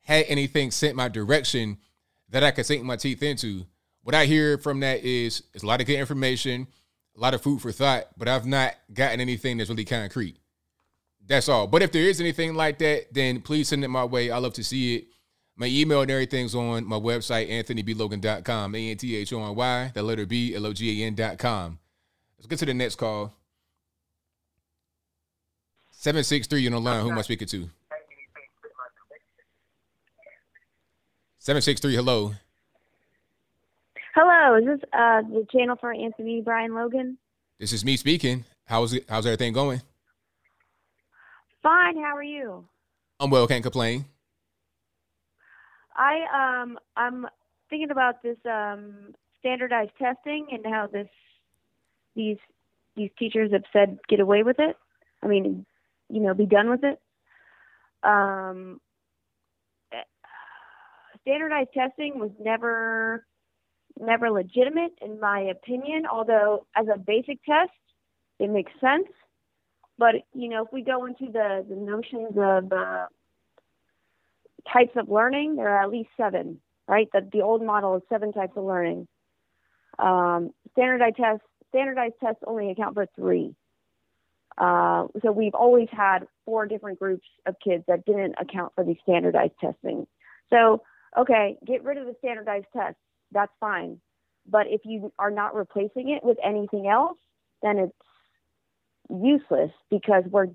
had 0.02 0.26
anything 0.28 0.70
sent 0.70 0.96
my 0.96 1.08
direction 1.08 1.78
that 2.30 2.44
I 2.44 2.50
could 2.50 2.66
sink 2.66 2.84
my 2.84 2.96
teeth 2.96 3.22
into. 3.22 3.66
What 4.02 4.14
I 4.14 4.26
hear 4.26 4.58
from 4.58 4.80
that 4.80 5.04
is 5.04 5.42
it's 5.54 5.64
a 5.64 5.66
lot 5.66 5.80
of 5.80 5.86
good 5.86 5.98
information, 5.98 6.66
a 7.16 7.20
lot 7.20 7.34
of 7.34 7.42
food 7.42 7.60
for 7.62 7.72
thought, 7.72 8.08
but 8.16 8.28
I've 8.28 8.46
not 8.46 8.74
gotten 8.92 9.20
anything 9.20 9.56
that's 9.56 9.70
really 9.70 9.84
concrete. 9.84 10.36
That's 11.26 11.48
all. 11.48 11.66
But 11.66 11.82
if 11.82 11.90
there 11.90 12.02
is 12.02 12.20
anything 12.20 12.54
like 12.54 12.78
that, 12.78 13.12
then 13.12 13.40
please 13.40 13.68
send 13.68 13.82
it 13.82 13.88
my 13.88 14.04
way. 14.04 14.30
I 14.30 14.38
love 14.38 14.52
to 14.54 14.64
see 14.64 14.96
it. 14.96 15.06
My 15.56 15.66
email 15.66 16.02
and 16.02 16.10
everything's 16.10 16.54
on 16.54 16.84
my 16.84 16.98
website, 16.98 17.48
anthonyblogan.com, 17.48 18.74
A 18.74 18.90
N 18.90 18.96
T 18.96 19.16
H 19.16 19.32
O 19.32 19.42
N 19.42 19.54
Y, 19.54 19.90
the 19.94 20.02
letter 20.02 20.26
B, 20.26 20.54
L 20.54 20.66
O 20.66 20.72
G 20.72 21.02
A 21.02 21.06
N.com. 21.06 21.78
Let's 22.44 22.50
get 22.50 22.58
to 22.58 22.66
the 22.66 22.74
next 22.74 22.96
call. 22.96 23.32
763 25.92 26.60
you're 26.60 26.74
on 26.74 26.84
the 26.84 26.90
line. 26.90 27.02
Who 27.02 27.10
am 27.10 27.16
I 27.16 27.22
speaking 27.22 27.48
to? 27.48 27.70
763, 31.38 31.94
hello. 31.94 32.34
Hello, 34.14 34.58
is 34.58 34.66
this 34.66 34.80
uh, 34.92 35.22
the 35.22 35.46
channel 35.50 35.76
for 35.80 35.94
Anthony 35.94 36.42
Brian 36.42 36.74
Logan? 36.74 37.16
This 37.58 37.72
is 37.72 37.82
me 37.82 37.96
speaking. 37.96 38.44
How's 38.66 38.92
it? 38.92 39.06
How's 39.08 39.24
everything 39.24 39.54
going? 39.54 39.80
Fine. 41.62 41.96
How 41.96 42.14
are 42.14 42.22
you? 42.22 42.66
I'm 43.20 43.30
well. 43.30 43.46
Can't 43.46 43.62
complain. 43.62 44.04
I 45.96 46.60
um 46.60 46.78
I'm 46.94 47.26
thinking 47.70 47.90
about 47.90 48.22
this 48.22 48.36
um 48.44 49.14
standardized 49.40 49.92
testing 49.98 50.48
and 50.52 50.66
how 50.66 50.88
this 50.92 51.08
these 52.14 52.38
these 52.96 53.10
teachers 53.18 53.52
have 53.52 53.64
said 53.72 53.98
get 54.08 54.20
away 54.20 54.42
with 54.42 54.58
it. 54.58 54.76
I 55.22 55.26
mean, 55.26 55.66
you 56.08 56.20
know, 56.20 56.34
be 56.34 56.46
done 56.46 56.70
with 56.70 56.84
it. 56.84 57.00
Um, 58.02 58.80
standardized 61.24 61.70
testing 61.72 62.18
was 62.18 62.30
never 62.38 63.26
never 63.98 64.30
legitimate 64.30 64.92
in 65.00 65.18
my 65.20 65.40
opinion 65.40 66.04
although 66.10 66.66
as 66.76 66.86
a 66.92 66.98
basic 66.98 67.42
test 67.44 67.70
it 68.38 68.50
makes 68.50 68.72
sense 68.80 69.06
but 69.98 70.14
you 70.34 70.48
know 70.48 70.64
if 70.64 70.72
we 70.72 70.82
go 70.82 71.06
into 71.06 71.26
the 71.32 71.64
the 71.68 71.76
notions 71.76 72.32
of 72.36 72.72
uh, 72.72 73.06
types 74.70 74.90
of 74.96 75.08
learning 75.08 75.56
there 75.56 75.68
are 75.68 75.82
at 75.82 75.90
least 75.90 76.08
seven 76.16 76.60
right 76.88 77.08
that 77.12 77.30
the 77.32 77.40
old 77.40 77.62
model 77.62 77.96
is 77.96 78.02
seven 78.08 78.32
types 78.32 78.52
of 78.56 78.64
learning 78.64 79.06
um, 80.00 80.50
standardized 80.72 81.16
tests 81.16 81.46
standardized 81.74 82.14
tests 82.22 82.42
only 82.46 82.70
account 82.70 82.94
for 82.94 83.06
three 83.16 83.54
uh, 84.56 85.06
so 85.22 85.32
we've 85.32 85.54
always 85.54 85.88
had 85.90 86.20
four 86.44 86.66
different 86.66 86.98
groups 86.98 87.26
of 87.46 87.56
kids 87.62 87.84
that 87.88 88.04
didn't 88.04 88.36
account 88.40 88.72
for 88.74 88.84
the 88.84 88.94
standardized 89.02 89.54
testing. 89.60 90.06
So, 90.50 90.82
okay, 91.18 91.56
get 91.66 91.82
rid 91.82 91.98
of 91.98 92.06
the 92.06 92.14
standardized 92.18 92.66
tests. 92.74 93.00
That's 93.32 93.52
fine. 93.58 94.00
But 94.46 94.66
if 94.68 94.82
you 94.84 95.12
are 95.18 95.30
not 95.30 95.54
replacing 95.54 96.10
it 96.10 96.22
with 96.22 96.38
anything 96.44 96.86
else, 96.86 97.18
then 97.62 97.78
it's 97.78 97.92
useless 99.10 99.70
because 99.90 100.24
we're 100.30 100.46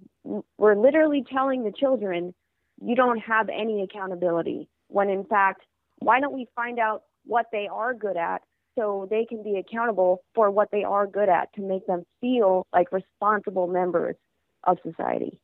we're 0.58 0.76
literally 0.76 1.24
telling 1.32 1.64
the 1.64 1.72
children 1.72 2.34
you 2.82 2.96
don't 2.96 3.20
have 3.20 3.48
any 3.50 3.84
accountability 3.84 4.68
when 4.88 5.08
in 5.08 5.24
fact 5.24 5.62
why 6.00 6.20
don't 6.20 6.34
we 6.34 6.48
find 6.56 6.80
out 6.80 7.04
what 7.26 7.46
they 7.52 7.68
are 7.72 7.94
good 7.94 8.18
at 8.18 8.41
so 8.80 9.08
they 9.10 9.26
can 9.26 9.44
be 9.44 9.58
accountable 9.58 10.24
for 10.34 10.50
what 10.50 10.72
they 10.72 10.84
are 10.84 11.06
good 11.06 11.28
at 11.28 11.52
to 11.54 11.62
make 11.62 11.86
them 11.86 12.06
feel 12.22 12.66
like 12.72 12.92
responsible 12.94 13.68
members 13.68 14.16
of 14.64 14.78
society. 14.84 15.38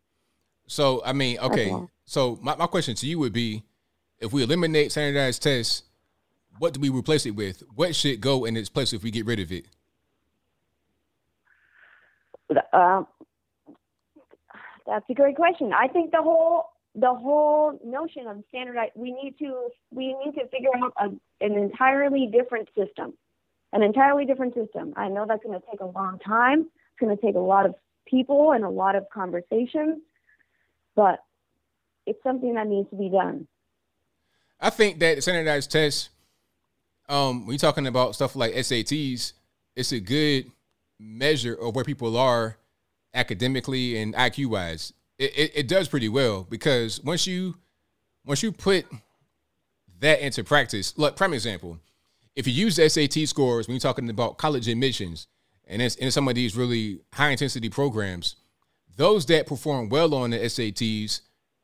So, 0.68 1.02
I 1.06 1.12
mean, 1.12 1.38
okay. 1.40 1.76
So, 2.06 2.40
my, 2.42 2.56
my 2.56 2.68
question 2.68 2.96
to 2.96 3.08
you 3.08 3.20
would 3.20 3.34
be 3.34 3.64
if 4.20 4.32
we 4.32 4.42
eliminate 4.42 4.92
standardized 4.92 5.44
tests, 5.44 5.84
what 6.60 6.74
do 6.74 6.80
we 6.80 6.90
replace 6.90 7.26
it 7.26 7.32
with? 7.32 7.62
What 7.76 7.94
should 7.94 8.22
go 8.22 8.46
in 8.46 8.56
its 8.56 8.70
place 8.70 8.94
if 8.94 9.04
we 9.04 9.12
get 9.12 9.26
rid 9.26 9.40
of 9.40 9.52
it? 9.52 9.66
Uh, 12.72 13.04
that's 14.88 15.06
a 15.10 15.14
great 15.14 15.36
question. 15.36 15.74
I 15.74 15.88
think 15.88 16.12
the 16.12 16.22
whole 16.22 16.70
the 16.98 17.14
whole 17.14 17.78
notion 17.84 18.28
of 18.28 18.42
standardized 18.48 18.94
we 18.96 19.12
need 19.12 19.36
to 19.40 19.68
we 19.92 20.16
need 20.24 20.34
to 20.36 20.48
figure 20.48 20.70
out 20.78 20.94
a, 20.98 21.46
an 21.46 21.58
entirely 21.58 22.30
different 22.32 22.70
system 22.78 23.14
an 23.76 23.84
entirely 23.84 24.26
different 24.26 24.56
system. 24.56 24.94
I 24.96 25.10
know 25.10 25.26
that's 25.28 25.44
going 25.44 25.60
to 25.60 25.66
take 25.70 25.82
a 25.82 25.86
long 25.86 26.18
time. 26.26 26.62
It's 26.62 27.00
going 27.00 27.16
to 27.16 27.22
take 27.22 27.36
a 27.36 27.40
lot 27.40 27.66
of 27.68 27.76
people 28.10 28.54
and 28.54 28.64
a 28.64 28.70
lot 28.70 28.96
of 28.96 29.06
conversations 29.14 30.02
but 30.96 31.20
it's 32.06 32.22
something 32.24 32.56
that 32.56 32.68
needs 32.68 32.90
to 32.90 32.96
be 32.96 33.10
done. 33.10 33.48
I 34.60 34.70
think 34.70 35.00
that 35.00 35.22
standardized 35.22 35.72
tests 35.72 36.10
um 37.08 37.46
when 37.46 37.54
you're 37.54 37.60
talking 37.60 37.86
about 37.86 38.16
stuff 38.16 38.36
like 38.36 38.54
sats 38.54 39.34
it's 39.76 39.92
a 39.92 40.00
good 40.00 40.52
measure 41.00 41.54
of 41.54 41.76
where 41.76 41.84
people 41.84 42.18
are 42.18 42.58
academically 43.14 43.98
and 43.98 44.16
iq 44.16 44.44
wise 44.48 44.92
it, 45.20 45.38
it, 45.38 45.52
it 45.54 45.68
does 45.68 45.88
pretty 45.88 46.10
well 46.10 46.48
because 46.50 47.04
once 47.04 47.28
you 47.28 47.56
once 48.26 48.42
you 48.42 48.52
put 48.52 48.86
that 50.00 50.20
into 50.20 50.44
practice, 50.44 50.98
look, 50.98 51.16
prime 51.16 51.34
example, 51.34 51.80
if 52.36 52.48
you 52.48 52.54
use 52.54 52.76
SAT 52.76 53.28
scores 53.28 53.68
when 53.68 53.76
you're 53.76 53.80
talking 53.80 54.10
about 54.10 54.38
college 54.38 54.68
admissions 54.68 55.28
and 55.68 55.82
in 55.82 56.12
some 56.12 56.28
of 56.28 56.36
these 56.36 56.56
really 56.56 57.02
high 57.14 57.30
intensity 57.30 57.70
programs, 57.70 58.36
those 58.98 59.26
that 59.28 59.48
perform 59.48 59.90
well 59.90 60.14
on 60.14 60.30
the 60.30 60.38
SATs 60.38 61.22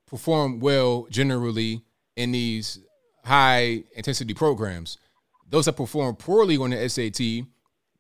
perform 0.08 0.60
well 0.60 1.08
generally 1.10 1.82
in 2.16 2.32
these 2.32 2.80
high 3.24 3.84
intensity 3.96 4.34
programs. 4.34 4.98
Those 5.48 5.66
that 5.66 5.78
perform 5.78 6.16
poorly 6.16 6.58
on 6.58 6.72
the 6.72 6.90
SAT 6.90 7.48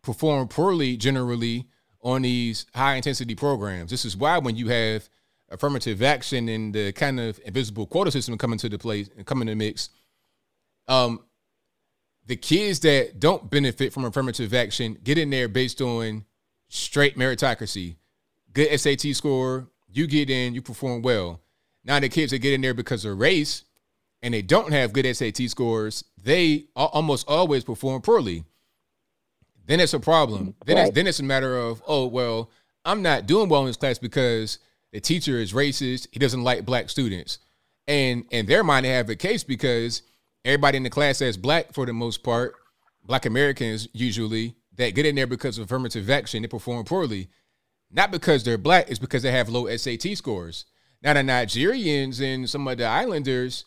perform 0.01 0.47
poorly 0.47 0.97
generally 0.97 1.67
on 2.01 2.23
these 2.23 2.65
high 2.73 2.95
intensity 2.95 3.35
programs. 3.35 3.91
This 3.91 4.05
is 4.05 4.17
why 4.17 4.39
when 4.39 4.55
you 4.55 4.69
have 4.69 5.07
affirmative 5.49 6.01
action 6.01 6.49
and 6.49 6.73
the 6.73 6.91
kind 6.93 7.19
of 7.19 7.39
invisible 7.45 7.85
quota 7.85 8.09
system 8.09 8.37
coming 8.37 8.57
to 8.59 8.69
the 8.69 8.79
place 8.79 9.09
and 9.15 9.25
coming 9.25 9.47
to 9.47 9.51
the 9.51 9.55
mix, 9.55 9.89
um, 10.87 11.19
the 12.31 12.37
kids 12.37 12.79
that 12.79 13.19
don't 13.19 13.49
benefit 13.49 13.91
from 13.91 14.05
affirmative 14.05 14.53
action 14.53 14.97
get 15.03 15.17
in 15.17 15.29
there 15.29 15.49
based 15.49 15.81
on 15.81 16.23
straight 16.69 17.17
meritocracy. 17.17 17.97
Good 18.53 18.79
SAT 18.79 19.13
score, 19.17 19.67
you 19.89 20.07
get 20.07 20.29
in, 20.29 20.53
you 20.53 20.61
perform 20.61 21.01
well. 21.01 21.41
Now 21.83 21.99
the 21.99 22.07
kids 22.07 22.31
that 22.31 22.39
get 22.39 22.53
in 22.53 22.61
there 22.61 22.73
because 22.73 23.03
of 23.03 23.19
race 23.19 23.65
and 24.21 24.33
they 24.33 24.41
don't 24.41 24.71
have 24.71 24.93
good 24.93 25.13
SAT 25.13 25.49
scores, 25.49 26.05
they 26.23 26.67
almost 26.73 27.27
always 27.27 27.65
perform 27.65 28.01
poorly. 28.01 28.45
Then 29.65 29.81
it's 29.81 29.93
a 29.93 29.99
problem. 29.99 30.55
Then 30.65 30.77
right. 30.77 30.87
it's 30.87 30.95
then 30.95 31.07
it's 31.07 31.19
a 31.19 31.23
matter 31.23 31.57
of, 31.57 31.83
oh 31.85 32.07
well, 32.07 32.49
I'm 32.85 33.01
not 33.01 33.25
doing 33.25 33.49
well 33.49 33.59
in 33.59 33.67
this 33.67 33.75
class 33.75 33.99
because 33.99 34.57
the 34.93 35.01
teacher 35.01 35.37
is 35.37 35.51
racist. 35.51 36.07
He 36.13 36.19
doesn't 36.19 36.45
like 36.45 36.63
black 36.65 36.89
students. 36.89 37.39
And 37.89 38.23
in 38.31 38.45
their 38.45 38.63
mind, 38.63 38.85
they 38.85 38.91
have 38.91 39.09
a 39.09 39.17
case 39.17 39.43
because 39.43 40.03
everybody 40.45 40.77
in 40.77 40.83
the 40.83 40.89
class 40.89 41.19
that's 41.19 41.37
black 41.37 41.73
for 41.73 41.85
the 41.85 41.93
most 41.93 42.23
part, 42.23 42.55
black 43.03 43.25
Americans 43.25 43.87
usually, 43.93 44.55
that 44.77 44.95
get 44.95 45.05
in 45.05 45.15
there 45.15 45.27
because 45.27 45.57
of 45.57 45.65
affirmative 45.65 46.09
action, 46.09 46.41
they 46.41 46.47
perform 46.47 46.85
poorly. 46.85 47.29
not 47.91 48.11
because 48.11 48.43
they're 48.43 48.57
black, 48.57 48.89
it's 48.89 48.99
because 48.99 49.23
they 49.23 49.31
have 49.31 49.49
low 49.49 49.67
SAT 49.75 50.17
scores. 50.17 50.65
Now 51.01 51.13
the 51.13 51.21
Nigerians 51.21 52.21
and 52.21 52.49
some 52.49 52.67
of 52.67 52.77
the 52.77 52.85
islanders 52.85 53.65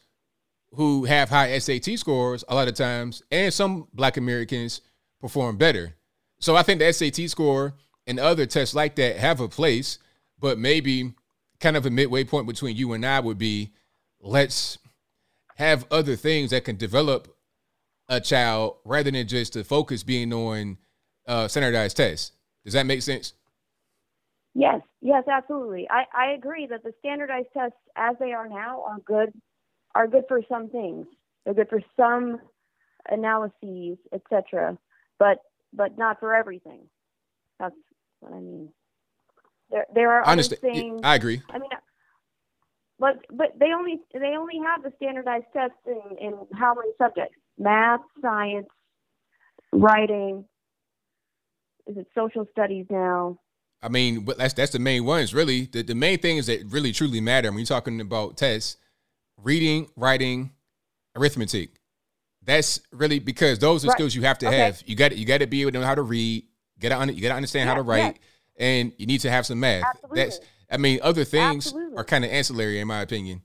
who 0.72 1.04
have 1.04 1.28
high 1.28 1.58
SAT 1.58 1.98
scores 1.98 2.44
a 2.48 2.54
lot 2.54 2.68
of 2.68 2.74
times, 2.74 3.22
and 3.30 3.52
some 3.52 3.86
black 3.92 4.16
Americans 4.16 4.80
perform 5.20 5.56
better. 5.56 5.94
So 6.40 6.56
I 6.56 6.62
think 6.62 6.80
the 6.80 6.92
SAT 6.92 7.30
score 7.30 7.74
and 8.06 8.18
other 8.18 8.46
tests 8.46 8.74
like 8.74 8.96
that 8.96 9.16
have 9.18 9.40
a 9.40 9.48
place, 9.48 9.98
but 10.38 10.58
maybe 10.58 11.14
kind 11.60 11.76
of 11.76 11.86
a 11.86 11.90
midway 11.90 12.24
point 12.24 12.46
between 12.46 12.76
you 12.76 12.92
and 12.92 13.06
I 13.06 13.20
would 13.20 13.38
be 13.38 13.70
let's 14.20 14.78
have 15.56 15.86
other 15.90 16.16
things 16.16 16.50
that 16.50 16.64
can 16.64 16.76
develop 16.76 17.36
a 18.08 18.20
child 18.20 18.76
rather 18.84 19.10
than 19.10 19.26
just 19.26 19.54
the 19.54 19.64
focus 19.64 20.02
being 20.02 20.32
on 20.32 20.78
uh, 21.26 21.48
standardized 21.48 21.96
tests. 21.96 22.32
Does 22.64 22.74
that 22.74 22.86
make 22.86 23.02
sense? 23.02 23.34
Yes, 24.54 24.80
yes, 25.00 25.24
absolutely. 25.30 25.88
I, 25.90 26.04
I 26.14 26.32
agree 26.32 26.66
that 26.68 26.84
the 26.84 26.92
standardized 27.00 27.48
tests 27.52 27.78
as 27.96 28.16
they 28.20 28.32
are 28.32 28.48
now 28.48 28.82
are 28.82 28.98
good 29.04 29.32
are 29.94 30.06
good 30.06 30.24
for 30.28 30.40
some 30.48 30.68
things. 30.68 31.06
They're 31.44 31.54
good 31.54 31.68
for 31.68 31.82
some 31.96 32.40
analyses, 33.10 33.98
etc. 34.12 34.78
But 35.18 35.38
but 35.72 35.98
not 35.98 36.20
for 36.20 36.34
everything. 36.34 36.82
That's 37.58 37.74
what 38.20 38.32
I 38.32 38.40
mean. 38.40 38.68
There 39.70 39.86
there 39.92 40.12
are 40.12 40.26
I 40.26 40.32
understand. 40.32 40.60
things. 40.60 41.00
I 41.02 41.16
agree. 41.16 41.42
I 41.50 41.58
mean, 41.58 41.70
but 42.98 43.24
but 43.30 43.58
they 43.58 43.72
only 43.76 44.00
they 44.12 44.34
only 44.38 44.60
have 44.66 44.82
the 44.82 44.92
standardized 44.96 45.46
tests 45.52 45.76
in, 45.86 46.00
in 46.18 46.34
how 46.54 46.74
many 46.74 46.90
subjects? 46.98 47.36
Math, 47.58 48.00
science, 48.22 48.66
writing. 49.72 50.44
Is 51.86 51.96
it 51.98 52.06
social 52.14 52.46
studies 52.50 52.86
now? 52.90 53.38
I 53.82 53.88
mean, 53.88 54.24
but 54.24 54.38
that's 54.38 54.54
that's 54.54 54.72
the 54.72 54.78
main 54.78 55.04
ones 55.04 55.34
really. 55.34 55.66
The 55.66 55.82
the 55.82 55.94
main 55.94 56.18
things 56.18 56.46
that 56.46 56.64
really 56.66 56.92
truly 56.92 57.20
matter 57.20 57.50
when 57.50 57.58
you're 57.58 57.66
talking 57.66 58.00
about 58.00 58.38
tests, 58.38 58.76
reading, 59.42 59.88
writing, 59.96 60.52
arithmetic. 61.16 61.70
That's 62.42 62.80
really 62.92 63.18
because 63.18 63.58
those 63.58 63.84
are 63.84 63.88
Right. 63.88 63.96
skills 63.96 64.14
you 64.14 64.22
have 64.22 64.38
to 64.38 64.48
Okay. 64.48 64.66
have. 64.66 64.82
You 64.86 64.96
got 64.96 65.16
you 65.16 65.26
got 65.26 65.38
to 65.38 65.46
be 65.46 65.62
able 65.62 65.72
to 65.72 65.80
know 65.80 65.84
how 65.86 65.94
to 65.94 66.02
read. 66.02 66.44
Get 66.78 66.88
to, 66.90 67.12
you 67.12 67.22
got 67.22 67.28
to 67.28 67.34
understand 67.34 67.68
how 67.68 67.74
to 67.74 67.82
write, 67.82 68.18
and 68.58 68.92
you 68.98 69.06
need 69.06 69.20
to 69.20 69.30
have 69.30 69.46
some 69.46 69.60
math. 69.60 69.84
That's 70.12 70.40
I 70.74 70.76
mean, 70.76 70.98
other 71.02 71.24
things 71.24 71.68
Absolutely. 71.68 71.96
are 71.96 72.04
kind 72.04 72.24
of 72.24 72.32
ancillary 72.32 72.80
in 72.80 72.88
my 72.88 73.00
opinion. 73.00 73.42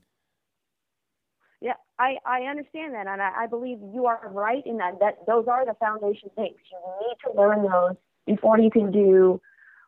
Yeah, 1.60 1.74
I, 1.98 2.16
I 2.26 2.40
understand 2.42 2.94
that, 2.94 3.06
and 3.06 3.22
I, 3.22 3.44
I 3.44 3.46
believe 3.46 3.78
you 3.94 4.06
are 4.06 4.28
right 4.32 4.66
in 4.66 4.78
that. 4.78 4.98
That 4.98 5.18
those 5.28 5.46
are 5.46 5.64
the 5.64 5.74
foundation 5.74 6.30
things. 6.34 6.56
You 6.72 6.78
need 7.06 7.16
to 7.24 7.40
learn 7.40 7.62
those 7.62 7.96
before 8.26 8.58
you 8.58 8.70
can 8.70 8.90
do, 8.90 9.40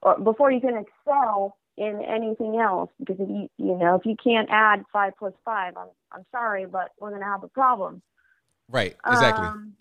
or 0.02 0.18
before 0.20 0.52
you 0.52 0.60
can 0.60 0.76
excel 0.76 1.56
in 1.76 2.00
anything 2.06 2.60
else. 2.60 2.90
Because 3.00 3.16
if 3.18 3.28
you 3.28 3.48
you 3.58 3.76
know 3.76 3.96
if 3.96 4.06
you 4.06 4.14
can't 4.22 4.48
add 4.50 4.84
five 4.92 5.14
plus 5.18 5.32
five, 5.44 5.76
I'm 5.76 5.88
I'm 6.12 6.24
sorry, 6.30 6.66
but 6.66 6.90
we're 7.00 7.10
gonna 7.10 7.24
have 7.24 7.42
a 7.42 7.48
problem. 7.48 8.02
Right. 8.68 8.94
Exactly. 9.04 9.46
Um, 9.46 9.72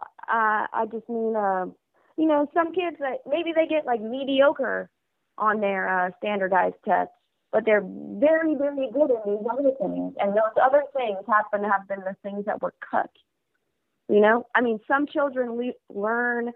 uh, 0.00 0.66
I 0.72 0.86
just 0.90 1.08
mean, 1.08 1.36
uh, 1.36 1.66
you 2.16 2.26
know, 2.26 2.48
some 2.54 2.72
kids 2.72 2.96
that 3.00 3.18
maybe 3.28 3.52
they 3.54 3.66
get 3.66 3.86
like 3.86 4.00
mediocre 4.00 4.88
on 5.38 5.60
their 5.60 5.88
uh, 5.88 6.10
standardized 6.18 6.76
tests, 6.84 7.12
but 7.52 7.64
they're 7.64 7.82
very, 7.84 8.54
very 8.54 8.88
good 8.92 9.10
in 9.10 9.20
these 9.26 9.46
other 9.50 9.72
things, 9.80 10.14
and 10.20 10.30
those 10.32 10.54
other 10.62 10.84
things 10.96 11.18
happen 11.26 11.62
to 11.62 11.68
have 11.68 11.88
been 11.88 12.00
the 12.00 12.16
things 12.22 12.44
that 12.46 12.62
were 12.62 12.74
cut. 12.90 13.10
You 14.08 14.20
know, 14.20 14.46
I 14.54 14.60
mean, 14.60 14.78
some 14.86 15.06
children 15.06 15.56
le- 15.56 15.72
learn 15.94 16.52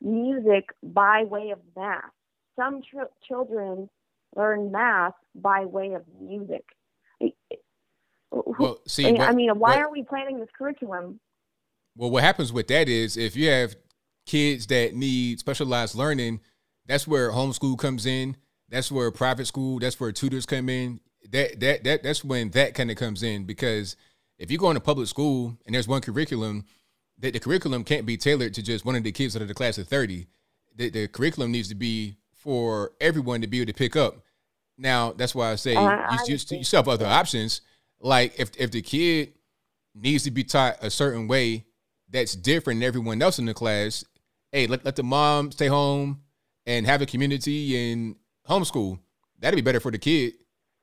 music 0.00 0.70
by 0.82 1.24
way 1.24 1.50
of 1.50 1.58
math. 1.76 2.02
Some 2.56 2.82
ch- 2.82 3.10
children 3.26 3.88
learn 4.34 4.72
math 4.72 5.14
by 5.34 5.64
way 5.66 5.92
of 5.94 6.02
music. 6.20 6.64
Well, 8.30 8.80
see, 8.86 9.06
I 9.06 9.12
mean, 9.12 9.20
what- 9.20 9.28
I 9.28 9.32
mean, 9.34 9.48
why 9.50 9.70
what- 9.70 9.78
aren't 9.78 9.92
we 9.92 10.02
planning 10.02 10.40
this 10.40 10.48
curriculum? 10.56 11.20
Well, 11.96 12.10
what 12.10 12.22
happens 12.24 12.52
with 12.52 12.66
that 12.68 12.88
is 12.88 13.16
if 13.16 13.36
you 13.36 13.48
have 13.50 13.76
kids 14.26 14.66
that 14.66 14.94
need 14.94 15.38
specialized 15.38 15.94
learning, 15.94 16.40
that's 16.86 17.06
where 17.06 17.30
homeschool 17.30 17.78
comes 17.78 18.06
in. 18.06 18.36
That's 18.68 18.90
where 18.90 19.10
private 19.10 19.46
school, 19.46 19.78
that's 19.78 19.98
where 20.00 20.12
tutors 20.12 20.46
come 20.46 20.68
in. 20.68 21.00
That 21.30 21.60
that 21.60 21.84
that 21.84 22.02
that's 22.02 22.24
when 22.24 22.50
that 22.50 22.74
kind 22.74 22.90
of 22.90 22.96
comes 22.96 23.22
in 23.22 23.44
because 23.44 23.96
if 24.38 24.50
you 24.50 24.58
go 24.58 24.70
into 24.70 24.80
public 24.80 25.08
school 25.08 25.56
and 25.64 25.74
there's 25.74 25.88
one 25.88 26.00
curriculum, 26.00 26.64
that 27.18 27.32
the 27.32 27.40
curriculum 27.40 27.84
can't 27.84 28.06
be 28.06 28.16
tailored 28.16 28.54
to 28.54 28.62
just 28.62 28.84
one 28.84 28.96
of 28.96 29.02
the 29.02 29.12
kids 29.12 29.34
out 29.34 29.42
of 29.42 29.48
the 29.48 29.54
class 29.54 29.78
of 29.78 29.88
30. 29.88 30.26
The, 30.74 30.90
the 30.90 31.08
curriculum 31.08 31.52
needs 31.52 31.68
to 31.68 31.74
be 31.74 32.16
for 32.34 32.92
everyone 33.00 33.40
to 33.40 33.46
be 33.46 33.60
able 33.60 33.72
to 33.72 33.78
pick 33.78 33.96
up. 33.96 34.22
Now, 34.76 35.12
that's 35.12 35.34
why 35.34 35.52
I 35.52 35.54
say 35.54 35.74
oh, 35.74 35.86
I 35.86 36.18
you, 36.26 36.34
you, 36.34 36.58
you 36.58 36.64
still 36.64 36.78
have 36.80 36.88
other 36.88 37.06
options. 37.06 37.62
Like 38.00 38.38
if 38.38 38.50
if 38.58 38.70
the 38.70 38.82
kid 38.82 39.32
needs 39.94 40.24
to 40.24 40.30
be 40.30 40.44
taught 40.44 40.76
a 40.82 40.90
certain 40.90 41.28
way 41.28 41.64
that's 42.10 42.36
different 42.36 42.80
than 42.80 42.86
everyone 42.86 43.22
else 43.22 43.38
in 43.38 43.46
the 43.46 43.54
class, 43.54 44.04
hey, 44.52 44.66
let, 44.66 44.84
let 44.84 44.96
the 44.96 45.02
mom 45.02 45.52
stay 45.52 45.66
home 45.66 46.22
and 46.66 46.86
have 46.86 47.02
a 47.02 47.06
community 47.06 47.92
and 47.92 48.16
homeschool. 48.48 48.98
That'd 49.38 49.56
be 49.56 49.62
better 49.62 49.80
for 49.80 49.90
the 49.90 49.98
kid. 49.98 50.34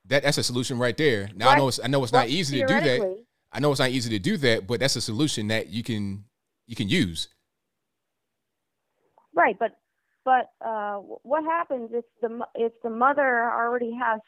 That 0.06 0.22
that's 0.22 0.38
a 0.38 0.42
solution 0.42 0.78
right 0.78 0.96
there. 0.96 1.30
Now 1.34 1.48
I 1.48 1.56
know 1.56 1.68
it's 1.68 1.80
I 1.82 1.86
know 1.86 2.02
it's 2.02 2.12
not 2.12 2.28
easy 2.28 2.60
to 2.60 2.66
do 2.66 2.80
that. 2.80 3.24
I 3.52 3.60
know 3.60 3.70
it's 3.70 3.80
not 3.80 3.90
easy 3.90 4.10
to 4.10 4.18
do 4.18 4.36
that, 4.38 4.66
but 4.66 4.80
that's 4.80 4.96
a 4.96 5.00
solution 5.00 5.48
that 5.48 5.68
you 5.68 5.82
can 5.82 6.24
you 6.66 6.76
can 6.76 6.88
use. 6.88 7.28
Right, 9.34 9.56
but 9.58 9.76
but 10.24 10.50
uh, 10.64 10.96
what 10.96 11.44
happens 11.44 11.90
if 11.92 12.04
the 12.20 12.46
if 12.54 12.72
the 12.82 12.90
mother 12.90 13.50
already 13.50 13.92
has 13.94 14.20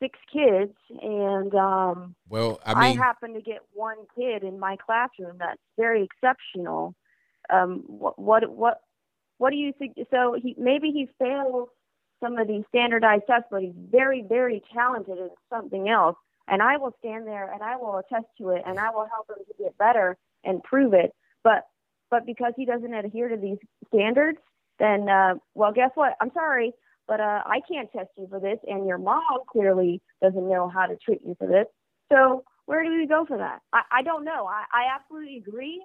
six 0.00 0.18
kids 0.32 0.74
and 1.00 1.54
um, 1.54 2.14
Well, 2.28 2.60
I 2.64 2.74
mean, 2.74 2.98
I 3.00 3.04
happen 3.04 3.34
to 3.34 3.40
get 3.40 3.60
one 3.72 3.98
kid 4.16 4.42
in 4.42 4.58
my 4.58 4.76
classroom 4.76 5.36
that's 5.38 5.60
very 5.78 6.02
exceptional. 6.04 6.94
Um, 7.52 7.82
what 7.86 8.18
what 8.18 8.50
what 8.50 8.80
what 9.38 9.50
do 9.50 9.56
you 9.56 9.72
think? 9.78 9.96
So 10.10 10.36
he 10.40 10.54
maybe 10.58 10.90
he 10.90 11.08
fails 11.18 11.68
some 12.22 12.38
of 12.38 12.48
these 12.48 12.64
standardized 12.68 13.24
tests, 13.28 13.48
but 13.50 13.62
he's 13.62 13.74
very 13.90 14.24
very 14.28 14.62
talented 14.72 15.18
in 15.18 15.30
something 15.50 15.88
else. 15.88 16.16
And 16.48 16.60
I 16.62 16.76
will 16.76 16.94
stand 16.98 17.26
there 17.26 17.52
and 17.52 17.62
I 17.62 17.76
will 17.76 17.98
attest 17.98 18.26
to 18.38 18.50
it 18.50 18.62
and 18.66 18.78
I 18.78 18.90
will 18.90 19.06
help 19.10 19.28
him 19.30 19.44
to 19.46 19.62
get 19.62 19.76
better 19.78 20.16
and 20.44 20.62
prove 20.62 20.94
it. 20.94 21.12
But 21.44 21.64
but 22.10 22.26
because 22.26 22.52
he 22.56 22.64
doesn't 22.64 22.92
adhere 22.92 23.28
to 23.28 23.36
these 23.36 23.58
standards, 23.88 24.38
then 24.78 25.08
uh, 25.08 25.34
well, 25.54 25.72
guess 25.72 25.90
what? 25.94 26.14
I'm 26.20 26.32
sorry, 26.34 26.72
but 27.06 27.20
uh, 27.20 27.42
I 27.46 27.60
can't 27.70 27.90
test 27.92 28.10
you 28.16 28.26
for 28.28 28.40
this, 28.40 28.58
and 28.66 28.86
your 28.86 28.98
mom 28.98 29.22
clearly 29.50 30.00
doesn't 30.22 30.48
know 30.48 30.68
how 30.68 30.86
to 30.86 30.96
treat 30.96 31.20
you 31.24 31.34
for 31.38 31.46
this. 31.46 31.66
So 32.12 32.44
where 32.66 32.84
do 32.84 32.90
we 32.90 33.06
go 33.06 33.24
for 33.26 33.38
that? 33.38 33.60
I, 33.72 33.82
I 33.90 34.02
don't 34.02 34.24
know. 34.24 34.46
I, 34.46 34.64
I 34.72 34.94
absolutely 34.94 35.36
agree. 35.36 35.82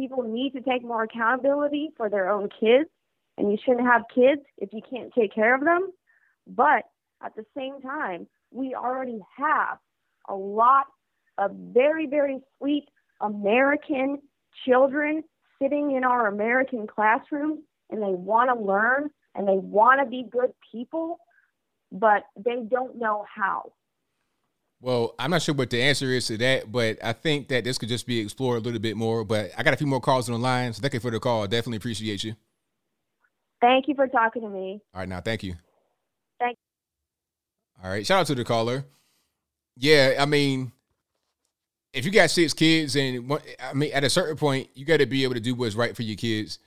People 0.00 0.22
need 0.22 0.54
to 0.54 0.62
take 0.62 0.82
more 0.82 1.02
accountability 1.02 1.90
for 1.94 2.08
their 2.08 2.30
own 2.30 2.48
kids, 2.58 2.88
and 3.36 3.52
you 3.52 3.58
shouldn't 3.62 3.86
have 3.86 4.04
kids 4.14 4.40
if 4.56 4.70
you 4.72 4.80
can't 4.88 5.12
take 5.12 5.34
care 5.34 5.54
of 5.54 5.60
them. 5.60 5.90
But 6.46 6.84
at 7.22 7.36
the 7.36 7.44
same 7.54 7.82
time, 7.82 8.26
we 8.50 8.74
already 8.74 9.20
have 9.36 9.76
a 10.26 10.34
lot 10.34 10.86
of 11.36 11.50
very, 11.52 12.06
very 12.06 12.40
sweet 12.56 12.88
American 13.20 14.22
children 14.64 15.22
sitting 15.60 15.92
in 15.92 16.02
our 16.02 16.28
American 16.28 16.86
classrooms 16.86 17.60
and 17.90 18.00
they 18.00 18.14
want 18.14 18.48
to 18.48 18.64
learn 18.64 19.10
and 19.34 19.46
they 19.46 19.58
want 19.58 20.00
to 20.00 20.08
be 20.08 20.24
good 20.30 20.54
people, 20.72 21.18
but 21.92 22.22
they 22.42 22.62
don't 22.66 22.96
know 22.96 23.26
how. 23.32 23.70
Well, 24.80 25.14
I'm 25.18 25.30
not 25.30 25.42
sure 25.42 25.54
what 25.54 25.68
the 25.68 25.82
answer 25.82 26.06
is 26.06 26.26
to 26.28 26.38
that, 26.38 26.72
but 26.72 26.98
I 27.04 27.12
think 27.12 27.48
that 27.48 27.64
this 27.64 27.76
could 27.76 27.90
just 27.90 28.06
be 28.06 28.18
explored 28.18 28.58
a 28.58 28.60
little 28.62 28.80
bit 28.80 28.96
more. 28.96 29.24
But 29.24 29.50
I 29.56 29.62
got 29.62 29.74
a 29.74 29.76
few 29.76 29.86
more 29.86 30.00
calls 30.00 30.28
on 30.28 30.32
the 30.32 30.38
line, 30.38 30.72
so 30.72 30.80
thank 30.80 30.94
you 30.94 31.00
for 31.00 31.10
the 31.10 31.20
call. 31.20 31.46
Definitely 31.46 31.76
appreciate 31.76 32.24
you. 32.24 32.34
Thank 33.60 33.88
you 33.88 33.94
for 33.94 34.08
talking 34.08 34.42
to 34.42 34.48
me. 34.48 34.80
All 34.94 35.00
right, 35.00 35.08
now 35.08 35.20
thank 35.20 35.42
you. 35.42 35.54
Thank 36.38 36.56
All 37.84 37.90
right, 37.90 38.06
shout 38.06 38.20
out 38.20 38.26
to 38.28 38.34
the 38.34 38.44
caller. 38.44 38.86
Yeah, 39.76 40.16
I 40.18 40.24
mean, 40.24 40.72
if 41.92 42.06
you 42.06 42.10
got 42.10 42.30
six 42.30 42.54
kids, 42.54 42.96
and 42.96 43.28
one, 43.28 43.42
I 43.62 43.74
mean, 43.74 43.92
at 43.92 44.04
a 44.04 44.10
certain 44.10 44.36
point, 44.36 44.70
you 44.74 44.86
got 44.86 44.98
to 44.98 45.06
be 45.06 45.24
able 45.24 45.34
to 45.34 45.40
do 45.40 45.54
what's 45.54 45.74
right 45.74 45.94
for 45.94 46.02
your 46.02 46.16
kids. 46.16 46.58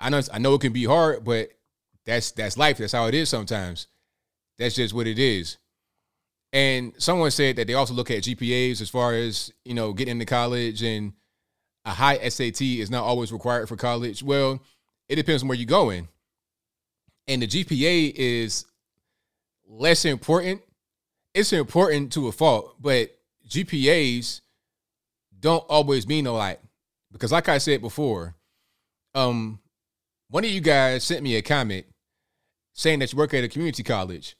I 0.00 0.10
know, 0.10 0.20
I 0.32 0.38
know 0.40 0.54
it 0.54 0.62
can 0.62 0.72
be 0.72 0.84
hard, 0.84 1.24
but 1.24 1.50
that's 2.04 2.32
that's 2.32 2.56
life. 2.56 2.78
That's 2.78 2.92
how 2.92 3.06
it 3.06 3.14
is 3.14 3.28
sometimes. 3.28 3.86
That's 4.58 4.74
just 4.74 4.94
what 4.94 5.06
it 5.06 5.18
is. 5.18 5.58
And 6.52 6.92
someone 6.98 7.30
said 7.30 7.56
that 7.56 7.66
they 7.66 7.74
also 7.74 7.94
look 7.94 8.10
at 8.10 8.24
GPAs 8.24 8.80
as 8.80 8.90
far 8.90 9.14
as 9.14 9.52
you 9.64 9.74
know 9.74 9.92
getting 9.92 10.12
into 10.12 10.26
college, 10.26 10.82
and 10.82 11.12
a 11.84 11.90
high 11.90 12.28
SAT 12.28 12.60
is 12.60 12.90
not 12.90 13.04
always 13.04 13.32
required 13.32 13.68
for 13.68 13.76
college. 13.76 14.22
Well, 14.22 14.62
it 15.08 15.16
depends 15.16 15.42
on 15.42 15.48
where 15.48 15.56
you're 15.56 15.66
going, 15.66 16.08
and 17.26 17.42
the 17.42 17.46
GPA 17.46 18.12
is 18.14 18.66
less 19.66 20.04
important. 20.04 20.60
It's 21.34 21.52
important 21.52 22.12
to 22.12 22.28
a 22.28 22.32
fault, 22.32 22.76
but 22.80 23.10
GPAs 23.48 24.42
don't 25.40 25.64
always 25.68 26.06
mean 26.06 26.26
a 26.26 26.32
lot 26.32 26.58
because, 27.10 27.32
like 27.32 27.48
I 27.48 27.58
said 27.58 27.80
before, 27.80 28.34
um, 29.14 29.60
one 30.28 30.44
of 30.44 30.50
you 30.50 30.60
guys 30.60 31.04
sent 31.04 31.22
me 31.22 31.36
a 31.36 31.42
comment 31.42 31.86
saying 32.74 33.00
that 33.00 33.12
you 33.12 33.18
work 33.18 33.34
at 33.34 33.44
a 33.44 33.48
community 33.48 33.82
college, 33.82 34.36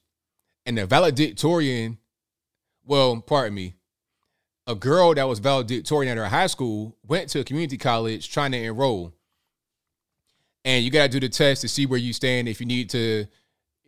and 0.65 0.79
the 0.79 0.87
valedictorian, 0.87 1.99
well, 2.85 3.21
pardon 3.21 3.55
me, 3.55 3.75
a 4.67 4.75
girl 4.75 5.15
that 5.15 5.29
was 5.29 5.39
valedictorian 5.39 6.11
at 6.11 6.21
her 6.21 6.29
high 6.29 6.47
school 6.47 6.97
went 7.07 7.29
to 7.31 7.41
a 7.41 7.45
community 7.45 7.77
college 7.77 8.31
trying 8.31 8.53
to 8.53 8.59
enroll. 8.59 9.13
And 10.65 10.85
you 10.85 10.91
got 10.91 11.05
to 11.05 11.09
do 11.09 11.21
the 11.21 11.29
test 11.29 11.63
to 11.63 11.69
see 11.69 11.87
where 11.87 11.99
you 11.99 12.13
stand 12.13 12.49
if 12.49 12.61
you 12.61 12.67
need 12.67 12.91
to, 12.91 13.27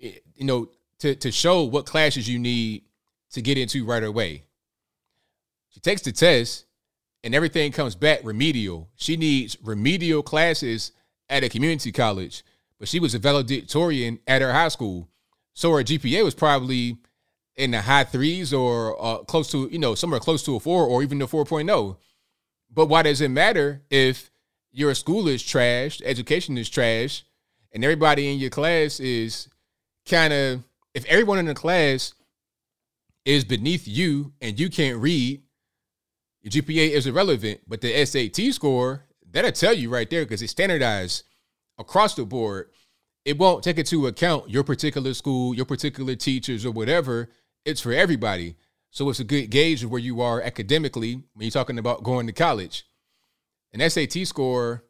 eh, 0.02 0.12
you 0.34 0.44
know, 0.44 0.68
to, 0.98 1.14
to 1.14 1.30
show 1.30 1.62
what 1.62 1.86
classes 1.86 2.28
you 2.28 2.38
need 2.38 2.82
to 3.32 3.42
get 3.42 3.58
into 3.58 3.84
right 3.84 4.02
away. 4.02 4.44
She 5.68 5.80
takes 5.80 6.02
the 6.02 6.12
test 6.12 6.66
and 7.22 7.34
everything 7.34 7.70
comes 7.72 7.94
back 7.94 8.20
remedial. 8.24 8.88
She 8.96 9.16
needs 9.16 9.56
remedial 9.62 10.22
classes 10.22 10.92
at 11.28 11.44
a 11.44 11.48
community 11.48 11.92
college, 11.92 12.44
but 12.78 12.88
she 12.88 13.00
was 13.00 13.14
a 13.14 13.18
valedictorian 13.18 14.18
at 14.26 14.42
her 14.42 14.52
high 14.52 14.68
school. 14.68 15.08
So 15.52 15.72
her 15.72 15.84
GPA 15.84 16.24
was 16.24 16.34
probably 16.34 16.98
in 17.56 17.70
the 17.70 17.82
high 17.82 18.04
threes 18.04 18.52
or 18.52 19.00
uh, 19.02 19.18
close 19.18 19.50
to, 19.52 19.68
you 19.70 19.78
know, 19.78 19.94
somewhere 19.94 20.20
close 20.20 20.42
to 20.44 20.56
a 20.56 20.60
four 20.60 20.86
or 20.86 21.02
even 21.02 21.22
a 21.22 21.26
4.0. 21.26 21.96
But 22.72 22.86
why 22.86 23.02
does 23.02 23.20
it 23.20 23.28
matter 23.28 23.82
if 23.90 24.30
your 24.72 24.94
school 24.94 25.28
is 25.28 25.42
trash, 25.42 26.02
education 26.04 26.58
is 26.58 26.68
trash, 26.68 27.24
and 27.72 27.84
everybody 27.84 28.32
in 28.32 28.38
your 28.38 28.50
class 28.50 28.98
is 28.98 29.48
kind 30.08 30.32
of, 30.32 30.64
if 30.94 31.04
everyone 31.06 31.38
in 31.38 31.46
the 31.46 31.54
class 31.54 32.14
is 33.24 33.44
beneath 33.44 33.86
you 33.86 34.32
and 34.40 34.58
you 34.58 34.68
can't 34.68 35.00
read, 35.00 35.42
your 36.42 36.50
GPA 36.50 36.90
is 36.90 37.06
irrelevant. 37.06 37.60
But 37.68 37.80
the 37.80 38.04
SAT 38.04 38.52
score, 38.52 39.04
that'll 39.30 39.52
tell 39.52 39.72
you 39.72 39.90
right 39.90 40.10
there 40.10 40.24
because 40.24 40.42
it's 40.42 40.52
standardized 40.52 41.22
across 41.78 42.14
the 42.14 42.24
board. 42.24 42.70
It 43.24 43.38
won't 43.38 43.64
take 43.64 43.78
into 43.78 44.08
account 44.08 44.50
your 44.50 44.64
particular 44.64 45.14
school, 45.14 45.54
your 45.54 45.64
particular 45.64 46.16
teachers, 46.16 46.66
or 46.66 46.72
whatever 46.72 47.30
it's 47.64 47.80
for 47.80 47.92
everybody. 47.92 48.56
So 48.90 49.08
it's 49.10 49.20
a 49.20 49.24
good 49.24 49.50
gauge 49.50 49.82
of 49.82 49.90
where 49.90 50.00
you 50.00 50.20
are 50.20 50.40
academically 50.40 51.14
when 51.14 51.42
you're 51.44 51.50
talking 51.50 51.78
about 51.78 52.04
going 52.04 52.26
to 52.26 52.32
college. 52.32 52.86
An 53.72 53.88
SAT 53.90 54.26
score, 54.26 54.84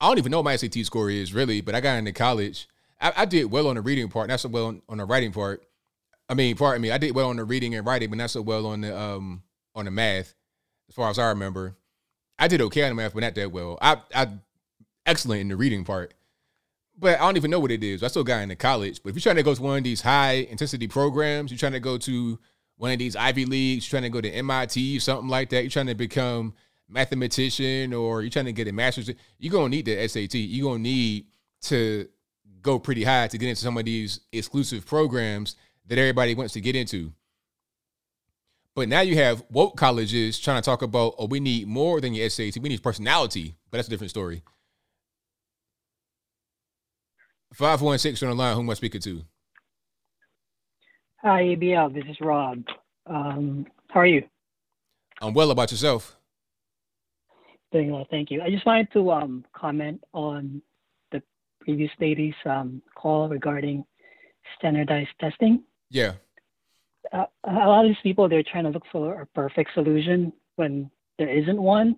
I 0.00 0.08
don't 0.08 0.18
even 0.18 0.30
know 0.32 0.38
what 0.38 0.44
my 0.44 0.56
SAT 0.56 0.86
score 0.86 1.10
is 1.10 1.34
really, 1.34 1.60
but 1.60 1.74
I 1.74 1.80
got 1.80 1.98
into 1.98 2.12
college. 2.12 2.68
I, 3.00 3.12
I 3.18 3.24
did 3.26 3.50
well 3.50 3.68
on 3.68 3.74
the 3.74 3.82
reading 3.82 4.08
part, 4.08 4.28
not 4.28 4.40
so 4.40 4.48
well 4.48 4.66
on, 4.66 4.82
on, 4.88 4.98
the 4.98 5.04
writing 5.04 5.32
part. 5.32 5.62
I 6.28 6.34
mean, 6.34 6.56
pardon 6.56 6.80
me, 6.80 6.90
I 6.90 6.96
did 6.96 7.14
well 7.14 7.28
on 7.28 7.36
the 7.36 7.44
reading 7.44 7.74
and 7.74 7.86
writing, 7.86 8.08
but 8.08 8.16
not 8.16 8.30
so 8.30 8.40
well 8.40 8.66
on 8.66 8.80
the 8.80 8.98
um 8.98 9.42
on 9.74 9.84
the 9.84 9.90
math, 9.90 10.34
as 10.88 10.94
far 10.94 11.10
as 11.10 11.18
I 11.18 11.28
remember. 11.28 11.76
I 12.38 12.48
did 12.48 12.62
okay 12.62 12.82
on 12.84 12.90
the 12.90 12.94
math, 12.94 13.12
but 13.12 13.20
not 13.20 13.34
that 13.34 13.52
well. 13.52 13.78
I 13.82 13.98
I 14.14 14.28
excellent 15.04 15.42
in 15.42 15.48
the 15.48 15.56
reading 15.56 15.84
part 15.84 16.14
but 17.04 17.20
I 17.20 17.26
don't 17.26 17.36
even 17.36 17.50
know 17.50 17.60
what 17.60 17.70
it 17.70 17.84
is. 17.84 18.02
I 18.02 18.08
still 18.08 18.24
got 18.24 18.40
into 18.40 18.56
college. 18.56 19.02
But 19.02 19.10
if 19.10 19.16
you're 19.16 19.20
trying 19.20 19.36
to 19.36 19.42
go 19.42 19.54
to 19.54 19.60
one 19.60 19.76
of 19.76 19.84
these 19.84 20.00
high 20.00 20.46
intensity 20.48 20.88
programs, 20.88 21.50
you're 21.50 21.58
trying 21.58 21.72
to 21.72 21.80
go 21.80 21.98
to 21.98 22.38
one 22.78 22.92
of 22.92 22.98
these 22.98 23.14
Ivy 23.14 23.44
Leagues, 23.44 23.84
you're 23.84 24.00
trying 24.00 24.10
to 24.10 24.14
go 24.14 24.22
to 24.22 24.30
MIT, 24.30 25.00
something 25.00 25.28
like 25.28 25.50
that, 25.50 25.64
you're 25.64 25.70
trying 25.70 25.88
to 25.88 25.94
become 25.94 26.54
mathematician 26.88 27.92
or 27.92 28.22
you're 28.22 28.30
trying 28.30 28.46
to 28.46 28.54
get 28.54 28.68
a 28.68 28.72
master's, 28.72 29.10
you're 29.38 29.52
gonna 29.52 29.68
need 29.68 29.84
the 29.84 30.08
SAT. 30.08 30.34
You're 30.36 30.70
gonna 30.70 30.82
need 30.82 31.26
to 31.64 32.08
go 32.62 32.78
pretty 32.78 33.04
high 33.04 33.28
to 33.28 33.36
get 33.36 33.50
into 33.50 33.60
some 33.60 33.76
of 33.76 33.84
these 33.84 34.20
exclusive 34.32 34.86
programs 34.86 35.56
that 35.84 35.98
everybody 35.98 36.34
wants 36.34 36.54
to 36.54 36.62
get 36.62 36.74
into. 36.74 37.12
But 38.74 38.88
now 38.88 39.02
you 39.02 39.16
have 39.16 39.44
woke 39.50 39.76
colleges 39.76 40.38
trying 40.38 40.62
to 40.62 40.64
talk 40.64 40.80
about, 40.80 41.16
oh, 41.18 41.26
we 41.26 41.38
need 41.38 41.68
more 41.68 42.00
than 42.00 42.14
your 42.14 42.30
SAT. 42.30 42.56
We 42.62 42.70
need 42.70 42.82
personality. 42.82 43.56
But 43.70 43.76
that's 43.76 43.88
a 43.88 43.90
different 43.90 44.10
story. 44.10 44.42
516 47.54 48.28
on 48.28 48.36
the 48.36 48.42
line. 48.42 48.54
Who 48.54 48.60
am 48.60 48.70
I 48.70 48.74
speaking 48.74 49.00
to? 49.02 49.22
Hi, 51.22 51.42
ABL. 51.42 51.94
This 51.94 52.04
is 52.10 52.16
Rob. 52.20 52.64
Um, 53.06 53.66
how 53.88 54.00
are 54.00 54.06
you? 54.06 54.24
I'm 55.22 55.34
well 55.34 55.50
about 55.50 55.70
yourself. 55.70 56.16
Doing 57.72 57.92
well, 57.92 58.06
thank 58.10 58.30
you. 58.30 58.42
I 58.42 58.50
just 58.50 58.66
wanted 58.66 58.92
to 58.92 59.10
um, 59.10 59.44
comment 59.54 60.02
on 60.12 60.62
the 61.12 61.22
previous 61.60 61.90
lady's 62.00 62.34
um, 62.44 62.82
call 62.94 63.28
regarding 63.28 63.84
standardized 64.58 65.10
testing. 65.20 65.62
Yeah. 65.90 66.14
Uh, 67.12 67.26
a 67.44 67.52
lot 67.52 67.84
of 67.84 67.90
these 67.90 68.02
people, 68.02 68.28
they're 68.28 68.42
trying 68.42 68.64
to 68.64 68.70
look 68.70 68.84
for 68.90 69.20
a 69.20 69.26
perfect 69.26 69.70
solution 69.74 70.32
when 70.56 70.90
there 71.18 71.28
isn't 71.28 71.60
one. 71.60 71.96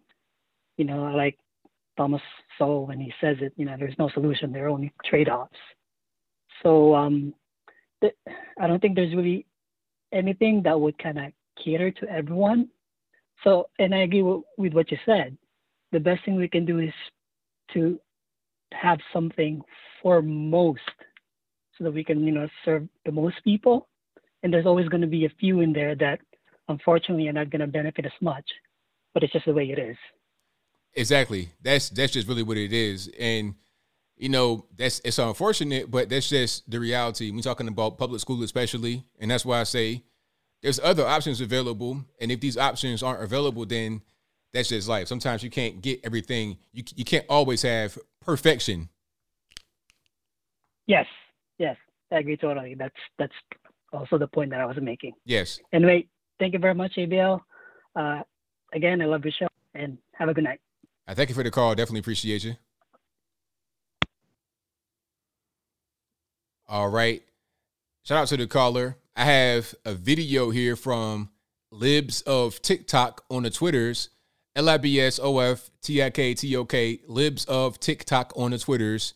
You 0.77 0.85
know, 0.85 1.05
like 1.17 1.39
Thomas 1.97 2.23
Sowell 2.59 2.87
when 2.87 3.01
he 3.01 3.13
says 3.21 3.37
it, 3.41 3.53
you 3.57 3.65
know, 3.65 3.77
there's 3.79 3.99
no 3.99 4.09
solution, 4.11 4.53
there 4.53 4.67
are 4.67 4.71
only 4.71 4.93
trade-offs. 5.05 5.57
So 6.63 6.95
um, 6.95 7.35
th- 8.01 8.15
I 8.61 8.67
don't 8.67 8.81
think 8.81 8.95
there's 8.95 9.15
really 9.15 9.47
anything 10.13 10.63
that 10.65 10.81
would 10.81 10.99
kind 10.99 11.19
of 11.19 11.33
cater 11.63 11.91
to 11.91 12.09
everyone. 12.09 12.69
So, 13.45 13.69
and 13.79 13.95
I 13.95 13.99
agree 13.99 14.23
with, 14.23 14.43
with 14.57 14.73
what 14.73 14.91
you 14.91 14.99
said. 15.05 15.37
The 15.93 16.01
best 16.01 16.25
thing 16.25 16.37
we 16.37 16.49
can 16.49 16.65
do 16.65 16.79
is 16.79 16.93
to 17.75 17.99
have 18.73 18.99
something 19.13 19.63
for 20.03 20.23
most 20.23 20.81
so 21.77 21.85
that 21.85 21.93
we 21.93 22.05
can, 22.05 22.25
you 22.25 22.33
know, 22.33 22.49
serve 22.65 22.89
the 23.05 23.13
most 23.13 23.37
people. 23.45 23.89
And 24.43 24.53
there's 24.53 24.67
always 24.67 24.89
going 24.89 25.01
to 25.01 25.07
be 25.07 25.25
a 25.25 25.33
few 25.41 25.61
in 25.61 25.73
there 25.73 25.95
that 25.97 26.21
unfortunately 26.69 27.29
are 27.29 27.33
not 27.33 27.51
going 27.51 27.61
to 27.61 27.67
benefit 27.67 28.07
as 28.07 28.13
much, 28.21 28.45
but 29.15 29.23
it's 29.23 29.33
just 29.33 29.47
the 29.47 29.53
way 29.53 29.71
it 29.71 29.79
is. 29.79 29.97
Exactly. 30.97 31.51
That's 31.63 31.91
that's 31.91 32.15
just 32.15 32.27
really 32.27 32.43
what 32.43 32.57
it 32.57 32.73
is. 32.73 33.11
And 33.21 33.55
you 34.17 34.31
know, 34.31 34.67
that's 34.77 35.01
it's 35.05 35.19
unfortunate, 35.19 35.91
but 35.91 36.09
that's 36.09 36.31
just 36.31 36.69
the 36.71 36.81
reality. 36.81 37.31
We're 37.31 37.43
talking 37.43 37.69
about 37.69 37.99
public 37.99 38.21
school 38.21 38.43
especially, 38.43 39.05
and 39.21 39.31
that's 39.31 39.45
why 39.45 39.61
I 39.61 39.65
say 39.65 40.05
there's 40.63 40.81
other 40.81 41.07
options 41.07 41.43
available. 41.43 42.03
And 42.19 42.33
if 42.33 42.41
these 42.41 42.57
options 42.57 43.03
aren't 43.03 43.23
available, 43.23 43.67
then 43.67 44.01
that's 44.55 44.71
just 44.71 44.89
life. 44.89 45.07
Sometimes 45.07 45.43
you 45.43 45.51
can't 45.51 45.83
get 45.83 46.01
everything. 46.03 46.57
You 46.73 46.83
you 46.95 47.05
can't 47.05 47.27
always 47.29 47.61
have 47.61 47.99
perfection. 48.23 48.89
Yes, 50.87 51.07
yes, 51.59 51.77
I 52.11 52.21
agree 52.21 52.39
totally. 52.39 52.75
That's 52.75 52.97
that's 53.19 53.35
also 53.93 54.17
the 54.17 54.29
point 54.29 54.51
that 54.51 54.63
I 54.63 54.65
was 54.65 54.79
making. 54.81 55.13
Yes. 55.27 55.61
Anyway, 55.75 56.07
thank 56.39 56.55
you 56.55 56.59
very 56.59 56.75
much, 56.75 56.95
ABL. 56.97 57.41
Uh, 57.95 58.23
again, 58.73 59.03
I 59.03 59.05
love 59.05 59.25
your 59.25 59.33
show, 59.39 59.49
and 59.75 59.99
have 60.15 60.31
a 60.31 60.35
good 60.35 60.45
night. 60.45 60.61
I 61.07 61.15
thank 61.15 61.29
you 61.29 61.35
for 61.35 61.43
the 61.43 61.51
call. 61.51 61.75
Definitely 61.75 62.01
appreciate 62.01 62.45
you. 62.45 62.57
All 66.69 66.89
right. 66.89 67.23
Shout 68.03 68.19
out 68.19 68.29
to 68.29 68.37
the 68.37 68.47
caller. 68.47 68.97
I 69.15 69.25
have 69.25 69.75
a 69.85 69.95
video 69.95 70.51
here 70.51 70.77
from 70.77 71.31
Libs 71.71 72.23
of 72.23 72.61
TikTok 72.61 73.25
on 73.31 73.45
the 73.45 73.51
Twitters. 73.51 74.11
L 74.57 74.69
I 74.71 74.79
B 74.79 75.01
S 75.01 75.21
O 75.23 75.39
F 75.39 75.71
T 75.83 76.03
I 76.03 76.11
K 76.11 76.35
T 76.35 76.57
O 76.57 76.65
K, 76.65 77.01
Libs 77.07 77.45
of 77.45 77.79
TikTok 77.79 78.33
on 78.37 78.53
the 78.53 78.59
Twitters. 78.59 79.15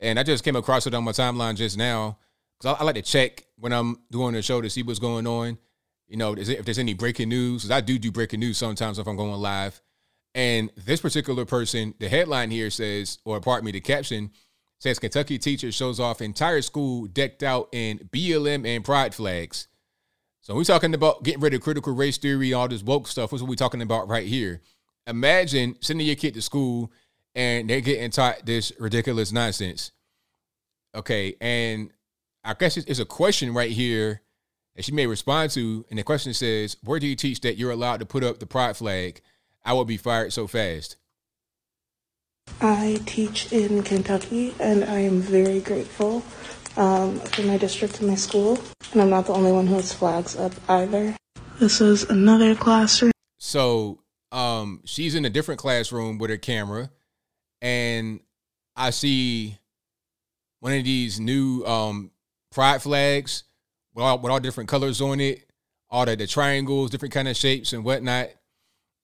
And 0.00 0.18
I 0.18 0.22
just 0.22 0.44
came 0.44 0.56
across 0.56 0.86
it 0.86 0.94
on 0.94 1.04
my 1.04 1.12
timeline 1.12 1.56
just 1.56 1.76
now 1.76 2.18
because 2.58 2.76
I, 2.76 2.80
I, 2.80 2.84
like 2.84 2.94
to 2.94 3.02
check 3.02 3.44
when 3.58 3.72
I'm 3.72 3.98
doing 4.10 4.34
the 4.34 4.42
show 4.42 4.60
to 4.60 4.70
see 4.70 4.82
what's 4.82 4.98
going 4.98 5.26
on. 5.26 5.58
You 6.06 6.16
know, 6.16 6.34
if 6.36 6.64
there's 6.64 6.78
any 6.78 6.94
breaking 6.94 7.30
news, 7.30 7.62
because 7.62 7.76
I 7.76 7.80
do 7.80 7.98
do 7.98 8.12
breaking 8.12 8.40
news 8.40 8.58
sometimes 8.58 8.98
if 8.98 9.08
I'm 9.08 9.16
going 9.16 9.32
live. 9.32 9.80
And 10.36 10.70
this 10.76 11.00
particular 11.00 11.46
person, 11.46 11.94
the 11.98 12.10
headline 12.10 12.50
here 12.50 12.68
says, 12.68 13.18
or 13.24 13.40
pardon 13.40 13.64
me, 13.64 13.72
the 13.72 13.80
caption 13.80 14.30
says 14.78 14.98
Kentucky 14.98 15.38
teacher 15.38 15.72
shows 15.72 15.98
off 15.98 16.20
entire 16.20 16.60
school 16.60 17.06
decked 17.06 17.42
out 17.42 17.70
in 17.72 17.98
BLM 18.12 18.66
and 18.66 18.84
pride 18.84 19.14
flags. 19.14 19.66
So 20.42 20.54
we're 20.54 20.64
talking 20.64 20.92
about 20.92 21.22
getting 21.24 21.40
rid 21.40 21.54
of 21.54 21.62
critical 21.62 21.94
race 21.94 22.18
theory, 22.18 22.52
all 22.52 22.68
this 22.68 22.82
woke 22.82 23.08
stuff. 23.08 23.32
What's 23.32 23.40
what 23.40 23.48
we're 23.48 23.54
talking 23.54 23.80
about 23.80 24.08
right 24.08 24.26
here? 24.26 24.60
Imagine 25.06 25.76
sending 25.80 26.06
your 26.06 26.16
kid 26.16 26.34
to 26.34 26.42
school 26.42 26.92
and 27.34 27.68
they're 27.70 27.80
getting 27.80 28.10
taught 28.10 28.44
this 28.44 28.72
ridiculous 28.78 29.32
nonsense. 29.32 29.90
Okay, 30.94 31.34
and 31.40 31.90
I 32.44 32.52
guess 32.52 32.76
it's 32.76 33.00
a 33.00 33.06
question 33.06 33.54
right 33.54 33.70
here 33.70 34.20
that 34.74 34.84
she 34.84 34.92
may 34.92 35.06
respond 35.06 35.50
to, 35.52 35.86
and 35.88 35.98
the 35.98 36.02
question 36.02 36.34
says, 36.34 36.76
"Where 36.82 36.98
do 36.98 37.06
you 37.06 37.16
teach 37.16 37.40
that 37.40 37.56
you're 37.56 37.70
allowed 37.70 38.00
to 38.00 38.06
put 38.06 38.22
up 38.22 38.38
the 38.38 38.46
pride 38.46 38.76
flag?" 38.76 39.22
I 39.66 39.72
would 39.72 39.88
be 39.88 39.96
fired 39.96 40.32
so 40.32 40.46
fast? 40.46 40.96
I 42.60 43.00
teach 43.04 43.52
in 43.52 43.82
Kentucky, 43.82 44.54
and 44.60 44.84
I 44.84 45.00
am 45.00 45.20
very 45.20 45.58
grateful 45.58 46.22
um, 46.76 47.18
for 47.18 47.42
my 47.42 47.58
district 47.58 47.98
and 47.98 48.08
my 48.08 48.14
school. 48.14 48.60
And 48.92 49.02
I'm 49.02 49.10
not 49.10 49.26
the 49.26 49.32
only 49.32 49.50
one 49.50 49.66
who 49.66 49.74
has 49.74 49.92
flags 49.92 50.36
up 50.36 50.52
either. 50.68 51.16
This 51.58 51.80
is 51.80 52.04
another 52.04 52.54
classroom. 52.54 53.10
So 53.38 53.98
um, 54.30 54.82
she's 54.84 55.16
in 55.16 55.24
a 55.24 55.30
different 55.30 55.60
classroom 55.60 56.18
with 56.18 56.30
her 56.30 56.36
camera, 56.36 56.88
and 57.60 58.20
I 58.76 58.90
see 58.90 59.58
one 60.60 60.74
of 60.74 60.84
these 60.84 61.18
new 61.18 61.64
um, 61.64 62.12
pride 62.52 62.82
flags 62.82 63.42
with 63.94 64.04
all, 64.04 64.20
with 64.20 64.30
all 64.30 64.38
different 64.38 64.70
colors 64.70 65.00
on 65.00 65.18
it, 65.18 65.44
all 65.90 66.06
the, 66.06 66.14
the 66.14 66.28
triangles, 66.28 66.90
different 66.90 67.12
kind 67.12 67.26
of 67.26 67.36
shapes 67.36 67.72
and 67.72 67.84
whatnot 67.84 68.30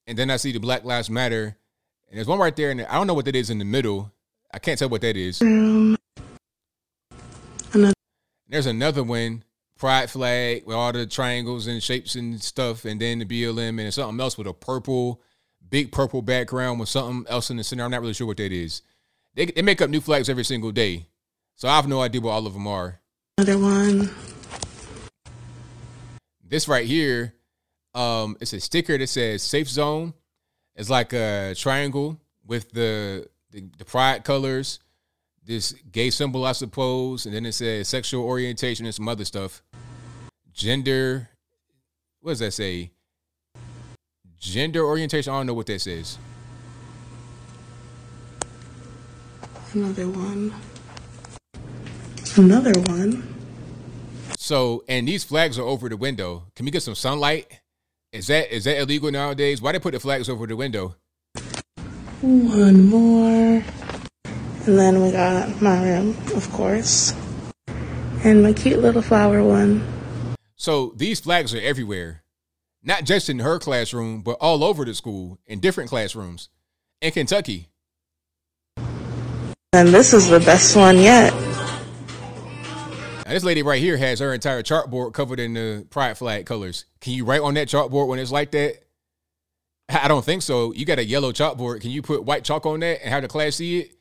and 0.07 0.19
then 0.19 0.31
I 0.31 0.37
see 0.37 0.53
the 0.53 0.61
Black 0.61 0.85
Lives 0.85 1.11
Matter, 1.11 1.57
and 2.09 2.17
there's 2.17 2.27
one 2.27 2.39
right 2.39 2.55
there, 2.55 2.71
and 2.71 2.83
I 2.83 2.95
don't 2.95 3.07
know 3.07 3.15
what 3.15 3.25
that 3.27 3.37
is 3.37 3.51
in 3.51 3.59
the 3.59 3.65
middle. 3.65 4.13
I 4.53 4.59
can't 4.59 4.79
tell 4.79 4.89
what 4.89 5.01
that 5.01 5.17
is. 5.17 5.41
Um, 5.41 5.97
another. 7.73 7.95
There's 8.49 8.67
another 8.67 9.03
one, 9.03 9.45
pride 9.79 10.11
flag 10.11 10.67
with 10.67 10.77
all 10.77 10.93
the 10.93 11.07
triangles 11.07 11.67
and 11.67 11.83
shapes 11.83 12.15
and 12.15 12.43
stuff, 12.43 12.85
and 12.85 13.01
then 13.01 13.21
the 13.21 13.25
BLM 13.25 13.81
and 13.81 13.95
something 13.95 14.21
else 14.21 14.37
with 14.37 14.47
a 14.47 14.53
purple, 14.53 15.23
big 15.71 15.91
purple 15.91 16.23
background 16.23 16.81
with 16.81 16.89
something 16.89 17.25
else 17.33 17.51
in 17.51 17.57
the 17.57 17.65
center. 17.65 17.85
I'm 17.85 17.91
not 17.91 18.01
really 18.03 18.13
sure 18.13 18.27
what 18.27 18.37
that 18.37 18.53
is. 18.53 18.83
They 19.35 19.47
they 19.47 19.63
make 19.63 19.81
up 19.81 19.89
new 19.89 20.01
flags 20.01 20.29
every 20.29 20.45
single 20.45 20.73
day, 20.73 21.07
so 21.57 21.69
I 21.69 21.77
have 21.77 21.89
no 21.89 22.03
idea 22.03 22.21
what 22.21 22.33
all 22.33 22.47
of 22.47 22.53
them 22.53 22.67
are. 22.67 23.01
Another 23.39 23.59
one. 23.59 24.11
This 26.47 26.69
right 26.69 26.85
here, 26.85 27.35
um, 27.95 28.37
it's 28.41 28.53
a 28.53 28.61
sticker 28.61 28.97
that 28.99 29.09
says 29.09 29.43
"Safe 29.43 29.69
Zone." 29.69 30.15
It's 30.75 30.89
like 30.89 31.13
a 31.13 31.55
triangle 31.57 32.19
with 32.47 32.71
the 32.71 33.29
the, 33.51 33.65
the 33.77 33.85
pride 33.85 34.25
colors, 34.25 34.81
this 35.45 35.73
gay 35.91 36.11
symbol, 36.11 36.45
I 36.45 36.53
suppose, 36.53 37.27
and 37.27 37.35
then 37.35 37.45
it 37.47 37.53
says 37.53 37.89
sexual 37.89 38.25
orientation 38.25 38.87
and 38.87 38.95
some 38.95 39.09
other 39.09 39.25
stuff. 39.25 39.63
Gender, 40.53 41.29
what 42.21 42.33
does 42.33 42.39
that 42.41 42.53
say? 42.53 42.93
Gender 44.39 44.85
orientation. 44.85 45.33
I 45.33 45.37
don't 45.37 45.47
know 45.47 45.55
what 45.55 45.67
that 45.67 45.81
says. 45.81 46.19
Another 49.75 50.09
one. 50.09 50.53
Another 52.37 52.73
one. 52.81 53.29
So, 54.37 54.85
and 54.89 55.07
these 55.07 55.25
flags 55.25 55.59
are 55.59 55.63
over 55.63 55.89
the 55.89 55.97
window. 55.97 56.45
Can 56.57 56.65
we 56.65 56.71
get 56.71 56.83
some 56.83 56.95
sunlight? 56.95 57.62
Is 58.13 58.27
that 58.27 58.55
is 58.55 58.65
that 58.65 58.79
illegal 58.79 59.11
nowadays? 59.11 59.63
Why 59.63 59.73
they 59.73 59.79
put 59.79 59.95
the 59.95 60.01
flags 60.01 60.29
over 60.29 60.47
the 60.47 60.55
window? 60.55 60.97
One 62.21 62.87
more. 62.87 63.65
And 64.67 64.79
then 64.79 65.03
we 65.03 65.13
got 65.13 65.63
my 65.63 65.83
room, 65.83 66.11
of 66.37 66.49
course. 66.53 67.15
And 68.23 68.43
my 68.43 68.53
cute 68.53 68.81
little 68.81 69.01
flower 69.01 69.43
one. 69.43 69.83
So 70.57 70.93
these 70.95 71.21
flags 71.21 71.55
are 71.55 71.61
everywhere, 71.61 72.23
not 72.83 73.05
just 73.05 73.31
in 73.31 73.39
her 73.39 73.59
classroom, 73.59 74.21
but 74.21 74.37
all 74.43 74.63
over 74.63 74.85
the 74.85 74.95
school 74.95 75.39
in 75.47 75.59
different 75.59 75.89
classrooms 75.89 76.51
in 77.01 77.13
Kentucky. 77.13 77.71
And 79.73 79.89
this 79.89 80.13
is 80.13 80.29
the 80.29 80.41
best 80.41 80.77
one 80.77 80.99
yet. 80.99 81.33
Now, 83.25 83.33
this 83.33 83.43
lady 83.43 83.63
right 83.63 83.81
here 83.81 83.97
has 83.97 84.21
her 84.21 84.35
entire 84.35 84.63
chartboard 84.63 85.15
covered 85.15 85.41
in 85.41 85.55
the 85.55 85.87
pride 85.89 86.19
flag 86.19 86.45
colors. 86.45 86.85
Can 87.03 87.13
you 87.15 87.25
write 87.25 87.41
on 87.41 87.55
that 87.55 87.67
chalkboard 87.69 88.07
when 88.07 88.21
it's 88.21 88.31
like 88.31 88.53
that? 88.53 88.77
I 89.89 90.07
don't 90.09 90.25
think 90.25 90.43
so. 90.43 90.73
You 90.73 90.87
got 90.87 91.01
a 91.01 91.05
yellow 91.05 91.33
chalkboard. 91.33 91.81
Can 91.81 91.91
you 91.91 92.01
put 92.01 92.25
white 92.25 92.45
chalk 92.45 92.65
on 92.65 92.81
that 92.81 93.03
and 93.03 93.11
have 93.11 93.23
the 93.23 93.29
class 93.29 93.57
see 93.57 93.81
it? 93.81 93.93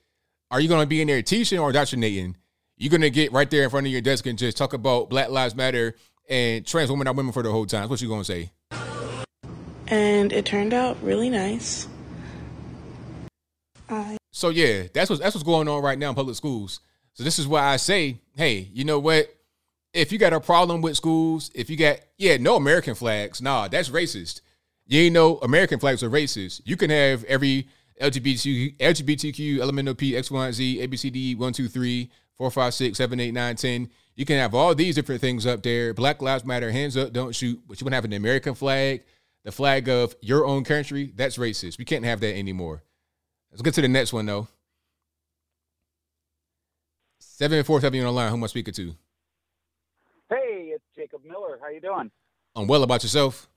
Are 0.51 0.59
you 0.59 0.69
going 0.69 0.81
to 0.81 0.87
be 0.87 1.01
in 1.01 1.07
there 1.07 1.21
teaching 1.23 1.59
or 1.59 1.69
indoctrinating? 1.69 2.37
You're 2.77 2.91
going 2.91 3.01
to 3.01 3.09
get 3.09 3.31
right 3.31 3.49
there 3.49 3.63
in 3.63 3.69
front 3.71 3.87
of 3.87 3.91
your 3.91 4.01
desk 4.01 4.27
and 4.27 4.37
just 4.37 4.55
talk 4.55 4.73
about 4.73 5.09
Black 5.09 5.29
Lives 5.29 5.55
Matter 5.55 5.95
and 6.29 6.65
trans 6.65 6.91
women 6.91 7.07
are 7.07 7.13
women 7.13 7.31
for 7.31 7.41
the 7.41 7.51
whole 7.51 7.65
time. 7.65 7.89
What 7.89 8.01
you 8.01 8.07
going 8.07 8.23
to 8.23 8.25
say? 8.25 8.51
And 9.87 10.31
it 10.31 10.45
turned 10.45 10.73
out 10.73 11.01
really 11.01 11.29
nice. 11.29 11.87
I 13.89 14.17
so 14.31 14.49
yeah, 14.49 14.83
that's 14.93 15.09
what's 15.09 15.21
that's 15.21 15.35
what's 15.35 15.43
going 15.43 15.67
on 15.67 15.81
right 15.81 15.97
now 15.97 16.09
in 16.09 16.15
public 16.15 16.35
schools. 16.35 16.79
So 17.13 17.23
this 17.23 17.39
is 17.39 17.47
why 17.47 17.65
I 17.65 17.77
say, 17.77 18.19
hey, 18.35 18.69
you 18.71 18.85
know 18.85 18.99
what? 18.99 19.35
If 19.93 20.11
you 20.11 20.17
got 20.17 20.33
a 20.33 20.39
problem 20.39 20.81
with 20.81 20.95
schools, 20.95 21.51
if 21.53 21.69
you 21.69 21.77
got 21.77 21.99
yeah, 22.17 22.37
no 22.37 22.55
American 22.55 22.95
flags, 22.95 23.41
nah, 23.41 23.67
that's 23.67 23.89
racist. 23.89 24.41
You 24.87 25.01
ain't 25.01 25.13
know 25.13 25.37
American 25.37 25.79
flags 25.79 26.03
are 26.03 26.09
racist. 26.09 26.61
You 26.65 26.77
can 26.77 26.89
have 26.89 27.23
every 27.25 27.67
LGBTQ, 28.01 28.77
LGBTQ, 28.77 29.57
LMNOP, 29.57 30.17
X, 30.17 30.31
Y, 30.31 30.51
Z, 30.51 30.87
ABCD, 30.87 31.37
1, 31.37 31.53
2, 31.53 31.67
3, 31.67 32.11
4, 32.37 32.51
5, 32.51 32.73
6, 32.73 32.97
7, 32.97 33.19
8, 33.19 33.33
9, 33.33 33.55
10. 33.55 33.89
You 34.15 34.25
can 34.25 34.37
have 34.37 34.55
all 34.55 34.73
these 34.75 34.95
different 34.95 35.21
things 35.21 35.45
up 35.45 35.63
there. 35.63 35.93
Black 35.93 36.21
Lives 36.21 36.43
Matter, 36.43 36.71
hands 36.71 36.97
up, 36.97 37.13
don't 37.13 37.35
shoot. 37.35 37.61
But 37.67 37.79
you 37.79 37.87
to 37.87 37.95
have 37.95 38.05
an 38.05 38.13
American 38.13 38.55
flag, 38.55 39.03
the 39.43 39.51
flag 39.51 39.87
of 39.87 40.15
your 40.21 40.45
own 40.45 40.63
country. 40.63 41.11
That's 41.15 41.37
racist. 41.37 41.77
We 41.77 41.85
can't 41.85 42.05
have 42.05 42.19
that 42.21 42.35
anymore. 42.35 42.83
Let's 43.51 43.61
get 43.61 43.73
to 43.75 43.81
the 43.81 43.87
next 43.87 44.13
one, 44.13 44.25
though. 44.25 44.47
747 47.19 47.99
on 47.99 48.05
the 48.05 48.11
line. 48.11 48.29
Who 48.29 48.37
am 48.37 48.43
I 48.43 48.47
speaking 48.47 48.73
to? 48.73 48.95
Hey, 50.31 50.71
it's 50.73 50.83
Jacob 50.95 51.25
Miller. 51.25 51.59
How 51.61 51.67
you 51.67 51.81
doing? 51.81 52.09
I'm 52.55 52.65
well 52.65 52.83
about 52.83 53.03
yourself. 53.03 53.49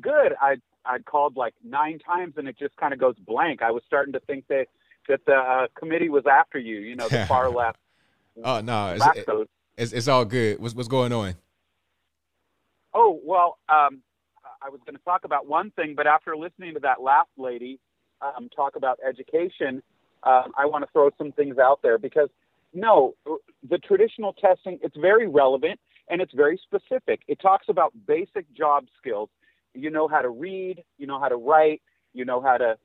Good. 0.00 0.34
I 0.40 0.56
I 0.84 0.98
called 0.98 1.36
like 1.36 1.54
nine 1.64 2.00
times 2.00 2.34
and 2.36 2.48
it 2.48 2.58
just 2.58 2.76
kind 2.76 2.92
of 2.92 2.98
goes 2.98 3.14
blank. 3.24 3.62
I 3.62 3.70
was 3.70 3.84
starting 3.86 4.12
to 4.14 4.20
think 4.20 4.48
that 4.48 4.66
that 5.08 5.20
the 5.26 5.34
uh, 5.34 5.66
committee 5.78 6.08
was 6.08 6.24
after 6.30 6.58
you. 6.58 6.80
You 6.80 6.96
know, 6.96 7.08
the 7.08 7.26
far 7.28 7.48
left. 7.48 7.78
oh 8.42 8.60
no, 8.60 8.96
it's, 8.96 9.44
it's, 9.76 9.92
it's 9.92 10.08
all 10.08 10.24
good. 10.24 10.58
What's 10.58 10.74
what's 10.74 10.88
going 10.88 11.12
on? 11.12 11.36
Oh 12.92 13.20
well, 13.24 13.58
um, 13.68 14.02
I 14.60 14.68
was 14.68 14.80
going 14.84 14.96
to 14.96 15.04
talk 15.04 15.24
about 15.24 15.46
one 15.46 15.70
thing, 15.70 15.94
but 15.96 16.08
after 16.08 16.36
listening 16.36 16.74
to 16.74 16.80
that 16.80 17.00
last 17.00 17.30
lady 17.38 17.78
um, 18.20 18.48
talk 18.48 18.74
about 18.74 18.98
education, 19.06 19.80
uh, 20.24 20.44
I 20.58 20.66
want 20.66 20.84
to 20.84 20.90
throw 20.92 21.10
some 21.18 21.30
things 21.30 21.58
out 21.58 21.82
there 21.82 21.98
because 21.98 22.30
no, 22.72 23.14
the 23.68 23.78
traditional 23.78 24.32
testing 24.32 24.78
it's 24.82 24.96
very 24.96 25.28
relevant 25.28 25.80
and 26.08 26.20
it's 26.20 26.34
very 26.34 26.60
specific. 26.62 27.20
It 27.28 27.40
talks 27.40 27.66
about 27.68 27.92
basic 28.06 28.52
job 28.52 28.86
skills 28.98 29.30
you 29.74 29.90
know 29.90 30.08
how 30.08 30.20
to 30.20 30.28
read, 30.28 30.82
you 30.98 31.06
know 31.06 31.20
how 31.20 31.28
to 31.28 31.36
write, 31.36 31.82
you 32.12 32.24
know 32.24 32.40
how 32.40 32.56
to 32.56 32.76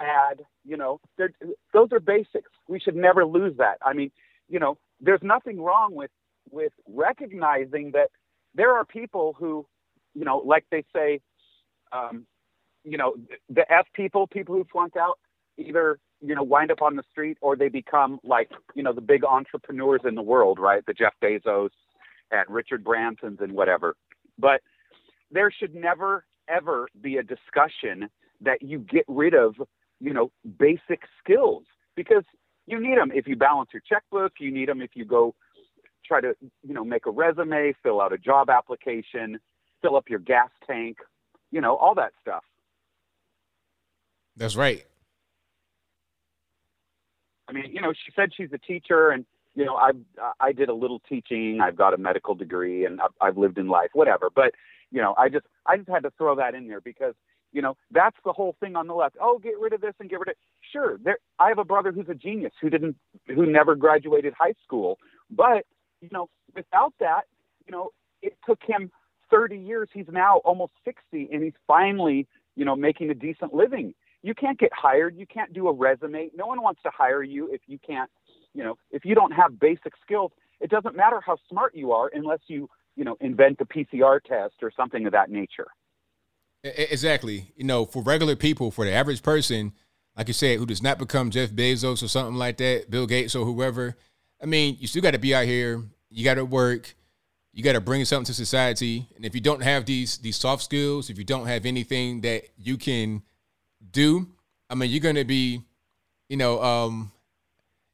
add, 0.00 0.42
you 0.64 0.76
know, 0.76 1.00
those 1.18 1.88
are 1.92 2.00
basics. 2.00 2.50
We 2.68 2.80
should 2.80 2.96
never 2.96 3.24
lose 3.24 3.56
that. 3.58 3.78
I 3.84 3.92
mean, 3.92 4.10
you 4.48 4.58
know, 4.58 4.78
there's 5.00 5.22
nothing 5.22 5.60
wrong 5.60 5.94
with 5.94 6.10
with 6.50 6.72
recognizing 6.88 7.92
that 7.92 8.10
there 8.54 8.74
are 8.74 8.84
people 8.84 9.36
who, 9.38 9.66
you 10.14 10.24
know, 10.24 10.38
like 10.38 10.64
they 10.70 10.84
say, 10.94 11.20
um, 11.92 12.26
you 12.84 12.98
know, 12.98 13.14
the 13.48 13.70
F 13.70 13.86
people, 13.94 14.26
people 14.26 14.54
who 14.54 14.64
flunk 14.70 14.96
out, 14.96 15.18
either 15.58 15.98
you 16.20 16.34
know 16.34 16.42
wind 16.42 16.70
up 16.70 16.82
on 16.82 16.96
the 16.96 17.02
street 17.10 17.38
or 17.40 17.56
they 17.56 17.68
become 17.68 18.18
like 18.24 18.50
you 18.74 18.82
know 18.82 18.92
the 18.92 19.00
big 19.00 19.24
entrepreneurs 19.24 20.00
in 20.04 20.14
the 20.14 20.22
world, 20.22 20.58
right? 20.58 20.84
The 20.86 20.94
Jeff 20.94 21.14
Bezos 21.22 21.70
and 22.30 22.44
Richard 22.48 22.84
Bransons 22.84 23.40
and 23.40 23.52
whatever. 23.52 23.96
But 24.38 24.60
there 25.30 25.50
should 25.50 25.74
never 25.74 26.24
ever 26.48 26.88
be 27.00 27.16
a 27.16 27.22
discussion 27.22 28.08
that 28.40 28.62
you 28.62 28.78
get 28.78 29.04
rid 29.06 29.34
of, 29.34 29.54
you 30.00 30.12
know, 30.12 30.30
basic 30.58 31.02
skills 31.22 31.64
because 31.94 32.24
you 32.66 32.80
need 32.80 32.98
them 32.98 33.12
if 33.14 33.26
you 33.26 33.36
balance 33.36 33.70
your 33.72 33.82
checkbook, 33.88 34.32
you 34.38 34.50
need 34.50 34.68
them 34.68 34.80
if 34.80 34.90
you 34.94 35.04
go 35.04 35.34
try 36.04 36.20
to, 36.20 36.34
you 36.66 36.74
know, 36.74 36.84
make 36.84 37.06
a 37.06 37.10
resume, 37.10 37.74
fill 37.82 38.00
out 38.00 38.12
a 38.12 38.18
job 38.18 38.50
application, 38.50 39.38
fill 39.82 39.96
up 39.96 40.08
your 40.08 40.18
gas 40.18 40.48
tank, 40.66 40.98
you 41.50 41.60
know, 41.60 41.76
all 41.76 41.94
that 41.94 42.12
stuff. 42.20 42.44
That's 44.36 44.56
right. 44.56 44.84
I 47.50 47.52
mean, 47.52 47.72
you 47.72 47.80
know, 47.80 47.92
she 47.92 48.12
said 48.14 48.30
she's 48.34 48.50
a 48.52 48.58
teacher 48.58 49.10
and 49.10 49.26
you 49.54 49.64
know, 49.64 49.76
I 49.76 49.90
I 50.38 50.52
did 50.52 50.68
a 50.68 50.74
little 50.74 51.00
teaching. 51.08 51.58
I've 51.60 51.76
got 51.76 51.92
a 51.92 51.98
medical 51.98 52.34
degree, 52.34 52.84
and 52.84 53.00
I've, 53.00 53.10
I've 53.20 53.36
lived 53.36 53.58
in 53.58 53.68
life, 53.68 53.90
whatever. 53.94 54.30
But 54.34 54.52
you 54.90 55.02
know, 55.02 55.14
I 55.18 55.28
just 55.28 55.44
I 55.66 55.76
just 55.76 55.88
had 55.88 56.04
to 56.04 56.12
throw 56.16 56.36
that 56.36 56.54
in 56.54 56.68
there 56.68 56.80
because 56.80 57.14
you 57.52 57.60
know 57.60 57.76
that's 57.90 58.16
the 58.24 58.32
whole 58.32 58.54
thing 58.60 58.76
on 58.76 58.86
the 58.86 58.94
left. 58.94 59.16
Oh, 59.20 59.40
get 59.42 59.58
rid 59.58 59.72
of 59.72 59.80
this 59.80 59.94
and 59.98 60.08
get 60.08 60.20
rid 60.20 60.28
of 60.28 60.34
sure. 60.72 60.98
There, 61.02 61.18
I 61.40 61.48
have 61.48 61.58
a 61.58 61.64
brother 61.64 61.90
who's 61.90 62.08
a 62.08 62.14
genius 62.14 62.52
who 62.60 62.70
didn't 62.70 62.96
who 63.26 63.44
never 63.44 63.74
graduated 63.74 64.34
high 64.38 64.54
school, 64.64 64.98
but 65.30 65.66
you 66.00 66.08
know, 66.12 66.28
without 66.54 66.94
that, 67.00 67.22
you 67.66 67.72
know, 67.72 67.90
it 68.22 68.38
took 68.46 68.60
him 68.66 68.90
30 69.30 69.58
years. 69.58 69.88
He's 69.92 70.06
now 70.10 70.38
almost 70.38 70.72
60, 70.84 71.28
and 71.32 71.42
he's 71.42 71.54
finally 71.66 72.28
you 72.54 72.64
know 72.64 72.76
making 72.76 73.10
a 73.10 73.14
decent 73.14 73.52
living. 73.52 73.94
You 74.22 74.34
can't 74.34 74.58
get 74.58 74.70
hired. 74.74 75.16
You 75.16 75.26
can't 75.26 75.52
do 75.52 75.68
a 75.68 75.72
resume. 75.72 76.30
No 76.36 76.46
one 76.46 76.62
wants 76.62 76.82
to 76.82 76.90
hire 76.90 77.22
you 77.22 77.48
if 77.52 77.60
you 77.66 77.78
can't, 77.86 78.10
you 78.54 78.62
know, 78.62 78.76
if 78.90 79.04
you 79.04 79.14
don't 79.14 79.32
have 79.32 79.58
basic 79.58 79.94
skills. 80.02 80.32
It 80.60 80.68
doesn't 80.70 80.94
matter 80.94 81.20
how 81.24 81.38
smart 81.48 81.74
you 81.74 81.92
are 81.92 82.10
unless 82.12 82.40
you 82.46 82.68
you 82.96 83.04
know, 83.04 83.16
invent 83.20 83.58
a 83.60 83.64
PCR 83.64 84.20
test 84.22 84.56
or 84.62 84.70
something 84.76 85.06
of 85.06 85.12
that 85.12 85.30
nature. 85.30 85.68
Exactly. 86.62 87.52
You 87.56 87.64
know, 87.64 87.86
for 87.86 88.02
regular 88.02 88.36
people, 88.36 88.70
for 88.70 88.84
the 88.84 88.92
average 88.92 89.22
person, 89.22 89.72
like 90.16 90.28
you 90.28 90.34
said, 90.34 90.58
who 90.58 90.66
does 90.66 90.82
not 90.82 90.98
become 90.98 91.30
Jeff 91.30 91.50
Bezos 91.50 92.02
or 92.02 92.08
something 92.08 92.34
like 92.34 92.58
that, 92.58 92.90
Bill 92.90 93.06
Gates 93.06 93.34
or 93.34 93.46
whoever, 93.46 93.96
I 94.42 94.46
mean, 94.46 94.76
you 94.78 94.86
still 94.86 95.00
got 95.00 95.12
to 95.12 95.18
be 95.18 95.34
out 95.34 95.46
here. 95.46 95.82
You 96.10 96.24
got 96.24 96.34
to 96.34 96.44
work. 96.44 96.94
You 97.52 97.62
got 97.62 97.72
to 97.72 97.80
bring 97.80 98.04
something 98.04 98.26
to 98.26 98.34
society. 98.34 99.08
And 99.16 99.24
if 99.24 99.34
you 99.34 99.40
don't 99.40 99.62
have 99.62 99.86
these 99.86 100.18
these 100.18 100.36
soft 100.36 100.62
skills, 100.62 101.08
if 101.08 101.16
you 101.16 101.24
don't 101.24 101.46
have 101.46 101.64
anything 101.64 102.20
that 102.20 102.44
you 102.58 102.76
can 102.76 103.22
do, 103.92 104.28
I 104.68 104.74
mean, 104.74 104.90
you're 104.90 105.00
going 105.00 105.16
to 105.16 105.24
be, 105.24 105.62
you 106.28 106.36
know, 106.36 106.62
um, 106.62 107.12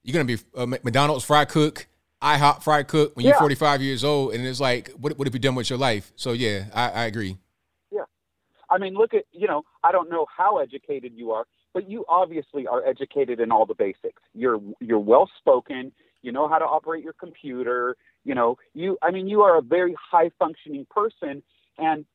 you're 0.03 0.15
going 0.15 0.27
to 0.27 0.37
be 0.37 0.43
a 0.55 0.67
McDonald's 0.67 1.25
fry 1.25 1.45
cook 1.45 1.87
IHOP 2.23 2.63
fry 2.63 2.83
cook 2.83 3.15
when 3.17 3.25
yeah. 3.25 3.33
you're 3.33 3.39
45 3.39 3.83
years 3.83 4.03
old, 4.03 4.35
and 4.35 4.47
it's 4.47 4.61
like, 4.61 4.91
what, 4.93 5.19
what 5.19 5.27
have 5.27 5.35
you 5.35 5.41
done 5.41 5.55
with 5.55 5.69
your 5.69 5.79
life? 5.79 6.13
So 6.17 6.33
yeah, 6.33 6.65
I, 6.73 6.91
I 6.91 7.05
agree. 7.05 7.37
Yeah, 7.93 8.05
I 8.71 8.79
mean, 8.79 8.95
look 8.95 9.13
at 9.15 9.25
you 9.33 9.47
know, 9.47 9.63
I 9.85 9.93
don't 9.93 10.11
know 10.11 10.27
how 10.35 10.59
educated 10.59 11.13
you 11.15 11.33
are, 11.33 11.45
but 11.75 11.89
you 11.89 12.05
obviously 12.09 12.67
are 12.67 12.85
educated 12.87 13.39
in 13.39 13.53
all 13.53 13.67
the 13.67 13.75
basics. 13.75 14.23
You're 14.35 14.61
you're 14.81 14.99
well 14.99 15.29
spoken. 15.39 15.93
You 16.23 16.33
know 16.33 16.49
how 16.49 16.59
to 16.59 16.65
operate 16.65 17.05
your 17.05 17.13
computer. 17.13 17.97
You 18.25 18.35
know 18.35 18.57
you. 18.73 18.97
I 19.03 19.11
mean, 19.11 19.29
you 19.29 19.43
are 19.43 19.59
a 19.59 19.63
very 19.63 19.95
high 20.11 20.31
functioning 20.39 20.87
person, 20.91 21.43
and 21.77 22.07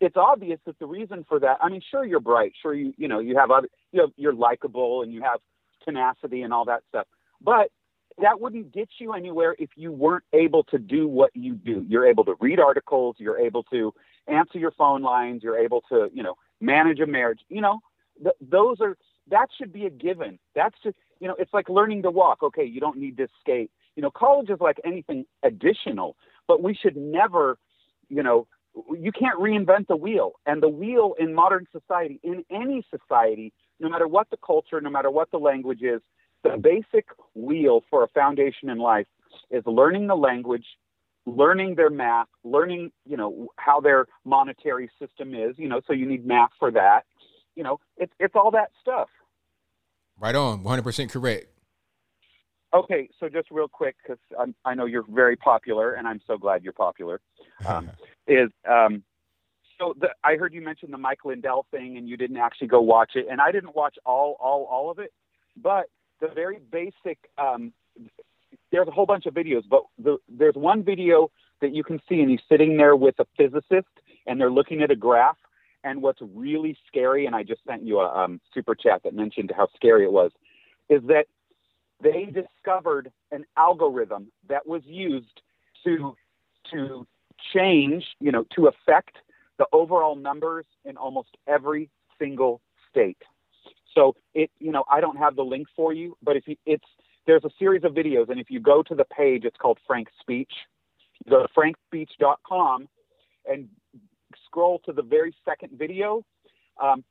it's 0.00 0.16
obvious 0.16 0.60
that 0.66 0.78
the 0.78 0.86
reason 0.86 1.24
for 1.28 1.40
that. 1.40 1.58
I 1.60 1.68
mean, 1.68 1.82
sure 1.90 2.04
you're 2.04 2.20
bright. 2.20 2.52
Sure 2.60 2.74
you 2.74 2.92
you 2.96 3.08
know 3.08 3.18
you 3.18 3.36
have 3.36 3.50
other 3.50 3.68
you 3.92 4.00
have, 4.02 4.10
you're 4.16 4.34
likable 4.34 5.02
and 5.02 5.12
you 5.12 5.22
have 5.22 5.40
tenacity 5.84 6.42
and 6.42 6.52
all 6.52 6.64
that 6.66 6.82
stuff, 6.88 7.06
but 7.40 7.70
that 8.20 8.40
wouldn't 8.40 8.72
get 8.72 8.88
you 8.98 9.12
anywhere 9.12 9.54
if 9.58 9.70
you 9.76 9.92
weren't 9.92 10.24
able 10.32 10.64
to 10.64 10.78
do 10.78 11.06
what 11.08 11.30
you 11.34 11.54
do. 11.54 11.84
You're 11.88 12.06
able 12.06 12.24
to 12.24 12.34
read 12.40 12.58
articles, 12.58 13.16
you're 13.18 13.38
able 13.38 13.62
to 13.64 13.94
answer 14.26 14.58
your 14.58 14.72
phone 14.72 15.02
lines, 15.02 15.42
you're 15.42 15.58
able 15.58 15.82
to, 15.88 16.10
you 16.12 16.22
know, 16.22 16.34
manage 16.60 17.00
a 17.00 17.06
marriage. 17.06 17.40
You 17.48 17.60
know, 17.60 17.80
th- 18.22 18.34
those 18.40 18.80
are 18.80 18.96
that 19.30 19.48
should 19.56 19.72
be 19.72 19.86
a 19.86 19.90
given. 19.90 20.38
That's 20.54 20.74
just, 20.82 20.96
you 21.20 21.28
know, 21.28 21.36
it's 21.38 21.52
like 21.52 21.68
learning 21.68 22.02
to 22.02 22.10
walk. 22.10 22.42
Okay, 22.42 22.64
you 22.64 22.80
don't 22.80 22.98
need 22.98 23.16
to 23.18 23.28
skate. 23.40 23.70
You 23.94 24.02
know, 24.02 24.10
college 24.10 24.50
is 24.50 24.60
like 24.60 24.80
anything 24.84 25.24
additional, 25.42 26.16
but 26.46 26.62
we 26.62 26.74
should 26.74 26.96
never, 26.96 27.58
you 28.08 28.22
know, 28.22 28.46
you 28.74 29.12
can't 29.12 29.38
reinvent 29.38 29.88
the 29.88 29.96
wheel. 29.96 30.32
And 30.46 30.62
the 30.62 30.68
wheel 30.68 31.14
in 31.18 31.34
modern 31.34 31.66
society, 31.72 32.20
in 32.22 32.44
any 32.50 32.84
society, 32.90 33.52
no 33.80 33.88
matter 33.88 34.08
what 34.08 34.28
the 34.30 34.36
culture, 34.44 34.80
no 34.80 34.90
matter 34.90 35.10
what 35.10 35.30
the 35.30 35.38
language 35.38 35.82
is, 35.82 36.00
the 36.44 36.56
basic 36.56 37.06
wheel 37.34 37.82
for 37.90 38.04
a 38.04 38.08
foundation 38.08 38.68
in 38.70 38.78
life 38.78 39.06
is 39.50 39.62
learning 39.66 40.06
the 40.06 40.14
language, 40.14 40.66
learning 41.26 41.74
their 41.74 41.90
math, 41.90 42.28
learning, 42.44 42.90
you 43.04 43.16
know, 43.16 43.48
how 43.56 43.80
their 43.80 44.06
monetary 44.24 44.90
system 45.00 45.34
is, 45.34 45.54
you 45.58 45.68
know, 45.68 45.80
so 45.86 45.92
you 45.92 46.06
need 46.06 46.26
math 46.26 46.50
for 46.58 46.70
that. 46.70 47.02
You 47.56 47.64
know, 47.64 47.80
it's 47.96 48.12
it's 48.20 48.34
all 48.36 48.52
that 48.52 48.70
stuff. 48.80 49.08
Right 50.20 50.34
on, 50.34 50.64
100% 50.64 51.10
correct. 51.10 51.46
Okay, 52.74 53.08
so 53.18 53.28
just 53.28 53.50
real 53.50 53.68
quick, 53.68 53.96
because 54.02 54.18
I 54.64 54.74
know 54.74 54.84
you're 54.84 55.06
very 55.08 55.36
popular, 55.36 55.94
and 55.94 56.06
I'm 56.06 56.20
so 56.26 56.36
glad 56.36 56.62
you're 56.62 56.74
popular. 56.74 57.20
Um, 57.66 57.90
is 58.26 58.50
um, 58.68 59.02
so 59.78 59.94
the, 59.98 60.08
I 60.22 60.36
heard 60.36 60.52
you 60.52 60.60
mention 60.60 60.90
the 60.90 60.98
Mike 60.98 61.24
Lindell 61.24 61.66
thing, 61.70 61.96
and 61.96 62.08
you 62.08 62.16
didn't 62.16 62.36
actually 62.36 62.66
go 62.66 62.80
watch 62.80 63.12
it, 63.14 63.26
and 63.30 63.40
I 63.40 63.52
didn't 63.52 63.74
watch 63.74 63.96
all 64.04 64.36
all 64.38 64.64
all 64.64 64.90
of 64.90 64.98
it, 64.98 65.12
but 65.56 65.86
the 66.20 66.28
very 66.28 66.58
basic. 66.70 67.18
Um, 67.38 67.72
there's 68.70 68.88
a 68.88 68.90
whole 68.90 69.06
bunch 69.06 69.26
of 69.26 69.34
videos, 69.34 69.62
but 69.68 69.82
the, 69.98 70.18
there's 70.28 70.54
one 70.54 70.82
video 70.82 71.30
that 71.60 71.74
you 71.74 71.82
can 71.82 72.00
see, 72.08 72.20
and 72.20 72.30
he's 72.30 72.40
sitting 72.48 72.76
there 72.76 72.96
with 72.96 73.14
a 73.18 73.26
physicist, 73.36 73.88
and 74.26 74.40
they're 74.40 74.50
looking 74.50 74.82
at 74.82 74.90
a 74.90 74.96
graph. 74.96 75.36
And 75.84 76.02
what's 76.02 76.20
really 76.34 76.76
scary, 76.86 77.24
and 77.24 77.34
I 77.36 77.44
just 77.44 77.60
sent 77.66 77.84
you 77.84 78.00
a 78.00 78.24
um, 78.24 78.40
super 78.52 78.74
chat 78.74 79.02
that 79.04 79.14
mentioned 79.14 79.52
how 79.56 79.68
scary 79.76 80.04
it 80.04 80.12
was, 80.12 80.32
is 80.90 81.00
that 81.06 81.26
they 82.02 82.26
discovered 82.26 83.10
an 83.30 83.44
algorithm 83.56 84.30
that 84.48 84.66
was 84.66 84.82
used 84.84 85.40
to 85.84 86.14
to 86.70 87.06
change, 87.54 88.04
you 88.20 88.30
know, 88.30 88.44
to 88.54 88.66
affect 88.66 89.16
the 89.58 89.66
overall 89.72 90.16
numbers 90.16 90.66
in 90.84 90.96
almost 90.96 91.36
every 91.46 91.90
single 92.18 92.60
state. 92.90 93.18
So 93.94 94.14
it, 94.34 94.50
you 94.58 94.70
know, 94.70 94.84
I 94.90 95.00
don't 95.00 95.16
have 95.16 95.34
the 95.36 95.42
link 95.42 95.66
for 95.74 95.92
you, 95.92 96.16
but 96.22 96.36
if 96.36 96.46
you, 96.46 96.56
it's 96.66 96.84
there's 97.26 97.44
a 97.44 97.50
series 97.58 97.84
of 97.84 97.92
videos, 97.92 98.30
and 98.30 98.40
if 98.40 98.50
you 98.50 98.60
go 98.60 98.82
to 98.82 98.94
the 98.94 99.04
page, 99.04 99.44
it's 99.44 99.56
called 99.56 99.78
Frank 99.86 100.08
Speech. 100.20 100.52
You 101.24 101.30
go 101.30 101.46
to 101.46 101.48
frankspeech.com 101.52 102.88
and 103.46 103.68
scroll 104.46 104.80
to 104.86 104.92
the 104.92 105.02
very 105.02 105.34
second 105.44 105.72
video. 105.78 106.24
Um, 106.82 107.04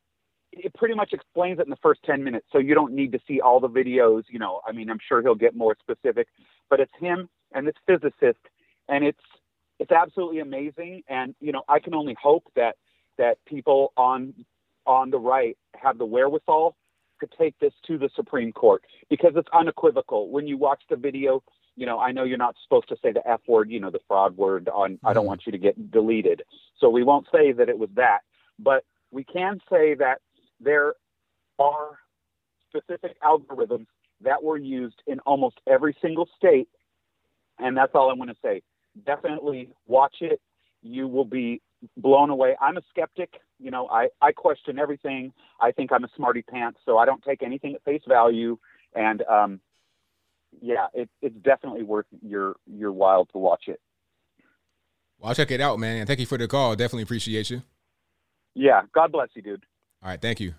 it 0.58 0.74
pretty 0.74 0.94
much 0.94 1.12
explains 1.12 1.58
it 1.58 1.66
in 1.66 1.70
the 1.70 1.76
first 1.76 2.00
10 2.04 2.22
minutes, 2.22 2.46
so 2.52 2.58
you 2.58 2.74
don't 2.74 2.92
need 2.92 3.12
to 3.12 3.20
see 3.26 3.40
all 3.40 3.60
the 3.60 3.68
videos. 3.68 4.24
You 4.28 4.38
know, 4.38 4.60
I 4.66 4.72
mean, 4.72 4.90
I'm 4.90 4.98
sure 5.06 5.22
he'll 5.22 5.34
get 5.34 5.56
more 5.56 5.76
specific, 5.80 6.28
but 6.70 6.80
it's 6.80 6.92
him 6.98 7.28
and 7.52 7.66
this 7.66 7.74
physicist, 7.86 8.40
and 8.88 9.04
it's 9.04 9.22
it's 9.78 9.92
absolutely 9.92 10.40
amazing. 10.40 11.02
And 11.08 11.34
you 11.40 11.52
know, 11.52 11.62
I 11.68 11.78
can 11.78 11.94
only 11.94 12.16
hope 12.20 12.44
that 12.56 12.76
that 13.16 13.38
people 13.46 13.92
on 13.96 14.34
on 14.86 15.10
the 15.10 15.18
right 15.18 15.56
have 15.74 15.98
the 15.98 16.06
wherewithal 16.06 16.76
to 17.20 17.28
take 17.38 17.58
this 17.58 17.72
to 17.86 17.98
the 17.98 18.08
Supreme 18.14 18.52
Court 18.52 18.82
because 19.10 19.32
it's 19.36 19.48
unequivocal. 19.52 20.30
When 20.30 20.46
you 20.46 20.56
watch 20.56 20.82
the 20.88 20.96
video, 20.96 21.42
you 21.76 21.86
know, 21.86 21.98
I 21.98 22.12
know 22.12 22.24
you're 22.24 22.38
not 22.38 22.56
supposed 22.62 22.88
to 22.88 22.96
say 23.02 23.12
the 23.12 23.26
F 23.28 23.40
word, 23.46 23.70
you 23.70 23.80
know, 23.80 23.90
the 23.90 24.00
fraud 24.08 24.36
word 24.36 24.68
on, 24.68 24.98
I 25.04 25.12
don't 25.12 25.22
mm-hmm. 25.22 25.28
want 25.28 25.42
you 25.46 25.52
to 25.52 25.58
get 25.58 25.90
deleted. 25.90 26.42
So 26.78 26.88
we 26.88 27.04
won't 27.04 27.26
say 27.32 27.52
that 27.52 27.68
it 27.68 27.78
was 27.78 27.90
that, 27.94 28.20
but 28.58 28.84
we 29.10 29.24
can 29.24 29.60
say 29.70 29.94
that 29.94 30.20
there 30.60 30.94
are 31.58 31.98
specific 32.68 33.20
algorithms 33.22 33.86
that 34.20 34.42
were 34.42 34.56
used 34.56 35.00
in 35.06 35.20
almost 35.20 35.56
every 35.66 35.96
single 36.02 36.28
state. 36.36 36.68
And 37.58 37.76
that's 37.76 37.92
all 37.94 38.10
I'm 38.10 38.16
going 38.16 38.28
to 38.28 38.36
say. 38.42 38.62
Definitely 39.04 39.70
watch 39.86 40.16
it. 40.20 40.40
You 40.82 41.08
will 41.08 41.24
be 41.24 41.60
blown 41.96 42.30
away. 42.30 42.56
I'm 42.60 42.76
a 42.76 42.82
skeptic. 42.90 43.34
You 43.58 43.70
know, 43.70 43.88
I, 43.88 44.08
I 44.20 44.32
question 44.32 44.78
everything. 44.78 45.32
I 45.60 45.72
think 45.72 45.92
I'm 45.92 46.04
a 46.04 46.08
smarty 46.16 46.42
pants, 46.42 46.80
so 46.84 46.98
I 46.98 47.04
don't 47.04 47.22
take 47.22 47.42
anything 47.42 47.74
at 47.74 47.84
face 47.84 48.02
value. 48.06 48.58
And 48.94 49.22
um, 49.22 49.60
yeah, 50.60 50.86
it, 50.94 51.08
it's 51.20 51.36
definitely 51.42 51.82
worth 51.82 52.06
your 52.22 52.56
your 52.66 52.92
while 52.92 53.26
to 53.26 53.38
watch 53.38 53.64
it. 53.66 53.80
Well, 55.18 55.30
I'll 55.30 55.34
check 55.34 55.50
it 55.50 55.60
out, 55.60 55.78
man. 55.78 55.98
And 55.98 56.06
thank 56.06 56.20
you 56.20 56.26
for 56.26 56.38
the 56.38 56.46
call. 56.46 56.76
Definitely 56.76 57.02
appreciate 57.02 57.50
you. 57.50 57.62
Yeah, 58.54 58.82
God 58.94 59.12
bless 59.12 59.28
you, 59.34 59.42
dude. 59.42 59.64
All 60.02 60.10
right, 60.10 60.20
thank 60.20 60.40
you. 60.40 60.54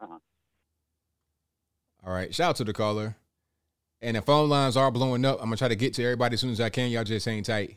Uh-huh. 0.00 0.18
All 2.04 2.12
right, 2.12 2.34
shout 2.34 2.50
out 2.50 2.56
to 2.56 2.64
the 2.64 2.72
caller. 2.72 3.16
And 4.00 4.16
the 4.16 4.22
phone 4.22 4.48
lines 4.48 4.76
are 4.76 4.90
blowing 4.90 5.24
up. 5.24 5.38
I'm 5.38 5.46
gonna 5.46 5.56
try 5.56 5.68
to 5.68 5.76
get 5.76 5.94
to 5.94 6.02
everybody 6.02 6.34
as 6.34 6.40
soon 6.40 6.50
as 6.50 6.60
I 6.60 6.70
can. 6.70 6.90
Y'all 6.90 7.04
just 7.04 7.24
hang 7.24 7.42
tight. 7.44 7.76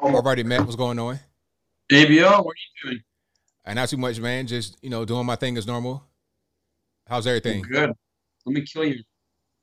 Already 0.00 0.44
met. 0.44 0.60
What's 0.60 0.76
going 0.76 0.98
on? 0.98 1.18
ABO, 1.90 2.44
what 2.44 2.52
are 2.52 2.84
you 2.84 2.90
doing? 2.90 3.02
And 3.64 3.76
not 3.76 3.88
too 3.88 3.96
much, 3.96 4.20
man. 4.20 4.46
Just 4.46 4.78
you 4.82 4.90
know, 4.90 5.04
doing 5.04 5.26
my 5.26 5.36
thing 5.36 5.56
as 5.56 5.66
normal. 5.66 6.04
How's 7.08 7.26
everything? 7.26 7.62
Good. 7.62 7.92
Let 8.46 8.54
me 8.54 8.62
kill 8.62 8.84
your 8.84 8.98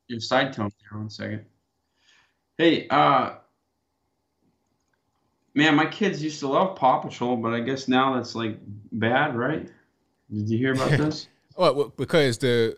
your 0.07 0.19
side 0.19 0.51
tone 0.53 0.69
here 0.79 0.99
one 0.99 1.09
second. 1.09 1.45
Hey, 2.57 2.87
uh 2.89 3.35
man, 5.57 5.75
my 5.75 5.87
kids 5.87 6.23
used 6.23 6.39
to 6.41 6.47
love 6.47 6.75
Paw 6.75 6.99
Patrol, 6.99 7.35
but 7.35 7.51
I 7.53 7.59
guess 7.59 7.87
now 7.87 8.13
that's 8.15 8.35
like 8.35 8.59
bad, 8.91 9.35
right? 9.35 9.67
Did 10.31 10.49
you 10.49 10.57
hear 10.57 10.73
about 10.73 10.91
this? 11.03 11.27
Oh, 11.57 11.73
well, 11.73 11.93
because 11.97 12.37
the 12.37 12.77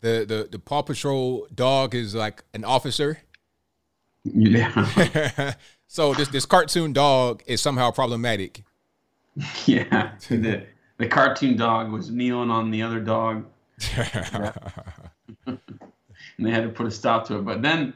the 0.00 0.24
the 0.26 0.48
the 0.50 0.58
Paw 0.58 0.82
Patrol 0.82 1.46
dog 1.54 1.94
is 1.94 2.14
like 2.14 2.42
an 2.52 2.64
officer. 2.64 3.18
Yeah. 4.24 5.54
so 5.86 6.12
this 6.12 6.28
this 6.28 6.44
cartoon 6.44 6.92
dog 6.92 7.42
is 7.46 7.62
somehow 7.62 7.90
problematic. 7.92 8.64
Yeah. 9.66 10.16
The 10.28 10.66
the 10.96 11.06
cartoon 11.06 11.56
dog 11.56 11.92
was 11.92 12.10
kneeling 12.10 12.50
on 12.50 12.72
the 12.72 12.82
other 12.82 12.98
dog. 12.98 13.46
and 15.46 15.60
they 16.40 16.50
had 16.50 16.64
to 16.64 16.70
put 16.70 16.88
a 16.88 16.90
stop 16.90 17.28
to 17.28 17.38
it. 17.38 17.44
But 17.44 17.62
then 17.62 17.94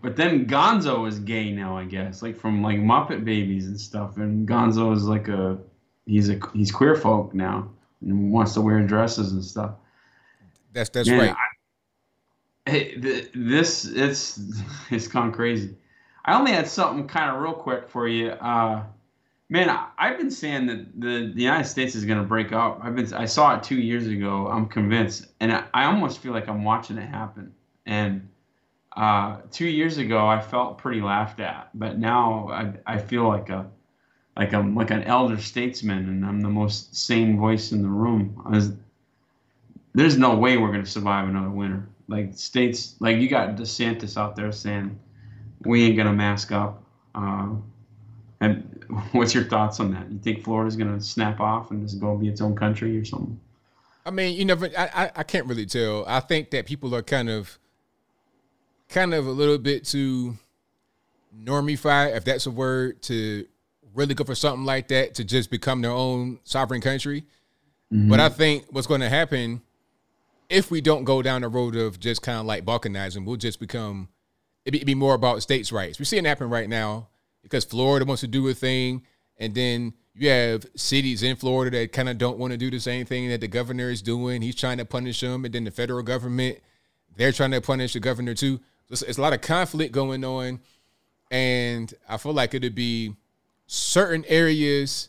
but 0.00 0.16
then 0.16 0.46
Gonzo 0.46 1.08
is 1.08 1.18
gay 1.18 1.50
now, 1.50 1.76
I 1.76 1.84
guess, 1.84 2.22
like 2.22 2.36
from 2.36 2.62
like 2.62 2.78
Muppet 2.78 3.24
Babies 3.24 3.66
and 3.66 3.80
stuff. 3.80 4.16
And 4.16 4.48
Gonzo 4.48 4.94
is 4.94 5.04
like 5.04 5.28
a 5.28 5.58
he's 6.06 6.28
a 6.28 6.38
he's 6.54 6.70
queer 6.70 6.94
folk 6.94 7.34
now 7.34 7.68
and 8.00 8.32
wants 8.32 8.54
to 8.54 8.60
wear 8.60 8.80
dresses 8.82 9.32
and 9.32 9.44
stuff. 9.44 9.72
That's 10.72 10.90
that's 10.90 11.08
Man, 11.08 11.18
right. 11.18 11.36
I, 12.66 12.70
hey, 12.70 12.98
the, 12.98 13.28
this 13.34 13.84
it's 13.86 14.40
it's 14.90 15.08
gone 15.08 15.32
crazy. 15.32 15.76
I 16.24 16.38
only 16.38 16.52
had 16.52 16.68
something 16.68 17.08
kind 17.08 17.34
of 17.34 17.42
real 17.42 17.54
quick 17.54 17.88
for 17.88 18.06
you. 18.06 18.30
Uh, 18.30 18.84
man, 19.48 19.70
I, 19.70 20.08
have 20.08 20.18
been 20.18 20.30
saying 20.30 20.66
that 20.66 21.00
the, 21.00 21.32
the 21.34 21.42
United 21.42 21.64
States 21.64 21.94
is 21.94 22.04
going 22.04 22.18
to 22.18 22.24
break 22.24 22.52
up. 22.52 22.80
I've 22.82 22.94
been 22.94 23.12
I 23.14 23.24
saw 23.24 23.56
it 23.56 23.62
two 23.62 23.80
years 23.80 24.06
ago. 24.06 24.46
I'm 24.48 24.66
convinced, 24.66 25.26
and 25.40 25.52
I, 25.52 25.64
I 25.72 25.84
almost 25.84 26.18
feel 26.18 26.32
like 26.32 26.48
I'm 26.48 26.64
watching 26.64 26.98
it 26.98 27.08
happen. 27.08 27.54
And 27.86 28.28
uh, 28.98 29.36
two 29.52 29.68
years 29.68 29.98
ago, 29.98 30.26
I 30.26 30.40
felt 30.40 30.78
pretty 30.78 31.00
laughed 31.00 31.38
at, 31.38 31.70
but 31.72 31.98
now 31.98 32.48
I, 32.48 32.94
I 32.94 32.98
feel 32.98 33.28
like 33.28 33.48
a 33.48 33.70
like 34.36 34.52
I'm 34.52 34.74
like 34.74 34.90
an 34.90 35.04
elder 35.04 35.38
statesman, 35.38 36.08
and 36.08 36.26
I'm 36.26 36.40
the 36.40 36.48
most 36.48 36.96
sane 36.96 37.38
voice 37.38 37.70
in 37.70 37.82
the 37.82 37.88
room. 37.88 38.42
Was, 38.44 38.72
there's 39.94 40.18
no 40.18 40.34
way 40.34 40.56
we're 40.56 40.72
to 40.72 40.84
survive 40.84 41.28
another 41.28 41.48
winter. 41.48 41.88
Like 42.08 42.36
states, 42.36 42.96
like 42.98 43.18
you 43.18 43.28
got 43.28 43.54
DeSantis 43.54 44.16
out 44.16 44.34
there 44.34 44.50
saying 44.50 44.98
we 45.64 45.84
ain't 45.84 45.96
gonna 45.96 46.12
mask 46.12 46.50
up. 46.50 46.82
Uh, 47.14 47.50
and 48.40 48.84
what's 49.12 49.32
your 49.32 49.44
thoughts 49.44 49.78
on 49.78 49.92
that? 49.92 50.10
You 50.10 50.18
think 50.18 50.42
Florida's 50.42 50.74
gonna 50.74 51.00
snap 51.00 51.38
off 51.38 51.70
and 51.70 51.86
just 51.86 52.00
go 52.00 52.16
be 52.16 52.26
its 52.26 52.40
own 52.40 52.56
country 52.56 52.98
or 52.98 53.04
something? 53.04 53.38
I 54.04 54.10
mean, 54.10 54.36
you 54.36 54.44
never. 54.44 54.68
I, 54.76 54.90
I, 55.04 55.10
I 55.16 55.22
can't 55.22 55.46
really 55.46 55.66
tell. 55.66 56.04
I 56.08 56.18
think 56.18 56.50
that 56.50 56.66
people 56.66 56.96
are 56.96 57.02
kind 57.02 57.28
of, 57.28 57.60
kind 58.88 59.14
of 59.14 59.26
a 59.26 59.30
little 59.30 59.58
bit 59.58 59.84
to 59.86 60.36
normify, 61.44 62.14
if 62.16 62.24
that's 62.24 62.46
a 62.46 62.50
word, 62.50 63.02
to 63.02 63.46
really 63.94 64.14
go 64.14 64.24
for 64.24 64.34
something 64.34 64.64
like 64.64 64.88
that 64.88 65.14
to 65.16 65.24
just 65.24 65.50
become 65.50 65.82
their 65.82 65.90
own 65.90 66.38
sovereign 66.44 66.80
country. 66.80 67.24
Mhm. 67.92 68.08
But 68.08 68.20
I 68.20 68.28
think 68.28 68.66
what's 68.70 68.86
going 68.86 69.00
to 69.00 69.08
happen 69.08 69.62
if 70.48 70.70
we 70.70 70.80
don't 70.80 71.04
go 71.04 71.20
down 71.20 71.42
the 71.42 71.48
road 71.48 71.76
of 71.76 72.00
just 72.00 72.22
kind 72.22 72.38
of 72.38 72.46
like 72.46 72.64
balkanizing, 72.64 73.24
we'll 73.24 73.36
just 73.36 73.60
become 73.60 74.08
it'd 74.64 74.72
be, 74.72 74.78
it'd 74.78 74.86
be 74.86 74.94
more 74.94 75.14
about 75.14 75.42
states' 75.42 75.72
rights. 75.72 75.98
We're 75.98 76.04
seeing 76.04 76.24
it 76.24 76.28
happen 76.28 76.48
right 76.50 76.68
now 76.68 77.08
because 77.42 77.64
Florida 77.64 78.04
wants 78.04 78.20
to 78.20 78.26
do 78.26 78.46
a 78.48 78.54
thing, 78.54 79.02
and 79.38 79.54
then 79.54 79.94
you 80.14 80.28
have 80.28 80.66
cities 80.74 81.22
in 81.22 81.36
Florida 81.36 81.78
that 81.78 81.92
kind 81.92 82.08
of 82.08 82.18
don't 82.18 82.38
want 82.38 82.52
to 82.52 82.56
do 82.56 82.70
the 82.70 82.80
same 82.80 83.06
thing 83.06 83.28
that 83.28 83.40
the 83.40 83.48
governor 83.48 83.90
is 83.90 84.02
doing. 84.02 84.42
He's 84.42 84.54
trying 84.54 84.78
to 84.78 84.84
punish 84.84 85.20
them, 85.20 85.44
and 85.44 85.54
then 85.54 85.64
the 85.64 85.70
federal 85.70 86.02
government 86.02 86.58
they're 87.16 87.32
trying 87.32 87.50
to 87.50 87.60
punish 87.60 87.94
the 87.94 88.00
governor 88.00 88.32
too. 88.32 88.60
It's, 88.90 89.02
it's 89.02 89.18
a 89.18 89.22
lot 89.22 89.32
of 89.32 89.40
conflict 89.40 89.92
going 89.92 90.24
on, 90.24 90.60
and 91.30 91.92
I 92.08 92.16
feel 92.16 92.32
like 92.32 92.54
it'd 92.54 92.74
be 92.74 93.14
certain 93.66 94.24
areas 94.28 95.08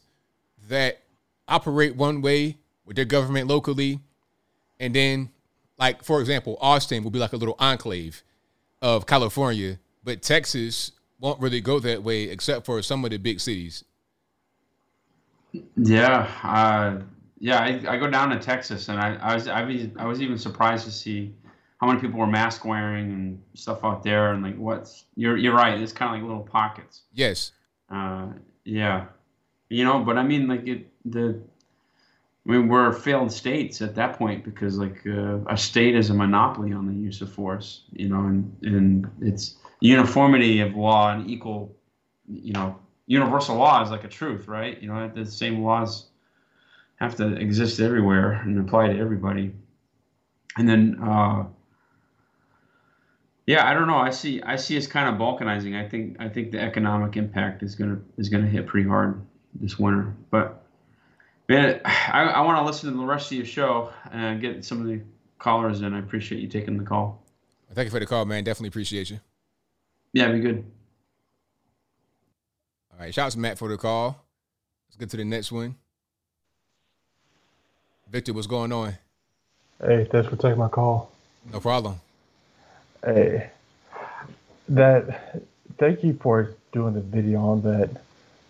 that 0.68 1.02
operate 1.48 1.96
one 1.96 2.22
way 2.22 2.58
with 2.86 2.96
their 2.96 3.06
government 3.06 3.48
locally, 3.48 4.00
and 4.80 4.96
then 4.96 5.30
like 5.80 6.04
for 6.04 6.20
example, 6.20 6.58
Austin 6.60 7.04
will 7.04 7.12
be 7.12 7.20
like 7.20 7.34
a 7.34 7.38
little 7.38 7.56
enclave 7.58 8.22
of 8.82 9.06
California, 9.06 9.80
but 10.04 10.22
Texas 10.22 10.92
won't 11.20 11.40
really 11.42 11.62
go 11.62 11.80
that 11.80 12.04
way 12.04 12.24
except 12.24 12.66
for 12.66 12.82
some 12.82 13.04
of 13.04 13.12
the 13.12 13.18
big 13.18 13.40
cities. 13.40 13.84
Yeah, 15.78 16.30
uh, 16.44 17.02
yeah. 17.40 17.60
I, 17.60 17.94
I 17.94 17.98
go 17.98 18.10
down 18.10 18.30
to 18.30 18.40
Texas, 18.40 18.90
and 18.90 19.00
I, 19.00 19.16
I 19.16 19.34
was 19.34 19.48
I 19.48 19.64
was 19.64 19.88
I 19.98 20.06
was 20.06 20.22
even 20.22 20.38
surprised 20.38 20.86
to 20.86 20.92
see 20.92 21.34
how 21.80 21.88
many 21.88 22.00
people 22.00 22.20
were 22.20 22.28
mask 22.28 22.66
wearing 22.66 23.12
and 23.12 23.42
stuff 23.54 23.84
out 23.84 24.04
there, 24.04 24.34
and 24.34 24.44
like 24.44 24.58
what's 24.58 25.06
you're 25.16 25.38
you're 25.38 25.56
right. 25.56 25.80
It's 25.80 25.94
kind 25.94 26.14
of 26.14 26.22
like 26.22 26.28
little 26.28 26.44
pockets. 26.44 27.04
Yes. 27.14 27.52
Uh, 27.90 28.28
yeah, 28.66 29.06
you 29.70 29.84
know, 29.84 30.00
but 30.00 30.18
I 30.18 30.24
mean, 30.24 30.48
like 30.48 30.68
it 30.68 30.88
the. 31.06 31.42
I 32.48 32.52
mean, 32.52 32.68
we're 32.68 32.94
failed 32.94 33.32
states 33.32 33.82
at 33.82 33.94
that 33.96 34.18
point 34.18 34.44
because, 34.44 34.78
like, 34.78 35.06
uh, 35.06 35.38
a 35.48 35.58
state 35.58 35.94
is 35.94 36.10
a 36.10 36.16
monopoly 36.16 36.72
on 36.74 36.88
the 36.88 36.94
use 36.94 37.22
of 37.22 37.32
force, 37.32 37.84
you 37.92 38.10
know, 38.10 38.22
and 38.22 38.56
and 38.64 39.12
it's 39.22 39.58
uniformity 39.82 40.62
of 40.62 40.76
law 40.76 41.12
and 41.12 41.30
equal, 41.30 41.76
you 42.28 42.54
know, 42.54 42.80
universal 43.06 43.56
law 43.56 43.84
is 43.84 43.92
like 43.92 44.04
a 44.04 44.08
truth, 44.08 44.48
right? 44.48 44.82
You 44.82 44.88
know, 44.88 45.12
the 45.14 45.26
same 45.26 45.64
laws 45.64 46.08
have 46.96 47.16
to 47.18 47.36
exist 47.36 47.80
everywhere 47.80 48.32
and 48.32 48.60
apply 48.60 48.88
to 48.88 49.00
everybody. 49.00 49.54
And 50.58 50.68
then, 50.68 51.00
uh, 51.04 51.46
yeah, 53.50 53.68
I 53.68 53.74
don't 53.74 53.88
know. 53.88 53.98
I 53.98 54.12
see, 54.12 54.44
I 54.44 54.58
see 54.58 54.78
us 54.78 54.86
kind 54.86 55.10
of 55.10 55.20
balkanizing. 55.20 55.76
I 55.76 55.90
think, 55.90 56.18
I 56.20 56.30
think 56.30 56.52
the 56.52 56.60
economic 56.60 57.18
impact 57.18 57.64
is 57.64 57.74
gonna 57.74 58.00
is 58.16 58.30
gonna 58.30 58.46
hit 58.46 58.68
pretty 58.68 58.88
hard 58.88 59.26
this 59.56 59.80
winter. 59.80 60.14
But 60.30 60.64
man, 61.48 61.82
I, 61.84 62.26
I 62.26 62.42
want 62.42 62.60
to 62.60 62.64
listen 62.64 62.92
to 62.92 62.96
the 62.96 63.04
rest 63.04 63.32
of 63.32 63.38
your 63.38 63.48
show 63.48 63.92
and 64.12 64.40
get 64.40 64.64
some 64.64 64.82
of 64.82 64.86
the 64.86 65.02
callers 65.40 65.82
in. 65.82 65.96
I 65.96 66.00
appreciate 66.00 66.42
you 66.42 66.48
taking 66.48 66.78
the 66.78 66.84
call. 66.84 67.24
Thank 67.74 67.88
you 67.88 67.90
for 67.90 68.00
the 68.00 68.06
call, 68.06 68.24
man. 68.24 68.44
Definitely 68.44 68.68
appreciate 68.68 69.10
you. 69.10 69.20
Yeah, 70.14 70.32
be 70.32 70.42
good. 70.42 70.64
All 72.94 73.00
right, 73.00 73.12
shout 73.12 73.26
out 73.26 73.32
to 73.32 73.40
Matt 73.40 73.58
for 73.58 73.68
the 73.68 73.78
call. 73.78 74.24
Let's 74.90 74.98
get 74.98 75.10
to 75.10 75.18
the 75.18 75.26
next 75.26 75.52
one. 75.52 75.76
Victor, 78.12 78.32
what's 78.34 78.46
going 78.46 78.72
on? 78.72 78.94
Hey, 79.84 80.08
thanks 80.12 80.30
for 80.30 80.36
taking 80.36 80.60
my 80.60 80.68
call. 80.68 81.12
No 81.52 81.60
problem. 81.60 82.00
Hey, 83.04 83.50
that 84.68 85.44
thank 85.78 86.04
you 86.04 86.14
for 86.14 86.54
doing 86.72 86.94
the 86.94 87.02
video 87.02 87.40
on 87.40 87.62
that 87.62 87.90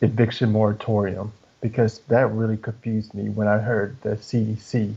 eviction 0.02 0.52
moratorium 0.52 1.32
because 1.62 2.00
that 2.08 2.32
really 2.32 2.58
confused 2.58 3.14
me 3.14 3.30
when 3.30 3.48
I 3.48 3.60
heard 3.60 4.02
the 4.02 4.16
CDC 4.16 4.96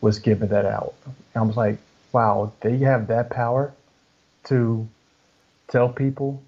was 0.00 0.18
giving 0.18 0.48
that 0.48 0.66
out. 0.66 0.94
I 1.34 1.42
was 1.42 1.56
like, 1.56 1.78
wow, 2.12 2.52
they 2.60 2.78
have 2.78 3.08
that 3.08 3.30
power 3.30 3.72
to 4.44 4.86
tell 5.68 5.88
people 5.88 6.42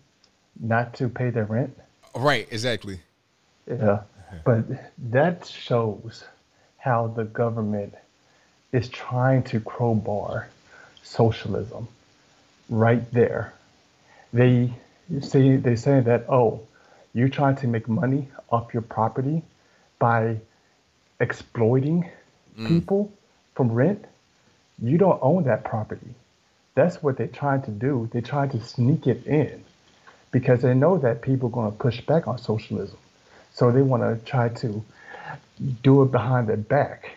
not 0.61 0.95
to 0.95 1.09
pay 1.09 1.31
their 1.31 1.45
rent. 1.47 1.77
Right, 2.15 2.47
exactly. 2.51 3.01
Yeah, 3.67 4.03
but 4.45 4.65
that 5.11 5.47
shows 5.47 6.25
how 6.79 7.09
the 7.09 7.25
government 7.25 7.95
is 8.73 8.89
trying 8.89 9.43
to 9.45 9.61
crowbar 9.61 10.49
socialism 11.03 11.89
right 12.69 13.11
there. 13.13 13.53
They 14.33 14.73
say 15.21 15.57
they 15.57 15.77
say 15.77 16.01
that 16.01 16.27
oh, 16.29 16.61
you're 17.13 17.29
trying 17.29 17.57
to 17.57 17.67
make 17.69 17.89
money 17.89 18.29
off 18.51 18.73
your 18.73 18.83
property 18.83 19.43
by 19.99 20.39
exploiting 21.21 22.11
Mm. 22.59 22.69
people 22.69 23.13
from 23.55 23.73
rent. 23.73 24.05
You 24.81 24.97
don't 24.99 25.19
own 25.23 25.45
that 25.45 25.65
property. 25.65 26.15
That's 26.77 27.03
what 27.03 27.17
they're 27.17 27.27
trying 27.27 27.63
to 27.63 27.71
do. 27.71 28.09
They're 28.13 28.23
trying 28.23 28.51
to 28.51 28.61
sneak 28.61 29.07
it 29.07 29.27
in 29.27 29.65
because 30.31 30.63
they 30.63 30.75
know 30.75 30.99
that 30.99 31.23
people 31.23 31.49
are 31.49 31.53
going 31.53 31.73
to 31.73 31.77
push 31.77 32.01
back 32.01 32.27
on 32.29 32.39
socialism. 32.39 32.99
So 33.53 33.71
they 33.71 33.83
want 33.83 34.03
to 34.03 34.25
try 34.25 34.49
to 34.49 34.85
do 35.83 36.03
it 36.03 36.11
behind 36.11 36.49
their 36.49 36.57
back. 36.57 37.17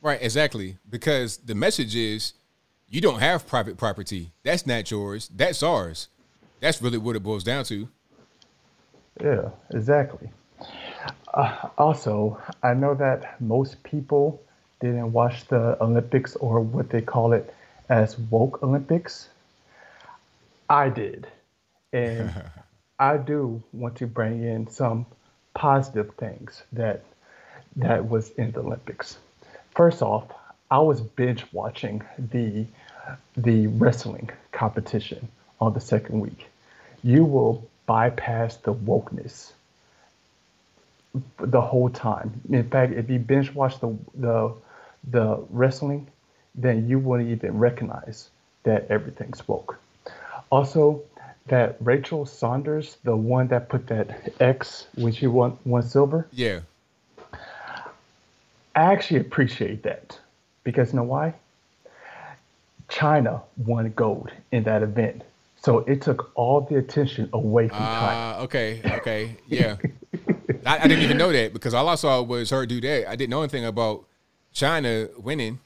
Right, 0.00 0.18
exactly. 0.20 0.76
Because 0.90 1.36
the 1.38 1.54
message 1.54 1.94
is 1.94 2.32
you 2.92 3.00
don't 3.00 3.20
have 3.20 3.46
private 3.46 3.78
property. 3.78 4.32
That's 4.42 4.66
not 4.66 4.90
yours. 4.90 5.30
That's 5.34 5.62
ours. 5.62 6.08
That's 6.60 6.82
really 6.82 6.98
what 6.98 7.16
it 7.16 7.22
boils 7.22 7.42
down 7.42 7.64
to. 7.64 7.88
Yeah, 9.20 9.48
exactly. 9.70 10.28
Uh, 11.32 11.68
also, 11.78 12.38
I 12.62 12.74
know 12.74 12.94
that 12.94 13.40
most 13.40 13.82
people 13.82 14.42
didn't 14.80 15.10
watch 15.10 15.46
the 15.46 15.82
Olympics 15.82 16.36
or 16.36 16.60
what 16.60 16.90
they 16.90 17.00
call 17.00 17.32
it 17.32 17.54
as 17.88 18.18
woke 18.18 18.62
Olympics. 18.62 19.30
I 20.68 20.90
did. 20.90 21.26
And 21.94 22.30
I 22.98 23.16
do 23.16 23.62
want 23.72 23.96
to 23.96 24.06
bring 24.06 24.42
in 24.42 24.68
some 24.68 25.06
positive 25.54 26.14
things 26.16 26.62
that 26.72 27.02
that 27.76 28.06
was 28.06 28.30
in 28.32 28.52
the 28.52 28.60
Olympics. 28.60 29.16
First 29.74 30.02
off, 30.02 30.24
I 30.70 30.78
was 30.78 31.00
binge 31.00 31.46
watching 31.52 32.02
the 32.18 32.66
the 33.36 33.66
wrestling 33.68 34.30
competition 34.52 35.28
on 35.60 35.72
the 35.74 35.80
second 35.80 36.20
week. 36.20 36.46
You 37.02 37.24
will 37.24 37.66
bypass 37.86 38.56
the 38.56 38.74
wokeness 38.74 39.52
the 41.38 41.60
whole 41.60 41.90
time. 41.90 42.40
In 42.50 42.68
fact, 42.68 42.92
if 42.92 43.10
you 43.10 43.18
binge 43.18 43.52
watch 43.54 43.78
the 43.80 43.96
the 44.14 44.52
the 45.10 45.44
wrestling, 45.50 46.06
then 46.54 46.88
you 46.88 46.98
wouldn't 46.98 47.28
even 47.30 47.58
recognize 47.58 48.30
that 48.62 48.86
everything's 48.88 49.46
woke. 49.48 49.78
Also, 50.50 51.02
that 51.46 51.76
Rachel 51.80 52.24
Saunders, 52.24 52.96
the 53.02 53.16
one 53.16 53.48
that 53.48 53.68
put 53.68 53.88
that 53.88 54.32
X 54.40 54.86
when 54.94 55.12
she 55.12 55.26
won 55.26 55.58
won 55.64 55.82
silver, 55.82 56.28
Yeah. 56.32 56.60
I 58.74 58.92
actually 58.92 59.20
appreciate 59.20 59.82
that 59.82 60.18
because 60.64 60.92
you 60.92 60.96
know 60.96 61.02
why? 61.02 61.34
China 62.92 63.42
won 63.56 63.90
gold 63.92 64.30
in 64.50 64.64
that 64.64 64.82
event. 64.82 65.22
So 65.56 65.78
it 65.78 66.02
took 66.02 66.30
all 66.34 66.60
the 66.60 66.76
attention 66.76 67.28
away 67.32 67.68
from 67.68 67.78
China. 67.78 68.36
Uh, 68.38 68.42
okay, 68.44 68.80
okay, 68.84 69.36
yeah. 69.46 69.76
I, 70.66 70.78
I 70.78 70.88
didn't 70.88 71.04
even 71.04 71.16
know 71.16 71.32
that 71.32 71.52
because 71.52 71.72
all 71.72 71.88
I 71.88 71.94
saw 71.94 72.20
was 72.20 72.50
her 72.50 72.66
do 72.66 72.80
that. 72.80 73.08
I 73.08 73.16
didn't 73.16 73.30
know 73.30 73.40
anything 73.40 73.64
about 73.64 74.04
China 74.52 75.08
winning. 75.16 75.60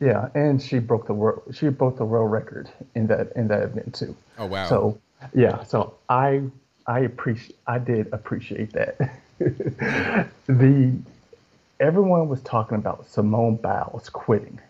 Yeah, 0.00 0.28
and 0.34 0.60
she 0.60 0.78
broke 0.78 1.06
the 1.06 1.14
world 1.14 1.42
she 1.52 1.68
broke 1.68 1.98
the 1.98 2.04
world 2.04 2.30
record 2.30 2.68
in 2.94 3.06
that 3.08 3.32
in 3.36 3.48
that 3.48 3.62
event 3.62 3.94
too. 3.94 4.16
Oh 4.38 4.46
wow. 4.46 4.68
So 4.68 4.98
yeah, 5.34 5.62
so 5.64 5.94
I 6.08 6.42
I 6.86 7.00
appreciate 7.00 7.56
I 7.66 7.78
did 7.78 8.08
appreciate 8.12 8.72
that. 8.72 8.96
the 9.38 10.92
everyone 11.80 12.28
was 12.28 12.40
talking 12.42 12.78
about 12.78 13.06
Simone 13.08 13.56
Biles 13.56 14.08
quitting, 14.08 14.60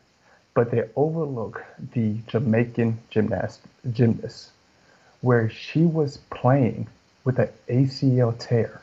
but 0.58 0.72
they 0.72 0.82
overlook 0.96 1.64
the 1.92 2.16
Jamaican 2.26 2.98
gymnast 3.10 3.60
gymnast 3.92 4.50
where 5.20 5.48
she 5.48 5.82
was 5.82 6.16
playing 6.30 6.88
with 7.22 7.38
an 7.38 7.48
ACL 7.68 8.36
tear, 8.40 8.82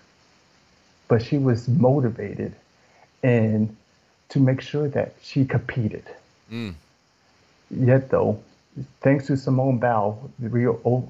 but 1.09 1.21
she 1.21 1.37
was 1.37 1.67
motivated 1.67 2.55
and 3.23 3.75
to 4.29 4.39
make 4.39 4.61
sure 4.61 4.87
that 4.87 5.15
she 5.21 5.43
competed. 5.43 6.05
Mm. 6.49 6.75
Yet 7.69 8.09
though, 8.09 8.39
thanks 9.01 9.27
to 9.27 9.35
Simone 9.35 9.77
Biles, 9.77 10.15
we 10.39 10.67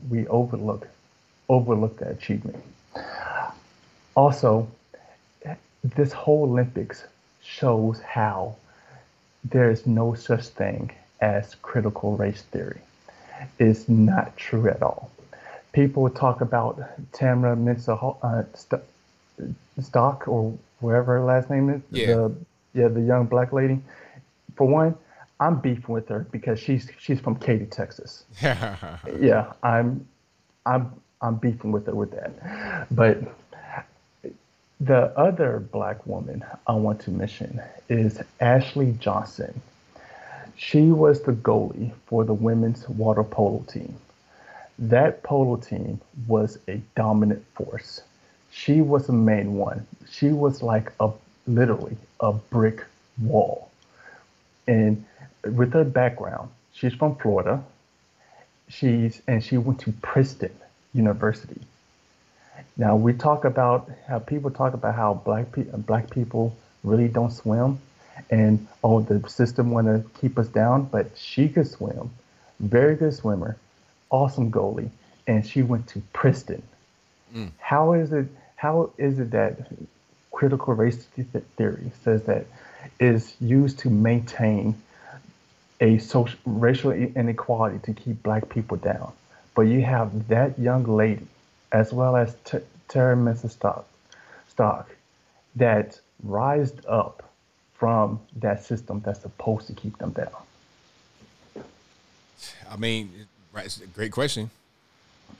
we 0.09 0.25
overlook 0.29 0.87
overlook 1.47 1.99
that 1.99 2.13
achievement. 2.13 2.63
Also, 4.15 4.67
this 5.83 6.11
whole 6.11 6.49
Olympics 6.49 7.05
shows 7.43 8.01
how 8.01 8.55
there 9.49 9.69
is 9.69 9.85
no 9.85 10.13
such 10.13 10.47
thing 10.47 10.91
as 11.21 11.55
critical 11.55 12.17
race 12.17 12.41
theory. 12.43 12.81
It's 13.59 13.87
not 13.87 14.35
true 14.37 14.67
at 14.69 14.81
all. 14.81 15.11
People 15.73 16.09
talk 16.09 16.41
about 16.41 16.79
Tamyra 17.11 17.55
Mensah 17.57 18.17
uh, 18.23 18.43
St- 18.53 18.81
Stock 19.81 20.27
or 20.27 20.57
whoever 20.79 21.17
her 21.17 21.23
last 21.25 21.49
name 21.49 21.69
is. 21.69 21.81
Yeah. 21.91 22.05
The, 22.07 22.35
yeah, 22.73 22.87
the 22.87 23.01
young 23.01 23.25
black 23.25 23.51
lady. 23.53 23.79
For 24.55 24.67
one, 24.67 24.95
I'm 25.39 25.59
beefing 25.59 25.93
with 25.93 26.07
her 26.09 26.27
because 26.31 26.59
she's 26.59 26.89
she's 26.97 27.19
from 27.19 27.35
Katy, 27.35 27.65
Texas. 27.65 28.23
yeah, 28.41 29.53
I'm 29.63 30.07
I'm 30.65 30.91
I'm 31.21 31.35
beefing 31.35 31.71
with 31.71 31.87
her 31.87 31.95
with 31.95 32.11
that. 32.11 32.87
But 32.91 33.19
the 34.79 35.17
other 35.17 35.59
black 35.71 36.05
woman 36.05 36.43
I 36.67 36.73
want 36.73 36.99
to 37.01 37.11
mention 37.11 37.61
is 37.89 38.21
Ashleigh 38.41 38.99
Johnson. 38.99 39.61
She 40.57 40.91
was 40.91 41.21
the 41.21 41.33
goalie 41.33 41.91
for 42.07 42.23
the 42.23 42.33
women's 42.33 42.87
water 42.89 43.23
polo 43.23 43.63
team. 43.67 43.95
That 44.77 45.23
polo 45.23 45.55
team 45.57 46.01
was 46.27 46.59
a 46.67 46.81
dominant 46.95 47.45
force. 47.55 48.01
She 48.51 48.81
was 48.81 49.07
the 49.07 49.13
main 49.13 49.55
one. 49.55 49.85
She 50.09 50.29
was 50.29 50.61
like 50.61 50.91
a 50.99 51.11
literally 51.47 51.97
a 52.19 52.33
brick 52.33 52.83
wall. 53.21 53.69
And 54.67 55.05
with 55.43 55.73
her 55.73 55.83
background, 55.83 56.49
she's 56.73 56.93
from 56.93 57.15
Florida. 57.15 57.63
She's 58.67 59.21
and 59.27 59.43
she 59.43 59.57
went 59.57 59.79
to 59.81 59.91
Princeton 60.01 60.55
University. 60.93 61.61
Now 62.77 62.95
we 62.95 63.13
talk 63.13 63.45
about 63.45 63.89
how 64.07 64.19
people 64.19 64.51
talk 64.51 64.73
about 64.73 64.95
how 64.95 65.13
black 65.13 65.51
pe- 65.51 65.63
black 65.63 66.09
people 66.09 66.55
really 66.83 67.07
don't 67.07 67.31
swim, 67.31 67.79
and 68.29 68.67
oh 68.83 69.01
the 69.01 69.27
system 69.29 69.71
want 69.71 69.87
to 69.87 70.03
keep 70.19 70.37
us 70.37 70.47
down, 70.47 70.85
but 70.85 71.17
she 71.17 71.47
could 71.47 71.67
swim, 71.67 72.09
very 72.59 72.95
good 72.95 73.13
swimmer, 73.13 73.57
awesome 74.09 74.51
goalie, 74.51 74.89
and 75.27 75.45
she 75.45 75.61
went 75.61 75.87
to 75.87 76.01
Princeton. 76.13 76.61
Mm. 77.33 77.51
How 77.59 77.93
is 77.93 78.11
it? 78.11 78.27
How 78.55 78.91
is 78.97 79.19
it 79.19 79.31
that 79.31 79.67
critical 80.31 80.73
race 80.73 80.97
theory 81.57 81.91
says 82.03 82.23
that 82.23 82.45
is 82.99 83.35
used 83.39 83.79
to 83.79 83.89
maintain 83.89 84.75
a 85.81 85.97
social 85.97 86.39
racial 86.45 86.91
inequality 86.91 87.79
to 87.79 87.93
keep 87.93 88.21
black 88.23 88.49
people 88.49 88.77
down, 88.77 89.11
but 89.55 89.63
you 89.63 89.81
have 89.81 90.27
that 90.27 90.57
young 90.57 90.83
lady, 90.83 91.27
as 91.75 91.91
well 91.91 92.15
as 92.15 92.33
T- 92.45 92.59
Terry 92.87 93.17
Mrs. 93.17 93.51
Stock, 93.51 93.85
Stock, 94.47 94.95
that 95.57 95.99
rised 96.23 96.85
up 96.85 97.29
from 97.73 98.21
that 98.37 98.63
system 98.63 99.01
that's 99.05 99.19
supposed 99.19 99.67
to 99.67 99.73
keep 99.73 99.97
them 99.97 100.11
down. 100.11 101.65
I 102.71 102.77
mean, 102.77 103.27
right, 103.51 103.65
it's 103.65 103.81
a 103.81 103.87
great 103.87 104.13
question. 104.13 104.49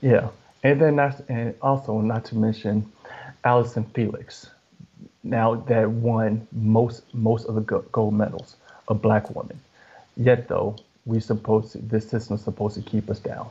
Yeah, 0.02 0.28
and 0.62 0.82
then 0.82 0.98
that's 0.98 1.22
and 1.30 1.56
also 1.62 2.02
not 2.02 2.26
to 2.26 2.36
mention 2.36 2.92
Allyson 3.46 3.86
Felix. 3.86 4.50
Now 5.24 5.56
that 5.56 5.90
won 5.90 6.46
most 6.52 7.04
most 7.14 7.46
of 7.46 7.56
the 7.56 7.62
gold 7.62 8.14
medals, 8.14 8.58
a 8.90 8.94
black 8.94 9.34
woman. 9.34 9.58
Yet 10.18 10.50
though 10.50 10.76
we 11.06 11.22
supposed 11.22 11.72
to, 11.72 11.78
this 11.78 12.10
system 12.10 12.36
is 12.36 12.44
supposed 12.44 12.76
to 12.76 12.82
keep 12.82 13.10
us 13.10 13.20
down. 13.20 13.48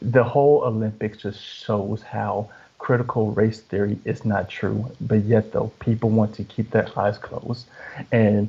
The 0.00 0.24
whole 0.24 0.62
Olympics 0.64 1.18
just 1.18 1.42
shows 1.42 2.02
how 2.02 2.50
critical 2.78 3.32
race 3.32 3.60
theory 3.60 3.98
is 4.04 4.24
not 4.24 4.48
true. 4.48 4.90
But 5.00 5.24
yet 5.24 5.52
though 5.52 5.72
people 5.80 6.10
want 6.10 6.34
to 6.36 6.44
keep 6.44 6.70
their 6.70 6.88
eyes 6.98 7.18
closed, 7.18 7.66
and 8.12 8.48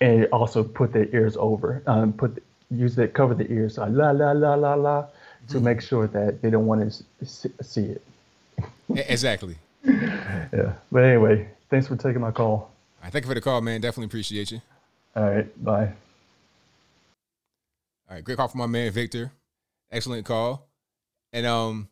and 0.00 0.26
also 0.26 0.62
put 0.62 0.92
their 0.92 1.08
ears 1.14 1.36
over, 1.38 1.82
um, 1.86 2.12
put 2.12 2.42
use 2.70 2.98
it 2.98 3.14
cover 3.14 3.34
the 3.34 3.50
ears, 3.50 3.78
uh, 3.78 3.88
la 3.88 4.10
la 4.10 4.32
la 4.32 4.54
la 4.54 4.74
la, 4.74 5.06
to 5.48 5.60
make 5.60 5.80
sure 5.80 6.06
that 6.08 6.42
they 6.42 6.50
don't 6.50 6.66
want 6.66 6.92
to 6.92 7.26
see 7.64 7.82
it. 7.82 8.02
Exactly. 8.88 9.56
Yeah. 10.52 10.74
But 10.92 11.04
anyway, 11.04 11.48
thanks 11.70 11.88
for 11.88 11.96
taking 11.96 12.20
my 12.20 12.30
call. 12.30 12.50
All 12.50 12.70
right, 13.02 13.12
thank 13.12 13.24
you 13.24 13.28
for 13.28 13.34
the 13.34 13.40
call, 13.40 13.60
man. 13.60 13.80
Definitely 13.80 14.06
appreciate 14.06 14.50
you. 14.50 14.62
All 15.14 15.28
right. 15.28 15.64
Bye. 15.64 15.92
All 18.08 18.14
right, 18.14 18.24
great 18.24 18.36
call 18.36 18.48
from 18.48 18.58
my 18.58 18.66
man 18.66 18.90
Victor. 18.92 19.32
Excellent 19.90 20.26
call. 20.26 20.68
And 21.32 21.46
um, 21.46 21.88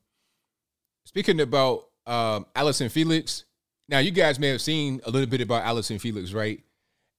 speaking 1.05 1.41
about 1.41 1.85
um, 2.07 2.47
Allyson 2.55 2.89
Felix, 2.89 3.45
now 3.89 3.99
you 3.99 4.11
guys 4.11 4.39
may 4.39 4.49
have 4.49 4.63
seen 4.63 5.01
a 5.05 5.11
little 5.11 5.29
bit 5.29 5.41
about 5.41 5.65
Allyson 5.65 5.99
Felix, 5.99 6.33
right? 6.33 6.61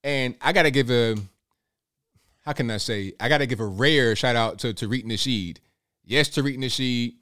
And 0.04 0.36
I 0.42 0.54
gotta 0.54 0.72
give 0.72 0.90
a, 0.92 1.16
how 2.44 2.54
can 2.54 2.70
I 2.70 2.78
say? 2.78 3.14
I 3.20 3.30
gotta 3.30 3.46
give 3.46 3.60
a 3.60 3.66
rare 3.66 4.16
shout 4.16 4.36
out 4.36 4.60
to 4.60 4.74
Tariq 4.74 5.06
Nasheed. 5.06 5.58
Yes, 6.04 6.30
Tariq 6.30 6.58
Nasheed, 6.58 7.16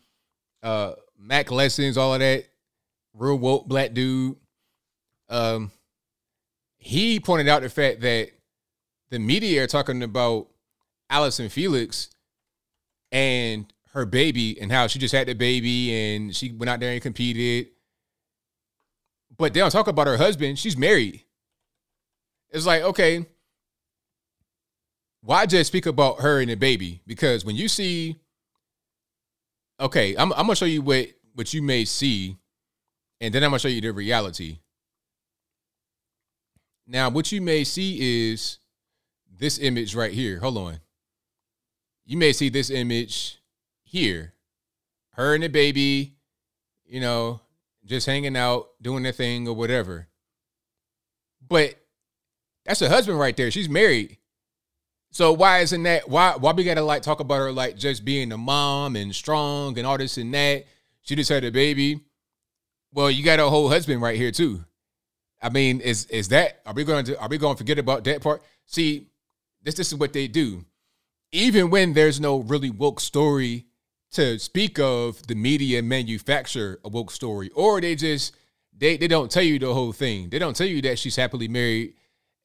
uh, 0.61 0.93
Mac 1.17 1.51
lessons, 1.51 1.97
all 1.97 2.13
of 2.13 2.19
that, 2.19 2.45
real 3.13 3.37
woke 3.37 3.67
black 3.67 3.93
dude. 3.93 4.35
Um, 5.29 5.71
he 6.77 7.19
pointed 7.19 7.47
out 7.47 7.61
the 7.61 7.69
fact 7.69 8.01
that 8.01 8.31
the 9.09 9.19
media 9.19 9.63
are 9.63 9.67
talking 9.67 10.03
about 10.03 10.47
Allyson 11.09 11.47
Felix 11.47 12.09
and 13.13 13.71
her 13.93 14.05
baby 14.05 14.59
and 14.59 14.71
how 14.71 14.87
she 14.87 14.99
just 14.99 15.13
had 15.13 15.27
the 15.27 15.35
baby 15.35 15.93
and 15.93 16.35
she 16.35 16.51
went 16.51 16.69
out 16.69 16.79
there 16.79 16.91
and 16.91 17.01
competed. 17.01 17.67
But 19.37 19.53
they 19.53 19.59
don't 19.59 19.71
talk 19.71 19.87
about 19.87 20.07
her 20.07 20.17
husband. 20.17 20.59
She's 20.59 20.75
married. 20.75 21.23
It's 22.49 22.65
like, 22.65 22.81
okay, 22.81 23.25
why 25.21 25.45
just 25.45 25.67
speak 25.67 25.85
about 25.85 26.21
her 26.21 26.41
and 26.41 26.49
the 26.49 26.55
baby? 26.55 27.01
Because 27.07 27.45
when 27.45 27.55
you 27.55 27.67
see, 27.67 28.19
okay, 29.79 30.15
I'm, 30.15 30.33
I'm 30.33 30.45
gonna 30.45 30.55
show 30.55 30.65
you 30.65 30.81
what 30.81 31.07
what 31.33 31.53
you 31.53 31.61
may 31.61 31.85
see, 31.85 32.37
and 33.21 33.33
then 33.33 33.43
I'm 33.43 33.51
gonna 33.51 33.59
show 33.59 33.69
you 33.69 33.81
the 33.81 33.91
reality. 33.91 34.59
Now, 36.85 37.09
what 37.09 37.31
you 37.31 37.41
may 37.41 37.63
see 37.63 38.31
is 38.31 38.59
this 39.31 39.57
image 39.57 39.95
right 39.95 40.11
here. 40.11 40.39
Hold 40.39 40.57
on. 40.57 40.79
You 42.05 42.17
may 42.17 42.33
see 42.33 42.49
this 42.49 42.69
image 42.69 43.39
here. 43.83 44.33
Her 45.11 45.35
and 45.35 45.43
the 45.43 45.47
baby, 45.47 46.15
you 46.85 46.99
know, 46.99 47.41
just 47.85 48.05
hanging 48.05 48.35
out, 48.35 48.69
doing 48.81 49.03
their 49.03 49.11
thing 49.11 49.47
or 49.47 49.55
whatever. 49.55 50.07
But 51.47 51.75
that's 52.65 52.79
her 52.79 52.89
husband 52.89 53.19
right 53.19 53.35
there. 53.35 53.51
She's 53.51 53.69
married. 53.69 54.17
So 55.11 55.31
why 55.31 55.59
isn't 55.59 55.83
that 55.83 56.09
why 56.09 56.35
why 56.37 56.53
we 56.53 56.63
gotta 56.63 56.81
like 56.81 57.03
talk 57.03 57.19
about 57.19 57.37
her 57.37 57.51
like 57.51 57.77
just 57.77 58.03
being 58.03 58.31
a 58.31 58.37
mom 58.37 58.95
and 58.95 59.13
strong 59.13 59.77
and 59.77 59.85
all 59.85 59.97
this 59.97 60.17
and 60.17 60.33
that? 60.33 60.65
She 61.01 61.15
just 61.15 61.29
had 61.29 61.43
a 61.43 61.51
baby. 61.51 62.01
Well, 62.91 63.11
you 63.11 63.23
got 63.23 63.39
a 63.39 63.49
whole 63.49 63.69
husband 63.69 64.01
right 64.01 64.15
here 64.15 64.31
too. 64.31 64.65
I 65.41 65.49
mean, 65.49 65.81
is 65.81 66.05
is 66.05 66.29
that 66.29 66.61
are 66.65 66.73
we 66.73 66.83
going 66.83 67.05
to 67.05 67.19
are 67.19 67.27
we 67.27 67.37
going 67.37 67.53
to 67.53 67.57
forget 67.57 67.77
about 67.77 68.05
that 68.05 68.21
part? 68.21 68.41
See, 68.65 69.09
this 69.61 69.75
this 69.75 69.89
is 69.91 69.99
what 69.99 70.13
they 70.13 70.27
do. 70.27 70.65
Even 71.33 71.71
when 71.71 71.93
there's 71.93 72.21
no 72.21 72.37
really 72.37 72.69
woke 72.69 72.99
story 72.99 73.65
to 74.11 74.37
speak 74.37 74.77
of, 74.79 75.25
the 75.25 75.33
media 75.33 75.81
manufacture 75.81 76.79
a 76.85 76.89
woke 76.89 77.09
story, 77.09 77.49
or 77.55 77.81
they 77.81 77.95
just 77.95 78.35
they 78.71 78.97
they 78.97 79.07
don't 79.07 79.31
tell 79.31 79.41
you 79.41 79.57
the 79.57 79.73
whole 79.73 79.91
thing. 79.91 80.29
They 80.29 80.37
don't 80.37 80.55
tell 80.55 80.67
you 80.67 80.79
that 80.83 80.99
she's 80.99 81.15
happily 81.15 81.47
married 81.47 81.95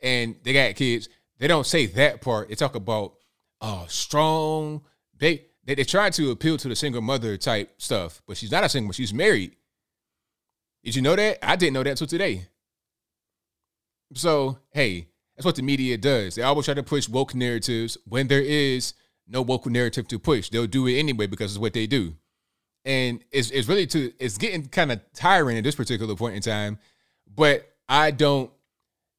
and 0.00 0.36
they 0.42 0.54
got 0.54 0.74
kids. 0.74 1.10
They 1.38 1.46
don't 1.48 1.66
say 1.66 1.84
that 1.86 2.22
part. 2.22 2.48
They 2.48 2.54
talk 2.54 2.74
about 2.74 3.16
uh 3.60 3.86
strong. 3.88 4.80
They 5.18 5.44
they 5.64 5.74
they 5.74 5.84
try 5.84 6.08
to 6.08 6.30
appeal 6.30 6.56
to 6.56 6.68
the 6.68 6.76
single 6.76 7.02
mother 7.02 7.36
type 7.36 7.74
stuff, 7.76 8.22
but 8.26 8.38
she's 8.38 8.50
not 8.50 8.64
a 8.64 8.70
single. 8.70 8.92
She's 8.94 9.12
married. 9.12 9.54
Did 10.82 10.96
you 10.96 11.02
know 11.02 11.14
that? 11.14 11.46
I 11.46 11.56
didn't 11.56 11.74
know 11.74 11.82
that 11.82 11.90
until 11.90 12.06
today. 12.06 12.46
So, 14.14 14.58
hey, 14.70 15.07
that's 15.38 15.46
what 15.46 15.54
the 15.54 15.62
media 15.62 15.96
does. 15.96 16.34
They 16.34 16.42
always 16.42 16.64
try 16.64 16.74
to 16.74 16.82
push 16.82 17.08
woke 17.08 17.32
narratives 17.32 17.96
when 18.08 18.26
there 18.26 18.42
is 18.42 18.94
no 19.28 19.40
woke 19.40 19.66
narrative 19.66 20.08
to 20.08 20.18
push. 20.18 20.48
They'll 20.48 20.66
do 20.66 20.88
it 20.88 20.98
anyway 20.98 21.28
because 21.28 21.52
it's 21.52 21.60
what 21.60 21.74
they 21.74 21.86
do. 21.86 22.16
And 22.84 23.22
it's, 23.30 23.52
it's 23.52 23.68
really 23.68 23.86
to 23.86 24.12
it's 24.18 24.36
getting 24.36 24.66
kind 24.66 24.90
of 24.90 25.00
tiring 25.14 25.56
at 25.56 25.62
this 25.62 25.76
particular 25.76 26.16
point 26.16 26.34
in 26.34 26.42
time, 26.42 26.80
but 27.32 27.72
I 27.88 28.10
don't 28.10 28.50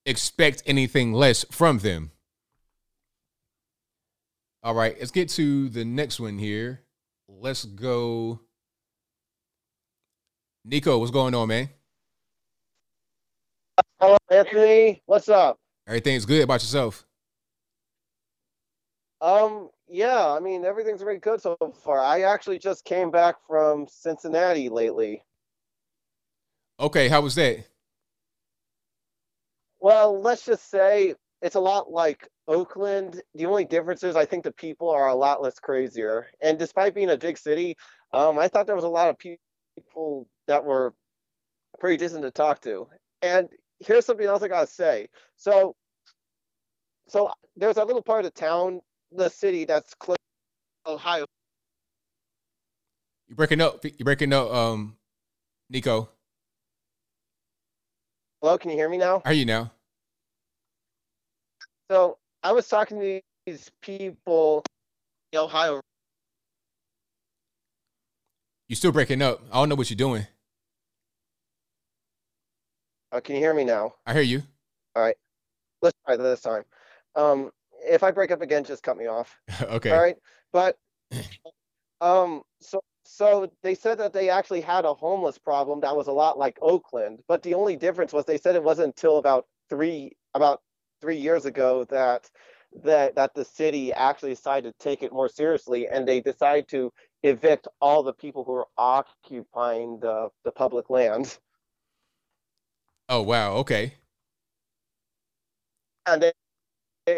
expect 0.05 0.61
anything 0.65 1.13
less 1.13 1.45
from 1.51 1.77
them. 1.79 2.11
All 4.61 4.75
right, 4.75 4.97
let's 4.99 5.11
get 5.11 5.29
to 5.29 5.69
the 5.69 5.85
next 5.85 6.19
one 6.19 6.37
here. 6.37 6.81
Let's 7.29 7.63
go. 7.63 8.41
Nico, 10.65 10.97
what's 10.97 11.11
going 11.11 11.33
on, 11.33 11.47
man? 11.47 11.69
Hello, 14.01 14.17
Anthony. 14.29 15.01
What's 15.05 15.29
up? 15.29 15.57
Everything's 15.89 16.27
good 16.27 16.43
about 16.43 16.61
yourself. 16.61 17.03
Um, 19.21 19.69
yeah, 19.87 20.31
I 20.31 20.39
mean 20.39 20.63
everything's 20.63 21.01
very 21.01 21.17
good 21.17 21.41
so 21.41 21.57
far. 21.83 21.99
I 21.99 22.21
actually 22.21 22.59
just 22.59 22.85
came 22.85 23.09
back 23.09 23.37
from 23.47 23.87
Cincinnati 23.89 24.69
lately. 24.69 25.23
Okay, 26.79 27.07
how 27.07 27.21
was 27.21 27.33
that? 27.35 27.65
Well, 29.79 30.21
let's 30.21 30.45
just 30.45 30.69
say 30.69 31.15
it's 31.41 31.55
a 31.55 31.59
lot 31.59 31.91
like 31.91 32.29
Oakland. 32.47 33.23
The 33.33 33.47
only 33.47 33.65
difference 33.65 34.03
is 34.03 34.15
I 34.15 34.25
think 34.25 34.43
the 34.43 34.51
people 34.51 34.91
are 34.91 35.07
a 35.07 35.15
lot 35.15 35.41
less 35.41 35.57
crazier. 35.57 36.27
And 36.39 36.59
despite 36.59 36.93
being 36.93 37.09
a 37.09 37.17
big 37.17 37.39
city, 37.39 37.75
um, 38.13 38.37
I 38.37 38.47
thought 38.47 38.67
there 38.67 38.75
was 38.75 38.83
a 38.83 38.89
lot 38.89 39.09
of 39.09 39.17
people 39.17 40.27
that 40.45 40.63
were 40.63 40.93
pretty 41.79 41.97
decent 41.97 42.21
to 42.21 42.31
talk 42.31 42.61
to. 42.61 42.87
And 43.23 43.49
here's 43.79 44.05
something 44.05 44.25
else 44.25 44.43
I 44.43 44.47
gotta 44.47 44.67
say. 44.67 45.09
So, 45.35 45.75
so 47.09 47.31
there's 47.55 47.77
a 47.77 47.83
little 47.83 48.01
part 48.01 48.25
of 48.25 48.33
town, 48.33 48.81
the 49.11 49.29
city 49.29 49.65
that's 49.65 49.93
close 49.95 50.17
to 50.85 50.91
Ohio. 50.91 51.25
You 53.27 53.35
breaking 53.35 53.61
up? 53.61 53.83
You 53.83 54.05
breaking 54.05 54.33
up, 54.33 54.51
um, 54.51 54.97
Nico? 55.69 56.09
Hello, 58.41 58.57
can 58.57 58.71
you 58.71 58.77
hear 58.77 58.89
me 58.89 58.97
now? 58.97 59.21
Are 59.25 59.33
you 59.33 59.45
now? 59.45 59.71
So 61.91 62.17
I 62.43 62.51
was 62.51 62.67
talking 62.67 62.99
to 62.99 63.21
these 63.45 63.69
people 63.81 64.63
in 65.33 65.39
Ohio. 65.39 65.81
You 68.67 68.75
still 68.75 68.91
breaking 68.91 69.21
up? 69.21 69.41
I 69.51 69.55
don't 69.55 69.69
know 69.69 69.75
what 69.75 69.89
you're 69.89 69.97
doing. 69.97 70.27
Uh, 73.11 73.19
can 73.19 73.35
you 73.35 73.41
hear 73.41 73.53
me 73.53 73.63
now? 73.63 73.95
I 74.05 74.13
hear 74.13 74.21
you. 74.21 74.43
All 74.95 75.01
right. 75.01 75.15
Let's 75.81 75.97
try 76.05 76.15
this 76.15 76.41
time. 76.41 76.63
Um, 77.19 77.51
if 77.83 78.03
I 78.03 78.11
break 78.11 78.31
up 78.31 78.41
again, 78.41 78.63
just 78.63 78.83
cut 78.83 78.97
me 78.97 79.07
off. 79.07 79.37
okay. 79.61 79.91
All 79.91 80.01
right. 80.01 80.15
But 80.53 80.77
um, 82.01 82.43
so 82.61 82.81
so 83.03 83.51
they 83.63 83.75
said 83.75 83.97
that 83.97 84.13
they 84.13 84.29
actually 84.29 84.61
had 84.61 84.85
a 84.85 84.93
homeless 84.93 85.37
problem 85.37 85.81
that 85.81 85.95
was 85.95 86.07
a 86.07 86.11
lot 86.11 86.37
like 86.37 86.57
Oakland, 86.61 87.19
but 87.27 87.43
the 87.43 87.55
only 87.55 87.75
difference 87.75 88.13
was 88.13 88.25
they 88.25 88.37
said 88.37 88.55
it 88.55 88.63
wasn't 88.63 88.87
until 88.87 89.17
about 89.17 89.47
three 89.69 90.15
about 90.33 90.61
three 91.01 91.17
years 91.17 91.45
ago 91.45 91.85
that 91.85 92.29
that 92.83 93.15
that 93.15 93.33
the 93.33 93.43
city 93.43 93.91
actually 93.91 94.33
decided 94.35 94.71
to 94.71 94.83
take 94.83 95.01
it 95.01 95.11
more 95.11 95.27
seriously 95.27 95.87
and 95.87 96.07
they 96.07 96.21
decided 96.21 96.67
to 96.67 96.93
evict 97.23 97.67
all 97.81 98.03
the 98.03 98.13
people 98.13 98.43
who 98.43 98.53
are 98.53 98.67
occupying 98.77 99.99
the 99.99 100.29
the 100.43 100.51
public 100.51 100.89
lands. 100.89 101.39
Oh 103.09 103.23
wow, 103.23 103.53
okay. 103.55 103.95
And 106.05 106.21
they, 106.21 106.31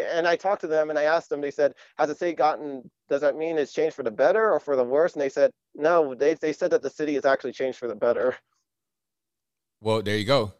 and 0.00 0.26
I 0.26 0.36
talked 0.36 0.62
to 0.62 0.66
them 0.66 0.90
and 0.90 0.98
I 0.98 1.04
asked 1.04 1.28
them. 1.30 1.40
They 1.40 1.50
said, 1.50 1.74
"Has 1.98 2.08
the 2.08 2.14
city 2.14 2.32
gotten? 2.34 2.90
Does 3.08 3.20
that 3.20 3.36
mean 3.36 3.58
it's 3.58 3.72
changed 3.72 3.94
for 3.96 4.02
the 4.02 4.10
better 4.10 4.52
or 4.52 4.60
for 4.60 4.76
the 4.76 4.84
worse?" 4.84 5.12
And 5.12 5.22
they 5.22 5.28
said, 5.28 5.50
"No. 5.74 6.14
They 6.14 6.34
they 6.34 6.52
said 6.52 6.70
that 6.72 6.82
the 6.82 6.90
city 6.90 7.14
has 7.14 7.24
actually 7.24 7.52
changed 7.52 7.78
for 7.78 7.88
the 7.88 7.96
better." 7.96 8.36
Well, 9.80 10.02
there 10.02 10.16
you 10.16 10.24
go. 10.24 10.54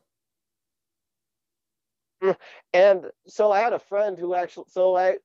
And 2.72 3.06
so 3.26 3.52
I 3.52 3.60
had 3.60 3.72
a 3.72 3.78
friend 3.78 4.18
who 4.18 4.34
actually, 4.34 4.66
so 4.68 4.96
I, 4.96 5.16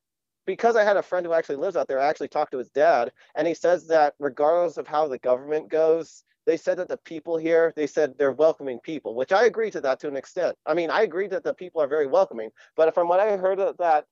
because 0.46 0.76
I 0.76 0.84
had 0.84 0.96
a 0.96 1.02
friend 1.02 1.24
who 1.26 1.32
actually 1.32 1.56
lives 1.56 1.76
out 1.76 1.88
there, 1.88 2.00
I 2.00 2.08
actually 2.08 2.28
talked 2.28 2.52
to 2.52 2.58
his 2.58 2.70
dad, 2.70 3.12
and 3.34 3.46
he 3.46 3.54
says 3.54 3.86
that 3.88 4.14
regardless 4.18 4.76
of 4.78 4.86
how 4.88 5.08
the 5.08 5.18
government 5.18 5.68
goes, 5.68 6.24
they 6.48 6.56
said 6.56 6.78
that 6.78 6.88
the 6.88 6.96
people 6.96 7.36
here, 7.36 7.74
they 7.76 7.86
said 7.86 8.16
they're 8.16 8.32
welcoming 8.32 8.78
people, 8.78 9.14
which 9.14 9.32
I 9.32 9.44
agree 9.44 9.70
to 9.70 9.82
that 9.82 10.00
to 10.00 10.08
an 10.08 10.16
extent. 10.16 10.56
I 10.64 10.72
mean, 10.72 10.88
I 10.88 11.02
agree 11.02 11.28
that 11.28 11.44
the 11.44 11.52
people 11.52 11.82
are 11.82 11.86
very 11.86 12.06
welcoming, 12.06 12.48
but 12.74 12.94
from 12.94 13.06
what 13.06 13.20
I 13.20 13.36
heard 13.36 13.60
of 13.60 13.76
that, 13.76 14.06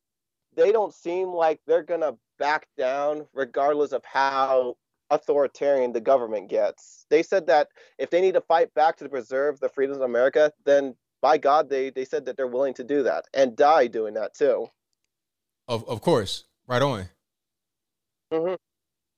they 0.55 0.71
don't 0.71 0.93
seem 0.93 1.29
like 1.29 1.61
they're 1.67 1.83
gonna 1.83 2.13
back 2.39 2.69
down 2.77 3.27
regardless 3.33 3.93
of 3.93 4.05
how 4.05 4.77
authoritarian 5.09 5.93
the 5.93 6.01
government 6.01 6.51
gets. 6.51 7.07
They 7.09 7.23
said 7.23 7.47
that 7.47 7.69
if 7.97 8.11
they 8.11 8.21
need 8.21 8.35
to 8.35 8.43
fight 8.43 8.75
back 8.75 8.99
to 8.99 9.09
preserve 9.09 9.59
the 9.59 9.71
freedoms 9.71 9.97
of 9.97 10.03
America, 10.03 10.53
then 10.67 10.95
by 11.23 11.39
God, 11.39 11.71
they 11.71 11.89
they 11.89 12.05
said 12.05 12.27
that 12.27 12.37
they're 12.37 12.47
willing 12.47 12.75
to 12.75 12.85
do 12.85 13.03
that 13.05 13.25
and 13.33 13.57
die 13.57 13.87
doing 13.87 14.13
that 14.13 14.35
too. 14.35 14.67
Of 15.69 15.89
of 15.89 16.03
course, 16.03 16.45
right 16.67 16.83
on. 16.83 17.09
hmm 18.31 18.57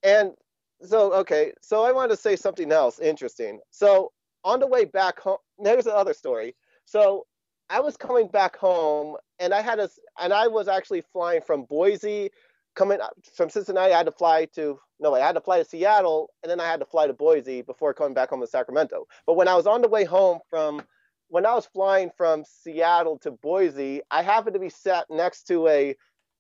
And 0.05 0.35
so, 0.82 1.12
okay, 1.15 1.52
so 1.60 1.84
I 1.84 1.92
wanted 1.92 2.10
to 2.10 2.20
say 2.20 2.36
something 2.36 2.73
else 2.73 2.98
interesting. 3.00 3.60
So 3.70 4.12
on 4.44 4.60
the 4.60 4.66
way 4.66 4.84
back 4.84 5.20
home, 5.20 5.39
there's 5.58 5.86
another 5.86 6.15
story. 6.15 6.55
So 6.84 7.26
I 7.70 7.81
was 7.81 7.97
coming 7.97 8.28
back 8.28 8.57
home, 8.57 9.16
and 9.39 9.52
I 9.52 9.60
had 9.60 9.78
a, 9.78 9.89
and 10.20 10.32
I 10.32 10.47
was 10.47 10.68
actually 10.68 11.02
flying 11.12 11.42
from 11.42 11.65
Boise, 11.65 12.31
coming 12.74 12.98
from 13.34 13.50
Cincinnati. 13.50 13.92
I 13.92 13.98
had 13.98 14.07
to 14.07 14.12
fly 14.12 14.47
to 14.55 14.78
no, 15.00 15.15
I 15.15 15.20
had 15.20 15.34
to 15.36 15.40
fly 15.40 15.58
to 15.58 15.65
Seattle, 15.65 16.31
and 16.42 16.50
then 16.50 16.60
I 16.60 16.66
had 16.66 16.81
to 16.81 16.86
fly 16.86 17.07
to 17.07 17.12
Boise 17.12 17.62
before 17.62 17.94
coming 17.94 18.15
back 18.15 18.31
home 18.31 18.40
to 18.40 18.47
Sacramento. 18.47 19.07
But 19.26 19.36
when 19.36 19.48
I 19.48 19.55
was 19.55 19.66
on 19.66 19.82
the 19.82 19.89
way 19.89 20.05
home 20.05 20.40
from 20.48 20.82
when 21.28 21.44
I 21.44 21.55
was 21.55 21.66
flying 21.66 22.10
from 22.16 22.44
Seattle 22.44 23.18
to 23.18 23.31
Boise, 23.31 24.00
I 24.10 24.23
happened 24.23 24.55
to 24.55 24.60
be 24.60 24.70
sat 24.70 25.07
next 25.10 25.44
to 25.48 25.68
a 25.68 25.94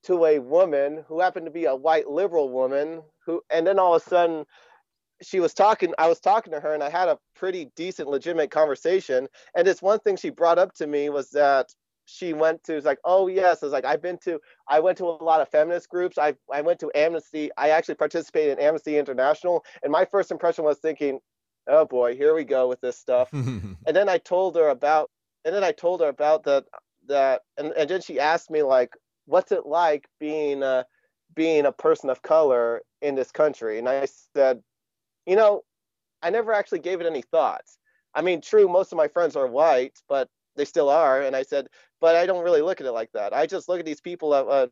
to 0.04 0.24
a 0.24 0.38
woman 0.38 1.04
who 1.08 1.20
happened 1.20 1.46
to 1.46 1.52
be 1.52 1.66
a 1.66 1.74
white 1.74 2.08
liberal 2.08 2.50
woman 2.50 3.02
who 3.28 3.42
and 3.50 3.66
then 3.66 3.78
all 3.78 3.94
of 3.94 4.02
a 4.02 4.08
sudden 4.08 4.44
she 5.22 5.38
was 5.38 5.54
talking 5.54 5.94
I 5.98 6.08
was 6.08 6.18
talking 6.18 6.52
to 6.52 6.60
her 6.60 6.74
and 6.74 6.82
I 6.82 6.90
had 6.90 7.08
a 7.08 7.18
pretty 7.36 7.70
decent 7.76 8.08
legitimate 8.08 8.50
conversation. 8.50 9.28
And 9.54 9.66
this 9.66 9.82
one 9.82 10.00
thing 10.00 10.16
she 10.16 10.30
brought 10.30 10.58
up 10.58 10.74
to 10.74 10.86
me 10.86 11.10
was 11.10 11.30
that 11.30 11.72
she 12.06 12.32
went 12.32 12.64
to 12.64 12.74
was 12.74 12.84
like 12.84 12.98
oh 13.04 13.28
yes 13.28 13.62
I 13.62 13.66
was 13.66 13.72
like 13.72 13.84
I've 13.84 14.02
been 14.02 14.18
to 14.24 14.40
I 14.68 14.80
went 14.80 14.98
to 14.98 15.04
a 15.04 15.22
lot 15.22 15.40
of 15.40 15.48
feminist 15.48 15.88
groups. 15.88 16.18
I 16.18 16.34
I 16.52 16.62
went 16.62 16.80
to 16.80 16.90
Amnesty 16.94 17.50
I 17.56 17.70
actually 17.70 17.96
participated 17.96 18.58
in 18.58 18.64
Amnesty 18.64 18.96
International. 18.96 19.64
And 19.82 19.92
my 19.92 20.04
first 20.04 20.30
impression 20.30 20.64
was 20.64 20.78
thinking 20.78 21.20
oh 21.68 21.84
boy, 21.84 22.16
here 22.16 22.34
we 22.34 22.44
go 22.44 22.66
with 22.68 22.80
this 22.80 22.98
stuff. 22.98 23.28
and 23.32 23.76
then 23.86 24.08
I 24.08 24.18
told 24.18 24.56
her 24.56 24.68
about, 24.68 25.10
and 25.44 25.54
then 25.54 25.62
I 25.62 25.72
told 25.72 26.00
her 26.00 26.08
about 26.08 26.44
that, 26.44 26.64
that, 27.06 27.42
and, 27.56 27.72
and 27.72 27.88
then 27.88 28.00
she 28.00 28.18
asked 28.18 28.50
me 28.50 28.62
like, 28.62 28.94
what's 29.26 29.52
it 29.52 29.66
like 29.66 30.08
being 30.18 30.62
a, 30.62 30.86
being 31.34 31.66
a 31.66 31.72
person 31.72 32.10
of 32.10 32.22
color 32.22 32.82
in 33.02 33.14
this 33.14 33.30
country? 33.30 33.78
And 33.78 33.88
I 33.88 34.06
said, 34.34 34.62
you 35.26 35.36
know, 35.36 35.62
I 36.22 36.30
never 36.30 36.52
actually 36.52 36.80
gave 36.80 37.00
it 37.00 37.06
any 37.06 37.22
thoughts. 37.22 37.78
I 38.14 38.22
mean, 38.22 38.40
true, 38.40 38.68
most 38.68 38.92
of 38.92 38.96
my 38.96 39.08
friends 39.08 39.36
are 39.36 39.46
white, 39.46 39.98
but 40.08 40.28
they 40.56 40.64
still 40.64 40.88
are. 40.88 41.22
And 41.22 41.36
I 41.36 41.42
said, 41.42 41.68
but 42.00 42.16
I 42.16 42.26
don't 42.26 42.42
really 42.42 42.62
look 42.62 42.80
at 42.80 42.86
it 42.86 42.92
like 42.92 43.12
that. 43.12 43.32
I 43.32 43.46
just 43.46 43.68
look 43.68 43.78
at 43.78 43.86
these 43.86 44.00
people 44.00 44.30
that 44.30 44.46
uh, 44.46 44.66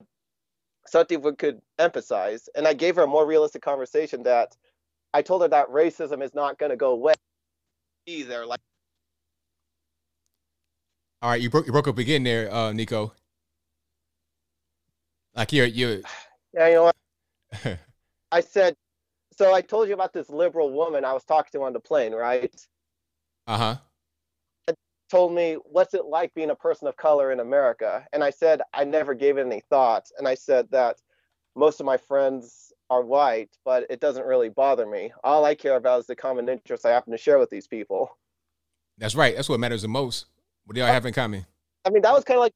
something 0.86 1.20
we 1.20 1.34
could 1.34 1.60
emphasize. 1.78 2.48
And 2.54 2.66
I 2.66 2.74
gave 2.74 2.96
her 2.96 3.02
a 3.02 3.06
more 3.06 3.26
realistic 3.26 3.62
conversation 3.62 4.22
that 4.24 4.56
I 5.14 5.22
told 5.22 5.42
her 5.42 5.48
that 5.48 5.68
racism 5.68 6.22
is 6.22 6.34
not 6.34 6.58
going 6.58 6.70
to 6.70 6.76
go 6.76 6.92
away 6.92 7.14
either. 8.06 8.46
Like, 8.46 8.60
all 11.22 11.30
right, 11.30 11.40
you 11.40 11.50
broke 11.50 11.66
you 11.66 11.72
broke 11.72 11.88
up 11.88 11.98
again 11.98 12.24
there, 12.24 12.52
uh, 12.52 12.72
Nico. 12.72 13.12
Like 15.34 15.52
you're 15.52 15.66
you. 15.66 16.02
Yeah, 16.56 16.68
you 16.68 16.74
know 16.74 16.84
what? 16.84 17.78
I 18.32 18.40
said. 18.40 18.74
So 19.36 19.52
I 19.52 19.60
told 19.60 19.88
you 19.88 19.94
about 19.94 20.14
this 20.14 20.30
liberal 20.30 20.72
woman 20.72 21.04
I 21.04 21.12
was 21.12 21.24
talking 21.24 21.50
to 21.52 21.64
on 21.64 21.74
the 21.74 21.80
plane, 21.80 22.14
right? 22.14 22.54
Uh 23.46 23.58
huh. 23.58 23.76
Told 25.10 25.34
me 25.34 25.58
what's 25.64 25.94
it 25.94 26.06
like 26.06 26.34
being 26.34 26.50
a 26.50 26.54
person 26.56 26.88
of 26.88 26.96
color 26.96 27.30
in 27.30 27.40
America, 27.40 28.04
and 28.12 28.24
I 28.24 28.30
said 28.30 28.62
I 28.72 28.84
never 28.84 29.14
gave 29.14 29.36
it 29.36 29.46
any 29.46 29.60
thought, 29.68 30.06
and 30.18 30.26
I 30.26 30.34
said 30.34 30.68
that 30.70 30.96
most 31.54 31.78
of 31.78 31.86
my 31.86 31.96
friends 31.96 32.72
are 32.90 33.02
white, 33.02 33.50
but 33.64 33.86
it 33.90 34.00
doesn't 34.00 34.26
really 34.26 34.48
bother 34.48 34.86
me. 34.86 35.12
All 35.22 35.44
I 35.44 35.54
care 35.54 35.76
about 35.76 36.00
is 36.00 36.06
the 36.06 36.16
common 36.16 36.48
interests 36.48 36.84
I 36.84 36.90
happen 36.90 37.12
to 37.12 37.18
share 37.18 37.38
with 37.38 37.50
these 37.50 37.66
people. 37.66 38.16
That's 38.98 39.14
right. 39.14 39.36
That's 39.36 39.48
what 39.48 39.60
matters 39.60 39.82
the 39.82 39.88
most. 39.88 40.26
What 40.64 40.74
do 40.74 40.80
y'all 40.80 40.90
have 40.90 41.06
in 41.06 41.12
common? 41.12 41.46
I 41.84 41.90
mean, 41.90 42.02
that 42.02 42.12
was 42.12 42.24
kind 42.24 42.38
of 42.38 42.42
like 42.42 42.54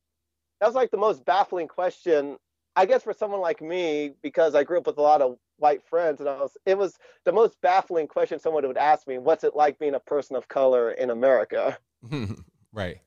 that 0.61 0.67
was 0.67 0.75
like 0.75 0.91
the 0.91 0.97
most 0.97 1.25
baffling 1.25 1.69
question, 1.69 2.37
I 2.77 2.87
guess, 2.87 3.03
for 3.03 3.13
someone 3.13 3.41
like 3.41 3.61
me, 3.61 4.13
because 4.23 4.55
I 4.55 4.65
grew 4.65 4.79
up 4.79 4.87
with 4.87 4.99
a 4.99 5.03
lot 5.03 5.23
of 5.23 5.37
white 5.57 5.83
friends, 5.89 6.21
and 6.21 6.29
I 6.29 6.41
was 6.41 6.57
it 6.67 6.79
was 6.79 6.99
the 7.25 7.33
most 7.33 7.61
baffling 7.61 8.07
question 8.07 8.39
someone 8.39 8.67
would 8.67 8.77
ask 8.77 9.07
me. 9.07 9.19
What's 9.19 9.45
it 9.45 9.57
like 9.57 9.79
being 9.79 9.95
a 9.95 10.01
person 10.01 10.37
of 10.37 10.49
color 10.49 10.93
in 10.93 11.11
America? 11.11 11.79
right. 12.73 12.99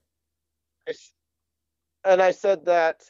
And 2.06 2.22
I 2.22 2.32
said 2.32 2.66
that, 2.66 3.04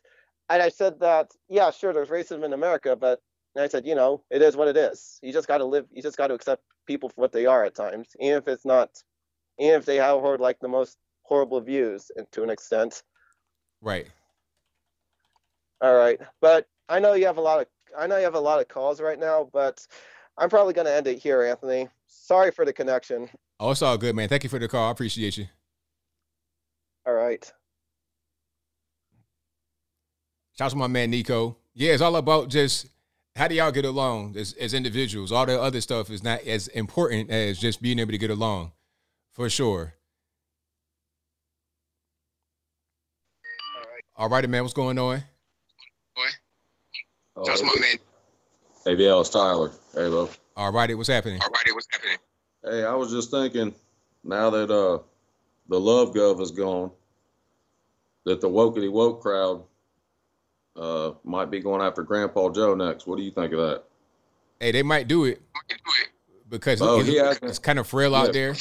and 0.50 0.62
I 0.62 0.70
said 0.70 1.00
that, 1.00 1.32
yeah, 1.50 1.72
sure, 1.72 1.94
there's 1.94 2.10
racism 2.10 2.46
in 2.46 2.54
America, 2.54 2.96
but 2.96 3.20
and 3.56 3.64
I 3.64 3.68
said, 3.68 3.86
you 3.86 3.96
know, 3.96 4.24
it 4.30 4.42
is 4.42 4.56
what 4.56 4.68
it 4.68 4.78
is. 4.78 5.20
You 5.22 5.32
just 5.32 5.48
got 5.48 5.60
to 5.60 5.66
live. 5.66 5.86
You 5.92 6.02
just 6.02 6.18
got 6.18 6.28
to 6.28 6.34
accept 6.34 6.64
people 6.88 7.10
for 7.10 7.22
what 7.22 7.32
they 7.32 7.46
are 7.46 7.64
at 7.64 7.76
times, 7.76 8.10
even 8.20 8.38
if 8.38 8.48
it's 8.48 8.66
not, 8.66 8.90
even 9.60 9.76
if 9.76 9.86
they 9.86 9.98
have 9.98 10.22
like 10.40 10.60
the 10.60 10.68
most 10.68 10.98
horrible 11.24 11.62
views, 11.62 12.12
and 12.16 12.28
to 12.32 12.44
an 12.44 12.50
extent. 12.50 13.04
Right. 13.82 14.08
All 15.82 15.96
right, 15.96 16.20
but 16.42 16.68
I 16.90 17.00
know 17.00 17.14
you 17.14 17.26
have 17.26 17.38
a 17.38 17.42
lot 17.42 17.60
of 17.62 17.68
I 17.98 18.08
know 18.08 18.18
you 18.18 18.24
have 18.24 18.36
a 18.36 18.40
lot 18.40 18.60
of 18.60 18.68
calls 18.68 19.02
right 19.02 19.20
now, 19.20 19.50
but 19.54 19.86
I'm 20.38 20.50
probably 20.50 20.74
going 20.74 20.88
to 20.88 20.94
end 20.94 21.08
it 21.08 21.20
here, 21.20 21.44
Anthony. 21.44 21.88
Sorry 22.08 22.52
for 22.52 22.66
the 22.66 22.74
connection. 22.74 23.30
Oh, 23.60 23.72
it's 23.72 23.82
all 23.82 23.98
good, 23.98 24.16
man. 24.16 24.30
Thank 24.30 24.44
you 24.44 24.50
for 24.50 24.60
the 24.60 24.68
call. 24.68 24.88
I 24.88 24.92
appreciate 24.92 25.38
you. 25.38 25.48
All 27.06 27.14
right. 27.14 27.44
Shout 30.58 30.68
out 30.68 30.72
to 30.72 30.78
my 30.78 30.88
man 30.88 31.12
Nico. 31.12 31.58
Yeah, 31.74 31.94
it's 31.94 32.02
all 32.02 32.16
about 32.16 32.50
just 32.50 32.88
how 33.36 33.48
do 33.48 33.56
y'all 33.56 33.72
get 33.72 33.86
along 33.86 34.38
as, 34.38 34.54
as 34.54 34.74
individuals? 34.74 35.32
All 35.32 35.46
the 35.46 35.60
other 35.60 35.82
stuff 35.82 36.10
is 36.10 36.24
not 36.24 36.42
as 36.44 36.68
important 36.70 37.32
as 37.32 37.60
just 37.60 37.82
being 37.82 38.00
able 38.00 38.12
to 38.12 38.18
get 38.18 38.30
along, 38.30 38.72
for 39.32 39.50
sure. 39.50 39.96
All 44.16 44.30
righty, 44.30 44.48
man. 44.48 44.62
What's 44.62 44.76
going 44.76 45.00
on? 45.00 45.24
Oh, 47.36 47.44
That's 47.46 47.62
my 47.64 47.74
man. 47.80 47.98
Hey, 48.86 48.96
yeah, 49.04 49.20
it's 49.20 49.30
Tyler. 49.30 49.72
Hey, 49.94 50.04
Lo. 50.06 50.30
All 50.56 50.72
righty, 50.72 50.94
what's 50.94 51.10
happening? 51.10 51.40
All 51.42 51.50
righty, 51.50 51.72
what's 51.72 51.88
happening? 51.92 52.18
Hey, 52.64 52.84
I 52.84 52.94
was 52.94 53.12
just 53.12 53.32
thinking, 53.32 53.74
now 54.24 54.50
that 54.52 54.70
uh 54.72 55.00
the 55.70 55.80
love 55.80 56.14
gov 56.14 56.40
is 56.42 56.52
gone, 56.52 56.92
that 58.26 58.40
the 58.42 58.50
wokety 58.50 58.92
woke 58.92 59.22
crowd 59.22 59.64
uh, 60.76 61.12
might 61.24 61.50
be 61.50 61.60
going 61.60 61.82
after 61.82 62.04
Grandpa 62.04 62.50
Joe 62.50 62.76
next. 62.76 63.08
What 63.08 63.18
do 63.18 63.24
you 63.24 63.32
think 63.32 63.54
of 63.54 63.60
that? 63.60 63.84
Hey, 64.60 64.72
they 64.72 64.84
might 64.84 65.08
do 65.08 65.26
it 65.26 65.42
because 66.50 66.82
Oh, 66.82 67.00
it's, 67.00 67.10
he 67.10 67.16
hasn't- 67.18 67.46
it's 67.46 67.60
kind 67.60 67.80
of 67.80 67.88
frail 67.88 68.14
out 68.16 68.34
there. 68.34 68.56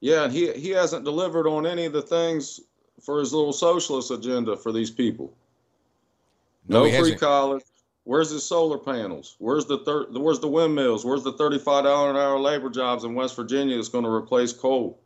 Yeah, 0.00 0.24
and 0.24 0.32
he 0.32 0.52
he 0.52 0.70
hasn't 0.70 1.04
delivered 1.04 1.48
on 1.48 1.66
any 1.66 1.84
of 1.86 1.92
the 1.92 2.02
things 2.02 2.60
for 3.04 3.18
his 3.18 3.32
little 3.32 3.52
socialist 3.52 4.10
agenda 4.12 4.56
for 4.56 4.70
these 4.72 4.90
people. 4.90 5.36
No, 6.68 6.84
No, 6.84 7.00
free 7.00 7.14
college. 7.16 7.62
Where's 8.04 8.30
the 8.30 8.40
solar 8.40 8.78
panels? 8.78 9.36
Where's 9.38 9.66
the 9.66 9.78
thir- 9.80 10.06
Where's 10.12 10.40
the 10.40 10.48
windmills? 10.48 11.04
Where's 11.04 11.24
the 11.24 11.32
thirty-five 11.32 11.84
dollar 11.84 12.10
an 12.10 12.16
hour 12.16 12.38
labor 12.38 12.70
jobs 12.70 13.04
in 13.04 13.14
West 13.14 13.36
Virginia 13.36 13.76
that's 13.76 13.88
going 13.88 14.04
to 14.04 14.10
replace 14.10 14.52
coal? 14.52 14.98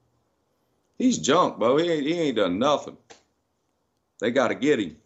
He's 0.98 1.18
junk, 1.18 1.58
bro. 1.58 1.78
He 1.78 1.90
ain't, 1.90 2.06
he 2.06 2.12
ain't 2.20 2.36
done 2.36 2.58
nothing. 2.60 2.96
They 4.20 4.30
got 4.30 4.48
to 4.48 4.54
get 4.54 4.78
him. 4.78 4.96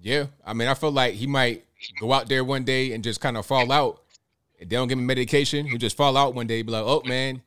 Yeah, 0.00 0.26
I 0.44 0.52
mean, 0.52 0.66
I 0.66 0.74
feel 0.74 0.90
like 0.90 1.14
he 1.14 1.26
might 1.28 1.64
go 2.00 2.12
out 2.12 2.28
there 2.28 2.42
one 2.42 2.64
day 2.64 2.92
and 2.92 3.04
just 3.04 3.20
kind 3.20 3.36
of 3.36 3.46
fall 3.46 3.70
out. 3.70 4.02
If 4.58 4.68
they 4.68 4.76
don't 4.76 4.88
give 4.88 4.98
him 4.98 5.06
medication, 5.06 5.66
he'll 5.66 5.78
just 5.78 5.96
fall 5.96 6.16
out 6.16 6.34
one 6.34 6.46
day. 6.46 6.62
Be 6.62 6.72
like, 6.72 6.84
"Oh 6.84 7.02
man, 7.04 7.40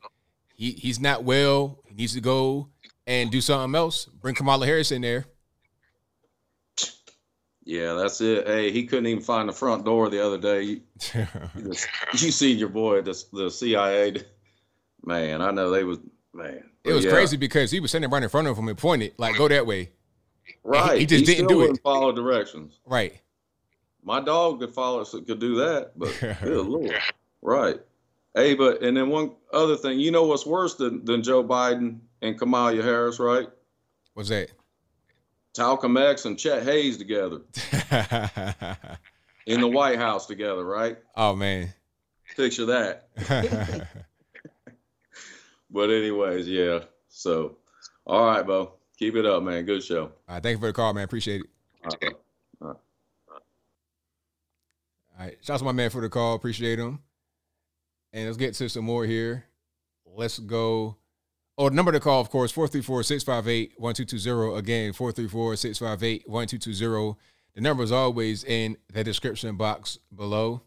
he 0.54 0.72
he's 0.72 0.98
not 1.00 1.24
well. 1.24 1.78
He 1.86 1.94
needs 1.94 2.14
to 2.14 2.20
go 2.20 2.68
and 3.06 3.30
do 3.30 3.40
something 3.42 3.74
else." 3.76 4.06
Bring 4.06 4.34
Kamala 4.34 4.64
Harris 4.64 4.90
in 4.90 5.02
there. 5.02 5.26
Yeah, 7.70 7.92
that's 7.92 8.22
it. 8.22 8.46
Hey, 8.46 8.72
he 8.72 8.86
couldn't 8.86 9.04
even 9.08 9.22
find 9.22 9.46
the 9.46 9.52
front 9.52 9.84
door 9.84 10.08
the 10.08 10.24
other 10.24 10.38
day. 10.38 10.62
You, 10.62 10.80
just- 11.68 11.86
you 12.14 12.30
seen 12.30 12.56
your 12.56 12.70
boy, 12.70 13.02
the, 13.02 13.22
the 13.30 13.50
CIA. 13.50 14.22
Man, 15.04 15.42
I 15.42 15.50
know 15.50 15.68
they 15.70 15.84
was 15.84 15.98
man. 16.32 16.64
It 16.82 16.94
was 16.94 17.04
Yeah. 17.04 17.10
crazy 17.10 17.36
because 17.36 17.70
he 17.70 17.78
was 17.80 17.90
sitting 17.90 18.08
right 18.08 18.22
in 18.22 18.28
front 18.30 18.48
of 18.48 18.56
him 18.56 18.68
and 18.68 18.78
pointed 18.78 19.12
like, 19.18 19.36
"Go 19.36 19.48
that 19.48 19.66
way." 19.66 19.80
And 19.80 19.88
he- 20.44 20.54
Right. 20.64 20.98
he 21.00 21.04
just 21.06 21.26
didn't 21.26 21.46
still 21.46 21.66
do 21.66 21.70
it. 21.72 21.80
Follow 21.82 22.10
directions. 22.10 22.78
Right. 22.86 23.20
My 24.02 24.20
dog 24.20 24.60
could 24.60 24.72
follow 24.72 25.04
could 25.04 25.38
do 25.38 25.56
that, 25.56 25.92
but 25.94 26.16
good 26.42 26.66
lord. 26.66 26.94
Right. 27.42 27.80
Hey, 28.34 28.54
but 28.54 28.82
and 28.82 28.96
then 28.96 29.10
one 29.10 29.32
other 29.52 29.76
thing, 29.76 30.00
you 30.00 30.10
know 30.10 30.24
what's 30.24 30.46
worse 30.46 30.76
than, 30.76 31.04
than 31.04 31.22
Joe 31.22 31.44
Biden 31.44 31.98
and 32.22 32.38
Kamala 32.38 32.80
Harris, 32.80 33.18
right? 33.18 33.48
What's 34.14 34.30
that? 34.30 34.52
Talcum 35.58 35.96
X 35.96 36.24
and 36.24 36.38
Chet 36.38 36.62
Hayes 36.62 36.96
together 36.96 37.40
in 39.46 39.60
the 39.60 39.68
White 39.68 39.98
House 39.98 40.26
together, 40.26 40.64
right? 40.64 40.98
Oh 41.16 41.34
man. 41.34 41.72
Picture 42.36 42.66
that. 42.66 43.88
But 45.70 45.90
anyways, 45.90 46.48
yeah. 46.48 46.80
So, 47.08 47.56
all 48.06 48.24
right, 48.26 48.46
Bo, 48.46 48.72
keep 48.98 49.16
it 49.16 49.26
up, 49.26 49.42
man. 49.42 49.64
Good 49.64 49.82
show. 49.82 50.04
All 50.04 50.34
right, 50.34 50.42
thank 50.42 50.56
you 50.56 50.60
for 50.60 50.66
the 50.66 50.72
call, 50.72 50.94
man. 50.94 51.04
Appreciate 51.04 51.42
it. 51.42 51.46
All 51.84 51.90
right. 52.02 52.14
All 52.62 52.68
right. 52.68 52.76
All 55.18 55.26
right. 55.26 55.38
Shout 55.42 55.54
out 55.54 55.58
to 55.58 55.64
my 55.64 55.72
man 55.72 55.90
for 55.90 56.00
the 56.00 56.08
call. 56.08 56.34
Appreciate 56.34 56.78
him. 56.78 57.00
And 58.12 58.26
let's 58.26 58.38
get 58.38 58.54
to 58.54 58.68
some 58.68 58.84
more 58.84 59.04
here. 59.04 59.44
Let's 60.06 60.38
go. 60.38 60.96
Oh, 61.60 61.66
number 61.66 61.90
to 61.90 61.98
call, 61.98 62.20
of 62.20 62.30
course, 62.30 62.52
434 62.52 63.02
658 63.02 63.72
1220. 63.80 64.58
Again, 64.58 64.92
434 64.92 65.56
658 65.56 66.28
1220. 66.28 67.18
The 67.56 67.60
number 67.60 67.82
is 67.82 67.90
always 67.90 68.44
in 68.44 68.76
the 68.92 69.02
description 69.02 69.56
box 69.56 69.98
below. 70.14 70.62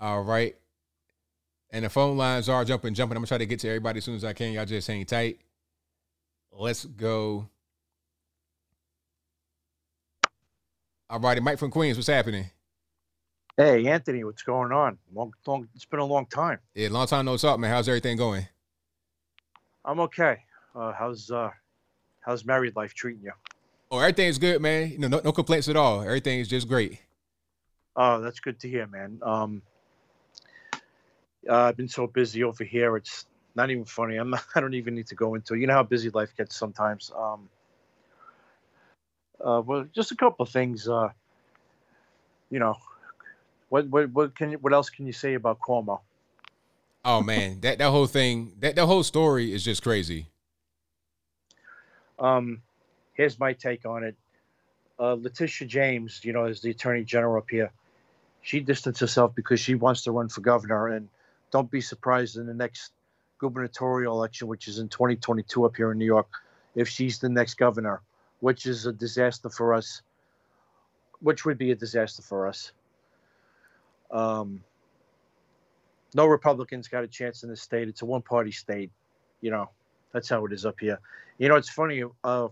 All 0.00 0.22
right. 0.22 0.56
And 1.68 1.84
the 1.84 1.90
phone 1.90 2.16
lines 2.16 2.48
are 2.48 2.64
jumping, 2.64 2.94
jumping. 2.94 3.16
I'm 3.16 3.20
going 3.20 3.26
to 3.26 3.28
try 3.28 3.38
to 3.38 3.46
get 3.46 3.60
to 3.60 3.68
everybody 3.68 3.98
as 3.98 4.04
soon 4.04 4.16
as 4.16 4.24
I 4.24 4.32
can. 4.32 4.54
Y'all 4.54 4.64
just 4.64 4.88
hang 4.88 5.04
tight. 5.04 5.40
Let's 6.50 6.86
go. 6.86 7.48
All 11.10 11.20
righty. 11.20 11.42
Mike 11.42 11.58
from 11.58 11.70
Queens, 11.70 11.98
what's 11.98 12.06
happening? 12.06 12.46
Hey, 13.58 13.86
Anthony, 13.86 14.24
what's 14.24 14.42
going 14.42 14.72
on? 14.72 14.96
Long, 15.12 15.34
long, 15.46 15.68
it's 15.74 15.84
been 15.84 16.00
a 16.00 16.04
long 16.04 16.24
time. 16.26 16.58
Yeah, 16.74 16.88
long 16.90 17.06
time 17.06 17.26
no 17.26 17.36
talk, 17.36 17.60
man. 17.60 17.70
How's 17.70 17.88
everything 17.88 18.16
going? 18.16 18.48
I'm 19.84 20.00
okay. 20.00 20.38
Uh, 20.74 20.92
how's 20.92 21.30
uh, 21.30 21.50
how's 22.20 22.44
married 22.44 22.74
life 22.76 22.94
treating 22.94 23.22
you? 23.22 23.32
Oh, 23.90 23.98
everything's 23.98 24.38
good, 24.38 24.60
man. 24.60 24.90
You 24.90 24.98
know, 24.98 25.08
no, 25.08 25.20
no 25.24 25.32
complaints 25.32 25.68
at 25.68 25.76
all. 25.76 26.02
Everything 26.02 26.40
is 26.40 26.48
just 26.48 26.68
great. 26.68 27.00
Oh, 27.96 28.20
that's 28.20 28.40
good 28.40 28.58
to 28.60 28.68
hear, 28.68 28.86
man. 28.86 29.20
Um, 29.22 29.62
uh, 31.48 31.54
I've 31.54 31.76
been 31.76 31.88
so 31.88 32.06
busy 32.06 32.42
over 32.42 32.64
here. 32.64 32.96
It's 32.96 33.26
not 33.54 33.70
even 33.70 33.84
funny. 33.84 34.16
I'm 34.16 34.30
not, 34.30 34.44
I 34.54 34.60
don't 34.60 34.74
even 34.74 34.94
need 34.94 35.06
to 35.08 35.14
go 35.14 35.34
into. 35.34 35.54
it. 35.54 35.60
You 35.60 35.66
know 35.66 35.74
how 35.74 35.82
busy 35.82 36.10
life 36.10 36.34
gets 36.36 36.56
sometimes. 36.56 37.12
Um, 37.16 37.48
uh, 39.44 39.62
well, 39.64 39.86
just 39.94 40.12
a 40.12 40.16
couple 40.16 40.44
of 40.44 40.48
things. 40.48 40.88
Uh, 40.88 41.10
you 42.50 42.58
know, 42.58 42.76
what 43.68 43.88
what 43.88 44.10
what 44.10 44.34
can 44.34 44.52
you, 44.52 44.58
what 44.58 44.72
else 44.72 44.90
can 44.90 45.06
you 45.06 45.12
say 45.12 45.34
about 45.34 45.60
Cuomo? 45.60 46.00
Oh 47.04 47.22
man, 47.22 47.60
that 47.60 47.78
that 47.78 47.90
whole 47.90 48.06
thing, 48.06 48.54
that 48.60 48.76
that 48.76 48.86
whole 48.86 49.02
story 49.02 49.52
is 49.52 49.62
just 49.62 49.82
crazy. 49.82 50.28
Um, 52.18 52.62
here's 53.12 53.38
my 53.38 53.52
take 53.52 53.84
on 53.84 54.04
it. 54.04 54.16
Uh, 54.98 55.14
Letitia 55.14 55.66
James, 55.66 56.20
you 56.24 56.32
know, 56.32 56.46
is 56.46 56.60
the 56.60 56.70
attorney 56.70 57.04
general 57.04 57.36
up 57.36 57.50
here. 57.50 57.72
She 58.42 58.60
distanced 58.60 59.00
herself 59.00 59.34
because 59.34 59.60
she 59.60 59.74
wants 59.74 60.02
to 60.02 60.12
run 60.12 60.28
for 60.28 60.40
governor, 60.40 60.88
and 60.88 61.08
don't 61.50 61.70
be 61.70 61.80
surprised 61.80 62.36
in 62.36 62.46
the 62.46 62.54
next 62.54 62.92
gubernatorial 63.38 64.16
election, 64.16 64.48
which 64.48 64.68
is 64.68 64.78
in 64.78 64.88
2022 64.88 65.64
up 65.64 65.76
here 65.76 65.92
in 65.92 65.98
New 65.98 66.06
York, 66.06 66.28
if 66.74 66.88
she's 66.88 67.18
the 67.18 67.28
next 67.28 67.54
governor, 67.54 68.00
which 68.40 68.64
is 68.64 68.86
a 68.86 68.92
disaster 68.92 69.50
for 69.50 69.74
us. 69.74 70.00
Which 71.20 71.44
would 71.44 71.58
be 71.58 71.70
a 71.70 71.74
disaster 71.74 72.22
for 72.22 72.46
us. 72.46 72.72
Um, 74.10 74.62
no 76.14 76.26
Republicans 76.26 76.88
got 76.88 77.04
a 77.04 77.08
chance 77.08 77.42
in 77.42 77.50
the 77.50 77.56
state. 77.56 77.88
It's 77.88 78.02
a 78.02 78.06
one-party 78.06 78.52
state. 78.52 78.90
You 79.40 79.50
know, 79.50 79.68
that's 80.12 80.28
how 80.28 80.46
it 80.46 80.52
is 80.52 80.64
up 80.64 80.76
here. 80.80 81.00
You 81.38 81.48
know, 81.48 81.56
it's 81.56 81.68
funny. 81.68 82.04
Uh, 82.22 82.48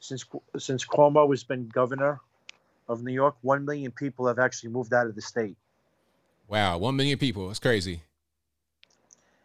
since 0.00 0.24
since 0.58 0.84
Cuomo 0.84 1.30
has 1.30 1.44
been 1.44 1.68
governor 1.68 2.20
of 2.88 3.02
New 3.02 3.12
York, 3.12 3.36
one 3.40 3.64
million 3.64 3.92
people 3.92 4.26
have 4.26 4.38
actually 4.38 4.70
moved 4.70 4.92
out 4.92 5.06
of 5.06 5.14
the 5.14 5.22
state. 5.22 5.56
Wow, 6.48 6.78
one 6.78 6.96
million 6.96 7.18
people. 7.18 7.48
It's 7.50 7.58
crazy. 7.58 8.02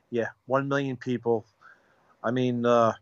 Yeah, 0.10 0.28
one 0.48 0.68
million 0.68 0.98
people. 0.98 1.46
I 2.24 2.32
mean, 2.32 2.66
uh, 2.66 2.94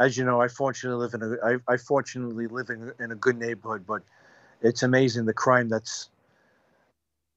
as 0.00 0.18
you 0.18 0.24
know, 0.24 0.40
I 0.40 0.48
fortunately 0.48 1.00
live 1.04 1.14
in 1.14 1.22
a 1.22 1.36
I, 1.44 1.74
I 1.74 1.76
fortunately 1.76 2.48
live 2.48 2.70
in, 2.70 2.92
in 2.98 3.12
a 3.12 3.14
good 3.14 3.38
neighborhood, 3.38 3.84
but 3.86 4.02
it's 4.62 4.82
amazing 4.82 5.26
the 5.26 5.34
crime 5.34 5.68
that's. 5.68 6.10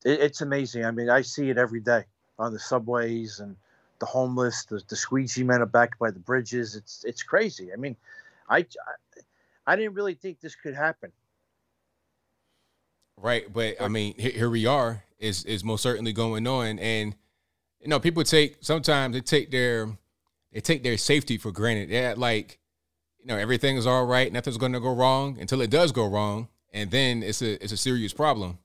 It, 0.03 0.19
it's 0.19 0.41
amazing. 0.41 0.85
I 0.85 0.91
mean, 0.91 1.09
I 1.09 1.21
see 1.21 1.49
it 1.49 1.57
every 1.57 1.79
day 1.79 2.03
on 2.37 2.53
the 2.53 2.59
subways 2.59 3.39
and 3.39 3.55
the 3.99 4.05
homeless, 4.05 4.65
the, 4.65 4.81
the 4.87 4.95
squeegee 4.95 5.43
men 5.43 5.61
are 5.61 5.65
back 5.65 5.99
by 5.99 6.09
the 6.11 6.19
bridges. 6.19 6.75
It's 6.75 7.03
it's 7.03 7.21
crazy. 7.21 7.71
I 7.73 7.75
mean, 7.75 7.95
I, 8.49 8.65
I 9.67 9.75
didn't 9.75 9.93
really 9.93 10.15
think 10.15 10.39
this 10.39 10.55
could 10.55 10.73
happen. 10.73 11.11
Right, 13.17 13.51
but 13.51 13.75
I 13.81 13.89
mean, 13.89 14.15
here 14.17 14.49
we 14.49 14.65
are. 14.65 15.03
Is 15.19 15.43
is 15.43 15.65
most 15.65 15.83
certainly 15.83 16.13
going 16.13 16.47
on, 16.47 16.79
and 16.79 17.13
you 17.81 17.89
know, 17.89 17.99
people 17.99 18.23
take 18.23 18.57
sometimes 18.61 19.13
they 19.13 19.21
take 19.21 19.51
their 19.51 19.89
they 20.53 20.61
take 20.61 20.81
their 20.83 20.97
safety 20.97 21.37
for 21.37 21.51
granted. 21.51 21.93
Act 21.93 22.17
like 22.17 22.57
you 23.19 23.27
know 23.27 23.35
everything 23.35 23.75
is 23.75 23.85
all 23.85 24.05
right, 24.05 24.31
nothing's 24.31 24.57
going 24.57 24.71
to 24.71 24.79
go 24.79 24.95
wrong 24.95 25.37
until 25.37 25.59
it 25.59 25.69
does 25.69 25.91
go 25.91 26.07
wrong, 26.07 26.47
and 26.73 26.89
then 26.89 27.21
it's 27.21 27.41
a 27.41 27.61
it's 27.61 27.73
a 27.73 27.77
serious 27.77 28.13
problem. 28.13 28.59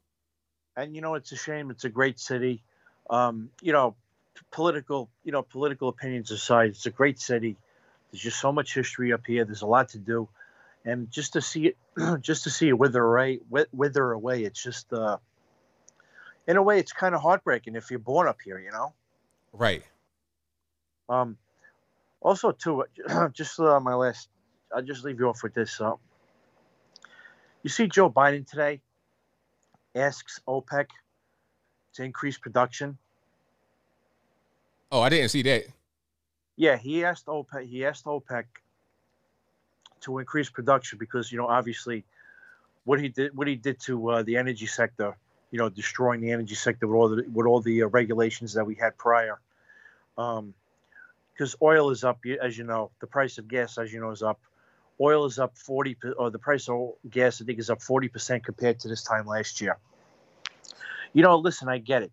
And 0.76 0.94
you 0.94 1.00
know 1.00 1.14
it's 1.14 1.32
a 1.32 1.36
shame. 1.36 1.70
It's 1.70 1.84
a 1.84 1.88
great 1.88 2.18
city. 2.18 2.62
Um, 3.10 3.50
you 3.62 3.72
know 3.72 3.96
political 4.50 5.08
you 5.22 5.32
know 5.32 5.42
political 5.42 5.88
opinions 5.88 6.30
aside 6.30 6.70
it's 6.70 6.86
a 6.86 6.90
great 6.90 7.18
city. 7.18 7.56
There's 8.10 8.22
just 8.22 8.40
so 8.40 8.52
much 8.52 8.74
history 8.74 9.12
up 9.12 9.22
here. 9.26 9.44
There's 9.44 9.62
a 9.62 9.66
lot 9.66 9.90
to 9.90 9.98
do. 9.98 10.28
And 10.84 11.10
just 11.10 11.32
to 11.32 11.40
see 11.40 11.66
it 11.68 11.76
just 12.20 12.44
to 12.44 12.50
see 12.50 12.68
it 12.68 12.78
wither 12.78 13.02
away 13.02 13.40
wither 13.72 14.12
away 14.12 14.44
it's 14.44 14.62
just 14.62 14.92
uh 14.92 15.18
in 16.46 16.56
a 16.56 16.62
way 16.62 16.78
it's 16.78 16.92
kind 16.92 17.14
of 17.14 17.22
heartbreaking 17.22 17.74
if 17.74 17.90
you're 17.90 17.98
born 17.98 18.28
up 18.28 18.38
here 18.44 18.58
you 18.58 18.70
know? 18.70 18.92
Right. 19.52 19.82
um 21.08 21.38
also 22.20 22.52
too 22.52 22.84
just 23.32 23.58
uh, 23.60 23.80
my 23.80 23.94
last 23.94 24.28
i'll 24.74 24.82
just 24.82 25.04
leave 25.04 25.18
you 25.18 25.28
off 25.28 25.42
with 25.42 25.54
this 25.54 25.80
uh, 25.80 25.92
you 27.62 27.70
see 27.70 27.86
joe 27.86 28.10
biden 28.10 28.46
today 28.46 28.80
asks 29.94 30.40
opec 30.46 30.86
to 31.94 32.02
increase 32.02 32.38
production 32.38 32.98
Oh, 34.94 35.00
I 35.00 35.08
didn't 35.08 35.30
see 35.30 35.42
that. 35.42 35.64
Yeah, 36.54 36.76
he 36.76 37.04
asked 37.04 37.26
OPEC. 37.26 37.66
He 37.66 37.84
asked 37.84 38.04
OPEC 38.04 38.44
to 40.02 40.18
increase 40.18 40.48
production 40.48 40.98
because 40.98 41.32
you 41.32 41.38
know 41.38 41.48
obviously 41.48 42.04
what 42.84 43.00
he 43.00 43.08
did 43.08 43.36
what 43.36 43.48
he 43.48 43.56
did 43.56 43.80
to 43.80 44.10
uh, 44.10 44.22
the 44.22 44.36
energy 44.36 44.66
sector, 44.66 45.16
you 45.50 45.58
know, 45.58 45.68
destroying 45.68 46.20
the 46.20 46.30
energy 46.30 46.54
sector 46.54 46.86
with 46.86 46.94
all 46.94 47.08
the 47.08 47.24
with 47.32 47.44
all 47.44 47.60
the 47.60 47.82
uh, 47.82 47.86
regulations 47.88 48.52
that 48.54 48.64
we 48.64 48.76
had 48.76 48.96
prior. 48.96 49.40
Um, 50.16 50.54
because 51.32 51.56
oil 51.60 51.90
is 51.90 52.04
up, 52.04 52.20
as 52.40 52.56
you 52.56 52.62
know, 52.62 52.92
the 53.00 53.08
price 53.08 53.38
of 53.38 53.48
gas, 53.48 53.78
as 53.78 53.92
you 53.92 53.98
know, 53.98 54.12
is 54.12 54.22
up. 54.22 54.38
Oil 55.00 55.24
is 55.24 55.38
up 55.38 55.56
40, 55.56 55.94
per- 55.94 56.12
or 56.12 56.30
the 56.30 56.38
price 56.38 56.68
of 56.68 56.92
gas, 57.10 57.40
I 57.42 57.44
think, 57.44 57.58
is 57.58 57.70
up 57.70 57.80
40% 57.80 58.44
compared 58.44 58.80
to 58.80 58.88
this 58.88 59.02
time 59.02 59.26
last 59.26 59.60
year. 59.60 59.76
You 61.12 61.22
know, 61.22 61.36
listen, 61.36 61.68
I 61.68 61.78
get 61.78 62.02
it. 62.02 62.12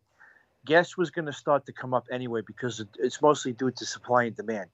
Gas 0.65 0.95
was 0.97 1.09
going 1.09 1.25
to 1.25 1.33
start 1.33 1.65
to 1.65 1.73
come 1.73 1.93
up 1.93 2.07
anyway 2.11 2.41
because 2.45 2.83
it's 2.99 3.21
mostly 3.21 3.51
due 3.51 3.71
to 3.71 3.85
supply 3.85 4.25
and 4.25 4.35
demand. 4.35 4.69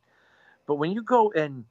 But 0.66 0.76
when 0.76 0.92
you 0.92 1.02
go 1.02 1.32
and 1.32 1.64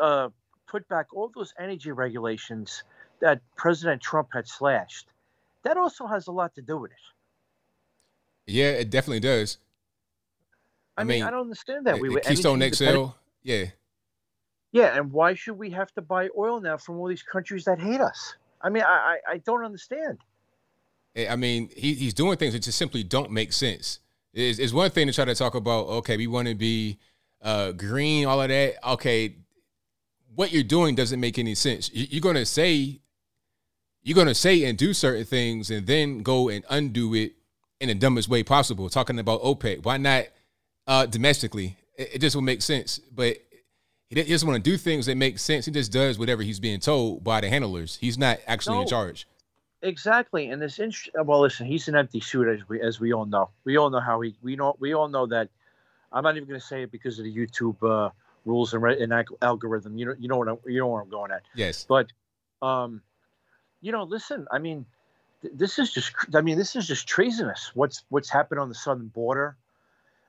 uh, 0.00 0.28
put 0.66 0.88
back 0.88 1.06
all 1.12 1.30
those 1.34 1.52
energy 1.58 1.90
regulations 1.90 2.84
that 3.20 3.40
President 3.56 4.00
Trump 4.00 4.28
had 4.32 4.46
slashed, 4.46 5.08
that 5.64 5.76
also 5.76 6.06
has 6.06 6.28
a 6.28 6.32
lot 6.32 6.54
to 6.54 6.62
do 6.62 6.76
with 6.76 6.92
it. 6.92 6.98
Yeah, 8.46 8.70
it 8.70 8.90
definitely 8.90 9.20
does. 9.20 9.58
I, 10.96 11.04
mean, 11.04 11.24
I 11.24 11.30
don't 11.30 11.40
understand 11.40 11.86
that. 11.86 11.98
We 11.98 12.08
were 12.08 12.20
Keystone. 12.20 12.62
XL. 12.72 13.06
Yeah. 13.42 13.66
Yeah, 14.76 14.94
and 14.94 15.10
why 15.10 15.32
should 15.32 15.56
we 15.56 15.70
have 15.70 15.90
to 15.94 16.02
buy 16.02 16.28
oil 16.36 16.60
now 16.60 16.76
from 16.76 16.98
all 16.98 17.08
these 17.08 17.22
countries 17.22 17.64
that 17.64 17.78
hate 17.80 18.02
us? 18.02 18.34
I 18.60 18.68
mean, 18.68 18.82
I 18.82 19.16
I, 19.26 19.32
I 19.32 19.38
don't 19.38 19.64
understand. 19.64 20.18
I 21.16 21.28
I 21.28 21.36
mean, 21.36 21.70
he, 21.74 21.94
he's 21.94 22.12
doing 22.12 22.36
things 22.36 22.52
that 22.52 22.60
just 22.62 22.76
simply 22.76 23.02
don't 23.02 23.30
make 23.30 23.54
sense. 23.54 24.00
It's, 24.34 24.58
it's 24.58 24.74
one 24.74 24.90
thing 24.90 25.06
to 25.06 25.14
try 25.14 25.24
to 25.24 25.34
talk 25.34 25.54
about, 25.54 25.86
okay, 26.00 26.18
we 26.18 26.26
want 26.26 26.46
to 26.48 26.54
be 26.54 26.98
uh, 27.40 27.72
green, 27.72 28.26
all 28.26 28.42
of 28.42 28.50
that. 28.50 28.86
Okay, 28.90 29.36
what 30.34 30.52
you're 30.52 30.62
doing 30.62 30.94
doesn't 30.94 31.20
make 31.20 31.38
any 31.38 31.54
sense. 31.54 31.90
You- 31.94 32.08
You're 32.10 32.20
going 32.20 32.34
to 32.36 32.44
say, 32.44 33.00
you're 34.02 34.14
going 34.14 34.26
to 34.26 34.34
say 34.34 34.64
and 34.64 34.76
do 34.76 34.92
certain 34.92 35.24
things 35.24 35.70
and 35.70 35.86
then 35.86 36.18
go 36.18 36.50
and 36.50 36.66
undo 36.68 37.14
it 37.14 37.32
in 37.80 37.88
the 37.88 37.94
dumbest 37.94 38.28
way 38.28 38.42
possible, 38.42 38.90
talking 38.90 39.18
about 39.18 39.40
OPEC. 39.42 39.84
Why 39.86 39.96
not 39.96 40.24
uh, 40.86 41.06
domestically? 41.06 41.78
It, 41.96 42.16
it 42.16 42.18
just 42.20 42.36
will 42.36 42.42
make 42.42 42.60
sense. 42.60 42.98
But 42.98 43.38
he 44.08 44.22
doesn't 44.22 44.48
want 44.48 44.62
to 44.62 44.70
do 44.70 44.76
things 44.76 45.06
that 45.06 45.16
make 45.16 45.38
sense. 45.38 45.66
He 45.66 45.72
just 45.72 45.92
does 45.92 46.18
whatever 46.18 46.42
he's 46.42 46.60
being 46.60 46.80
told 46.80 47.24
by 47.24 47.40
the 47.40 47.48
handlers. 47.48 47.96
He's 48.00 48.16
not 48.16 48.38
actually 48.46 48.80
in 48.80 48.86
charge. 48.86 49.26
Exactly, 49.82 50.48
and 50.48 50.60
this 50.60 50.78
int- 50.78 51.10
well, 51.24 51.40
listen, 51.40 51.66
he's 51.66 51.86
an 51.88 51.96
empty 51.96 52.20
suit 52.20 52.48
as 52.48 52.68
we 52.68 52.80
as 52.80 52.98
we 52.98 53.12
all 53.12 53.26
know. 53.26 53.50
We 53.64 53.76
all 53.76 53.90
know 53.90 54.00
how 54.00 54.20
he 54.20 54.34
we 54.42 54.56
know 54.56 54.76
we 54.78 54.94
all 54.94 55.08
know 55.08 55.26
that. 55.26 55.48
I'm 56.12 56.22
not 56.22 56.36
even 56.36 56.48
going 56.48 56.60
to 56.60 56.66
say 56.66 56.84
it 56.84 56.90
because 56.90 57.18
of 57.18 57.24
the 57.24 57.34
YouTube 57.34 57.76
uh, 57.82 58.10
rules 58.44 58.72
and, 58.72 58.82
re- 58.82 59.02
and 59.02 59.12
alg- 59.12 59.36
algorithm. 59.42 59.98
You 59.98 60.06
know, 60.06 60.14
you 60.18 60.28
know 60.28 60.38
what 60.38 60.48
I'm, 60.48 60.58
you 60.64 60.78
know 60.78 60.86
where 60.86 61.02
I'm 61.02 61.10
going 61.10 61.30
at. 61.30 61.42
Yes. 61.54 61.84
But, 61.86 62.06
um, 62.62 63.02
you 63.82 63.92
know, 63.92 64.04
listen. 64.04 64.46
I 64.50 64.58
mean, 64.58 64.86
th- 65.42 65.52
this 65.56 65.78
is 65.78 65.92
just. 65.92 66.12
I 66.34 66.40
mean, 66.40 66.56
this 66.56 66.74
is 66.74 66.86
just 66.86 67.06
treasonous. 67.06 67.72
What's 67.74 68.04
what's 68.08 68.30
happened 68.30 68.60
on 68.60 68.68
the 68.68 68.74
southern 68.74 69.08
border? 69.08 69.56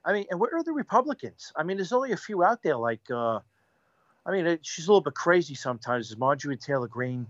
I 0.03 0.13
mean, 0.13 0.25
and 0.29 0.39
where 0.39 0.55
are 0.55 0.63
the 0.63 0.73
Republicans? 0.73 1.53
I 1.55 1.63
mean, 1.63 1.77
there's 1.77 1.93
only 1.93 2.11
a 2.11 2.17
few 2.17 2.43
out 2.43 2.63
there. 2.63 2.75
Like, 2.75 3.01
uh, 3.09 3.39
I 4.27 4.31
mean, 4.31 4.45
it, 4.45 4.65
she's 4.65 4.87
a 4.87 4.91
little 4.91 5.01
bit 5.01 5.13
crazy 5.13 5.55
sometimes. 5.55 6.15
Marjorie 6.17 6.57
Taylor 6.57 6.87
Greene, 6.87 7.25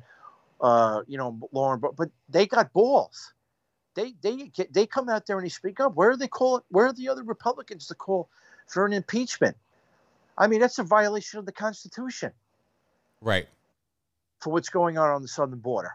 uh, 0.59 1.01
you 1.07 1.17
know, 1.17 1.39
Lauren, 1.51 1.79
but 1.79 1.95
but 1.95 2.09
they 2.27 2.47
got 2.47 2.73
balls. 2.73 3.33
They 3.93 4.15
they 4.21 4.47
get, 4.47 4.73
they 4.73 4.87
come 4.87 5.07
out 5.07 5.27
there 5.27 5.37
and 5.37 5.45
they 5.45 5.49
speak 5.49 5.79
up. 5.79 5.95
Where 5.95 6.09
are 6.09 6.17
they 6.17 6.27
calling? 6.27 6.63
Where 6.69 6.87
are 6.87 6.93
the 6.93 7.09
other 7.09 7.23
Republicans 7.23 7.87
to 7.87 7.95
call 7.95 8.29
for 8.67 8.85
an 8.85 8.93
impeachment? 8.93 9.55
I 10.37 10.47
mean, 10.47 10.59
that's 10.59 10.79
a 10.79 10.83
violation 10.83 11.39
of 11.39 11.45
the 11.45 11.51
Constitution 11.51 12.31
Right. 13.21 13.47
for 14.39 14.51
what's 14.51 14.69
going 14.69 14.97
on 14.97 15.09
on 15.09 15.21
the 15.21 15.27
southern 15.27 15.59
border. 15.59 15.91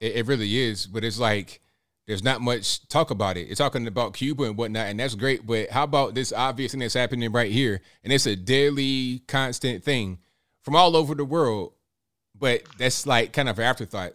It, 0.00 0.16
it 0.16 0.26
really 0.26 0.58
is, 0.58 0.86
but 0.86 1.04
it's 1.04 1.18
like 1.18 1.60
there's 2.06 2.22
not 2.22 2.40
much 2.40 2.86
talk 2.88 3.10
about 3.10 3.36
it. 3.36 3.48
It's 3.48 3.58
talking 3.58 3.86
about 3.86 4.14
Cuba 4.14 4.44
and 4.44 4.56
whatnot, 4.56 4.88
and 4.88 5.00
that's 5.00 5.14
great. 5.14 5.46
But 5.46 5.70
how 5.70 5.84
about 5.84 6.14
this 6.14 6.32
obvious 6.32 6.72
thing 6.72 6.80
that's 6.80 6.94
happening 6.94 7.32
right 7.32 7.50
here? 7.50 7.80
And 8.02 8.12
it's 8.12 8.26
a 8.26 8.36
daily, 8.36 9.22
constant 9.26 9.82
thing 9.82 10.18
from 10.62 10.76
all 10.76 10.96
over 10.96 11.14
the 11.14 11.24
world, 11.24 11.72
but 12.38 12.62
that's 12.78 13.06
like 13.06 13.32
kind 13.32 13.48
of 13.48 13.58
an 13.58 13.64
afterthought. 13.64 14.12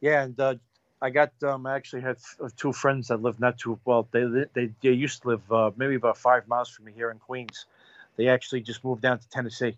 Yeah, 0.00 0.22
and 0.22 0.40
uh, 0.40 0.54
I 1.00 1.10
got 1.10 1.32
um, 1.42 1.66
I 1.66 1.76
actually 1.76 2.02
had 2.02 2.16
two 2.56 2.72
friends 2.72 3.08
that 3.08 3.22
live 3.22 3.38
not 3.38 3.58
too 3.58 3.78
well. 3.84 4.08
They 4.10 4.24
they 4.52 4.70
they 4.82 4.90
used 4.90 5.22
to 5.22 5.28
live 5.28 5.52
uh, 5.52 5.70
maybe 5.76 5.94
about 5.94 6.18
five 6.18 6.48
miles 6.48 6.68
from 6.68 6.86
me 6.86 6.92
here 6.92 7.10
in 7.10 7.18
Queens. 7.18 7.66
They 8.16 8.28
actually 8.28 8.62
just 8.62 8.84
moved 8.84 9.02
down 9.02 9.20
to 9.20 9.28
Tennessee. 9.28 9.76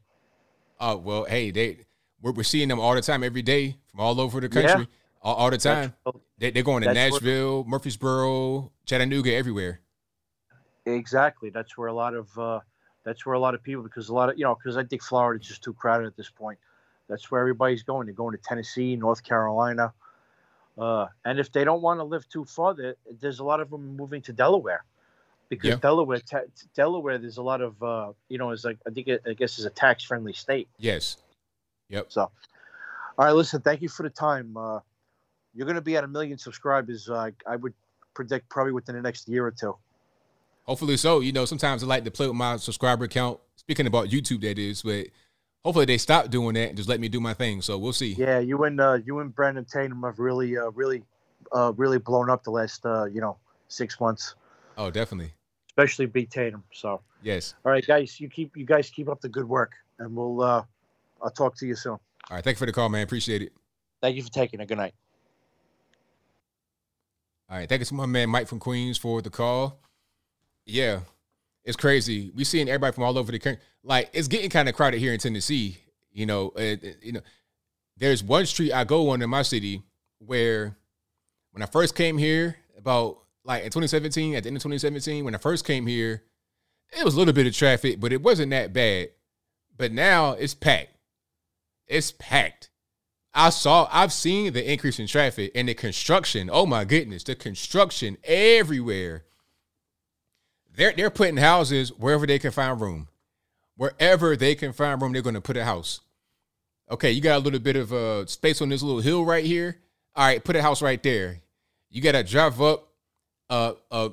Oh 0.80 0.96
well, 0.96 1.24
hey, 1.24 1.50
they 1.50 1.78
we're, 2.22 2.32
we're 2.32 2.44
seeing 2.44 2.68
them 2.68 2.80
all 2.80 2.94
the 2.94 3.02
time, 3.02 3.22
every 3.22 3.42
day 3.42 3.76
from 3.90 4.00
all 4.00 4.20
over 4.20 4.40
the 4.40 4.48
Yeah. 4.60 4.84
All, 5.22 5.34
all 5.36 5.50
the 5.50 5.58
time. 5.58 5.94
They, 6.38 6.50
they're 6.50 6.62
going 6.62 6.82
to 6.82 6.86
that's 6.92 7.12
where- 7.12 7.20
Nashville, 7.20 7.64
Murfreesboro, 7.64 8.70
Chattanooga, 8.86 9.34
everywhere. 9.34 9.80
Exactly. 10.86 11.50
That's 11.50 11.78
where 11.78 11.88
a 11.88 11.92
lot 11.92 12.14
of 12.14 12.36
uh, 12.38 12.60
that's 13.04 13.24
where 13.24 13.34
a 13.34 13.38
lot 13.38 13.54
of 13.54 13.62
people 13.62 13.82
because 13.84 14.08
a 14.08 14.14
lot 14.14 14.28
of 14.30 14.38
you 14.38 14.44
know 14.44 14.54
because 14.56 14.76
I 14.76 14.84
think 14.84 15.02
Florida's 15.02 15.46
just 15.46 15.62
too 15.62 15.72
crowded 15.72 16.06
at 16.06 16.16
this 16.16 16.28
point. 16.30 16.58
That's 17.08 17.30
where 17.30 17.40
everybody's 17.40 17.82
going. 17.82 18.06
They're 18.06 18.14
going 18.14 18.36
to 18.36 18.42
Tennessee, 18.42 18.96
North 18.96 19.22
Carolina, 19.22 19.92
uh, 20.78 21.06
and 21.24 21.38
if 21.38 21.52
they 21.52 21.62
don't 21.64 21.82
want 21.82 22.00
to 22.00 22.04
live 22.04 22.28
too 22.28 22.44
far, 22.44 22.74
there, 22.74 22.94
there's 23.20 23.38
a 23.38 23.44
lot 23.44 23.60
of 23.60 23.70
them 23.70 23.96
moving 23.96 24.22
to 24.22 24.32
Delaware 24.32 24.84
because 25.48 25.68
Yeah. 25.70 25.76
Delaware, 25.76 26.20
ta- 26.20 26.48
Delaware, 26.74 27.18
there's 27.18 27.36
a 27.36 27.42
lot 27.42 27.60
of 27.60 27.80
uh, 27.82 28.12
you 28.28 28.38
know, 28.38 28.50
is 28.50 28.64
like 28.64 28.78
I 28.86 28.90
think 28.90 29.06
it, 29.06 29.22
I 29.26 29.34
guess 29.34 29.58
is 29.60 29.66
a 29.66 29.70
tax 29.70 30.02
friendly 30.02 30.32
state. 30.32 30.68
Yes. 30.78 31.18
Yep. 31.90 32.06
So, 32.08 32.22
all 32.22 32.32
right, 33.18 33.32
listen. 33.32 33.60
Thank 33.60 33.82
you 33.82 33.88
for 33.88 34.02
the 34.02 34.10
time. 34.10 34.56
Uh, 34.56 34.80
you're 35.54 35.66
going 35.66 35.76
to 35.76 35.80
be 35.82 35.96
at 35.96 36.04
a 36.04 36.08
million 36.08 36.38
subscribers. 36.38 37.08
Uh, 37.08 37.30
I 37.46 37.56
would 37.56 37.74
predict 38.14 38.48
probably 38.48 38.72
within 38.72 38.94
the 38.94 39.02
next 39.02 39.28
year 39.28 39.46
or 39.46 39.50
two. 39.50 39.76
Hopefully 40.64 40.96
so. 40.96 41.20
You 41.20 41.32
know, 41.32 41.44
sometimes 41.44 41.82
I 41.82 41.86
like 41.86 42.04
to 42.04 42.10
play 42.10 42.26
with 42.26 42.36
my 42.36 42.56
subscriber 42.56 43.08
count. 43.08 43.38
Speaking 43.56 43.86
about 43.86 44.08
YouTube, 44.08 44.40
that 44.42 44.58
is, 44.58 44.82
but 44.82 45.06
hopefully 45.64 45.84
they 45.84 45.98
stop 45.98 46.30
doing 46.30 46.54
that 46.54 46.68
and 46.70 46.76
just 46.76 46.88
let 46.88 46.98
me 47.00 47.08
do 47.08 47.20
my 47.20 47.32
thing. 47.34 47.62
So 47.62 47.78
we'll 47.78 47.92
see. 47.92 48.14
Yeah, 48.14 48.38
you 48.40 48.62
and 48.64 48.80
uh, 48.80 48.98
you 49.04 49.20
and 49.20 49.34
Brandon 49.34 49.64
Tatum 49.64 50.02
have 50.02 50.18
really, 50.18 50.56
uh, 50.58 50.70
really, 50.70 51.02
uh, 51.52 51.72
really 51.76 51.98
blown 51.98 52.28
up 52.30 52.42
the 52.44 52.50
last, 52.50 52.84
uh, 52.84 53.04
you 53.04 53.20
know, 53.20 53.36
six 53.68 54.00
months, 54.00 54.34
Oh, 54.76 54.90
definitely. 54.90 55.32
especially 55.68 56.06
B 56.06 56.26
Tatum. 56.26 56.64
So, 56.72 57.02
Yes. 57.22 57.54
all 57.64 57.70
right, 57.72 57.86
guys, 57.86 58.18
you 58.20 58.28
keep 58.28 58.56
you 58.56 58.66
guys 58.66 58.90
keep 58.90 59.08
up 59.08 59.20
the 59.20 59.28
good 59.28 59.48
work, 59.48 59.72
and 59.98 60.14
we'll 60.16 60.42
uh, 60.42 60.64
I'll 61.22 61.30
talk 61.30 61.56
to 61.58 61.66
you 61.66 61.76
soon. 61.76 61.92
All 61.92 62.00
right. 62.30 62.42
Thank 62.42 62.56
you 62.56 62.58
for 62.58 62.66
the 62.66 62.72
call, 62.72 62.88
man. 62.88 63.02
Appreciate 63.04 63.42
it. 63.42 63.52
Thank 64.00 64.16
you 64.16 64.22
for 64.24 64.30
taking 64.30 64.58
it. 64.60 64.66
Good 64.68 64.78
night. 64.78 64.94
All 67.52 67.58
right. 67.58 67.68
Thank 67.68 67.80
you 67.80 67.84
to 67.84 67.94
my 67.94 68.06
man 68.06 68.30
Mike 68.30 68.48
from 68.48 68.58
Queens 68.58 68.96
for 68.96 69.20
the 69.20 69.28
call. 69.28 69.78
Yeah, 70.64 71.00
it's 71.66 71.76
crazy. 71.76 72.32
We're 72.34 72.46
seeing 72.46 72.66
everybody 72.66 72.94
from 72.94 73.04
all 73.04 73.18
over 73.18 73.30
the 73.30 73.38
country. 73.38 73.62
Like 73.84 74.08
it's 74.14 74.26
getting 74.26 74.48
kind 74.48 74.70
of 74.70 74.74
crowded 74.74 75.00
here 75.00 75.12
in 75.12 75.18
Tennessee. 75.18 75.76
You 76.14 76.24
know, 76.24 76.54
you 76.56 77.12
know, 77.12 77.20
there's 77.98 78.24
one 78.24 78.46
street 78.46 78.72
I 78.72 78.84
go 78.84 79.10
on 79.10 79.20
in 79.20 79.28
my 79.28 79.42
city 79.42 79.82
where 80.18 80.78
when 81.50 81.62
I 81.62 81.66
first 81.66 81.94
came 81.94 82.16
here, 82.16 82.56
about 82.78 83.18
like 83.44 83.64
in 83.64 83.70
2017, 83.70 84.34
at 84.34 84.44
the 84.44 84.48
end 84.48 84.56
of 84.56 84.62
2017, 84.62 85.22
when 85.22 85.34
I 85.34 85.38
first 85.38 85.66
came 85.66 85.86
here, 85.86 86.22
it 86.98 87.04
was 87.04 87.14
a 87.14 87.18
little 87.18 87.34
bit 87.34 87.46
of 87.46 87.54
traffic, 87.54 88.00
but 88.00 88.14
it 88.14 88.22
wasn't 88.22 88.48
that 88.52 88.72
bad. 88.72 89.10
But 89.76 89.92
now 89.92 90.32
it's 90.32 90.54
packed. 90.54 90.96
It's 91.86 92.12
packed. 92.12 92.70
I 93.34 93.50
saw, 93.50 93.88
I've 93.90 94.12
seen 94.12 94.52
the 94.52 94.70
increase 94.70 94.98
in 94.98 95.06
traffic 95.06 95.52
and 95.54 95.68
the 95.68 95.74
construction. 95.74 96.50
Oh 96.52 96.66
my 96.66 96.84
goodness, 96.84 97.24
the 97.24 97.34
construction 97.34 98.18
everywhere. 98.24 99.24
They're 100.74 100.92
they're 100.92 101.10
putting 101.10 101.36
houses 101.36 101.90
wherever 101.90 102.26
they 102.26 102.38
can 102.38 102.50
find 102.50 102.80
room. 102.80 103.08
Wherever 103.76 104.36
they 104.36 104.54
can 104.54 104.72
find 104.72 105.00
room, 105.00 105.12
they're 105.12 105.22
going 105.22 105.34
to 105.34 105.40
put 105.40 105.56
a 105.56 105.64
house. 105.64 106.00
Okay, 106.90 107.10
you 107.10 107.20
got 107.20 107.36
a 107.36 107.44
little 107.44 107.60
bit 107.60 107.76
of 107.76 107.92
uh, 107.92 108.26
space 108.26 108.60
on 108.60 108.68
this 108.68 108.82
little 108.82 109.00
hill 109.00 109.24
right 109.24 109.44
here. 109.44 109.78
All 110.14 110.26
right, 110.26 110.42
put 110.42 110.56
a 110.56 110.62
house 110.62 110.82
right 110.82 111.02
there. 111.02 111.40
You 111.90 112.02
got 112.02 112.12
to 112.12 112.22
drive 112.22 112.60
up, 112.60 112.88
uh, 113.48 113.72
uh, 113.90 114.10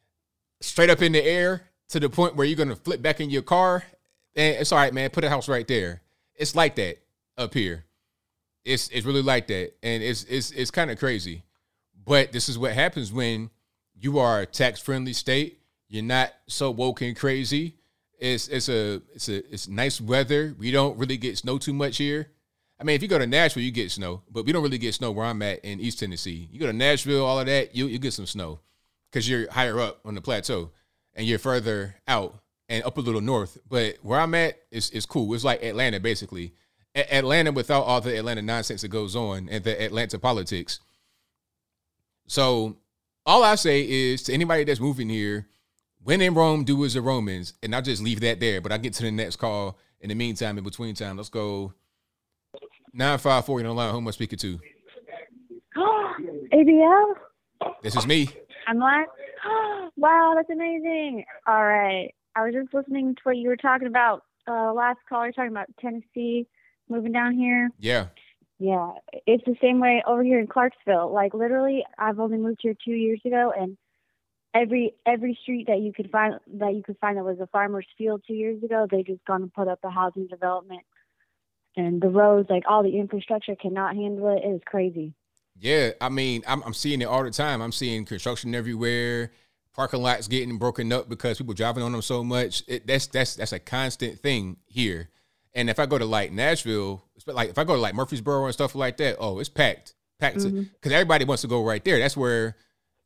straight 0.60 0.90
up 0.90 1.02
in 1.02 1.12
the 1.12 1.24
air 1.24 1.62
to 1.90 2.00
the 2.00 2.08
point 2.08 2.34
where 2.34 2.46
you're 2.46 2.56
going 2.56 2.68
to 2.68 2.76
flip 2.76 3.00
back 3.00 3.20
in 3.20 3.30
your 3.30 3.42
car. 3.42 3.84
And 4.34 4.56
it's 4.56 4.72
all 4.72 4.78
right, 4.78 4.92
man. 4.92 5.10
Put 5.10 5.24
a 5.24 5.28
house 5.28 5.48
right 5.48 5.66
there. 5.66 6.02
It's 6.34 6.54
like 6.54 6.74
that 6.76 6.98
up 7.38 7.54
here. 7.54 7.84
It's 8.66 8.88
it's 8.88 9.06
really 9.06 9.22
like 9.22 9.46
that, 9.46 9.74
and 9.82 10.02
it's 10.02 10.24
it's 10.24 10.50
it's 10.50 10.72
kind 10.72 10.90
of 10.90 10.98
crazy. 10.98 11.44
But 12.04 12.32
this 12.32 12.48
is 12.48 12.58
what 12.58 12.72
happens 12.72 13.12
when 13.12 13.50
you 13.94 14.18
are 14.18 14.40
a 14.40 14.46
tax 14.46 14.80
friendly 14.80 15.12
state. 15.12 15.60
You're 15.88 16.02
not 16.02 16.32
so 16.48 16.72
woke 16.72 17.00
and 17.00 17.16
crazy. 17.16 17.76
It's 18.18 18.48
it's 18.48 18.68
a 18.68 19.00
it's 19.14 19.28
a 19.28 19.36
it's 19.52 19.68
nice 19.68 20.00
weather. 20.00 20.54
We 20.58 20.72
don't 20.72 20.98
really 20.98 21.16
get 21.16 21.38
snow 21.38 21.58
too 21.58 21.72
much 21.72 21.98
here. 21.98 22.28
I 22.80 22.84
mean, 22.84 22.96
if 22.96 23.02
you 23.02 23.08
go 23.08 23.20
to 23.20 23.26
Nashville, 23.26 23.62
you 23.62 23.70
get 23.70 23.92
snow, 23.92 24.22
but 24.30 24.44
we 24.44 24.52
don't 24.52 24.64
really 24.64 24.78
get 24.78 24.94
snow 24.94 25.12
where 25.12 25.26
I'm 25.26 25.40
at 25.42 25.64
in 25.64 25.80
East 25.80 26.00
Tennessee. 26.00 26.48
You 26.50 26.58
go 26.58 26.66
to 26.66 26.72
Nashville, 26.72 27.24
all 27.24 27.38
of 27.38 27.46
that, 27.46 27.74
you 27.74 27.86
you 27.86 28.00
get 28.00 28.14
some 28.14 28.26
snow 28.26 28.58
because 29.10 29.28
you're 29.28 29.48
higher 29.50 29.78
up 29.78 30.00
on 30.04 30.16
the 30.16 30.20
plateau 30.20 30.72
and 31.14 31.24
you're 31.24 31.38
further 31.38 31.94
out 32.08 32.40
and 32.68 32.82
up 32.84 32.98
a 32.98 33.00
little 33.00 33.20
north. 33.20 33.58
But 33.68 33.98
where 34.02 34.18
I'm 34.18 34.34
at 34.34 34.58
is 34.72 34.90
is 34.90 35.06
cool. 35.06 35.32
It's 35.34 35.44
like 35.44 35.62
Atlanta 35.62 36.00
basically. 36.00 36.52
Atlanta 36.96 37.52
without 37.52 37.82
all 37.82 38.00
the 38.00 38.16
Atlanta 38.16 38.42
nonsense 38.42 38.82
that 38.82 38.88
goes 38.88 39.14
on 39.14 39.48
and 39.50 39.64
the 39.64 39.82
Atlanta 39.82 40.18
politics. 40.18 40.80
So 42.26 42.76
all 43.24 43.44
I 43.44 43.54
say 43.56 43.82
is 43.88 44.22
to 44.24 44.32
anybody 44.32 44.64
that's 44.64 44.80
moving 44.80 45.08
here, 45.08 45.46
when 46.02 46.20
in 46.20 46.34
Rome, 46.34 46.64
do 46.64 46.84
as 46.84 46.94
the 46.94 47.00
Romans, 47.00 47.54
and 47.62 47.74
I'll 47.74 47.82
just 47.82 48.02
leave 48.02 48.20
that 48.20 48.40
there. 48.40 48.60
But 48.60 48.72
I'll 48.72 48.78
get 48.78 48.94
to 48.94 49.02
the 49.02 49.10
next 49.10 49.36
call. 49.36 49.78
In 50.00 50.10
the 50.10 50.14
meantime, 50.14 50.58
in 50.58 50.62
between 50.62 50.94
time, 50.94 51.16
let's 51.16 51.30
go 51.30 51.72
nine 52.92 53.18
five 53.18 53.44
four. 53.44 53.58
You 53.58 53.64
know, 53.64 53.72
line. 53.72 53.90
Who 53.90 53.98
am 53.98 54.06
I 54.06 54.10
speaking 54.12 54.38
to? 54.38 54.60
ABL? 56.52 57.14
This 57.82 57.96
is 57.96 58.06
me. 58.06 58.28
I'm 58.68 58.78
live. 58.78 59.06
wow, 59.96 60.34
that's 60.36 60.50
amazing. 60.50 61.24
All 61.46 61.64
right. 61.64 62.14
I 62.36 62.44
was 62.44 62.54
just 62.54 62.72
listening 62.74 63.14
to 63.14 63.20
what 63.24 63.38
you 63.38 63.48
were 63.48 63.56
talking 63.56 63.88
about 63.88 64.22
uh, 64.46 64.72
last 64.72 64.98
call. 65.08 65.24
You're 65.24 65.32
talking 65.32 65.50
about 65.50 65.68
Tennessee 65.80 66.46
moving 66.88 67.12
down 67.12 67.34
here. 67.34 67.70
Yeah. 67.78 68.06
Yeah, 68.58 68.92
it's 69.26 69.44
the 69.44 69.56
same 69.60 69.80
way 69.80 70.02
over 70.06 70.22
here 70.22 70.40
in 70.40 70.46
Clarksville. 70.46 71.12
Like 71.12 71.34
literally, 71.34 71.84
I've 71.98 72.18
only 72.18 72.38
moved 72.38 72.60
here 72.62 72.74
two 72.82 72.92
years 72.92 73.20
ago, 73.24 73.52
and 73.56 73.76
every 74.54 74.94
every 75.04 75.38
street 75.42 75.66
that 75.66 75.80
you 75.80 75.92
could 75.92 76.10
find 76.10 76.36
that 76.54 76.74
you 76.74 76.82
could 76.82 76.96
find 76.98 77.18
that 77.18 77.24
was 77.24 77.38
a 77.38 77.46
farmer's 77.48 77.86
field 77.98 78.22
two 78.26 78.32
years 78.32 78.62
ago, 78.62 78.86
they 78.90 79.02
just 79.02 79.22
gone 79.26 79.42
and 79.42 79.52
put 79.52 79.68
up 79.68 79.80
a 79.84 79.90
housing 79.90 80.26
development, 80.26 80.82
and 81.76 82.00
the 82.00 82.08
roads, 82.08 82.48
like 82.48 82.64
all 82.66 82.82
the 82.82 82.98
infrastructure, 82.98 83.54
cannot 83.56 83.94
handle 83.94 84.34
it. 84.34 84.42
It 84.42 84.48
is 84.48 84.62
crazy. 84.64 85.12
Yeah, 85.58 85.90
I 86.00 86.08
mean, 86.08 86.42
I'm, 86.46 86.62
I'm 86.62 86.74
seeing 86.74 87.00
it 87.00 87.06
all 87.06 87.24
the 87.24 87.30
time. 87.30 87.60
I'm 87.60 87.72
seeing 87.72 88.04
construction 88.04 88.54
everywhere, 88.54 89.32
parking 89.74 90.02
lots 90.02 90.28
getting 90.28 90.56
broken 90.56 90.92
up 90.92 91.08
because 91.08 91.38
people 91.38 91.54
driving 91.54 91.82
on 91.82 91.92
them 91.92 92.02
so 92.02 92.24
much. 92.24 92.62
It, 92.66 92.86
that's 92.86 93.06
that's 93.06 93.36
that's 93.36 93.52
a 93.52 93.58
constant 93.58 94.18
thing 94.20 94.56
here. 94.66 95.10
And 95.56 95.70
if 95.70 95.78
I 95.80 95.86
go 95.86 95.96
to 95.98 96.04
like 96.04 96.30
Nashville, 96.32 97.02
like 97.26 97.48
if 97.48 97.56
I 97.58 97.64
go 97.64 97.74
to 97.74 97.80
like 97.80 97.94
Murfreesboro 97.94 98.44
and 98.44 98.52
stuff 98.52 98.74
like 98.74 98.98
that, 98.98 99.16
oh, 99.18 99.38
it's 99.40 99.48
packed, 99.48 99.94
packed. 100.20 100.36
Because 100.36 100.52
Mhm. 100.52 100.92
everybody 100.92 101.24
wants 101.24 101.40
to 101.42 101.48
go 101.48 101.64
right 101.64 101.82
there. 101.82 101.98
That's 101.98 102.16
where, 102.16 102.56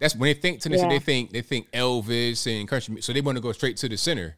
that's 0.01 0.17
when 0.17 0.27
they 0.27 0.35
think 0.35 0.61
Tennessee. 0.61 0.83
Yeah. 0.83 0.89
They 0.89 0.99
think 0.99 1.31
they 1.31 1.43
think 1.43 1.71
Elvis 1.71 2.47
and 2.47 2.69
country, 2.69 3.01
so 3.03 3.13
they 3.13 3.21
want 3.21 3.37
to 3.37 3.43
go 3.43 3.53
straight 3.53 3.77
to 3.79 3.89
the 3.89 3.97
center. 3.97 4.37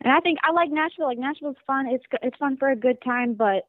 And 0.00 0.12
I 0.12 0.20
think 0.20 0.38
I 0.44 0.52
like 0.52 0.70
Nashville. 0.70 1.06
Like 1.06 1.18
Nashville's 1.18 1.56
fun. 1.66 1.86
It's 1.88 2.04
it's 2.22 2.36
fun 2.36 2.56
for 2.56 2.70
a 2.70 2.76
good 2.76 2.98
time, 3.02 3.34
but 3.34 3.64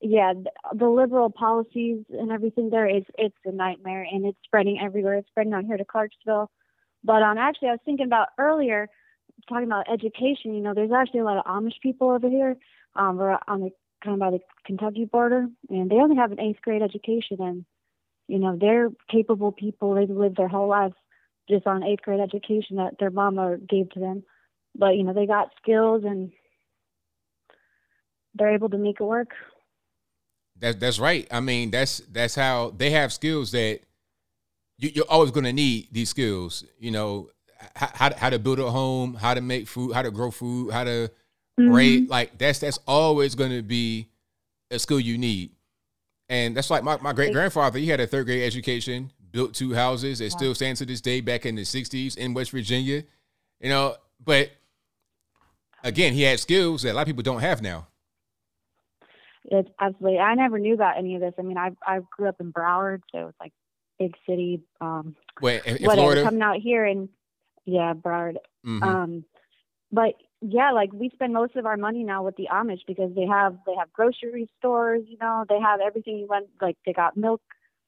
yeah, 0.00 0.32
the, 0.34 0.50
the 0.78 0.88
liberal 0.88 1.30
policies 1.30 2.04
and 2.10 2.30
everything 2.32 2.70
there 2.70 2.88
is 2.88 3.04
it's 3.18 3.36
a 3.44 3.52
nightmare, 3.52 4.06
and 4.10 4.24
it's 4.26 4.38
spreading 4.44 4.80
everywhere. 4.80 5.14
It's 5.16 5.28
spreading 5.28 5.52
out 5.52 5.64
here 5.64 5.76
to 5.76 5.84
Clarksville. 5.84 6.50
But 7.04 7.22
um, 7.22 7.38
actually, 7.38 7.68
I 7.68 7.72
was 7.72 7.80
thinking 7.84 8.06
about 8.06 8.28
earlier 8.38 8.88
talking 9.48 9.66
about 9.66 9.90
education. 9.92 10.54
You 10.54 10.60
know, 10.60 10.74
there's 10.74 10.92
actually 10.92 11.20
a 11.20 11.24
lot 11.24 11.38
of 11.38 11.44
Amish 11.44 11.80
people 11.82 12.10
over 12.10 12.28
here. 12.28 12.56
Um, 12.94 13.16
we're 13.16 13.38
on 13.48 13.60
the 13.60 13.70
kind 14.04 14.14
of 14.14 14.20
by 14.20 14.30
the 14.30 14.40
Kentucky 14.66 15.04
border, 15.04 15.46
and 15.68 15.90
they 15.90 15.96
only 15.96 16.16
have 16.16 16.32
an 16.32 16.40
eighth 16.40 16.60
grade 16.62 16.82
education, 16.82 17.38
and 17.40 17.64
you 18.28 18.38
know 18.38 18.56
they're 18.60 18.90
capable 19.10 19.52
people. 19.52 19.94
They've 19.94 20.08
lived 20.08 20.36
their 20.36 20.48
whole 20.48 20.68
lives 20.68 20.94
just 21.48 21.66
on 21.66 21.82
eighth 21.82 22.02
grade 22.02 22.20
education 22.20 22.76
that 22.76 22.98
their 23.00 23.10
mama 23.10 23.56
gave 23.68 23.90
to 23.90 24.00
them 24.00 24.22
but 24.74 24.96
you 24.96 25.02
know 25.02 25.12
they 25.12 25.26
got 25.26 25.50
skills 25.60 26.04
and 26.04 26.32
they're 28.34 28.54
able 28.54 28.68
to 28.68 28.78
make 28.78 29.00
it 29.00 29.04
work 29.04 29.30
That's 30.58 30.76
that's 30.76 30.98
right. 30.98 31.26
I 31.30 31.40
mean, 31.40 31.70
that's 31.70 31.98
that's 32.10 32.34
how 32.34 32.72
they 32.76 32.90
have 32.90 33.12
skills 33.12 33.50
that 33.50 33.80
you, 34.78 34.90
you're 34.94 35.10
always 35.10 35.30
going 35.30 35.44
to 35.44 35.52
need 35.52 35.88
these 35.90 36.10
skills. 36.10 36.64
You 36.78 36.92
know, 36.92 37.30
how, 37.76 37.90
how 37.94 38.08
to- 38.08 38.16
how 38.18 38.30
to 38.30 38.38
build 38.38 38.58
a 38.58 38.70
home, 38.70 39.14
how 39.14 39.34
to 39.34 39.40
make 39.40 39.68
food, 39.68 39.92
how 39.94 40.02
to 40.02 40.10
grow 40.10 40.30
food, 40.30 40.72
how 40.72 40.84
to 40.84 41.10
raise 41.58 42.08
Like 42.08 42.38
that's 42.38 42.58
that's 42.60 42.78
always 42.86 43.34
going 43.34 43.50
to 43.50 43.62
be 43.62 44.08
a 44.70 44.78
skill 44.78 45.00
you 45.00 45.18
need. 45.18 45.50
And 46.28 46.56
that's 46.56 46.70
like 46.70 46.82
my, 46.82 46.96
my 47.00 47.12
great 47.12 47.32
grandfather. 47.32 47.78
He 47.78 47.88
had 47.88 48.00
a 48.00 48.06
third 48.06 48.24
grade 48.26 48.42
education, 48.42 49.12
built 49.32 49.52
two 49.54 49.74
houses 49.74 50.18
that 50.20 50.30
still 50.30 50.54
stand 50.54 50.78
to 50.78 50.86
this 50.86 51.00
day 51.02 51.20
back 51.20 51.44
in 51.44 51.54
the 51.56 51.62
'60s 51.62 52.16
in 52.16 52.32
West 52.34 52.50
Virginia. 52.52 53.04
You 53.60 53.68
know, 53.68 53.96
but 54.24 54.50
again, 55.84 56.12
he 56.14 56.22
had 56.22 56.40
skills 56.40 56.82
that 56.82 56.92
a 56.92 56.94
lot 56.94 57.02
of 57.02 57.06
people 57.06 57.22
don't 57.22 57.40
have 57.40 57.60
now. 57.62 57.86
it's 59.44 59.68
absolutely 59.80 60.18
i 60.20 60.34
never 60.34 60.58
knew 60.58 60.74
about 60.74 60.96
any 60.96 61.16
of 61.16 61.20
this 61.20 61.34
i 61.38 61.42
mean 61.42 61.58
i 61.58 61.70
i 61.86 61.98
grew 62.16 62.28
up 62.28 62.40
in 62.40 62.52
broward 62.52 63.00
so 63.10 63.26
it's 63.26 63.40
like 63.40 63.52
big 63.98 64.14
city 64.24 64.62
um 64.80 65.16
Wait, 65.40 65.60
in, 65.66 65.76
in 65.78 65.90
Florida, 65.90 66.22
coming 66.22 66.42
out 66.42 66.56
here 66.58 66.84
and 66.84 67.08
yeah 67.64 67.92
broward 67.94 68.36
Mhm. 68.66 68.82
um 68.82 69.24
but 69.90 70.14
yeah 70.40 70.72
like 70.72 70.92
we 70.92 71.10
spend 71.10 71.32
most 71.32 71.56
of 71.56 71.66
our 71.66 71.76
money 71.76 72.02
now 72.02 72.24
with 72.24 72.36
the 72.36 72.48
amish 72.52 72.80
because 72.86 73.14
they 73.14 73.26
have 73.26 73.56
they 73.66 73.74
have 73.78 73.92
grocery 73.92 74.48
stores 74.58 75.02
you 75.06 75.16
know 75.20 75.44
they 75.48 75.60
have 75.60 75.80
everything 75.80 76.16
you 76.18 76.26
want 76.26 76.48
like 76.60 76.76
they 76.86 76.92
got 76.92 77.16
milk 77.16 77.40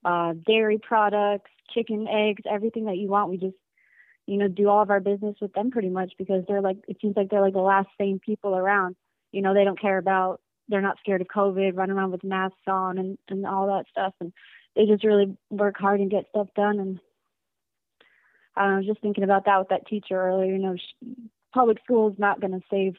uh 0.04 0.34
dairy 0.46 0.78
products 0.78 1.50
chicken 1.72 2.06
eggs 2.08 2.42
everything 2.50 2.84
that 2.86 2.96
you 2.98 3.08
want. 3.08 3.30
We 3.30 3.38
just 3.38 3.56
you 4.26 4.36
know 4.36 4.48
do 4.48 4.68
all 4.68 4.82
of 4.82 4.90
our 4.90 5.00
business 5.00 5.36
with 5.40 5.52
them 5.52 5.70
pretty 5.70 5.88
much 5.88 6.12
because 6.18 6.44
they're 6.46 6.60
like 6.60 6.78
it 6.88 6.98
seems 7.00 7.16
like 7.16 7.30
they're 7.30 7.40
like 7.40 7.54
the 7.54 7.60
last 7.60 7.88
sane 7.98 8.20
people 8.24 8.54
around. 8.56 8.96
You 9.32 9.42
know 9.42 9.54
they 9.54 9.64
don't 9.64 9.80
care 9.80 9.98
about 9.98 10.40
they're 10.68 10.80
not 10.80 10.98
scared 11.00 11.20
of 11.20 11.26
covid 11.28 11.76
running 11.76 11.96
around 11.96 12.12
with 12.12 12.24
masks 12.24 12.56
on 12.66 12.98
and 12.98 13.18
and 13.28 13.46
all 13.46 13.66
that 13.66 13.86
stuff. 13.90 14.14
And 14.20 14.32
they 14.76 14.86
just 14.86 15.04
really 15.04 15.36
work 15.50 15.76
hard 15.78 16.00
and 16.00 16.10
get 16.10 16.26
stuff 16.30 16.48
done 16.56 16.78
and 16.78 17.00
I 18.56 18.76
was 18.76 18.86
just 18.86 19.00
thinking 19.00 19.24
about 19.24 19.44
that 19.46 19.58
with 19.58 19.68
that 19.68 19.86
teacher 19.86 20.20
earlier. 20.20 20.52
You 20.52 20.58
know, 20.58 20.76
sh- 20.76 21.06
public 21.52 21.78
school 21.84 22.10
is 22.10 22.18
not 22.18 22.40
going 22.40 22.52
to 22.52 22.60
save 22.70 22.94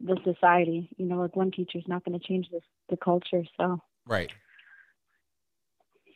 the 0.00 0.16
society. 0.24 0.88
You 0.96 1.06
know, 1.06 1.16
like 1.16 1.36
one 1.36 1.50
teacher 1.50 1.78
is 1.78 1.88
not 1.88 2.04
going 2.04 2.18
to 2.18 2.26
change 2.26 2.48
this 2.50 2.62
the 2.88 2.96
culture. 2.96 3.44
So, 3.56 3.80
right? 4.06 4.30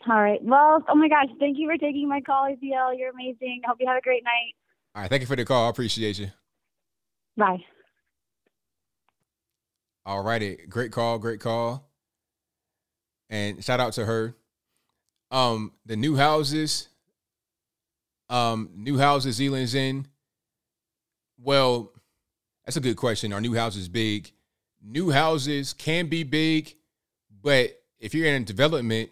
all 0.08 0.22
right. 0.22 0.42
Well, 0.42 0.84
oh 0.88 0.94
my 0.94 1.08
gosh, 1.08 1.28
thank 1.38 1.58
you 1.58 1.68
for 1.68 1.76
taking 1.76 2.08
my 2.08 2.20
call, 2.20 2.44
ABL. 2.44 2.98
You're 2.98 3.10
amazing. 3.10 3.62
Hope 3.66 3.78
you 3.80 3.86
have 3.86 3.98
a 3.98 4.02
great 4.02 4.24
night. 4.24 4.54
All 4.94 5.02
right, 5.02 5.10
thank 5.10 5.20
you 5.20 5.26
for 5.26 5.36
the 5.36 5.44
call. 5.44 5.66
I 5.66 5.70
appreciate 5.70 6.18
you. 6.18 6.28
Bye. 7.36 7.64
All 10.04 10.22
righty. 10.22 10.56
Great 10.68 10.90
call, 10.90 11.18
great 11.18 11.40
call. 11.40 11.90
And 13.28 13.62
shout 13.62 13.80
out 13.80 13.92
to 13.94 14.06
her. 14.06 14.34
Um, 15.30 15.72
the 15.84 15.96
new 15.96 16.16
houses, 16.16 16.88
um, 18.28 18.70
new 18.74 18.98
houses 18.98 19.36
Zealand's 19.36 19.74
in. 19.74 20.06
Well, 21.38 21.92
that's 22.64 22.76
a 22.76 22.80
good 22.80 22.96
question. 22.96 23.32
Are 23.32 23.40
new 23.40 23.54
houses 23.54 23.88
big? 23.88 24.32
New 24.82 25.10
houses 25.10 25.72
can 25.72 26.06
be 26.06 26.22
big, 26.22 26.74
but 27.42 27.80
if 27.98 28.14
you're 28.14 28.26
in 28.26 28.42
a 28.42 28.44
development, 28.44 29.10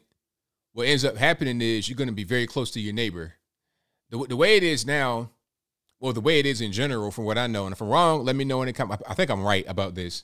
what 0.72 0.86
ends 0.86 1.04
up 1.04 1.16
happening 1.16 1.60
is 1.60 1.88
you're 1.88 1.96
going 1.96 2.08
to 2.08 2.14
be 2.14 2.24
very 2.24 2.46
close 2.46 2.70
to 2.72 2.80
your 2.80 2.92
neighbor. 2.92 3.34
The, 4.10 4.26
the 4.28 4.36
way 4.36 4.56
it 4.56 4.62
is 4.62 4.86
now, 4.86 5.30
well, 5.98 6.12
the 6.12 6.20
way 6.20 6.38
it 6.38 6.46
is 6.46 6.60
in 6.60 6.70
general, 6.70 7.10
from 7.10 7.24
what 7.24 7.38
I 7.38 7.46
know, 7.46 7.64
and 7.64 7.72
if 7.72 7.80
I'm 7.80 7.88
wrong, 7.88 8.24
let 8.24 8.36
me 8.36 8.44
know 8.44 8.62
in 8.62 8.72
the. 8.72 8.98
I 9.08 9.14
think 9.14 9.30
I'm 9.30 9.42
right 9.42 9.64
about 9.66 9.94
this 9.94 10.22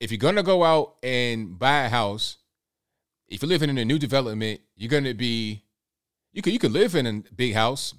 if 0.00 0.10
you're 0.10 0.18
gonna 0.18 0.42
go 0.42 0.64
out 0.64 0.96
and 1.02 1.58
buy 1.58 1.84
a 1.84 1.88
house, 1.88 2.36
if 3.28 3.42
you're 3.42 3.48
living 3.48 3.70
in 3.70 3.78
a 3.78 3.84
new 3.84 3.98
development, 3.98 4.60
you're 4.76 4.90
gonna 4.90 5.14
be 5.14 5.63
you 6.34 6.42
could 6.42 6.52
you 6.52 6.58
could 6.58 6.72
live 6.72 6.94
in 6.94 7.06
a 7.06 7.22
big 7.34 7.54
house, 7.54 7.94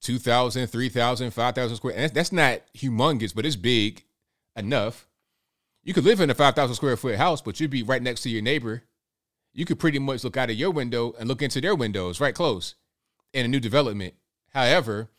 2,000, 0.00 0.66
3,000, 0.66 1.30
5,000 1.30 1.76
square. 1.76 1.94
And 1.96 2.12
that's, 2.12 2.32
not 2.32 2.60
humongous, 2.76 3.34
but 3.34 3.46
it's 3.46 3.56
big 3.56 4.04
enough. 4.56 5.06
You 5.84 5.92
could 5.94 6.04
live 6.04 6.20
in 6.20 6.30
a 6.30 6.34
5,000 6.34 6.74
square 6.74 6.96
foot 6.96 7.16
house, 7.16 7.42
but 7.42 7.60
you'd 7.60 7.70
be 7.70 7.82
right 7.82 8.02
next 8.02 8.22
to 8.22 8.30
your 8.30 8.42
neighbor. 8.42 8.82
You 9.52 9.66
could 9.66 9.78
pretty 9.78 9.98
much 9.98 10.24
look 10.24 10.36
out 10.36 10.50
of 10.50 10.56
your 10.56 10.70
window 10.70 11.14
and 11.18 11.28
look 11.28 11.42
into 11.42 11.60
their 11.60 11.74
windows 11.74 12.20
right 12.20 12.34
close 12.34 12.74
in 13.32 13.44
a 13.44 13.48
new 13.48 13.60
development. 13.60 14.14
However, 14.52 15.10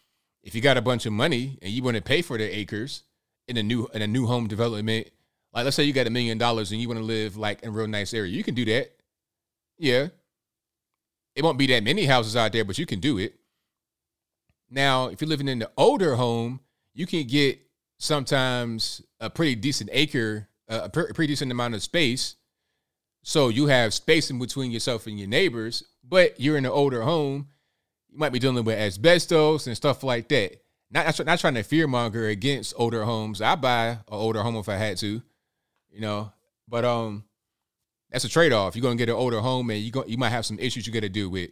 if 0.43 0.55
you 0.55 0.61
got 0.61 0.77
a 0.77 0.81
bunch 0.81 1.05
of 1.05 1.13
money 1.13 1.59
and 1.61 1.71
you 1.71 1.83
want 1.83 1.97
to 1.97 2.03
pay 2.03 2.21
for 2.21 2.37
the 2.37 2.57
acres 2.57 3.03
in 3.47 3.57
a 3.57 3.63
new 3.63 3.87
in 3.93 4.01
a 4.01 4.07
new 4.07 4.25
home 4.25 4.47
development, 4.47 5.09
like 5.53 5.65
let's 5.65 5.75
say 5.75 5.83
you 5.83 5.93
got 5.93 6.07
a 6.07 6.11
million 6.11 6.37
dollars 6.37 6.71
and 6.71 6.81
you 6.81 6.87
want 6.87 6.99
to 6.99 7.05
live 7.05 7.37
like 7.37 7.61
in 7.61 7.69
a 7.69 7.71
real 7.71 7.87
nice 7.87 8.13
area, 8.13 8.31
you 8.31 8.43
can 8.43 8.55
do 8.55 8.65
that. 8.65 8.91
Yeah. 9.77 10.07
It 11.35 11.43
won't 11.43 11.57
be 11.57 11.67
that 11.67 11.83
many 11.83 12.05
houses 12.05 12.35
out 12.35 12.53
there, 12.53 12.63
but 12.63 12.77
you 12.77 12.85
can 12.85 12.99
do 12.99 13.17
it. 13.17 13.35
Now, 14.69 15.07
if 15.07 15.21
you're 15.21 15.29
living 15.29 15.47
in 15.47 15.59
the 15.59 15.71
older 15.77 16.15
home, 16.15 16.61
you 16.93 17.05
can 17.05 17.27
get 17.27 17.59
sometimes 17.97 19.01
a 19.19 19.29
pretty 19.29 19.55
decent 19.55 19.89
acre, 19.93 20.47
a 20.67 20.89
pre- 20.89 21.11
pretty 21.13 21.33
decent 21.33 21.51
amount 21.51 21.75
of 21.75 21.83
space. 21.83 22.35
So 23.21 23.49
you 23.49 23.67
have 23.67 23.93
space 23.93 24.29
in 24.29 24.39
between 24.39 24.71
yourself 24.71 25.07
and 25.07 25.19
your 25.19 25.27
neighbors, 25.27 25.83
but 26.03 26.39
you're 26.39 26.57
in 26.57 26.65
an 26.65 26.71
older 26.71 27.01
home. 27.01 27.47
You 28.09 28.17
might 28.17 28.31
be 28.31 28.39
dealing 28.39 28.63
with 28.63 28.77
asbestos 28.77 29.67
and 29.67 29.75
stuff 29.75 30.03
like 30.03 30.29
that. 30.29 30.61
Not 30.91 31.25
not 31.25 31.39
trying 31.39 31.55
to 31.55 31.63
fearmonger 31.63 32.29
against 32.29 32.75
older 32.77 33.03
homes. 33.03 33.41
I 33.41 33.55
buy 33.55 33.87
an 33.87 33.99
older 34.07 34.41
home 34.41 34.55
if 34.55 34.69
I 34.69 34.75
had 34.75 34.97
to, 34.97 35.21
you 35.89 36.01
know. 36.01 36.31
But 36.67 36.85
um, 36.85 37.25
that's 38.15 38.23
a 38.23 38.29
trade 38.29 38.53
off. 38.53 38.77
You're 38.77 38.81
gonna 38.81 38.95
get 38.95 39.09
an 39.09 39.15
older 39.15 39.41
home, 39.41 39.69
and 39.71 39.81
you 39.81 39.91
go 39.91 40.05
you 40.07 40.17
might 40.17 40.29
have 40.29 40.45
some 40.45 40.57
issues 40.57 40.87
you 40.87 40.93
got 40.93 41.01
to 41.01 41.09
deal 41.09 41.27
with. 41.27 41.49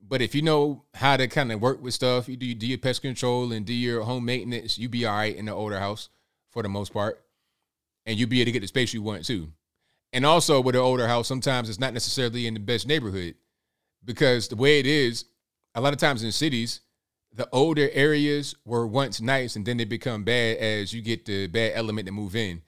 But 0.00 0.22
if 0.22 0.34
you 0.34 0.40
know 0.40 0.84
how 0.94 1.18
to 1.18 1.28
kind 1.28 1.52
of 1.52 1.60
work 1.60 1.82
with 1.82 1.92
stuff, 1.92 2.30
you 2.30 2.36
do, 2.38 2.46
you 2.46 2.54
do 2.54 2.66
your 2.66 2.78
pest 2.78 3.02
control 3.02 3.52
and 3.52 3.66
do 3.66 3.74
your 3.74 4.00
home 4.00 4.24
maintenance, 4.24 4.78
you 4.78 4.88
be 4.88 5.04
all 5.04 5.14
right 5.14 5.36
in 5.36 5.44
the 5.44 5.52
older 5.52 5.78
house 5.78 6.08
for 6.48 6.62
the 6.62 6.70
most 6.70 6.94
part, 6.94 7.22
and 8.06 8.18
you 8.18 8.26
be 8.26 8.40
able 8.40 8.46
to 8.46 8.52
get 8.52 8.60
the 8.60 8.68
space 8.68 8.94
you 8.94 9.02
want 9.02 9.26
too. 9.26 9.52
And 10.14 10.24
also 10.24 10.62
with 10.62 10.76
an 10.76 10.80
older 10.80 11.06
house, 11.06 11.28
sometimes 11.28 11.68
it's 11.68 11.78
not 11.78 11.92
necessarily 11.92 12.46
in 12.46 12.54
the 12.54 12.60
best 12.60 12.86
neighborhood 12.86 13.34
because 14.02 14.48
the 14.48 14.56
way 14.56 14.78
it 14.78 14.86
is, 14.86 15.26
a 15.74 15.80
lot 15.82 15.92
of 15.92 15.98
times 15.98 16.24
in 16.24 16.32
cities, 16.32 16.80
the 17.34 17.46
older 17.52 17.90
areas 17.92 18.54
were 18.64 18.86
once 18.86 19.20
nice 19.20 19.56
and 19.56 19.66
then 19.66 19.76
they 19.76 19.84
become 19.84 20.24
bad 20.24 20.56
as 20.56 20.94
you 20.94 21.02
get 21.02 21.26
the 21.26 21.48
bad 21.48 21.72
element 21.74 22.06
to 22.06 22.12
move 22.12 22.34
in. 22.34 22.62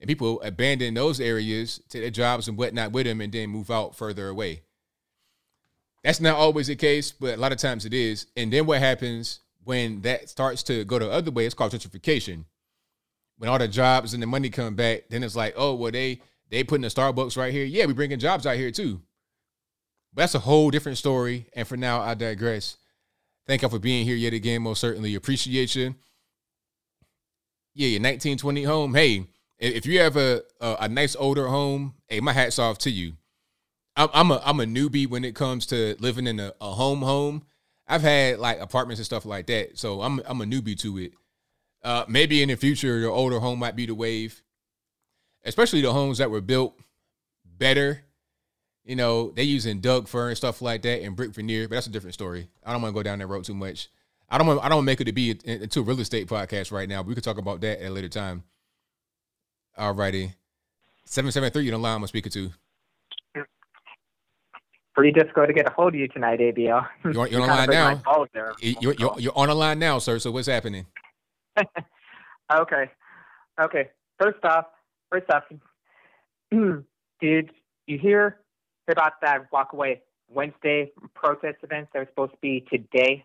And 0.00 0.08
people 0.08 0.40
abandon 0.42 0.94
those 0.94 1.20
areas, 1.20 1.80
take 1.88 2.02
their 2.02 2.10
jobs 2.10 2.46
and 2.46 2.56
whatnot 2.56 2.92
with 2.92 3.06
them, 3.06 3.20
and 3.20 3.32
then 3.32 3.50
move 3.50 3.70
out 3.70 3.96
further 3.96 4.28
away. 4.28 4.62
That's 6.04 6.20
not 6.20 6.36
always 6.36 6.68
the 6.68 6.76
case, 6.76 7.10
but 7.10 7.36
a 7.36 7.40
lot 7.40 7.52
of 7.52 7.58
times 7.58 7.84
it 7.84 7.92
is. 7.92 8.26
And 8.36 8.52
then 8.52 8.66
what 8.66 8.78
happens 8.78 9.40
when 9.64 10.00
that 10.02 10.28
starts 10.28 10.62
to 10.64 10.84
go 10.84 10.98
the 10.98 11.10
other 11.10 11.30
way? 11.30 11.46
It's 11.46 11.54
called 11.54 11.72
gentrification. 11.72 12.44
When 13.38 13.50
all 13.50 13.58
the 13.58 13.68
jobs 13.68 14.14
and 14.14 14.22
the 14.22 14.26
money 14.26 14.50
come 14.50 14.74
back, 14.74 15.04
then 15.10 15.22
it's 15.22 15.36
like, 15.36 15.54
oh, 15.56 15.74
well, 15.74 15.92
they 15.92 16.20
they 16.50 16.64
putting 16.64 16.82
the 16.82 16.88
Starbucks 16.88 17.36
right 17.36 17.52
here. 17.52 17.64
Yeah, 17.64 17.86
we 17.86 17.92
bringing 17.92 18.18
jobs 18.18 18.46
out 18.46 18.56
here 18.56 18.70
too. 18.70 19.00
But 20.14 20.22
that's 20.22 20.34
a 20.34 20.40
whole 20.40 20.70
different 20.70 20.98
story. 20.98 21.46
And 21.52 21.66
for 21.66 21.76
now, 21.76 22.00
I 22.00 22.14
digress. 22.14 22.76
Thank 23.46 23.62
you 23.62 23.68
for 23.68 23.78
being 23.78 24.04
here 24.04 24.16
yet 24.16 24.32
again. 24.32 24.62
Most 24.62 24.80
certainly 24.80 25.14
appreciate 25.14 25.74
you. 25.74 25.94
Yeah, 27.74 27.88
your 27.88 28.00
1920 28.00 28.62
home. 28.64 28.94
Hey, 28.94 29.26
if 29.58 29.86
you 29.86 30.00
have 30.00 30.16
a, 30.16 30.42
a, 30.60 30.76
a 30.80 30.88
nice 30.88 31.16
older 31.16 31.48
home, 31.48 31.94
hey, 32.08 32.20
my 32.20 32.32
hat's 32.32 32.58
off 32.58 32.78
to 32.78 32.90
you. 32.90 33.14
I'm, 33.96 34.08
I'm 34.12 34.30
a 34.30 34.42
I'm 34.44 34.60
a 34.60 34.64
newbie 34.64 35.08
when 35.08 35.24
it 35.24 35.34
comes 35.34 35.66
to 35.66 35.96
living 35.98 36.26
in 36.26 36.38
a, 36.38 36.52
a 36.60 36.72
home 36.72 37.02
home. 37.02 37.44
I've 37.86 38.02
had 38.02 38.38
like 38.38 38.60
apartments 38.60 39.00
and 39.00 39.06
stuff 39.06 39.24
like 39.24 39.46
that, 39.46 39.78
so 39.78 40.02
I'm 40.02 40.20
I'm 40.26 40.40
a 40.40 40.44
newbie 40.44 40.78
to 40.80 40.98
it. 40.98 41.12
Uh, 41.82 42.04
maybe 42.08 42.42
in 42.42 42.48
the 42.48 42.56
future, 42.56 42.98
your 42.98 43.10
older 43.10 43.40
home 43.40 43.58
might 43.58 43.76
be 43.76 43.86
the 43.86 43.94
wave, 43.94 44.42
especially 45.44 45.80
the 45.80 45.92
homes 45.92 46.18
that 46.18 46.30
were 46.30 46.40
built 46.40 46.78
better 47.44 48.04
you 48.88 48.96
know, 48.96 49.30
they 49.32 49.42
using 49.42 49.80
Doug 49.80 50.08
fir 50.08 50.28
and 50.28 50.36
stuff 50.36 50.62
like 50.62 50.80
that 50.82 51.02
and 51.02 51.14
brick 51.14 51.34
veneer, 51.34 51.68
but 51.68 51.74
that's 51.74 51.86
a 51.86 51.90
different 51.90 52.14
story. 52.14 52.48
I 52.64 52.72
don't 52.72 52.80
want 52.80 52.94
to 52.94 52.98
go 52.98 53.02
down 53.02 53.18
that 53.18 53.26
road 53.26 53.44
too 53.44 53.54
much. 53.54 53.90
I 54.30 54.38
don't 54.38 54.46
want 54.46 54.64
I 54.64 54.70
don't 54.70 54.86
make 54.86 55.00
it 55.02 55.04
to 55.04 55.12
be 55.12 55.38
into 55.44 55.80
a 55.80 55.82
real 55.82 56.00
estate 56.00 56.26
podcast 56.26 56.72
right 56.72 56.88
now. 56.88 57.02
But 57.02 57.08
we 57.08 57.14
could 57.14 57.22
talk 57.22 57.36
about 57.36 57.60
that 57.60 57.82
at 57.82 57.90
a 57.90 57.92
later 57.92 58.08
time. 58.08 58.44
All 59.78 59.94
righty. 59.94 60.34
773, 61.04 61.64
you 61.64 61.70
don't 61.70 61.80
lie, 61.80 61.94
I'm 61.94 62.06
speaking 62.06 62.32
to. 62.32 62.50
Pretty 64.94 65.12
difficult 65.12 65.46
to 65.46 65.54
get 65.54 65.68
a 65.68 65.72
hold 65.72 65.94
of 65.94 66.00
you 66.00 66.08
tonight, 66.08 66.40
ABL. 66.40 66.86
You're, 67.04 67.12
you're 67.12 67.28
you 67.28 67.42
on 67.42 67.48
line 67.68 67.70
now. 67.70 68.26
You're, 68.60 68.94
you're, 68.98 69.14
you're 69.18 69.38
on 69.38 69.48
the 69.48 69.54
line 69.54 69.78
now, 69.78 70.00
sir. 70.00 70.18
So 70.18 70.32
what's 70.32 70.48
happening? 70.48 70.86
okay. 72.52 72.90
Okay. 73.60 73.88
First 74.20 74.44
off, 74.44 74.64
first 75.10 75.30
off, 75.30 75.44
did 77.20 77.50
you 77.86 77.98
hear 77.98 78.40
about 78.88 79.12
that 79.22 79.50
walkaway 79.52 80.00
Wednesday 80.30 80.92
protest 81.14 81.56
events 81.62 81.90
that 81.92 82.00
were 82.00 82.08
supposed 82.10 82.32
to 82.32 82.38
be 82.40 82.66
today. 82.70 83.24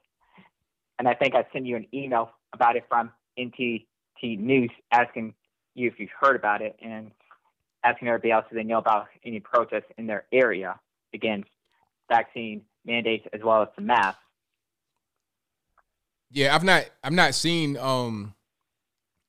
And 1.00 1.08
I 1.08 1.14
think 1.14 1.36
I 1.36 1.46
sent 1.52 1.66
you 1.66 1.76
an 1.76 1.88
email 1.94 2.32
about 2.54 2.76
it 2.76 2.84
from 2.88 3.12
NTD 3.38 3.86
News 4.40 4.72
asking 4.92 5.34
you 5.76 5.88
if 5.88 6.00
you've 6.00 6.10
heard 6.20 6.36
about 6.36 6.62
it 6.62 6.76
and 6.82 7.12
asking 7.84 8.08
everybody 8.08 8.32
else 8.32 8.46
if 8.50 8.56
they 8.56 8.64
know 8.64 8.78
about 8.78 9.08
any 9.26 9.40
protests 9.40 9.92
in 9.98 10.08
their 10.08 10.26
area 10.32 10.80
against 11.14 11.50
vaccine 12.10 12.62
mandates 12.86 13.26
as 13.34 13.42
well 13.44 13.62
as 13.62 13.70
the 13.76 13.82
mask. 13.82 14.18
Yeah, 16.32 16.56
I've 16.56 16.64
not 16.64 16.86
I've 17.04 17.14
not 17.14 17.36
seen 17.36 17.78
um 17.78 18.34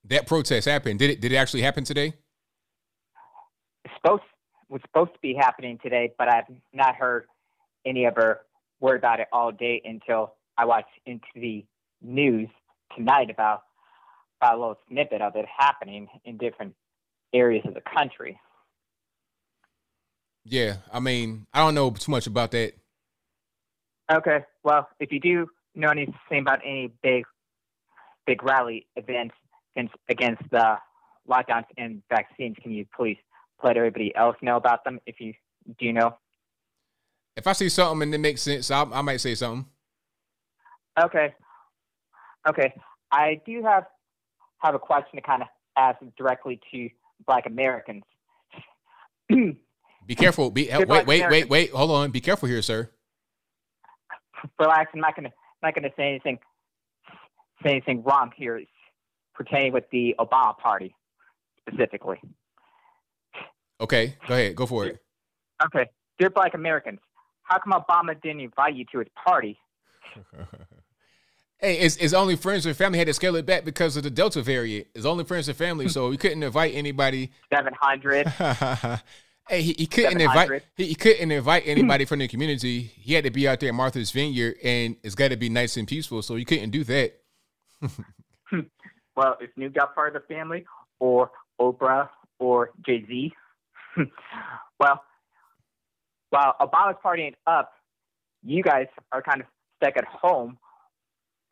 that 0.04 0.26
protest 0.26 0.66
happen. 0.66 0.96
Did 0.96 1.10
it 1.10 1.20
did 1.20 1.32
it 1.32 1.36
actually 1.36 1.62
happen 1.62 1.84
today? 1.84 2.14
It's 3.84 3.94
supposed 4.02 4.22
was 4.68 4.80
supposed 4.82 5.12
to 5.12 5.20
be 5.20 5.34
happening 5.34 5.78
today, 5.82 6.12
but 6.18 6.28
I've 6.28 6.44
not 6.72 6.96
heard 6.96 7.26
any 7.84 8.06
other 8.06 8.40
word 8.80 8.98
about 8.98 9.20
it 9.20 9.28
all 9.32 9.52
day 9.52 9.80
until 9.84 10.34
I 10.56 10.64
watched 10.64 10.88
into 11.06 11.26
the 11.34 11.64
news 12.02 12.48
tonight 12.96 13.30
about, 13.30 13.62
a 14.52 14.56
little 14.56 14.78
snippet 14.88 15.22
of 15.22 15.36
it 15.36 15.46
happening 15.58 16.08
in 16.24 16.36
different 16.36 16.74
areas 17.32 17.64
of 17.66 17.74
the 17.74 17.80
country. 17.80 18.38
Yeah, 20.44 20.76
I 20.92 21.00
mean, 21.00 21.46
I 21.52 21.60
don't 21.60 21.74
know 21.74 21.90
too 21.90 22.10
much 22.10 22.26
about 22.26 22.50
that. 22.50 22.74
Okay, 24.12 24.44
well, 24.62 24.88
if 25.00 25.10
you 25.10 25.20
do 25.20 25.46
know 25.74 25.88
anything 25.88 26.40
about 26.40 26.60
any 26.62 26.92
big, 27.02 27.24
big 28.26 28.42
rally 28.42 28.86
events 28.96 29.34
against, 29.74 29.94
against 30.08 30.42
the 30.50 30.76
lockdowns 31.28 31.64
and 31.78 32.02
vaccines, 32.10 32.56
can 32.62 32.72
you 32.72 32.84
please 32.94 33.16
let 33.62 33.76
everybody 33.76 34.14
else 34.14 34.36
know 34.42 34.56
about 34.56 34.84
them 34.84 35.00
if 35.06 35.20
you 35.20 35.32
do 35.78 35.92
know. 35.92 36.16
If 37.36 37.46
I 37.46 37.52
see 37.52 37.68
something 37.68 38.02
and 38.02 38.14
it 38.14 38.18
makes 38.18 38.42
sense, 38.42 38.70
I'll, 38.70 38.92
I 38.92 39.00
might 39.00 39.20
say 39.20 39.34
something. 39.34 39.66
Okay. 41.02 41.34
Okay. 42.46 42.74
I 43.10 43.40
do 43.46 43.62
have 43.62 43.84
have 44.64 44.74
a 44.74 44.78
question 44.78 45.16
to 45.16 45.20
kind 45.20 45.42
of 45.42 45.48
ask 45.76 45.98
directly 46.16 46.60
to 46.72 46.88
Black 47.26 47.46
Americans. 47.46 48.02
Be 49.28 50.14
careful. 50.14 50.50
Be 50.50 50.68
wait, 50.70 50.88
wait, 50.88 51.06
wait, 51.06 51.30
wait, 51.30 51.48
wait. 51.48 51.70
Hold 51.70 51.90
on. 51.90 52.10
Be 52.10 52.20
careful 52.20 52.48
here, 52.48 52.62
sir. 52.62 52.90
Relax. 54.58 54.90
I'm 54.94 55.00
not 55.00 55.16
gonna 55.16 55.32
not 55.62 55.74
gonna 55.74 55.90
say 55.96 56.08
anything 56.08 56.38
say 57.62 57.70
anything 57.70 58.02
wrong 58.02 58.30
here 58.36 58.62
pertaining 59.34 59.72
with 59.72 59.84
the 59.90 60.14
Obama 60.18 60.56
Party 60.58 60.94
specifically. 61.66 62.20
Okay, 63.80 64.16
go 64.28 64.34
ahead. 64.34 64.54
Go 64.56 64.66
for 64.66 64.86
it. 64.86 64.98
Okay. 65.64 65.86
Dear 66.18 66.30
Black 66.30 66.54
Americans, 66.54 67.00
how 67.42 67.58
come 67.58 67.72
Obama 67.72 68.20
didn't 68.22 68.40
invite 68.40 68.74
you 68.74 68.84
to 68.92 68.98
his 68.98 69.08
party? 69.26 69.58
hey, 71.58 71.78
it's, 71.78 71.96
it's 71.96 72.12
only 72.12 72.36
friends 72.36 72.66
and 72.66 72.76
family 72.76 72.98
had 72.98 73.06
to 73.06 73.14
scale 73.14 73.36
it 73.36 73.46
back 73.46 73.64
because 73.64 73.96
of 73.96 74.02
the 74.02 74.10
Delta 74.10 74.42
variant. 74.42 74.88
It's 74.94 75.06
only 75.06 75.24
friends 75.24 75.48
and 75.48 75.56
family, 75.56 75.88
so 75.88 76.08
we 76.10 76.16
couldn't 76.16 76.42
invite 76.42 76.74
anybody. 76.74 77.32
700. 77.54 78.26
hey, 79.48 79.62
he, 79.62 79.74
he 79.78 79.86
couldn't 79.86 80.20
invite 80.20 80.62
he, 80.76 80.86
he 80.86 80.94
couldn't 80.94 81.30
invite 81.30 81.64
anybody 81.66 82.04
from 82.04 82.18
the 82.18 82.28
community. 82.28 82.82
He 82.82 83.14
had 83.14 83.24
to 83.24 83.30
be 83.30 83.48
out 83.48 83.60
there 83.60 83.70
at 83.70 83.74
Martha's 83.74 84.10
Vineyard, 84.10 84.56
and 84.62 84.96
it's 85.02 85.14
got 85.14 85.28
to 85.28 85.36
be 85.36 85.48
nice 85.48 85.76
and 85.76 85.88
peaceful. 85.88 86.22
So 86.22 86.36
you 86.36 86.44
couldn't 86.44 86.70
do 86.70 86.84
that. 86.84 87.20
well, 89.16 89.36
if 89.40 89.50
Snoop 89.54 89.74
got 89.74 89.94
part 89.94 90.14
of 90.14 90.22
the 90.22 90.34
family, 90.34 90.64
or 91.00 91.30
Oprah, 91.60 92.08
or 92.38 92.70
Jay 92.86 93.04
Z, 93.06 93.32
well, 94.80 95.02
while 96.30 96.54
Obama's 96.60 96.96
partying 97.04 97.34
up, 97.46 97.72
you 98.42 98.62
guys 98.62 98.86
are 99.12 99.22
kind 99.22 99.40
of 99.40 99.46
stuck 99.76 99.96
at 99.96 100.04
home, 100.04 100.58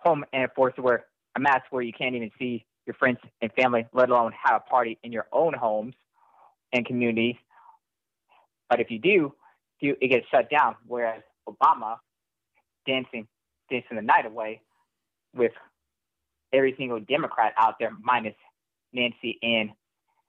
home 0.03 0.25
and 0.33 0.49
forced 0.55 0.77
to 0.77 0.83
wear 0.83 1.07
a 1.37 1.41
mask 1.41 1.65
where 1.71 1.83
you 1.83 1.93
can't 1.93 2.15
even 2.15 2.31
see 2.39 2.65
your 2.87 2.95
friends 2.95 3.19
and 3.41 3.53
family, 3.53 3.87
let 3.93 4.11
alone 4.11 4.33
have 4.45 4.63
a 4.67 4.71
party 4.71 4.99
in 5.03 5.13
your 5.13 5.27
own 5.33 5.55
homes 5.55 5.95
and 6.73 6.85
communities. 6.85 7.37
But 8.69 8.81
if 8.81 8.91
you 8.91 8.99
do, 8.99 9.35
you, 9.81 9.97
it 10.01 10.09
gets 10.09 10.27
shut 10.31 10.51
down. 10.51 10.77
Whereas 10.87 11.23
Obama 11.49 11.97
dancing, 12.87 13.27
dancing 13.71 13.97
the 13.97 14.03
night 14.03 14.27
away 14.27 14.61
with 15.35 15.53
every 16.53 16.75
single 16.77 17.01
Democrat 17.01 17.53
out 17.59 17.75
there, 17.79 17.91
minus 18.01 18.35
Nancy 18.93 19.39
and 19.43 19.71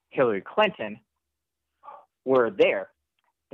Hillary 0.09 0.41
Clinton, 0.41 0.99
were 2.25 2.49
there, 2.51 2.89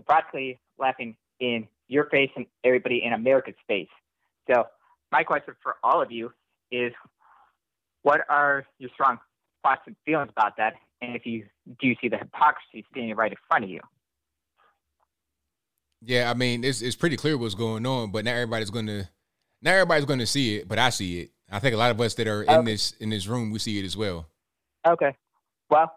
practically 0.06 0.59
laughing 0.77 1.15
in 1.39 1.67
your 1.88 2.06
face 2.06 2.30
and 2.35 2.45
everybody 2.64 3.03
in 3.03 3.14
America's 3.14 3.56
face. 3.67 3.89
So 4.49 4.65
my 5.11 5.23
question 5.23 5.55
for 5.61 5.75
all 5.83 6.01
of 6.01 6.11
you 6.11 6.31
is, 6.71 6.93
what 8.03 8.21
are 8.29 8.65
your 8.77 8.89
strong 8.93 9.17
thoughts 9.63 9.81
and 9.85 9.95
feelings 10.05 10.29
about 10.31 10.57
that? 10.57 10.73
And 11.01 11.15
if 11.15 11.25
you 11.25 11.45
do 11.81 11.93
see 12.01 12.09
the 12.09 12.17
hypocrisy 12.17 12.85
standing 12.91 13.15
right 13.15 13.31
in 13.31 13.38
front 13.47 13.63
of 13.63 13.69
you? 13.69 13.81
Yeah, 16.01 16.29
I 16.29 16.33
mean, 16.33 16.63
it's 16.63 16.81
it's 16.81 16.95
pretty 16.95 17.17
clear 17.17 17.38
what's 17.38 17.55
going 17.55 17.85
on, 17.85 18.11
but 18.11 18.23
not 18.23 18.31
everybody's 18.31 18.69
going 18.69 18.88
to, 18.88 19.09
not 19.61 19.71
everybody's 19.71 20.05
going 20.05 20.19
to 20.19 20.25
see 20.25 20.57
it, 20.57 20.67
but 20.67 20.79
I 20.79 20.89
see 20.91 21.21
it. 21.21 21.31
I 21.51 21.59
think 21.59 21.73
a 21.73 21.77
lot 21.77 21.91
of 21.91 21.99
us 21.99 22.13
that 22.15 22.27
are 22.27 22.43
in 22.43 22.63
this 22.63 22.91
in 22.99 23.09
this 23.09 23.27
room, 23.27 23.51
we 23.51 23.59
see 23.59 23.79
it 23.79 23.85
as 23.85 23.97
well. 23.97 24.27
Okay. 24.88 25.15
Well, 25.69 25.91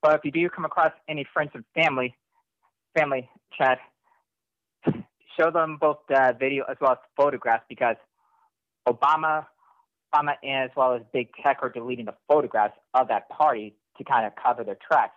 but 0.00 0.16
if 0.16 0.24
you 0.24 0.32
do 0.32 0.48
come 0.48 0.64
across 0.64 0.92
any 1.08 1.24
friends 1.32 1.52
and 1.54 1.64
family, 1.74 2.16
family 2.96 3.28
chat, 3.56 3.78
show 5.38 5.50
them 5.52 5.78
both 5.80 5.98
the 6.08 6.36
video 6.38 6.64
as 6.68 6.76
well 6.80 6.92
as 6.92 6.98
the 6.98 7.22
photographs 7.22 7.64
because 7.68 7.96
Obama, 8.88 9.46
Obama, 10.14 10.34
and 10.42 10.64
as 10.64 10.70
well 10.76 10.94
as 10.94 11.02
big 11.12 11.28
tech 11.42 11.58
are 11.62 11.70
deleting 11.70 12.06
the 12.06 12.14
photographs 12.28 12.76
of 12.94 13.08
that 13.08 13.28
party 13.28 13.74
to 13.98 14.04
kind 14.04 14.26
of 14.26 14.32
cover 14.34 14.64
their 14.64 14.78
tracks. 14.86 15.14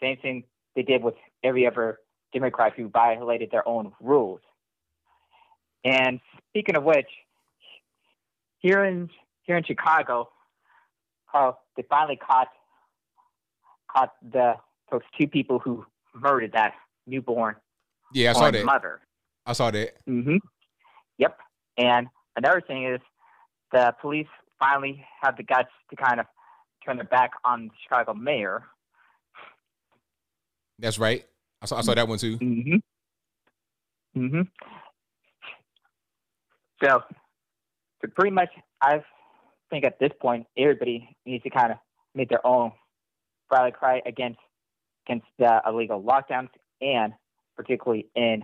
Same 0.00 0.16
thing 0.18 0.44
they 0.74 0.82
did 0.82 1.02
with 1.02 1.14
every 1.42 1.66
other 1.66 2.00
Democrat 2.32 2.72
who 2.76 2.88
violated 2.88 3.50
their 3.50 3.66
own 3.66 3.92
rules. 4.00 4.40
And 5.84 6.20
speaking 6.48 6.76
of 6.76 6.84
which, 6.84 7.08
here 8.58 8.84
in 8.84 9.08
here 9.42 9.56
in 9.56 9.64
Chicago, 9.64 10.28
how 11.26 11.58
they 11.76 11.84
finally 11.88 12.16
caught 12.16 12.48
caught 13.90 14.14
the 14.22 14.54
those 14.90 15.02
two 15.18 15.26
people 15.26 15.58
who 15.58 15.84
murdered 16.14 16.52
that 16.52 16.74
newborn. 17.06 17.56
Yeah, 18.12 18.30
I 18.30 18.32
saw 18.34 18.50
that. 18.50 18.64
Mother. 18.64 19.00
I 19.44 19.52
saw 19.52 19.70
that. 19.70 19.96
Mm-hmm. 20.08 20.36
Yep. 21.18 21.38
And 21.78 22.08
another 22.36 22.60
thing 22.60 22.84
is 22.86 23.00
the 23.72 23.94
police 24.00 24.28
finally 24.58 25.04
have 25.22 25.36
the 25.36 25.42
guts 25.42 25.68
to 25.90 25.96
kind 25.96 26.20
of 26.20 26.26
turn 26.84 26.96
their 26.96 27.04
back 27.04 27.32
on 27.44 27.68
the 27.68 27.74
Chicago 27.82 28.14
mayor. 28.14 28.62
That's 30.78 30.98
right. 30.98 31.24
I 31.62 31.66
saw, 31.66 31.78
I 31.78 31.80
saw 31.80 31.94
that 31.94 32.06
one 32.06 32.18
too. 32.18 32.38
Mm-hmm. 32.38 32.76
Mm-hmm. 34.20 34.42
So, 36.82 37.02
so 38.02 38.10
pretty 38.14 38.30
much, 38.30 38.50
I 38.80 39.02
think 39.70 39.84
at 39.84 39.98
this 39.98 40.10
point, 40.20 40.46
everybody 40.56 41.16
needs 41.24 41.42
to 41.44 41.50
kind 41.50 41.72
of 41.72 41.78
make 42.14 42.28
their 42.28 42.46
own 42.46 42.72
rally 43.50 43.72
cry 43.72 44.02
against 44.06 44.38
against 45.06 45.26
the 45.38 45.62
illegal 45.66 46.02
lockdowns, 46.02 46.48
and 46.80 47.12
particularly 47.56 48.06
in 48.14 48.42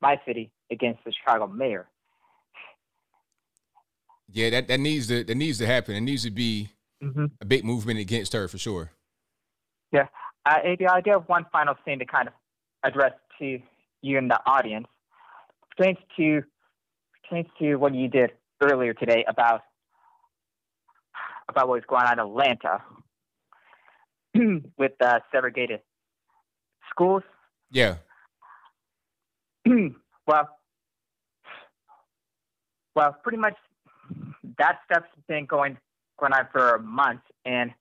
my 0.00 0.20
city 0.26 0.52
against 0.70 1.00
the 1.04 1.12
Chicago 1.12 1.46
mayor. 1.46 1.88
Yeah, 4.34 4.50
that, 4.50 4.66
that 4.66 4.80
needs 4.80 5.06
to 5.06 5.22
that 5.22 5.34
needs 5.36 5.58
to 5.58 5.66
happen. 5.66 5.94
It 5.94 6.00
needs 6.00 6.24
to 6.24 6.30
be 6.32 6.68
mm-hmm. 7.00 7.26
a 7.40 7.44
big 7.44 7.64
movement 7.64 8.00
against 8.00 8.32
her 8.32 8.48
for 8.48 8.58
sure. 8.58 8.90
Yeah, 9.92 10.08
uh, 10.44 10.58
I 10.64 11.00
do 11.04 11.10
have 11.12 11.28
one 11.28 11.46
final 11.52 11.74
thing 11.84 12.00
to 12.00 12.04
kind 12.04 12.26
of 12.26 12.34
address 12.82 13.12
to 13.38 13.60
you 14.02 14.18
and 14.18 14.28
the 14.28 14.40
audience. 14.44 14.88
Pertains 15.76 15.98
to 16.16 16.42
pertains 17.22 17.46
to 17.60 17.76
what 17.76 17.94
you 17.94 18.08
did 18.08 18.32
earlier 18.60 18.92
today 18.92 19.24
about 19.28 19.60
about 21.48 21.68
what 21.68 21.74
was 21.74 21.84
going 21.88 22.04
on 22.04 22.14
in 22.14 22.18
Atlanta 22.18 22.82
with 24.76 24.92
uh, 25.00 25.20
segregated 25.30 25.78
schools. 26.90 27.22
Yeah. 27.70 27.98
well, 30.26 30.48
well, 32.96 33.16
pretty 33.22 33.38
much 33.38 33.54
that 34.58 34.80
stuff's 34.84 35.08
been 35.28 35.46
going 35.46 35.76
going 36.18 36.32
on 36.32 36.48
for 36.52 36.78
months, 36.78 37.24
and 37.44 37.72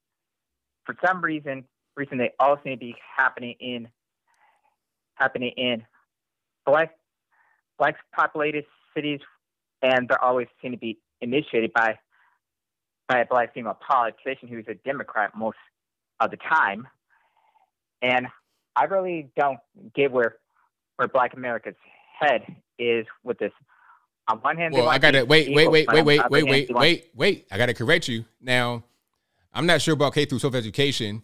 for 0.86 0.96
some 1.06 1.22
reason, 1.22 1.66
recently 1.96 2.26
they 2.26 2.34
all 2.40 2.58
seem 2.64 2.74
to 2.74 2.80
be 2.80 2.96
happening 3.16 3.56
in 3.60 3.88
happening 5.16 5.52
in 5.58 5.84
black 6.66 6.96
black 7.78 7.96
populated 8.16 8.66
cities, 8.96 9.20
and 9.82 10.08
they're 10.08 10.24
always 10.24 10.48
seem 10.62 10.72
to 10.72 10.78
be 10.78 11.00
initiated 11.22 11.74
by 11.74 11.98
by 13.08 13.20
a 13.20 13.26
black 13.26 13.54
female 13.54 13.78
politician 13.86 14.48
who's 14.48 14.66
a 14.68 14.76
Democrat 14.86 15.32
most 15.36 15.58
of 16.20 16.32
the 16.32 16.38
time. 16.38 16.88
And 18.02 18.28
I 18.76 18.86
really 18.86 19.30
don't 19.38 19.60
get 19.96 20.12
where 20.12 20.36
where 20.98 21.08
Black 21.08 21.34
America's 21.34 21.76
head 22.20 22.42
is 22.78 23.06
with 23.24 23.38
this. 23.40 23.52
On 24.28 24.38
one 24.40 24.58
hand, 24.58 24.74
well, 24.74 24.88
I 24.88 24.98
gotta 25.00 25.26
wait, 25.26 25.54
wait, 25.54 25.70
wait, 25.70 25.88
wait, 25.88 26.06
wait, 26.06 26.30
wait, 26.30 26.46
wait, 26.46 26.74
wait, 26.74 27.10
wait. 27.14 27.48
I 27.52 27.58
gotta 27.58 27.74
correct 27.74 28.08
you 28.08 28.26
now. 28.40 28.84
I'm 29.54 29.66
not 29.66 29.82
sure 29.82 29.94
about 29.94 30.14
K 30.14 30.26
through 30.26 30.40
12 30.40 30.56
education, 30.56 31.24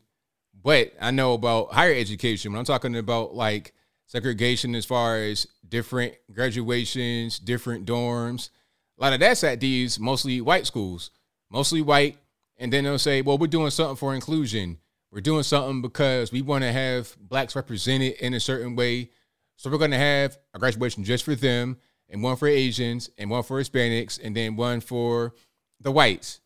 but 0.61 0.93
I 1.01 1.11
know 1.11 1.33
about 1.33 1.73
higher 1.73 1.93
education. 1.93 2.51
When 2.51 2.59
I'm 2.59 2.65
talking 2.65 2.95
about 2.95 3.33
like 3.33 3.73
segregation 4.05 4.75
as 4.75 4.85
far 4.85 5.17
as 5.17 5.47
different 5.67 6.15
graduations, 6.31 7.39
different 7.39 7.85
dorms, 7.85 8.49
a 8.97 9.03
lot 9.03 9.13
of 9.13 9.19
that's 9.21 9.43
at 9.43 9.61
these 9.61 9.99
mostly 9.99 10.41
white 10.41 10.67
schools, 10.67 11.11
mostly 11.49 11.81
white. 11.81 12.17
And 12.57 12.73
then 12.73 12.83
they'll 12.83 12.99
say, 12.99 13.21
well, 13.21 13.37
we're 13.37 13.47
doing 13.47 13.69
something 13.69 13.95
for 13.95 14.13
inclusion. 14.13 14.79
We're 15.11 15.21
doing 15.21 15.43
something 15.43 15.81
because 15.81 16.31
we 16.31 16.41
want 16.41 16.63
to 16.63 16.71
have 16.73 17.15
blacks 17.17 17.55
represented 17.55 18.15
in 18.19 18.33
a 18.33 18.39
certain 18.39 18.75
way. 18.75 19.11
So 19.55 19.69
we're 19.69 19.77
going 19.77 19.91
to 19.91 19.97
have 19.97 20.37
a 20.53 20.59
graduation 20.59 21.05
just 21.05 21.23
for 21.23 21.35
them, 21.35 21.77
and 22.09 22.23
one 22.23 22.35
for 22.35 22.47
Asians, 22.47 23.09
and 23.17 23.29
one 23.29 23.43
for 23.43 23.61
Hispanics, 23.61 24.19
and 24.21 24.35
then 24.35 24.55
one 24.55 24.81
for 24.81 25.33
the 25.79 25.91
whites. 25.91 26.41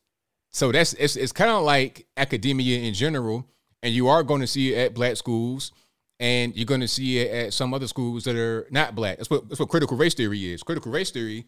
So 0.52 0.72
that's 0.72 0.94
it's, 0.94 1.16
it's 1.16 1.32
kind 1.32 1.52
of 1.52 1.64
like 1.64 2.06
academia 2.18 2.80
in 2.80 2.94
general, 2.94 3.48
and 3.82 3.94
you 3.94 4.08
are 4.08 4.24
going 4.24 4.42
to 4.42 4.48
see 4.48 4.74
it 4.74 4.78
at 4.78 4.94
black 4.94 5.18
schools, 5.18 5.72
and 6.20 6.56
you're 6.56 6.66
going 6.66 6.82
to 6.82 6.88
see 6.88 7.20
it 7.20 7.32
at 7.32 7.54
some 7.54 7.74
other 7.74 7.88
schools 7.88 8.24
that 8.26 8.36
are 8.36 8.68
not 8.70 8.96
black. 8.96 9.18
That's 9.18 9.30
what 9.30 9.50
that's 9.50 9.60
what 9.60 9.70
critical 9.70 9.98
race 9.98 10.14
theory 10.14 10.54
is. 10.54 10.64
Critical 10.64 10.92
race 10.92 11.12
theory, 11.12 11.46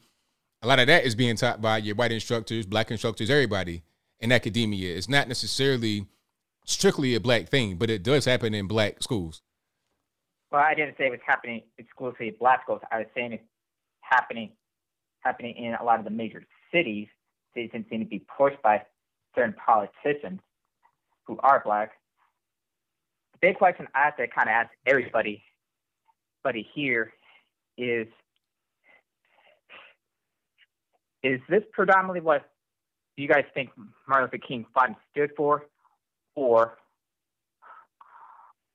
a 0.61 0.67
lot 0.67 0.79
of 0.79 0.87
that 0.87 1.05
is 1.05 1.15
being 1.15 1.35
taught 1.35 1.61
by 1.61 1.77
your 1.77 1.95
white 1.95 2.11
instructors, 2.11 2.65
black 2.65 2.89
instructors, 2.89 3.29
everybody 3.29 3.83
in 4.19 4.31
academia. 4.31 4.95
It's 4.95 5.09
not 5.09 5.27
necessarily 5.27 6.07
strictly 6.65 7.13
a 7.15 7.19
black 7.19 7.49
thing, 7.49 7.75
but 7.75 7.89
it 7.89 8.01
does 8.01 8.25
happen 8.25 8.53
in 8.53 8.67
black 8.67 9.03
schools. 9.03 9.41
Well, 10.51 10.61
I 10.61 10.73
didn't 10.73 10.97
say 10.97 11.07
it 11.07 11.11
was 11.11 11.19
happening 11.25 11.61
exclusively 11.77 12.35
black 12.39 12.63
schools. 12.63 12.81
I 12.91 12.99
was 12.99 13.07
saying 13.13 13.33
it's 13.33 13.43
happening 14.09 14.51
happening 15.21 15.55
in 15.55 15.73
a 15.73 15.83
lot 15.83 15.97
of 15.99 16.05
the 16.05 16.11
major 16.11 16.45
cities. 16.71 17.07
Cities 17.53 17.71
seem 17.89 17.99
to 17.99 18.05
be 18.05 18.23
pushed 18.37 18.61
by 18.61 18.83
certain 19.33 19.53
politicians 19.53 20.39
who 21.25 21.37
are 21.39 21.61
black. 21.65 21.91
The 23.33 23.39
big 23.41 23.57
question 23.57 23.87
I 23.95 24.03
have 24.05 24.17
to 24.17 24.27
kind 24.27 24.47
of 24.47 24.53
ask 24.53 24.69
everybody, 24.85 25.43
buddy 26.43 26.67
here, 26.73 27.11
is 27.77 28.07
is 31.23 31.39
this 31.49 31.63
predominantly 31.73 32.21
what 32.21 32.49
you 33.17 33.27
guys 33.27 33.45
think 33.53 33.71
Martin 34.07 34.29
Luther 34.31 34.45
King 34.47 34.65
fought 34.73 34.89
and 34.89 34.95
stood 35.11 35.31
for, 35.35 35.65
or 36.35 36.77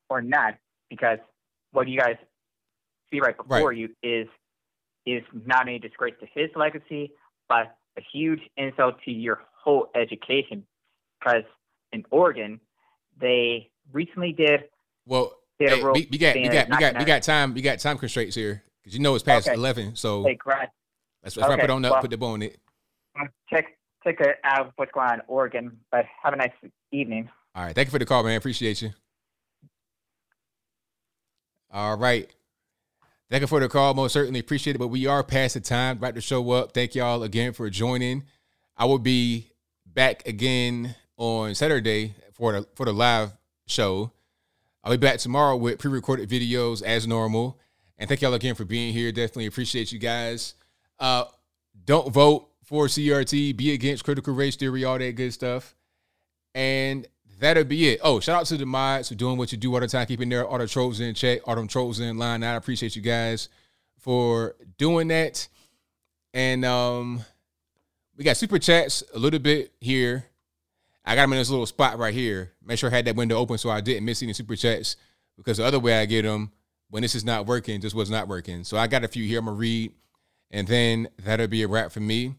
or 0.08 0.20
not? 0.20 0.54
Because 0.88 1.18
what 1.70 1.86
you 1.86 1.98
guys 1.98 2.16
see 3.10 3.20
right 3.20 3.36
before 3.36 3.68
Right. 3.68 3.76
you 3.76 3.90
is 4.02 4.26
is 5.06 5.22
not 5.46 5.62
only 5.62 5.76
a 5.76 5.78
disgrace 5.78 6.14
to 6.20 6.26
his 6.34 6.50
legacy, 6.54 7.12
but 7.48 7.76
a 7.96 8.02
huge 8.12 8.40
insult 8.56 8.96
to 9.04 9.10
your 9.10 9.42
whole 9.52 9.88
education. 9.94 10.64
Because 11.18 11.42
in 11.92 12.04
Oregon, 12.10 12.60
they 13.20 13.70
recently 13.92 14.32
did 14.32 14.64
Well, 15.06 15.36
did 15.58 15.70
hey, 15.70 15.82
we, 15.82 16.08
we 16.10 16.18
got 16.18 16.34
we 16.36 16.48
got 16.48 16.68
we 16.70 16.78
got 16.78 16.98
we 16.98 17.04
got 17.04 17.22
time 17.22 17.52
we 17.54 17.60
got 17.62 17.78
time 17.78 17.98
constraints 17.98 18.34
here 18.34 18.62
because 18.80 18.94
you 18.94 19.00
know 19.00 19.14
it's 19.14 19.24
past 19.24 19.48
Okay. 19.48 19.54
eleven. 19.56 19.96
So 19.96 20.22
Hey, 20.22 20.38
let's, 21.22 21.36
let's 21.36 21.48
wrap 21.48 21.58
it 21.58 21.70
on 21.70 21.84
up. 21.84 21.92
well- 21.92 22.00
put 22.00 22.10
the 22.10 22.16
bow 22.16 22.28
on 22.28 22.42
it. 22.42 22.58
check 23.50 23.66
check 24.04 24.16
it 24.20 24.36
out 24.44 24.72
what's 24.76 24.92
going 24.92 25.08
on 25.08 25.14
in 25.16 25.20
Oregon. 25.28 25.78
But 25.90 26.06
have 26.22 26.32
a 26.32 26.36
nice 26.36 26.52
evening. 26.92 27.28
All 27.54 27.64
right. 27.64 27.74
Thank 27.74 27.88
you 27.88 27.92
for 27.92 27.98
the 27.98 28.06
call, 28.06 28.22
man. 28.22 28.36
Appreciate 28.36 28.80
you. 28.80 28.90
All 31.70 31.96
right. 31.96 32.30
Thank 33.30 33.42
you 33.42 33.46
for 33.46 33.60
the 33.60 33.68
call. 33.68 33.94
Most 33.94 34.12
certainly 34.12 34.40
appreciate 34.40 34.74
it. 34.74 34.80
But 34.80 34.88
we 34.88 35.06
are 35.06 35.22
past 35.22 35.54
the 35.54 35.60
time. 35.60 35.98
About 35.98 36.16
to 36.16 36.20
show 36.20 36.50
up. 36.50 36.72
Thank 36.72 36.96
y'all 36.96 37.22
again 37.22 37.52
for 37.52 37.70
joining. 37.70 38.24
I 38.76 38.86
will 38.86 38.98
be 38.98 39.52
back 39.86 40.26
again 40.26 40.96
on 41.16 41.54
Saturday 41.54 42.14
for 42.32 42.52
the 42.52 42.66
for 42.74 42.86
the 42.86 42.92
live 42.92 43.32
show. 43.68 44.10
I'll 44.82 44.90
be 44.90 44.96
back 44.96 45.18
tomorrow 45.18 45.56
with 45.56 45.78
pre-recorded 45.78 46.28
videos 46.28 46.82
as 46.82 47.06
normal. 47.06 47.60
And 47.98 48.08
thank 48.08 48.20
y'all 48.20 48.34
again 48.34 48.56
for 48.56 48.64
being 48.64 48.92
here. 48.92 49.12
Definitely 49.12 49.46
appreciate 49.46 49.92
you 49.92 50.00
guys. 50.00 50.54
Uh, 50.98 51.24
don't 51.84 52.12
vote 52.12 52.48
for 52.64 52.86
CRT. 52.86 53.56
Be 53.56 53.72
against 53.74 54.02
critical 54.02 54.34
race 54.34 54.56
theory. 54.56 54.84
All 54.84 54.98
that 54.98 55.14
good 55.14 55.32
stuff. 55.32 55.76
And 56.54 57.06
that'll 57.40 57.64
be 57.64 57.88
it. 57.88 58.00
Oh, 58.02 58.20
shout 58.20 58.40
out 58.40 58.46
to 58.46 58.56
the 58.56 58.66
mods 58.66 59.08
for 59.08 59.14
doing 59.14 59.36
what 59.36 59.50
you 59.50 59.58
do 59.58 59.74
all 59.74 59.80
the 59.80 59.88
time, 59.88 60.06
keeping 60.06 60.28
their 60.28 60.50
auto 60.50 60.66
trolls 60.66 61.00
in 61.00 61.14
check, 61.14 61.40
auto 61.48 61.66
trolls 61.66 61.98
in 61.98 62.18
line. 62.18 62.44
I 62.44 62.54
appreciate 62.54 62.94
you 62.94 63.02
guys 63.02 63.48
for 63.98 64.54
doing 64.78 65.08
that. 65.08 65.48
And 66.32 66.64
um, 66.64 67.24
we 68.16 68.24
got 68.24 68.36
super 68.36 68.58
chats 68.58 69.02
a 69.14 69.18
little 69.18 69.40
bit 69.40 69.72
here. 69.80 70.26
I 71.04 71.14
got 71.16 71.22
them 71.22 71.32
in 71.32 71.38
this 71.38 71.50
little 71.50 71.66
spot 71.66 71.98
right 71.98 72.14
here. 72.14 72.52
Make 72.64 72.78
sure 72.78 72.90
I 72.90 72.94
had 72.94 73.06
that 73.06 73.16
window 73.16 73.36
open 73.36 73.58
so 73.58 73.70
I 73.70 73.80
didn't 73.80 74.04
miss 74.04 74.22
any 74.22 74.32
super 74.32 74.54
chats 74.54 74.96
because 75.36 75.56
the 75.56 75.64
other 75.64 75.80
way 75.80 75.98
I 75.98 76.06
get 76.06 76.22
them 76.22 76.52
when 76.90 77.02
this 77.02 77.14
is 77.14 77.24
not 77.24 77.46
working, 77.46 77.80
just 77.80 77.94
was 77.94 78.10
not 78.10 78.28
working. 78.28 78.64
So 78.64 78.76
I 78.76 78.86
got 78.86 79.04
a 79.04 79.08
few 79.08 79.24
here 79.24 79.38
I'm 79.38 79.46
gonna 79.46 79.56
read, 79.56 79.92
and 80.50 80.68
then 80.68 81.08
that'll 81.24 81.46
be 81.46 81.62
a 81.62 81.68
wrap 81.68 81.92
for 81.92 82.00
me. 82.00 82.34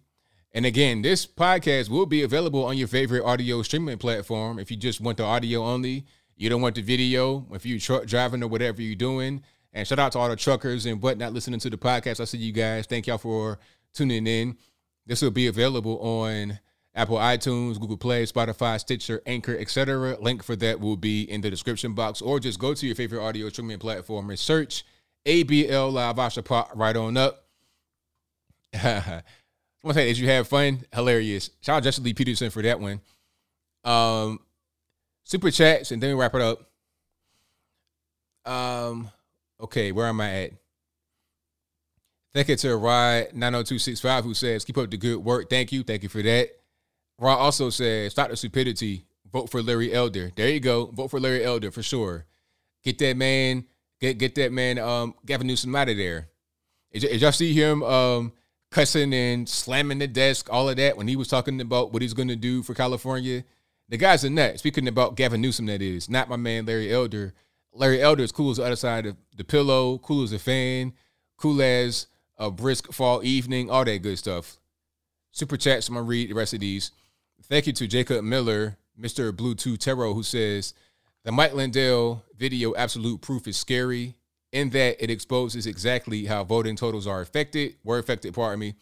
And 0.53 0.65
again, 0.65 1.01
this 1.01 1.25
podcast 1.25 1.89
will 1.89 2.05
be 2.05 2.23
available 2.23 2.65
on 2.65 2.77
your 2.77 2.87
favorite 2.87 3.23
audio 3.23 3.61
streaming 3.61 3.97
platform. 3.97 4.59
If 4.59 4.69
you 4.69 4.77
just 4.77 4.99
want 4.99 5.17
the 5.17 5.23
audio 5.23 5.63
only, 5.63 6.05
you 6.35 6.49
don't 6.49 6.61
want 6.61 6.75
the 6.75 6.81
video. 6.81 7.47
If 7.51 7.65
you're 7.65 7.79
truck 7.79 8.05
driving 8.05 8.43
or 8.43 8.47
whatever 8.47 8.81
you're 8.81 8.95
doing. 8.95 9.43
And 9.71 9.87
shout 9.87 9.99
out 9.99 10.11
to 10.13 10.19
all 10.19 10.27
the 10.27 10.35
truckers 10.35 10.85
and 10.85 11.01
whatnot 11.01 11.31
listening 11.31 11.61
to 11.61 11.69
the 11.69 11.77
podcast. 11.77 12.19
I 12.19 12.25
see 12.25 12.37
you 12.37 12.51
guys. 12.51 12.85
Thank 12.85 13.07
y'all 13.07 13.17
for 13.17 13.59
tuning 13.93 14.27
in. 14.27 14.57
This 15.05 15.21
will 15.21 15.31
be 15.31 15.47
available 15.47 15.97
on 15.99 16.59
Apple 16.93 17.17
iTunes, 17.17 17.79
Google 17.79 17.95
Play, 17.95 18.25
Spotify, 18.25 18.77
Stitcher, 18.77 19.21
Anchor, 19.25 19.57
etc. 19.57 20.17
Link 20.19 20.43
for 20.43 20.57
that 20.57 20.81
will 20.81 20.97
be 20.97 21.23
in 21.23 21.39
the 21.39 21.49
description 21.49 21.93
box, 21.93 22.21
or 22.21 22.39
just 22.39 22.59
go 22.59 22.73
to 22.73 22.85
your 22.85 22.95
favorite 22.95 23.23
audio 23.23 23.47
streaming 23.47 23.79
platform 23.79 24.29
and 24.29 24.37
search 24.37 24.83
ABL 25.25 25.93
Live 25.93 26.17
Asha 26.17 26.43
Pop 26.43 26.71
right 26.75 26.97
on 26.97 27.15
up. 27.15 27.45
I 29.83 29.87
want 29.87 29.95
to 29.95 30.01
say, 30.01 30.07
did 30.07 30.17
you 30.19 30.27
have 30.29 30.47
fun? 30.47 30.83
Hilarious. 30.93 31.49
Shout 31.61 31.77
out 31.77 31.83
Justin 31.83 32.03
Lee 32.03 32.13
Peterson 32.13 32.51
for 32.51 32.61
that 32.61 32.79
one. 32.79 33.01
Um, 33.83 34.39
super 35.23 35.49
chats, 35.49 35.91
and 35.91 36.01
then 36.01 36.15
we 36.15 36.21
wrap 36.21 36.35
it 36.35 36.41
up. 36.41 36.69
Um, 38.45 39.09
okay, 39.59 39.91
where 39.91 40.07
am 40.07 40.21
I 40.21 40.43
at? 40.43 40.51
Thank 42.33 42.47
you 42.47 42.55
to 42.57 42.77
Rod 42.77 43.33
90265 43.33 44.23
who 44.23 44.33
says, 44.33 44.63
keep 44.63 44.77
up 44.77 44.89
the 44.89 44.97
good 44.97 45.17
work. 45.17 45.49
Thank 45.49 45.71
you. 45.71 45.83
Thank 45.83 46.03
you 46.03 46.09
for 46.09 46.21
that. 46.21 46.49
Rod 47.19 47.37
also 47.37 47.69
says, 47.69 48.13
stop 48.13 48.29
the 48.29 48.37
stupidity. 48.37 49.05
Vote 49.31 49.49
for 49.49 49.61
Larry 49.61 49.93
Elder. 49.93 50.31
There 50.35 50.49
you 50.49 50.59
go. 50.59 50.85
Vote 50.87 51.09
for 51.09 51.19
Larry 51.19 51.43
Elder 51.43 51.71
for 51.71 51.83
sure. 51.83 52.25
Get 52.83 52.97
that 52.99 53.15
man, 53.17 53.65
get 53.99 54.17
get 54.17 54.35
that 54.35 54.51
man, 54.51 54.79
um, 54.79 55.13
Gavin 55.25 55.47
Newsom 55.47 55.75
out 55.75 55.89
of 55.89 55.97
there. 55.97 56.29
Did 56.91 57.21
y'all 57.21 57.31
see 57.31 57.53
him 57.53 57.83
um 57.83 58.33
cussing 58.71 59.13
and 59.13 59.47
slamming 59.47 59.99
the 59.99 60.07
desk, 60.07 60.47
all 60.51 60.69
of 60.69 60.77
that 60.77 60.97
when 60.97 61.07
he 61.07 61.15
was 61.15 61.27
talking 61.27 61.59
about 61.61 61.91
what 61.91 62.01
he's 62.01 62.13
gonna 62.13 62.35
do 62.35 62.63
for 62.63 62.73
California? 62.73 63.43
The 63.89 63.97
guy's 63.97 64.23
a 64.23 64.29
nut. 64.29 64.57
Speaking 64.57 64.87
about 64.87 65.15
Gavin 65.15 65.41
Newsom, 65.41 65.65
that 65.65 65.81
is, 65.81 66.09
not 66.09 66.29
my 66.29 66.37
man 66.37 66.65
Larry 66.65 66.91
Elder. 66.93 67.33
Larry 67.73 68.01
Elder 68.01 68.23
is 68.23 68.31
cool 68.31 68.51
as 68.51 68.57
the 68.57 68.63
other 68.63 68.75
side 68.75 69.05
of 69.05 69.17
the 69.35 69.43
pillow, 69.43 69.97
cool 69.97 70.23
as 70.23 70.31
a 70.31 70.39
fan, 70.39 70.93
cool 71.37 71.61
as 71.61 72.07
a 72.37 72.49
brisk 72.49 72.91
fall 72.91 73.23
evening, 73.23 73.69
all 73.69 73.85
that 73.85 74.01
good 74.01 74.17
stuff. 74.17 74.57
Super 75.31 75.57
chats. 75.57 75.87
I'm 75.87 75.95
gonna 75.95 76.05
read 76.05 76.29
the 76.29 76.35
rest 76.35 76.53
of 76.53 76.61
these. 76.61 76.91
Thank 77.43 77.67
you 77.67 77.73
to 77.73 77.87
Jacob 77.87 78.23
Miller, 78.23 78.77
Mr. 78.99 79.35
Blue 79.35 79.55
Bluetooth 79.55 79.79
Tarot, 79.79 80.13
who 80.13 80.23
says 80.23 80.73
the 81.23 81.31
Mike 81.31 81.53
Lindell 81.53 82.23
video 82.37 82.73
absolute 82.75 83.21
proof 83.21 83.47
is 83.47 83.57
scary 83.57 84.15
in 84.51 84.69
that 84.71 85.01
it 85.03 85.09
exposes 85.09 85.65
exactly 85.65 86.25
how 86.25 86.43
voting 86.43 86.75
totals 86.75 87.07
are 87.07 87.21
affected, 87.21 87.75
were 87.83 87.99
affected, 87.99 88.33
pardon 88.33 88.59
me. 88.59 88.75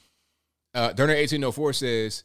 Uh, 0.73 0.89
Durner 0.89 1.17
1804 1.17 1.73
says, 1.73 2.23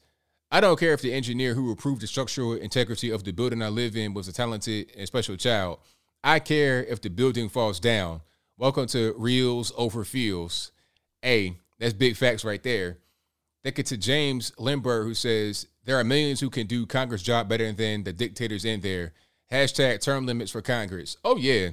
I 0.51 0.61
don't 0.61 0.79
care 0.79 0.93
if 0.93 1.03
the 1.03 1.13
engineer 1.13 1.55
who 1.55 1.71
approved 1.73 2.01
the 2.01 2.07
structural 2.07 2.55
integrity 2.55 3.11
of 3.11 3.25
the 3.25 3.33
building 3.33 3.63
I 3.63 3.69
live 3.69 3.97
in 3.97 4.15
was 4.15 4.29
a 4.29 4.33
talented 4.33 4.93
and 4.97 5.07
special 5.07 5.37
child. 5.37 5.79
I 6.23 6.39
care 6.39 6.85
if 6.85 7.01
the 7.01 7.11
building 7.11 7.49
falls 7.49 7.81
down. 7.81 8.21
Welcome 8.57 8.87
to 8.89 9.15
Reels 9.19 9.73
Over 9.77 10.05
Fields. 10.05 10.71
Hey, 11.21 11.59
that's 11.79 11.93
big 11.93 12.17
facts 12.17 12.45
right 12.45 12.63
there. 12.63 12.99
Thank 13.63 13.79
you 13.79 13.85
to 13.85 13.97
James 13.97 14.53
Lindbergh, 14.59 15.07
who 15.07 15.15
says, 15.15 15.67
There 15.85 15.99
are 15.99 16.05
millions 16.05 16.41
who 16.41 16.51
can 16.51 16.67
do 16.67 16.87
Congress' 16.87 17.23
job 17.23 17.49
better 17.49 17.73
than 17.73 18.05
the 18.05 18.13
dictators 18.13 18.65
in 18.65 18.81
there. 18.81 19.13
Hashtag 19.51 20.03
term 20.03 20.27
limits 20.27 20.53
for 20.53 20.63
Congress. 20.63 21.17
Oh, 21.25 21.37
yeah. 21.37 21.71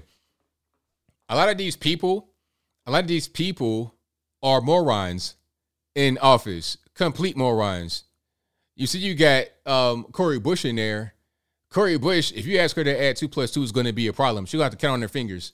A 1.32 1.35
lot 1.35 1.48
of 1.48 1.58
these 1.58 1.77
people, 1.77 2.27
a 2.85 2.92
lot 2.92 3.03
of 3.03 3.08
these 3.08 3.30
people 3.30 3.95
are 4.43 4.60
morons 4.60 5.35
in 5.95 6.18
office, 6.18 6.77
complete 6.93 7.38
morons. 7.38 8.03
You 8.76 8.85
see, 8.85 9.00
you 9.00 9.16
got 9.16 9.45
um, 9.66 10.03
Cori 10.11 10.40
Bush 10.40 10.66
in 10.66 10.76
there. 10.76 11.14
Cori 11.69 11.98
Bush, 11.98 12.34
if 12.34 12.45
you 12.45 12.60
ask 12.60 12.76
her 12.76 12.84
to 12.84 13.01
add 13.01 13.16
two 13.16 13.30
plus 13.30 13.51
two 13.51 13.64
is 13.64 13.72
going 13.72 13.85
to 13.85 13.93
be 13.93 14.08
a 14.08 14.14
problem. 14.14 14.45
She'll 14.45 14.61
have 14.61 14.72
to 14.72 14.77
count 14.77 14.95
on 14.95 15.01
her 15.03 15.08
fingers. 15.08 15.53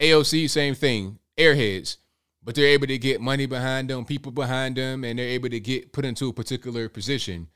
AOC, 0.00 0.50
same 0.50 0.74
thing. 0.74 1.20
Airheads. 1.38 1.98
But 2.42 2.56
they're 2.56 2.66
able 2.66 2.88
to 2.88 2.98
get 2.98 3.20
money 3.20 3.46
behind 3.46 3.90
them, 3.90 4.04
people 4.06 4.32
behind 4.32 4.76
them, 4.76 5.04
and 5.04 5.20
they're 5.20 5.28
able 5.28 5.50
to 5.50 5.60
get 5.60 5.92
put 5.92 6.04
into 6.04 6.30
a 6.30 6.32
particular 6.32 6.88
position. 6.88 7.46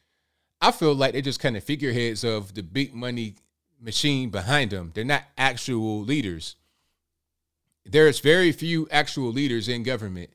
I 0.61 0.71
feel 0.71 0.95
like 0.95 1.15
they're 1.15 1.23
just 1.23 1.41
kind 1.41 1.57
of 1.57 1.65
figureheads 1.65 2.23
of 2.23 2.55
the 2.55 2.63
big 2.63 2.95
money 2.95 3.35
machine 3.81 4.31
behind 4.31 4.71
them. 4.71 4.93
They're 4.95 5.05
not 5.05 5.25
actual 5.37 6.03
leaders. 6.03 6.55
There's 7.85 8.21
very 8.21 8.53
few 8.53 8.89
actual 8.91 9.33
leaders 9.33 9.69
in 9.69 9.83
government. 9.83 10.31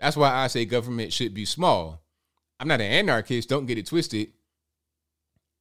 That's 0.00 0.16
why 0.16 0.30
I 0.30 0.48
say 0.48 0.64
government 0.64 1.12
should 1.12 1.34
be 1.34 1.44
small. 1.44 2.02
I'm 2.60 2.68
not 2.68 2.80
an 2.80 2.90
anarchist, 2.90 3.48
don't 3.48 3.66
get 3.66 3.78
it 3.78 3.86
twisted. 3.86 4.28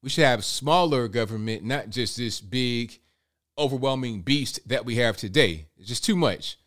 We 0.01 0.09
should 0.09 0.25
have 0.25 0.43
smaller 0.43 1.07
government, 1.07 1.63
not 1.63 1.89
just 1.89 2.17
this 2.17 2.41
big, 2.41 2.99
overwhelming 3.57 4.21
beast 4.21 4.59
that 4.67 4.85
we 4.85 4.95
have 4.95 5.15
today. 5.15 5.67
It's 5.77 5.87
just 5.87 6.03
too 6.03 6.15
much. 6.15 6.57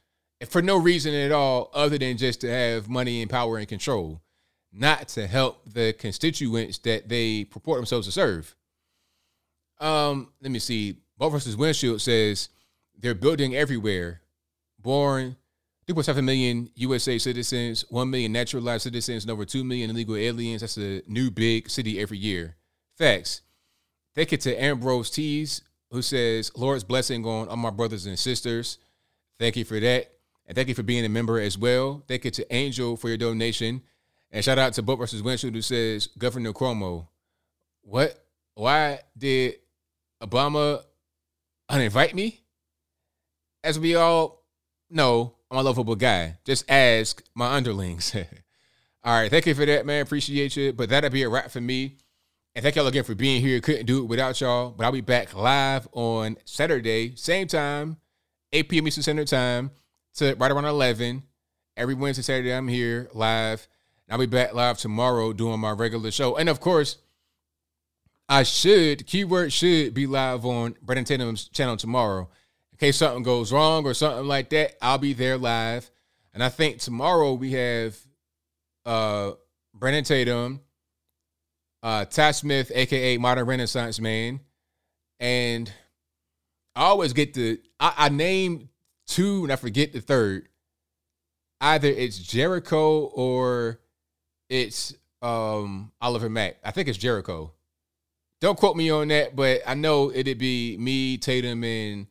And 0.40 0.48
for 0.48 0.62
no 0.62 0.78
reason 0.78 1.14
at 1.14 1.32
all, 1.32 1.70
other 1.74 1.98
than 1.98 2.16
just 2.16 2.40
to 2.42 2.50
have 2.50 2.88
money 2.88 3.20
and 3.22 3.30
power 3.30 3.58
and 3.58 3.68
control, 3.68 4.22
not 4.72 5.08
to 5.08 5.26
help 5.26 5.62
the 5.72 5.94
constituents 5.98 6.78
that 6.78 7.08
they 7.08 7.44
purport 7.44 7.78
themselves 7.78 8.06
to 8.06 8.12
serve. 8.12 8.54
Um, 9.80 10.32
let 10.40 10.50
me 10.50 10.58
see. 10.58 10.98
Vote 11.18 11.30
versus 11.30 11.56
Windshield 11.56 12.00
says 12.00 12.50
they're 12.98 13.14
building 13.14 13.54
everywhere. 13.54 14.20
Born 14.86 15.34
3.7 15.89 16.23
million 16.23 16.70
USA 16.76 17.18
citizens, 17.18 17.84
1 17.89 18.08
million 18.08 18.31
naturalized 18.31 18.84
citizens, 18.84 19.24
and 19.24 19.32
over 19.32 19.44
2 19.44 19.65
million 19.65 19.90
illegal 19.90 20.15
aliens. 20.15 20.60
That's 20.60 20.76
a 20.78 21.02
new 21.08 21.28
big 21.28 21.68
city 21.68 21.98
every 21.98 22.18
year. 22.18 22.55
Facts. 22.97 23.40
Thank 24.15 24.31
you 24.31 24.39
to 24.39 24.62
Ambrose 24.62 25.10
Tees, 25.10 25.62
who 25.90 26.02
says, 26.02 26.52
Lord's 26.55 26.84
blessing 26.84 27.24
on 27.26 27.48
all 27.48 27.56
my 27.56 27.70
brothers 27.70 28.06
and 28.06 28.16
sisters. 28.16 28.78
Thank 29.40 29.56
you 29.56 29.65
for 29.65 29.81
that. 29.81 30.12
And 30.47 30.55
thank 30.55 30.68
you 30.68 30.74
for 30.74 30.84
being 30.84 31.05
a 31.05 31.08
member 31.08 31.40
as 31.40 31.58
well. 31.58 32.05
Thank 32.06 32.24
you 32.24 32.31
to 32.31 32.55
Angel 32.55 32.97
for 32.97 33.08
your 33.08 33.18
donation. 33.18 33.82
And 34.31 34.44
shout 34.44 34.56
out 34.56 34.74
to 34.74 34.82
Boat 34.82 35.00
versus 35.00 35.20
Windshield, 35.20 35.55
who 35.55 35.62
says, 35.62 36.06
Governor 36.16 36.52
Cuomo, 36.52 37.08
what? 37.82 38.24
Why 38.55 39.00
did 39.18 39.56
Obama 40.23 40.84
uninvite 41.68 42.15
me? 42.15 42.40
As 43.65 43.81
we 43.81 43.97
all 43.97 44.35
know, 44.90 45.34
I'm 45.50 45.58
a 45.58 45.62
lovable 45.62 45.97
guy. 45.97 46.39
Just 46.44 46.70
ask 46.70 47.23
my 47.34 47.55
underlings. 47.55 48.15
all 49.05 49.20
right, 49.20 49.31
thank 49.31 49.47
you 49.47 49.55
for 49.55 49.66
that, 49.66 49.86
man. 49.86 50.02
Appreciate 50.02 50.56
you. 50.56 50.73
But 50.73 50.89
that'll 50.89 51.10
be 51.10 51.23
a 51.23 51.28
wrap 51.28 51.50
for 51.50 51.60
me. 51.60 51.97
And 52.55 52.62
thank 52.62 52.76
y'all 52.76 52.86
again 52.86 53.05
for 53.05 53.15
being 53.15 53.42
here. 53.42 53.60
Couldn't 53.60 53.86
do 53.86 53.98
it 53.98 54.06
without 54.06 54.40
y'all. 54.40 54.70
But 54.70 54.84
I'll 54.84 54.92
be 54.92 55.02
back 55.02 55.34
live 55.34 55.86
on 55.92 56.39
Saturday, 56.44 57.15
same 57.15 57.47
time, 57.47 57.98
8 58.52 58.68
p.m. 58.68 58.89
Eastern 58.89 59.02
Standard 59.02 59.28
Time 59.28 59.70
to 60.15 60.34
right 60.36 60.50
around 60.50 60.65
11. 60.65 61.23
Every 61.76 61.94
Wednesday, 61.94 62.23
Saturday, 62.23 62.55
I'm 62.55 62.68
here 62.68 63.10
live. 63.12 63.68
And 64.08 64.15
I'll 64.15 64.18
be 64.18 64.26
back 64.26 64.55
live 64.55 64.78
tomorrow 64.78 65.32
doing 65.34 65.60
my 65.60 65.73
regular 65.73 66.10
show. 66.10 66.36
And 66.36 66.48
of 66.48 66.60
course, 66.60 66.97
I 68.28 68.42
should, 68.42 69.06
keyword 69.06 69.52
should 69.52 69.92
be 69.94 70.06
live 70.06 70.44
on 70.47 70.76
Brandon 70.82 71.05
Tatum's 71.05 71.48
channel 71.48 71.76
tomorrow. 71.76 72.28
In 72.76 72.88
case 72.88 72.98
something 72.98 73.22
goes 73.22 73.55
wrong 73.55 73.86
or 73.86 73.94
something 73.94 74.26
like 74.26 74.50
that, 74.50 74.76
I'll 74.82 74.98
be 74.98 75.14
there 75.14 75.38
live. 75.38 75.90
And 76.34 76.44
I 76.44 76.50
think 76.50 76.78
tomorrow 76.78 77.32
we 77.32 77.52
have 77.52 77.96
uh 78.84 79.32
Brandon 79.72 80.05
Tatum, 80.05 80.60
uh 81.82 82.05
Ty 82.05 82.32
Smith, 82.32 82.70
aka 82.74 83.16
Modern 83.16 83.46
Renaissance 83.46 83.98
Man. 83.98 84.40
And 85.18 85.72
I 86.74 86.82
always 86.82 87.14
get 87.14 87.32
the 87.32 87.62
I, 87.80 87.94
I 87.96 88.08
name 88.10 88.68
two 89.06 89.44
and 89.44 89.52
I 89.52 89.56
forget 89.56 89.94
the 89.94 90.02
third. 90.02 90.46
Either 91.62 91.88
it's 91.88 92.18
Jericho 92.18 93.05
or 93.06 93.80
it's 94.50 94.94
um 95.22 95.92
Oliver 96.02 96.28
Mack. 96.28 96.58
I 96.62 96.72
think 96.72 96.88
it's 96.88 96.98
Jericho. 96.98 97.55
Don't 98.42 98.58
quote 98.58 98.76
me 98.76 98.90
on 98.90 99.08
that, 99.08 99.34
but 99.34 99.62
I 99.66 99.72
know 99.72 100.12
it'd 100.14 100.36
be 100.36 100.76
me, 100.76 101.16
Tatum, 101.16 101.64
and 101.64 102.06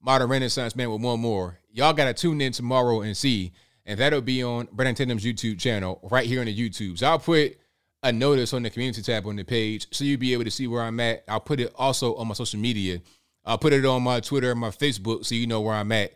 Modern 0.00 0.28
Renaissance 0.28 0.74
Man 0.74 0.90
with 0.90 1.02
one 1.02 1.20
more. 1.20 1.58
Y'all 1.70 1.92
gotta 1.92 2.14
tune 2.14 2.40
in 2.40 2.52
tomorrow 2.52 3.02
and 3.02 3.16
see. 3.16 3.52
And 3.86 3.98
that'll 3.98 4.20
be 4.20 4.42
on 4.42 4.68
Brandon 4.72 4.94
Tatum's 4.94 5.24
YouTube 5.24 5.58
channel 5.58 6.00
right 6.10 6.26
here 6.26 6.40
on 6.40 6.46
the 6.46 6.56
YouTube. 6.56 6.98
So 6.98 7.06
I'll 7.06 7.18
put 7.18 7.58
a 8.02 8.12
notice 8.12 8.52
on 8.52 8.62
the 8.62 8.70
community 8.70 9.02
tab 9.02 9.26
on 9.26 9.36
the 9.36 9.44
page 9.44 9.86
so 9.90 10.04
you'll 10.04 10.20
be 10.20 10.32
able 10.32 10.44
to 10.44 10.50
see 10.50 10.66
where 10.66 10.82
I'm 10.82 11.00
at. 11.00 11.24
I'll 11.28 11.40
put 11.40 11.60
it 11.60 11.72
also 11.76 12.14
on 12.16 12.28
my 12.28 12.34
social 12.34 12.60
media. 12.60 13.00
I'll 13.44 13.58
put 13.58 13.72
it 13.72 13.84
on 13.84 14.02
my 14.02 14.20
Twitter 14.20 14.50
and 14.50 14.60
my 14.60 14.70
Facebook 14.70 15.24
so 15.24 15.34
you 15.34 15.46
know 15.46 15.60
where 15.60 15.74
I'm 15.74 15.92
at 15.92 16.12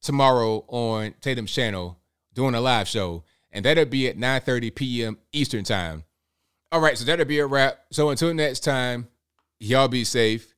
tomorrow 0.00 0.64
on 0.68 1.14
Tatum's 1.20 1.52
channel 1.52 1.98
doing 2.34 2.54
a 2.54 2.60
live 2.60 2.88
show. 2.88 3.24
And 3.50 3.64
that'll 3.64 3.84
be 3.84 4.08
at 4.08 4.16
9:30 4.16 4.74
p.m. 4.74 5.18
Eastern 5.32 5.64
time. 5.64 6.04
All 6.70 6.80
right, 6.80 6.96
so 6.96 7.04
that'll 7.04 7.26
be 7.26 7.38
a 7.38 7.46
wrap. 7.46 7.80
So 7.90 8.08
until 8.08 8.32
next 8.32 8.60
time, 8.60 9.08
y'all 9.60 9.88
be 9.88 10.04
safe. 10.04 10.54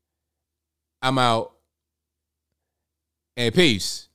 I'm 1.03 1.19
out. 1.19 1.54
And 3.37 3.53
peace. 3.53 4.09